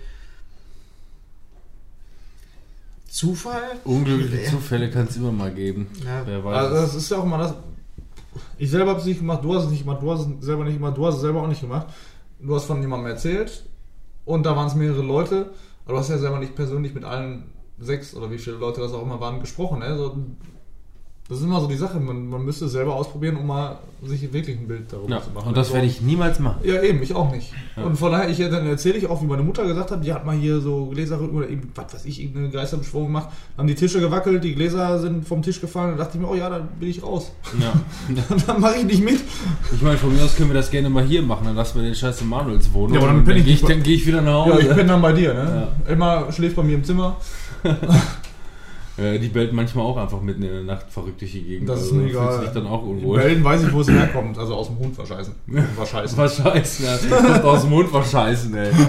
Zufall? 3.08 3.62
Unglückliche 3.84 4.44
Ja. 4.44 4.50
Zufälle 4.50 4.90
kann 4.90 5.06
es 5.06 5.16
immer 5.16 5.32
mal 5.32 5.52
geben. 5.52 5.86
Ja. 6.04 6.22
Wer 6.26 6.44
weiß. 6.44 6.56
Also 6.56 6.74
das 6.76 6.94
ist 6.94 7.10
ja 7.10 7.18
auch 7.18 7.24
mal 7.24 7.38
das. 7.38 7.54
Ich 8.58 8.70
selber 8.70 8.90
habe 8.90 9.00
es 9.00 9.06
nicht 9.06 9.18
gemacht, 9.18 9.44
du 9.44 9.54
hast 9.54 9.64
es 9.64 9.70
nicht 9.70 9.84
gemacht, 9.84 10.02
du 10.02 10.10
hast 10.10 10.20
es 10.20 10.44
selber 10.44 10.64
nicht 10.64 10.74
gemacht, 10.76 10.96
du 10.96 11.06
hast 11.06 11.16
es 11.16 11.20
selber 11.20 11.42
auch 11.42 11.48
nicht 11.48 11.60
gemacht. 11.60 11.88
Du 12.40 12.54
hast 12.54 12.64
von 12.64 12.80
jemandem 12.80 13.10
erzählt 13.12 13.64
und 14.24 14.44
da 14.44 14.56
waren 14.56 14.68
es 14.68 14.74
mehrere 14.74 15.02
Leute, 15.02 15.50
aber 15.84 15.94
du 15.94 15.98
hast 15.98 16.10
ja 16.10 16.18
selber 16.18 16.38
nicht 16.38 16.54
persönlich 16.54 16.94
mit 16.94 17.04
allen 17.04 17.52
sechs 17.78 18.14
oder 18.14 18.30
wie 18.30 18.38
viele 18.38 18.56
Leute 18.56 18.80
das 18.80 18.92
auch 18.92 19.02
immer 19.02 19.20
waren, 19.20 19.40
gesprochen. 19.40 19.80
Ne? 19.80 19.96
So, 19.96 20.16
das 21.32 21.40
ist 21.40 21.46
immer 21.46 21.60
so 21.62 21.66
die 21.66 21.76
Sache, 21.76 21.98
man, 21.98 22.28
man 22.28 22.44
müsste 22.44 22.66
es 22.66 22.72
selber 22.72 22.94
ausprobieren, 22.94 23.36
um 23.38 23.46
mal 23.46 23.78
sich 24.02 24.30
wirklich 24.34 24.58
ein 24.58 24.68
Bild 24.68 24.92
darüber 24.92 25.08
Ja, 25.16 25.22
zu 25.22 25.30
machen. 25.30 25.48
und 25.48 25.56
das 25.56 25.72
werde 25.72 25.86
ich 25.86 26.02
niemals 26.02 26.38
machen. 26.40 26.58
Ja, 26.62 26.82
eben, 26.82 27.02
ich 27.02 27.14
auch 27.14 27.32
nicht. 27.32 27.52
Ja. 27.76 27.84
Und 27.84 27.96
von 27.96 28.12
daher, 28.12 28.28
ich, 28.28 28.36
dann 28.36 28.66
erzähle 28.66 28.96
ich 28.98 29.06
auch, 29.06 29.22
wie 29.22 29.26
meine 29.26 29.42
Mutter 29.42 29.64
gesagt 29.64 29.90
hat, 29.92 30.04
die 30.04 30.12
hat 30.12 30.26
mal 30.26 30.36
hier 30.36 30.60
so 30.60 30.86
Gläser 30.86 31.18
oder 31.20 31.48
eben, 31.48 31.70
was 31.74 31.94
weiß 31.94 32.04
ich, 32.04 32.20
irgendeine 32.20 32.50
Geisterbeschwörung 32.50 33.06
gemacht, 33.06 33.28
haben 33.56 33.66
die 33.66 33.74
Tische 33.74 33.98
gewackelt, 34.00 34.44
die 34.44 34.54
Gläser 34.54 34.98
sind 34.98 35.26
vom 35.26 35.40
Tisch 35.40 35.60
gefallen, 35.60 35.92
da 35.96 36.04
dachte 36.04 36.18
ich 36.18 36.22
mir, 36.22 36.28
oh 36.28 36.34
ja, 36.34 36.50
dann 36.50 36.68
bin 36.78 36.90
ich 36.90 37.02
raus. 37.02 37.32
Ja. 37.60 37.72
dann 38.46 38.60
mache 38.60 38.76
ich 38.76 38.84
nicht 38.84 39.02
mit. 39.02 39.20
Ich 39.72 39.80
meine, 39.80 39.96
von 39.96 40.14
mir 40.14 40.22
aus 40.24 40.36
können 40.36 40.50
wir 40.50 40.54
das 40.56 40.70
gerne 40.70 40.90
mal 40.90 41.04
hier 41.04 41.22
machen, 41.22 41.46
dann 41.46 41.56
lassen 41.56 41.76
wir 41.76 41.84
den 41.84 41.94
Scheiß 41.94 42.22
Manuels 42.24 42.70
wohnen. 42.74 42.92
Ja, 42.92 43.00
aber 43.00 43.08
dann 43.08 43.24
bin 43.24 43.38
ich 43.38 43.44
gehe 43.44 43.54
ich, 43.54 43.62
nicht- 43.62 43.72
dann 43.72 43.82
gehe 43.82 43.94
ich 43.96 44.06
wieder 44.06 44.20
nach 44.20 44.46
Ja, 44.46 44.52
Hause. 44.54 44.68
ich 44.68 44.74
bin 44.76 44.86
dann 44.86 45.00
bei 45.00 45.12
dir, 45.12 45.32
ne? 45.32 45.68
Emma 45.86 46.30
schläft 46.30 46.56
bei 46.56 46.62
mir 46.62 46.74
im 46.74 46.84
Zimmer. 46.84 47.16
Äh, 49.02 49.18
die 49.18 49.28
bellt 49.28 49.52
manchmal 49.52 49.84
auch 49.84 49.96
einfach 49.96 50.20
mitten 50.20 50.42
in 50.42 50.50
der 50.52 50.62
Nacht 50.62 50.86
verrückt 50.90 51.20
durch 51.20 51.32
die 51.32 51.42
Gegend. 51.42 51.68
Das 51.68 51.80
ist 51.80 51.84
also 51.86 51.94
mir 51.96 52.02
fühlt 52.10 52.14
egal. 52.14 52.40
sich 52.40 52.50
dann 52.50 52.66
auch 52.66 52.82
unwohl. 52.82 53.18
Belgien 53.18 53.42
weiß 53.44 53.64
ich, 53.64 53.72
wo 53.72 53.80
es 53.80 53.88
herkommt, 53.90 54.38
also 54.38 54.54
aus 54.54 54.68
dem 54.68 54.78
Hund 54.78 54.94
verscheißen. 54.94 55.34
Verscheißen. 55.76 56.18
Was 56.18 56.36
scheißen, 56.36 56.84
ja. 56.84 57.16
Kommt 57.16 57.44
aus 57.44 57.60
dem 57.62 57.70
Mund 57.70 57.88
verscheißen, 57.90 58.54
ey. 58.54 58.70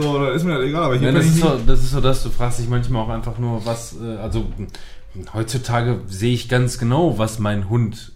So, 0.00 0.18
da 0.20 0.30
ist 0.30 0.44
mir 0.44 0.54
das 0.58 0.64
egal, 0.68 0.84
aber 0.84 0.96
hier 0.96 1.08
Ja, 1.08 1.12
das, 1.14 1.26
ist 1.26 1.38
so, 1.40 1.58
das 1.66 1.80
ist 1.80 1.90
so 1.90 2.00
das, 2.00 2.22
du 2.22 2.30
fragst 2.30 2.60
dich 2.60 2.68
manchmal 2.68 3.02
auch 3.02 3.08
einfach 3.08 3.38
nur, 3.38 3.66
was, 3.66 3.96
äh, 4.00 4.16
also 4.18 4.46
heutzutage 5.34 6.00
sehe 6.06 6.32
ich 6.34 6.48
ganz 6.48 6.78
genau, 6.78 7.18
was 7.18 7.40
mein 7.40 7.68
Hund 7.68 8.12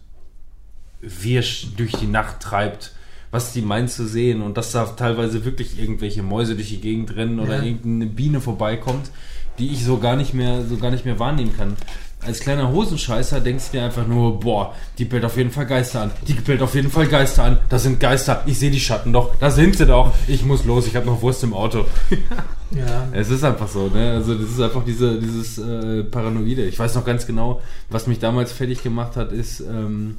wirsch 1.00 1.68
durch 1.76 1.92
die 1.92 2.06
Nacht 2.06 2.40
treibt, 2.40 2.92
was 3.32 3.52
die 3.52 3.62
meint 3.62 3.90
zu 3.90 4.06
sehen 4.06 4.42
und 4.42 4.56
dass 4.56 4.72
da 4.72 4.84
teilweise 4.84 5.44
wirklich 5.44 5.80
irgendwelche 5.80 6.22
Mäuse 6.22 6.54
durch 6.54 6.68
die 6.68 6.80
Gegend 6.80 7.16
rennen 7.16 7.40
oder 7.40 7.56
Ja. 7.56 7.62
irgendeine 7.64 8.06
Biene 8.06 8.40
vorbeikommt, 8.40 9.10
die 9.58 9.68
ich 9.68 9.84
so 9.84 9.98
gar 9.98 10.16
nicht 10.16 10.34
mehr, 10.34 10.64
so 10.64 10.76
gar 10.76 10.90
nicht 10.90 11.04
mehr 11.04 11.18
wahrnehmen 11.18 11.56
kann. 11.56 11.76
Als 12.24 12.38
kleiner 12.38 12.70
Hosenscheißer 12.70 13.40
denkst 13.40 13.70
du 13.70 13.78
dir 13.78 13.84
einfach 13.84 14.06
nur, 14.06 14.38
boah, 14.38 14.74
die 14.96 15.04
bellt 15.04 15.24
auf 15.24 15.36
jeden 15.36 15.50
Fall 15.50 15.66
Geister 15.66 16.02
an. 16.02 16.12
Die 16.28 16.34
bellt 16.34 16.62
auf 16.62 16.74
jeden 16.74 16.90
Fall 16.90 17.08
Geister 17.08 17.42
an. 17.42 17.58
Das 17.68 17.82
sind 17.82 17.98
Geister. 17.98 18.44
Ich 18.46 18.60
sehe 18.60 18.70
die 18.70 18.78
Schatten 18.78 19.12
doch. 19.12 19.34
Da 19.40 19.50
sind 19.50 19.76
sie 19.76 19.86
doch. 19.86 20.12
Ich 20.28 20.44
muss 20.44 20.64
los. 20.64 20.86
Ich 20.86 20.94
habe 20.94 21.06
noch 21.06 21.20
Wurst 21.20 21.42
im 21.42 21.54
Auto. 21.54 21.84
Ja. 22.74 23.08
Es 23.12 23.28
ist 23.28 23.44
einfach 23.44 23.68
so, 23.68 23.88
ne? 23.88 24.12
Also 24.12 24.34
das 24.34 24.48
ist 24.50 24.60
einfach 24.60 24.82
diese, 24.82 25.20
dieses 25.20 25.58
äh, 25.58 26.04
Paranoide. 26.04 26.64
Ich 26.64 26.78
weiß 26.78 26.94
noch 26.94 27.04
ganz 27.04 27.26
genau, 27.26 27.60
was 27.90 28.06
mich 28.06 28.18
damals 28.18 28.50
fertig 28.50 28.82
gemacht 28.82 29.16
hat, 29.16 29.30
ist, 29.30 29.60
ähm, 29.60 30.16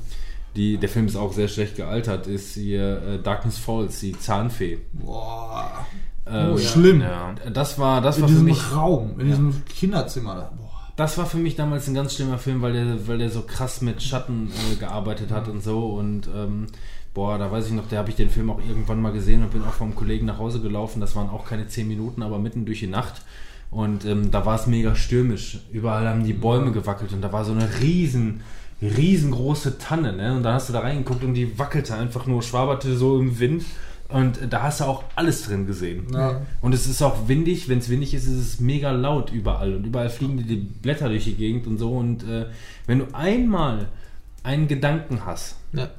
die, 0.55 0.77
der 0.77 0.89
Film 0.89 1.07
ist 1.07 1.15
auch 1.15 1.33
sehr 1.33 1.47
schlecht 1.47 1.77
gealtert, 1.77 2.27
ist 2.27 2.53
hier 2.53 3.01
äh, 3.01 3.23
Darkness 3.23 3.57
Falls, 3.57 3.99
die 4.01 4.11
Zahnfee. 4.11 4.77
Boah. 4.93 5.87
Ähm, 6.25 6.51
Oh, 6.53 6.57
ja. 6.57 6.67
Schlimm. 6.67 7.01
Ja, 7.01 7.33
das 7.53 7.77
war, 7.79 8.01
das 8.01 8.17
In 8.17 8.21
war 8.23 8.27
für 8.29 8.33
diesem 8.33 8.45
mich, 8.45 8.75
Raum, 8.75 9.19
in 9.19 9.27
diesem 9.27 9.65
Kinderzimmer. 9.65 10.51
Boah. 10.57 10.69
das 10.95 11.17
war 11.17 11.25
für 11.25 11.37
mich 11.37 11.55
damals 11.55 11.87
ein 11.87 11.93
ganz 11.93 12.15
schlimmer 12.15 12.37
Film, 12.37 12.61
weil 12.61 12.73
der, 12.73 13.07
weil 13.07 13.17
der 13.17 13.29
so 13.29 13.41
krass 13.41 13.81
mit 13.81 14.01
Schatten 14.01 14.49
äh, 14.71 14.75
gearbeitet 14.75 15.31
hat 15.31 15.47
und 15.47 15.61
so 15.63 15.87
und 15.87 16.27
ähm, 16.35 16.67
boah, 17.13 17.37
da 17.37 17.51
weiß 17.51 17.67
ich 17.67 17.73
noch, 17.73 17.87
da 17.89 17.97
habe 17.97 18.09
ich 18.09 18.15
den 18.15 18.29
Film 18.29 18.49
auch 18.49 18.59
irgendwann 18.59 19.01
mal 19.01 19.11
gesehen 19.11 19.43
und 19.43 19.51
bin 19.51 19.63
auch 19.63 19.73
vom 19.73 19.93
Kollegen 19.95 20.25
nach 20.25 20.39
Hause 20.39 20.61
gelaufen. 20.61 20.99
Das 21.01 21.15
waren 21.15 21.29
auch 21.29 21.45
keine 21.45 21.67
zehn 21.67 21.87
Minuten, 21.87 22.23
aber 22.23 22.39
mitten 22.39 22.65
durch 22.65 22.79
die 22.79 22.87
Nacht. 22.87 23.21
Und 23.69 24.05
ähm, 24.05 24.31
da 24.31 24.45
war 24.45 24.55
es 24.55 24.65
mega 24.67 24.95
stürmisch. 24.95 25.59
Überall 25.71 26.07
haben 26.07 26.23
die 26.23 26.33
Bäume 26.33 26.71
gewackelt 26.71 27.11
und 27.13 27.21
da 27.21 27.31
war 27.33 27.43
so 27.43 27.51
eine 27.51 27.67
riesen, 27.81 28.41
riesengroße 28.81 29.77
Tanne. 29.77 30.13
Ne? 30.13 30.35
Und 30.35 30.43
da 30.43 30.53
hast 30.53 30.69
du 30.69 30.73
da 30.73 30.79
reingeguckt 30.79 31.23
und 31.23 31.33
die 31.33 31.57
wackelte 31.59 31.95
einfach 31.95 32.25
nur, 32.25 32.41
schwaberte 32.43 32.95
so 32.95 33.19
im 33.19 33.39
Wind. 33.39 33.63
Und 34.13 34.39
da 34.49 34.63
hast 34.63 34.79
du 34.79 34.85
auch 34.85 35.03
alles 35.15 35.43
drin 35.45 35.65
gesehen. 35.65 36.07
Ja. 36.13 36.41
Und 36.61 36.73
es 36.73 36.87
ist 36.87 37.01
auch 37.01 37.27
windig. 37.27 37.67
Wenn 37.67 37.79
es 37.79 37.89
windig 37.89 38.13
ist, 38.13 38.25
ist 38.25 38.37
es 38.37 38.59
mega 38.59 38.91
laut 38.91 39.31
überall. 39.31 39.73
Und 39.75 39.85
überall 39.85 40.09
fliegen 40.09 40.37
dir 40.37 40.43
die 40.45 40.55
Blätter 40.57 41.09
durch 41.09 41.23
die 41.25 41.33
Gegend 41.33 41.65
und 41.67 41.77
so. 41.79 41.91
Und 41.97 42.23
äh, 42.23 42.45
wenn 42.85 42.99
du 42.99 43.07
einmal 43.13 43.87
einen 44.43 44.67
Gedanken 44.67 45.25
hast, 45.25 45.55
Ja. 45.73 45.89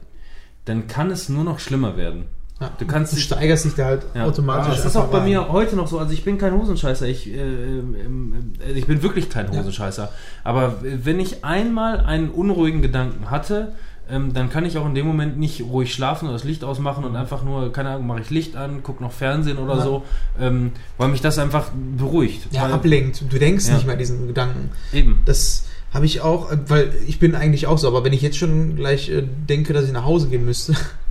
dann 0.64 0.86
kann 0.86 1.10
es 1.10 1.28
nur 1.28 1.44
noch 1.44 1.58
schlimmer 1.58 1.96
werden. 1.96 2.24
Ja. 2.60 2.70
Du 2.78 2.86
kannst 2.86 3.12
du 3.12 3.16
steigerst 3.16 3.64
dich 3.64 3.74
da 3.74 3.86
halt 3.86 4.06
Ja. 4.14 4.24
automatisch. 4.26 4.76
Das 4.76 4.84
ist 4.86 4.96
auch 4.96 5.08
bei 5.08 5.18
rein. 5.18 5.28
mir 5.28 5.48
heute 5.50 5.74
noch 5.74 5.88
so. 5.88 5.98
Also 5.98 6.12
ich 6.12 6.22
bin 6.24 6.38
kein 6.38 6.52
Hosenscheißer. 6.54 7.06
Ich, 7.08 7.26
äh, 7.26 7.40
ähm, 7.40 8.52
äh, 8.64 8.72
ich 8.72 8.86
bin 8.86 9.02
wirklich 9.02 9.28
kein 9.28 9.50
Hosenscheißer. 9.50 10.10
Aber 10.44 10.76
wenn 10.82 11.18
ich 11.18 11.44
einmal 11.44 11.98
einen 12.00 12.30
unruhigen 12.30 12.80
Gedanken 12.80 13.30
hatte, 13.30 13.72
ähm, 14.10 14.32
dann 14.34 14.50
kann 14.50 14.64
ich 14.66 14.76
auch 14.78 14.86
in 14.86 14.94
dem 14.94 15.06
Moment 15.06 15.38
nicht 15.38 15.62
ruhig 15.62 15.92
schlafen 15.94 16.26
oder 16.26 16.34
das 16.34 16.44
Licht 16.44 16.62
ausmachen 16.64 17.04
und 17.04 17.16
einfach 17.16 17.42
nur, 17.42 17.72
keine 17.72 17.90
Ahnung, 17.90 18.06
mache 18.06 18.20
ich 18.20 18.30
Licht 18.30 18.56
an, 18.56 18.82
gucke 18.82 19.02
noch 19.02 19.12
Fernsehen 19.12 19.58
oder 19.58 19.76
Ja. 19.78 19.82
so, 19.82 20.02
ähm, 20.40 20.72
weil 20.98 21.08
mich 21.08 21.20
das 21.20 21.38
einfach 21.38 21.70
beruhigt. 21.96 22.48
Ja, 22.52 22.66
ablenkt. 22.66 23.24
Du 23.30 23.38
denkst 23.38 23.66
Ja. 23.68 23.74
nicht 23.74 23.86
mehr 23.86 23.96
diesen 23.96 24.26
Gedanken. 24.26 24.70
Eben. 24.92 25.22
Das 25.24 25.64
habe 25.92 26.06
ich 26.06 26.20
auch, 26.20 26.50
äh, 26.50 26.58
weil 26.68 26.92
ich 27.06 27.18
bin 27.18 27.34
eigentlich 27.34 27.66
auch 27.66 27.78
so, 27.78 27.86
aber 27.88 28.04
wenn 28.04 28.12
ich 28.12 28.20
jetzt 28.22 28.36
schon 28.36 28.76
gleich 28.76 29.08
äh, 29.10 29.22
denke, 29.48 29.72
dass 29.72 29.84
ich 29.86 29.92
nach 29.92 30.04
Hause 30.04 30.28
gehen 30.28 30.44
müsste, 30.44 30.74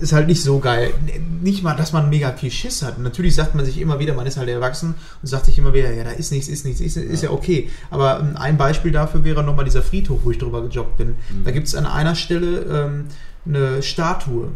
ist 0.00 0.12
halt 0.12 0.26
nicht 0.26 0.42
so 0.42 0.58
geil. 0.58 0.92
Nicht 1.40 1.62
mal, 1.62 1.74
dass 1.74 1.92
man 1.92 2.10
mega 2.10 2.32
viel 2.32 2.50
Schiss 2.50 2.82
hat. 2.82 2.98
Natürlich 2.98 3.34
sagt 3.34 3.54
man 3.54 3.64
sich 3.64 3.80
immer 3.80 3.98
wieder, 3.98 4.14
man 4.14 4.26
ist 4.26 4.36
halt 4.36 4.48
erwachsen 4.48 4.94
und 5.22 5.28
sagt 5.28 5.46
sich 5.46 5.58
immer 5.58 5.72
wieder, 5.72 5.92
ja, 5.92 6.04
da 6.04 6.10
ist 6.10 6.32
nichts, 6.32 6.48
ist 6.48 6.64
nichts, 6.64 6.80
ist, 6.80 6.96
ist 6.96 7.22
ja 7.22 7.30
okay. 7.30 7.70
Aber 7.90 8.20
ähm, 8.20 8.36
ein 8.36 8.56
Beispiel 8.56 8.90
dafür 8.92 9.24
wäre 9.24 9.44
nochmal 9.44 9.64
dieser 9.64 9.82
Friedhof, 9.82 10.20
wo 10.24 10.30
ich 10.30 10.38
drüber 10.38 10.62
gejoggt 10.62 10.96
bin. 10.96 11.16
Da 11.44 11.50
gibt 11.50 11.68
es 11.68 11.74
an 11.74 11.86
einer 11.86 12.14
Stelle 12.14 12.60
ähm, 12.62 13.04
eine 13.46 13.82
Statue, 13.82 14.52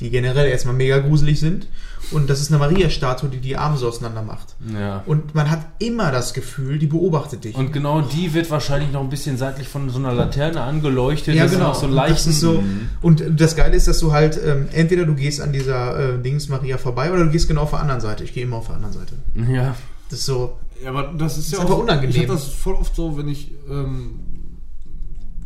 die 0.00 0.10
generell 0.10 0.48
erstmal 0.48 0.74
mega 0.74 0.98
gruselig 0.98 1.38
sind. 1.38 1.68
Und 2.12 2.28
das 2.30 2.40
ist 2.40 2.50
eine 2.50 2.58
Maria-Statue, 2.58 3.28
die 3.28 3.38
die 3.38 3.56
Arme 3.56 3.76
so 3.76 3.88
auseinander 3.88 4.22
macht. 4.22 4.54
Ja. 4.72 5.02
Und 5.06 5.34
man 5.34 5.50
hat 5.50 5.60
immer 5.78 6.10
das 6.10 6.34
Gefühl, 6.34 6.78
die 6.78 6.86
beobachtet 6.86 7.44
dich. 7.44 7.54
Und 7.54 7.72
genau 7.72 8.00
die 8.00 8.34
wird 8.34 8.50
wahrscheinlich 8.50 8.92
noch 8.92 9.00
ein 9.00 9.08
bisschen 9.10 9.36
seitlich 9.36 9.68
von 9.68 9.90
so 9.90 9.98
einer 9.98 10.12
Laterne 10.12 10.60
angeleuchtet. 10.60 11.34
Ja, 11.34 11.44
Das 11.44 11.52
genau. 11.52 11.74
so 11.74 11.88
das 11.94 12.26
ist 12.26 12.40
so, 12.40 12.62
und 13.02 13.22
das 13.28 13.56
Geile 13.56 13.76
ist, 13.76 13.88
dass 13.88 13.98
du 14.00 14.12
halt, 14.12 14.38
ähm, 14.44 14.68
entweder 14.72 15.04
du 15.04 15.14
gehst 15.14 15.40
an 15.40 15.52
dieser 15.52 16.14
äh, 16.14 16.22
Dings 16.22 16.48
Maria 16.48 16.78
vorbei 16.78 17.12
oder 17.12 17.24
du 17.24 17.30
gehst 17.30 17.48
genau 17.48 17.62
auf 17.62 17.70
der 17.70 17.80
anderen 17.80 18.00
Seite. 18.00 18.24
Ich 18.24 18.32
gehe 18.32 18.44
immer 18.44 18.56
auf 18.56 18.66
der 18.66 18.76
anderen 18.76 18.94
Seite. 18.94 19.14
Ja. 19.52 19.74
Das 20.10 20.20
ist 20.20 20.26
so, 20.26 20.58
Ja, 20.82 20.90
aber 20.90 21.14
das 21.16 21.38
ist 21.38 21.52
Ist 21.52 21.58
ja 21.58 21.64
auch 21.64 21.78
unangenehm. 21.78 22.10
Ich 22.10 22.22
habe 22.22 22.34
das 22.34 22.44
voll 22.44 22.74
oft 22.74 22.94
so, 22.94 23.16
wenn 23.16 23.28
ich 23.28 23.52
ähm, 23.70 24.20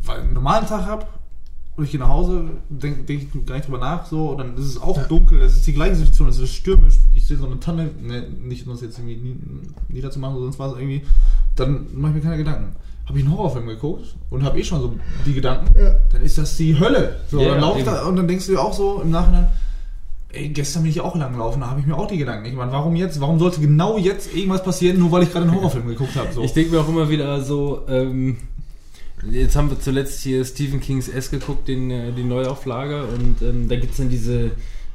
einen 0.07 0.33
normalen 0.33 0.65
Tag 0.65 0.85
habe 0.85 1.05
und 1.79 1.85
ich 1.85 1.91
gehe 1.91 1.99
nach 1.99 2.09
Hause, 2.09 2.43
denke 2.69 3.03
denk 3.03 3.21
ich 3.33 3.45
gar 3.45 3.55
nicht 3.55 3.65
drüber 3.67 3.79
nach, 3.79 4.05
so, 4.05 4.29
und 4.31 4.37
dann 4.37 4.55
ist 4.57 4.65
es 4.65 4.81
auch 4.81 4.97
Ja. 4.97 5.03
dunkel, 5.03 5.41
es 5.41 5.55
ist 5.55 5.65
die 5.65 5.73
gleiche 5.73 5.95
Situation, 5.95 6.27
es 6.29 6.37
ist 6.39 6.53
stürmisch, 6.53 6.95
ich 7.15 7.25
sehe 7.25 7.37
so 7.37 7.45
eine 7.45 7.59
Tanne, 7.59 7.89
ne, 8.01 8.27
nicht 8.43 8.67
um 8.67 8.73
das 8.73 8.81
jetzt 8.81 8.99
irgendwie 8.99 9.15
nie- 9.15 9.37
niederzumachen, 9.87 10.37
sonst 10.39 10.59
war 10.59 10.71
es 10.73 10.77
irgendwie, 10.79 11.01
dann 11.55 11.87
mache 11.93 12.11
ich 12.11 12.15
mir 12.17 12.21
keine 12.29 12.37
Gedanken. 12.37 12.75
Habe 13.07 13.17
ich 13.17 13.25
einen 13.25 13.33
Horrorfilm 13.35 13.65
geguckt 13.67 14.15
und 14.29 14.43
habe 14.43 14.59
eh 14.59 14.63
schon 14.63 14.81
so 14.81 14.93
die 15.25 15.33
Gedanken, 15.33 15.73
Ja. 15.79 15.95
dann 16.11 16.21
ist 16.21 16.37
das 16.37 16.55
die 16.57 16.79
Hölle. 16.79 17.15
So, 17.31 17.39
Ja, 17.41 17.49
dann 17.49 17.61
lauf 17.61 17.83
da 17.83 18.05
und 18.05 18.15
dann 18.17 18.27
denkst 18.27 18.45
du 18.45 18.51
dir 18.51 18.59
auch 18.61 18.73
so 18.73 19.01
im 19.01 19.09
Nachhinein, 19.11 19.47
Ey, 20.31 20.49
gestern 20.49 20.83
bin 20.83 20.91
ich 20.91 21.01
auch 21.01 21.15
lang 21.15 21.31
gelaufen, 21.31 21.59
da 21.61 21.71
habe 21.71 21.79
ich 21.79 21.87
mir 21.87 21.97
auch 21.97 22.05
die 22.05 22.19
Gedanken 22.19 22.43
nicht 22.43 22.51
gemacht. 22.51 22.69
Warum 22.71 22.95
jetzt? 22.95 23.19
Warum 23.19 23.39
sollte 23.39 23.61
genau 23.61 23.97
jetzt 23.97 24.31
irgendwas 24.35 24.63
passieren, 24.63 24.99
nur 24.99 25.11
weil 25.11 25.23
ich 25.23 25.31
gerade 25.31 25.47
einen 25.47 25.55
Horrorfilm 25.55 25.87
geguckt 25.87 26.15
habe? 26.15 26.31
So. 26.31 26.43
Ich 26.43 26.53
denke 26.53 26.69
mir 26.71 26.81
auch 26.81 26.87
immer 26.87 27.09
wieder 27.09 27.41
so, 27.41 27.81
ähm, 27.89 28.37
jetzt 29.31 29.55
haben 29.55 29.69
wir 29.69 29.79
zuletzt 29.79 30.21
hier 30.21 30.43
Stephen 30.45 30.79
Kings 30.79 31.07
S 31.07 31.31
geguckt, 31.31 31.67
den, 31.67 31.91
äh, 31.91 32.11
die 32.11 32.23
Neuauflage, 32.23 33.05
und 33.05 33.41
ähm, 33.41 33.67
da 33.67 33.75
gibt 33.75 33.91
es 33.91 33.97
dann 33.97 34.09
diese, 34.09 34.51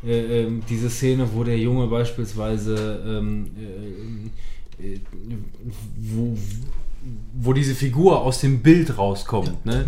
äh, 0.07 0.43
ähm, 0.43 0.63
diese 0.69 0.91
Szene, 0.91 1.29
wo 1.33 1.45
der 1.45 1.59
Junge 1.59 1.87
beispielsweise, 1.87 3.03
ähm, 3.07 3.51
äh, 4.81 4.95
äh, 4.95 5.01
wo, 5.97 6.37
wo 7.35 7.53
diese 7.53 7.75
Figur 7.75 8.23
aus 8.23 8.41
dem 8.41 8.61
Bild 8.61 8.97
rauskommt, 8.97 9.67
ne? 9.67 9.87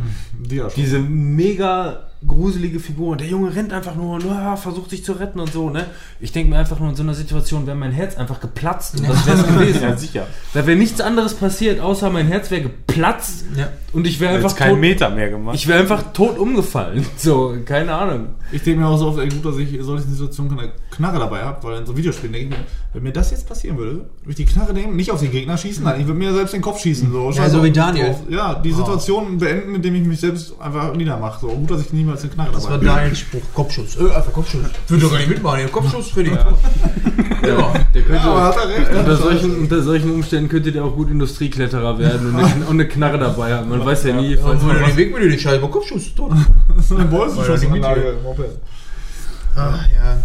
Schon. 0.49 0.71
Diese 0.77 0.99
mega 0.99 2.11
gruselige 2.27 2.81
Figur 2.81 3.09
und 3.13 3.21
der 3.21 3.29
Junge 3.29 3.55
rennt 3.55 3.73
einfach 3.73 3.95
nur 3.95 4.15
und 4.17 4.27
ah, 4.31 4.57
versucht 4.57 4.91
sich 4.91 5.05
zu 5.05 5.13
retten 5.13 5.39
und 5.41 5.53
so, 5.53 5.71
ne? 5.71 5.87
Ich 6.21 6.33
denke 6.33 6.51
mir 6.51 6.59
einfach 6.59 6.79
nur 6.81 6.89
in 6.91 6.97
so 6.97 7.03
einer 7.03 7.15
Situation 7.15 7.67
wäre 7.67 7.77
mein 7.77 7.93
Herz 7.93 8.17
einfach 8.17 8.41
geplatzt 8.41 8.99
und 8.99 9.09
das 9.09 9.27
wäre 9.27 9.39
es 9.39 9.47
gewesen. 9.55 9.83
Ja, 9.83 9.97
sicher. 9.97 10.27
Da 10.55 10.67
wäre 10.67 10.77
nichts 10.79 11.01
anderes 11.01 11.35
passiert, 11.35 11.81
außer 11.81 12.11
mein 12.11 12.27
Herz 12.27 12.51
wäre 12.51 12.63
geplatzt 12.63 13.45
ja. 13.57 13.69
und 13.93 14.07
ich 14.07 14.19
wäre 14.21 14.35
Jetzt 14.35 14.45
einfach 14.45 14.57
keinen 14.57 14.71
tot, 14.73 14.81
Meter 14.81 15.11
mehr 15.11 15.31
gemacht. 15.31 15.55
ich 15.57 15.67
wäre 15.69 15.79
einfach 15.81 16.13
tot 16.13 16.39
umgefallen. 16.39 17.05
So, 17.17 17.57
keine 17.65 17.93
Ahnung. 17.95 18.29
Ich 18.53 18.63
denke 18.63 18.81
mir 18.81 18.87
auch 18.87 18.99
so 18.99 19.09
oft, 19.09 19.19
ey, 19.19 19.29
gut, 19.29 19.45
dass 19.45 19.57
ich 19.59 19.75
in 19.75 19.83
solchen 19.83 20.11
Situationen 20.13 20.57
keine 20.57 20.73
Knarre 20.91 21.19
dabei 21.19 21.43
habe, 21.43 21.63
weil 21.67 21.79
in 21.79 21.87
so 21.87 21.97
Videospielen 21.97 22.33
denke 22.33 22.55
ich 22.55 22.59
mir, 22.61 22.65
wenn 22.93 23.03
mir 23.03 23.13
das 23.13 23.31
jetzt 23.33 23.49
passieren 23.49 23.77
würde, 23.79 23.93
würde 23.97 24.09
ich 24.29 24.37
die 24.37 24.45
Knarre 24.47 24.73
nehmen, 24.73 24.95
nicht 24.97 25.11
auf 25.11 25.21
den 25.21 25.31
Gegner 25.33 25.57
schießen, 25.59 25.83
nein, 25.83 26.01
ich 26.01 26.07
würde 26.07 26.19
mir 26.19 26.33
selbst 26.33 26.55
den 26.55 26.63
Kopf 26.63 26.81
schießen. 26.81 27.11
So, 27.11 27.33
Scheiß 27.33 27.53
so 27.53 27.59
auf- 27.59 27.65
wie 27.65 27.73
Daniel. 27.73 28.11
Auf, 28.11 28.21
ja, 28.31 28.55
die 28.55 28.73
Situation 28.73 29.39
beenden, 29.39 29.75
indem 29.75 29.95
ich 29.97 30.05
mich 30.05 30.21
selbst 30.21 30.55
einfach 30.61 30.95
niedermache. 30.95 31.41
So 31.41 31.49
gut, 31.49 31.71
dass 31.71 31.81
ich 31.81 31.93
niemals 32.23 32.23
eine 32.25 32.31
Knarre 32.33 32.53
Das 32.53 32.71
war. 32.71 32.79
Daniels 32.79 33.19
Spruch. 33.19 33.43
Kopfschuss. 33.55 33.97
Äh, 33.97 34.05
einfach 34.15 34.33
Kopfschuss. 34.33 34.63
Würde 34.89 35.03
doch 35.03 35.11
gar 35.11 35.19
nicht 35.19 35.29
mitmachen. 35.29 35.59
hier. 35.59 35.69
Kopfschuss 35.69 36.09
für 36.11 36.25
die. 36.25 36.31
Ja, 36.31 37.73
der 37.95 38.03
könnte, 38.03 38.13
Ja, 38.27 38.45
hat 38.47 38.57
er 38.57 38.69
recht. 38.69 38.91
unter, 38.95 39.17
solchen, 39.17 39.57
unter 39.61 39.83
solchen 39.83 40.11
Umständen 40.13 40.49
könnte 40.49 40.73
der 40.73 40.85
auch 40.85 40.95
gut 40.95 41.11
Industriekletterer 41.11 41.99
werden 41.99 42.29
und 42.29 42.37
eine, 42.37 42.65
und 42.65 42.71
eine 42.71 42.89
Knarre 42.89 43.19
dabei 43.19 43.55
haben. 43.55 43.69
Man 43.69 43.85
weiß 43.85 44.05
ja 44.05 44.15
nie, 44.15 44.35
Ja, 44.35 44.43
falls 44.43 44.63
man 44.63 44.77
den 44.79 44.97
Weg 44.97 45.13
mit 45.13 45.23
dir 45.23 45.29
den 45.31 45.39
Scheiß. 45.39 45.61
Kopfschuss. 45.61 46.15
Tot. 46.15 46.33
Das 46.75 46.85
ist 46.87 46.93
eine 46.93 47.05
Bolzenschussanlage. 47.07 48.17
Ah, 49.55 49.79
ja. 49.95 50.19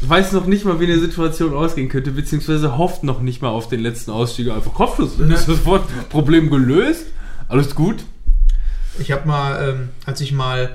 weiß 0.00 0.32
noch 0.32 0.46
nicht 0.46 0.64
mal, 0.64 0.80
wie 0.80 0.84
eine 0.84 0.98
Situation 0.98 1.54
ausgehen 1.54 1.88
könnte, 1.88 2.10
beziehungsweise 2.10 2.78
hofft 2.78 3.02
noch 3.02 3.20
nicht 3.20 3.42
mal 3.42 3.48
auf 3.50 3.68
den 3.68 3.80
letzten 3.80 4.10
Ausstieg. 4.10 4.50
Einfach 4.50 4.72
Kopfschuss. 4.72 5.18
Dann 5.18 5.30
ist 5.30 5.48
das 5.48 5.64
Wort 5.66 5.84
Problem 6.08 6.48
gelöst. 6.50 7.06
Alles 7.48 7.74
gut. 7.74 8.04
Ich 8.98 9.12
habe 9.12 9.28
mal, 9.28 9.68
ähm, 9.68 9.88
als 10.06 10.20
ich 10.22 10.32
mal 10.32 10.74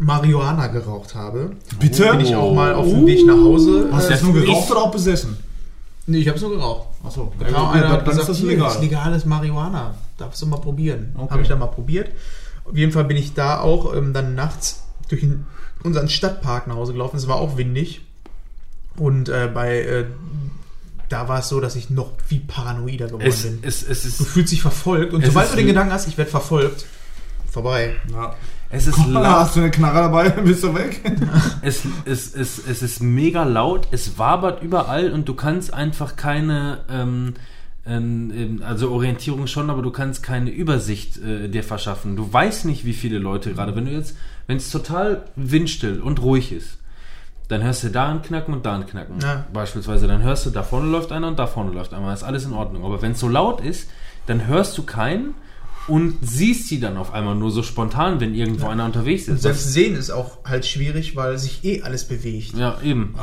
Marihuana 0.00 0.66
geraucht 0.68 1.14
habe, 1.14 1.52
Bitte? 1.78 2.10
bin 2.10 2.20
ich 2.20 2.34
auch 2.34 2.54
mal 2.54 2.74
auf 2.74 2.88
dem 2.88 3.06
Weg 3.06 3.24
nach 3.26 3.36
Hause. 3.36 3.88
Hast 3.92 4.04
du 4.08 4.08
äh, 4.08 4.14
das 4.14 4.22
nur 4.22 4.32
geraucht 4.34 4.70
oder 4.70 4.80
auch 4.82 4.90
besessen? 4.90 5.36
Nee, 6.06 6.18
ich 6.18 6.26
habe 6.28 6.36
es 6.36 6.42
nur 6.42 6.50
geraucht. 6.52 6.88
Achso, 7.04 7.32
Da 7.38 7.46
kam 7.46 7.68
einer 7.70 7.88
hat 7.90 8.04
gesagt, 8.04 8.34
hier, 8.36 8.58
das 8.58 8.74
ist 8.76 8.80
legales 8.80 9.24
Marihuana. 9.26 9.94
Darfst 10.16 10.40
du 10.42 10.46
mal 10.46 10.56
probieren. 10.56 11.14
Okay. 11.16 11.30
Habe 11.30 11.42
ich 11.42 11.48
dann 11.48 11.58
mal 11.58 11.66
probiert. 11.66 12.08
Auf 12.64 12.76
jeden 12.76 12.92
Fall 12.92 13.04
bin 13.04 13.16
ich 13.16 13.34
da 13.34 13.60
auch 13.60 13.94
ähm, 13.94 14.12
dann 14.12 14.34
nachts 14.34 14.82
durch 15.08 15.20
den, 15.20 15.46
unseren 15.84 16.08
Stadtpark 16.08 16.66
nach 16.66 16.76
Hause 16.76 16.92
gelaufen. 16.92 17.16
Es 17.16 17.28
war 17.28 17.36
auch 17.36 17.56
windig. 17.58 18.00
Und 18.96 19.28
äh, 19.28 19.50
bei 19.52 19.80
äh, 19.82 20.04
da 21.10 21.28
war 21.28 21.40
es 21.40 21.48
so, 21.48 21.60
dass 21.60 21.76
ich 21.76 21.90
noch 21.90 22.12
viel 22.26 22.40
paranoider 22.40 23.06
geworden 23.06 23.22
Es, 23.26 23.42
bin. 23.42 23.58
es, 23.62 23.82
es, 23.86 24.18
Du 24.18 24.24
fühlst 24.24 24.52
dich 24.52 24.62
verfolgt 24.62 25.12
und 25.12 25.24
sobald 25.26 25.50
du 25.52 25.56
den 25.56 25.64
wie- 25.64 25.68
Gedanken 25.68 25.92
hast, 25.92 26.06
ich 26.08 26.16
werde 26.16 26.30
verfolgt, 26.30 26.86
vorbei. 27.50 27.96
Ja. 28.12 28.34
Es 28.70 28.86
ist 28.86 28.94
Komm, 28.94 29.12
laut. 29.12 29.26
hast 29.26 29.56
du 29.56 29.60
eine 29.60 29.70
Knarre 29.70 29.98
dabei, 29.98 30.28
bist 30.44 30.62
du 30.62 30.74
weg. 30.74 31.00
Es, 31.62 31.82
es, 32.04 32.34
es, 32.34 32.58
es 32.66 32.82
ist 32.82 33.02
mega 33.02 33.44
laut, 33.44 33.88
es 33.90 34.18
wabert 34.18 34.62
überall 34.62 35.12
und 35.12 35.28
du 35.28 35.34
kannst 35.34 35.74
einfach 35.74 36.16
keine, 36.16 36.78
ähm, 36.88 37.34
ähm, 37.84 38.32
ähm, 38.34 38.62
also 38.66 38.90
Orientierung 38.92 39.46
schon, 39.46 39.68
aber 39.68 39.82
du 39.82 39.90
kannst 39.90 40.22
keine 40.22 40.50
Übersicht 40.50 41.18
äh, 41.18 41.48
dir 41.48 41.62
verschaffen. 41.62 42.16
Du 42.16 42.32
weißt 42.32 42.64
nicht, 42.64 42.84
wie 42.84 42.94
viele 42.94 43.18
Leute 43.18 43.52
gerade, 43.52 43.76
wenn 43.76 43.84
du 43.84 43.90
jetzt, 43.90 44.16
wenn 44.46 44.56
es 44.56 44.70
total 44.70 45.24
windstill 45.36 46.00
und 46.00 46.22
ruhig 46.22 46.52
ist, 46.52 46.78
dann 47.48 47.62
hörst 47.62 47.82
du 47.82 47.88
da 47.88 48.08
ein 48.08 48.22
Knacken 48.22 48.54
und 48.54 48.64
da 48.64 48.76
ein 48.76 48.86
Knacken. 48.86 49.20
Ja. 49.20 49.44
Beispielsweise, 49.52 50.06
dann 50.06 50.22
hörst 50.22 50.46
du, 50.46 50.50
da 50.50 50.62
vorne 50.62 50.88
läuft 50.88 51.10
einer 51.10 51.28
und 51.28 51.38
da 51.38 51.46
vorne 51.46 51.72
läuft 51.72 51.92
einer, 51.92 52.12
ist 52.14 52.22
alles 52.22 52.44
in 52.44 52.52
Ordnung. 52.52 52.84
Aber 52.84 53.02
wenn 53.02 53.12
es 53.12 53.20
so 53.20 53.28
laut 53.28 53.60
ist, 53.60 53.90
dann 54.26 54.46
hörst 54.46 54.78
du 54.78 54.84
keinen 54.84 55.34
und 55.88 56.18
siehst 56.20 56.68
sie 56.68 56.78
dann 56.80 56.96
auf 56.96 57.12
einmal 57.12 57.34
nur 57.34 57.50
so 57.50 57.62
spontan, 57.62 58.20
wenn 58.20 58.34
irgendwo 58.34 58.68
einer 58.68 58.84
unterwegs 58.84 59.28
Und 59.28 59.34
ist. 59.36 59.42
selbst 59.42 59.72
sehen 59.72 59.96
ist 59.96 60.10
auch 60.10 60.44
halt 60.44 60.66
schwierig, 60.66 61.16
weil 61.16 61.38
sich 61.38 61.64
eh 61.64 61.82
alles 61.82 62.06
bewegt. 62.06 62.54
ja, 62.56 62.78
eben. 62.82 63.14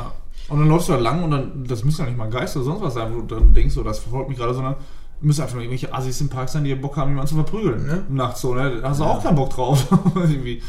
Und 0.48 0.60
dann 0.60 0.68
läufst 0.68 0.88
du 0.88 0.92
da 0.92 0.98
lang 0.98 1.22
und 1.24 1.30
dann, 1.30 1.64
das 1.64 1.84
müssen 1.84 2.00
ja 2.02 2.06
nicht 2.06 2.16
mal 2.18 2.30
Geister 2.30 2.60
oder 2.60 2.70
sonst 2.70 2.80
was 2.82 2.94
sein, 2.94 3.14
wo 3.14 3.20
du 3.20 3.34
dann 3.34 3.52
denkst, 3.52 3.74
so, 3.74 3.82
das 3.82 3.98
verfolgt 3.98 4.30
mich 4.30 4.38
gerade, 4.38 4.54
sondern 4.54 4.76
müssen 5.20 5.42
einfach 5.42 5.54
nur 5.54 5.62
irgendwelche 5.62 5.92
Assis 5.92 6.20
im 6.20 6.28
Park 6.28 6.48
sein, 6.48 6.64
die 6.64 6.74
Bock 6.74 6.96
haben, 6.96 7.10
jemanden 7.10 7.28
zu 7.28 7.34
verprügeln. 7.34 7.86
Ne? 7.86 8.04
Nachts 8.08 8.40
so, 8.40 8.54
ne? 8.54 8.80
Da 8.80 8.90
hast 8.90 9.00
du 9.00 9.04
auch 9.04 9.22
keinen 9.22 9.34
Bock 9.36 9.50
drauf. 9.50 9.86
Irgendwie. 10.14 10.62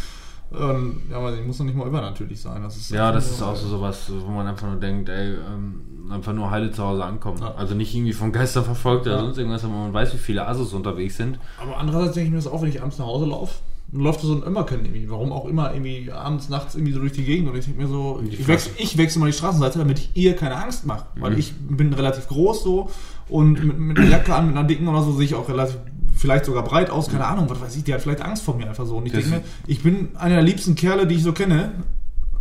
Ähm, 0.52 1.04
ja, 1.12 1.18
aber 1.18 1.32
die 1.32 1.44
muss 1.44 1.60
doch 1.60 1.66
nicht 1.66 1.78
mal 1.78 1.88
übernatürlich 1.88 2.42
sein. 2.42 2.64
Das 2.64 2.76
ist 2.76 2.90
Ja, 2.90 3.12
das 3.12 3.30
ist 3.30 3.42
auch 3.42 3.56
so 3.56 3.68
sowas, 3.68 4.12
wo 4.12 4.32
man 4.32 4.48
einfach 4.48 4.68
nur 4.68 4.78
denkt, 4.80 5.08
ey, 5.10 5.36
ähm, 5.36 5.82
einfach 6.12 6.34
nur 6.34 6.50
heile 6.52 6.72
zu 6.72 6.84
Hause 6.84 7.04
ankommen. 7.06 7.40
Ja. 7.42 7.54
Also 7.56 7.76
nicht 7.76 7.94
irgendwie 7.96 8.14
von 8.14 8.32
Geistern 8.32 8.64
verfolgt 8.66 9.06
oder 9.08 9.16
Ja. 9.18 9.22
sonst 9.22 9.38
irgendwas, 9.38 9.64
aber 9.64 9.74
man 9.74 9.94
weiß, 9.94 10.14
wie 10.14 10.18
viele 10.18 10.48
Assos 10.48 10.74
unterwegs 10.74 11.18
sind. 11.18 11.40
Aber 11.62 11.78
andererseits 11.78 12.14
denke 12.14 12.26
ich 12.28 12.32
mir 12.32 12.38
das 12.38 12.48
auch, 12.48 12.62
wenn 12.62 12.70
ich 12.70 12.82
abends 12.82 12.98
nach 12.98 13.06
Hause 13.06 13.26
laufe, 13.26 13.56
dann 13.92 14.02
läuft 14.02 14.22
so 14.22 14.34
ein 14.34 14.44
Immerken 14.44 14.86
irgendwie. 14.86 15.10
Warum 15.10 15.32
auch 15.32 15.46
immer, 15.46 15.74
irgendwie 15.74 16.12
abends, 16.12 16.48
nachts 16.50 16.76
irgendwie 16.76 16.94
so 16.94 17.00
durch 17.00 17.12
die 17.14 17.24
Gegend. 17.24 17.50
Und 17.50 17.58
ich 17.58 17.66
denke 17.66 17.82
mir 17.82 17.88
so, 17.88 18.22
ich 18.30 18.48
wechsle, 18.48 18.72
ich 18.78 18.98
wechsle 18.98 19.20
mal 19.20 19.26
die 19.28 19.34
Straßenseite, 19.34 19.80
damit 19.80 19.98
ich 20.00 20.12
ihr 20.14 20.36
keine 20.36 20.56
Angst 20.64 20.86
mache. 20.86 21.06
Weil 21.20 21.32
Mhm. 21.32 21.38
ich 21.40 21.54
bin 21.56 21.92
relativ 21.94 22.28
groß 22.28 22.64
so 22.64 22.90
und 23.30 23.64
mit, 23.64 23.80
mit 23.80 23.98
einer 23.98 24.08
Jacke 24.10 24.34
an, 24.36 24.48
mit 24.48 24.56
einer 24.58 24.68
dicken 24.68 24.88
oder 24.88 25.02
so 25.02 25.12
sehe 25.14 25.26
ich 25.26 25.34
auch 25.36 25.50
relativ, 25.50 25.78
vielleicht 26.16 26.46
sogar 26.46 26.64
breit 26.64 26.90
aus, 26.92 27.10
keine 27.10 27.26
Ahnung, 27.26 27.50
was 27.50 27.62
weiß 27.62 27.76
ich, 27.78 27.84
die 27.84 27.94
hat 27.94 28.02
vielleicht 28.02 28.22
Angst 28.22 28.44
vor 28.44 28.56
mir 28.56 28.68
einfach 28.68 28.86
so. 28.86 28.98
Und 28.98 29.06
ich 29.08 29.12
Das- 29.12 29.24
denke 29.24 29.38
mir, 29.40 29.44
ich 29.68 29.82
bin 29.82 30.10
einer 30.18 30.36
der 30.36 30.44
liebsten 30.44 30.76
Kerle, 30.76 31.08
die 31.08 31.16
ich 31.16 31.24
so 31.24 31.34
kenne. 31.34 31.72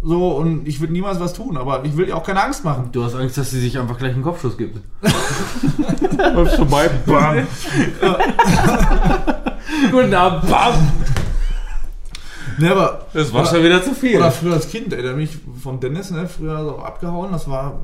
So, 0.01 0.37
und 0.37 0.69
ich 0.69 0.79
würde 0.79 0.93
niemals 0.93 1.19
was 1.19 1.33
tun, 1.33 1.57
aber 1.57 1.85
ich 1.85 1.97
will 1.97 2.07
ihr 2.07 2.17
auch 2.17 2.23
keine 2.23 2.43
Angst 2.43 2.65
machen. 2.65 2.91
Du 2.93 3.03
hast 3.03 3.17
Angst, 3.17 3.37
dass 3.37 3.51
sie 3.51 3.61
sich 3.61 3.79
einfach 3.79 3.99
gleich 3.99 4.15
einen 4.15 4.23
Kopfschuss 4.23 4.57
gibt. 4.57 4.79
Läuft 6.35 6.57
vorbei, 6.57 6.89
bam. 7.05 7.47
Guten 9.91 10.15
Abend, 10.15 10.49
bam! 10.49 10.75
Ne, 12.59 12.71
aber 12.71 13.07
Das 13.13 13.33
war 13.33 13.47
schon 13.47 13.63
wieder 13.63 13.83
zu 13.83 13.93
viel. 13.93 14.17
Oder 14.17 14.31
früher 14.31 14.55
als 14.55 14.69
Kind, 14.69 14.93
ey, 14.93 15.03
der 15.03 15.11
hat 15.13 15.17
mich 15.17 15.37
von 15.61 15.81
Dennis, 15.81 16.11
ne, 16.11 16.29
früher 16.29 16.63
so 16.65 16.79
abgehauen, 16.79 17.33
das 17.33 17.49
war, 17.49 17.81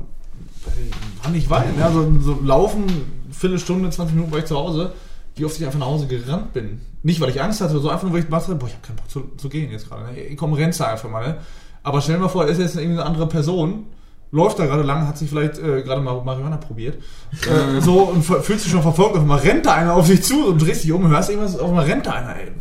war 1.23 1.31
nicht 1.31 1.49
weit, 1.49 1.77
ne, 1.77 1.89
so, 1.93 2.11
so 2.19 2.39
laufen, 2.43 2.85
Viertelstunde, 3.31 3.89
20 3.89 4.15
Minuten 4.15 4.31
war 4.31 4.39
ich 4.39 4.45
zu 4.45 4.57
Hause, 4.57 4.93
wie 5.35 5.45
oft 5.45 5.57
ich 5.57 5.65
einfach 5.65 5.79
nach 5.79 5.87
Hause 5.87 6.07
gerannt 6.07 6.53
bin. 6.53 6.81
Nicht, 7.03 7.21
weil 7.21 7.29
ich 7.29 7.41
Angst 7.41 7.61
hatte, 7.61 7.79
so 7.79 7.89
einfach 7.89 8.03
nur, 8.03 8.13
weil 8.13 8.21
ich 8.21 8.29
dachte, 8.29 8.55
boah, 8.55 8.67
ich 8.67 8.73
habe 8.73 8.87
keinen 8.87 8.95
Bock 8.97 9.09
zu, 9.09 9.31
zu 9.37 9.47
gehen 9.49 9.71
jetzt 9.71 9.89
gerade, 9.89 10.11
ne, 10.11 10.19
ich 10.19 10.37
komm, 10.37 10.53
rennst 10.53 10.79
da 10.79 10.87
einfach 10.87 11.09
mal, 11.09 11.25
ne. 11.25 11.37
Aber 11.85 12.01
stell 12.01 12.15
dir 12.15 12.21
mal 12.21 12.27
vor, 12.29 12.43
er 12.45 12.49
ist 12.49 12.59
jetzt 12.59 12.75
irgendwie 12.75 12.99
eine 12.99 13.05
andere 13.05 13.27
Person, 13.27 13.85
läuft 14.31 14.57
da 14.59 14.65
gerade 14.65 14.81
lang, 14.83 15.07
hat 15.07 15.17
sich 15.17 15.29
vielleicht 15.29 15.59
äh, 15.59 15.83
gerade 15.83 16.01
mal 16.01 16.21
Marihuana 16.23 16.57
probiert, 16.57 16.95
äh, 17.43 17.79
so, 17.79 17.99
und 18.03 18.23
fühlt 18.23 18.59
sich 18.59 18.71
schon 18.71 18.81
verfolgt, 18.81 19.15
auf 19.15 19.21
einmal 19.21 19.39
rennt 19.39 19.65
da 19.67 19.75
einer 19.75 19.93
auf 19.93 20.07
dich 20.07 20.23
zu 20.23 20.47
und 20.47 20.61
drehst 20.61 20.83
dich 20.83 20.91
um, 20.91 21.07
hörst 21.07 21.29
irgendwas, 21.29 21.57
auf 21.59 21.69
einmal 21.69 21.85
rennt 21.85 22.07
da 22.07 22.13
einer, 22.13 22.35
ey. 22.35 22.51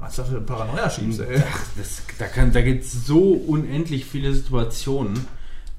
Was 0.00 0.16
da 0.16 0.24
für 0.24 0.36
eine 0.36 0.40
Paranoia 0.40 0.90
schiebst, 0.90 1.20
ey. 1.20 1.36
Ach, 1.38 1.60
das, 1.76 2.02
da 2.18 2.26
kann, 2.26 2.50
da 2.52 2.62
gibt 2.62 2.84
es 2.84 3.06
so 3.06 3.20
unendlich 3.46 4.04
viele 4.06 4.32
Situationen. 4.32 5.26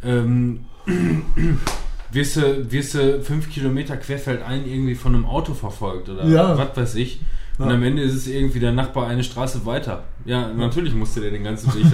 Ähm, 0.04 0.66
wirst, 2.12 2.36
du, 2.38 2.72
wirst 2.72 2.94
du 2.94 3.22
fünf 3.22 3.50
Kilometer 3.50 3.98
querfeldein 3.98 4.66
irgendwie 4.66 4.96
von 4.96 5.16
einem 5.16 5.26
Auto 5.26 5.54
verfolgt 5.54 6.10
oder 6.10 6.26
Ja. 6.26 6.58
was 6.58 6.78
weiß 6.78 6.96
ich. 6.96 7.22
Und 7.60 7.70
am 7.70 7.84
Ende 7.84 8.02
ist 8.02 8.16
es 8.16 8.28
irgendwie 8.28 8.60
der 8.60 8.72
Nachbar 8.72 9.08
eine 9.08 9.24
Straße 9.24 9.64
weiter. 9.66 10.04
Ja, 10.26 10.48
natürlich 10.52 10.94
musste 10.96 11.22
der 11.22 11.30
den 11.32 11.44
ganzen 11.44 11.72
Weg. 11.76 11.86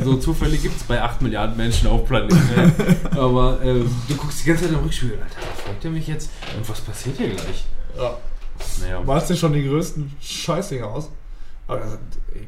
so 0.04 0.16
Zufälle 0.16 0.56
gibt 0.58 0.76
es 0.76 0.82
bei 0.82 1.00
8 1.02 1.22
Milliarden 1.22 1.56
Menschen 1.56 1.88
auf 1.88 2.04
Planeten. 2.06 2.38
Aber 3.16 3.62
äh, 3.62 3.84
du 4.08 4.14
guckst 4.16 4.42
die 4.44 4.48
ganze 4.48 4.64
Zeit 4.64 4.72
im 4.72 4.80
Rückspiegel, 4.80 5.16
Alter, 5.16 5.40
verfolgt 5.40 5.84
er 5.84 5.90
mich 5.90 6.06
jetzt? 6.08 6.30
Und 6.56 6.68
was 6.68 6.80
passiert 6.82 7.16
hier 7.16 7.28
gleich? 7.30 7.64
Ja. 7.96 8.16
Naja, 8.80 9.00
malst 9.00 9.30
dir 9.30 9.36
schon 9.36 9.52
die 9.54 9.66
größten 9.66 10.10
Scheißdinger 10.20 10.86
aus. 10.86 11.08
Aber 11.66 11.78
das- 11.80 11.98
ey, 12.34 12.46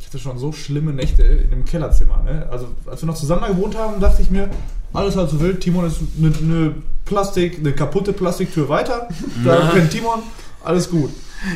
ich 0.00 0.06
hatte 0.06 0.18
schon 0.18 0.36
so 0.38 0.50
schlimme 0.52 0.92
Nächte 0.92 1.22
in 1.22 1.50
dem 1.50 1.64
Kellerzimmer. 1.64 2.22
Ne? 2.24 2.48
Also 2.50 2.68
als 2.86 3.02
wir 3.02 3.06
noch 3.06 3.14
zusammen 3.14 3.46
gewohnt 3.46 3.76
haben, 3.76 4.00
dachte 4.00 4.22
ich 4.22 4.30
mir, 4.30 4.50
alles 4.92 5.14
halt 5.14 5.30
so 5.30 5.40
wild. 5.40 5.60
Timon 5.60 5.84
ist 5.86 6.00
eine, 6.18 6.32
eine 6.36 6.74
Plastik, 7.04 7.58
eine 7.58 7.72
kaputte 7.72 8.12
Plastiktür 8.12 8.68
weiter. 8.68 9.08
Da 9.44 9.70
kennt 9.72 9.92
Timon, 9.92 10.20
alles 10.64 10.90
gut. 10.90 11.10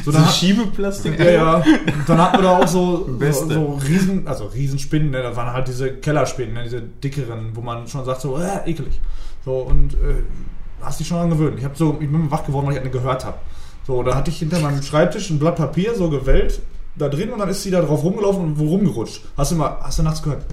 So, 0.04 0.12
hat- 0.14 0.34
Schiebeplastik. 0.34 1.18
ja, 1.18 1.30
ja. 1.30 1.54
Und 1.56 2.08
dann 2.08 2.18
hatten 2.18 2.38
wir 2.38 2.42
da 2.42 2.58
auch 2.58 2.68
so, 2.68 3.08
so, 3.20 3.50
so 3.50 3.80
Riesen, 3.86 4.26
also 4.26 4.46
Riesenspinnen, 4.46 5.10
ne? 5.10 5.22
das 5.22 5.36
waren 5.36 5.52
halt 5.52 5.68
diese 5.68 5.92
Kellerspinnen, 5.94 6.54
ne? 6.54 6.64
diese 6.64 6.80
dickeren, 6.80 7.50
wo 7.54 7.60
man 7.60 7.86
schon 7.86 8.04
sagt, 8.04 8.22
so, 8.22 8.38
äh, 8.38 8.68
ekelig. 8.70 9.00
So, 9.44 9.58
und 9.58 9.94
äh, 9.94 10.22
hast 10.80 11.00
dich 11.00 11.08
schon 11.08 11.18
dran 11.18 11.30
gewöhnt. 11.30 11.58
Ich, 11.58 11.64
hab 11.64 11.76
so, 11.76 11.98
ich 12.00 12.10
bin 12.10 12.30
wach 12.30 12.44
geworden, 12.46 12.66
weil 12.66 12.74
ich 12.74 12.80
eine 12.80 12.90
gehört 12.90 13.24
habe. 13.24 13.38
So, 13.86 14.02
da 14.02 14.14
hatte 14.14 14.30
ich 14.30 14.38
hinter 14.38 14.60
meinem 14.60 14.82
Schreibtisch 14.82 15.28
ein 15.28 15.38
Blatt 15.38 15.56
Papier, 15.56 15.94
so 15.94 16.08
gewellt, 16.08 16.62
da 16.96 17.08
drin 17.08 17.30
und 17.30 17.38
dann 17.38 17.48
ist 17.50 17.62
sie 17.62 17.70
da 17.70 17.82
drauf 17.82 18.02
rumgelaufen 18.02 18.42
und 18.42 18.58
wo 18.58 18.68
rumgerutscht. 18.68 19.22
Hast 19.36 19.50
du 19.52 19.56
mal, 19.56 19.76
hast 19.82 19.98
du 19.98 20.02
nachts 20.02 20.22
gehört? 20.22 20.44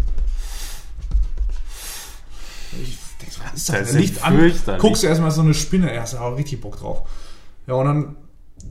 Ich 2.82 2.98
denk 3.22 3.32
so, 3.32 3.42
was 3.44 3.54
ist 3.54 3.70
das? 3.70 3.80
Das 3.80 3.94
Licht 3.94 4.24
an, 4.24 4.52
guckst 4.80 5.04
du 5.04 5.08
erstmal 5.08 5.32
so 5.32 5.42
eine 5.42 5.54
Spinne, 5.54 5.92
du 6.14 6.18
auch 6.18 6.36
richtig 6.36 6.60
Bock 6.60 6.78
drauf. 6.80 7.08
Ja, 7.68 7.76
und 7.76 7.86
dann 7.86 8.16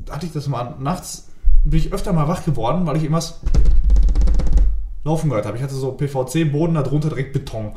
hatte 0.08 0.26
ich 0.26 0.32
das 0.32 0.48
mal 0.48 0.76
nachts, 0.78 1.28
bin 1.64 1.78
ich 1.78 1.92
öfter 1.92 2.12
mal 2.12 2.28
wach 2.28 2.44
geworden, 2.44 2.86
weil 2.86 2.96
ich 2.96 3.02
irgendwas 3.02 3.40
laufen 5.04 5.28
gehört 5.28 5.46
habe. 5.46 5.56
Ich 5.56 5.62
hatte 5.62 5.74
so 5.74 5.92
PVC-Boden, 5.92 6.74
darunter 6.74 7.08
direkt 7.08 7.32
Beton. 7.32 7.76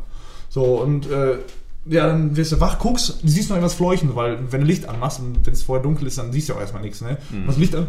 So, 0.50 0.82
und 0.82 1.10
äh, 1.10 1.38
ja, 1.86 2.08
dann 2.08 2.36
wirst 2.36 2.52
du 2.52 2.60
wach, 2.60 2.80
guckst, 2.80 3.24
du 3.24 3.28
siehst 3.28 3.50
noch 3.50 3.58
irgendwas 3.58 3.74
fleuchen, 3.74 4.16
weil 4.16 4.52
wenn 4.52 4.62
du 4.62 4.68
Licht 4.68 4.88
anmachst 4.88 5.20
und 5.20 5.45
wenn 5.45 5.54
es 5.54 5.64
vorher 5.64 5.84
dunkel 5.84 6.08
ist, 6.08 6.18
dann 6.18 6.32
siehst 6.32 6.50
du 6.50 6.54
auch 6.54 6.60
erstmal 6.60 6.82
nichts, 6.82 7.02
ne? 7.02 7.18
Was 7.45 7.58
Licht 7.58 7.76
an, 7.76 7.88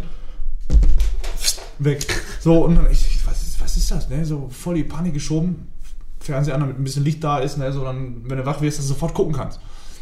weg. 1.79 2.07
So, 2.41 2.65
und 2.65 2.77
dann, 2.77 2.91
ich, 2.91 3.25
was, 3.27 3.43
ist, 3.43 3.61
was 3.61 3.77
ist 3.77 3.91
das, 3.91 4.09
ne? 4.09 4.25
So 4.25 4.49
voll 4.51 4.75
die 4.75 4.85
Panik 4.85 5.15
geschoben, 5.15 5.69
Fernseher 6.21 6.55
an, 6.55 6.61
damit 6.61 6.79
ein 6.79 6.85
bisschen 6.85 7.05
Licht 7.05 7.23
da 7.23 7.39
ist, 7.39 7.59
ne? 7.59 7.73
So, 7.73 7.85
dann, 7.85 8.23
wenn 8.25 8.39
du 8.39 8.47
wach 8.47 8.61
wirst, 8.61 8.79
dass 8.79 8.87
du 8.87 8.95
sofort 8.95 9.15
gucken 9.15 9.35
kannst. 9.35 9.61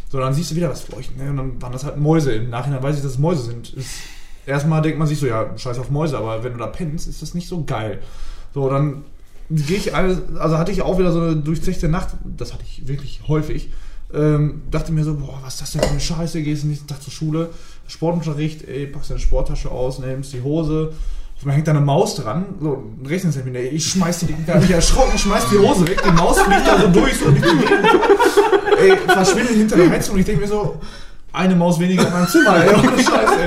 So, 0.08 0.18
dann 0.18 0.34
siehst 0.34 0.50
du 0.50 0.56
wieder 0.56 0.70
was 0.70 0.82
fleuchten, 0.82 1.22
ne? 1.22 1.30
Und 1.30 1.36
dann 1.36 1.62
waren 1.62 1.72
das 1.72 1.84
halt 1.84 1.98
Mäuse. 1.98 2.32
Im 2.32 2.50
Nachhinein 2.50 2.82
weiß 2.82 2.96
ich, 2.96 3.02
dass 3.02 3.12
es 3.12 3.18
Mäuse 3.18 3.42
sind. 3.42 3.72
Ist, 3.74 3.90
erstmal 4.46 4.82
denkt 4.82 4.98
man 4.98 5.06
sich 5.08 5.18
so, 5.18 5.26
ja, 5.26 5.56
scheiß 5.56 5.78
auf 5.78 5.90
Mäuse, 5.90 6.18
aber 6.18 6.42
wenn 6.44 6.52
du 6.52 6.58
da 6.58 6.66
pennst, 6.66 7.08
ist 7.08 7.22
das 7.22 7.34
nicht 7.34 7.48
so 7.48 7.64
geil. 7.64 8.00
So, 8.54 8.68
dann 8.68 9.04
gehe 9.50 9.76
ich, 9.76 9.94
alles- 9.94 10.18
also 10.38 10.58
hatte 10.58 10.72
ich 10.72 10.82
auch 10.82 10.98
wieder 10.98 11.12
so 11.12 11.20
eine 11.20 11.36
durchzechte 11.36 11.88
Nacht, 11.88 12.08
das 12.24 12.52
hatte 12.52 12.64
ich 12.66 12.86
wirklich 12.88 13.20
häufig. 13.28 13.70
Ähm, 14.14 14.62
dachte 14.70 14.92
mir 14.92 15.04
so, 15.04 15.14
boah, 15.14 15.38
was 15.42 15.54
ist 15.54 15.62
das 15.62 15.70
denn 15.72 15.80
für 15.82 15.88
eine 15.88 16.00
Scheiße, 16.00 16.42
gehst 16.42 16.64
du 16.64 16.66
nächsten 16.66 16.86
Tag 16.86 17.02
zur 17.02 17.12
Schule, 17.12 17.48
Sportunterricht, 17.88 18.68
ey, 18.68 18.86
packst 18.86 19.10
deine 19.10 19.20
Sporttasche 19.20 19.70
aus, 19.70 20.00
nimmst 20.00 20.34
die 20.34 20.42
Hose, 20.42 20.92
einmal 21.40 21.56
hängt 21.56 21.66
da 21.66 21.72
eine 21.72 21.80
Maus 21.80 22.16
dran, 22.16 22.44
so, 22.60 22.84
rechnest 23.06 23.42
mit 23.44 23.54
ey, 23.56 23.68
ich 23.68 23.84
schmeiß 23.86 24.20
die, 24.20 24.34
da 24.46 24.54
bin 24.54 24.64
ich 24.64 24.70
erschrocken, 24.70 25.18
schmeiß 25.18 25.44
die 25.50 25.58
Hose 25.58 25.88
weg, 25.88 26.02
die 26.06 26.12
Maus 26.12 26.40
fliegt 26.40 26.66
da 26.66 26.80
so 26.80 26.88
durch, 26.88 27.14
so 27.18 27.30
durch 27.30 27.40
die 27.40 27.58
Gegend, 27.58 27.86
ey, 28.78 28.96
verschwindet 29.08 29.56
hinter 29.56 29.76
der 29.76 29.90
Heizung 29.90 30.14
und 30.14 30.20
ich 30.20 30.26
denke 30.26 30.42
mir 30.42 30.48
so, 30.48 30.76
eine 31.32 31.56
Maus 31.56 31.80
weniger 31.80 32.06
in 32.06 32.12
meinem 32.12 32.28
Zimmer, 32.28 32.56
ey, 32.62 32.74
ohne 32.74 32.98
Scheiße, 33.02 33.40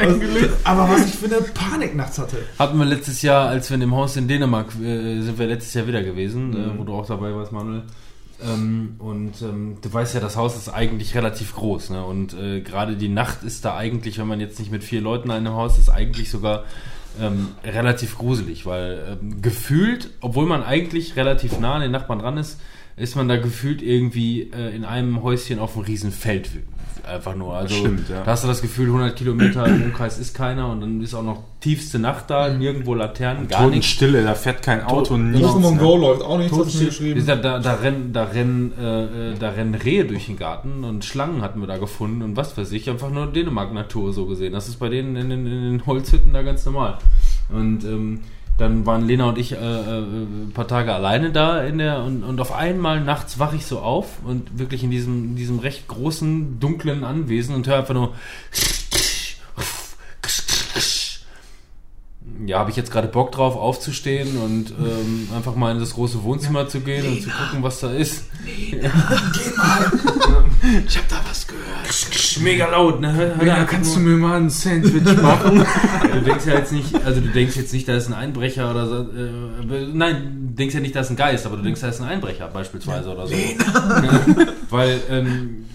ey. 0.00 0.50
Aber 0.64 0.88
was 0.88 1.06
ich 1.06 1.14
für 1.14 1.26
eine 1.26 1.42
Panik 1.42 1.94
nachts 1.94 2.18
hatte. 2.18 2.38
Hatten 2.58 2.78
wir 2.78 2.86
letztes 2.86 3.22
Jahr, 3.22 3.48
als 3.48 3.68
wir 3.70 3.74
in 3.74 3.80
dem 3.80 3.94
Haus 3.94 4.16
in 4.16 4.28
Dänemark, 4.28 4.68
äh, 4.80 5.20
sind 5.20 5.38
wir 5.38 5.46
letztes 5.46 5.74
Jahr 5.74 5.86
wieder 5.86 6.02
gewesen, 6.02 6.54
äh, 6.54 6.78
wo 6.78 6.84
du 6.84 6.94
auch 6.94 7.06
dabei 7.06 7.34
warst, 7.34 7.52
Manuel. 7.52 7.82
Ähm, 8.40 8.94
und 8.98 9.42
ähm, 9.42 9.78
du 9.82 9.92
weißt 9.92 10.14
ja, 10.14 10.20
das 10.20 10.36
Haus 10.36 10.56
ist 10.56 10.68
eigentlich 10.68 11.14
relativ 11.14 11.54
groß. 11.54 11.90
Ne? 11.90 12.04
Und 12.04 12.34
äh, 12.34 12.60
gerade 12.60 12.96
die 12.96 13.08
Nacht 13.08 13.42
ist 13.42 13.64
da 13.64 13.76
eigentlich, 13.76 14.18
wenn 14.18 14.28
man 14.28 14.40
jetzt 14.40 14.58
nicht 14.58 14.70
mit 14.70 14.84
vier 14.84 15.00
Leuten 15.00 15.28
in 15.28 15.34
einem 15.34 15.54
Haus 15.54 15.78
ist, 15.78 15.90
eigentlich 15.90 16.30
sogar 16.30 16.64
ähm, 17.20 17.48
relativ 17.64 18.16
gruselig, 18.16 18.64
weil 18.64 19.18
ähm, 19.20 19.42
gefühlt, 19.42 20.10
obwohl 20.20 20.46
man 20.46 20.62
eigentlich 20.62 21.16
relativ 21.16 21.58
nah 21.58 21.74
an 21.74 21.82
den 21.82 21.90
Nachbarn 21.90 22.20
dran 22.20 22.36
ist, 22.36 22.60
ist 22.96 23.16
man 23.16 23.28
da 23.28 23.36
gefühlt 23.36 23.82
irgendwie 23.82 24.50
äh, 24.52 24.74
in 24.74 24.84
einem 24.84 25.22
Häuschen 25.22 25.58
auf 25.58 25.76
einem 25.76 25.84
riesen 25.84 26.12
Feld 26.12 26.50
einfach 27.08 27.34
nur. 27.34 27.54
Also 27.54 27.74
Stimmt, 27.74 28.08
ja. 28.08 28.22
da 28.24 28.30
hast 28.32 28.44
du 28.44 28.48
das 28.48 28.62
Gefühl, 28.62 28.86
100 28.86 29.16
Kilometer 29.16 29.66
im 29.66 29.82
Umkreis 29.84 30.18
ist 30.18 30.34
keiner 30.34 30.70
und 30.70 30.80
dann 30.80 31.00
ist 31.00 31.14
auch 31.14 31.22
noch 31.22 31.42
tiefste 31.60 31.98
Nacht 31.98 32.30
da, 32.30 32.48
nirgendwo 32.48 32.94
Laternen, 32.94 33.48
gar 33.48 33.62
nichts. 33.68 33.96
Totenstille, 33.96 34.22
da 34.22 34.34
fährt 34.34 34.62
kein 34.62 34.84
Auto, 34.84 35.16
nichts. 35.16 35.46
Pokémon 35.48 35.72
ne? 35.72 35.78
Go 35.78 35.96
läuft 35.96 36.22
auch 36.22 36.38
nichts, 36.38 36.56
hast 36.56 36.80
du 36.80 36.84
geschrieben. 36.86 37.14
gesagt, 37.16 37.44
da, 37.44 37.58
da, 37.58 37.74
rennen, 37.74 38.12
da, 38.12 38.24
rennen, 38.24 38.72
äh, 38.80 39.04
äh, 39.32 39.34
da 39.38 39.50
rennen 39.50 39.74
Rehe 39.74 40.04
durch 40.04 40.26
den 40.26 40.36
Garten 40.36 40.84
und 40.84 41.04
Schlangen 41.04 41.42
hatten 41.42 41.60
wir 41.60 41.66
da 41.66 41.78
gefunden 41.78 42.22
und 42.22 42.36
was 42.36 42.56
weiß 42.56 42.70
ich, 42.72 42.88
einfach 42.88 43.10
nur 43.10 43.26
Dänemark-Natur 43.26 44.12
so 44.12 44.26
gesehen. 44.26 44.52
Das 44.52 44.68
ist 44.68 44.76
bei 44.78 44.88
denen 44.88 45.16
in, 45.16 45.30
den- 45.30 45.46
in 45.46 45.62
den 45.78 45.86
Holzhütten 45.86 46.32
da 46.32 46.42
ganz 46.42 46.64
normal. 46.64 46.98
Und 47.50 47.84
ähm, 47.84 48.20
dann 48.58 48.84
waren 48.86 49.06
Lena 49.06 49.28
und 49.28 49.38
ich 49.38 49.52
äh, 49.52 49.56
äh, 49.56 50.00
ein 50.00 50.50
paar 50.52 50.66
Tage 50.66 50.92
alleine 50.92 51.30
da 51.30 51.62
in 51.62 51.78
der 51.78 52.02
und, 52.02 52.24
und 52.24 52.40
auf 52.40 52.52
einmal 52.52 53.00
nachts 53.00 53.38
wache 53.38 53.56
ich 53.56 53.64
so 53.64 53.78
auf 53.78 54.18
und 54.24 54.58
wirklich 54.58 54.82
in 54.82 54.90
diesem, 54.90 55.30
in 55.30 55.36
diesem 55.36 55.60
recht 55.60 55.86
großen, 55.86 56.58
dunklen 56.58 57.04
Anwesen 57.04 57.54
und 57.54 57.66
höre 57.68 57.78
einfach 57.78 57.94
nur 57.94 58.14
ja, 62.48 62.58
habe 62.58 62.70
ich 62.70 62.76
jetzt 62.76 62.90
gerade 62.90 63.08
Bock 63.08 63.30
drauf, 63.30 63.56
aufzustehen 63.56 64.38
und 64.38 64.70
ähm, 64.70 65.28
einfach 65.36 65.54
mal 65.54 65.70
in 65.72 65.80
das 65.80 65.92
große 65.92 66.22
Wohnzimmer 66.22 66.66
zu 66.66 66.80
gehen 66.80 67.06
und 67.06 67.20
zu 67.20 67.28
gucken, 67.28 67.62
was 67.62 67.80
da 67.80 67.92
ist. 67.92 68.24
Ich 68.46 68.82
hab 70.96 71.08
da 71.10 71.20
was 71.28 71.46
gehört. 71.46 72.40
Mega 72.40 72.70
laut, 72.70 73.02
ne? 73.02 73.36
Ja, 73.44 73.54
einfach 73.54 73.70
kannst 73.70 73.94
du 73.94 74.00
mir 74.00 74.16
mal 74.16 74.40
ein 74.40 74.48
Sandwich 74.48 75.04
machen? 75.20 75.62
du 76.14 76.20
denkst 76.22 76.46
ja 76.46 76.54
jetzt 76.54 76.72
nicht, 76.72 76.94
also 77.04 77.20
du 77.20 77.28
denkst 77.28 77.54
jetzt 77.56 77.74
nicht, 77.74 77.86
da 77.86 77.94
ist 77.96 78.08
ein 78.08 78.14
Einbrecher 78.14 78.70
oder 78.70 78.86
so. 78.86 78.94
Äh, 79.02 79.86
nein, 79.92 80.48
du 80.48 80.54
denkst 80.54 80.74
ja 80.74 80.80
nicht, 80.80 80.96
da 80.96 81.00
ist 81.00 81.10
ein 81.10 81.16
Geist, 81.16 81.44
aber 81.44 81.58
du 81.58 81.62
denkst, 81.62 81.82
da 81.82 81.88
ist 81.88 82.00
ein 82.00 82.08
Einbrecher 82.08 82.48
beispielsweise 82.48 83.10
oder 83.10 83.26
so. 83.26 83.34
Ja, 83.58 84.20
weil, 84.70 85.00
ähm, 85.10 85.66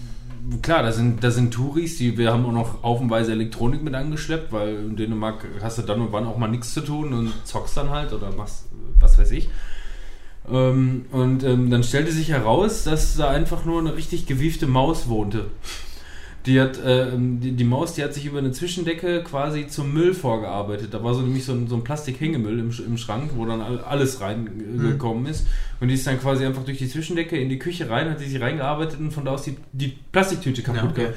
klar, 0.62 0.82
da 0.82 0.92
sind, 0.92 1.22
da 1.22 1.30
sind 1.30 1.52
Touris, 1.52 1.98
die, 1.98 2.18
wir 2.18 2.32
haben 2.32 2.46
auch 2.46 2.52
noch 2.52 2.82
haufenweise 2.82 3.32
Elektronik 3.32 3.82
mit 3.82 3.94
angeschleppt, 3.94 4.52
weil 4.52 4.74
in 4.76 4.96
Dänemark 4.96 5.46
hast 5.62 5.78
du 5.78 5.82
dann 5.82 6.00
und 6.00 6.12
wann 6.12 6.26
auch 6.26 6.38
mal 6.38 6.48
nichts 6.48 6.74
zu 6.74 6.80
tun 6.80 7.12
und 7.12 7.32
zockst 7.44 7.76
dann 7.76 7.90
halt 7.90 8.12
oder 8.12 8.32
machst, 8.32 8.66
was 8.98 9.18
weiß 9.18 9.30
ich. 9.30 9.48
Ähm, 10.50 11.06
und 11.10 11.42
ähm, 11.42 11.70
dann 11.70 11.82
stellte 11.82 12.12
sich 12.12 12.28
heraus, 12.28 12.84
dass 12.84 13.16
da 13.16 13.30
einfach 13.30 13.64
nur 13.64 13.80
eine 13.80 13.96
richtig 13.96 14.26
gewiefte 14.26 14.66
Maus 14.66 15.08
wohnte. 15.08 15.46
Die 16.46 16.60
hat, 16.60 16.78
ähm, 16.84 17.40
die, 17.40 17.52
die 17.52 17.64
Maus, 17.64 17.94
die 17.94 18.04
hat 18.04 18.12
sich 18.12 18.26
über 18.26 18.38
eine 18.38 18.52
Zwischendecke 18.52 19.22
quasi 19.24 19.66
zum 19.66 19.94
Müll 19.94 20.12
vorgearbeitet. 20.12 20.92
Da 20.92 21.02
war 21.02 21.14
so 21.14 21.22
nämlich 21.22 21.44
so 21.46 21.52
ein, 21.52 21.68
so 21.68 21.76
ein 21.76 21.84
Plastikhängemüll 21.84 22.58
im, 22.58 22.70
im 22.86 22.98
Schrank, 22.98 23.30
wo 23.34 23.46
dann 23.46 23.62
all- 23.62 23.80
alles 23.80 24.20
reingekommen 24.20 25.24
ist. 25.24 25.46
Und 25.80 25.88
die 25.88 25.94
ist 25.94 26.06
dann 26.06 26.20
quasi 26.20 26.44
einfach 26.44 26.64
durch 26.64 26.76
die 26.76 26.88
Zwischendecke 26.88 27.38
in 27.38 27.48
die 27.48 27.58
Küche 27.58 27.88
rein, 27.88 28.10
hat 28.10 28.20
die 28.20 28.26
sich 28.28 28.40
reingearbeitet 28.42 29.00
und 29.00 29.10
von 29.10 29.24
da 29.24 29.30
aus 29.32 29.44
die, 29.44 29.56
die 29.72 29.96
Plastiktüte 30.12 30.62
kaputt 30.62 30.98
Ja, 30.98 31.04
okay. 31.04 31.14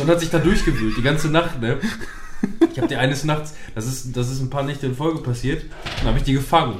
Und 0.00 0.08
hat 0.08 0.20
sich 0.20 0.30
da 0.30 0.38
durchgewühlt, 0.38 0.96
die 0.96 1.02
ganze 1.02 1.28
Nacht, 1.28 1.60
ne? 1.60 1.78
Ich 2.70 2.78
habe 2.78 2.86
die 2.86 2.96
eines 2.96 3.24
Nachts, 3.24 3.54
das 3.74 3.86
ist, 3.86 4.16
das 4.16 4.30
ist 4.30 4.40
ein 4.40 4.50
paar 4.50 4.62
Nächte 4.62 4.86
in 4.86 4.94
Folge 4.94 5.20
passiert, 5.22 5.64
dann 5.98 6.08
habe 6.08 6.18
ich 6.18 6.24
die 6.24 6.34
gefangen. 6.34 6.76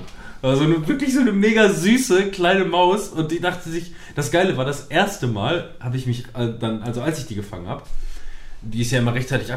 Also 0.47 0.65
eine, 0.65 0.87
wirklich 0.87 1.13
so 1.15 1.21
eine 1.21 1.33
mega 1.33 1.69
süße 1.69 2.31
kleine 2.31 2.65
Maus 2.65 3.09
und 3.09 3.33
die 3.33 3.41
dachte 3.41 3.69
sich, 3.71 3.93
das 4.15 4.31
Geile 4.31 4.57
war, 4.57 4.65
das 4.65 4.87
erste 4.87 5.27
Mal 5.27 5.75
habe 5.81 5.97
ich 5.97 6.07
mich 6.07 6.25
äh, 6.35 6.53
dann, 6.59 6.83
also 6.83 7.03
als 7.03 7.19
ich 7.19 7.27
die 7.27 7.35
gefangen 7.35 7.67
habe, 7.69 7.83
die 8.63 8.83
ist 8.83 8.91
ja 8.91 8.99
immer 9.01 9.15
rechtzeitig 9.15 9.51
äh, 9.51 9.53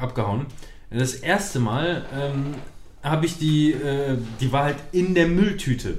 abgehauen, 0.00 0.46
das 0.90 1.14
erste 1.14 1.58
Mal 1.58 2.04
ähm, 2.16 2.54
habe 3.02 3.26
ich 3.26 3.38
die, 3.38 3.72
äh, 3.72 4.16
die 4.40 4.52
war 4.52 4.64
halt 4.64 4.76
in 4.92 5.14
der 5.14 5.26
Mülltüte. 5.26 5.98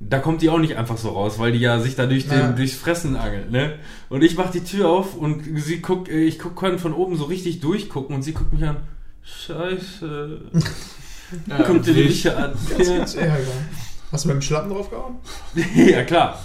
Da 0.00 0.20
kommt 0.20 0.42
die 0.42 0.48
auch 0.48 0.58
nicht 0.58 0.76
einfach 0.76 0.96
so 0.96 1.10
raus, 1.10 1.38
weil 1.38 1.52
die 1.52 1.58
ja 1.58 1.80
sich 1.80 1.96
da 1.96 2.06
durch 2.06 2.28
den, 2.28 2.38
Ja. 2.38 2.52
durchs 2.52 2.76
Fressen 2.76 3.16
angelt, 3.16 3.50
ne? 3.50 3.74
Und 4.08 4.22
ich 4.22 4.36
mach 4.36 4.50
die 4.50 4.62
Tür 4.62 4.88
auf 4.88 5.16
und 5.16 5.42
sie 5.60 5.80
guckt, 5.80 6.08
äh, 6.08 6.22
ich 6.22 6.38
guck, 6.38 6.58
kann 6.58 6.78
von 6.78 6.92
oben 6.92 7.16
so 7.16 7.24
richtig 7.24 7.60
durchgucken 7.60 8.14
und 8.14 8.22
sie 8.22 8.32
guckt 8.32 8.52
mich 8.52 8.64
an. 8.64 8.76
Scheiße. 9.22 10.40
Kommt 11.66 11.86
die 11.86 11.92
mich 11.92 12.30
an. 12.30 12.52
Das 12.76 12.88
gibt's 12.88 13.14
Ärger. 13.14 13.38
Hast 14.10 14.24
du 14.24 14.28
mit 14.28 14.36
dem 14.36 14.42
Schlappen 14.42 14.70
draufgehauen? 14.70 15.16
ja, 15.74 16.02
klar. 16.04 16.38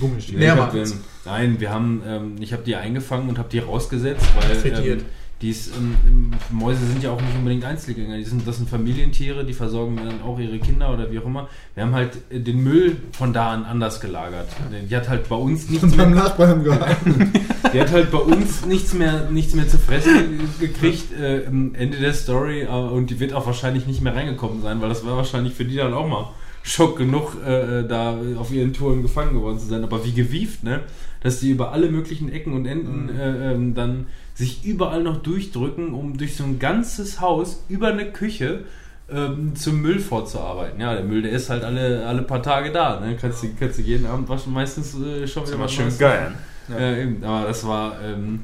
Gummistiefel. 0.00 0.54
Machen. 0.54 0.84
den, 0.84 0.92
nein, 1.24 1.60
wir 1.60 1.70
haben, 1.70 2.02
ähm, 2.06 2.36
ich 2.40 2.52
habe 2.52 2.62
die 2.62 2.76
eingefangen 2.76 3.28
und 3.28 3.38
habe 3.38 3.48
die 3.48 3.58
rausgesetzt, 3.58 4.26
weil 4.36 4.72
ähm, 4.72 5.04
die 5.42 5.50
ist, 5.50 5.72
ähm, 5.76 6.30
Mäuse 6.50 6.86
sind 6.86 7.02
ja 7.02 7.10
auch 7.10 7.20
nicht 7.20 7.34
unbedingt 7.36 7.64
Einzelgänger. 7.64 8.16
Die 8.16 8.24
sind, 8.24 8.46
das 8.46 8.58
sind 8.58 8.70
Familientiere, 8.70 9.44
die 9.44 9.52
versorgen 9.52 9.96
dann 9.96 10.22
auch 10.22 10.38
ihre 10.38 10.58
Kinder 10.60 10.94
oder 10.94 11.10
wie 11.10 11.18
auch 11.18 11.26
immer. 11.26 11.48
Wir 11.74 11.82
haben 11.82 11.94
halt 11.94 12.16
äh, 12.30 12.38
den 12.38 12.62
Müll 12.62 12.96
von 13.10 13.32
da 13.32 13.50
an 13.50 13.64
anders 13.64 14.00
gelagert. 14.00 14.48
Die 14.88 14.96
hat 14.96 15.08
halt 15.08 15.28
bei 15.28 15.34
uns 15.34 15.68
nichts 15.68 15.82
Und 15.82 15.96
beim 15.96 16.12
mehr, 16.12 16.22
Nachbarn 16.22 16.62
gehalten. 16.62 17.32
die 17.74 17.80
hat 17.80 17.90
halt 17.90 18.12
bei 18.12 18.18
uns 18.18 18.64
nichts 18.66 18.94
mehr, 18.94 19.30
nichts 19.30 19.54
mehr 19.54 19.68
zu 19.68 19.78
fressen 19.78 20.48
gekriegt. 20.60 21.12
Äh, 21.20 21.42
Ende 21.42 21.98
der 21.98 22.14
Story 22.14 22.62
äh, 22.62 22.68
und 22.68 23.10
die 23.10 23.18
wird 23.18 23.32
auch 23.32 23.46
wahrscheinlich 23.46 23.88
nicht 23.88 24.00
mehr 24.00 24.14
reingekommen 24.14 24.62
sein, 24.62 24.80
weil 24.80 24.90
das 24.90 25.04
war 25.04 25.16
wahrscheinlich 25.16 25.54
für 25.54 25.64
die 25.64 25.76
dann 25.76 25.92
auch 25.92 26.06
mal 26.06 26.30
Schock 26.62 26.96
genug, 26.96 27.36
äh, 27.44 27.82
da 27.82 28.16
auf 28.38 28.52
ihren 28.52 28.72
Touren 28.72 29.02
gefangen 29.02 29.34
geworden 29.34 29.58
zu 29.58 29.66
sein. 29.66 29.82
Aber 29.82 30.04
wie 30.04 30.12
gewieft, 30.12 30.62
ne? 30.62 30.82
Dass 31.20 31.40
die 31.40 31.50
über 31.50 31.72
alle 31.72 31.90
möglichen 31.90 32.30
Ecken 32.30 32.52
und 32.52 32.66
Enden 32.66 33.08
äh, 33.08 33.52
ähm, 33.52 33.74
dann 33.74 34.06
sich 34.34 34.64
überall 34.64 35.02
noch 35.02 35.22
durchdrücken, 35.22 35.92
um 35.94 36.16
durch 36.16 36.36
so 36.36 36.44
ein 36.44 36.58
ganzes 36.58 37.20
Haus 37.20 37.62
über 37.68 37.88
eine 37.88 38.10
Küche 38.12 38.64
ähm, 39.10 39.54
zum 39.56 39.82
Müll 39.82 39.98
vorzuarbeiten. 39.98 40.80
Ja, 40.80 40.94
der 40.94 41.04
Müll, 41.04 41.22
der 41.22 41.32
ist 41.32 41.50
halt 41.50 41.64
alle, 41.64 42.06
alle 42.06 42.22
paar 42.22 42.42
Tage 42.42 42.72
da. 42.72 42.98
Ne? 43.00 43.16
Kannst, 43.20 43.42
du, 43.42 43.48
kannst 43.58 43.78
du 43.78 43.82
jeden 43.82 44.06
Abend 44.06 44.28
waschen, 44.28 44.52
meistens 44.52 44.94
äh, 44.94 45.26
schon 45.26 45.46
wieder 45.46 45.58
war 45.58 45.64
was 45.66 45.72
schön 45.72 45.84
Neues. 45.86 45.98
geil. 45.98 46.32
Ja, 46.68 46.96
eben, 46.96 47.22
aber 47.24 47.46
das 47.48 47.66
war, 47.66 47.96
ähm, 48.02 48.40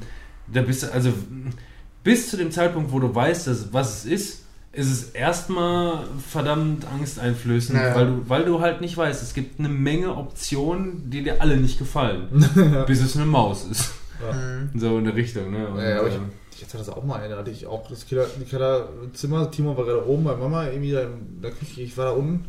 da 0.51 0.61
bist 0.61 0.83
du, 0.83 0.93
also 0.93 1.11
bis 2.03 2.29
zu 2.29 2.37
dem 2.37 2.51
Zeitpunkt, 2.51 2.91
wo 2.91 2.99
du 2.99 3.13
weißt, 3.13 3.47
dass, 3.47 3.73
was 3.73 3.99
es 3.99 4.05
ist, 4.05 4.43
ist 4.71 4.91
es 4.91 5.03
erstmal 5.11 6.03
verdammt 6.29 6.85
angsteinflößend, 6.85 7.79
Naja. 7.79 7.95
weil, 7.95 8.05
du, 8.05 8.21
weil 8.27 8.45
du 8.45 8.61
halt 8.61 8.81
nicht 8.81 8.95
weißt, 8.95 9.23
es 9.23 9.33
gibt 9.33 9.57
eine 9.59 9.69
Menge 9.69 10.15
Optionen, 10.15 11.09
die 11.09 11.23
dir 11.23 11.41
alle 11.41 11.57
nicht 11.57 11.79
gefallen, 11.79 12.27
bis 12.87 13.01
es 13.01 13.15
eine 13.15 13.25
Maus 13.25 13.65
ist. 13.65 13.93
Mhm. 14.19 14.79
So 14.79 14.97
in 14.97 15.05
der 15.05 15.15
Richtung, 15.15 15.51
ne? 15.51 15.67
Und, 15.67 15.77
Ja, 15.77 15.89
ja, 15.89 15.99
aber 15.99 16.09
ich, 16.09 16.15
ähm, 16.15 16.29
ich 16.55 16.63
hatte 16.63 16.77
das 16.77 16.89
auch 16.89 17.03
mal, 17.03 17.21
hatte 17.21 17.51
ich 17.51 17.65
auch 17.65 17.87
das 17.87 18.05
Keller, 18.05 18.25
die 18.39 18.45
Kellerzimmer, 18.45 19.49
Timo 19.49 19.77
war 19.77 19.85
gerade 19.85 20.07
oben 20.07 20.25
bei 20.25 20.35
Mama, 20.35 20.67
irgendwie 20.67 20.91
da 20.91 21.01
in 21.01 21.41
der 21.41 21.51
Küche, 21.51 21.81
ich 21.81 21.97
war 21.97 22.05
da 22.05 22.11
unten, 22.11 22.45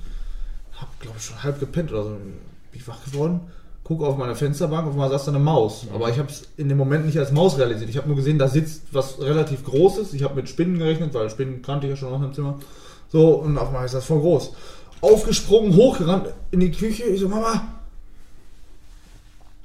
hab 0.81 0.99
glaube 1.01 1.17
ich 1.19 1.25
schon 1.25 1.43
halb 1.43 1.61
gepennt 1.61 1.93
oder 1.93 2.05
so, 2.05 2.11
bin 2.11 2.35
ich 2.73 2.87
wach 2.89 3.05
geworden, 3.05 3.41
gucke 3.85 4.05
auf 4.05 4.17
meine 4.17 4.35
Fensterbank, 4.35 4.87
auf 4.87 4.93
einmal 4.95 5.11
saß 5.11 5.27
da 5.27 5.33
eine 5.33 5.39
Maus, 5.39 5.87
aber 5.95 6.09
ich 6.11 6.19
habe 6.19 6.29
es 6.29 6.49
in 6.57 6.69
dem 6.69 6.79
Moment 6.79 7.07
nicht 7.07 7.19
als 7.19 7.33
Maus 7.33 7.59
realisiert, 7.59 7.89
ich 7.89 7.97
habe 7.97 8.09
nur 8.09 8.17
gesehen, 8.17 8.39
da 8.39 8.49
sitzt 8.49 8.83
was 8.93 9.21
relativ 9.21 9.65
Großes, 9.65 10.13
ich 10.13 10.25
habe 10.25 10.35
mit 10.35 10.49
Spinnen 10.49 10.79
gerechnet, 10.79 11.15
weil 11.15 11.31
Spinnen 11.31 11.63
kannte 11.63 11.87
ich 11.87 11.91
ja 11.91 11.97
schon 11.97 12.13
aus 12.13 12.21
dem 12.21 12.35
Zimmer, 12.35 12.59
so, 13.09 13.35
und 13.35 13.59
auf 13.59 13.69
einmal 13.69 13.85
ist 13.85 13.95
das 13.95 14.05
voll 14.05 14.21
groß. 14.21 14.53
Aufgesprungen, 15.03 15.75
hochgerannt 15.75 16.29
in 16.51 16.61
die 16.61 16.71
Küche, 16.71 17.05
ich 17.05 17.21
so, 17.21 17.29
Mama, 17.29 17.80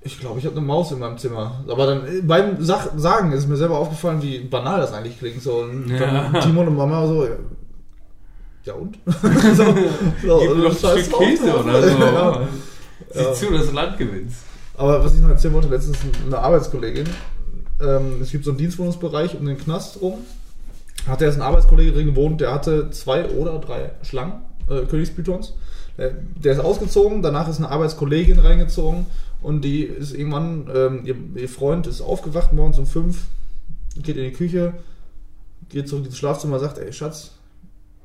ich 0.05 0.19
glaube, 0.19 0.39
ich 0.39 0.45
habe 0.45 0.55
eine 0.55 0.65
Maus 0.65 0.91
in 0.91 0.99
meinem 0.99 1.17
Zimmer. 1.17 1.63
Aber 1.67 1.87
dann 1.87 2.05
äh, 2.07 2.21
beim 2.21 2.63
Sach 2.63 2.87
Sagen 2.95 3.31
ist 3.31 3.47
mir 3.49 3.57
selber 3.57 3.79
aufgefallen, 3.79 4.21
wie 4.21 4.39
banal 4.39 4.79
das 4.79 4.93
eigentlich 4.93 5.17
klingt. 5.17 5.41
So, 5.41 5.57
und 5.63 5.89
Ja. 5.89 6.29
dann 6.29 6.41
Timon 6.41 6.67
und 6.67 6.77
Mama 6.77 7.07
so, 7.07 7.27
ja, 8.63 8.73
und? 8.73 8.97
so, 9.05 9.65
so, 10.25 10.39
Gib 10.39 10.57
noch 10.57 10.65
ein 10.93 10.99
Stück. 11.03 11.17
Käse 11.19 11.55
oder 11.59 11.81
so. 11.81 11.87
ja. 11.99 12.47
Sieh 13.13 13.19
Ja. 13.23 13.33
zu, 13.33 13.51
dass 13.51 13.67
du 13.67 13.73
Land 13.73 13.97
gewinnst. 13.97 14.37
Aber 14.77 15.03
was 15.03 15.15
ich 15.15 15.21
noch 15.21 15.29
erzählen 15.29 15.53
wollte, 15.53 15.69
letztens 15.69 15.97
eine 16.25 16.37
Arbeitskollegin, 16.37 17.05
ähm, 17.81 18.21
es 18.21 18.31
gibt 18.31 18.45
so 18.45 18.51
einen 18.51 18.57
Dienstwohnungsbereich 18.57 19.35
um 19.39 19.45
den 19.45 19.57
Knast 19.57 20.01
rum. 20.01 20.19
Hat 21.07 21.21
erst 21.21 21.37
ein 21.37 21.41
Arbeitskollege 21.43 21.91
drin 21.93 22.07
gewohnt, 22.07 22.41
der 22.41 22.53
hatte 22.53 22.89
zwei 22.91 23.27
oder 23.29 23.59
drei 23.59 23.91
Schlangen, 24.03 24.41
äh, 24.69 24.85
Königspythons. 24.85 25.53
Der, 25.97 26.11
der 26.11 26.53
ist 26.53 26.59
ausgezogen, 26.59 27.21
danach 27.21 27.47
ist 27.47 27.57
eine 27.57 27.69
Arbeitskollegin 27.69 28.39
reingezogen 28.39 29.05
und 29.41 29.61
die 29.61 29.83
ist 29.83 30.13
irgendwann, 30.13 30.69
ähm, 30.73 31.01
ihr, 31.05 31.15
ihr 31.35 31.49
Freund 31.49 31.87
ist 31.87 32.01
aufgewacht 32.01 32.51
morgens 32.51 32.79
um 32.79 32.85
fünf, 32.85 33.23
geht 34.01 34.17
in 34.17 34.25
die 34.25 34.33
Küche, 34.33 34.73
geht 35.69 35.87
zurück 35.87 36.05
ins 36.05 36.17
Schlafzimmer, 36.17 36.59
sagt, 36.59 36.77
ey 36.79 36.91
Schatz, 36.91 37.31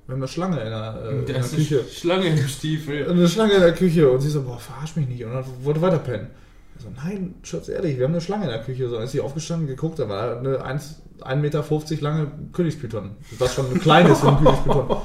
wir 0.06 0.14
haben 0.14 0.22
eine 0.22 0.28
Schlange 0.28 0.60
in 0.60 0.70
der, 0.70 1.02
äh, 1.04 1.18
in 1.18 1.26
der 1.26 1.40
Küche. 1.42 1.84
Schlange 1.90 2.26
im 2.26 2.48
Stiefel. 2.48 3.08
Eine 3.08 3.28
Schlange 3.28 3.54
in 3.54 3.60
der 3.60 3.74
Küche 3.74 4.10
und 4.10 4.20
sie 4.20 4.30
so, 4.30 4.42
boah, 4.42 4.58
verarsch 4.58 4.96
mich 4.96 5.08
nicht. 5.08 5.24
Und 5.24 5.32
dann 5.32 5.44
wollte 5.62 5.80
weiter 5.82 5.98
pennen. 5.98 6.28
Ich 6.76 6.82
so, 6.82 6.88
nein, 6.96 7.34
Schatz, 7.42 7.68
ehrlich, 7.68 7.96
wir 7.96 8.04
haben 8.04 8.12
eine 8.12 8.20
Schlange 8.20 8.44
in 8.44 8.50
der 8.50 8.62
Küche. 8.62 8.88
So, 8.88 8.96
dann 8.96 9.04
ist 9.04 9.12
sie 9.12 9.20
aufgestanden, 9.20 9.68
geguckt, 9.68 9.98
da 9.98 10.08
war 10.08 10.38
eine 10.38 10.64
1 10.64 11.02
1,50 11.20 11.36
Meter 11.36 11.64
lange 12.00 12.30
Königspython. 12.52 13.10
Was 13.38 13.54
schon 13.54 13.70
ein 13.70 13.80
kleines 13.80 14.20
für 14.20 14.28
einen 14.28 14.38
Königspython. 14.38 14.96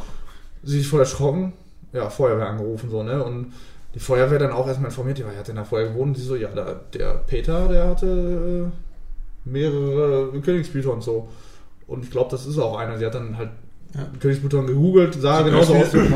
Sie 0.65 0.79
ist 0.81 0.87
voll 0.87 0.99
erschrocken, 0.99 1.53
ja, 1.93 2.09
Feuerwehr 2.09 2.47
angerufen, 2.47 2.89
so, 2.89 3.03
ne? 3.03 3.23
Und 3.23 3.53
die 3.93 3.99
Feuerwehr 3.99 4.39
dann 4.39 4.51
auch 4.51 4.67
erstmal 4.67 4.89
informiert, 4.89 5.19
ja, 5.19 5.25
wer 5.29 5.39
hat 5.39 5.47
denn 5.47 5.55
da 5.55 5.63
vorher 5.63 5.87
gewohnt? 5.87 6.09
Und 6.09 6.17
sie 6.17 6.23
so, 6.23 6.35
ja, 6.35 6.49
da, 6.53 6.75
der 6.93 7.23
Peter, 7.27 7.67
der 7.69 7.87
hatte 7.87 8.71
äh, 8.71 9.49
mehrere 9.49 10.31
Königsbücher 10.41 10.91
und 10.91 11.03
so. 11.03 11.29
Und 11.87 12.03
ich 12.03 12.11
glaube, 12.11 12.31
das 12.31 12.45
ist 12.45 12.57
auch 12.57 12.77
einer. 12.77 12.97
Sie 12.97 13.05
hat 13.05 13.15
dann 13.15 13.37
halt 13.37 13.51
Ja. 13.93 14.07
Königsbücher 14.19 14.63
gegoogelt, 14.63 15.13
sah 15.13 15.37
Sieht 15.37 15.45
genauso 15.45 15.75
aus 15.75 15.93
wie-. 15.93 16.13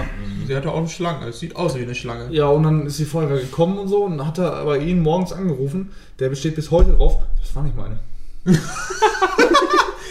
Sie 0.47 0.55
hatte 0.55 0.71
auch 0.71 0.79
eine 0.79 0.89
Schlange. 0.89 1.27
Es 1.27 1.39
sieht 1.39 1.55
aus 1.55 1.75
wie 1.75 1.83
eine 1.83 1.95
Schlange. 1.95 2.27
Ja, 2.31 2.47
und 2.47 2.63
dann 2.63 2.87
ist 2.87 2.97
die 2.99 3.05
Feuerwehr 3.05 3.37
gekommen 3.37 3.77
und 3.77 3.87
so 3.87 4.03
und 4.03 4.25
hat 4.25 4.39
er 4.39 4.53
aber 4.53 4.79
ihn 4.79 4.99
morgens 5.01 5.31
angerufen. 5.31 5.91
Der 6.17 6.29
besteht 6.29 6.55
bis 6.55 6.71
heute 6.71 6.93
drauf. 6.93 7.21
Das 7.39 7.55
war 7.55 7.63
nicht 7.63 7.77
meine. 7.77 7.99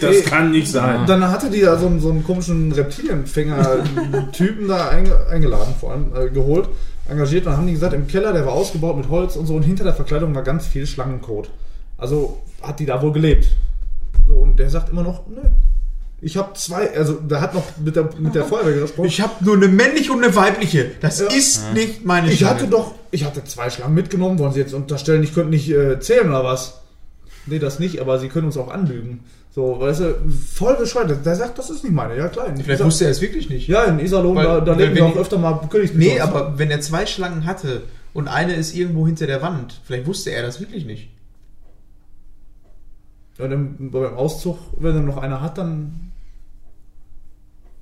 Das 0.00 0.24
kann 0.24 0.50
nicht 0.50 0.68
sein. 0.70 1.00
Und 1.00 1.08
dann 1.08 1.28
hatte 1.28 1.50
die 1.50 1.60
da 1.60 1.76
so 1.78 1.86
einen, 1.86 2.00
so 2.00 2.10
einen 2.10 2.24
komischen 2.24 2.72
Reptilienfänger-Typen 2.72 4.68
da 4.68 4.88
einge 4.88 5.26
eingeladen, 5.28 5.74
vor 5.78 5.92
allem 5.92 6.12
äh, 6.16 6.28
geholt, 6.30 6.68
engagiert. 7.08 7.44
Und 7.46 7.52
dann 7.52 7.58
haben 7.60 7.66
die 7.66 7.72
gesagt, 7.74 7.94
im 7.94 8.06
Keller, 8.06 8.32
der 8.32 8.46
war 8.46 8.52
ausgebaut 8.52 8.96
mit 8.96 9.08
Holz 9.08 9.36
und 9.36 9.46
so, 9.46 9.54
und 9.54 9.62
hinter 9.62 9.84
der 9.84 9.94
Verkleidung 9.94 10.34
war 10.34 10.42
ganz 10.42 10.66
viel 10.66 10.86
Schlangenkot. 10.86 11.50
Also 11.96 12.40
hat 12.62 12.78
die 12.80 12.86
da 12.86 13.00
wohl 13.02 13.12
gelebt. 13.12 13.48
So, 14.26 14.34
und 14.36 14.58
der 14.58 14.70
sagt 14.70 14.90
immer 14.90 15.02
noch, 15.02 15.26
nö. 15.28 15.40
Ich 16.20 16.36
habe 16.36 16.52
zwei, 16.54 16.92
also 16.96 17.14
der 17.14 17.40
hat 17.40 17.54
noch 17.54 17.62
mit 17.82 17.94
der, 17.94 18.08
mit 18.18 18.34
der 18.34 18.44
Feuerwehr 18.44 18.80
gesprochen. 18.80 19.06
Ich 19.06 19.20
habe 19.20 19.34
nur 19.44 19.54
eine 19.54 19.68
männliche 19.68 20.10
und 20.12 20.22
eine 20.24 20.34
weibliche. 20.34 20.90
Das 21.00 21.20
Ja. 21.20 21.26
ist 21.28 21.72
nicht 21.74 22.04
meine 22.04 22.28
Ich 22.32 22.38
Schlange. 22.40 22.54
hatte 22.56 22.66
doch, 22.66 22.92
ich 23.12 23.24
hatte 23.24 23.44
zwei 23.44 23.70
Schlangen 23.70 23.94
mitgenommen. 23.94 24.36
Wollen 24.40 24.52
Sie 24.52 24.58
jetzt 24.58 24.74
unterstellen, 24.74 25.22
ich 25.22 25.32
könnte 25.32 25.50
nicht 25.50 25.70
äh, 25.70 26.00
zählen 26.00 26.28
oder 26.28 26.42
was? 26.42 26.80
Nee, 27.46 27.60
das 27.60 27.78
nicht, 27.78 28.00
aber 28.00 28.18
Sie 28.18 28.28
können 28.28 28.46
uns 28.46 28.56
auch 28.56 28.68
anlügen. 28.68 29.20
So, 29.58 29.80
weißt 29.80 30.00
du, 30.00 30.14
voll 30.54 30.76
bescheuert. 30.76 31.26
Der 31.26 31.34
sagt, 31.34 31.58
das 31.58 31.68
ist 31.68 31.82
nicht 31.82 31.92
meine. 31.92 32.16
Ja, 32.16 32.28
klar. 32.28 32.46
Vielleicht 32.54 32.68
Isar- 32.78 32.86
wusste 32.86 33.06
er 33.06 33.10
es 33.10 33.20
wirklich 33.20 33.50
nicht. 33.50 33.66
Ja, 33.66 33.82
in 33.86 33.98
Iserlohn, 33.98 34.36
Weil- 34.36 34.44
da, 34.44 34.60
da 34.60 34.72
leben 34.74 34.94
wir 34.94 35.04
auch 35.04 35.16
öfter 35.16 35.36
mal 35.36 35.58
Königsbücher. 35.68 36.12
Nee, 36.14 36.20
aber 36.20 36.56
wenn 36.60 36.70
er 36.70 36.80
zwei 36.80 37.06
Schlangen 37.06 37.44
hatte 37.44 37.82
und 38.14 38.28
eine 38.28 38.54
ist 38.54 38.76
irgendwo 38.76 39.04
hinter 39.04 39.26
der 39.26 39.42
Wand, 39.42 39.80
vielleicht 39.84 40.06
wusste 40.06 40.30
er 40.30 40.42
das 40.42 40.60
wirklich 40.60 40.84
nicht. 40.84 41.10
Ja, 43.36 43.48
dann, 43.48 43.90
beim 43.90 44.14
Auszug, 44.14 44.58
wenn 44.78 44.94
er 44.94 45.02
noch 45.02 45.16
eine 45.16 45.40
hat, 45.40 45.58
dann. 45.58 46.12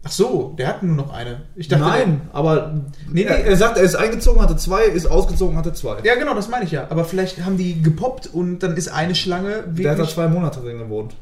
Ach 0.02 0.12
so, 0.12 0.54
der 0.56 0.68
hat 0.68 0.82
nur 0.82 0.96
noch 0.96 1.12
eine. 1.12 1.42
Ich 1.56 1.68
dachte, 1.68 1.84
Nein, 1.84 2.22
aber 2.32 2.80
Nee, 3.12 3.24
er, 3.24 3.36
nee. 3.36 3.44
er 3.50 3.56
sagt, 3.58 3.76
er 3.76 3.82
ist 3.82 3.96
eingezogen, 3.96 4.40
hatte 4.40 4.56
zwei, 4.56 4.84
ist 4.84 5.04
ausgezogen, 5.04 5.58
hatte 5.58 5.74
zwei. 5.74 5.98
Ja, 6.04 6.14
genau, 6.14 6.32
das 6.34 6.48
meine 6.48 6.64
ich 6.64 6.70
ja. 6.70 6.86
Aber 6.88 7.04
vielleicht 7.04 7.44
haben 7.44 7.58
die 7.58 7.82
gepoppt 7.82 8.28
und 8.32 8.60
dann 8.60 8.78
ist 8.78 8.88
eine 8.88 9.14
Schlange 9.14 9.50
Der 9.50 9.90
hat 9.90 9.98
da 9.98 9.98
wirklich. 9.98 10.14
zwei 10.14 10.28
Monate 10.28 10.60
drin 10.60 10.78
gewohnt. 10.78 11.14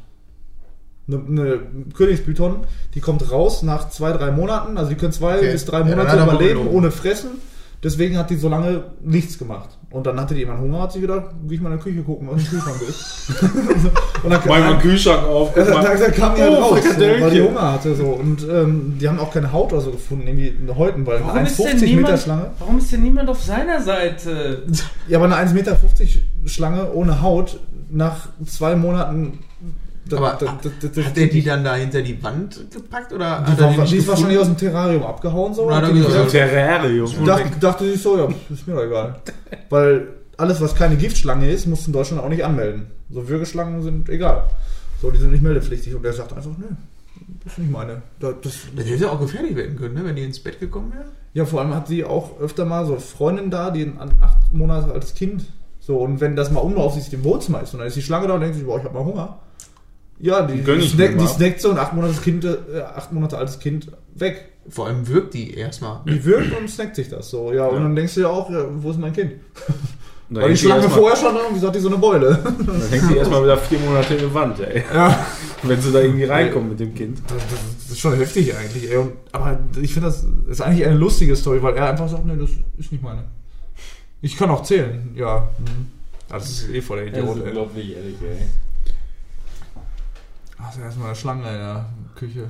Eine, 1.07 1.17
eine 1.27 1.59
Königsbüton, 1.93 2.61
die 2.95 2.99
kommt 2.99 3.31
raus 3.31 3.61
nach 3.63 3.89
zwei, 3.89 4.11
drei 4.11 4.31
Monaten. 4.31 4.77
Also 4.77 4.89
die 4.89 4.95
können 4.95 5.11
zwei 5.13 5.37
Okay. 5.37 5.51
bis 5.51 5.65
drei 5.65 5.79
Ja, 5.79 5.83
dann 5.85 5.97
Monate 5.97 6.17
wohl 6.17 6.33
überleben 6.33 6.67
ohne 6.69 6.91
Fressen. 6.91 7.31
Deswegen 7.83 8.17
hat 8.17 8.31
die 8.31 8.37
so 8.37 8.49
lange 8.49 8.85
nichts 9.03 9.37
gemacht. 9.37 9.77
Und 9.91 10.07
dann 10.07 10.19
hatte 10.19 10.33
die 10.33 10.39
jemand 10.39 10.59
Hunger, 10.59 10.81
hat 10.81 10.93
sie 10.93 11.01
gedacht, 11.01 11.25
geh 11.47 11.53
ich 11.55 11.61
mal 11.61 11.69
in 11.71 11.75
der 11.77 11.83
Küche 11.83 12.01
gucken, 12.01 12.27
was 12.31 12.41
im 12.41 12.47
Kühlschrank 12.47 12.81
ist. 12.81 13.29
und 14.23 14.29
dann, 14.31 14.47
Mal 14.47 14.59
mal 14.61 14.79
Kühlschrank 14.79 15.23
auf. 15.23 15.53
guck 15.53 15.69
mal. 15.69 15.83
da, 15.83 15.95
da 15.95 16.09
kam 16.09 16.33
die 16.35 16.41
halt 16.41 16.51
Oh, 16.53 16.61
raus, 16.73 16.79
so, 16.83 16.99
weil 16.99 17.29
die 17.29 17.41
Hunger 17.41 17.73
hatte. 17.73 17.93
So. 17.95 18.05
Und 18.05 18.41
ähm, 18.49 18.97
die 18.99 19.07
haben 19.07 19.19
auch 19.19 19.31
keine 19.31 19.51
Haut 19.51 19.71
oder 19.71 19.81
so 19.83 19.91
gefunden, 19.91 20.25
irgendwie 20.25 20.55
eine 20.63 20.75
Häuten, 20.75 21.05
weil 21.05 21.19
Warum 21.19 21.37
eine 21.37 21.47
ist, 21.47 21.59
denn 21.59 21.67
1,50 21.67 21.73
Meter 21.81 21.85
niemand, 21.95 22.19
Schlange. 22.19 22.51
warum 22.57 22.77
ist 22.79 22.91
denn 22.91 23.03
niemand 23.03 23.29
auf 23.29 23.43
seiner 23.43 23.79
Seite? 23.81 24.63
Ja, 25.07 25.19
aber 25.19 25.25
eine 25.25 25.35
1,50 25.49 25.53
Meter 25.53 25.77
Schlange 26.47 26.91
ohne 26.91 27.21
Haut 27.21 27.59
nach 27.91 28.29
zwei 28.47 28.75
Monaten. 28.75 29.39
Da- 30.09 30.17
Aber 30.17 30.37
da- 30.39 30.57
da- 30.61 30.87
da- 30.87 31.01
hat 31.03 31.17
er 31.17 31.27
die 31.27 31.43
dann 31.43 31.63
da 31.63 31.75
hinter 31.75 32.01
die 32.01 32.21
Wand 32.23 32.65
gepackt 32.71 33.11
oder 33.13 33.43
Die, 33.47 33.59
war, 33.61 33.71
die 33.85 33.91
die 33.91 33.97
ist 33.97 34.07
wahrscheinlich 34.07 34.37
aus 34.39 34.47
dem 34.47 34.57
Terrarium 34.57 35.03
abgehauen. 35.03 35.53
So, 35.53 35.63
Oder 35.63 35.81
er 35.81 35.91
gesagt, 35.91 36.07
gesagt, 36.07 36.31
Terrarium. 36.31 37.25
dachte, 37.25 37.59
dachte 37.59 37.91
sich 37.91 38.01
so, 38.01 38.17
ja, 38.17 38.27
ist 38.49 38.67
mir 38.67 38.75
doch 38.75 38.83
egal. 38.83 39.15
Weil 39.69 40.07
alles, 40.37 40.61
was 40.61 40.75
keine 40.75 40.95
Giftschlange 40.95 41.49
ist, 41.49 41.65
musst 41.65 41.83
du 41.85 41.89
in 41.89 41.93
Deutschland 41.93 42.21
auch 42.23 42.29
nicht 42.29 42.43
anmelden. 42.45 42.87
So 43.09 43.27
Würgeschlangen 43.27 43.81
sind 43.83 44.09
egal. 44.09 44.43
So, 45.01 45.11
die 45.11 45.17
sind 45.17 45.31
nicht 45.31 45.43
meldepflichtig. 45.43 45.95
Und 45.95 46.05
er 46.05 46.13
sagt 46.13 46.33
einfach, 46.33 46.51
nö, 46.57 46.65
das 47.43 47.53
ist 47.53 47.59
nicht 47.59 47.71
meine. 47.71 48.01
Da- 48.19 48.33
Das, 48.41 48.53
Das 48.75 48.85
hätte 48.85 49.11
auch 49.11 49.19
gefährlich 49.19 49.55
werden 49.55 49.75
können, 49.77 49.93
ne? 49.95 50.05
wenn 50.05 50.15
die 50.15 50.23
ins 50.23 50.39
Bett 50.39 50.59
gekommen 50.59 50.91
wäre. 50.93 51.05
ja, 51.33 51.45
vor 51.45 51.61
allem 51.61 51.73
hat 51.73 51.87
sie 51.87 52.03
auch 52.03 52.39
öfter 52.39 52.65
mal 52.65 52.85
so 52.85 52.97
Freundin 52.97 53.49
da, 53.49 53.71
die 53.71 53.83
ein 53.83 53.97
acht 54.21 54.51
Monate 54.53 54.91
altes 54.93 55.13
Kind. 55.15 55.45
So, 55.79 55.97
und 55.97 56.19
wenn 56.19 56.35
das 56.35 56.49
mal 56.51 56.61
unbeaufsichtigt 56.61 57.13
im 57.13 57.23
Wohnzimmer 57.23 57.61
ist 57.61 57.73
und 57.73 57.79
dann 57.79 57.87
ist 57.87 57.95
die 57.95 58.01
Schlange 58.01 58.27
da 58.27 58.33
und 58.35 58.41
denkt 58.41 58.55
sich, 58.55 58.65
boah, 58.65 58.79
ich 58.79 58.83
hab 58.85 58.93
mal 58.93 59.03
Hunger. 59.05 59.39
Ja, 60.19 60.41
die, 60.43 60.61
die, 60.61 60.71
ich 60.71 60.91
snack, 60.91 61.17
die 61.17 61.27
snackt 61.27 61.61
so 61.61 61.71
ein 61.71 61.77
acht 61.77 61.93
Monate, 61.93 62.13
kind, 62.21 62.45
äh, 62.45 62.57
acht 62.95 63.11
Monate 63.11 63.37
altes 63.37 63.59
Kind 63.59 63.91
weg. 64.13 64.49
Vor 64.69 64.87
allem 64.87 65.07
wirkt 65.07 65.33
die 65.33 65.53
erstmal. 65.53 65.99
Die 66.07 66.23
wirkt 66.23 66.57
und 66.57 66.69
snackt 66.69 66.95
sich 66.95 67.09
das 67.09 67.29
so. 67.29 67.51
Ja, 67.53 67.65
und 67.67 67.75
Ja. 67.77 67.83
dann 67.83 67.95
denkst 67.95 68.15
du 68.15 68.21
ja 68.21 68.29
auch, 68.29 68.49
ja, 68.49 68.65
wo 68.77 68.91
ist 68.91 68.99
mein 68.99 69.13
Kind? 69.13 69.33
Da 70.27 70.41
Weil 70.41 70.47
die 70.47 70.53
die 70.55 70.59
Schlange 70.61 70.89
vorher 70.89 71.15
schon 71.15 71.35
irgendwie 71.35 71.63
hat 71.67 71.75
die 71.75 71.79
so 71.79 71.87
eine 71.87 71.99
Beule. 71.99 72.39
Dann 72.43 72.81
hängt 72.89 73.11
die 73.11 73.15
erstmal 73.17 73.43
wieder 73.43 73.57
vier 73.59 73.77
Monate 73.77 74.15
in 74.15 74.21
der 74.21 74.33
Wand, 74.33 74.59
ey. 74.59 74.83
Ja. 74.91 75.23
Wenn 75.61 75.79
sie 75.79 75.91
da 75.91 76.01
irgendwie 76.01 76.23
reinkommen 76.23 76.69
mit 76.69 76.79
dem 76.79 76.95
Kind. 76.95 77.19
Das, 77.27 77.37
das 77.83 77.91
ist 77.91 77.99
schon 77.99 78.15
heftig 78.15 78.55
eigentlich, 78.57 78.89
ey. 78.89 78.97
Und, 78.97 79.11
aber 79.31 79.59
ich 79.79 79.93
finde, 79.93 80.07
das 80.09 80.25
ist 80.49 80.61
eigentlich 80.61 80.83
eine 80.87 80.95
lustige 80.95 81.35
Story, 81.35 81.61
weil 81.61 81.75
er 81.75 81.91
einfach 81.91 82.09
sagt, 82.09 82.25
nee, 82.25 82.33
das 82.39 82.49
ist 82.79 82.91
nicht 82.91 83.03
meine. 83.03 83.25
Ich 84.23 84.35
kann 84.35 84.49
auch 84.49 84.63
zählen, 84.63 85.11
ja. 85.15 85.47
Mhm. 85.59 85.89
Ah, 86.31 86.39
Das 86.39 86.49
ist 86.49 86.69
eh 86.71 86.81
voll 86.81 87.05
der 87.05 87.07
Idiot, 87.09 87.37
ey. 87.37 87.43
unglaublich 87.43 87.95
ehrlich, 87.95 88.15
ey. 88.23 88.47
Ach, 90.65 90.71
da 90.71 90.79
ist 90.79 90.85
erstmal 90.85 91.07
eine 91.07 91.15
Schlange 91.15 91.47
in 91.47 91.57
der 91.57 91.85
Küche. 92.15 92.49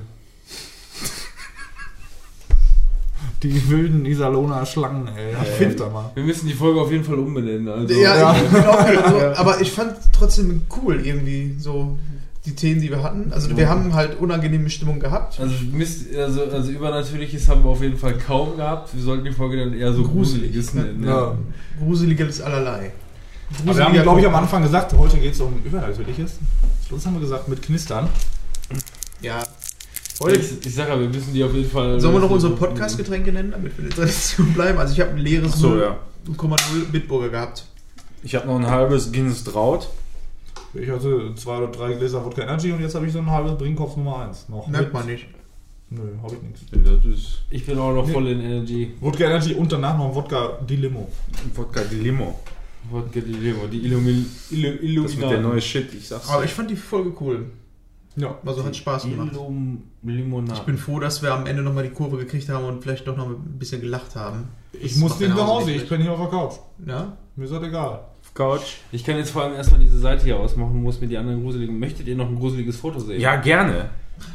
Die 3.42 3.68
wilden 3.68 4.06
Iserlohner 4.06 4.64
Schlangen, 4.64 5.08
ey. 5.08 5.32
Ja, 5.32 5.40
Find 5.40 5.78
da 5.78 5.88
mal. 5.90 6.10
Wir 6.14 6.22
müssen 6.24 6.46
die 6.48 6.54
Folge 6.54 6.80
auf 6.80 6.90
jeden 6.90 7.04
Fall 7.04 7.18
umbenennen. 7.18 7.68
Also, 7.68 7.94
Ja, 7.94 8.16
Ja. 8.16 8.36
Ich 8.36 8.50
bin 8.50 8.64
auch, 8.64 8.78
also, 9.04 9.40
aber 9.40 9.60
ich 9.60 9.70
fand 9.70 9.96
trotzdem 10.12 10.62
cool 10.76 11.04
irgendwie 11.04 11.56
so 11.58 11.98
die 12.46 12.54
Themen, 12.54 12.80
die 12.80 12.90
wir 12.90 13.02
hatten. 13.02 13.32
Also 13.32 13.54
wir 13.56 13.68
haben 13.68 13.92
halt 13.92 14.18
unangenehme 14.18 14.70
Stimmung 14.70 15.00
gehabt. 15.00 15.38
Also, 15.40 15.54
Mist, 15.72 16.14
also, 16.16 16.44
also 16.44 16.70
Übernatürliches 16.70 17.48
haben 17.48 17.64
wir 17.64 17.70
auf 17.70 17.82
jeden 17.82 17.98
Fall 17.98 18.16
kaum 18.16 18.56
gehabt. 18.56 18.94
Wir 18.94 19.02
sollten 19.02 19.24
die 19.24 19.32
Folge 19.32 19.58
dann 19.58 19.74
eher 19.74 19.92
so 19.92 20.04
Gruselig, 20.04 20.52
Gruseliges 20.52 20.74
ne? 20.74 20.84
nennen. 20.84 21.04
Ja. 21.04 21.36
Gruseliges 21.80 22.40
allerlei. 22.40 22.92
Aber 23.64 23.76
wir 23.76 23.84
haben, 23.84 23.92
glaube 23.94 24.20
ich, 24.20 24.26
am 24.26 24.34
Anfang 24.34 24.62
gesagt, 24.62 24.92
heute 24.94 25.18
geht 25.18 25.34
es 25.34 25.40
um 25.40 25.62
Übernatürliches. 25.64 26.38
Sonst 26.88 27.06
haben 27.06 27.14
wir 27.14 27.20
gesagt, 27.20 27.48
mit 27.48 27.62
Knistern. 27.62 28.08
Ja. 29.20 29.42
Heute, 30.20 30.38
ich, 30.38 30.66
ich 30.66 30.74
sag 30.74 30.88
ja, 30.88 30.98
wir 30.98 31.08
müssen 31.08 31.32
die 31.32 31.44
auf 31.44 31.52
jeden 31.52 31.70
Fall. 31.70 32.00
Sollen 32.00 32.14
wir 32.14 32.20
noch 32.20 32.30
unsere 32.30 32.54
Podcast-Getränke 32.54 33.32
nennen, 33.32 33.50
damit 33.50 33.76
wir 33.76 33.84
in 33.84 33.90
der 33.90 33.96
Tradition 33.96 34.52
bleiben? 34.54 34.78
Also 34.78 34.94
ich 34.94 35.00
habe 35.00 35.10
ein 35.10 35.18
leeres 35.18 35.52
Ach 35.54 35.58
so, 35.58 35.78
ja. 35.78 35.98
0,0 36.26 36.90
Bitburger 36.90 37.28
gehabt. 37.28 37.66
Ich 38.22 38.34
habe 38.34 38.46
noch 38.46 38.56
ein 38.56 38.66
halbes 38.66 39.12
Guinness 39.12 39.44
Draut. 39.44 39.88
Ich 40.74 40.90
hatte 40.90 41.32
zwei 41.36 41.58
oder 41.58 41.68
drei 41.68 41.92
Gläser 41.94 42.24
Wodka 42.24 42.42
Energy 42.42 42.72
und 42.72 42.80
jetzt 42.80 42.94
habe 42.94 43.06
ich 43.06 43.12
so 43.12 43.18
ein 43.18 43.30
halbes 43.30 43.56
Brinkhoff 43.56 43.96
Nummer 43.96 44.20
1 44.20 44.48
noch. 44.48 44.66
Merkt 44.66 44.92
man 44.92 45.06
nicht. 45.06 45.26
Nö, 45.90 46.02
habe 46.22 46.34
ich 46.34 46.42
nichts. 46.42 47.38
Ich 47.50 47.64
bin 47.64 47.78
auch 47.78 47.92
noch 47.92 48.08
voll 48.08 48.26
in 48.28 48.40
Energy. 48.40 48.94
Wodka 49.00 49.24
Energy 49.24 49.54
und 49.54 49.70
danach 49.70 49.96
noch 49.96 50.08
ein 50.08 50.14
Wodka 50.14 50.58
Di 50.68 50.76
Limo. 50.76 51.08
Wodka 51.54 51.82
di 51.82 51.96
Limo. 51.96 52.40
Die 53.14 53.20
Limo, 53.20 53.66
die 53.66 53.84
Illumi, 53.84 54.24
Illu, 54.50 55.02
Das 55.04 55.16
wird 55.16 55.30
der 55.30 55.40
neue 55.40 55.60
Shit, 55.60 55.92
ich 55.94 56.08
sag's. 56.08 56.28
Aber 56.28 56.44
ich 56.44 56.52
fand 56.52 56.70
die 56.70 56.76
Folge 56.76 57.12
cool. 57.20 57.46
Ja. 58.16 58.38
Also 58.46 58.64
hat 58.64 58.74
Spaß 58.74 59.04
gemacht. 59.04 59.32
Illum 59.32 59.82
Limonade. 60.02 60.58
Ich 60.58 60.64
bin 60.64 60.78
froh, 60.78 61.00
dass 61.00 61.22
wir 61.22 61.34
am 61.34 61.46
Ende 61.46 61.62
nochmal 61.62 61.84
die 61.84 61.90
Kurve 61.90 62.16
gekriegt 62.16 62.48
haben 62.48 62.64
und 62.64 62.82
vielleicht 62.82 63.06
doch 63.06 63.16
noch 63.16 63.28
ein 63.28 63.58
bisschen 63.58 63.80
gelacht 63.80 64.16
haben. 64.16 64.48
Ich 64.72 64.92
Das 64.92 65.00
muss 65.00 65.18
nicht 65.18 65.30
den 65.30 65.36
nach 65.36 65.46
Hause, 65.46 65.72
ich 65.72 65.88
bin 65.88 66.00
hier 66.00 66.12
auf 66.12 66.20
der 66.20 66.28
Couch. 66.28 66.54
mit. 66.78 66.88
Ja? 66.88 67.16
Mir 67.36 67.44
ist 67.44 67.52
das 67.52 67.62
egal. 67.62 68.00
Couch. 68.32 68.76
Ich 68.92 69.04
kann 69.04 69.16
jetzt 69.16 69.30
vor 69.30 69.42
allem 69.42 69.54
erstmal 69.54 69.80
diese 69.80 69.98
Seite 69.98 70.24
hier 70.24 70.38
ausmachen, 70.38 70.82
muss 70.82 71.00
mir 71.00 71.08
die 71.08 71.16
anderen 71.16 71.42
gruseligen. 71.42 71.78
Möchtet 71.78 72.06
ihr 72.06 72.16
noch 72.16 72.28
ein 72.28 72.36
gruseliges 72.36 72.76
Foto 72.76 72.98
sehen? 72.98 73.20
Ja, 73.20 73.36
gerne. 73.36 73.90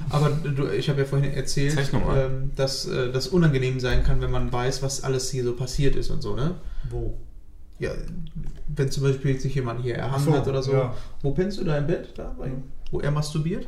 Aber 0.09 0.29
du, 0.29 0.67
ich 0.67 0.89
habe 0.89 1.01
ja 1.01 1.05
vorhin 1.05 1.33
erzählt, 1.33 1.77
ähm, 1.93 2.51
dass 2.55 2.87
äh, 2.87 3.11
das 3.11 3.27
unangenehm 3.27 3.79
sein 3.79 4.03
kann, 4.03 4.21
wenn 4.21 4.29
man 4.31 4.51
weiß, 4.51 4.83
was 4.83 5.03
alles 5.03 5.31
hier 5.31 5.43
so 5.43 5.53
passiert 5.55 5.95
ist 5.95 6.11
und 6.11 6.21
so, 6.21 6.35
ne? 6.35 6.55
Wo? 6.89 7.17
Ja, 7.81 7.91
wenn 8.75 8.89
zum 8.91 9.03
Beispiel 9.03 9.39
sich 9.39 9.55
jemand 9.55 9.81
hier 9.81 9.95
erhangen 9.95 10.23
so, 10.23 10.33
hat 10.33 10.47
oder 10.47 10.61
so. 10.63 10.71
ja. 10.71 10.93
Wo 11.21 11.31
pennst 11.31 11.59
du 11.59 11.63
da 11.63 11.77
im 11.77 11.87
Bett? 11.87 12.09
Da, 12.15 12.33
bei, 12.37 12.51
wo 12.91 12.99
er 13.01 13.11
masturbiert? 13.11 13.67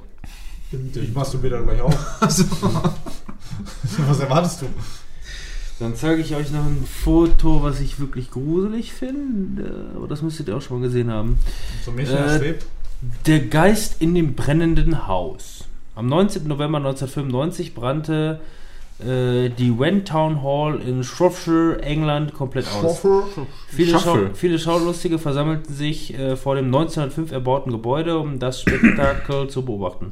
Ich 0.71 1.13
masturbiere 1.13 1.57
da 1.57 1.61
gleich 1.61 1.81
auch. 1.81 1.93
Also, 2.21 2.45
Was 4.07 4.19
erwartest 4.19 4.61
du? 4.61 4.65
Dann 5.79 5.95
zeige 5.95 6.21
ich 6.21 6.35
euch 6.35 6.51
noch 6.51 6.65
ein 6.65 6.85
Foto, 6.85 7.63
was 7.63 7.79
ich 7.79 7.99
wirklich 7.99 8.31
gruselig 8.31 8.93
finde. 8.93 9.89
Aber 9.95 10.07
das 10.07 10.21
müsstet 10.21 10.47
ihr 10.47 10.55
auch 10.55 10.61
schon 10.61 10.79
mal 10.79 10.87
gesehen 10.87 11.11
haben. 11.11 11.37
Mädchen, 11.93 12.15
Äh. 12.17 12.55
Der 13.25 13.39
Geist 13.39 14.01
in 14.01 14.15
dem 14.15 14.35
brennenden 14.35 15.07
Haus. 15.07 15.65
Am 15.95 16.07
19. 16.07 16.47
November 16.47 16.77
1995 16.77 17.73
brannte 17.75 18.39
die 19.49 19.79
Wen 19.79 20.05
Town 20.05 20.41
Hall 20.41 20.79
in 20.79 21.03
Shropshire, 21.03 21.81
England, 21.81 22.33
komplett 22.33 22.65
aus. 22.67 23.05
Viele, 23.67 23.99
Schau 23.99 24.17
viele 24.33 24.59
Schaulustige 24.59 25.19
versammelten 25.19 25.73
sich 25.73 26.17
äh, 26.17 26.35
vor 26.35 26.55
dem 26.55 26.65
1905 26.65 27.31
erbauten 27.31 27.71
Gebäude, 27.71 28.17
um 28.17 28.39
das 28.39 28.61
Spektakel 28.61 29.49
zu 29.49 29.65
beobachten. 29.65 30.11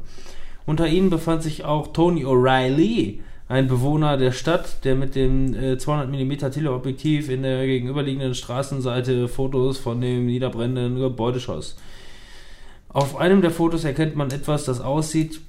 Unter 0.66 0.86
ihnen 0.86 1.10
befand 1.10 1.42
sich 1.42 1.64
auch 1.64 1.92
Tony 1.92 2.24
O'Reilly, 2.24 3.18
ein 3.48 3.68
Bewohner 3.68 4.16
der 4.16 4.32
Stadt, 4.32 4.84
der 4.84 4.94
mit 4.94 5.14
dem 5.14 5.54
äh, 5.54 5.76
200 5.76 6.08
mm 6.08 6.50
Teleobjektiv 6.50 7.28
in 7.28 7.42
der 7.42 7.66
gegenüberliegenden 7.66 8.34
Straßenseite 8.34 9.28
Fotos 9.28 9.78
von 9.78 10.00
dem 10.00 10.26
niederbrennenden 10.26 11.00
Gebäude 11.00 11.40
schoss. 11.40 11.76
Auf 12.88 13.16
einem 13.16 13.42
der 13.42 13.50
Fotos 13.50 13.84
erkennt 13.84 14.16
man 14.16 14.30
etwas, 14.30 14.64
das 14.64 14.80
aussieht 14.80 15.40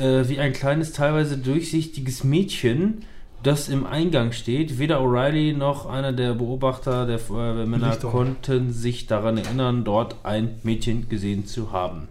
äh, 0.00 0.28
wie 0.28 0.38
ein 0.38 0.52
kleines, 0.52 0.92
teilweise 0.92 1.38
durchsichtiges 1.38 2.24
Mädchen, 2.24 3.04
das 3.42 3.68
im 3.68 3.86
Eingang 3.86 4.32
steht. 4.32 4.78
Weder 4.78 5.00
O'Reilly 5.00 5.56
noch 5.56 5.86
einer 5.86 6.12
der 6.12 6.34
Beobachter 6.34 7.06
der 7.06 7.18
Feuerwehrmänner 7.18 7.90
Lichter. 7.90 8.08
konnten 8.08 8.72
sich 8.72 9.06
daran 9.06 9.38
erinnern, 9.38 9.84
dort 9.84 10.16
ein 10.24 10.56
Mädchen 10.62 11.08
gesehen 11.08 11.46
zu 11.46 11.72
haben. 11.72 12.08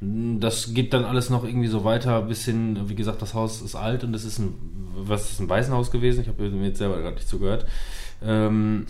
Das 0.00 0.74
geht 0.74 0.92
dann 0.92 1.04
alles 1.04 1.30
noch 1.30 1.44
irgendwie 1.44 1.68
so 1.68 1.84
weiter, 1.84 2.22
bis 2.22 2.44
hin, 2.44 2.88
wie 2.88 2.96
gesagt, 2.96 3.22
das 3.22 3.34
Haus 3.34 3.62
ist 3.62 3.76
alt 3.76 4.02
und 4.02 4.14
es 4.14 4.24
ist 4.24 4.40
ein, 4.40 4.54
was 4.96 5.30
ist 5.30 5.40
ein 5.40 5.48
Waisenhaus 5.48 5.92
gewesen? 5.92 6.22
Ich 6.22 6.28
habe 6.28 6.50
mir 6.50 6.66
jetzt 6.66 6.78
selber 6.78 6.98
gerade 6.98 7.14
nicht 7.14 7.28
zugehört. 7.28 7.66
Ähm, 8.24 8.86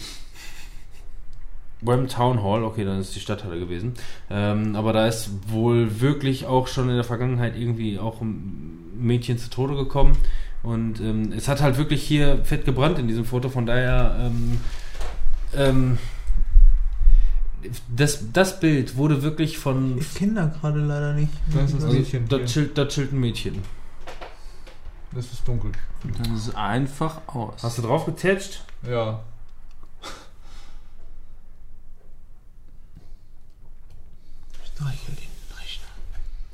beim 1.82 2.08
Town 2.08 2.42
Hall, 2.42 2.64
okay, 2.64 2.84
dann 2.84 3.00
ist 3.00 3.14
die 3.14 3.20
Stadthalle 3.20 3.58
gewesen. 3.58 3.94
Ähm, 4.30 4.76
aber 4.76 4.92
da 4.92 5.06
ist 5.06 5.30
wohl 5.48 6.00
wirklich 6.00 6.46
auch 6.46 6.68
schon 6.68 6.88
in 6.88 6.94
der 6.94 7.04
Vergangenheit 7.04 7.56
irgendwie 7.56 7.98
auch 7.98 8.20
ein 8.20 8.78
Mädchen 8.96 9.38
zu 9.38 9.50
Tode 9.50 9.76
gekommen. 9.76 10.16
Und 10.62 11.00
ähm, 11.00 11.32
es 11.36 11.48
hat 11.48 11.60
halt 11.60 11.76
wirklich 11.76 12.02
hier 12.02 12.44
fett 12.44 12.64
gebrannt 12.64 12.98
in 12.98 13.08
diesem 13.08 13.24
Foto, 13.24 13.48
von 13.48 13.66
daher 13.66 14.16
ähm, 14.20 14.60
ähm, 15.54 15.98
das, 17.94 18.32
das 18.32 18.60
Bild 18.60 18.96
wurde 18.96 19.22
wirklich 19.22 19.58
von 19.58 19.98
Ich 19.98 20.14
kenne 20.14 20.34
da 20.34 20.46
gerade 20.46 20.80
leider 20.80 21.14
nicht. 21.14 21.32
Das 21.52 21.72
ist 21.72 21.84
also, 21.84 21.96
Mädchen 21.96 22.28
da 22.28 22.38
chillt, 22.44 22.76
da 22.76 22.86
chillt 22.86 23.12
ein 23.12 23.20
Mädchen. 23.20 23.58
Das 25.14 25.32
ist 25.32 25.46
dunkel. 25.46 25.72
Das 26.18 26.28
ist 26.28 26.56
einfach 26.56 27.20
aus. 27.26 27.62
Hast 27.62 27.78
du 27.78 27.82
drauf 27.82 28.06
getatscht? 28.06 28.64
Ja. 28.88 29.20
Streichel 34.82 35.14
den 35.14 35.58
Rechner. 35.58 35.86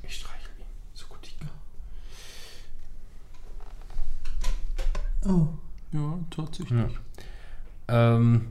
Ich 0.02 0.14
streichel 0.16 0.50
ihn. 0.58 0.64
So 0.94 1.06
gut 1.06 1.18
ich 1.22 1.38
kann. 1.38 1.48
Oh. 5.24 5.48
Ja, 5.92 6.18
tatsächlich. 6.30 6.92
Ja. 7.88 8.14
Ähm, 8.14 8.48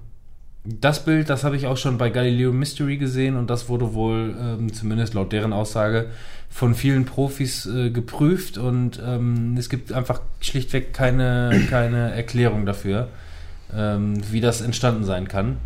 das 0.63 1.05
Bild, 1.05 1.29
das 1.29 1.43
habe 1.43 1.55
ich 1.55 1.67
auch 1.67 1.77
schon 1.77 1.99
bei 1.99 2.09
Galileo 2.09 2.51
Mystery 2.51 2.97
gesehen 2.97 3.35
und 3.35 3.49
das 3.49 3.69
wurde 3.69 3.93
wohl, 3.93 4.35
ähm, 4.39 4.73
zumindest 4.73 5.13
laut 5.13 5.31
deren 5.31 5.53
Aussage, 5.53 6.09
von 6.49 6.73
vielen 6.73 7.05
Profis 7.05 7.67
äh, 7.67 7.91
geprüft 7.91 8.57
und 8.57 8.99
ähm, 9.05 9.55
es 9.57 9.69
gibt 9.69 9.93
einfach 9.93 10.21
schlichtweg 10.41 10.93
keine, 10.93 11.65
keine 11.69 12.13
Erklärung 12.13 12.65
dafür, 12.65 13.09
ähm, 13.71 14.19
wie 14.31 14.41
das 14.41 14.61
entstanden 14.61 15.03
sein 15.03 15.27
kann. 15.27 15.57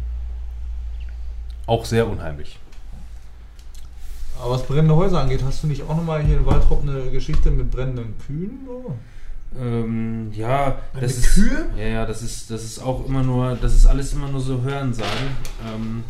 Auch 1.65 1.85
sehr 1.85 2.07
unheimlich. 2.07 2.59
Aber 4.41 4.55
was 4.55 4.63
brennende 4.63 4.95
Häuser 4.95 5.21
angeht, 5.21 5.43
hast 5.43 5.61
du 5.61 5.67
nicht 5.67 5.83
auch 5.83 5.95
nochmal 5.95 6.23
hier 6.23 6.37
in 6.37 6.45
Waldrop 6.45 6.81
eine 6.81 7.11
Geschichte 7.11 7.51
mit 7.51 7.69
brennenden 7.69 8.15
Kühen? 8.25 8.67
Ähm, 9.59 10.31
ja, 10.33 10.79
Eine 10.93 11.01
das 11.01 11.17
ist, 11.17 11.33
Kühe? 11.33 11.69
Ja, 11.77 11.85
ja, 11.85 12.05
das 12.05 12.23
ist, 12.23 12.49
das 12.49 12.63
ist 12.63 12.79
auch 12.79 13.05
immer 13.05 13.21
nur, 13.21 13.55
das 13.61 13.75
ist 13.75 13.85
alles 13.85 14.13
immer 14.13 14.29
nur 14.29 14.41
so 14.41 14.61
Hörensagen. 14.63 15.27
Ähm, 15.67 16.03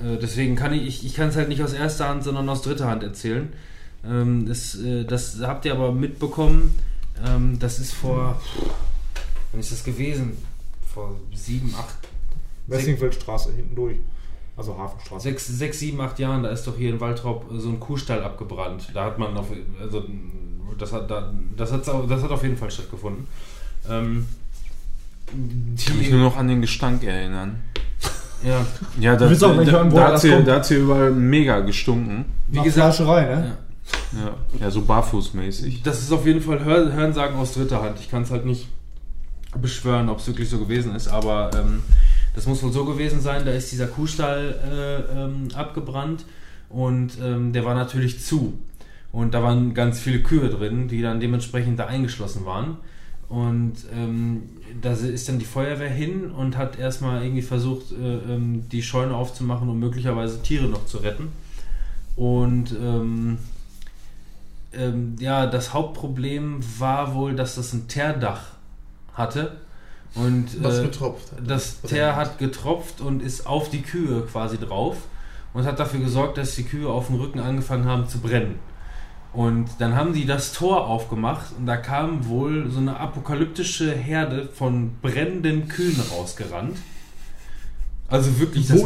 äh, 0.00 0.18
deswegen 0.18 0.56
kann 0.56 0.72
ich, 0.72 0.86
ich, 0.86 1.06
ich 1.06 1.14
kann 1.14 1.28
es 1.28 1.36
halt 1.36 1.48
nicht 1.48 1.62
aus 1.62 1.72
erster 1.72 2.08
Hand, 2.08 2.24
sondern 2.24 2.48
aus 2.48 2.62
dritter 2.62 2.88
Hand 2.88 3.04
erzählen. 3.04 3.52
Ähm, 4.04 4.46
das, 4.48 4.74
äh, 4.76 5.04
das 5.04 5.38
habt 5.42 5.66
ihr 5.66 5.72
aber 5.72 5.92
mitbekommen. 5.92 6.74
Ähm, 7.24 7.58
das 7.60 7.78
ist 7.78 7.94
vor, 7.94 8.40
wann 9.52 9.60
ist 9.60 9.70
das 9.70 9.84
gewesen? 9.84 10.36
Vor 10.92 11.14
sieben, 11.32 11.74
acht, 11.78 11.96
Wessingfeldstraße, 12.66 13.52
hinten 13.52 13.76
durch. 13.76 13.98
Also 14.56 14.78
Hafenstraße. 14.78 15.24
sechs, 15.24 15.46
sechs, 15.46 15.78
sieben, 15.80 16.00
acht 16.00 16.18
Jahren, 16.18 16.42
da 16.42 16.48
ist 16.48 16.66
doch 16.66 16.76
hier 16.76 16.90
in 16.90 17.00
Waltrop 17.00 17.44
so 17.56 17.68
ein 17.68 17.78
Kuhstall 17.78 18.22
abgebrannt. 18.24 18.88
Da 18.94 19.04
hat 19.04 19.18
man 19.18 19.36
auf, 19.36 19.46
also 19.80 20.04
das 20.78 20.92
hat, 20.92 21.10
da, 21.10 21.30
das 21.56 21.72
hat, 21.72 21.86
das 21.86 22.22
hat 22.22 22.30
auf 22.30 22.42
jeden 22.42 22.56
Fall 22.56 22.70
stattgefunden. 22.70 23.26
Ähm, 23.88 24.26
Ich 25.76 25.84
kann 25.86 25.98
mich 25.98 26.10
nur 26.10 26.20
noch 26.20 26.36
an 26.36 26.48
den 26.48 26.60
Gestank 26.62 27.04
erinnern. 27.04 27.62
ja, 28.42 28.64
Ja, 28.98 29.16
da, 29.16 29.28
willst 29.28 29.44
auch 29.44 29.54
nicht 29.56 29.68
da, 29.68 29.72
hören, 29.72 29.90
da, 29.94 30.04
hat 30.06 30.12
das 30.14 30.22
sie, 30.22 30.30
kommt. 30.30 30.48
da 30.48 30.54
hat 30.56 30.66
sie 30.66 30.76
überall 30.76 31.10
mega 31.10 31.60
gestunken. 31.60 32.24
wie 32.48 32.56
Nach 32.56 32.64
gesagt, 32.64 32.96
Fleischerei, 32.96 33.22
ne? 33.36 33.56
ja, 34.12 34.18
Ja, 34.24 34.34
ja 34.60 34.70
so 34.70 34.82
barfußmäßig. 34.82 35.82
das 35.82 36.00
ist 36.00 36.12
auf 36.12 36.24
jeden 36.26 36.40
Fall 36.40 36.64
Hör, 36.64 36.92
Hörensagen 36.92 37.36
aus 37.36 37.52
dritter 37.54 37.82
Hand. 37.82 37.98
Ich 38.00 38.10
kann 38.10 38.22
es 38.22 38.30
halt 38.30 38.46
nicht 38.46 38.68
beschwören, 39.60 40.08
ob 40.08 40.18
es 40.18 40.26
wirklich 40.26 40.48
so 40.50 40.58
gewesen 40.58 40.94
ist, 40.94 41.08
aber 41.08 41.50
ähm, 41.54 41.82
das 42.36 42.46
muss 42.46 42.62
wohl 42.62 42.70
so 42.70 42.84
gewesen 42.84 43.20
sein. 43.20 43.44
Da 43.44 43.50
ist 43.50 43.72
dieser 43.72 43.88
Kuhstall 43.88 44.54
äh, 44.62 45.24
ähm, 45.24 45.48
abgebrannt 45.54 46.24
und 46.68 47.18
ähm, 47.20 47.52
der 47.52 47.64
war 47.64 47.74
natürlich 47.74 48.22
zu. 48.22 48.58
Und 49.10 49.34
da 49.34 49.42
waren 49.42 49.72
ganz 49.74 49.98
viele 49.98 50.22
Kühe 50.22 50.48
drin, 50.50 50.88
die 50.88 51.00
dann 51.00 51.18
dementsprechend 51.18 51.78
da 51.78 51.86
eingeschlossen 51.86 52.44
waren. 52.44 52.76
Und 53.28 53.74
ähm, 53.92 54.42
da 54.80 54.92
ist 54.92 55.28
dann 55.28 55.38
die 55.38 55.46
Feuerwehr 55.46 55.90
hin 55.90 56.30
und 56.30 56.56
hat 56.56 56.78
erstmal 56.78 57.22
irgendwie 57.22 57.42
versucht, 57.42 57.92
äh, 57.92 58.34
ähm, 58.34 58.68
die 58.70 58.82
Scheune 58.82 59.16
aufzumachen, 59.16 59.68
um 59.68 59.80
möglicherweise 59.80 60.42
Tiere 60.42 60.66
noch 60.66 60.86
zu 60.86 60.98
retten. 60.98 61.28
Und 62.14 62.72
ähm, 62.72 63.38
ähm, 64.74 65.16
ja, 65.18 65.46
das 65.46 65.72
Hauptproblem 65.72 66.60
war 66.78 67.14
wohl, 67.14 67.34
dass 67.34 67.54
das 67.54 67.72
ein 67.72 67.88
Teerdach 67.88 68.42
hatte. 69.14 69.56
Und 70.16 70.62
Was 70.62 70.78
äh, 70.78 70.82
getropft 70.84 71.32
hat. 71.32 71.38
das 71.46 71.80
Teer 71.82 72.16
hat 72.16 72.38
getropft 72.38 73.00
und 73.00 73.22
ist 73.22 73.46
auf 73.46 73.70
die 73.70 73.82
Kühe 73.82 74.22
quasi 74.22 74.58
drauf 74.58 74.96
und 75.52 75.64
hat 75.64 75.78
dafür 75.78 76.00
gesorgt, 76.00 76.38
dass 76.38 76.54
die 76.54 76.64
Kühe 76.64 76.88
auf 76.88 77.06
dem 77.06 77.16
Rücken 77.16 77.40
angefangen 77.40 77.84
haben 77.84 78.08
zu 78.08 78.18
brennen. 78.18 78.58
Und 79.32 79.68
dann 79.78 79.94
haben 79.94 80.14
die 80.14 80.24
das 80.24 80.54
Tor 80.54 80.86
aufgemacht 80.86 81.52
und 81.58 81.66
da 81.66 81.76
kam 81.76 82.26
wohl 82.26 82.70
so 82.70 82.78
eine 82.78 82.98
apokalyptische 82.98 83.92
Herde 83.92 84.48
von 84.48 84.92
brennenden 85.02 85.68
Kühen 85.68 86.00
rausgerannt. 86.10 86.78
Also 88.08 88.38
wirklich, 88.38 88.68
das, 88.68 88.82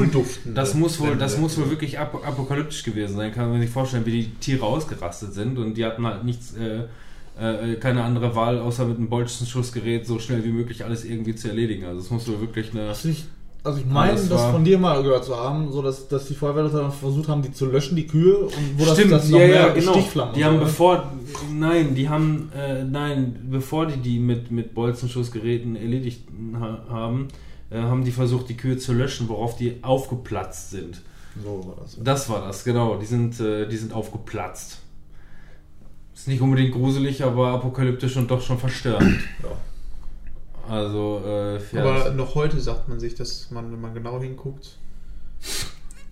das 0.47 0.74
muss 0.74 0.98
wohl, 0.98 1.16
das 1.16 1.39
muss 1.39 1.59
wohl 1.59 1.70
wirklich 1.70 1.98
ap 1.98 2.27
apokalyptisch 2.27 2.82
gewesen 2.82 3.16
sein. 3.16 3.32
Kann 3.32 3.51
man 3.51 3.61
sich 3.61 3.70
vorstellen, 3.70 4.07
wie 4.07 4.23
die 4.23 4.31
Tiere 4.36 4.65
ausgerastet 4.65 5.35
sind 5.35 5.59
und 5.59 5.74
die 5.74 5.85
hatten 5.85 6.05
halt 6.07 6.24
nichts, 6.24 6.55
äh, 6.55 6.85
äh, 7.41 7.77
keine 7.77 8.05
andere 8.05 8.35
Wahl, 8.37 8.59
außer 8.59 8.85
mit 8.85 8.99
einem 8.99 9.09
Bolzenschussgerät 9.09 10.07
so 10.07 10.19
schnell 10.19 10.45
wie 10.45 10.53
möglich 10.53 10.85
alles 10.85 11.05
irgendwie 11.05 11.35
zu 11.35 11.49
erledigen. 11.49 11.87
Also 11.87 12.01
es 12.01 12.11
muss 12.11 12.29
wohl 12.29 12.41
wirklich 12.41 12.71
eine 12.73 12.89
Also 12.89 13.09
ich, 13.09 13.25
also 13.65 13.79
ich 13.79 13.87
meine, 13.87 14.12
das 14.12 14.29
das 14.29 14.51
von 14.51 14.65
dir 14.65 14.79
mal 14.79 15.03
gehört 15.03 15.25
zu 15.25 15.37
haben, 15.37 15.71
so 15.71 15.83
dass, 15.83 16.09
dass 16.09 16.27
die 16.27 16.35
Feuerwehrleute 16.35 16.77
dann 16.77 16.93
versucht 16.93 17.29
haben, 17.29 17.43
die 17.43 17.53
zu 17.53 17.67
löschen, 17.67 17.97
die 17.97 18.07
Kühe, 18.07 18.39
und 18.39 18.53
wo 18.77 18.85
das, 18.85 18.95
Stimmt, 18.95 19.12
das 19.12 19.29
noch 19.29 19.39
ja, 19.39 19.47
mehr 19.47 19.57
ja, 19.57 19.69
genau. 19.69 19.93
Stichflammen 19.93 20.35
Die 20.35 20.45
haben 20.45 20.55
so, 20.55 20.61
ne? 20.61 20.65
bevor, 20.67 21.12
nein, 21.53 21.95
die 21.95 22.09
haben, 22.09 22.51
äh, 22.57 22.85
nein, 22.85 23.49
bevor 23.51 23.87
die 23.87 23.99
die 23.99 24.19
mit, 24.19 24.51
mit 24.51 24.75
Bolzenschussgeräten 24.75 25.77
erledigt 25.77 26.25
ha 26.55 26.85
haben, 26.89 27.29
äh, 27.71 27.79
haben 27.81 28.05
die 28.05 28.12
versucht, 28.12 28.49
die 28.49 28.57
Kühe 28.57 28.77
zu 28.79 28.93
löschen, 28.93 29.29
worauf 29.29 29.57
die 29.57 29.79
aufgeplatzt 29.83 30.71
sind. 30.71 31.03
So 31.43 31.65
war 31.67 31.77
das. 31.83 31.99
Das 32.03 32.29
war 32.29 32.47
das, 32.47 32.65
genau. 32.65 32.97
Die 32.97 33.07
sind, 33.07 33.39
äh, 33.41 33.69
die 33.69 33.77
sind 33.77 33.93
aufgeplatzt. 33.93 34.79
Ist 36.20 36.28
nicht 36.28 36.42
unbedingt 36.42 36.72
gruselig, 36.72 37.24
aber 37.24 37.48
apokalyptisch 37.48 38.14
und 38.18 38.30
doch 38.30 38.42
schon 38.42 38.59
verstörend. 38.59 39.20
Ja. 39.42 39.48
Also, 40.68 41.22
äh, 41.24 41.59
ja, 41.74 41.82
Aber 41.82 42.10
noch 42.10 42.34
heute 42.34 42.60
sagt 42.60 42.90
man 42.90 43.01
sich, 43.01 43.14
dass 43.14 43.51
man, 43.51 43.72
wenn 43.72 43.80
man 43.80 43.94
genau 43.94 44.20
hinguckt, 44.20 44.76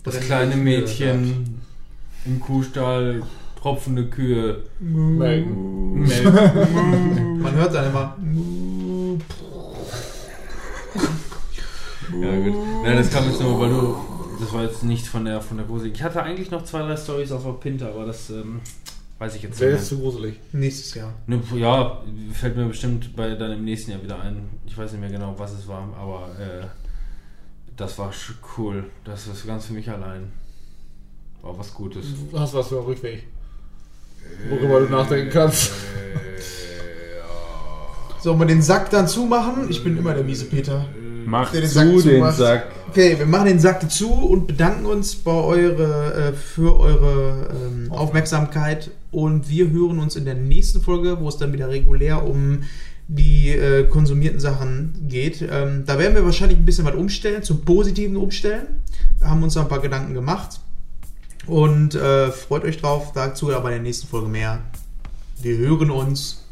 das 0.01 0.19
kleine 0.21 0.55
Mädchen 0.55 1.61
im 2.25 2.39
Kuhstall, 2.39 3.21
tropfende 3.61 4.07
Kühe. 4.07 4.63
Melken. 4.79 6.07
hört. 6.07 6.71
Man 6.73 7.53
hört 7.53 7.75
dann 7.75 7.89
immer. 7.91 8.17
Ja, 12.19 12.35
gut. 12.35 12.55
Nein, 12.83 12.97
das 12.97 13.11
kam 13.11 13.25
jetzt 13.29 13.39
nur, 13.39 13.59
weil 13.59 13.69
du. 13.69 13.95
Das 14.39 14.51
war 14.53 14.63
jetzt 14.63 14.83
nicht 14.83 15.05
von 15.05 15.25
der 15.25 15.39
von 15.39 15.57
der 15.57 15.67
Grusel. 15.67 15.91
Ich 15.91 16.01
hatte 16.01 16.23
eigentlich 16.23 16.49
noch 16.49 16.63
zwei, 16.63 16.79
drei 16.79 16.97
Stories 16.97 17.31
auf 17.31 17.43
der 17.43 17.51
Pinte, 17.51 17.87
aber 17.87 18.07
das 18.07 18.31
ähm, 18.31 18.61
weiß 19.19 19.35
ich 19.35 19.43
jetzt 19.43 19.59
Wäre 19.59 19.71
nicht. 19.71 19.81
jetzt 19.81 19.89
zu 19.89 19.99
gruselig. 19.99 20.39
Nächstes 20.53 20.95
Jahr. 20.95 21.13
Ne, 21.27 21.41
ja, 21.55 22.01
fällt 22.33 22.55
mir 22.55 22.65
bestimmt 22.65 23.15
bei 23.15 23.35
dann 23.35 23.51
im 23.51 23.65
nächsten 23.65 23.91
Jahr 23.91 24.01
wieder 24.01 24.19
ein. 24.19 24.49
Ich 24.65 24.77
weiß 24.77 24.91
nicht 24.91 25.01
mehr 25.01 25.11
genau, 25.11 25.35
was 25.37 25.51
es 25.51 25.67
war, 25.67 25.93
aber 25.99 26.29
äh, 26.39 26.65
das 27.77 27.97
war 27.99 28.11
cool. 28.57 28.85
Das 29.03 29.27
ist 29.27 29.45
ganz 29.45 29.65
für 29.65 29.73
mich 29.73 29.89
allein. 29.89 30.31
War 31.41 31.57
was 31.57 31.73
Gutes. 31.73 32.05
Du 32.31 32.39
hast 32.39 32.53
was 32.53 32.67
für 32.67 32.77
einen 32.77 32.85
Rückweg. 32.85 33.27
Worüber 34.49 34.81
du 34.81 34.87
nachdenken 34.87 35.31
kannst. 35.31 35.71
Sollen 38.21 38.39
wir 38.39 38.45
den 38.45 38.61
Sack 38.61 38.89
dann 38.89 39.07
zumachen? 39.07 39.69
Ich 39.69 39.81
bin 39.83 39.97
immer 39.97 40.13
der 40.13 40.23
miese 40.25 40.45
Peter. 40.45 40.85
Äh, 40.95 41.08
Mach 41.25 41.51
den 41.51 41.63
zu 41.63 41.69
Sack 41.69 41.87
den 41.87 41.99
zumacht. 41.99 42.37
Sack. 42.37 42.67
Okay, 42.89 43.17
wir 43.17 43.25
machen 43.25 43.47
den 43.47 43.59
Sack 43.59 43.89
zu 43.91 44.11
und 44.11 44.47
bedanken 44.47 44.85
uns 44.85 45.15
bei 45.15 45.31
eure, 45.31 46.13
äh, 46.13 46.33
für 46.33 46.79
eure 46.79 47.49
ähm, 47.51 47.91
Aufmerksamkeit. 47.91 48.91
Und 49.11 49.49
wir 49.49 49.69
hören 49.69 49.99
uns 49.99 50.15
in 50.15 50.25
der 50.25 50.35
nächsten 50.35 50.81
Folge, 50.81 51.19
wo 51.19 51.27
es 51.27 51.37
dann 51.37 51.53
wieder 51.53 51.69
regulär 51.69 52.25
um 52.25 52.63
die 53.07 53.49
äh, 53.49 53.85
konsumierten 53.85 54.39
Sachen 54.39 55.07
geht. 55.07 55.41
Ähm, 55.41 55.83
da 55.85 55.97
werden 55.97 56.13
wir 56.15 56.23
wahrscheinlich 56.25 56.59
ein 56.59 56.65
bisschen 56.65 56.85
was 56.85 56.95
umstellen, 56.95 57.41
zum 57.41 57.65
Positiven 57.65 58.17
umstellen. 58.17 58.83
Wir 59.17 59.29
haben 59.29 59.41
uns 59.43 59.55
da 59.55 59.61
ein 59.61 59.67
paar 59.67 59.81
Gedanken 59.81 60.13
gemacht. 60.13 60.59
Und 61.47 61.95
äh, 61.95 62.31
freut 62.31 62.63
euch 62.63 62.77
drauf, 62.77 63.11
dazu 63.13 63.51
aber 63.53 63.69
in 63.69 63.75
der 63.75 63.83
nächsten 63.83 64.07
Folge 64.07 64.27
mehr. 64.27 64.61
Wir 65.41 65.57
hören 65.57 65.89
uns. 65.89 66.43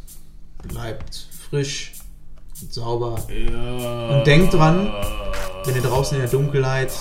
Bleibt 0.68 1.27
frisch 1.49 1.97
sauber. 2.69 3.15
Und 4.09 4.25
denkt 4.25 4.53
dran, 4.53 4.91
wenn 5.65 5.75
ihr 5.75 5.81
draußen 5.81 6.15
in 6.17 6.21
der 6.23 6.31
Dunkelheit 6.31 6.91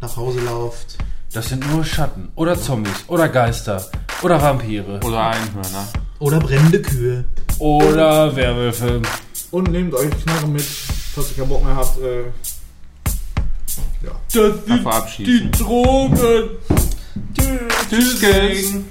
nach 0.00 0.16
Hause 0.16 0.40
lauft, 0.40 0.98
Das 1.32 1.48
sind 1.48 1.68
nur 1.72 1.84
Schatten. 1.84 2.28
Oder 2.36 2.56
Zombies. 2.60 3.04
Oder 3.08 3.28
Geister. 3.28 3.84
Oder 4.22 4.40
Vampire. 4.40 5.00
Oder 5.04 5.26
Einhörner. 5.30 5.88
oder 6.20 6.38
brennende 6.38 6.80
Kühe. 6.80 7.24
Oder 7.58 8.34
Werwölfe. 8.36 9.02
Und 9.50 9.70
nehmt 9.70 9.94
euch 9.94 10.10
Knarre 10.22 10.46
mit, 10.48 10.62
falls 10.62 11.30
ihr 11.30 11.36
keinen 11.38 11.48
Bock 11.48 11.64
mehr 11.64 11.76
habt. 11.76 11.98
Äh, 12.00 12.22
ja. 14.04 14.12
Das 14.32 14.80
Verabschieden. 14.82 15.50
Drogen. 15.52 16.50
Tschüss, 17.88 18.20
Gang. 18.20 18.84